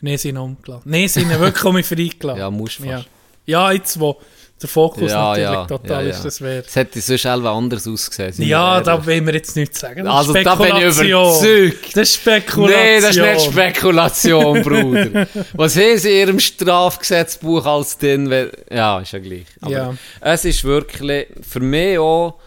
Nein, 0.00 0.18
sie 0.18 0.28
ihn 0.28 0.36
umgelassen. 0.38 0.90
Nein, 0.90 1.08
sie 1.08 1.20
ihn 1.20 1.30
wirklich 1.30 1.64
um 1.64 1.74
mich 1.74 1.86
freigelassen. 1.86 2.40
Ja, 2.40 2.50
musst 2.50 2.76
fast. 2.76 2.88
Ja. 2.88 3.04
ja, 3.46 3.72
jetzt 3.72 3.98
wo 3.98 4.16
der 4.60 4.68
Fokus 4.70 5.10
Ja, 5.10 5.28
natürlich 5.28 5.50
ja, 5.50 5.64
total 5.66 6.06
ist, 6.06 6.22
das 6.24 6.40
wäre... 6.40 6.64
Es 6.66 6.74
hätte 6.74 6.98
sonst 7.00 7.22
selber 7.22 7.50
anders 7.50 7.86
ausgesehen. 7.86 8.48
Ja, 8.48 8.80
da 8.80 9.04
wollen 9.04 9.26
wir 9.26 9.34
jetzt 9.34 9.54
nichts 9.54 9.80
sagen. 9.80 10.04
Das 10.06 10.14
Also, 10.14 10.32
da 10.32 10.54
bin 10.54 10.76
ich 10.76 10.98
überzeugt. 10.98 11.94
Das 11.96 12.08
ist 12.08 12.14
Spekulation. 12.14 12.70
Nee, 12.70 13.00
das 13.00 13.16
ist 13.16 13.22
nicht 13.22 13.52
Spekulation, 13.52 14.62
Bruder. 14.62 15.26
Was 15.52 15.76
haben 15.76 15.98
sie 15.98 16.10
in 16.10 16.28
ihrem 16.28 16.40
Strafgesetzbuch 16.40 17.66
als 17.66 17.98
weil- 18.00 18.52
Ja, 18.70 19.00
ist 19.00 19.12
ja 19.12 19.18
gleich. 19.18 19.44
Aber 19.60 19.70
Ja. 19.70 19.94
Es 20.20 20.44
ist 20.46 20.64
wirklich, 20.64 21.26
für 21.42 21.60
mich 21.60 21.98
auch, 21.98 22.38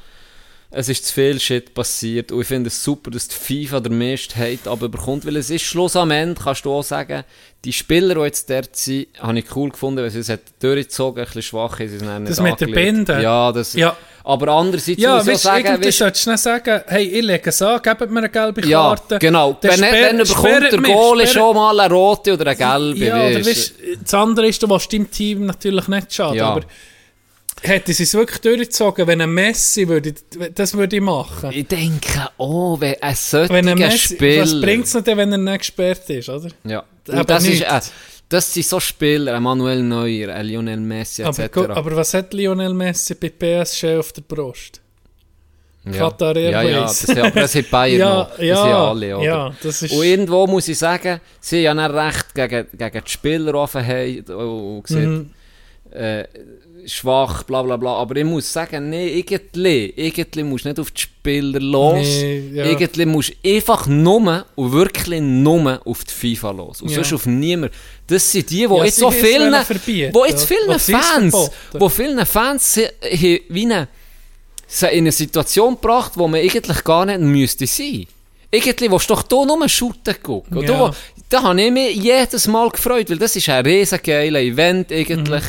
es 0.72 0.88
ist 0.88 1.06
zu 1.08 1.14
viel 1.16 1.40
Shit 1.40 1.74
passiert. 1.74 2.32
Und 2.32 2.42
ich 2.42 2.48
finde 2.48 2.68
es 2.68 2.84
super, 2.84 3.10
dass 3.10 3.28
die 3.28 3.36
FIFA 3.36 3.80
der 3.80 3.92
meiste 3.92 4.36
Hate 4.36 4.70
abbekommt, 4.70 5.26
weil 5.26 5.36
es 5.38 5.50
ist 5.50 5.64
Schluss 5.64 5.96
am 5.96 6.12
Ende, 6.12 6.40
kannst 6.40 6.64
du 6.64 6.72
auch 6.72 6.84
sagen, 6.84 7.24
die 7.66 7.74
Spieler, 7.74 8.14
die 8.16 8.22
jetzt 8.22 8.50
dort 8.50 8.76
sind, 8.76 9.08
habe 9.20 9.40
ich 9.40 9.56
cool 9.56 9.72
gefunden, 9.72 10.02
weil 10.04 10.12
sie 10.12 10.20
es 10.20 10.30
hat 10.30 10.42
durchgezogen, 10.62 11.22
ein 11.22 11.26
bisschen 11.26 11.42
schwach 11.42 11.80
ist. 11.80 11.92
sie 11.92 11.98
sind 11.98 12.20
nicht 12.20 12.30
Das 12.32 12.40
mit 12.40 12.60
der. 12.62 12.68
Binde? 12.68 13.20
Ja, 13.22 13.52
das... 13.52 13.74
Ja. 13.74 13.98
Aber 14.24 14.50
andererseits 14.50 15.02
Ja, 15.02 15.16
muss 15.16 15.24
ich 15.24 15.34
weißt, 15.34 15.46
du, 15.46 15.48
sagen, 15.48 15.84
weißt, 15.86 15.98
solltest 15.98 16.26
du 16.28 16.32
nicht 16.32 16.40
sagen, 16.44 16.82
hey, 16.86 17.04
ich 17.04 17.24
lege 17.26 17.50
es 17.50 17.62
an, 17.64 17.82
gebt 17.82 18.12
mir 18.12 18.20
eine 18.20 18.30
gelbe 18.30 18.68
ja, 18.68 18.80
Karte. 18.90 19.18
genau. 19.18 19.58
Dann 19.60 19.72
sperr- 19.72 20.08
dann 20.10 20.18
bekommt 20.20 20.46
der 20.46 21.26
sperrt- 21.28 21.30
schon 21.34 21.56
mal 21.56 21.80
eine 21.80 21.92
rote 21.92 22.34
oder 22.34 22.46
eine 22.46 22.56
gelbe. 22.56 23.06
Ja, 23.06 23.26
oder 23.28 23.44
weißt, 23.44 23.74
das 24.04 24.14
andere 24.14 24.48
ist, 24.48 24.62
du 24.62 24.70
willst 24.70 24.94
deinem 24.94 25.10
Team 25.10 25.46
natürlich 25.48 25.88
nicht 25.88 26.14
schaden, 26.14 26.36
Ja. 26.38 26.50
aber 26.50 26.62
hätte 27.64 27.94
sie 27.94 28.04
es 28.04 28.14
wirklich 28.14 28.40
durchgezogen, 28.40 29.08
wenn 29.08 29.22
ein 29.22 29.32
Messi 29.34 29.88
würde, 29.88 30.14
das 30.56 30.74
würde 30.76 30.96
ich 30.96 31.02
machen. 31.02 31.52
Ich 31.54 31.68
denke, 31.68 32.30
oh, 32.38 32.80
wenn 32.80 32.96
ein 33.02 33.16
solcher 33.16 33.54
Wenn 33.54 33.68
ein 33.68 33.78
Messi, 33.78 34.16
Spieler... 34.16 34.42
was 34.44 34.62
bringt 34.62 34.86
es 34.86 34.92
denn, 34.94 35.18
wenn 35.18 35.32
er 35.32 35.38
nicht 35.38 35.60
gesperrt 35.60 36.10
ist, 36.10 36.30
oder? 36.30 36.50
Ja. 36.64 36.84
Aber 37.08 37.20
Und 37.22 37.30
das, 37.30 37.46
ist, 37.48 37.62
äh, 37.62 37.80
das 38.30 38.54
sind 38.54 38.66
so 38.66 38.80
Spieler, 38.80 39.36
ein 39.36 39.44
Manuel 39.44 39.82
Neuer, 39.84 40.34
ein 40.34 40.46
Lionel 40.46 40.78
Messi 40.80 41.24
etc. 41.24 41.58
Aber, 41.58 41.78
aber 41.78 41.96
was 41.96 42.14
hat 42.14 42.34
Lionel 42.34 42.74
Messi 42.74 43.16
bei 43.16 43.30
PSG 43.30 43.98
auf 43.98 44.12
der 44.14 44.22
Brust? 44.22 44.82
ja. 45.86 45.92
Qatar 45.94 46.36
Ja, 46.38 46.50
ja, 46.62 46.62
Airways. 46.62 47.02
das, 47.08 47.18
aber 47.18 47.30
das 47.32 47.52
sind 47.54 47.70
Bayern 47.72 48.00
Ja, 48.00 48.14
noch. 48.16 48.30
Das 48.32 48.40
ja, 48.46 48.56
sind 48.62 48.72
alle, 48.74 49.18
oder? 49.18 49.26
ja, 49.26 49.56
das 49.64 49.82
ist... 49.82 49.92
Und 49.94 50.04
irgendwo 50.04 50.46
muss 50.46 50.68
ich 50.68 50.78
sagen, 50.78 51.20
sie 51.40 51.68
haben 51.68 51.78
ja 51.80 51.88
nicht 51.88 51.98
recht 51.98 52.36
gegen, 52.36 52.68
gegen 52.78 53.04
die 53.06 53.10
Spieler 53.12 53.54
offen 53.56 53.82
und 54.28 54.84
gesagt, 54.84 55.06
Mhm. 55.06 55.30
äh, 55.92 56.24
schwach, 56.86 57.44
bla 57.44 57.62
bla 57.62 57.78
bla. 57.78 57.94
Aber 57.96 58.16
ich 58.16 58.24
muss 58.26 58.52
sagen, 58.52 58.90
nee, 58.90 59.20
irgendwie, 59.20 59.94
irgendwie 59.96 60.44
musst 60.44 60.66
du 60.66 60.70
nicht 60.70 60.80
auf 60.80 60.92
die 60.92 61.02
Spieler 61.02 61.60
los. 61.60 61.98
Nee, 62.02 62.52
ja. 62.54 62.66
Irgendwie 62.66 63.06
musst 63.06 63.34
du 63.44 63.50
einfach 63.50 63.88
nur 63.88 64.46
und 64.56 64.72
wirklich 64.72 65.22
nur 65.22 65.82
auf 65.86 66.04
die 66.04 66.14
FIFA 66.14 66.52
los. 66.52 66.82
Und 66.82 66.90
Ja. 66.90 66.96
sonst 66.96 67.14
auf 67.14 67.26
niemand. 67.26 67.74
Das 68.08 68.32
sind 68.32 68.50
die, 68.50 68.56
die 68.56 68.62
Ja, 68.64 68.84
jetzt 68.86 68.98
so 68.98 69.12
vielen, 69.12 69.54
wo 70.14 70.26
jetzt 70.26 70.46
vielen 70.46 70.80
Fans, 70.80 71.52
wo 71.74 71.90
vielen 71.90 72.26
Fans 72.26 72.80
wie 73.12 73.66
eine, 73.66 73.88
in 74.92 74.98
eine 75.00 75.12
Situation 75.12 75.76
gebracht, 75.76 76.14
wo 76.16 76.28
man 76.28 76.40
eigentlich 76.40 76.84
gar 76.84 77.06
nicht 77.06 77.20
müsste 77.20 77.68
sein. 77.68 78.08
Irgendwie 78.52 78.90
willst 78.92 79.10
du 79.10 79.14
doch 79.14 79.24
hier 79.30 79.46
nur 79.46 79.70
shooten 79.70 80.16
gucken. 80.24 80.58
Und. 80.58 80.68
Da, 80.68 80.92
da 81.30 81.44
habe 81.44 81.62
ich 81.62 81.72
mich 81.72 81.96
jedes 81.96 82.48
Mal 82.48 82.70
gefreut, 82.70 83.10
weil 83.10 83.20
das 83.20 83.36
ist 83.36 83.48
ein 83.50 83.64
riesen 83.64 84.00
Event 84.04 84.92
eigentlich, 84.92 85.44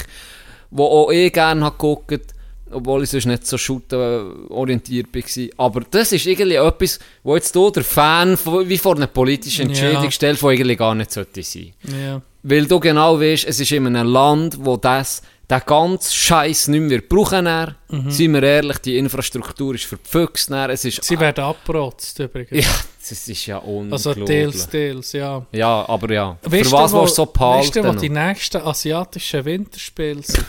wo 0.71 0.85
auch 0.87 1.11
ich 1.11 1.33
gerne 1.33 1.65
habe 1.65 1.77
geguckt, 1.77 2.35
obwohl 2.73 3.03
ich 3.03 3.11
sonst 3.11 3.27
nicht 3.27 3.47
so 3.47 3.59
shooten 3.59 4.49
orientiert 4.51 5.09
war. 5.13 5.67
Aber 5.67 5.81
das 5.91 6.13
ist 6.13 6.27
irgendwie 6.27 6.55
etwas, 6.55 6.99
wo 7.25 7.35
jetzt 7.35 7.53
hier 7.55 7.71
der 7.73 7.85
Fan 7.85 8.37
von- 8.37 8.69
wie 8.69 8.79
vor 8.79 8.95
einer 8.97 9.09
politischen 9.09 9.67
Entscheidung 9.69 10.05
Ja. 10.05 10.11
stellt, 10.11 10.41
die 10.41 10.47
eigentlich 10.47 10.79
gar 10.79 10.95
nicht 10.95 11.11
sollte 11.11 11.43
sein. 11.43 11.73
Ja. 11.83 12.23
Weil 12.43 12.67
du 12.67 12.79
genau 12.81 13.21
weißt, 13.21 13.45
es 13.47 13.59
ist 13.61 13.73
in 13.73 13.87
einem 13.87 14.07
Land, 14.09 14.57
wo 14.65 14.77
das, 14.77 15.21
der 15.51 15.61
ganze 15.61 16.15
Scheiß 16.15 16.69
nicht 16.69 16.81
mehr 16.83 17.01
brauchen 17.07 17.45
wird. 17.45 17.75
Seien 18.09 18.33
wir 18.35 18.43
ehrlich, 18.45 18.79
die 18.79 18.97
Infrastruktur 18.99 19.75
ist 19.75 19.85
verpfüchst. 19.87 20.49
Es 20.53 20.85
ist, 20.85 21.03
Sie 21.03 21.19
werden 21.19 21.43
abgerotzt 21.45 22.21
übrigens. 22.21 22.65
ja, 22.65 22.71
das 23.01 23.27
ist 23.29 23.47
ja 23.47 23.59
unglaublich. 23.59 24.07
also 24.07 24.25
Teils, 24.25 24.69
Teils, 24.69 25.13
ja. 25.13 25.45
Ja, 25.51 25.89
aber 25.89 26.13
ja. 26.15 26.39
Weißt 26.45 26.71
Für 26.71 26.77
was 26.77 26.93
du, 26.93 27.01
willst 27.01 27.19
du 27.19 27.25
so 27.25 27.33
Weißt 27.41 27.75
du, 27.75 27.81
wo 27.81 27.83
behalten? 27.83 28.01
die 28.01 28.09
nächsten 28.11 28.59
asiatischen 28.63 29.45
Winterspiele 29.45 30.23
sind? 30.23 30.47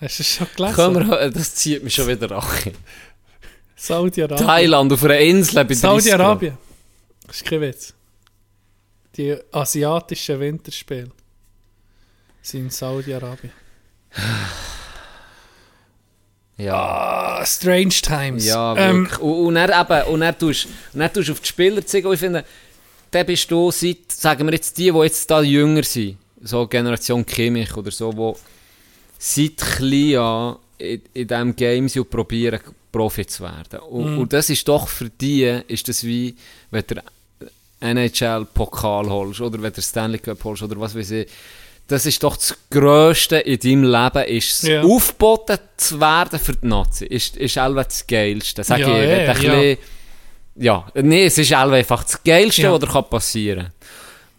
Hast 0.00 0.18
du 0.18 0.22
es 0.22 0.28
schon 0.28 0.46
gelesen? 0.56 0.74
Können 0.74 1.08
wir, 1.10 1.30
das 1.30 1.54
zieht 1.54 1.82
mich 1.84 1.94
schon 1.94 2.08
wieder 2.08 2.30
an. 2.32 2.42
Saudi-Arabien. 3.76 4.46
Thailand 4.46 4.92
auf 4.92 5.04
einer 5.04 5.18
Insel 5.18 5.64
bei 5.64 5.74
30 5.74 5.80
Grad. 5.82 6.02
Saudi-Arabien. 6.02 6.58
Das 7.26 7.36
ist 7.36 7.44
kein 7.44 7.60
Witz. 7.60 7.94
Die 9.16 9.36
asiatischen 9.52 10.40
Winterspiele 10.40 11.10
sind 12.42 12.60
in 12.64 12.70
Saudi-Arabien. 12.70 13.52
Ja. 16.56 16.74
Ah, 17.40 17.46
strange 17.46 17.88
Times. 17.88 18.44
Ja, 18.46 18.76
Ähm, 18.76 19.04
wirklich. 19.04 19.18
und, 19.20 19.46
und 19.46 19.54
dann 19.54 19.70
eben, 19.70 20.08
und 20.12 20.20
dann 20.20 20.38
tust, 20.38 20.66
und 20.92 21.00
dann 21.00 21.10
tust 21.10 21.30
auf 21.30 21.40
die 21.40 21.46
Spieler 21.48 21.86
zeigen, 21.86 22.12
ich 22.12 22.20
finde, 22.20 22.44
dann 23.10 23.24
bist 23.26 23.50
du 23.50 23.70
seit, 23.70 24.12
sagen 24.12 24.46
wir 24.46 24.52
jetzt 24.52 24.76
die, 24.76 24.92
die 24.92 24.98
jetzt 24.98 25.30
da 25.30 25.40
jünger 25.40 25.82
sind, 25.82 26.18
so 26.42 26.66
Generation 26.66 27.24
Kimmich 27.24 27.74
oder 27.74 27.90
so, 27.90 28.12
die 28.12 28.38
seit 29.22 29.58
klein 29.58 30.16
an 30.16 30.56
in, 30.78 31.02
in 31.12 31.28
diesem 31.28 31.54
Game 31.56 31.88
sind 31.88 32.02
und 32.02 32.10
probieren, 32.10 32.58
Profi 32.90 33.26
zu 33.26 33.42
werden. 33.44 33.80
Und, 33.88 34.18
und 34.18 34.32
das 34.32 34.48
ist 34.50 34.66
doch 34.66 34.88
für 34.88 35.10
die, 35.10 35.44
ist 35.68 35.86
das 35.88 36.02
wie, 36.04 36.34
wenn 36.70 36.82
du 36.86 36.94
NHL-Pokal 37.80 39.08
holst, 39.08 39.40
oder 39.40 39.60
wenn 39.62 39.72
du 39.72 39.80
Stanley 39.82 40.18
Cup 40.18 40.42
holst, 40.44 40.62
oder 40.62 40.78
was 40.80 40.94
weiß 40.94 41.10
ich, 41.12 41.28
das 41.86 42.06
ist 42.06 42.22
doch 42.22 42.36
das 42.36 42.56
Grösste 42.70 43.36
in 43.38 43.58
deinem 43.58 43.84
Leben, 43.84 44.24
ist 44.28 44.62
Ja. 44.62 44.82
aufgeboten 44.82 45.58
zu 45.76 46.00
werden 46.00 46.38
für 46.38 46.52
die 46.54 46.66
Nazi. 46.66 47.04
Ist, 47.06 47.36
ist 47.36 47.58
einfach 47.58 47.84
das 47.84 48.06
Geilste. 48.06 48.62
Sag 48.64 48.78
Ja, 48.80 48.88
ich, 48.88 48.94
wenn 48.94 49.10
ein 49.20 49.26
ja. 49.26 49.32
bisschen- 49.32 49.78
ja, 50.56 50.86
nee, 50.94 51.24
es 51.24 51.38
ist 51.38 51.52
einfach 51.52 52.04
das 52.04 52.22
Geilste, 52.22 52.62
Ja. 52.62 52.72
was 52.72 52.80
dir 52.80 53.02
passieren 53.02 53.64
kann. 53.64 53.72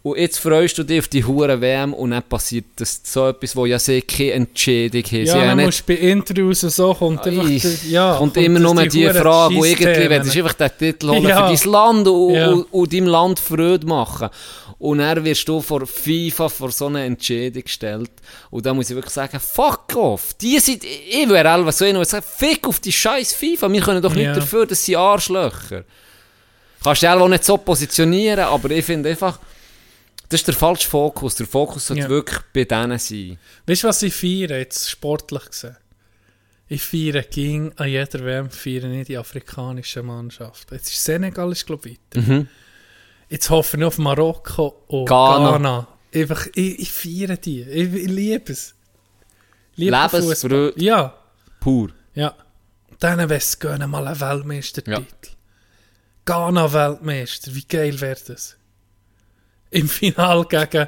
Und 0.04 0.18
jetzt 0.18 0.40
freust 0.40 0.76
du 0.80 0.84
dich 0.84 1.00
auf 1.00 1.08
die 1.08 1.24
hure 1.24 1.62
WM 1.62 1.94
und 1.94 2.10
dann 2.10 2.24
passiert 2.24 2.66
das 2.78 3.02
so 3.04 3.28
etwas, 3.28 3.56
wo 3.56 3.68
ja 3.68 3.78
sie 3.78 4.02
keine 4.02 4.32
Entschädigung 4.32 5.12
haben. 5.12 5.26
ja, 5.26 5.34
haben 5.36 5.58
dann 5.60 5.66
musst 5.66 5.86
bei 5.86 5.94
Interviews 5.94 6.64
und 6.64 6.72
so 6.72 6.94
kommt 6.96 7.26
einfach... 7.28 7.48
ich, 7.48 7.62
der- 7.62 7.72
ja, 7.90 8.16
kommt 8.18 8.36
immer 8.38 8.60
nur 8.60 8.74
die, 8.88 9.06
huren 9.08 9.16
Frage, 9.22 9.56
wo 9.56 9.64
irgendwie, 9.64 10.10
wenn 10.10 10.24
du 10.24 10.30
einfach 10.32 10.54
den 10.54 10.72
Titel 10.80 11.10
holen 11.10 11.24
Ja. 11.28 11.48
für 11.48 11.56
dein 11.56 11.72
Land 11.72 12.08
und, 12.08 12.34
Ja. 12.34 12.48
und, 12.50 12.64
und 12.72 12.92
deinem 12.94 13.06
Land 13.08 13.40
Freude 13.40 13.86
machen. 13.86 14.30
Und 14.80 14.98
dann 14.98 15.24
wirst 15.24 15.48
du 15.48 15.62
vor 15.62 15.86
FIFA 15.86 16.50
vor 16.50 16.72
so 16.72 16.88
eine 16.88 17.06
Entscheidung 17.06 17.62
gestellt. 17.62 18.10
Und 18.50 18.66
da 18.66 18.74
muss 18.74 18.90
ich 18.90 18.96
wirklich 18.96 19.14
sagen, 19.14 19.40
fuck 19.40 19.96
off. 19.96 20.34
Die 20.42 20.58
sind, 20.58 20.84
ich 20.84 21.30
wäre 21.30 21.48
einfach 21.52 21.72
so 21.74 21.86
einer, 21.86 22.00
der 22.00 22.06
sagt, 22.06 22.28
fick 22.28 22.68
auf 22.68 22.80
die 22.80 22.92
scheiß 22.92 23.34
FIFA. 23.36 23.72
Wir 23.72 23.82
können 23.82 24.02
doch 24.02 24.16
nicht 24.16 24.26
Ja. 24.26 24.34
dafür, 24.34 24.66
dass 24.66 24.84
sie 24.84 24.98
Arschlöcher. 24.98 25.84
Kannst 26.84 27.04
du 27.04 27.14
auch 27.14 27.28
nicht 27.28 27.46
so 27.46 27.58
positionieren, 27.58 28.40
aber 28.46 28.72
ich 28.72 28.84
finde 28.84 29.10
einfach, 29.12 29.38
das 30.32 30.40
ist 30.42 30.48
der 30.48 30.56
falsche 30.56 30.88
Fokus. 30.90 31.36
Der 31.36 31.46
Fokus 31.48 31.88
sollte 31.88 32.04
Ja. 32.04 32.10
wirklich 32.10 32.40
bei 32.54 32.64
denen 32.64 32.98
sein. 32.98 33.38
Weißt 33.68 33.84
du, 33.84 33.88
was 33.88 34.02
ich 34.02 34.14
feiere, 34.14 34.58
jetzt 34.60 34.90
sportlich 34.90 35.46
gesehen? 35.46 35.76
Ich 36.68 36.82
feiere 36.84 37.24
ging 37.24 37.74
an 37.76 37.90
jeder 37.90 38.24
WM, 38.24 38.50
feiere 38.50 38.88
nicht 38.88 39.10
die 39.10 39.18
afrikanische 39.18 40.02
Mannschaft. 40.04 40.72
Jetzt 40.72 40.90
ist 40.90 41.04
Senegal, 41.04 41.52
ist 41.52 41.66
glaube 41.66 41.90
ich, 41.90 42.00
weiter. 42.16 42.22
Mhm. 42.26 42.48
Jetzt 43.30 43.50
hoffe 43.50 43.78
ich 43.78 43.84
auf 43.84 43.98
Marokko 43.98 44.84
und 44.88 45.06
Ghana. 45.10 45.52
Ghana. 45.52 45.88
Einfach, 46.14 46.48
ich, 46.56 46.80
ich 46.80 46.92
feiere 46.92 47.36
die. 47.38 47.62
Ich, 47.64 47.94
ich 47.94 48.08
liebe 48.08 48.52
es. 48.54 48.74
Liebe 49.76 49.92
Lebensfreude. 49.92 50.72
Fußball. 50.72 50.74
Ja, 50.78 51.18
Pur. 51.60 51.90
ja. 52.14 52.34
Dann 53.00 53.30
wär's 53.30 53.58
gönnen 53.60 53.90
mal 53.90 54.08
einen 54.08 54.20
Weltmeistertitel. 54.22 55.32
Ghana 56.26 56.72
Weltmeister, 56.72 57.54
wie 57.56 57.66
geil 57.66 58.00
wäre 58.00 58.20
das? 58.28 58.56
Im 59.72 59.88
Finale 59.90 60.46
gegen 60.46 60.88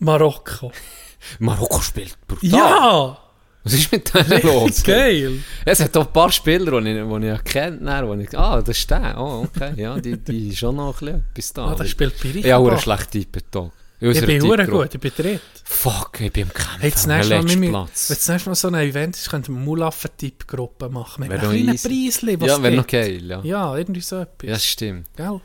Marokko. 0.00 0.72
Marokko 1.38 1.80
spielt 1.80 2.16
brutal. 2.26 2.50
Ja! 2.50 3.18
Was 3.62 3.72
ist 3.72 3.90
mit 3.92 4.12
denen 4.12 4.42
los? 4.42 4.82
Geil. 4.82 5.38
Es 5.64 5.80
hat 5.80 5.96
auch 5.96 6.06
ein 6.06 6.12
paar 6.12 6.30
Spieler, 6.30 6.82
die 6.82 6.90
ich, 6.90 7.02
die 7.02 7.28
ich 7.28 7.44
kenne, 7.44 8.06
wo 8.06 8.12
ich, 8.14 8.36
ah, 8.38 8.60
das 8.60 8.76
ist 8.76 8.90
der, 8.90 9.14
oh, 9.18 9.46
okay, 9.46 9.72
ja, 9.76 9.98
die, 9.98 10.18
die 10.18 10.48
ist 10.48 10.58
schon 10.58 10.76
noch 10.76 11.00
ein 11.00 11.24
bisschen 11.32 11.54
da. 11.54 11.66
Ah, 11.68 11.74
das 11.74 11.88
spielt 11.88 12.12
bei 12.22 12.28
Ja, 12.40 12.58
auch 12.58 12.66
ein 12.68 12.74
Riechenbach. 12.74 12.82
schlechter 12.82 13.10
Typ, 13.32 13.50
Tag. 13.50 13.70
Ich 14.00 14.26
bin 14.26 14.42
hure 14.42 14.66
gut, 14.66 14.92
ich 14.94 15.00
bin 15.00 15.12
dritt. 15.16 15.40
Fuck, 15.64 16.20
ich 16.20 16.30
bin 16.30 16.42
am 16.42 16.52
Kämpfen. 16.52 16.80
Hey, 16.80 16.90
das 16.90 17.04
am 17.08 17.12
nächste 17.16 17.34
Mal, 17.34 17.40
letzten 17.40 17.48
wenn 17.54 17.62
wir- 17.62 17.70
Platz. 17.70 18.10
wenn 18.10 18.16
das 18.18 18.28
nächste 18.28 18.50
Mal 18.50 18.54
so 18.56 18.68
ein 18.68 18.74
Event 18.74 19.16
ist, 19.16 19.30
könnten 19.30 19.54
wir 19.54 19.60
Mulaffen-Tipp-Gruppe 19.60 20.88
machen. 20.90 21.20
Mit 21.22 21.30
einem 21.32 21.40
kleinen. 21.50 21.78
Preisli, 21.78 22.38
was 22.40 22.48
Ja, 22.48 22.62
wäre 22.62 22.76
noch 22.76 22.86
geil, 22.86 23.22
ja. 23.24 23.40
Ja, 23.44 23.76
irgendwie 23.78 24.00
so 24.02 24.16
etwas. 24.20 24.50
Ja, 24.50 24.58
stimmt. 24.58 25.06
Gell? 25.16 25.40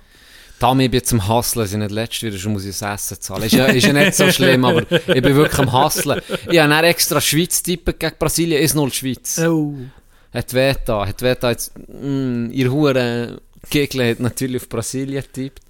Tommy, 0.59 0.85
ich 0.85 0.91
bin 0.91 1.03
zum 1.03 1.27
Hustlen, 1.27 1.65
sind 1.67 1.79
nicht 1.79 1.91
letzt 1.91 2.21
wieder, 2.21 2.37
schon 2.37 2.53
muss 2.53 2.65
ich 2.65 2.77
das 2.77 2.95
Essen 3.11 3.21
zahlen. 3.21 3.43
Ist 3.43 3.53
ja, 3.53 3.65
ist 3.67 3.85
ja 3.87 3.93
nicht 3.93 4.13
so 4.13 4.29
schlimm, 4.31 4.65
aber 4.65 4.81
ich 4.91 5.21
bin 5.21 5.35
wirklich 5.35 5.59
am 5.59 5.71
Hustlen. 5.71 6.21
Ich 6.49 6.59
habe 6.59 6.69
dann 6.69 6.83
extra 6.83 7.21
Schweiz 7.21 7.63
tippen 7.63 7.93
gegen 7.97 8.15
Brasilien, 8.19 8.61
1-0 8.67 8.93
Schweiz. 8.93 9.39
Oh. 9.39 9.73
Hat 10.33 10.53
weh 10.53 10.73
da, 10.85 11.07
hat 11.07 11.21
weh 11.21 11.35
da 11.39 11.51
jetzt, 11.51 11.71
mm, 11.77 12.51
ihr 12.51 12.71
Huren 12.71 13.39
Gegner 13.69 14.09
hat 14.09 14.19
natürlich 14.19 14.61
auf 14.61 14.69
Brasilien 14.69 15.23
getippt. 15.23 15.61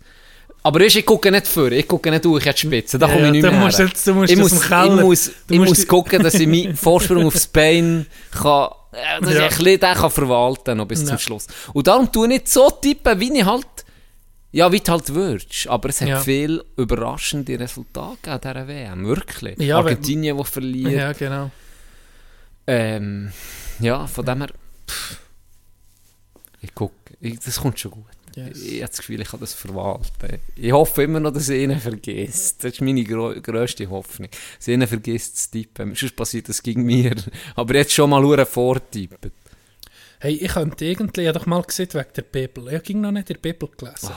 Aber 0.61 0.81
ich 0.81 1.05
gucke 1.05 1.31
nicht 1.31 1.47
vor, 1.47 1.71
ich 1.71 1.87
gucke 1.87 2.11
nicht 2.11 2.25
durch 2.25 2.45
an 2.45 2.53
die 2.53 2.59
Spitze, 2.59 2.99
da 2.99 3.07
Ja, 3.07 3.13
komme 3.13 3.27
ich 3.27 3.31
nicht 3.31 3.41
mehr 3.43 3.51
musst 3.51 3.79
jetzt- 3.79 4.05
du 4.07 4.13
musst 4.13 4.31
ich 4.33 4.37
muss, 4.37 4.51
ich 4.53 4.69
muss, 5.01 5.31
ich 5.49 5.59
muss 5.59 5.87
gucken, 5.87 6.21
dass 6.21 6.33
ich 6.33 6.47
meinen 6.47 6.75
Vorsprung 6.75 7.25
aufs 7.27 7.47
Bein 7.47 8.05
kann, 8.31 8.69
äh, 8.91 9.21
dass 9.21 9.33
Ja. 9.35 9.47
ich 9.47 9.55
den 9.57 9.79
kann 9.79 10.11
verwalten 10.11 10.77
noch 10.77 10.85
bis 10.87 11.01
Ja. 11.01 11.07
zum 11.07 11.17
Schluss. 11.19 11.47
Und 11.71 11.87
darum 11.87 12.11
tue 12.11 12.25
ich 12.25 12.33
nicht 12.33 12.47
so 12.49 12.69
tippen, 12.71 13.17
wie 13.21 13.37
ich 13.39 13.45
halt, 13.45 13.65
ja, 14.51 14.71
wie 14.71 14.79
du 14.79 14.91
halt 14.91 15.13
würdest. 15.13 15.67
Aber 15.67 15.89
es 15.89 16.01
hat 16.01 16.07
Ja. 16.07 16.19
viel 16.19 16.63
überraschende 16.77 17.59
Resultate 17.59 18.31
an 18.31 18.39
dieser 18.41 18.67
WM, 18.67 19.05
wirklich. 19.05 19.57
Ja, 19.59 19.77
Argentinien, 19.77 20.37
die 20.37 20.43
verliert. 20.43 20.91
Ja, 20.93 21.13
genau. 21.13 21.51
Ähm, 22.67 23.31
ja, 23.79 24.05
von 24.07 24.25
dem 24.25 24.39
her, 24.39 24.49
pff, 24.87 25.17
ich 26.61 26.73
gucke, 26.75 26.93
das 27.21 27.59
kommt 27.59 27.79
schon 27.79 27.91
gut. 27.91 28.05
Yes. 28.35 28.61
Ich, 28.61 28.73
ich 28.73 28.81
habe 28.81 28.89
das 28.89 28.97
Gefühl, 28.97 29.21
ich 29.21 29.27
kann 29.27 29.39
das 29.39 29.53
verwalten. 29.53 30.39
Ich 30.55 30.71
hoffe 30.71 31.03
immer 31.03 31.19
noch, 31.19 31.31
dass 31.31 31.49
ich 31.49 31.61
ihn 31.63 31.77
vergisst. 31.79 32.63
Das 32.63 32.73
ist 32.73 32.81
meine 32.81 33.03
gro 33.03 33.33
grösste 33.41 33.89
Hoffnung. 33.89 34.29
Dass 34.57 34.67
ich 34.67 34.73
ihn 34.73 34.85
vergisst 34.87 35.37
zu 35.37 35.51
tippen. 35.51 35.95
Sonst 35.95 36.15
passiert 36.15 36.47
das 36.47 36.61
gegen 36.61 36.83
mir. 36.83 37.15
Aber 37.55 37.73
jetzt 37.75 37.91
schon 37.93 38.09
mal 38.11 38.45
vortippen. 38.45 39.31
Hey, 40.21 40.33
ich 40.33 40.51
könnte 40.51 40.83
irgendwie, 40.85 41.21
ich 41.21 41.27
habe 41.27 41.39
doch 41.39 41.45
mal 41.45 41.61
gesehen 41.61 41.93
wegen 41.93 42.13
der 42.13 42.21
Bibel. 42.23 42.73
Ich 42.73 42.83
ging 42.83 42.99
noch 42.99 43.11
nicht 43.11 43.29
in 43.29 43.35
der 43.35 43.41
Bibel 43.41 43.69
gelesen. 43.77 44.11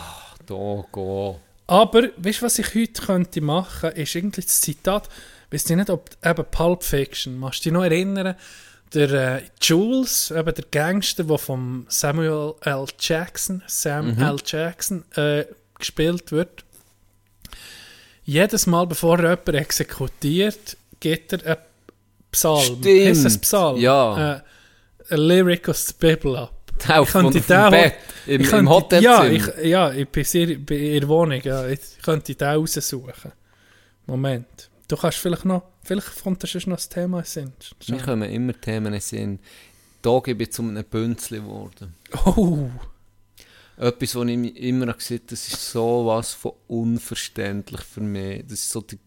Da, 0.46 0.84
go. 0.90 1.40
Aber, 1.68 2.02
weißt 2.16 2.40
du, 2.40 2.46
was 2.46 2.58
ich 2.58 2.74
heute 2.74 3.02
könnte 3.02 3.40
machen, 3.40 3.92
ist 3.92 4.14
irgendwie 4.14 4.40
das 4.40 4.60
Zitat, 4.60 5.08
weißt 5.52 5.70
du 5.70 5.76
nicht, 5.76 5.90
ob 5.90 6.10
eben 6.24 6.44
Pulp 6.50 6.82
Fiction, 6.82 7.38
machst 7.38 7.60
du 7.60 7.70
dich 7.70 7.72
noch 7.72 7.84
erinnern, 7.84 8.34
der 8.92 9.10
äh, 9.10 9.42
Jules, 9.60 10.32
eben 10.32 10.54
der 10.54 10.64
Gangster, 10.70 11.24
der 11.24 11.38
vom 11.38 11.86
Samuel 11.88 12.54
L. 12.62 12.84
Jackson, 12.98 13.62
Sam 13.66 14.18
L. 14.18 14.36
Jackson, 14.44 15.04
äh, 15.14 15.44
gespielt 15.78 16.32
wird. 16.32 16.64
Jedes 18.24 18.66
Mal, 18.66 18.86
bevor 18.86 19.18
er 19.18 19.30
jemanden 19.30 19.54
exekutiert, 19.54 20.76
geht 21.00 21.32
er 21.32 21.46
einen 21.46 21.56
Psalm. 22.32 22.60
Stimmt. 22.60 22.86
Heisst 22.86 23.24
das 23.24 23.38
Psalm? 23.38 23.76
Ja. 23.78 24.34
Äh, 24.36 24.40
Lyric 25.16 25.68
aus 25.68 25.86
der 25.86 26.08
Bibel 26.16 26.36
ab. 26.36 26.58
Ich 26.78 26.86
könnte 26.86 27.06
vom, 27.06 27.30
den 27.32 27.42
Bett. 27.70 27.94
Im, 28.26 28.40
ich 28.40 28.46
im 28.46 28.50
könnte- 28.50 28.70
Hotelzimmer. 28.70 29.24
Ja, 29.26 29.30
ich, 29.58 29.64
ja, 29.64 29.92
ich 29.92 30.08
bin 30.08 30.24
sehr, 30.24 30.58
bei 30.58 30.74
ihrer 30.76 31.08
Wohnung. 31.08 31.40
Ja. 31.42 31.68
Ich 31.68 31.80
könnte 32.02 32.34
den 32.34 32.48
raussuchen. 32.48 33.32
Moment. 34.06 34.70
Du 34.88 34.96
kannst 34.96 35.18
vielleicht 35.18 35.44
noch, 35.44 35.62
vielleicht 35.84 36.22
kommt 36.22 36.42
da 36.42 36.46
schon 36.46 36.62
noch 36.66 36.76
das 36.76 36.88
Thema 36.88 37.20
in 37.20 37.24
Sinn. 37.24 37.52
Mir 37.88 37.98
kommen 37.98 38.28
immer 38.30 38.60
Themen 38.60 38.92
in 38.94 39.00
Sinn. 39.00 39.38
Da 40.02 40.18
bin 40.18 40.40
ich 40.40 40.52
zu 40.52 40.62
einem 40.62 40.84
Bünzli 40.84 41.38
geworden. 41.38 41.94
Oh, 42.26 42.68
Etwas, 43.76 44.14
was 44.16 44.26
ich 44.26 44.56
immer 44.56 44.86
noch 44.86 44.98
gesehen 44.98 45.18
habe, 45.18 45.26
das 45.30 45.48
ist 45.48 45.70
so 45.70 46.06
was 46.06 46.34
von 46.34 46.52
unverständlich 46.66 47.80
für 47.82 48.00
mich. 48.00 48.42
Das 48.42 48.52
ist 48.54 48.70
so 48.70 48.80
der 48.82 48.98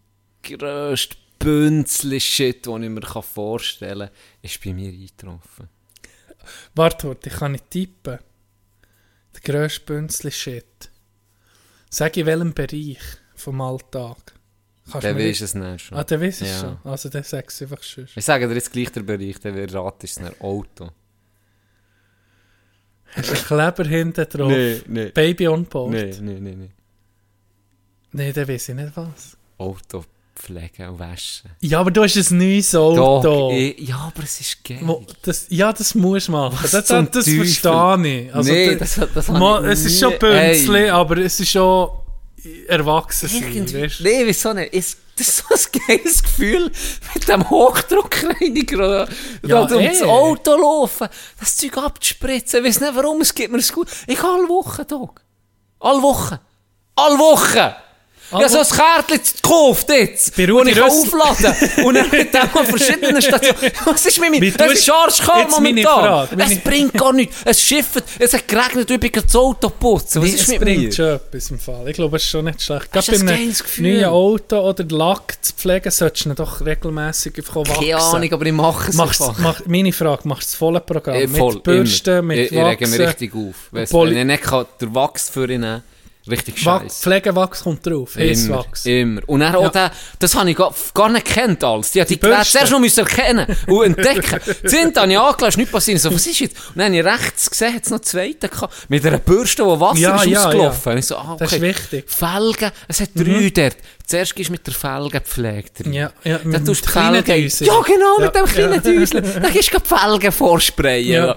grösste 0.44 1.18
Bünzli-Shit, 1.40 2.66
den 2.66 2.84
ich 2.84 2.90
mir 2.90 3.02
vorstellen 3.22 4.08
kann, 4.08 4.18
ist 4.42 4.64
bei 4.64 4.74
mir 4.74 4.90
eingetroffen. 4.90 5.68
Warte, 6.76 7.08
warte, 7.10 7.30
ich 7.30 7.36
kann 7.36 7.54
nicht 7.54 7.70
tippen. 7.70 8.20
Der 9.34 9.42
grösste 9.42 9.82
Bünzli-Shit. 9.86 10.90
Sag 11.90 12.16
in 12.18 12.26
welchem 12.26 12.54
Bereich 12.54 13.00
vom 13.36 13.62
Alltag? 13.62 14.34
Kannst 14.92 15.04
Der 15.04 15.14
du 15.14 15.20
mir 15.20 15.30
weiß 15.30 15.42
es 15.42 15.56
nicht 15.56 15.82
schon. 15.86 15.98
Ah, 15.98 16.04
der 16.04 16.22
weiß 16.22 16.42
es 16.42 16.48
Ja. 16.50 16.60
schon. 16.60 16.92
Also 16.92 17.10
der 17.10 17.24
sagt 17.24 17.50
es 17.52 17.62
einfach 17.62 17.82
schon. 17.84 18.08
Ich 18.16 18.24
sage 18.26 18.48
dir 18.48 18.54
jetzt 18.54 18.72
gleich 18.72 18.92
den 18.92 19.06
Bereich, 19.06 19.40
der 19.40 19.56
wird 19.56 19.74
raten, 19.74 20.06
ist 20.06 20.20
ein 20.20 20.30
Auto. 20.42 20.90
Hast 23.16 23.30
du 23.32 23.36
Kleber 23.36 23.86
hinten 23.86 24.28
drauf? 24.30 24.52
nee. 24.88 25.10
Baby 25.12 25.48
on 25.48 25.66
board? 25.66 25.92
Nee, 25.92 26.16
nee, 26.22 26.40
nee, 26.40 26.56
nee. 26.56 26.72
Nee, 28.12 28.32
der 28.34 28.48
weiß 28.48 28.70
ich 28.70 28.76
nicht 28.76 28.96
was. 28.96 29.38
Auto 29.58 30.04
pflegen 30.46 30.90
und 30.90 31.00
waschen. 31.00 31.52
Ja, 31.62 31.80
aber 31.80 31.92
du 31.92 32.04
hast 32.04 32.16
ein 32.16 32.38
neues 32.38 32.76
Auto. 32.76 33.22
Doch, 33.22 33.52
ich, 33.52 33.80
ja, 33.80 33.98
aber 33.98 34.24
es 34.24 34.40
ist 34.42 34.64
geil. 34.64 34.80
Das, 35.24 35.48
ja, 35.50 35.74
das 35.74 35.96
musst 35.96 36.28
du 36.28 36.34
machen. 36.34 36.58
Was 36.62 36.72
Das, 36.72 36.88
das, 36.88 37.28
verstehe 37.28 37.48
ich. 37.48 38.36
Also, 38.36 38.52
nee, 38.52 38.76
das, 38.76 38.96
das, 38.96 39.10
das, 39.14 39.30
habe 39.30 39.66
ich 39.66 39.72
es 39.72 39.86
ist 39.86 40.00
schon 40.00 40.18
Bünzli, 40.20 40.90
aber 40.90 41.18
es 41.18 41.40
ist 41.40 41.50
schon 41.50 41.90
erwachsen 42.68 43.28
sein, 43.28 43.74
weißt 43.74 44.02
nee, 44.02 44.22
wieso 44.24 44.54
nicht? 44.54 44.74
Ist, 44.74 45.00
das 45.18 45.28
ist 45.30 45.38
so 45.38 45.56
ein 45.56 45.82
geiles 45.88 46.22
Gefühl, 46.22 46.72
mit 47.14 47.28
dem 47.28 47.50
Hochdruckreiniger 47.50 49.08
Ja, 49.42 49.68
ja, 49.68 49.76
ums 49.76 50.02
eh. 50.02 50.04
Auto 50.04 50.52
laufen, 50.56 51.08
das 51.40 51.58
Zeug 51.58 51.78
abzuspritzen. 51.78 52.60
Ich 52.60 52.68
weiß 52.68 52.82
nicht 52.82 52.96
warum, 52.96 53.22
es 53.22 53.34
gibt 53.34 53.52
mir 53.52 53.58
es 53.58 53.74
gut. 53.74 53.88
Ich 54.06 54.18
kann 54.18 54.42
alle 54.42 54.50
Wochen, 54.50 54.86
Dog. 54.88 55.22
Alle 55.80 56.02
Wochen. 56.04 56.38
Alle 56.96 57.18
Wochen. 57.18 57.76
Ich 58.28 58.34
habe 58.34 58.50
so 58.50 58.58
ein 58.60 58.66
Kärtchen 59.08 59.20
gekauft 59.42 59.90
jetzt, 59.90 60.36
Bei 60.36 60.48
wo 60.50 60.58
Rudi 60.58 60.72
ich 60.72 60.78
kann 60.78 60.90
aufladen 60.90 61.86
Und 61.86 61.94
dann 61.94 62.10
mit 62.10 62.34
dem 62.34 62.42
an 62.42 62.66
verschiedenen 62.66 63.22
Stationen. 63.22 63.72
Was 63.86 64.06
ist 64.06 64.20
mit 64.20 64.32
mir? 64.32 64.54
Es 64.60 64.80
ist 64.80 64.90
arschkalt 64.92 65.50
momentan. 65.52 66.28
Es 66.40 66.60
bringt 66.60 66.94
gar 66.94 67.14
nichts. 67.14 67.36
Es 67.46 67.62
schifft. 67.62 68.04
Es 68.20 68.34
hat 68.34 68.48
geregnet, 68.48 68.90
ich 68.90 69.00
bin 69.00 69.12
gerade 69.12 69.28
das 69.28 69.36
Auto 69.36 69.70
putzen. 69.70 70.22
Was 70.24 70.30
Nee, 70.30 70.36
ist 70.36 70.42
es 70.42 70.48
mit 70.50 70.60
bringt 70.62 70.84
mir? 70.86 70.92
schon 70.92 71.06
etwas 71.16 71.52
im 71.52 71.60
Fall. 71.60 71.88
Ich 71.88 71.94
glaube, 71.96 72.18
es 72.18 72.24
ist 72.24 72.30
schon 72.30 72.46
nicht 72.46 72.62
schlecht. 72.62 72.92
Gerade 72.92 73.12
bei 73.12 73.18
ein 73.18 73.30
einem 73.30 73.54
neuen 73.78 74.06
Auto 74.06 74.60
oder 74.60 74.84
Lack 74.90 75.38
zu 75.42 75.54
pflegen, 75.54 75.92
solltest 75.92 76.26
du 76.26 76.30
ihn 76.30 76.36
doch 76.36 76.66
regelmässig 76.66 77.38
einfach 77.38 77.56
wachsen. 77.58 77.74
Keine 77.76 77.96
Ahnung, 77.98 78.34
aber 78.34 78.46
ich 78.48 78.54
mache 78.54 78.90
es 78.90 79.00
einfach. 79.00 79.38
mach, 79.38 79.62
meine 79.68 79.94
Frage, 79.94 80.28
machst 80.28 80.44
du 80.44 80.52
das 80.52 80.56
volle 80.56 80.80
Programm? 80.80 81.16
Eh, 81.16 81.28
voll, 81.28 81.54
mit 81.54 81.64
Bürsten, 81.64 82.26
mit 82.26 82.40
ich, 82.40 82.52
ich 82.52 82.58
rege 82.58 82.88
mich 82.88 83.00
Wachsen? 83.00 83.06
richtig 83.06 83.34
auf. 83.36 83.90
Poli- 83.92 84.12
wenn 84.16 84.30
ich 84.30 84.40
nicht 84.40 84.44
kann, 84.44 84.66
der 84.82 84.94
Wachs 84.96 85.30
für 85.30 85.50
ihn 85.50 85.62
nehmen, 85.62 85.84
richtig 86.30 86.58
scheiße. 86.60 87.02
Pflegewachs 87.04 87.64
kommt 87.64 87.86
drauf, 87.86 88.16
Immer, 88.16 88.26
Hisswachs. 88.26 88.86
immer. 88.86 89.22
Und 89.28 89.42
dann 89.42 89.56
auch 89.56 89.64
Ja. 89.64 89.70
der, 89.70 89.92
das 90.20 90.36
habe 90.36 90.50
ich 90.50 90.56
gar, 90.58 90.74
gar 90.94 91.10
nicht 91.10 91.26
gekannt 91.28 91.64
alles. 91.64 91.92
Die 91.92 92.00
die, 92.02 92.06
Die 92.16 92.20
Geräte 92.20 92.50
zuerst 92.50 92.72
noch 92.72 92.80
müssen 92.80 93.00
erkennen 93.02 93.46
und 93.68 93.84
entdecken. 93.86 94.40
Zint 94.66 94.98
habe 94.98 95.12
ich 95.12 95.20
angelegt, 95.20 95.42
ist 95.50 95.58
nichts 95.58 95.72
passiert. 95.72 96.00
So, 96.02 96.14
was 96.14 96.26
ist 96.28 96.40
jetzt? 96.40 96.56
Und 96.70 96.78
dann 96.78 96.86
habe 96.88 96.98
ich 96.98 97.06
rechts 97.06 97.50
gesehen, 97.50 97.74
hat 97.76 97.84
es 97.84 97.90
noch 97.90 97.98
einen 97.98 98.04
zweiten 98.06 98.50
gehabt, 98.50 98.74
mit 98.90 99.06
einer 99.06 99.18
Bürste, 99.20 99.66
wo 99.66 99.80
Wasser 99.80 100.00
Ja, 100.00 100.16
ist 100.16 100.26
ja, 100.26 100.46
ausgelaufen. 100.46 100.92
Und 100.94 100.98
ich 101.00 101.06
so, 101.06 101.16
ah, 101.18 101.34
okay. 101.34 101.38
Das 101.40 101.54
ist 101.54 101.62
wichtig. 101.62 102.06
Mhm. 102.06 102.12
Felgen, 102.12 102.72
es 102.88 103.00
hat 103.02 103.10
drei 103.16 103.50
dort. 103.54 103.78
Zuerst 104.08 104.36
gehst 104.36 104.50
du 104.50 104.52
mit 104.52 104.68
der 104.68 104.74
Felgenpflege 104.76 105.70
drin. 105.82 105.92
Ja, 105.94 106.12
ja, 106.24 106.38
Dann 106.38 106.48
mit 106.52 106.66
tust 106.66 106.82
du 106.84 106.86
die 106.86 106.92
kleinen. 106.92 107.24
Düsen. 107.24 107.66
Ja, 107.66 107.82
genau, 107.82 108.18
mit 108.20 108.36
Ja, 108.36 108.42
dem 108.42 108.46
kleinen 108.46 108.74
ja. 108.74 108.80
Düsel. 108.80 109.22
Dann 109.22 109.52
gehst 109.52 109.74
du 109.74 109.80
die 109.80 109.88
Felgen 109.88 110.32
vorsprayen. 110.32 111.08
Ja. 111.12 111.26
Ja. 111.28 111.36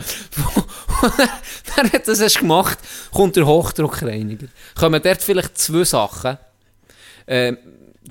dann 1.77 1.91
hat 1.93 2.07
das 2.07 2.21
erst 2.21 2.41
gemacht, 2.41 2.79
kommt 3.11 3.37
der 3.37 3.47
Hochdruckreiniger. 3.47 4.49
Kommen 4.79 5.03
dort 5.03 5.23
vielleicht 5.23 5.59
zwei 5.59 5.85
Sachen. 5.85 6.39
Ähm, 7.27 7.59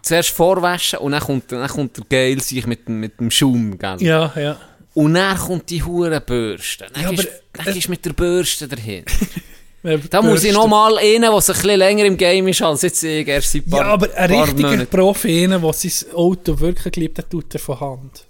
zuerst 0.01 0.29
vorwaschen 0.29 0.99
und 0.99 1.11
dann 1.13 1.21
kommt, 1.21 1.51
dann 1.51 1.67
kommt 1.67 1.97
der 1.97 2.03
Geil 2.09 2.41
sich 2.41 2.65
mit, 2.67 2.87
dem- 2.87 2.99
mit 2.99 3.19
dem 3.19 3.31
Schaum, 3.31 3.77
gell? 3.77 3.97
Ja, 3.99 4.31
ja. 4.35 4.57
Und 4.93 5.13
dann 5.15 5.37
kommt 5.37 5.69
die 5.69 5.83
hure 5.83 6.21
Bürste. 6.21 6.87
Dann 6.93 7.03
Ja, 7.03 7.09
gehst 7.11 7.27
aber, 7.27 7.63
dann 7.65 7.73
gehst 7.73 7.87
du 7.87 7.91
mit 7.91 8.05
der 8.05 8.13
Bürste 8.13 8.67
dahin. 8.67 9.03
Äh, 9.83 9.99
Da 10.09 10.23
muss 10.23 10.39
ich 10.43 10.51
Bürsten. 10.51 10.53
noch 10.55 10.67
mal 10.67 10.97
einen, 10.97 11.21
der 11.21 11.29
ein 11.31 11.37
bisschen 11.37 11.77
länger 11.77 12.05
im 12.05 12.17
Game 12.17 12.47
ist 12.47 12.61
als 12.63 12.81
jetzt 12.81 13.03
ich, 13.03 13.27
erst 13.27 13.51
seit 13.51 13.67
Ja, 13.67 13.77
paar, 13.77 13.85
aber 13.85 14.09
ein 14.15 14.31
richtiger 14.31 14.69
Monaten. 14.71 14.87
Profi, 14.89 15.43
einer, 15.43 15.59
der 15.59 15.71
sein 15.73 16.13
Auto 16.15 16.59
wirklich 16.59 16.95
liebt, 16.95 17.17
der 17.19 17.29
tut 17.29 17.53
er 17.53 17.59
von 17.59 17.79
Hand. 17.79 18.25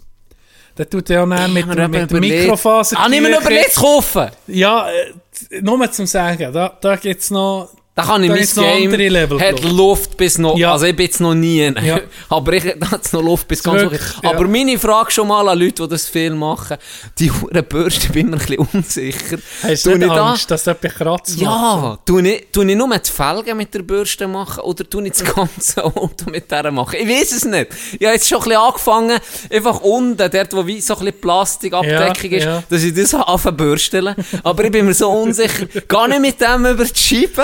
Der 0.77 0.89
tut 0.89 1.09
er 1.09 1.23
auch 1.23 1.25
mit, 1.25 1.39
mir 1.39 1.63
mit 1.65 1.77
dem 1.77 1.93
überlegt- 2.17 2.41
Mikrofaser. 2.43 2.99
Ah, 2.99 3.07
ich 3.09 3.21
mir 3.21 3.29
noch 3.31 3.41
überlegt 3.41 3.71
zu 3.73 3.79
kaufen. 3.81 4.27
Ja, 4.47 4.89
äh, 4.91 5.61
nur 5.61 5.89
zum 5.91 6.05
Sagen, 6.05 6.51
da, 6.53 6.77
da 6.81 6.95
gibt 6.97 7.21
es 7.21 7.31
noch 7.31 7.69
Da 7.97 8.03
kann 8.03 8.23
ich 8.23 8.29
Da 8.53 8.61
mein 8.61 8.91
Game, 8.91 8.91
Level, 8.91 9.41
hat. 9.41 9.63
Luft 9.63 10.17
bis 10.17 10.37
noch, 10.37 10.55
Ja. 10.55 10.71
also 10.73 10.85
ich 10.85 10.95
bin 10.95 11.07
jetzt 11.07 11.19
noch 11.19 11.33
nie, 11.33 11.63
Ja. 11.83 11.99
aber 12.29 12.53
ich 12.53 12.75
da 12.79 12.91
hat's 12.91 13.11
noch 13.11 13.23
Luft 13.23 13.47
bis 13.47 13.63
ganz 13.63 13.83
hoch. 13.85 13.91
ja. 14.21 14.29
Aber 14.29 14.47
meine 14.47 14.77
Frage 14.77 15.09
schon 15.09 15.27
mal 15.27 15.49
an 15.49 15.57
Leute, 15.57 15.81
die 15.81 15.89
das 15.89 16.07
viel 16.07 16.29
machen, 16.35 16.77
die 17.17 17.31
Huren 17.31 17.63
Bürste, 17.65 18.09
bin 18.09 18.29
mir 18.29 18.33
ein 18.33 18.37
bisschen 18.39 18.59
unsicher. 18.71 19.37
Hast 19.63 19.85
du 19.87 19.95
nicht 19.95 20.03
ich 20.03 20.13
da- 20.13 20.29
Angst, 20.29 20.51
dass 20.51 20.67
etwas 20.67 20.93
kratzt? 20.93 21.37
Ja, 21.39 21.97
tu 22.05 22.19
ich, 22.19 22.45
tu 22.51 22.61
ich 22.61 22.75
nur 22.75 22.87
die 22.95 23.09
Felgen 23.09 23.57
mit 23.57 23.73
der 23.73 23.81
Bürste 23.81 24.27
machen 24.27 24.59
oder 24.59 24.87
tu 24.87 25.01
ich 25.01 25.13
das 25.13 25.23
ganze 25.35 25.83
Auto 25.83 26.29
mit 26.29 26.51
der 26.51 26.69
machen? 26.71 26.97
Ich 27.01 27.07
weiß 27.09 27.31
es 27.31 27.45
nicht. 27.45 27.69
Ich 27.99 28.05
habe 28.05 28.13
jetzt 28.13 28.27
schon 28.29 28.37
ein 28.37 28.43
bisschen 28.43 28.61
angefangen, 28.61 29.19
einfach 29.51 29.79
unten, 29.81 30.17
dort 30.31 30.53
wo 30.55 30.67
wie 30.67 30.81
so 30.81 30.93
ein 30.93 30.99
bisschen 31.05 31.19
Plastikabdeckung 31.21 32.29
Ja, 32.31 32.37
ist, 32.37 32.43
ja. 32.45 32.63
dass 32.69 32.83
ich 32.83 32.93
das 32.93 33.13
anfange 33.15 33.57
bürsteln. 33.57 34.13
Aber 34.43 34.63
ich 34.65 34.71
bin 34.71 34.85
mir 34.85 34.93
so 34.93 35.09
unsicher, 35.09 35.65
gar 35.87 36.07
nicht 36.07 36.21
mit 36.21 36.39
dem 36.39 36.63
über 36.67 36.85
die 36.85 36.95
Scheibe 36.95 37.43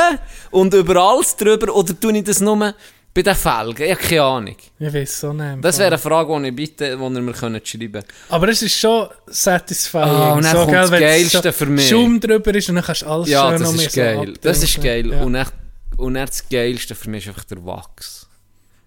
und 0.54 0.74
über 0.74 0.96
alles 0.98 1.36
drüber 1.36 1.76
oder 1.76 2.00
tu 2.00 2.10
ich 2.10 2.24
das 2.24 2.40
nur 2.40 2.74
bei 3.14 3.22
den 3.22 3.36
Felgen? 3.36 3.84
Ich 3.86 3.92
habe 3.92 4.02
keine 4.02 4.22
Ahnung. 4.24 4.56
Ich 4.80 4.94
weiß 4.94 5.20
so 5.20 5.34
nicht. 5.34 5.64
Das 5.64 5.78
wäre 5.78 5.88
eine 5.88 5.98
Frage, 5.98 6.40
die 6.42 6.48
ich 6.50 6.56
bitte, 6.56 6.98
die 6.98 7.04
ihr 7.04 7.10
mir 7.22 7.34
könnt 7.34 7.68
schreiben 7.68 7.92
könnt. 7.92 8.06
Aber 8.30 8.48
es 8.50 8.62
ist 8.62 8.78
schon 8.78 9.08
satisfying. 9.28 10.04
Ah, 10.04 10.34
und 10.34 10.44
dann 10.44 10.56
kommt 10.56 10.74
das 10.74 10.92
wenn 10.92 11.02
Geilste 11.02 11.42
so 11.44 11.52
für 11.52 11.66
mich. 11.66 11.90
Schaum 11.90 12.20
drüber 12.20 12.54
ist 12.56 12.70
und 12.70 12.76
dann 12.76 12.84
kannst 12.84 13.02
du 13.02 13.08
alles 13.08 13.30
Ja, 13.30 13.50
schön 13.50 13.60
das 13.60 13.74
ist 13.74 13.92
so 13.92 14.02
geil. 14.02 14.34
das 14.42 14.64
ist 14.64 14.82
geil. 14.82 15.12
Ja. 15.12 15.22
Und, 15.24 15.36
echt, 15.36 15.54
und 15.98 16.14
dann 16.16 16.26
das 16.28 16.48
Geilste 16.50 16.96
für 16.96 17.10
mich 17.10 17.24
ist 17.26 17.30
einfach 17.30 17.44
der 17.46 17.64
Wachs. 17.66 18.28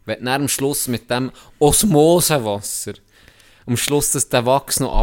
Wenn 0.05 0.18
du 0.20 0.24
dann 0.24 0.43
am 0.43 0.48
Schluss 0.48 0.88
mit 0.88 1.10
dem 1.10 1.30
Osmosewasser 1.59 2.94
am 3.66 3.76
Schluss, 3.76 4.12
dass 4.12 4.28
der 4.28 4.47
Wachs 4.47 4.78
noch 4.80 4.97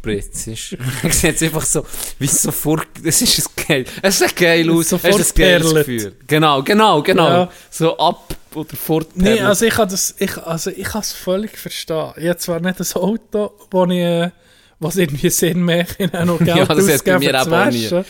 abspritzt 0.00 0.46
ist. 0.48 0.76
dann 1.02 1.12
sieht 1.12 1.36
es 1.36 1.42
einfach 1.42 1.64
so, 1.64 1.86
wie 2.18 2.24
es 2.26 2.42
so 2.42 2.50
fort, 2.50 2.86
das 3.02 3.22
ist 3.22 3.38
ein 3.58 3.66
geil, 3.66 3.84
es 4.02 4.18
sieht 4.18 4.36
geil 4.36 4.70
aus, 4.70 4.88
So 4.90 5.00
es 5.02 5.18
ist 5.18 5.36
ein 5.38 5.42
geiles. 5.42 5.74
Gefühl. 5.74 6.12
Genau, 6.26 6.62
genau, 6.62 7.02
genau. 7.02 7.28
Ja. 7.28 7.50
So 7.70 7.96
ab 7.98 8.34
oder 8.54 8.76
fort. 8.76 9.08
Nee, 9.14 9.40
also 9.40 9.64
ich 9.66 9.74
kann 9.74 9.88
das, 9.88 10.14
ich, 10.18 10.36
also 10.38 10.70
ich 10.70 10.84
kann 10.84 11.02
es 11.02 11.12
völlig 11.12 11.56
verstehen. 11.56 12.12
Ich 12.16 12.28
habe 12.28 12.38
zwar 12.38 12.60
nicht 12.60 12.80
ein 12.80 13.00
Auto, 13.02 13.52
wo 13.70 13.84
ich, 13.86 13.98
äh, 13.98 14.30
was 14.78 14.96
irgendwie 14.96 15.30
Sinn 15.30 15.62
macht, 15.62 15.96
ich 15.98 16.12
noch 16.12 16.38
Geld 16.38 16.48
Ja, 16.48 16.64
das 16.64 16.88
ausgeben 16.88 17.20
mir 17.20 17.40
auch 17.40 17.70
nie. 17.70 18.02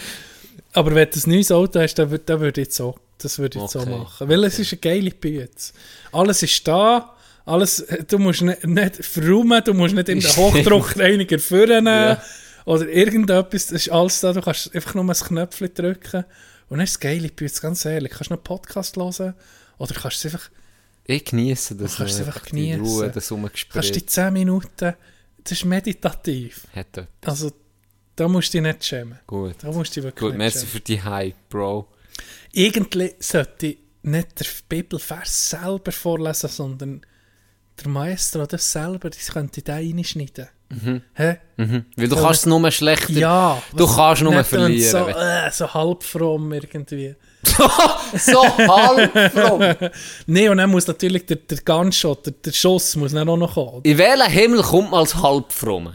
Aber 0.73 0.95
wenn 0.95 1.09
du 1.11 1.19
ein 1.19 1.31
neues 1.31 1.51
Auto 1.51 1.81
hast, 1.81 1.95
dann, 1.95 2.19
dann 2.25 2.41
würde 2.41 2.61
ich 2.61 2.73
so, 2.73 2.95
das 3.19 3.39
würde 3.39 3.59
ich 3.59 3.71
so 3.71 3.81
Okay. 3.81 3.91
machen. 3.91 4.29
Weil 4.29 4.45
es 4.45 4.59
ist 4.59 4.73
eine 4.73 4.81
geile 4.81 5.11
Bühne. 5.11 5.49
Alles 6.13 6.43
ist 6.45 6.67
da, 6.67 7.17
alles, 7.51 7.85
du 8.09 8.19
musst 8.19 8.43
nicht, 8.43 8.65
nicht 8.67 9.05
verräumen, 9.05 9.63
du 9.65 9.75
musst 9.75 9.95
nicht 9.95 10.09
in 10.09 10.21
den 10.21 10.31
Hochdruckreiniger 10.37 11.39
führen 11.39 11.87
Ja. 11.87 12.23
oder 12.65 12.89
irgendetwas, 12.89 13.67
das 13.67 13.87
ist 13.87 13.91
alles 13.91 14.21
da, 14.21 14.33
du 14.33 14.41
kannst 14.41 14.75
einfach 14.75 14.95
nur 14.95 15.05
ein 15.05 15.13
Knöpfchen 15.13 15.75
drücken 15.75 16.25
und 16.69 16.79
dann 16.79 16.85
ist 16.85 16.91
es 16.93 17.01
geile 17.01 17.29
Bühne, 17.29 17.51
ganz 17.61 17.85
ehrlich. 17.85 18.13
Kannst 18.13 18.31
du 18.31 18.35
einen 18.35 18.45
Podcast 18.45 18.97
hören 18.97 19.35
oder 19.79 19.95
kannst 19.95 20.25
du 20.25 20.29
es 20.29 20.35
einfach 20.35 20.51
ich 21.05 21.25
genieße 21.25 21.75
das. 21.75 21.97
Kannst 21.97 22.15
es 22.15 22.21
noch, 22.21 22.27
einfach 22.29 22.45
die 22.47 22.51
geniessen. 22.71 22.81
Ruhe, 22.85 23.05
das 23.07 23.15
kannst 23.15 23.31
die 23.31 23.35
Rumgespräch. 23.35 24.07
10 24.09 24.33
Minuten, 24.33 24.95
das 25.43 25.53
ist 25.53 25.65
meditativ. 25.65 26.67
Hat 26.73 26.97
etwas. 26.99 27.09
Also, 27.23 27.53
da 28.15 28.29
musst 28.29 28.55
du 28.55 28.59
dich 28.59 28.67
nicht 28.67 28.85
schämen. 28.85 29.19
Gut. 29.27 29.57
Da 29.61 29.73
musst 29.73 29.97
du 29.97 30.01
dich 30.01 30.05
wirklich 30.05 30.31
Gut, 30.31 30.39
merci 30.39 30.59
schämen. 30.59 30.71
für 30.73 30.81
die 30.81 31.03
Hype, 31.03 31.35
Bro. 31.49 31.89
Irgendwie 32.53 33.13
sollte 33.19 33.67
ich 33.67 33.79
nicht 34.03 34.39
der 34.39 34.47
Bibelvers 34.69 35.51
selber 35.51 35.91
vorlesen, 35.91 36.49
sondern 36.49 37.01
der 37.81 37.89
Maestro 37.89 38.47
das 38.47 38.71
selber, 38.71 39.11
das 39.11 39.33
könnte 39.33 39.63
da 39.63 39.75
reinschneiden. 39.75 40.49
Hä? 41.15 41.39
Mhm. 41.57 41.85
Weil 41.97 42.09
du 42.09 42.17
kannst 42.17 42.41
es 42.41 42.47
nur 42.47 42.71
schlechter. 42.71 43.13
Ja. 43.13 43.63
Du 43.77 43.87
kannst 43.87 44.23
nur 44.23 44.45
verlieren. 44.45 44.91
So, 44.91 45.09
äh, 45.09 45.51
so 45.51 45.75
halb 45.75 46.05
fromm 46.05 46.53
irgendwie. 46.53 47.17
so 48.15 48.43
halb 48.45 49.33
fromm. 49.33 49.91
Nee, 50.27 50.49
und 50.49 50.59
dann 50.59 50.71
muss 50.71 50.87
natürlich 50.87 51.27
der, 51.27 51.37
der 51.37 51.59
Gunshot, 51.59 52.27
der, 52.27 52.33
der 52.35 52.53
Schuss 52.53 52.95
muss 52.95 53.13
dann 53.13 53.29
auch 53.29 53.37
noch 53.37 53.55
kommen. 53.55 53.81
In 53.83 53.99
welchen 53.99 54.31
Himmel 54.31 54.63
kommt 54.63 54.93
man 54.93 55.01
als 55.01 55.17
halb 55.17 55.53
fromm? 55.53 55.93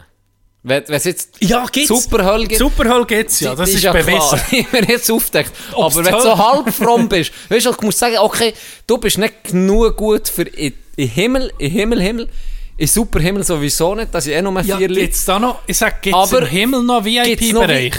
Wenn 0.68 0.84
es 0.88 1.04
jetzt 1.04 1.36
Ja, 1.42 1.68
gibt's. 1.72 1.88
Superhölle 1.90 2.48
gibt, 2.48 2.58
Superhölle 2.58 3.06
gibt's 3.06 3.40
ja, 3.40 3.54
das 3.54 3.70
ist, 3.70 3.84
ja 3.84 3.94
bewiesen. 3.94 4.40
man 4.72 4.84
jetzt 4.86 5.12
aufdeckt. 5.12 5.52
Ob's 5.74 5.96
Aber 5.96 6.06
wenn 6.06 6.14
du 6.14 6.22
so 6.22 6.38
halb 6.38 6.74
fromm 6.74 7.08
bist, 7.08 7.32
weißt 7.50 7.68
du, 7.68 7.72
du 7.72 7.86
musst 7.86 8.00
sagen, 8.00 8.18
okay, 8.18 8.52
du 8.88 8.98
bist 8.98 9.20
nicht 9.20 9.44
genug 9.44 9.96
gut 9.96 10.28
für 10.28 10.42
in, 10.42 10.74
in 10.96 11.08
Himmel, 11.10 11.52
in 11.58 11.72
Himmel, 11.72 12.02
Himmel, 12.02 12.30
in 12.78 12.88
Superhimmel 12.88 13.44
sowieso 13.44 13.96
nicht, 13.96 14.14
dass 14.14 14.28
ich 14.28 14.34
eh 14.34 14.42
nur 14.42 14.54
Ja, 14.62 14.78
vier 14.78 14.90
Leute 14.90 15.02
gibt's 15.02 15.24
da 15.26 15.40
noch, 15.40 15.60
ich 15.66 15.78
sag, 15.78 16.02
gibt's 16.02 16.18
Aber 16.20 16.42
im 16.42 16.48
Himmel 16.48 16.84
noch 16.84 17.06
VIP-Bereich? 17.06 17.94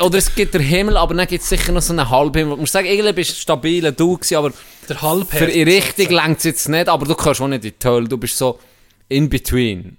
oder 0.00 0.18
es 0.18 0.34
gibt 0.34 0.52
den 0.54 0.60
Himmel, 0.62 0.96
aber 0.98 1.14
dann 1.14 1.26
gibt 1.26 1.42
es 1.42 1.48
sicher 1.48 1.72
noch 1.72 1.80
so 1.80 1.92
einen 1.94 2.08
Halbhimmel. 2.08 2.56
Du 2.56 2.60
musst 2.60 2.72
sagen, 2.74 2.86
irgendwie 2.86 3.12
bist 3.14 3.30
du 3.30 3.34
stabiler 3.40 3.92
du 3.92 4.16
gewesen, 4.16 4.36
aber 4.36 4.52
der 4.88 5.00
Halbherz. 5.00 5.38
für 5.38 5.50
in 5.50 5.66
Richtung 5.68 6.10
längt 6.14 6.38
es 6.38 6.44
jetzt 6.44 6.68
nicht, 6.68 6.88
aber 6.88 7.06
du 7.06 7.14
kannst 7.14 7.40
auch 7.40 7.48
nicht 7.48 7.64
in 7.64 7.72
die 7.78 7.86
Hölle, 7.88 8.06
du 8.08 8.18
bist 8.18 8.36
so 8.36 8.58
in 9.08 9.28
between. 9.30 9.96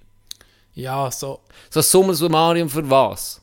Ja, 0.74 1.10
so, 1.10 1.40
So 1.70 1.80
Summa 1.82 2.14
summarum 2.14 2.68
für 2.68 2.88
was? 2.88 3.40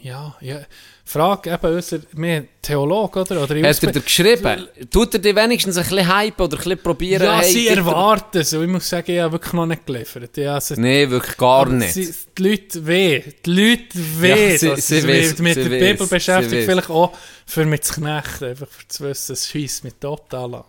ja, 0.00 0.34
ja. 0.40 0.60
Frag 1.08 1.46
eben 1.46 1.72
unser, 1.76 2.00
wir 2.14 2.48
Theologe, 2.60 3.20
oder? 3.20 3.40
oder 3.44 3.54
Hat 3.68 3.82
er 3.84 3.92
dir 3.92 4.00
geschrieben? 4.00 4.66
Tut 4.90 5.14
er 5.14 5.20
dir 5.20 5.36
wenigstens 5.36 5.76
ein 5.76 5.84
bisschen 5.84 6.04
hypen 6.18 6.44
oder 6.46 6.56
ein 6.56 6.62
bisschen 6.64 6.78
probieren? 6.82 7.22
Ja, 7.22 7.38
hey, 7.40 7.52
sie 7.52 7.68
er- 7.68 7.76
erwarten 7.76 8.38
es. 8.38 8.52
Ich 8.52 8.66
muss 8.68 8.88
sagen, 8.88 9.12
ich 9.12 9.20
habe 9.20 9.32
wirklich 9.34 9.52
noch 9.52 9.66
nicht 9.66 9.86
geliefert. 9.86 10.36
Ja, 10.36 10.54
also, 10.54 10.74
Nein, 10.76 11.08
wirklich 11.08 11.36
gar 11.36 11.68
nicht. 11.68 11.92
Sie, 11.94 12.12
die 12.36 12.42
Leute 12.42 12.84
weh. 12.86 13.22
Die 13.44 13.50
Leute 13.50 13.86
weh, 14.20 14.52
Ja, 14.52 14.58
sie- 14.58 14.68
dass 14.70 14.86
sie 14.88 15.00
sie 15.00 15.08
weiss, 15.08 15.38
mit 15.38 15.54
sie 15.54 15.62
der 15.68 15.70
weiss, 15.80 15.90
Bibel 15.92 16.06
beschäftigt. 16.08 16.64
Vielleicht 16.64 16.90
auch 16.90 17.16
für 17.46 17.64
mich 17.64 17.82
zu 17.82 17.94
knechten, 17.94 18.44
einfach 18.46 18.68
für 18.68 18.88
zu 18.88 19.04
wissen, 19.04 19.32
es 19.34 19.46
schießt 19.48 19.84
mit 19.84 20.00
total 20.00 20.56
an. 20.56 20.64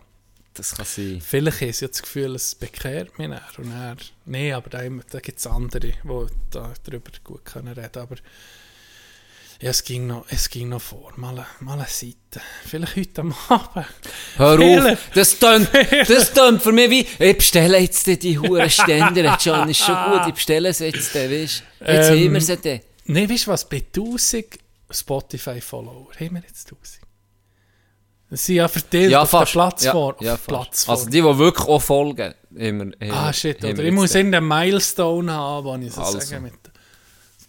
Das 0.54 0.74
kann 0.76 0.86
sein. 0.86 1.20
Vielleicht 1.20 1.58
sie 1.58 1.84
ja 1.84 1.88
das 1.88 2.00
Gefühl, 2.02 2.36
es 2.36 2.54
bekehrt 2.54 3.18
mich 3.18 3.28
dann. 3.28 3.40
Und 3.58 3.70
dann, 3.72 3.96
nee, 4.24 4.52
aber 4.52 4.70
da, 4.70 4.82
da 5.10 5.18
gibt 5.18 5.38
es 5.40 5.46
andere, 5.48 5.80
die 5.80 5.94
da 6.50 6.72
darüber 6.84 7.10
gut 7.24 7.44
können 7.44 7.68
reden 7.74 7.98
Aber 8.02 8.16
ja, 9.60 9.70
es 9.70 9.82
ging 9.82 10.06
noch, 10.06 10.24
es 10.28 10.48
ging 10.50 10.68
noch 10.68 10.80
vor. 10.80 11.12
Mal, 11.16 11.30
eine- 11.30 11.46
mal 11.60 11.72
eine 11.74 11.86
Seite. 11.88 12.40
Vielleicht 12.64 12.96
heute 12.96 13.20
am 13.22 13.34
Abend. 13.48 13.86
Hör 14.36 14.56
Fehler. 14.56 14.92
auf, 14.92 14.98
das 15.14 15.38
tönt, 15.38 15.68
das 16.08 16.32
tönt 16.32 16.62
für 16.62 16.72
mich 16.72 16.90
wie, 16.90 17.06
ich 17.24 17.36
bestelle 17.36 17.78
jetzt 17.78 18.06
die 18.06 18.38
Huren 18.38 18.70
Ständer, 18.70 19.36
John, 19.40 19.68
ist 19.68 19.78
schon 19.84 19.96
gut, 20.12 20.28
ich 20.28 20.34
bestelle 20.34 20.72
sie 20.72 20.86
jetzt, 20.86 21.12
weißt 21.14 21.20
du. 21.20 21.32
Jetzt 21.32 21.62
Ähm, 22.10 22.24
haben 22.26 22.32
wir 22.34 22.40
sie 22.40 22.56
dann. 22.56 22.80
Nee, 23.06 23.28
weißt 23.28 23.46
du 23.46 23.50
was? 23.50 23.68
Bei 23.68 23.78
1000 23.78 24.46
Spotify-Follower 24.90 26.08
haben 26.20 26.34
wir 26.34 26.42
jetzt 26.46 26.68
1000. 26.70 27.00
Das 28.30 28.44
sind 28.44 28.56
ja 28.56 28.68
verteilt 28.68 29.10
Ja, 29.10 29.22
auf 29.22 29.30
fast. 29.30 29.54
der 29.54 29.60
Plattform. 29.60 30.14
Ja, 30.20 30.32
ja. 30.32 30.36
Plattform. 30.36 30.90
Also 30.94 31.06
die, 31.06 31.12
die 31.12 31.24
wirklich 31.38 31.66
auch 31.66 31.80
folgen, 31.80 32.34
immer. 32.54 32.92
ah, 33.10 33.32
shit, 33.32 33.64
oder? 33.64 33.82
Ich 33.82 33.92
muss 33.92 34.14
irgendeinen 34.14 34.46
Milestone 34.46 35.32
haben, 35.32 35.64
wo 35.64 35.76
ich 35.76 35.92
so 35.92 36.02
Also. 36.02 36.20
sagen 36.20 36.42
mit 36.44 36.52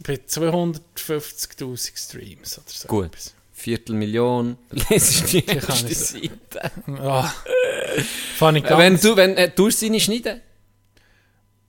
bei 0.09 0.15
250'000 0.15 1.97
Streams 1.97 2.57
oder 2.57 2.65
so. 2.67 2.87
Gut. 2.87 3.05
etwas. 3.05 3.33
Viertelmillion, 3.53 4.57
lesest 4.89 5.33
die 5.33 5.45
erste. 5.45 5.93
Seite. 5.93 6.71
Ah. 6.97 7.31
Fand 8.37 8.57
ich 8.57 8.63
Äh, 8.63 8.69
Wenn 8.77 8.93
ganz... 8.93 9.01
du, 9.01 9.15
wenn, 9.17 9.35
äh, 9.37 9.51
du 9.53 9.69
sie 9.69 9.89
nicht 9.89 10.05
schneiden? 10.05 10.41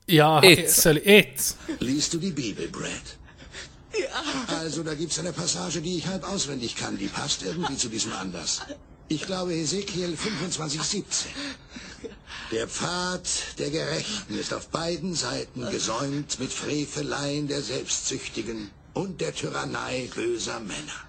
ja, 0.07 0.41
Jetzt. 0.43 0.81
soll 0.81 0.97
ich 0.97 1.05
jetzt? 1.05 1.57
Liest 1.79 2.13
du 2.13 2.17
die 2.17 2.31
Bibel, 2.31 2.67
Brad? 2.69 2.89
Ja. 3.99 4.55
Also, 4.59 4.83
da 4.83 4.93
gibt's 4.95 5.19
eine 5.19 5.33
Passage, 5.33 5.81
die 5.81 5.97
ich 5.97 6.07
halb 6.07 6.23
auswendig 6.27 6.75
kann. 6.77 6.97
Die 6.97 7.07
passt 7.07 7.43
irgendwie 7.43 7.75
zu 7.75 7.89
diesem 7.89 8.13
Anlass. 8.13 8.61
Ich 9.11 9.25
glaube 9.25 9.53
Ezekiel 9.53 10.15
25, 10.15 10.81
17. 10.81 11.31
Der 12.53 12.65
Pfad 12.65 13.27
der 13.57 13.69
Gerechten 13.69 14.39
ist 14.39 14.53
auf 14.53 14.69
beiden 14.69 15.15
Seiten 15.15 15.69
gesäumt 15.69 16.39
mit 16.39 16.53
Freveleien 16.53 17.49
der 17.49 17.61
Selbstsüchtigen 17.61 18.71
und 18.93 19.19
der 19.19 19.35
Tyrannei 19.35 20.09
böser 20.15 20.61
Männer. 20.61 21.01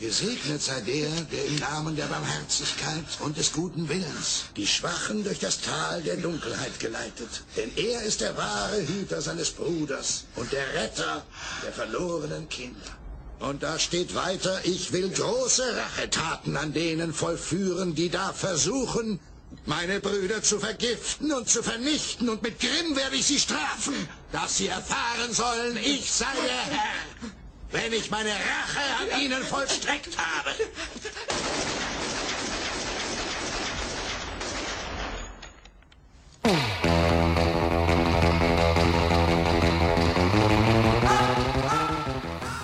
Gesegnet 0.00 0.62
sei 0.62 0.80
der, 0.80 1.10
der 1.10 1.44
im 1.44 1.56
Namen 1.56 1.96
der 1.96 2.06
Barmherzigkeit 2.06 3.04
und 3.20 3.36
des 3.36 3.52
guten 3.52 3.90
Willens 3.90 4.44
die 4.56 4.66
Schwachen 4.66 5.22
durch 5.22 5.38
das 5.38 5.60
Tal 5.60 6.02
der 6.02 6.16
Dunkelheit 6.16 6.80
geleitet. 6.80 7.42
Denn 7.58 7.70
er 7.76 8.04
ist 8.04 8.22
der 8.22 8.38
wahre 8.38 8.80
Hüter 8.88 9.20
seines 9.20 9.50
Bruders 9.50 10.24
und 10.36 10.50
der 10.50 10.66
Retter 10.72 11.26
der 11.62 11.72
verlorenen 11.74 12.48
Kinder. 12.48 13.03
Und 13.40 13.62
da 13.62 13.78
steht 13.78 14.14
weiter, 14.14 14.60
ich 14.64 14.92
will 14.92 15.10
große 15.10 15.76
Rachetaten 15.76 16.56
an 16.56 16.72
denen 16.72 17.12
vollführen, 17.12 17.94
die 17.94 18.08
da 18.08 18.32
versuchen, 18.32 19.20
meine 19.66 20.00
Brüder 20.00 20.42
zu 20.42 20.58
vergiften 20.58 21.32
und 21.32 21.48
zu 21.48 21.62
vernichten, 21.62 22.28
und 22.28 22.42
mit 22.42 22.58
Grimm 22.60 22.96
werde 22.96 23.16
ich 23.16 23.26
sie 23.26 23.38
strafen, 23.38 23.94
dass 24.32 24.56
sie 24.56 24.68
erfahren 24.68 25.32
sollen, 25.32 25.76
ich 25.76 26.10
sei 26.10 26.26
der 26.46 26.76
Herr, 26.76 27.30
wenn 27.70 27.92
ich 27.92 28.10
meine 28.10 28.30
Rache 28.30 29.14
an 29.14 29.20
ihnen 29.20 29.42
vollstreckt 29.42 30.16
habe. 30.16 30.50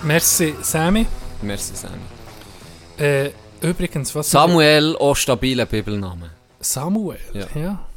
Merci, 0.03 0.55
Sammy. 0.61 1.05
Merci, 1.41 1.75
Sammy. 1.75 2.01
Äh, 2.97 3.31
Übrigens, 3.61 4.15
was... 4.15 4.31
Samuel, 4.31 4.95
auch 4.97 5.15
stabiler 5.15 5.65
Bibelname. 5.67 6.31
Samuel, 6.59 7.19
Ja. 7.33 7.47
ja. 7.55 7.87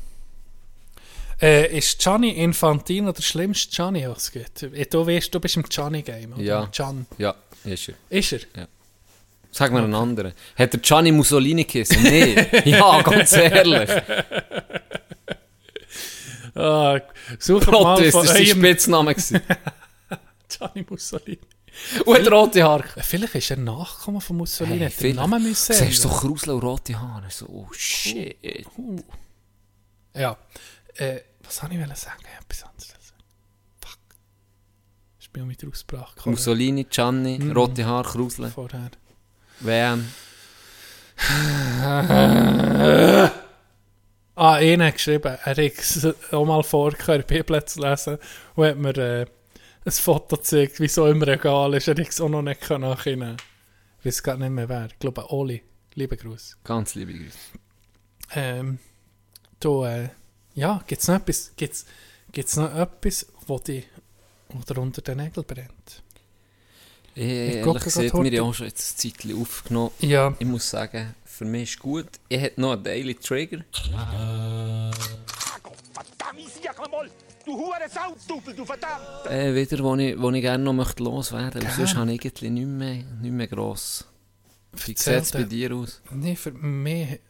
Äh, 1.41 1.76
ist 1.78 1.99
Gianni 1.99 2.31
Infantino 2.31 3.12
der 3.12 3.23
schlimmste 3.23 3.74
Gianni, 3.74 4.08
was 4.08 4.24
es 4.24 4.33
gibt? 4.33 4.62
Du 4.92 5.07
weißt, 5.07 5.34
du 5.34 5.41
bist 5.41 5.57
im 5.57 5.62
Gianni-Game, 5.65 6.34
oder? 6.34 6.42
Ja. 6.42 6.68
Gian. 6.70 7.07
Ja, 7.18 7.34
ist 7.65 7.89
er. 7.89 7.94
Ist 8.08 8.33
er? 8.33 8.68
Sag 9.50 9.73
mir 9.73 9.81
einen 9.83 9.94
anderen. 9.94 10.33
Hat 10.57 10.73
der 10.73 10.81
Gianni 10.81 11.12
Mussolini 11.12 11.65
gegessen? 11.65 12.02
Nee. 12.02 12.34
ja, 12.65 13.02
ganz 13.02 13.33
ehrlich. 13.33 13.91
Ah, 16.55 17.00
such 17.39 17.66
mal 17.66 18.00
ist, 18.02 18.12
von 18.12 18.26
sein 18.26 18.36
eurem 18.36 18.47
Spitzname. 18.47 19.15
Gianni 20.49 20.86
Mussolini. 20.89 21.39
Und 22.06 22.30
rote 22.30 22.62
Haare. 22.62 22.84
Vielleicht 22.98 23.34
ist 23.34 23.50
er 23.50 23.56
Nachkommen 23.58 24.20
von 24.20 24.36
Mussolini, 24.36 24.78
Hey, 24.78 24.90
hat 24.90 25.00
den. 25.00 25.16
Namen 25.16 25.42
müssen 25.42 25.72
Du 25.72 25.78
siehst 25.84 26.02
so. 26.02 26.08
Krusel 26.08 26.50
und 26.54 26.62
rote 26.62 26.98
Haare. 27.00 27.30
So, 27.30 27.46
oh 27.46 27.68
shit. 27.72 28.36
Ja. 30.14 30.36
Äh, 30.96 31.20
was 31.42 31.56
soll 31.56 31.72
ich 31.72 31.96
sagen? 31.98 32.22
Etwas 32.40 32.62
anderes. 32.64 32.94
Fuck. 33.84 33.98
Ich 35.20 35.30
bin 35.30 35.46
mit 35.46 35.60
der 35.62 35.68
Aussprache 35.70 36.14
gekommen. 36.14 36.34
Mussolini, 36.36 36.84
Gianni, 36.84 37.38
Mhm. 37.38 37.52
rote 37.52 37.84
Haare, 37.84 38.08
Krusel. 38.08 38.50
Vorher. 38.50 38.90
WM. 39.60 40.08
Ah, 44.36 44.54
einer 44.54 44.90
geschrieben, 44.90 45.38
er 45.44 45.56
hat 45.56 46.32
auch 46.32 46.44
mal 46.44 46.62
vorgehört, 46.64 47.28
Bibel 47.28 47.64
zu 47.64 47.80
lesen 47.80 48.18
und 48.56 48.66
hat 48.66 48.76
mir 48.78 48.96
äh, 48.98 49.26
ein 49.84 49.92
Foto 49.92 50.36
gezeigt, 50.36 50.80
wie 50.80 50.88
so 50.88 51.06
im 51.06 51.22
Regal 51.22 51.74
ist. 51.74 51.88
Er 51.88 51.96
hat 51.96 52.08
es 52.08 52.20
auch 52.20 52.28
noch 52.28 52.42
nicht 52.42 52.68
nachhinein. 52.70 53.36
Ich 54.00 54.06
weiß 54.06 54.22
gar 54.22 54.36
nicht 54.36 54.50
mehr 54.50 54.68
wer. 54.68 54.86
Ich 54.86 54.98
glaube, 54.98 55.30
Oli. 55.30 55.62
Liebe 55.94 56.16
Gruß. 56.16 56.58
Ganz 56.64 56.94
liebe 56.94 57.12
Grüße. 57.12 57.38
Ähm, 58.34 58.78
du, 59.60 59.84
äh, 59.84 60.08
ja, 60.54 60.82
gibt 60.86 61.02
es 61.02 61.08
noch 61.08 61.16
etwas, 61.16 61.52
gibt's, 61.56 61.86
gibt's 62.32 62.56
noch 62.56 62.74
etwas, 62.74 63.26
wo 63.46 63.58
die 63.58 63.84
oder 64.60 64.80
unter 64.80 65.02
den 65.02 65.18
Nägeln 65.18 65.46
brennt? 65.46 66.02
Ich, 67.14 67.22
Ich 67.24 67.56
ehrlich 67.56 67.84
gesagt, 67.84 68.12
wir 68.12 68.40
haben 68.40 68.48
auch 68.48 68.54
schon 68.54 68.66
jetzt 68.66 68.92
ein 68.92 69.12
Zeitchen 69.12 69.40
aufgenommen. 69.40 69.90
Ja. 70.00 70.34
Ich 70.38 70.46
muss 70.46 70.68
sagen, 70.68 71.14
für 71.24 71.44
mich 71.44 71.74
ist 71.74 71.78
gut. 71.78 72.08
Ich 72.28 72.40
hätte 72.40 72.60
noch 72.60 72.72
einen 72.72 72.82
Daily 72.82 73.14
Trigger. 73.14 73.64
Äh, 79.31 79.55
wieder, 79.55 79.82
wo 79.82 79.97
ich, 79.97 80.20
wo 80.20 80.31
ich 80.31 80.40
gerne 80.40 80.64
noch 80.64 80.73
möchte 80.73 81.02
loswerden 81.02 81.62
möchte. 81.62 81.76
Sonst 81.76 81.97
habe 81.97 82.12
ich 82.12 82.24
irgendwie 82.24 82.50
nicht 82.50 82.66
mehr, 82.66 83.05
nicht 83.20 83.32
mehr 83.32 83.47
gross. 83.47 84.05
Wie 84.73 84.97
sieht 84.97 85.06
es 85.06 85.32
bei 85.32 85.44
dir. 85.44 85.73
aus? 85.74 86.00
Nee, 86.10 86.36
für 86.36 86.52
mich. 86.52 87.20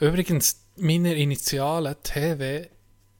Übrigens, 0.00 0.60
meine 0.76 1.14
Initialen 1.14 1.94
TV 2.02 2.68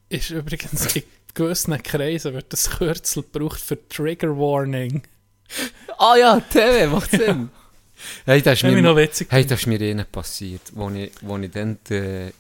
ist 0.09 0.31
übrigens 0.31 0.97
in 0.97 1.03
gewissen 1.35 1.83
Kreisen 1.83 2.35
wird 2.35 2.53
das 2.53 2.71
Kürzel 2.71 3.23
gebraucht 3.23 3.61
für 3.61 3.89
Trigger 3.89 4.37
Warning. 4.37 5.03
Ah 6.01 6.15
ja, 6.17 6.39
TV, 6.39 6.95
macht 6.95 7.11
Sinn. 7.11 7.51
hey, 8.25 8.41
das 8.41 8.59
ist 8.59 8.63
mir, 8.63 8.81
noch 8.81 8.95
witzig 8.95 9.27
hey, 9.31 9.45
das 9.45 9.61
ist 9.61 9.67
mir 9.67 9.81
innen 9.81 10.07
passiert, 10.07 10.61
wo 10.75 10.89
ich, 10.91 11.11
wo 11.23 11.37
ich 11.39 11.51
dann, 11.51 11.79
den, 11.91 12.33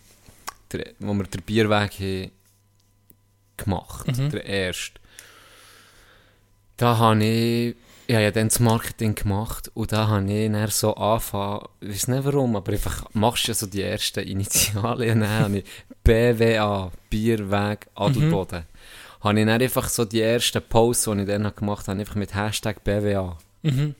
den, 0.72 0.84
wo 1.00 1.14
wir 1.14 1.24
den 1.24 1.42
Bierweg 1.42 1.92
haben 1.98 2.30
gemacht, 3.58 4.06
Mhm. 4.16 4.30
der 4.30 4.44
erste. 4.46 4.92
Da 6.76 6.96
habe 6.98 7.24
ich, 7.24 7.76
ich 8.06 8.14
habe 8.14 8.24
ja 8.24 8.30
dann 8.30 8.48
das 8.48 8.60
Marketing 8.60 9.14
gemacht 9.14 9.70
und 9.74 9.92
da 9.92 10.06
habe 10.08 10.32
ich 10.32 10.50
dann 10.50 10.68
so 10.70 10.94
angefangen, 10.94 11.66
ich 11.80 11.88
weiß 11.90 12.08
nicht 12.08 12.24
warum, 12.24 12.56
aber 12.56 12.72
einfach 12.72 13.04
machst 13.12 13.44
du 13.44 13.50
ja 13.50 13.54
so 13.54 13.66
die 13.66 13.82
ersten 13.82 14.20
Initialien, 14.20 15.20
dann 15.20 15.30
habe 15.30 15.58
ich 15.58 15.64
BWA, 16.04 16.90
Bierweg, 17.10 17.86
Adelboden. 17.94 18.64
Habe 19.20 19.40
ich 19.40 19.46
dann 19.46 19.60
einfach 19.60 19.88
so 19.88 20.04
die 20.04 20.20
ersten 20.22 20.62
Posts, 20.62 21.04
die 21.12 21.20
ich 21.22 21.26
dann 21.26 21.52
gemacht 21.54 21.88
habe, 21.88 21.98
einfach 22.00 22.14
mit 22.14 22.34
Hashtag 22.34 22.84
BWA. 22.84 23.36
Mhm. 23.62 23.94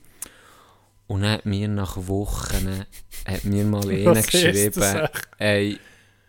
Und 1.07 1.21
dann 1.23 1.31
hat 1.31 1.45
mir 1.45 1.67
nach 1.67 1.97
Wochen 1.97 2.85
hat 3.25 3.43
mir 3.43 3.65
mal 3.65 3.83
einer 3.89 4.21
geschrieben, 4.21 5.07
ey, 5.39 5.77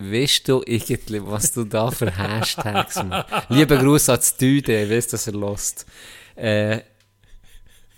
weißt 0.01 0.47
du 0.47 0.63
irgendwie, 0.65 1.25
was 1.25 1.51
du 1.51 1.63
da 1.63 1.91
für 1.91 2.15
Hashtags 2.15 3.03
machst? 3.03 3.49
Lieber 3.49 3.77
Gruß 3.77 4.09
an 4.09 4.17
das 4.17 4.35
ich 4.39 4.67
weiss, 4.67 5.07
dass 5.07 5.27
er 5.27 5.33
lost. 5.33 5.85
Äh, 6.35 6.81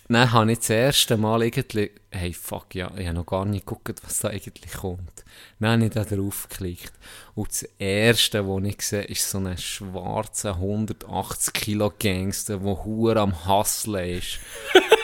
dann 0.10 0.32
habe 0.32 0.52
ich 0.52 0.60
das 0.60 0.70
erste 0.70 1.18
Mal 1.18 1.44
irgendwie, 1.44 1.92
hey 2.12 2.34
fuck 2.34 2.76
ja, 2.76 2.92
ich 2.98 3.08
habe 3.08 3.18
noch 3.18 3.26
gar 3.26 3.46
nicht 3.46 3.66
geguckt, 3.66 4.02
was 4.04 4.20
da 4.20 4.30
eigentlich 4.30 4.74
kommt. 4.74 5.24
Dann 5.60 5.72
habe 5.72 5.86
ich 5.86 5.92
da 5.92 6.04
drauf 6.04 6.48
geklickt. 6.50 6.94
Und 7.36 7.50
das 7.50 7.64
erste, 7.80 8.48
was 8.48 8.64
ich 8.64 8.82
sehe, 8.82 9.04
ist 9.04 9.30
so 9.30 9.40
ein 9.40 9.58
schwarzer 9.58 10.56
180 10.56 11.54
Kilo 11.54 11.92
Gangster, 11.98 12.58
der 12.58 12.84
hure 12.84 13.22
am 13.22 13.48
Hustlen 13.48 14.18
ist. 14.18 14.40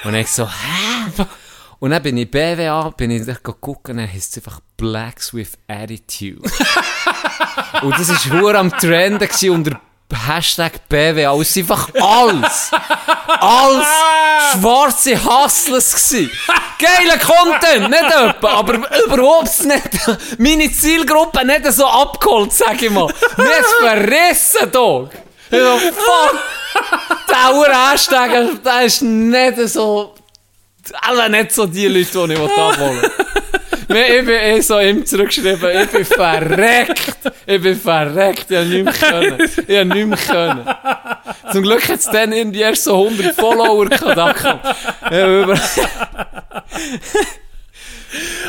Und 0.04 0.16
ich 0.16 0.28
so, 0.28 0.48
hä? 0.48 1.26
Und 1.80 1.92
dann 1.92 2.04
bin 2.04 2.18
ich 2.18 2.30
BWA, 2.30 2.90
bin 2.90 3.12
ich 3.12 3.44
gucken, 3.44 3.98
dann 3.98 4.12
heisst 4.12 4.36
es 4.36 4.44
einfach 4.44 4.60
Blacks 4.76 5.34
with 5.34 5.52
Attitude. 5.68 6.42
Und 7.82 7.98
das 7.98 8.10
war 8.10 8.42
hure 8.42 8.58
am 8.58 8.70
gewesen 8.70 9.50
unter 9.52 9.80
Hashtag 10.12 10.88
BWA. 10.90 11.40
Es 11.40 11.56
ist 11.56 11.58
einfach 11.58 11.90
alles, 11.96 12.72
alles 13.40 13.88
schwarze 14.52 15.24
Hustlers 15.24 15.94
gewesen. 15.94 16.32
Geiler 16.80 17.18
Content, 17.18 17.90
nicht 17.90 18.04
etwa, 18.04 18.50
aber 18.50 18.76
überhaupt 19.06 19.66
nicht. 19.66 20.40
Meine 20.40 20.72
Zielgruppe 20.72 21.46
nicht 21.46 21.72
so 21.72 21.86
abgeholt, 21.86 22.54
sag 22.54 22.82
ich 22.82 22.90
mal. 22.90 23.14
Mir 23.38 23.60
ist 23.60 23.76
verrissen, 23.82 24.72
Dog. 24.72 25.12
Ich 25.52 25.58
so, 25.58 25.78
fuck. 25.78 26.40
Der 27.30 27.92
Hashtag, 27.92 28.64
der 28.64 28.82
ist 28.82 29.02
nicht 29.02 29.70
so, 29.70 30.16
alle 31.02 31.30
nicht 31.30 31.52
so 31.52 31.66
die 31.66 31.88
Leute, 31.88 32.28
die 32.28 32.34
ich 32.34 32.40
abholen 32.40 33.02
will. 33.02 33.12
Ich 33.92 34.24
bin 34.24 34.30
eh 34.30 34.62
so 34.62 34.80
ihm 34.80 35.04
zurückgeschrieben, 35.04 35.82
ich 35.82 35.90
bin 35.90 36.06
verreckt. 36.06 37.18
Ich 37.48 37.62
bin 37.62 37.76
verreckt, 37.76 38.52
ich 38.52 38.58
habe 38.58 38.68
nicht 38.68 38.84
mehr 38.86 38.94
können. 38.94 39.38
Ich 39.68 39.78
habe 39.78 39.86
nicht 39.86 40.08
mehr 40.08 40.18
können. 40.18 40.70
Zum 41.52 41.64
Glück 41.64 41.88
hat 41.90 42.00
es 42.00 42.06
dann 42.06 42.32
irgendwie 42.32 42.62
erst 42.62 42.84
so 42.84 43.04
100 43.04 43.34
Follower 43.34 43.88
gehabt. 43.88 44.18
da 44.18 44.34
komm. 44.34 44.60
Ja, 45.12 45.42
über 45.42 45.60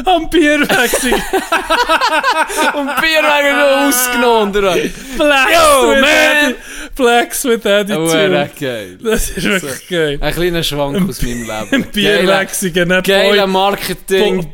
Am 0.04 0.28
Bierwechsel. 0.30 1.12
und 1.12 2.86
Bier 3.00 3.22
wegen 3.22 3.58
noch 3.58 3.88
ausgenommen. 3.88 4.56
oder? 4.56 4.72
Blacks, 5.16 5.52
Yo, 5.52 5.90
with 5.90 6.00
man. 6.00 6.54
Blacks 6.96 7.44
with 7.44 7.66
Attitude. 7.66 8.50
geil. 8.58 8.98
Das 9.02 9.30
ist 9.30 9.42
wirklich 9.44 9.88
geil. 9.88 10.18
Ein 10.20 10.34
kleiner 10.34 10.62
Schwank 10.62 11.08
aus 11.08 11.22
meinem 11.22 11.42
Leben. 11.46 11.84
Bierwechsel, 11.92 12.70
nicht 12.72 13.06
Geiler. 13.06 13.46
Marketing. 13.46 14.52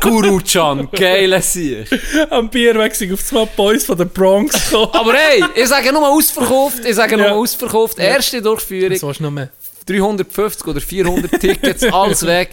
Guru-Chan. 0.00 0.88
Geiler 0.98 1.40
Sieg. 1.40 1.86
Am 2.30 2.48
Bierwechsel 2.50 3.12
auf 3.14 3.24
zwei 3.24 3.44
Boys 3.46 3.84
von 3.86 3.96
der 3.96 4.04
Bronx. 4.04 4.74
Aber 4.74 5.14
hey, 5.14 5.42
ich 5.54 5.66
sage 5.66 5.92
nur 5.92 6.06
ausverkauft. 6.08 6.84
Ich 6.84 6.94
sage 6.94 7.16
nur 7.16 7.26
Ja. 7.26 7.32
ausverkauft. 7.32 7.98
Erste 7.98 8.42
Durchführung. 8.42 8.90
Das 8.90 9.02
warst 9.02 9.20
du 9.20 9.24
noch 9.24 9.30
mehr. 9.30 9.48
350 9.84 10.66
oder 10.66 10.80
400 10.80 11.40
Tickets, 11.40 11.82
alles 11.92 12.24
weg. 12.26 12.50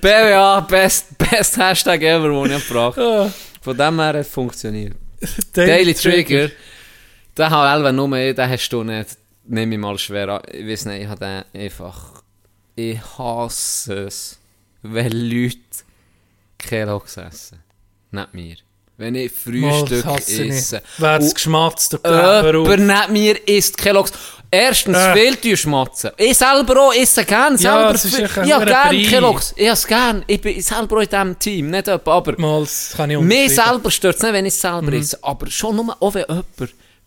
BWA, 0.00 0.60
best, 0.60 1.16
best 1.18 1.56
Hashtag 1.56 2.02
ever, 2.02 2.28
den 2.28 2.56
ich 2.56 2.68
gebracht. 2.68 2.98
Ah, 2.98 3.30
Von 3.60 3.76
dem 3.76 3.98
her 3.98 4.08
hat 4.08 4.16
es 4.16 4.28
funktioniert. 4.28 4.96
Daily 5.52 5.94
Trigger, 5.94 6.50
den 7.36 7.50
habe 7.50 7.88
ich 7.88 7.92
nur 7.94 8.08
den 8.08 8.50
hast 8.50 8.68
du 8.70 8.84
nicht. 8.84 9.16
Nehme 9.44 9.74
ich 9.74 9.80
mal 9.80 9.98
schwer 9.98 10.28
an. 10.28 10.42
Ich 10.52 10.66
weiß 10.66 10.84
nicht, 10.86 11.02
ich 11.02 11.08
habe 11.08 11.44
den 11.54 11.62
einfach... 11.62 12.22
Ich 12.76 12.98
hasse 13.18 14.04
es, 14.04 14.38
wenn 14.82 15.10
Leute 15.10 15.58
Kelloggs 16.58 17.16
essen. 17.16 17.58
Nicht 18.10 18.34
mir. 18.34 18.56
Wenn 18.98 19.14
ich 19.14 19.32
Frühstück 19.32 20.04
ich. 20.26 20.40
esse. 20.40 20.82
Wer 20.98 21.20
Und 21.20 21.34
geschmatzt, 21.34 21.98
der 22.04 22.40
auf. 22.40 22.44
Jemand 22.44 23.10
neben 23.10 23.12
mir 23.12 23.48
isst 23.48 23.78
Kelloggs. 23.78 24.12
Erstens 24.50 24.96
Äh. 24.96 25.12
fehlt 25.12 25.44
dir 25.44 25.56
Schmatzen. 25.56 26.10
Ich 26.16 26.38
selber 26.38 26.80
auch 26.80 26.94
esse 26.94 27.24
gern. 27.24 27.52
Ja, 27.54 27.58
selber 27.58 27.92
das 27.92 28.04
ist 28.06 28.14
viel- 28.14 28.24
ich 28.24 28.52
habe 28.52 28.64
gern. 28.64 29.02
Kelloggs. 29.02 29.52
Ich 29.56 29.66
habe 29.66 29.74
es 29.74 29.86
gern. 29.86 30.24
Ich 30.26 30.40
bin 30.40 30.60
selber 30.62 30.96
auch 30.96 31.00
in 31.02 31.08
diesem 31.08 31.38
Team. 31.38 31.70
Nicht 31.70 31.86
jemand, 31.86 32.08
aber... 32.08 32.34
Mal, 32.38 32.60
das 32.60 32.94
kann 32.96 33.10
ich 33.10 33.18
Mir 33.20 33.50
selber 33.50 33.90
stört 33.90 34.16
es 34.16 34.22
nicht, 34.22 34.32
wenn 34.32 34.46
ich 34.46 34.54
es 34.54 34.60
selber 34.60 34.82
Mhm. 34.90 34.92
esse. 35.00 35.18
Aber 35.22 35.50
schon 35.50 35.76
nur, 35.76 35.94
auch 36.00 36.14
wenn 36.14 36.24
jemand 36.28 36.46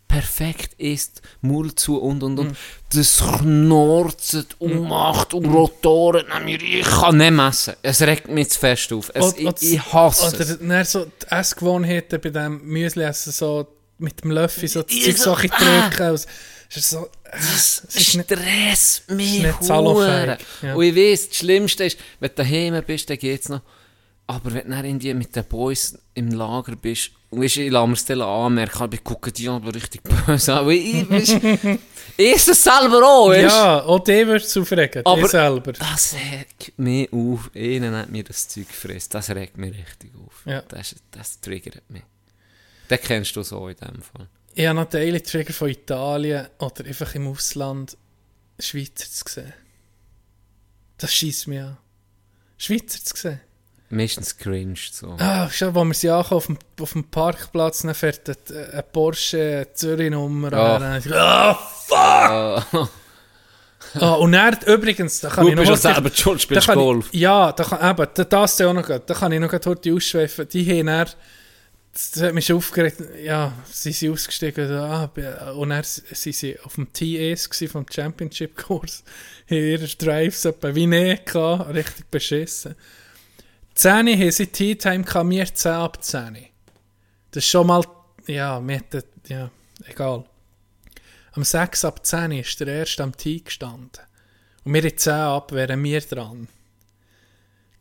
perfekt 0.07 0.73
isst, 0.77 1.21
Maul 1.41 1.73
zu 1.73 1.97
und 1.99 2.21
und 2.21 2.37
und, 2.37 2.49
Mhm. 2.49 2.55
das 2.93 3.23
knorzt 3.39 4.55
und 4.59 4.87
macht 4.87 5.33
und 5.33 5.45
Rotoren. 5.45 6.25
Ich 6.47 6.85
kann 6.85 7.17
nicht 7.17 7.31
messen. 7.31 7.73
Es 7.81 8.01
regt 8.01 8.27
mich 8.27 8.49
zu 8.51 8.59
fest 8.59 8.91
auf. 8.93 9.09
Es, 9.13 9.25
Und- 9.25 9.39
ich, 9.39 9.45
und- 9.47 9.61
ich 9.63 9.93
hasse 9.93 10.27
Oder 10.35 10.39
es. 10.41 10.57
dann 10.59 10.85
so 10.85 11.05
die 11.05 11.27
Essgewohnheiten 11.31 12.19
bei 12.21 12.29
dem 12.29 12.61
Müsli 12.65 13.03
essen, 13.03 13.31
so 13.31 13.67
mit 13.99 14.21
dem 14.23 14.31
Löffel 14.31 14.67
so 14.67 14.83
Ja, 14.87 15.15
Zeug 15.15 15.17
so, 15.17 15.33
ah. 15.33 15.89
drücken. 15.89 16.19
Es 16.73 16.77
ist 16.77 16.89
so... 16.91 17.05
äh, 17.25 17.31
Das 17.33 17.83
es 17.89 17.95
ist 17.95 18.11
stresst 18.23 19.11
mich 19.11 19.43
nicht 19.43 19.61
ja. 20.61 20.73
Und 20.75 20.83
ich 20.85 20.95
weiss, 20.95 21.27
das 21.27 21.37
Schlimmste 21.37 21.83
ist, 21.83 21.97
wenn 22.19 22.29
du 22.29 22.35
daheim 22.35 22.81
bist, 22.85 23.09
dann 23.09 23.17
geht's 23.17 23.49
noch. 23.49 23.61
Aber 24.27 24.53
wenn 24.53 24.63
du 24.63 24.69
dann 24.69 24.85
irgendwie 24.85 25.13
mit 25.13 25.35
den 25.35 25.43
Boys 25.43 25.97
im 26.13 26.31
Lager 26.31 26.75
bist, 26.77 27.11
weißt, 27.31 27.57
ich 27.57 27.69
lasse 27.71 27.87
mir 27.87 27.93
es 27.93 28.05
dann 28.05 28.21
anmerken, 28.21 28.83
aber 28.83 28.93
ich 28.93 29.03
gucke 29.03 29.31
die 29.33 29.49
aber 29.49 29.75
richtig 29.75 30.01
böse 30.25 30.53
an. 30.53 30.69
Ich, 30.69 31.09
weißt, 31.09 31.39
ich 32.15 32.31
ist 32.35 32.47
es 32.47 32.63
selber 32.63 33.01
auch, 33.05 33.27
weißt 33.29 33.41
Ja, 33.53 33.83
auch 33.83 33.99
der 33.99 34.27
wird 34.27 34.43
es 34.43 34.55
aufregen, 34.55 35.05
Aber- 35.05 35.27
selber. 35.27 35.73
Das 35.73 36.13
regt 36.15 36.77
mich 36.79 37.11
auf. 37.11 37.51
Ihnen 37.53 37.93
hat 37.93 38.09
mir 38.09 38.23
das 38.23 38.47
Zeug 38.47 38.69
gefressen. 38.69 39.09
Das 39.11 39.29
regt 39.31 39.57
mich 39.57 39.73
richtig 39.73 40.11
auf. 40.25 40.43
Ja. 40.45 40.61
Das, 40.61 40.95
das 41.11 41.41
triggert 41.41 41.89
mich. 41.89 42.03
Den 42.89 42.99
kennst 43.01 43.35
du 43.35 43.43
so 43.43 43.67
in 43.67 43.75
dem 43.75 44.01
Fall. 44.01 44.27
Ich 44.53 44.65
habe 44.67 44.79
noch 44.79 44.85
Daily 44.89 45.21
Trigger 45.21 45.53
von 45.53 45.69
Italien 45.69 46.47
oder 46.59 46.85
einfach 46.85 47.15
im 47.15 47.27
Ausland 47.27 47.97
Schweizer 48.59 49.09
zu 49.09 49.23
sehen. 49.27 49.53
Das 50.97 51.13
schießt 51.13 51.47
mich 51.47 51.59
an. 51.61 51.77
Schweizer 52.57 53.03
zu 53.03 53.15
sehen. 53.17 53.41
Meistens 53.89 54.37
cringe 54.37 54.75
so. 54.91 55.15
Ah, 55.19 55.49
schon, 55.49 55.73
wo 55.75 55.83
wir 55.83 55.93
sie 55.93 56.09
ankommen, 56.09 56.37
auf 56.37 56.45
dem, 56.45 56.57
auf 56.79 56.93
dem 56.93 57.03
Parkplatz, 57.05 57.81
dann 57.81 57.93
fährt 57.93 58.29
ein, 58.29 58.35
ein 58.73 58.83
Porsche 58.91 59.67
Zürich-Nummer 59.73 60.53
Ah. 60.53 60.75
an. 60.75 60.81
Dann 60.81 60.99
ich, 60.99 61.13
Ah, 61.13 61.53
fuck! 61.87 62.89
Ah, 63.95 64.13
und 64.13 64.31
dann, 64.31 64.57
übrigens, 64.67 65.19
da 65.19 65.29
kann 65.29 65.43
Du 65.45 65.49
ich 65.49 65.55
noch 65.57 65.65
bist 65.69 65.83
ja 65.83 65.95
heute- 65.95 66.09
selber 66.13 66.33
da 66.33 66.39
spielst 66.39 66.67
Golf. 66.67 67.09
Ich, 67.11 67.19
ja, 67.19 67.51
da 67.51 67.63
kann, 67.65 67.89
eben, 67.91 68.07
da- 68.13 68.23
das 68.23 68.57
ja 68.59 68.69
auch 68.69 68.73
noch, 68.73 68.85
gut. 68.85 69.01
da 69.07 69.13
kann 69.13 69.31
ich 69.33 69.39
noch 69.41 69.51
heute 69.51 69.93
ausschweifen. 69.93 70.47
Die 70.47 70.79
haben 70.79 70.85
dann, 70.85 71.09
das, 71.93 72.21
hat 72.21 72.33
mich 72.33 72.51
aufgeregt, 72.53 73.01
ja, 73.21 73.53
sie 73.69 73.91
sind 73.91 74.13
ausgestiegen, 74.13 74.71
ah, 74.71 75.05
und 75.55 75.69
dann 75.69 75.83
sind 75.83 76.35
sie 76.35 76.59
auf 76.61 76.75
dem 76.75 76.91
TS 76.93 77.49
vom 77.69 77.85
Championship-Kurs, 77.89 79.03
haben 79.49 79.57
ihre 79.57 79.87
Drives 79.87 80.45
etwa 80.45 80.73
wie 80.73 80.87
nie 80.87 81.19
gehabt, 81.23 81.73
richtig 81.73 82.09
beschissen. 82.09 82.75
10 83.75 84.07
haben 84.07 84.31
sie 84.31 84.47
Tea 84.47 84.75
Time 84.75 85.03
gehabt, 85.03 85.29
wir 85.29 85.53
10 85.53 85.71
ab 85.71 86.03
10. 86.03 86.37
Das 87.31 87.43
ist 87.43 87.49
schon 87.49 87.67
mal, 87.67 87.83
ja, 88.27 88.65
wir 88.65 88.75
hätten, 88.75 89.03
ja, 89.27 89.49
egal. 89.85 90.25
Am 91.33 91.43
6 91.43 91.85
ab 91.85 92.05
10 92.05 92.31
ist 92.31 92.59
der 92.59 92.67
erste 92.67 93.03
am 93.03 93.15
Tee 93.15 93.39
gestanden. 93.39 94.03
Und 94.63 94.73
wir 94.73 94.83
in 94.83 94.97
10 94.97 95.13
ab 95.13 95.51
wären 95.53 95.83
wir 95.83 96.01
dran. 96.01 96.47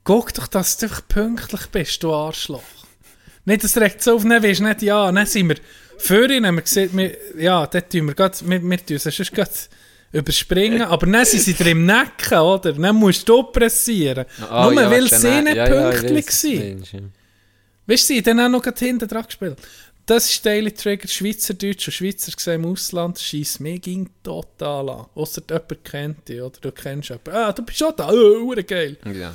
Guck 0.04 0.32
doch, 0.34 0.46
dass 0.46 0.78
du 0.78 0.88
pünktlich 1.08 1.66
bist, 1.66 2.02
du 2.02 2.14
Arschloch. 2.14 2.62
Nicht, 3.44 3.64
dass 3.64 3.76
regt 3.76 4.02
so 4.02 4.16
auf, 4.16 4.22
dann 4.22 4.42
weisst 4.42 4.60
du 4.60 4.64
nicht, 4.64 4.82
ja, 4.82 5.10
dann 5.10 5.26
sind 5.26 5.48
wir 5.48 5.56
vorhin, 5.98 6.46
haben 6.46 6.56
wir 6.56 6.62
gesehen, 6.62 6.90
wir, 6.92 7.16
ja, 7.38 7.66
dort 7.66 7.90
tun 7.90 8.06
wir 8.06 8.14
grad, 8.14 8.48
wir, 8.48 8.62
wir 8.62 8.86
tun 8.86 8.96
es 8.96 9.04
sonst 9.04 9.32
grad 9.32 9.68
überspringen, 10.12 10.82
aber 10.82 11.06
dann 11.06 11.24
sind 11.24 11.42
sie 11.42 11.54
dir 11.54 11.70
im 11.70 11.86
Nacken, 11.86 12.38
oder? 12.38 12.72
Dann 12.72 12.96
musst 12.96 13.28
du 13.28 13.42
pressieren. 13.44 14.26
Nur 14.38 14.72
ja, 14.74 14.90
weil 14.90 15.08
sie 15.08 15.42
nicht 15.42 15.56
ja, 15.56 15.68
ja, 15.68 15.90
ich 15.90 16.00
pünktlich 16.00 16.26
du 16.26 16.48
waren. 16.48 16.84
ja. 16.92 17.00
Weißt 17.86 18.10
du, 18.10 18.14
sie 18.14 18.18
haben 18.18 18.24
dann 18.24 18.40
auch 18.40 18.48
noch 18.48 18.62
gerade 18.62 18.84
hinten 18.84 19.08
dran 19.08 19.24
gespielt. 19.24 19.56
Das 20.06 20.28
ist 20.28 20.44
Daily 20.44 20.72
Trigger, 20.72 21.06
Schweizerdeutsch 21.06 21.86
und 21.86 21.92
Schweizer 21.92 22.32
gesehen 22.32 22.64
im 22.64 22.72
Ausland, 22.72 23.18
schießt 23.18 23.60
mir 23.60 23.78
ging 23.78 24.10
total 24.24 24.88
an. 24.90 25.06
Ausser 25.14 25.42
jemand 25.48 25.84
kennt 25.84 26.28
dich 26.28 26.40
oder 26.40 26.58
du 26.60 26.72
kennst 26.72 27.10
jemanden. 27.10 27.30
Ah, 27.30 27.52
du 27.52 27.62
bist 27.62 27.82
auch 27.82 27.94
da, 27.94 28.10
oh, 28.10 28.52
geil. 28.66 28.96
Ja. 29.04 29.34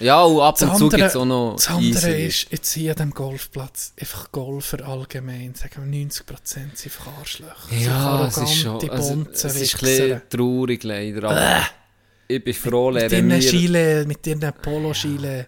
Ja, 0.00 0.22
und 0.22 0.40
ab 0.40 0.60
und 0.60 0.68
Das 0.68 0.78
zu 0.78 0.88
gibt 0.88 1.02
es 1.02 1.16
auch 1.16 1.24
noch 1.24 1.56
Das 1.56 1.68
andere 1.68 2.10
ist, 2.20 2.46
jetzt 2.50 2.72
hier 2.72 2.92
an 2.92 2.96
diesem 2.96 3.10
Golfplatz, 3.12 3.92
einfach 4.00 4.30
Golfer 4.30 4.86
allgemein, 4.86 5.54
sagen 5.54 5.90
wir 5.90 6.06
90% 6.06 6.22
sind 6.44 6.72
einfach 6.84 7.18
Arschlöcher. 7.18 7.54
Ja, 7.80 8.26
es 8.26 8.36
ist 8.36 8.54
schon. 8.54 8.90
Also, 8.90 9.26
es 9.32 9.44
ist 9.44 9.74
ein 9.74 9.80
bisschen 9.80 10.22
traurig 10.30 10.84
leider. 10.84 11.30
Aber 11.30 11.66
ich 12.28 12.44
bin 12.44 12.54
froh, 12.54 12.90
Mit 12.90 13.10
lernen 13.10 13.30
ihren 13.30 13.40
wir. 13.40 13.48
Schiele, 13.48 14.04
mit 14.06 14.26
ihren 14.26 14.52
Polo-Schiele, 14.62 15.46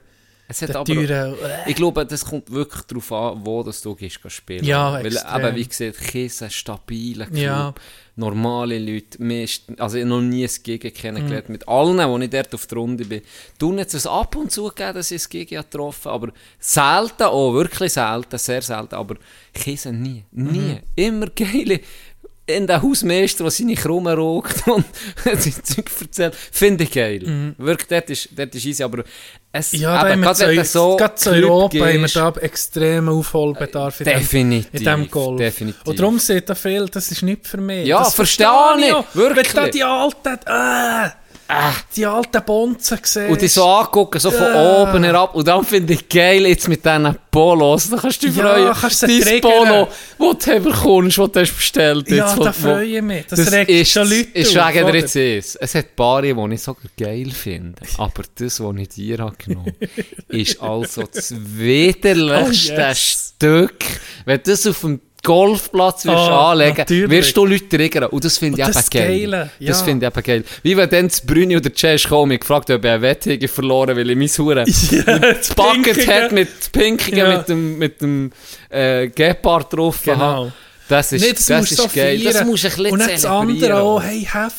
Es 0.50 0.62
hat 0.62 0.74
aber, 0.74 0.84
teuren... 0.84 1.36
ich 1.64 1.76
glaube, 1.76 2.04
das 2.04 2.24
kommt 2.24 2.50
wirklich 2.50 2.82
darauf 2.82 3.12
an, 3.12 3.40
wo 3.44 3.62
das 3.62 3.80
du 3.82 3.94
gehst 3.94 4.18
spielen. 4.26 4.64
Ja, 4.64 4.94
Weil 4.94 5.06
extrem. 5.06 5.46
eben, 5.46 5.56
wie 5.56 5.64
gesagt, 5.64 6.00
Kies 6.00 6.42
ein 6.42 6.50
stabiler 6.50 7.26
Club. 7.26 7.38
Ja. 7.38 7.74
Normale 8.16 8.78
Leute. 8.80 9.22
Ist, 9.22 9.62
also 9.78 9.96
ich 9.96 10.02
habe 10.02 10.10
noch 10.10 10.20
nie 10.20 10.44
ein 10.44 10.50
Gegen 10.64 10.92
kennengelernt. 10.92 11.48
Mhm. 11.48 11.52
Mit 11.52 11.68
allen, 11.68 12.20
die 12.20 12.24
ich 12.24 12.30
dort 12.30 12.54
auf 12.54 12.66
der 12.66 12.78
Runde 12.78 13.04
bin. 13.04 13.22
Du 13.58 13.72
jetzt 13.76 13.94
es 13.94 14.08
ab 14.08 14.34
und 14.34 14.50
zu 14.50 14.68
gegeben, 14.68 14.94
dass 14.94 15.12
ich 15.12 15.22
ein 15.22 15.30
Gegen 15.30 15.62
getroffen 15.62 16.10
habe, 16.10 16.14
aber 16.26 16.32
selten, 16.58 17.22
auch 17.22 17.54
wirklich 17.54 17.92
selten, 17.92 18.36
sehr 18.36 18.62
selten, 18.62 18.96
aber 18.96 19.14
Kies 19.54 19.84
nie. 19.84 20.24
Nie. 20.32 20.58
Mhm. 20.58 20.78
Immer 20.96 21.26
geile 21.28 21.80
in 22.56 22.66
der 22.66 22.82
Hausmeister, 22.82 23.44
der 23.44 23.50
seine 23.50 23.74
Krumme 23.74 24.14
raucht 24.14 24.66
und 24.68 24.84
sein 25.24 25.54
Zeug 25.62 25.90
erzählt, 26.00 26.34
finde 26.34 26.84
ich 26.84 26.92
geil. 26.92 27.54
Wirklich, 27.58 27.88
dort 27.88 28.10
ist, 28.10 28.28
dort 28.36 28.54
ist 28.54 28.64
easy, 28.64 28.82
aber 28.82 29.04
es, 29.52 29.72
Mhm. 29.72 29.80
Ja, 29.80 30.00
eben, 30.12 30.24
haben 30.24 30.36
gerade 30.36 30.64
so 30.64 30.96
gerade 30.96 31.14
zu 31.16 31.30
Europa 31.30 31.78
haben 31.78 31.92
wir 31.94 31.98
gehst, 32.02 32.16
da 32.16 32.32
extremen 32.40 33.08
Aufholbedarf 33.08 34.00
in 34.00 34.06
dem, 34.06 34.18
Definitiv, 34.20 34.68
in 34.72 34.84
dem 34.84 35.10
Golf. 35.10 35.38
definitiv. 35.38 35.80
Und 35.86 35.98
darum 35.98 36.18
sieht 36.20 36.48
da 36.48 36.54
viel, 36.54 36.86
das 36.86 37.10
ist 37.10 37.22
nicht 37.22 37.46
für 37.46 37.56
mich. 37.56 37.86
Ja, 37.86 37.98
das 37.98 38.14
verstehe 38.14 38.46
ich, 38.78 38.92
auch. 38.92 39.04
wirklich. 39.14 39.54
Wenn 39.54 39.64
da 39.64 39.68
die 39.68 39.82
alten, 39.82 40.38
äh, 40.46 41.10
die 41.96 42.06
alten 42.06 42.42
Bonzen 42.44 42.98
siehst. 43.02 43.28
Und 43.30 43.40
die 43.42 43.48
so 43.48 43.64
angucken, 43.64 44.18
so 44.20 44.30
von 44.30 44.46
Ja. 44.54 44.82
oben 44.82 45.04
herab. 45.04 45.34
Und 45.34 45.46
dann 45.48 45.64
finde 45.64 45.92
ich 45.94 46.08
geil, 46.08 46.46
jetzt 46.46 46.68
mit 46.68 46.84
diesen 46.84 47.16
Polos. 47.30 47.90
Da 47.90 47.96
kannst 47.96 48.22
du 48.22 48.28
dich 48.28 48.36
Ja, 48.36 48.52
freuen. 48.54 48.72
kannst 48.80 49.02
Dein 49.02 49.20
triggern. 49.20 49.86
Polo, 50.18 50.34
das 50.34 50.44
du 50.44 50.60
bekommst, 50.60 51.18
das 51.18 51.32
du 51.32 51.40
hast 51.40 51.56
bestellt. 51.56 52.08
Ja, 52.10 52.16
jetzt, 52.26 52.36
wo- 52.36 52.44
da 52.44 52.50
wo- 52.50 52.60
freue 52.62 52.84
ich 52.86 53.02
mich. 53.02 53.26
Das, 53.26 53.38
Das 53.38 53.52
regt 53.52 53.70
ist, 53.70 53.90
schon 53.92 54.08
Leute 54.08 54.28
ist 54.34 54.52
auf, 54.54 54.74
wegen 54.74 54.94
jetzt 54.94 55.16
ist. 55.16 55.56
Es 55.56 55.74
hat 55.74 55.96
Paare, 55.96 56.34
die 56.34 56.54
ich 56.54 56.62
sogar 56.62 56.82
geil 56.98 57.30
finde. 57.30 57.82
Aber 57.98 58.22
das, 58.34 58.60
was 58.60 58.76
ich 58.76 58.88
dir 58.90 59.18
habe 59.18 59.36
genommen 59.36 59.74
ist 60.28 60.60
also 60.62 61.02
das 61.12 61.34
widerlichste 61.36 62.74
Oh, 62.74 62.78
yes. 62.80 63.32
Stück. 63.36 63.84
Wenn 64.24 64.40
das 64.44 64.66
auf 64.66 64.80
dem 64.80 65.00
Golfplatz 65.22 66.04
wirst 66.06 66.16
Oh, 66.30 66.32
anlegen, 66.34 66.76
natürlich. 66.78 67.10
wirst 67.10 67.36
du 67.36 67.46
Leute 67.46 67.68
triggern. 67.68 68.04
Und 68.04 68.24
das 68.24 68.38
finde 68.38 68.60
ich 68.60 68.66
das 68.66 68.88
eben 68.92 69.06
geil. 69.30 69.50
Ja. 69.58 69.68
Das 69.68 69.82
finde 69.82 70.06
ich 70.06 70.12
eben 70.12 70.22
geil. 70.22 70.44
Wie 70.62 70.76
wenn 70.76 70.88
dann 70.90 71.08
das 71.08 71.20
Brüni 71.20 71.56
oder 71.56 71.70
Jazz 71.74 72.04
kommen 72.04 72.32
und 72.32 72.40
gefragt 72.40 72.70
ob 72.70 72.84
er 72.84 72.94
eine 72.94 73.02
Wette 73.02 73.48
verloren, 73.48 73.96
weil 73.96 74.10
ich 74.10 74.16
mein 74.16 74.28
Hure 74.28 74.64
Ja, 74.66 75.18
das 75.18 75.48
Bucket 75.54 76.06
hat 76.08 76.32
mit 76.32 76.48
Pinkigen 76.72 77.18
Ja. 77.18 77.36
mit 77.38 77.48
dem, 77.48 77.78
mit 77.78 78.00
dem 78.00 78.32
äh, 78.70 79.08
Gepard 79.08 79.72
drauf. 79.72 80.00
Genau. 80.04 80.50
Das 80.88 81.12
ist, 81.12 81.22
Nee, 81.22 81.32
das, 81.32 81.46
das 81.46 81.70
ist 81.70 81.94
geil. 81.94 82.20
Das 82.24 82.34
feiern. 82.34 82.46
musst 82.48 82.64
du 82.64 82.68
ein 82.68 82.74
bisschen 82.76 82.92
Und 82.92 83.00
das 83.08 83.24
andere 83.24 83.80
auch, 83.80 84.02
hey, 84.02 84.22
hab, 84.32 84.52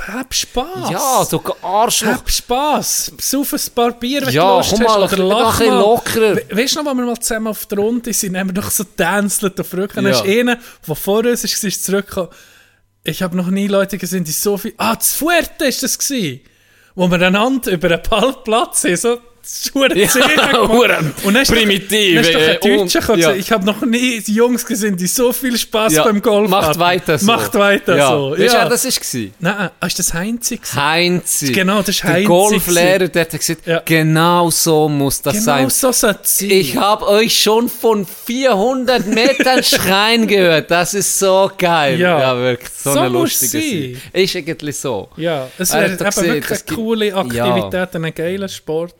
hab 0.00 0.32
Spass. 0.34 0.90
Ja, 0.90 1.24
du 1.30 1.40
Arschloch. 1.62 2.08
Hab 2.12 2.30
Spass. 2.30 3.12
Besauf 3.16 3.52
ein 3.52 3.60
paar 3.74 3.92
Bier, 3.92 4.22
wenn 4.26 4.32
Ja, 4.34 4.50
du 4.52 4.56
Lust 4.58 4.70
komm 4.70 4.80
hast. 4.80 4.86
mal, 4.88 4.96
Oder 4.96 5.04
ein 5.04 5.08
bisschen- 5.10 5.28
lach 5.28 5.60
mal. 5.60 5.78
lockerer. 5.78 6.36
We 6.36 6.56
weißt 6.56 6.76
du 6.76 6.82
noch, 6.82 6.90
als 6.90 6.96
wir 6.98 7.04
mal 7.06 7.18
zusammen 7.18 7.46
auf 7.48 7.66
der 7.66 7.78
Runde 7.78 8.12
sind, 8.12 8.36
haben 8.36 8.48
wir 8.50 8.54
doch 8.54 8.70
so 8.70 8.84
tänzelt 8.84 9.60
auf 9.60 9.72
Rücken. 9.74 10.04
Dann 10.04 10.12
Ja. 10.12 10.20
ist 10.20 10.24
einer, 10.24 10.58
der 10.86 10.94
vor 10.94 11.24
uns 11.24 11.44
ist, 11.44 11.64
ist 11.64 11.84
zurückgekommen. 11.84 12.28
Ich 13.04 13.22
habe 13.22 13.36
noch 13.36 13.48
nie 13.48 13.66
Leute 13.68 13.96
gesehen, 13.98 14.24
die 14.24 14.32
so 14.32 14.56
viel... 14.58 14.74
Ah, 14.76 14.94
das 14.96 15.14
Fuerte 15.14 15.64
ist 15.66 15.82
das 15.82 15.98
gewesen. 15.98 16.40
Wo 16.94 17.08
wir 17.10 17.20
einander 17.22 17.70
über 17.72 17.88
einen 17.90 18.02
Ballplatz 18.02 18.82
sind, 18.82 18.98
so... 18.98 19.18
Ja, 19.74 19.82
Und 20.60 20.88
dann 20.88 21.42
ist 21.42 21.50
doch- 21.50 21.56
primitiv, 21.56 22.30
Dann 22.30 22.40
äh, 22.40 22.56
gekommen, 22.58 22.88
ja. 23.18 23.30
ja. 23.30 23.34
Ich 23.34 23.50
habe 23.50 23.64
noch 23.64 23.80
nie 23.82 24.22
Jungs 24.26 24.64
gesehen, 24.66 24.96
die 24.96 25.06
so 25.06 25.32
viel 25.32 25.56
Spaß 25.56 25.94
Ja, 25.94 26.04
beim 26.04 26.20
Golf 26.20 26.50
Macht 26.50 26.68
hatten. 26.68 26.80
weiter 26.80 27.18
so. 27.18 27.26
Macht 27.26 27.54
weiter 27.54 27.96
ja. 27.96 28.08
so. 28.08 28.30
Weißt 28.32 28.40
du, 28.40 28.44
Ja. 28.44 28.68
das 28.68 28.84
war? 28.84 29.20
Nein, 29.40 29.70
ah, 29.80 29.86
ist 29.86 29.98
das 29.98 30.12
Heinz? 30.14 30.48
gewesen? 30.50 30.74
Heinzi. 30.76 31.52
Genau, 31.52 31.78
das 31.78 31.88
ist 31.90 32.02
Der 32.02 32.10
Heinzi 32.12 32.26
Golflehrer, 32.26 33.08
der 33.08 33.22
hat 33.22 33.30
gesagt, 33.30 33.66
Ja. 33.66 33.82
genau 33.84 34.50
so 34.50 34.88
muss 34.88 35.22
das 35.22 35.32
Genau 35.34 35.44
sein. 35.44 35.70
so 35.70 35.92
soll 35.92 36.16
es 36.22 36.38
sein. 36.38 36.50
Ich 36.50 36.76
habe 36.76 37.06
euch 37.06 37.40
schon 37.42 37.68
von 37.68 38.06
400 38.06 39.06
Metern 39.06 39.62
schreien 39.64 40.26
gehört. 40.26 40.70
Das 40.70 40.92
ist 40.94 41.18
so 41.18 41.50
geil. 41.56 41.98
Ja. 41.98 42.36
wirklich. 42.38 42.70
So, 42.76 42.92
So 42.92 43.00
eine 43.00 43.08
lustige. 43.08 43.96
Sache. 43.96 44.22
Ist 44.22 44.36
eigentlich 44.36 44.76
so. 44.76 45.08
Ja, 45.16 45.48
es 45.58 45.72
wäre 45.72 45.98
wirklich 45.98 46.60
eine 46.68 46.76
coole 46.76 47.14
Aktivität, 47.14 47.94
ein 47.96 48.14
geiler 48.14 48.48
Sport. 48.48 48.94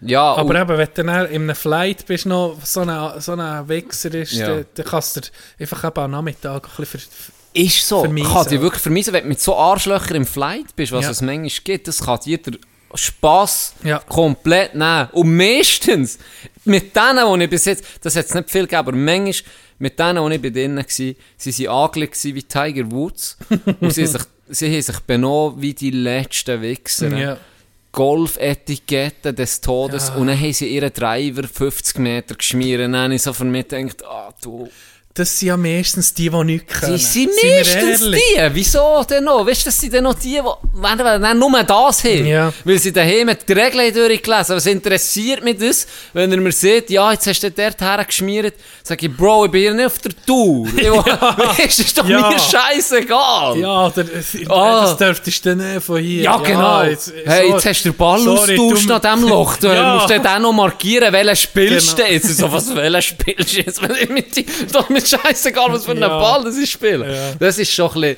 Ja, 0.00 0.34
Aber 0.34 0.54
eben, 0.60 0.68
wenn 0.78 0.88
du 0.94 1.04
dann 1.04 1.26
in 1.26 1.42
einem 1.42 1.56
Flight 1.56 2.06
bist, 2.06 2.26
noch 2.26 2.56
so 2.64 2.80
ein 2.82 3.20
so 3.20 3.32
eine 3.32 3.68
Wichser 3.68 4.14
ist, 4.14 4.32
Ja. 4.32 4.46
dann, 4.48 4.66
dann 4.74 4.86
kannst 4.86 5.16
du 5.16 5.20
dir 5.22 5.28
einfach 5.58 5.84
eben 5.84 5.98
am 6.00 6.10
Nachmittag 6.12 6.64
ein 6.68 6.70
bisschen 6.76 7.00
für, 7.00 7.32
ist 7.54 7.88
so. 7.88 8.00
vermiesen. 8.02 8.32
Kann 8.32 8.46
dich 8.48 8.60
wirklich 8.60 8.82
vermiesen, 8.82 9.12
wenn 9.12 9.24
du 9.24 9.28
mit 9.30 9.40
so 9.40 9.56
Arschlöchern 9.56 10.16
im 10.18 10.26
Flight 10.26 10.76
bist, 10.76 10.92
was 10.92 11.04
Ja. 11.06 11.10
es 11.10 11.20
manchmal 11.22 11.50
gibt. 11.64 11.88
Das 11.88 12.04
kann 12.04 12.20
dir 12.20 12.38
der 12.38 12.52
Spass 12.94 13.74
Ja. 13.82 13.98
komplett 13.98 14.74
nehmen. 14.74 15.08
Und 15.12 15.36
meistens, 15.36 16.18
mit 16.64 16.94
denen, 16.94 17.38
die 17.38 17.44
ich 17.44 17.50
bis 17.50 17.64
jetzt, 17.64 17.84
das 18.02 18.14
hat 18.16 18.26
es 18.26 18.34
nicht 18.34 18.50
viel 18.50 18.62
gegeben, 18.62 18.78
aber 18.78 18.92
manchmal, 18.92 19.34
mit 19.80 19.98
denen, 19.98 20.28
die 20.30 20.36
ich 20.36 20.42
bei 20.42 20.50
denen 20.50 20.76
war, 20.78 20.84
sie 20.88 21.16
waren 21.66 21.84
angelegt 21.84 22.22
wie 22.24 22.42
Tiger 22.42 22.90
Woods. 22.92 23.36
und 23.80 23.92
sie, 23.92 24.04
haben 24.04 24.12
sich, 24.12 24.22
sie 24.48 24.72
haben 24.72 24.82
sich 24.82 25.00
benommen 25.00 25.60
wie 25.60 25.74
die 25.74 25.90
letzten 25.90 26.62
Wichser. 26.62 27.16
ja. 27.16 27.36
Golfetikette 27.98 29.34
des 29.34 29.60
Todes 29.60 30.08
Ja. 30.08 30.14
und 30.14 30.28
dann 30.28 30.38
haben 30.40 30.52
sie 30.52 30.68
ihren 30.68 30.92
Driver 30.92 31.42
50 31.42 31.98
Meter 31.98 32.36
geschmiert 32.36 32.80
und 32.84 32.92
dann 32.92 33.04
habe 33.04 33.14
ich 33.16 33.22
so 33.22 33.32
von 33.32 33.50
mir 33.50 33.64
gedacht, 33.64 34.04
ah 34.04 34.32
du 34.40 34.68
das 35.18 35.38
sind 35.38 35.48
ja 35.48 35.56
meistens 35.56 36.14
die, 36.14 36.30
die 36.30 36.44
nichts 36.44 36.80
können. 36.80 36.96
Die 36.96 37.02
sind 37.02 37.30
meistens 37.42 38.00
ehrlich? 38.02 38.22
die. 38.36 38.50
Wieso 38.54 39.04
denn 39.08 39.24
noch? 39.24 39.46
Weißt 39.46 39.62
du, 39.62 39.64
das 39.66 39.80
sind 39.80 39.94
dann 39.94 40.04
noch 40.04 40.14
die, 40.14 40.40
die 40.40 40.40
wenn, 40.74 40.98
wenn, 41.22 41.38
nur 41.38 41.62
das 41.64 42.04
haben. 42.04 42.26
Ja. 42.26 42.52
Weil 42.64 42.78
sie 42.78 42.92
daheim 42.92 43.30
die 43.48 43.52
Regeln 43.52 43.86
haben 43.86 43.94
durchgelesen 43.94 44.56
Was 44.56 44.66
interessiert 44.66 45.42
mich 45.44 45.58
das, 45.58 45.86
wenn 46.12 46.30
er 46.30 46.38
mir 46.38 46.52
sagt, 46.52 46.90
ja, 46.90 47.12
jetzt 47.12 47.26
hast 47.26 47.42
du 47.42 47.50
dort 47.50 47.80
hergeschmiert, 47.80 48.54
sag 48.82 49.02
ich, 49.02 49.14
Bro, 49.16 49.46
ich 49.46 49.50
bin 49.50 49.60
hier 49.62 49.74
nicht 49.74 49.86
auf 49.86 49.98
der 49.98 50.12
Tour. 50.26 50.66
Ich, 50.78 50.88
weißt 50.88 51.78
du, 51.78 51.82
ist 51.82 51.98
doch 51.98 52.08
Ja. 52.08 52.30
mir 52.30 52.38
scheißegal. 52.38 53.58
Ja, 53.58 53.86
oder, 53.86 54.04
Ah. 54.48 54.80
das 54.82 54.96
dürftest 54.96 55.44
du 55.44 55.56
nicht 55.56 55.82
von 55.82 55.98
hier. 56.00 56.22
Ja, 56.22 56.36
genau. 56.38 56.82
jetzt- 56.82 57.12
hey, 57.24 57.48
so- 57.48 57.54
jetzt 57.54 57.66
hast 57.66 57.84
du 57.84 57.90
den 57.90 57.96
Ball 57.96 58.20
sorry, 58.20 58.58
austauscht 58.58 58.90
an 58.90 59.00
diesem 59.16 59.28
Loch. 59.30 59.56
Du 59.56 59.66
Ja. 59.78 59.94
musst 59.96 60.10
dann 60.10 60.26
auch 60.26 60.38
noch 60.38 60.52
markieren, 60.52 61.12
welchen 61.12 61.36
spielst 61.36 61.96
Genau. 61.96 62.08
du 62.08 62.14
jetzt. 62.14 62.36
So, 62.36 62.52
was, 62.52 62.74
welchen 62.74 63.02
spielst 63.02 63.52
du 63.54 63.58
jetzt? 63.60 63.80
Doch 64.72 64.88
mit 64.88 65.07
scheißegal, 65.08 65.72
was 65.72 65.84
für 65.84 65.92
einen 65.92 66.00
Ja. 66.02 66.08
Ball 66.18 66.44
das 66.44 66.56
ich 66.56 66.70
spiele. 66.70 67.12
Ja. 67.14 67.34
Das 67.38 67.58
ist 67.58 67.72
schon 67.72 67.90
ein 67.90 68.00
bisschen, 68.00 68.16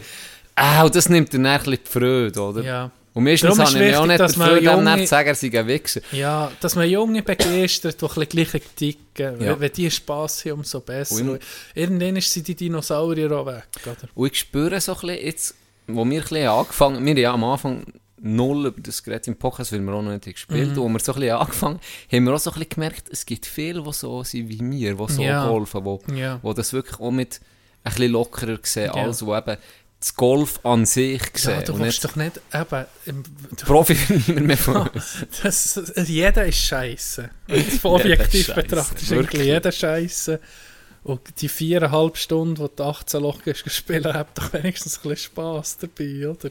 ah, 0.56 0.88
das 0.88 1.08
nimmt 1.08 1.32
dann 1.34 1.46
ein 1.46 1.58
bisschen 1.58 1.78
die 1.84 1.90
Freude, 1.90 2.40
oder? 2.40 2.62
Ja. 2.62 2.90
Und 3.12 3.24
meistens 3.24 3.54
ist 3.54 3.58
habe 3.58 3.70
ich 3.70 3.76
mir 3.76 4.00
auch 4.00 4.06
wichtig, 4.08 4.26
nicht 4.28 4.36
Freude, 4.36 4.60
dem 4.60 4.84
dann 4.84 5.00
zu 5.00 5.06
sagen, 5.08 5.28
er 5.28 5.34
sei 5.34 5.50
ein 5.58 5.66
Wichser. 5.66 6.00
Ja, 6.12 6.52
dass 6.60 6.76
man 6.76 6.88
Junge 6.88 7.22
begeistert, 7.22 8.00
die 8.00 8.06
ein 8.06 8.28
bisschen 8.28 8.60
ticken. 8.76 9.40
Ja. 9.42 9.58
Wenn, 9.58 9.72
die 9.72 9.90
Spass 9.90 10.44
haben, 10.44 10.52
umso 10.52 10.78
besser. 10.80 11.16
Und- 11.16 11.40
Irgendwann 11.74 12.20
sind 12.20 12.46
die 12.46 12.54
Dinosaurier 12.54 13.32
auch 13.32 13.46
weg. 13.46 13.64
Oder? 13.84 13.96
Und 14.14 14.32
ich 14.32 14.38
spüre 14.38 14.80
so 14.80 14.92
ein 14.94 15.00
bisschen 15.00 15.26
jetzt, 15.26 15.54
wo 15.88 16.04
wir 16.04 16.18
ein 16.18 16.22
bisschen 16.22 16.46
angefangen 16.48 16.96
haben, 16.96 17.04
wir 17.06 17.10
haben 17.10 17.18
ja 17.18 17.32
am 17.34 17.44
Anfang 17.44 17.84
null 18.22 18.66
über 18.66 18.80
das 18.80 19.02
Gerät 19.02 19.26
im 19.28 19.36
Podcast, 19.36 19.72
weil 19.72 19.80
wir 19.80 19.92
auch 19.92 20.02
noch 20.02 20.10
nicht 20.12 20.24
gespielt 20.24 20.68
Mhm. 20.68 20.72
haben, 20.72 20.78
und 20.86 20.92
wir 20.92 21.00
so 21.00 21.12
ein 21.14 21.20
bisschen 21.20 21.36
angefangen 21.36 21.80
haben, 22.12 22.24
wir 22.24 22.34
auch 22.34 22.38
so 22.38 22.50
ein 22.50 22.54
bisschen 22.54 22.68
gemerkt, 22.70 23.08
es 23.10 23.24
gibt 23.26 23.46
viele, 23.46 23.82
die 23.82 23.92
so 23.92 24.22
sind 24.24 24.48
wie 24.48 24.60
wir, 24.60 24.94
die 24.94 25.12
so 25.12 25.22
Ja. 25.22 25.46
golfen, 25.48 25.84
die 26.08 26.14
Ja. 26.18 26.38
wo 26.42 26.52
das 26.52 26.72
wirklich 26.72 27.00
auch 27.00 27.10
mit 27.10 27.40
ein 27.84 27.92
bisschen 27.92 28.12
lockerer 28.12 28.58
sehen, 28.62 28.92
Ja. 28.94 29.02
als 29.04 29.22
eben 29.22 29.56
das 30.00 30.14
Golf 30.14 30.60
an 30.64 30.86
sich 30.86 31.20
sehen. 31.34 31.56
Ja, 31.60 31.62
du 31.62 31.78
willst 31.78 32.02
doch 32.04 32.16
nicht 32.16 32.40
eben... 32.54 32.86
Im, 33.04 33.22
du, 33.22 33.56
Profi 33.66 33.94
mehr 34.32 34.56
von 34.56 34.88
das, 35.42 35.80
jeder 36.06 36.46
ist 36.46 36.58
scheiße. 36.58 37.28
Objektiv 37.82 38.54
betrachtest, 38.54 39.02
ist 39.02 39.10
wirklich. 39.10 39.44
jeder 39.44 39.70
scheiße. 39.72 40.40
Und 41.02 41.20
die 41.40 41.48
viereinhalb 41.48 42.16
Stunden, 42.18 42.56
die 42.56 42.76
du 42.76 42.82
18 42.84 43.22
Loch 43.22 43.42
gespielt 43.42 44.04
hast, 44.06 44.26
doch 44.34 44.52
wenigstens 44.52 44.98
ein 44.98 45.08
bisschen 45.10 45.30
Spass 45.32 45.78
dabei, 45.78 46.28
oder? 46.28 46.50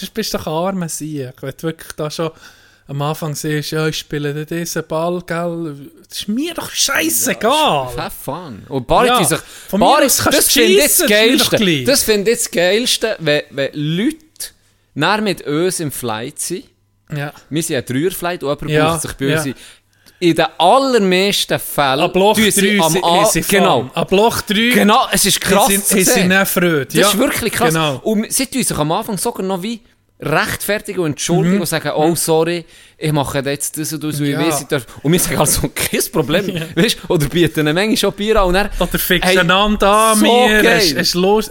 Sonst 0.00 0.14
bist 0.14 0.34
du 0.34 0.38
doch 0.38 0.46
ein 0.46 0.52
armer 0.52 0.88
Sieg. 0.88 1.32
Wenn 1.40 1.52
du 1.56 1.62
wirklich 1.64 1.92
da 1.92 2.10
schon 2.10 2.30
am 2.88 3.02
Anfang 3.02 3.34
siehst, 3.36 3.70
ja, 3.70 3.86
ich 3.86 3.98
spiele 3.98 4.44
diesen 4.44 4.84
Ball, 4.88 5.22
gell, 5.24 5.76
das 6.08 6.18
ist 6.20 6.28
mir 6.28 6.54
doch 6.54 6.70
scheißegal. 6.70 7.88
Have 7.96 8.10
fun. 8.24 8.62
Und 8.68 8.86
Barry 8.86 9.08
Ja, 9.08 9.22
sich, 9.22 9.38
von 9.68 9.78
Barry, 9.80 10.04
das 10.04 10.16
du 10.16 10.32
finde 10.42 10.68
ich 10.72 10.82
das 10.82 11.06
Geilste. 11.06 11.84
Das 11.84 12.02
finde 12.02 12.30
ich 12.32 12.38
das 12.38 12.50
Geilste, 12.50 13.16
wenn, 13.20 13.42
wenn 13.50 13.70
Leute 13.74 14.16
näher 14.94 15.20
mit 15.20 15.42
uns 15.42 15.78
im 15.80 15.92
Flight 15.92 16.38
sind. 16.40 16.64
Ja. 17.14 17.32
Wir 17.48 17.62
sind 17.62 17.76
ein 17.76 17.84
Dreierflight 17.84 18.42
und 18.42 18.48
jemand 18.50 18.70
Ja, 18.70 18.92
bucht 18.92 19.02
sich 19.02 19.12
bei 19.14 19.24
ja. 19.26 19.44
In 20.22 20.34
den 20.34 20.46
allermeisten 20.58 21.58
Fällen 21.58 22.00
Ab 22.00 22.14
Loch 22.14 22.36
3 22.36 22.42
tun 22.42 22.50
sie 22.52 22.80
am 22.80 22.92
sind 22.92 23.04
A- 23.04 23.24
sie 23.24 23.40
Genau. 23.40 23.90
Ab 23.94 24.10
Loch 24.10 24.42
3 24.42 24.54
Genau, 24.74 25.06
es 25.10 25.24
ist 25.24 25.40
krass 25.40 25.66
sind, 25.68 25.82
zu 25.84 25.94
sind 25.94 26.04
sie 26.06 26.12
sehen. 26.12 26.28
nicht. 26.28 26.56
Das 26.88 26.94
ja. 26.94 27.08
ist 27.08 27.18
wirklich 27.18 27.52
krass. 27.54 27.72
Genau. 27.72 27.96
Und 28.02 28.30
sie 28.30 28.46
tun 28.46 28.62
sich 28.62 28.76
am 28.76 28.92
Anfang 28.92 29.16
sogar 29.16 29.44
noch 29.46 29.62
wie 29.62 29.80
rechtfertigen 30.20 31.00
und 31.00 31.10
entschuldigen 31.12 31.56
Mhm. 31.56 31.60
und 31.62 31.66
sagen, 31.66 31.90
oh 31.94 32.14
sorry, 32.14 32.64
ich 33.02 33.12
mache 33.12 33.38
jetzt 33.44 33.78
das 33.78 33.92
und 33.94 34.04
das 34.04 34.20
ich 34.20 34.28
Ja. 34.28 34.38
weiss, 34.46 34.60
ich 34.60 34.66
darf. 34.68 34.84
Und 35.02 35.12
wir 35.12 35.18
sagen 35.18 35.38
also, 35.38 35.62
kein 35.74 36.00
Problem. 36.12 36.52
Weißt, 36.74 36.98
oder 37.08 37.26
bieten 37.28 37.60
eine 37.60 37.72
Menge 37.72 37.96
schon 37.96 38.12
Bier 38.12 38.36
an 38.42 38.48
und 38.48 38.54
dann, 38.54 38.68
Oder 38.78 38.98
fix 38.98 39.26
Hey, 39.26 39.38
einander 39.38 39.88
an 39.90 40.18
so 40.18 40.24
mir, 40.24 40.62
geil. 40.62 40.78
es 40.78 40.92
ist 40.92 41.14
lust- 41.14 41.50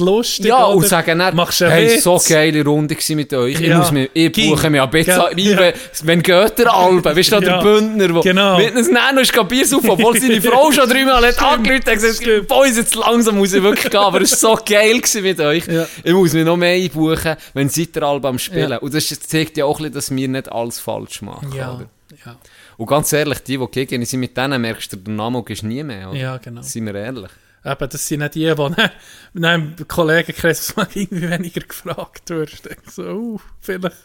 lustig. 0.00 0.46
ja, 0.46 0.66
oder? 0.66 0.76
und 0.76 0.86
sagen 0.88 1.18
dann, 1.20 1.36
Machst 1.36 1.62
einen 1.62 1.70
hey, 1.72 1.90
Witz. 1.94 2.02
so 2.02 2.20
geile 2.28 2.64
Runde 2.64 2.94
gewesen 2.96 3.16
mit 3.16 3.32
euch. 3.32 3.60
Ich, 3.60 3.68
Ja. 3.68 3.78
muss 3.78 3.92
mir, 3.92 4.08
ich 4.12 4.32
buche 4.32 4.70
mir 4.70 4.82
ein 4.82 4.90
bisschen, 4.90 5.16
Ja. 5.16 5.30
wie, 5.34 5.56
wenn- 5.56 5.72
wenn 6.02 6.22
geht 6.22 6.58
der 6.58 6.74
Alben, 6.74 7.04
weißt 7.04 7.32
du, 7.32 7.40
der 7.40 7.48
Ja. 7.48 7.60
Bündner, 7.62 8.08
der 8.08 8.20
Genau. 8.22 8.58
mit 8.58 8.74
uns 8.74 8.90
Nano 8.90 9.20
ist 9.20 9.32
kein 9.32 9.46
Bier 9.46 9.64
saufen, 9.66 9.90
obwohl 9.90 10.20
seine 10.20 10.40
Frau 10.42 10.72
schon 10.72 10.88
dreimal 10.88 11.24
hat 11.26 11.40
angerufen 11.40 11.82
und 11.88 11.94
gesagt, 11.94 12.48
Boys, 12.48 12.76
jetzt 12.76 12.94
langsam 12.96 13.38
muss 13.38 13.52
ich 13.52 13.62
wirklich 13.62 13.90
gehen, 13.90 14.00
aber 14.00 14.20
es 14.20 14.42
war 14.42 14.56
so 14.56 14.62
geil 14.64 15.00
mit 15.22 15.38
euch. 15.40 15.66
Ja. 15.68 15.86
Ich 16.02 16.12
muss 16.12 16.32
mir 16.32 16.44
noch 16.44 16.56
mehr 16.56 16.74
einbuchen, 16.74 17.36
wenn 17.54 17.68
seid 17.68 17.94
ihr 17.96 18.02
Alben 18.02 18.26
am 18.26 18.38
Spielen. 18.38 18.70
Ja. 18.70 18.78
Und 18.78 18.92
das 18.92 19.06
zeigt 19.08 19.56
ja 19.56 19.64
auch 19.64 19.78
ein 19.78 19.84
bisschen, 19.84 19.94
dass 19.94 20.10
wir 20.16 20.28
nicht 20.28 20.50
alles 20.50 20.71
falsch 20.80 21.22
machen. 21.22 21.52
Ja, 21.52 21.74
Oder? 21.74 21.90
ja. 22.24 22.36
Und 22.76 22.86
ganz 22.86 23.12
ehrlich, 23.12 23.40
die, 23.40 23.58
die 23.58 23.66
gegen 23.70 24.04
sind, 24.04 24.20
mit 24.20 24.36
denen 24.36 24.60
merkst 24.60 24.92
du, 24.92 24.96
der 24.96 25.14
Name 25.14 25.42
ist 25.48 25.62
nie 25.62 25.82
mehr. 25.82 26.10
Oder? 26.10 26.18
Ja, 26.18 26.36
genau. 26.38 26.62
Sind 26.62 26.86
wir 26.86 26.94
ehrlich. 26.94 27.30
Eben, 27.64 27.88
das 27.88 28.06
sind 28.06 28.20
nicht 28.20 28.34
die, 28.34 28.54
die 28.54 28.54
dann, 29.34 29.76
im 29.78 29.88
Kollegenkreis 29.88 30.74
irgendwie 30.76 31.30
weniger 31.30 31.60
gefragt 31.60 32.28
wirst. 32.30 32.66
Ich 32.66 32.90
so, 32.90 33.02
uh, 33.02 33.40
vielleicht 33.60 33.96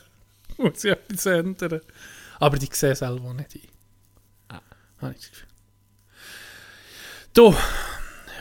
muss 0.57 0.83
ich 0.83 0.91
etwas 0.91 1.25
ändern. 1.25 1.81
Aber 2.39 2.57
die 2.57 2.69
sehen 2.71 2.95
selber 2.95 3.33
nicht 3.33 3.55
ein. 3.55 4.59
Habe 5.01 5.13
ich 5.13 5.19
das 5.19 5.29
Gefühl. 5.29 5.47
Du, 7.33 7.55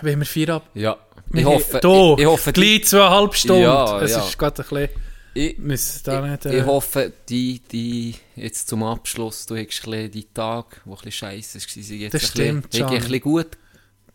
wenn 0.03 0.19
wir 0.19 0.27
vier 0.27 0.49
ab... 0.51 0.71
Ja. 0.75 0.97
Ich 1.33 1.45
haben- 1.45 1.55
hoffe, 1.55 1.81
ich, 1.83 2.21
ich 2.21 2.27
hoffe, 2.27 2.53
gleich 2.53 2.85
zweieinhalb 2.85 3.35
Stunden. 3.35 3.63
Ja, 3.63 4.01
es 4.01 4.13
ja. 4.13 4.27
ist 4.27 4.39
gerade 4.39 4.63
ein 4.63 4.69
bisschen... 4.69 5.06
ich. 5.37 5.59
Ich, 5.59 6.03
Äh, 6.07 6.59
ich 6.61 6.65
hoffe, 6.67 7.13
die, 7.29 7.61
die 7.61 8.15
jetzt 8.35 8.69
zum 8.69 8.83
Abschluss, 8.83 9.47
du 9.47 9.57
hast 9.57 9.87
die 9.87 10.27
Tage, 10.33 10.77
die 10.85 10.91
ein 10.91 10.95
bisschen 10.95 11.13
scheisse 11.13 11.59
waren, 11.59 12.01
jetzt 12.01 12.15
Das 12.15 12.23
ein 12.23 12.27
stimmt, 12.29 12.71
bisschen, 12.71 12.87
ein 12.89 13.01
bisschen 13.01 13.21
gut 13.21 13.49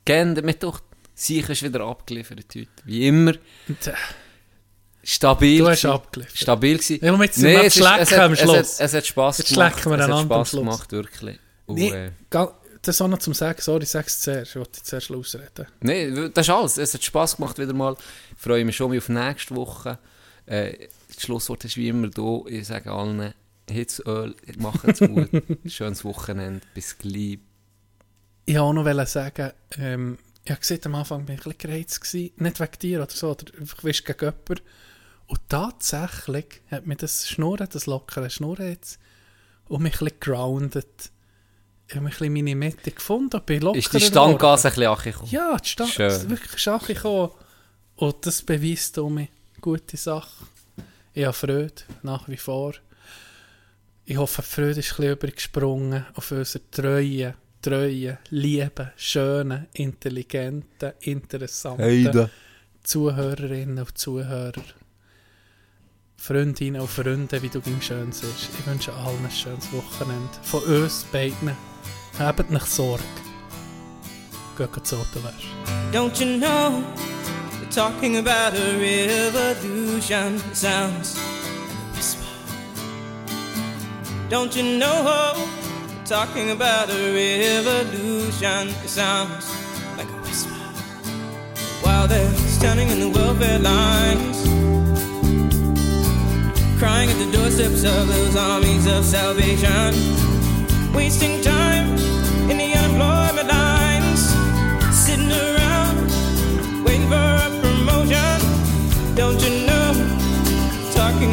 geändert. 0.05 0.45
Mit 0.45 0.63
doch, 0.63 0.81
sicher 1.13 1.51
ist 1.51 1.63
wieder 1.63 1.81
abgeliefert 1.81 2.45
heute. 2.55 2.67
Wie 2.85 3.07
immer. 3.07 3.33
Stabil. 5.03 5.59
Du 5.59 5.69
hast 5.69 5.85
abgeliefert. 5.85 6.37
Stabil 6.37 6.77
gewesen. 6.77 6.99
Ja, 7.03 7.11
wir 7.11 7.17
am 7.17 7.21
es, 7.65 7.75
ist, 7.75 7.77
es, 7.77 8.11
hat, 8.11 8.19
am 8.19 8.33
es, 8.33 8.39
Schluss. 8.39 8.79
hat, 8.79 8.85
es 8.85 8.93
hat 8.93 9.05
Spass 9.07 9.37
Jetzt 9.39 9.53
gemacht. 9.53 9.73
schlecken 9.73 9.91
wir 9.91 9.99
es 10.05 10.11
hat 10.11 10.21
Spass 10.25 10.51
gemacht, 10.51 10.91
wirklich. 10.91 11.39
Und, 11.65 11.75
Nee, 11.75 11.89
äh, 11.89 12.11
das 12.83 13.01
auch 13.01 13.07
noch 13.07 13.19
zum 13.19 13.33
Sagen, 13.33 13.59
sorry, 13.61 13.83
ich 13.83 13.89
sag's 13.89 14.21
zuerst, 14.21 14.51
ich 14.51 14.55
wollte 14.57 14.81
zuerst 14.83 15.11
ausreden. 15.11 15.67
Nein, 15.81 16.31
das 16.33 16.47
ist 16.47 16.53
alles. 16.53 16.77
Es 16.77 16.93
hat 16.93 17.03
Spass 17.03 17.35
gemacht 17.35 17.57
wieder 17.57 17.73
mal. 17.73 17.95
Ich 18.35 18.41
freue 18.41 18.63
mich 18.65 18.75
schon 18.75 18.95
auf 18.95 19.09
nächste 19.09 19.55
Woche. 19.55 19.97
Äh, 20.45 20.87
das 21.21 21.27
Schlusswort 21.27 21.63
ist 21.65 21.77
wie 21.77 21.87
immer 21.87 22.09
da. 22.09 22.41
Ich 22.47 22.65
sage 22.65 22.91
allen, 22.91 23.33
Hitzöl, 23.69 24.35
macht's 24.57 24.99
gut. 24.99 25.29
Schönes 25.67 26.03
Wochenende. 26.03 26.61
Bis 26.73 26.97
gleich. 26.97 27.37
Ich 28.45 28.55
wollte 28.55 28.61
auch 28.61 28.73
noch 28.73 29.05
sagen, 29.05 29.51
ähm, 29.77 30.17
ich 30.43 30.49
habe 30.49 30.59
gesehen, 30.59 30.81
am 30.85 30.95
Anfang 30.95 31.25
bin 31.25 31.35
ich 31.35 31.45
ein 31.45 31.53
bisschen 31.53 31.99
gereizt 31.99 32.13
nicht 32.41 32.59
wegen 32.59 32.79
dir 32.81 33.03
oder 33.03 33.11
so, 33.11 33.29
oder 33.29 33.45
einfach 33.59 33.83
weißt, 33.83 34.03
gegen 34.03 34.19
jemanden. 34.19 34.65
Und 35.27 35.39
tatsächlich 35.47 36.61
hat 36.71 36.87
mir 36.87 36.95
das 36.95 37.29
Schnurren, 37.29 37.67
das 37.71 37.85
lockere 37.85 38.31
Schnurren 38.31 38.69
jetzt, 38.69 38.99
und 39.65 39.83
mich 39.83 40.01
ein 40.01 40.05
bisschen 40.05 40.19
grounded. 40.19 41.11
Ich 41.87 41.95
habe 41.95 42.07
ein 42.07 42.09
bisschen 42.09 42.33
meine 42.33 42.55
Mitte 42.55 42.91
gefunden, 42.91 43.35
und 43.35 43.45
bin 43.45 43.61
lockerer 43.61 43.77
Ist 43.79 43.93
die 43.93 44.01
Standgas 44.01 44.65
ein 44.65 44.71
bisschen 44.71 44.87
angekommen? 44.87 45.29
Ja, 45.29 45.55
die 45.57 45.69
Stand 45.69 45.91
Schön. 45.91 46.07
ist 46.07 46.29
wirklich 46.29 46.59
Schache 46.59 46.95
gekommen. 46.95 47.29
Und 47.95 48.25
das 48.25 48.41
beweist 48.41 48.97
um 48.97 49.13
mich 49.13 49.29
gute 49.61 49.95
Sache. 49.95 50.47
Ich 51.13 51.25
habe 51.25 51.33
Freude, 51.33 51.73
nach 52.03 52.27
wie 52.29 52.37
vor. 52.37 52.73
Ich 54.05 54.17
hoffe, 54.17 54.41
die 54.41 54.47
Freude 54.47 54.79
ist 54.79 54.91
ein 54.91 54.97
bisschen 54.97 55.11
übergesprungen 55.11 56.05
auf 56.15 56.31
unsere 56.31 56.71
treuen, 56.71 57.33
treuen, 57.61 58.17
lieben, 58.29 58.91
schönen, 58.95 59.67
intelligenten, 59.73 60.93
interessanten 61.01 62.29
Zuhörerinnen 62.83 63.79
und 63.79 63.97
Zuhörer. 63.97 64.63
Freundinnen 66.17 66.81
und 66.81 66.89
Freunde, 66.89 67.41
wie 67.41 67.49
du 67.49 67.59
ging 67.61 67.81
schön 67.81 68.11
siehst. 68.11 68.49
Ich 68.57 68.67
wünsche 68.67 68.93
allen 68.93 69.25
ein 69.25 69.31
schönes 69.31 69.71
Wochenende. 69.73 70.29
Von 70.43 70.63
uns 70.63 71.05
beiden. 71.11 71.55
Habt 72.19 72.49
nicht 72.49 72.67
Sorge. 72.67 73.03
Geht 74.57 74.85
zu 74.85 74.97
Autowäsche. 74.97 75.47
Don't 75.91 76.19
you 76.19 76.37
know? 76.37 76.83
Talking 77.71 78.17
about 78.17 78.53
a 78.53 78.77
revolution. 78.77 80.39
Sounds 80.53 81.15
like 81.15 81.69
a 81.71 81.95
whisper. 81.95 82.25
Don't 84.27 84.53
you 84.53 84.77
know? 84.77 85.47
Talking 86.03 86.51
about 86.51 86.89
a 86.89 87.13
revolution. 87.13 88.71
Sounds 88.85 89.49
like 89.95 90.09
a 90.09 90.21
whisper. 90.21 90.51
While 91.81 92.09
they're 92.09 92.33
standing 92.59 92.89
in 92.89 92.99
the 92.99 93.09
welfare 93.09 93.59
lines, 93.59 94.43
crying 96.77 97.09
at 97.09 97.17
the 97.25 97.31
doorsteps 97.31 97.85
of 97.85 98.07
those 98.09 98.35
armies 98.35 98.85
of 98.85 99.05
salvation, 99.05 99.93
wasting 100.93 101.41
time 101.41 102.10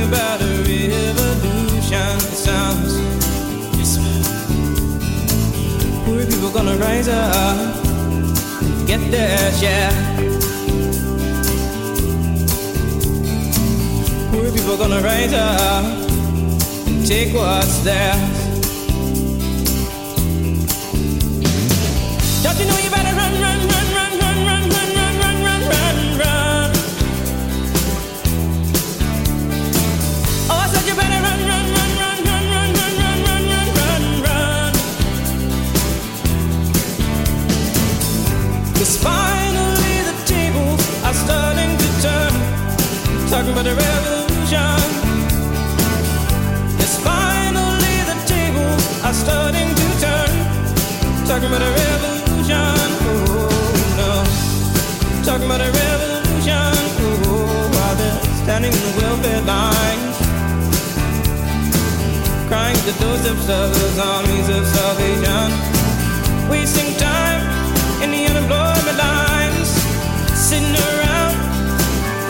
about 0.08 0.40
a 0.40 0.52
revolution. 0.64 2.20
Sounds 2.46 2.94
whisper. 3.76 4.14
Poor 6.04 6.24
people 6.24 6.50
gonna 6.50 6.76
rise 6.76 7.08
up. 7.08 7.58
Get 8.86 9.00
get 9.00 9.10
theirs, 9.10 9.62
yeah. 9.62 9.92
Poor 14.30 14.50
people 14.50 14.76
gonna 14.78 15.00
rise 15.02 15.34
up 15.34 15.84
and 16.86 17.06
take 17.06 17.34
what's 17.34 17.78
theirs. 17.84 18.36
Don't 22.42 22.58
you 22.58 22.66
know 22.66 22.77
About 43.48 43.66
a 43.66 43.74
revolution. 43.74 44.78
Finally 47.02 47.96
the 48.10 48.16
tables 48.26 48.84
are 49.02 49.14
starting 49.14 49.68
to 49.74 49.86
turn. 50.04 50.32
Talking 51.26 51.48
about 51.48 51.62
a 51.62 51.72
revolution. 51.82 52.76
Oh 53.08 53.48
no. 53.96 54.12
Talking 55.24 55.46
about 55.46 55.62
a 55.62 55.70
revolution. 55.72 56.74
Oh, 57.00 57.70
while 57.72 57.96
they're 57.96 58.20
standing 58.44 58.72
in 58.72 58.82
the 58.88 58.94
welfare 59.00 59.42
lines. 59.42 60.16
Crying 62.48 62.76
at 62.76 62.84
the 62.84 62.94
of 63.32 63.98
armies 63.98 64.48
of 64.50 64.66
salvation. 64.66 65.48
Wasting 66.50 66.94
time 67.00 67.42
in 68.02 68.10
the 68.10 68.26
unemployment 68.30 68.98
lines. 68.98 69.68
Sitting 70.36 70.76
around 70.76 71.34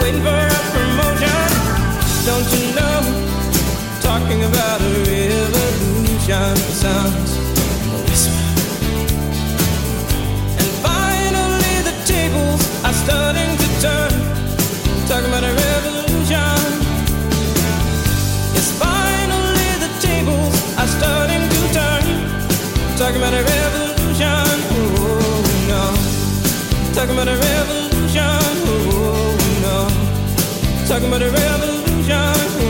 waiting 0.00 0.22
for 0.22 0.30
a 0.30 0.77
promotion. 1.18 2.26
Don't 2.26 2.48
you 2.54 2.74
know? 2.74 3.00
Talking 4.00 4.44
about 4.44 4.80
a 4.80 4.92
revolution 5.06 6.56
sounds 6.56 7.36
a 7.36 7.98
whisper. 8.06 8.42
And 10.58 10.68
finally 10.84 11.76
the 11.88 11.94
tables 12.06 12.62
are 12.84 12.92
starting 12.92 13.56
to 13.56 13.68
turn. 13.80 14.12
Talking 15.08 15.28
about 15.28 15.44
a 15.44 15.52
revolution. 15.52 16.60
Yes, 18.54 18.68
finally 18.78 19.70
the 19.84 19.90
tables 20.00 20.54
are 20.78 20.88
starting 20.98 21.42
to 21.48 21.60
turn. 21.72 22.04
Talking 22.96 23.20
about 23.22 23.34
a 23.34 23.42
revolution. 23.42 24.46
Oh 24.70 25.42
no. 25.68 25.84
Talking 26.94 27.14
about 27.14 27.28
a 27.28 27.36
revolution 27.36 28.47
talking 30.88 31.08
about 31.08 31.20
a 31.20 31.30
revolution. 31.30 32.67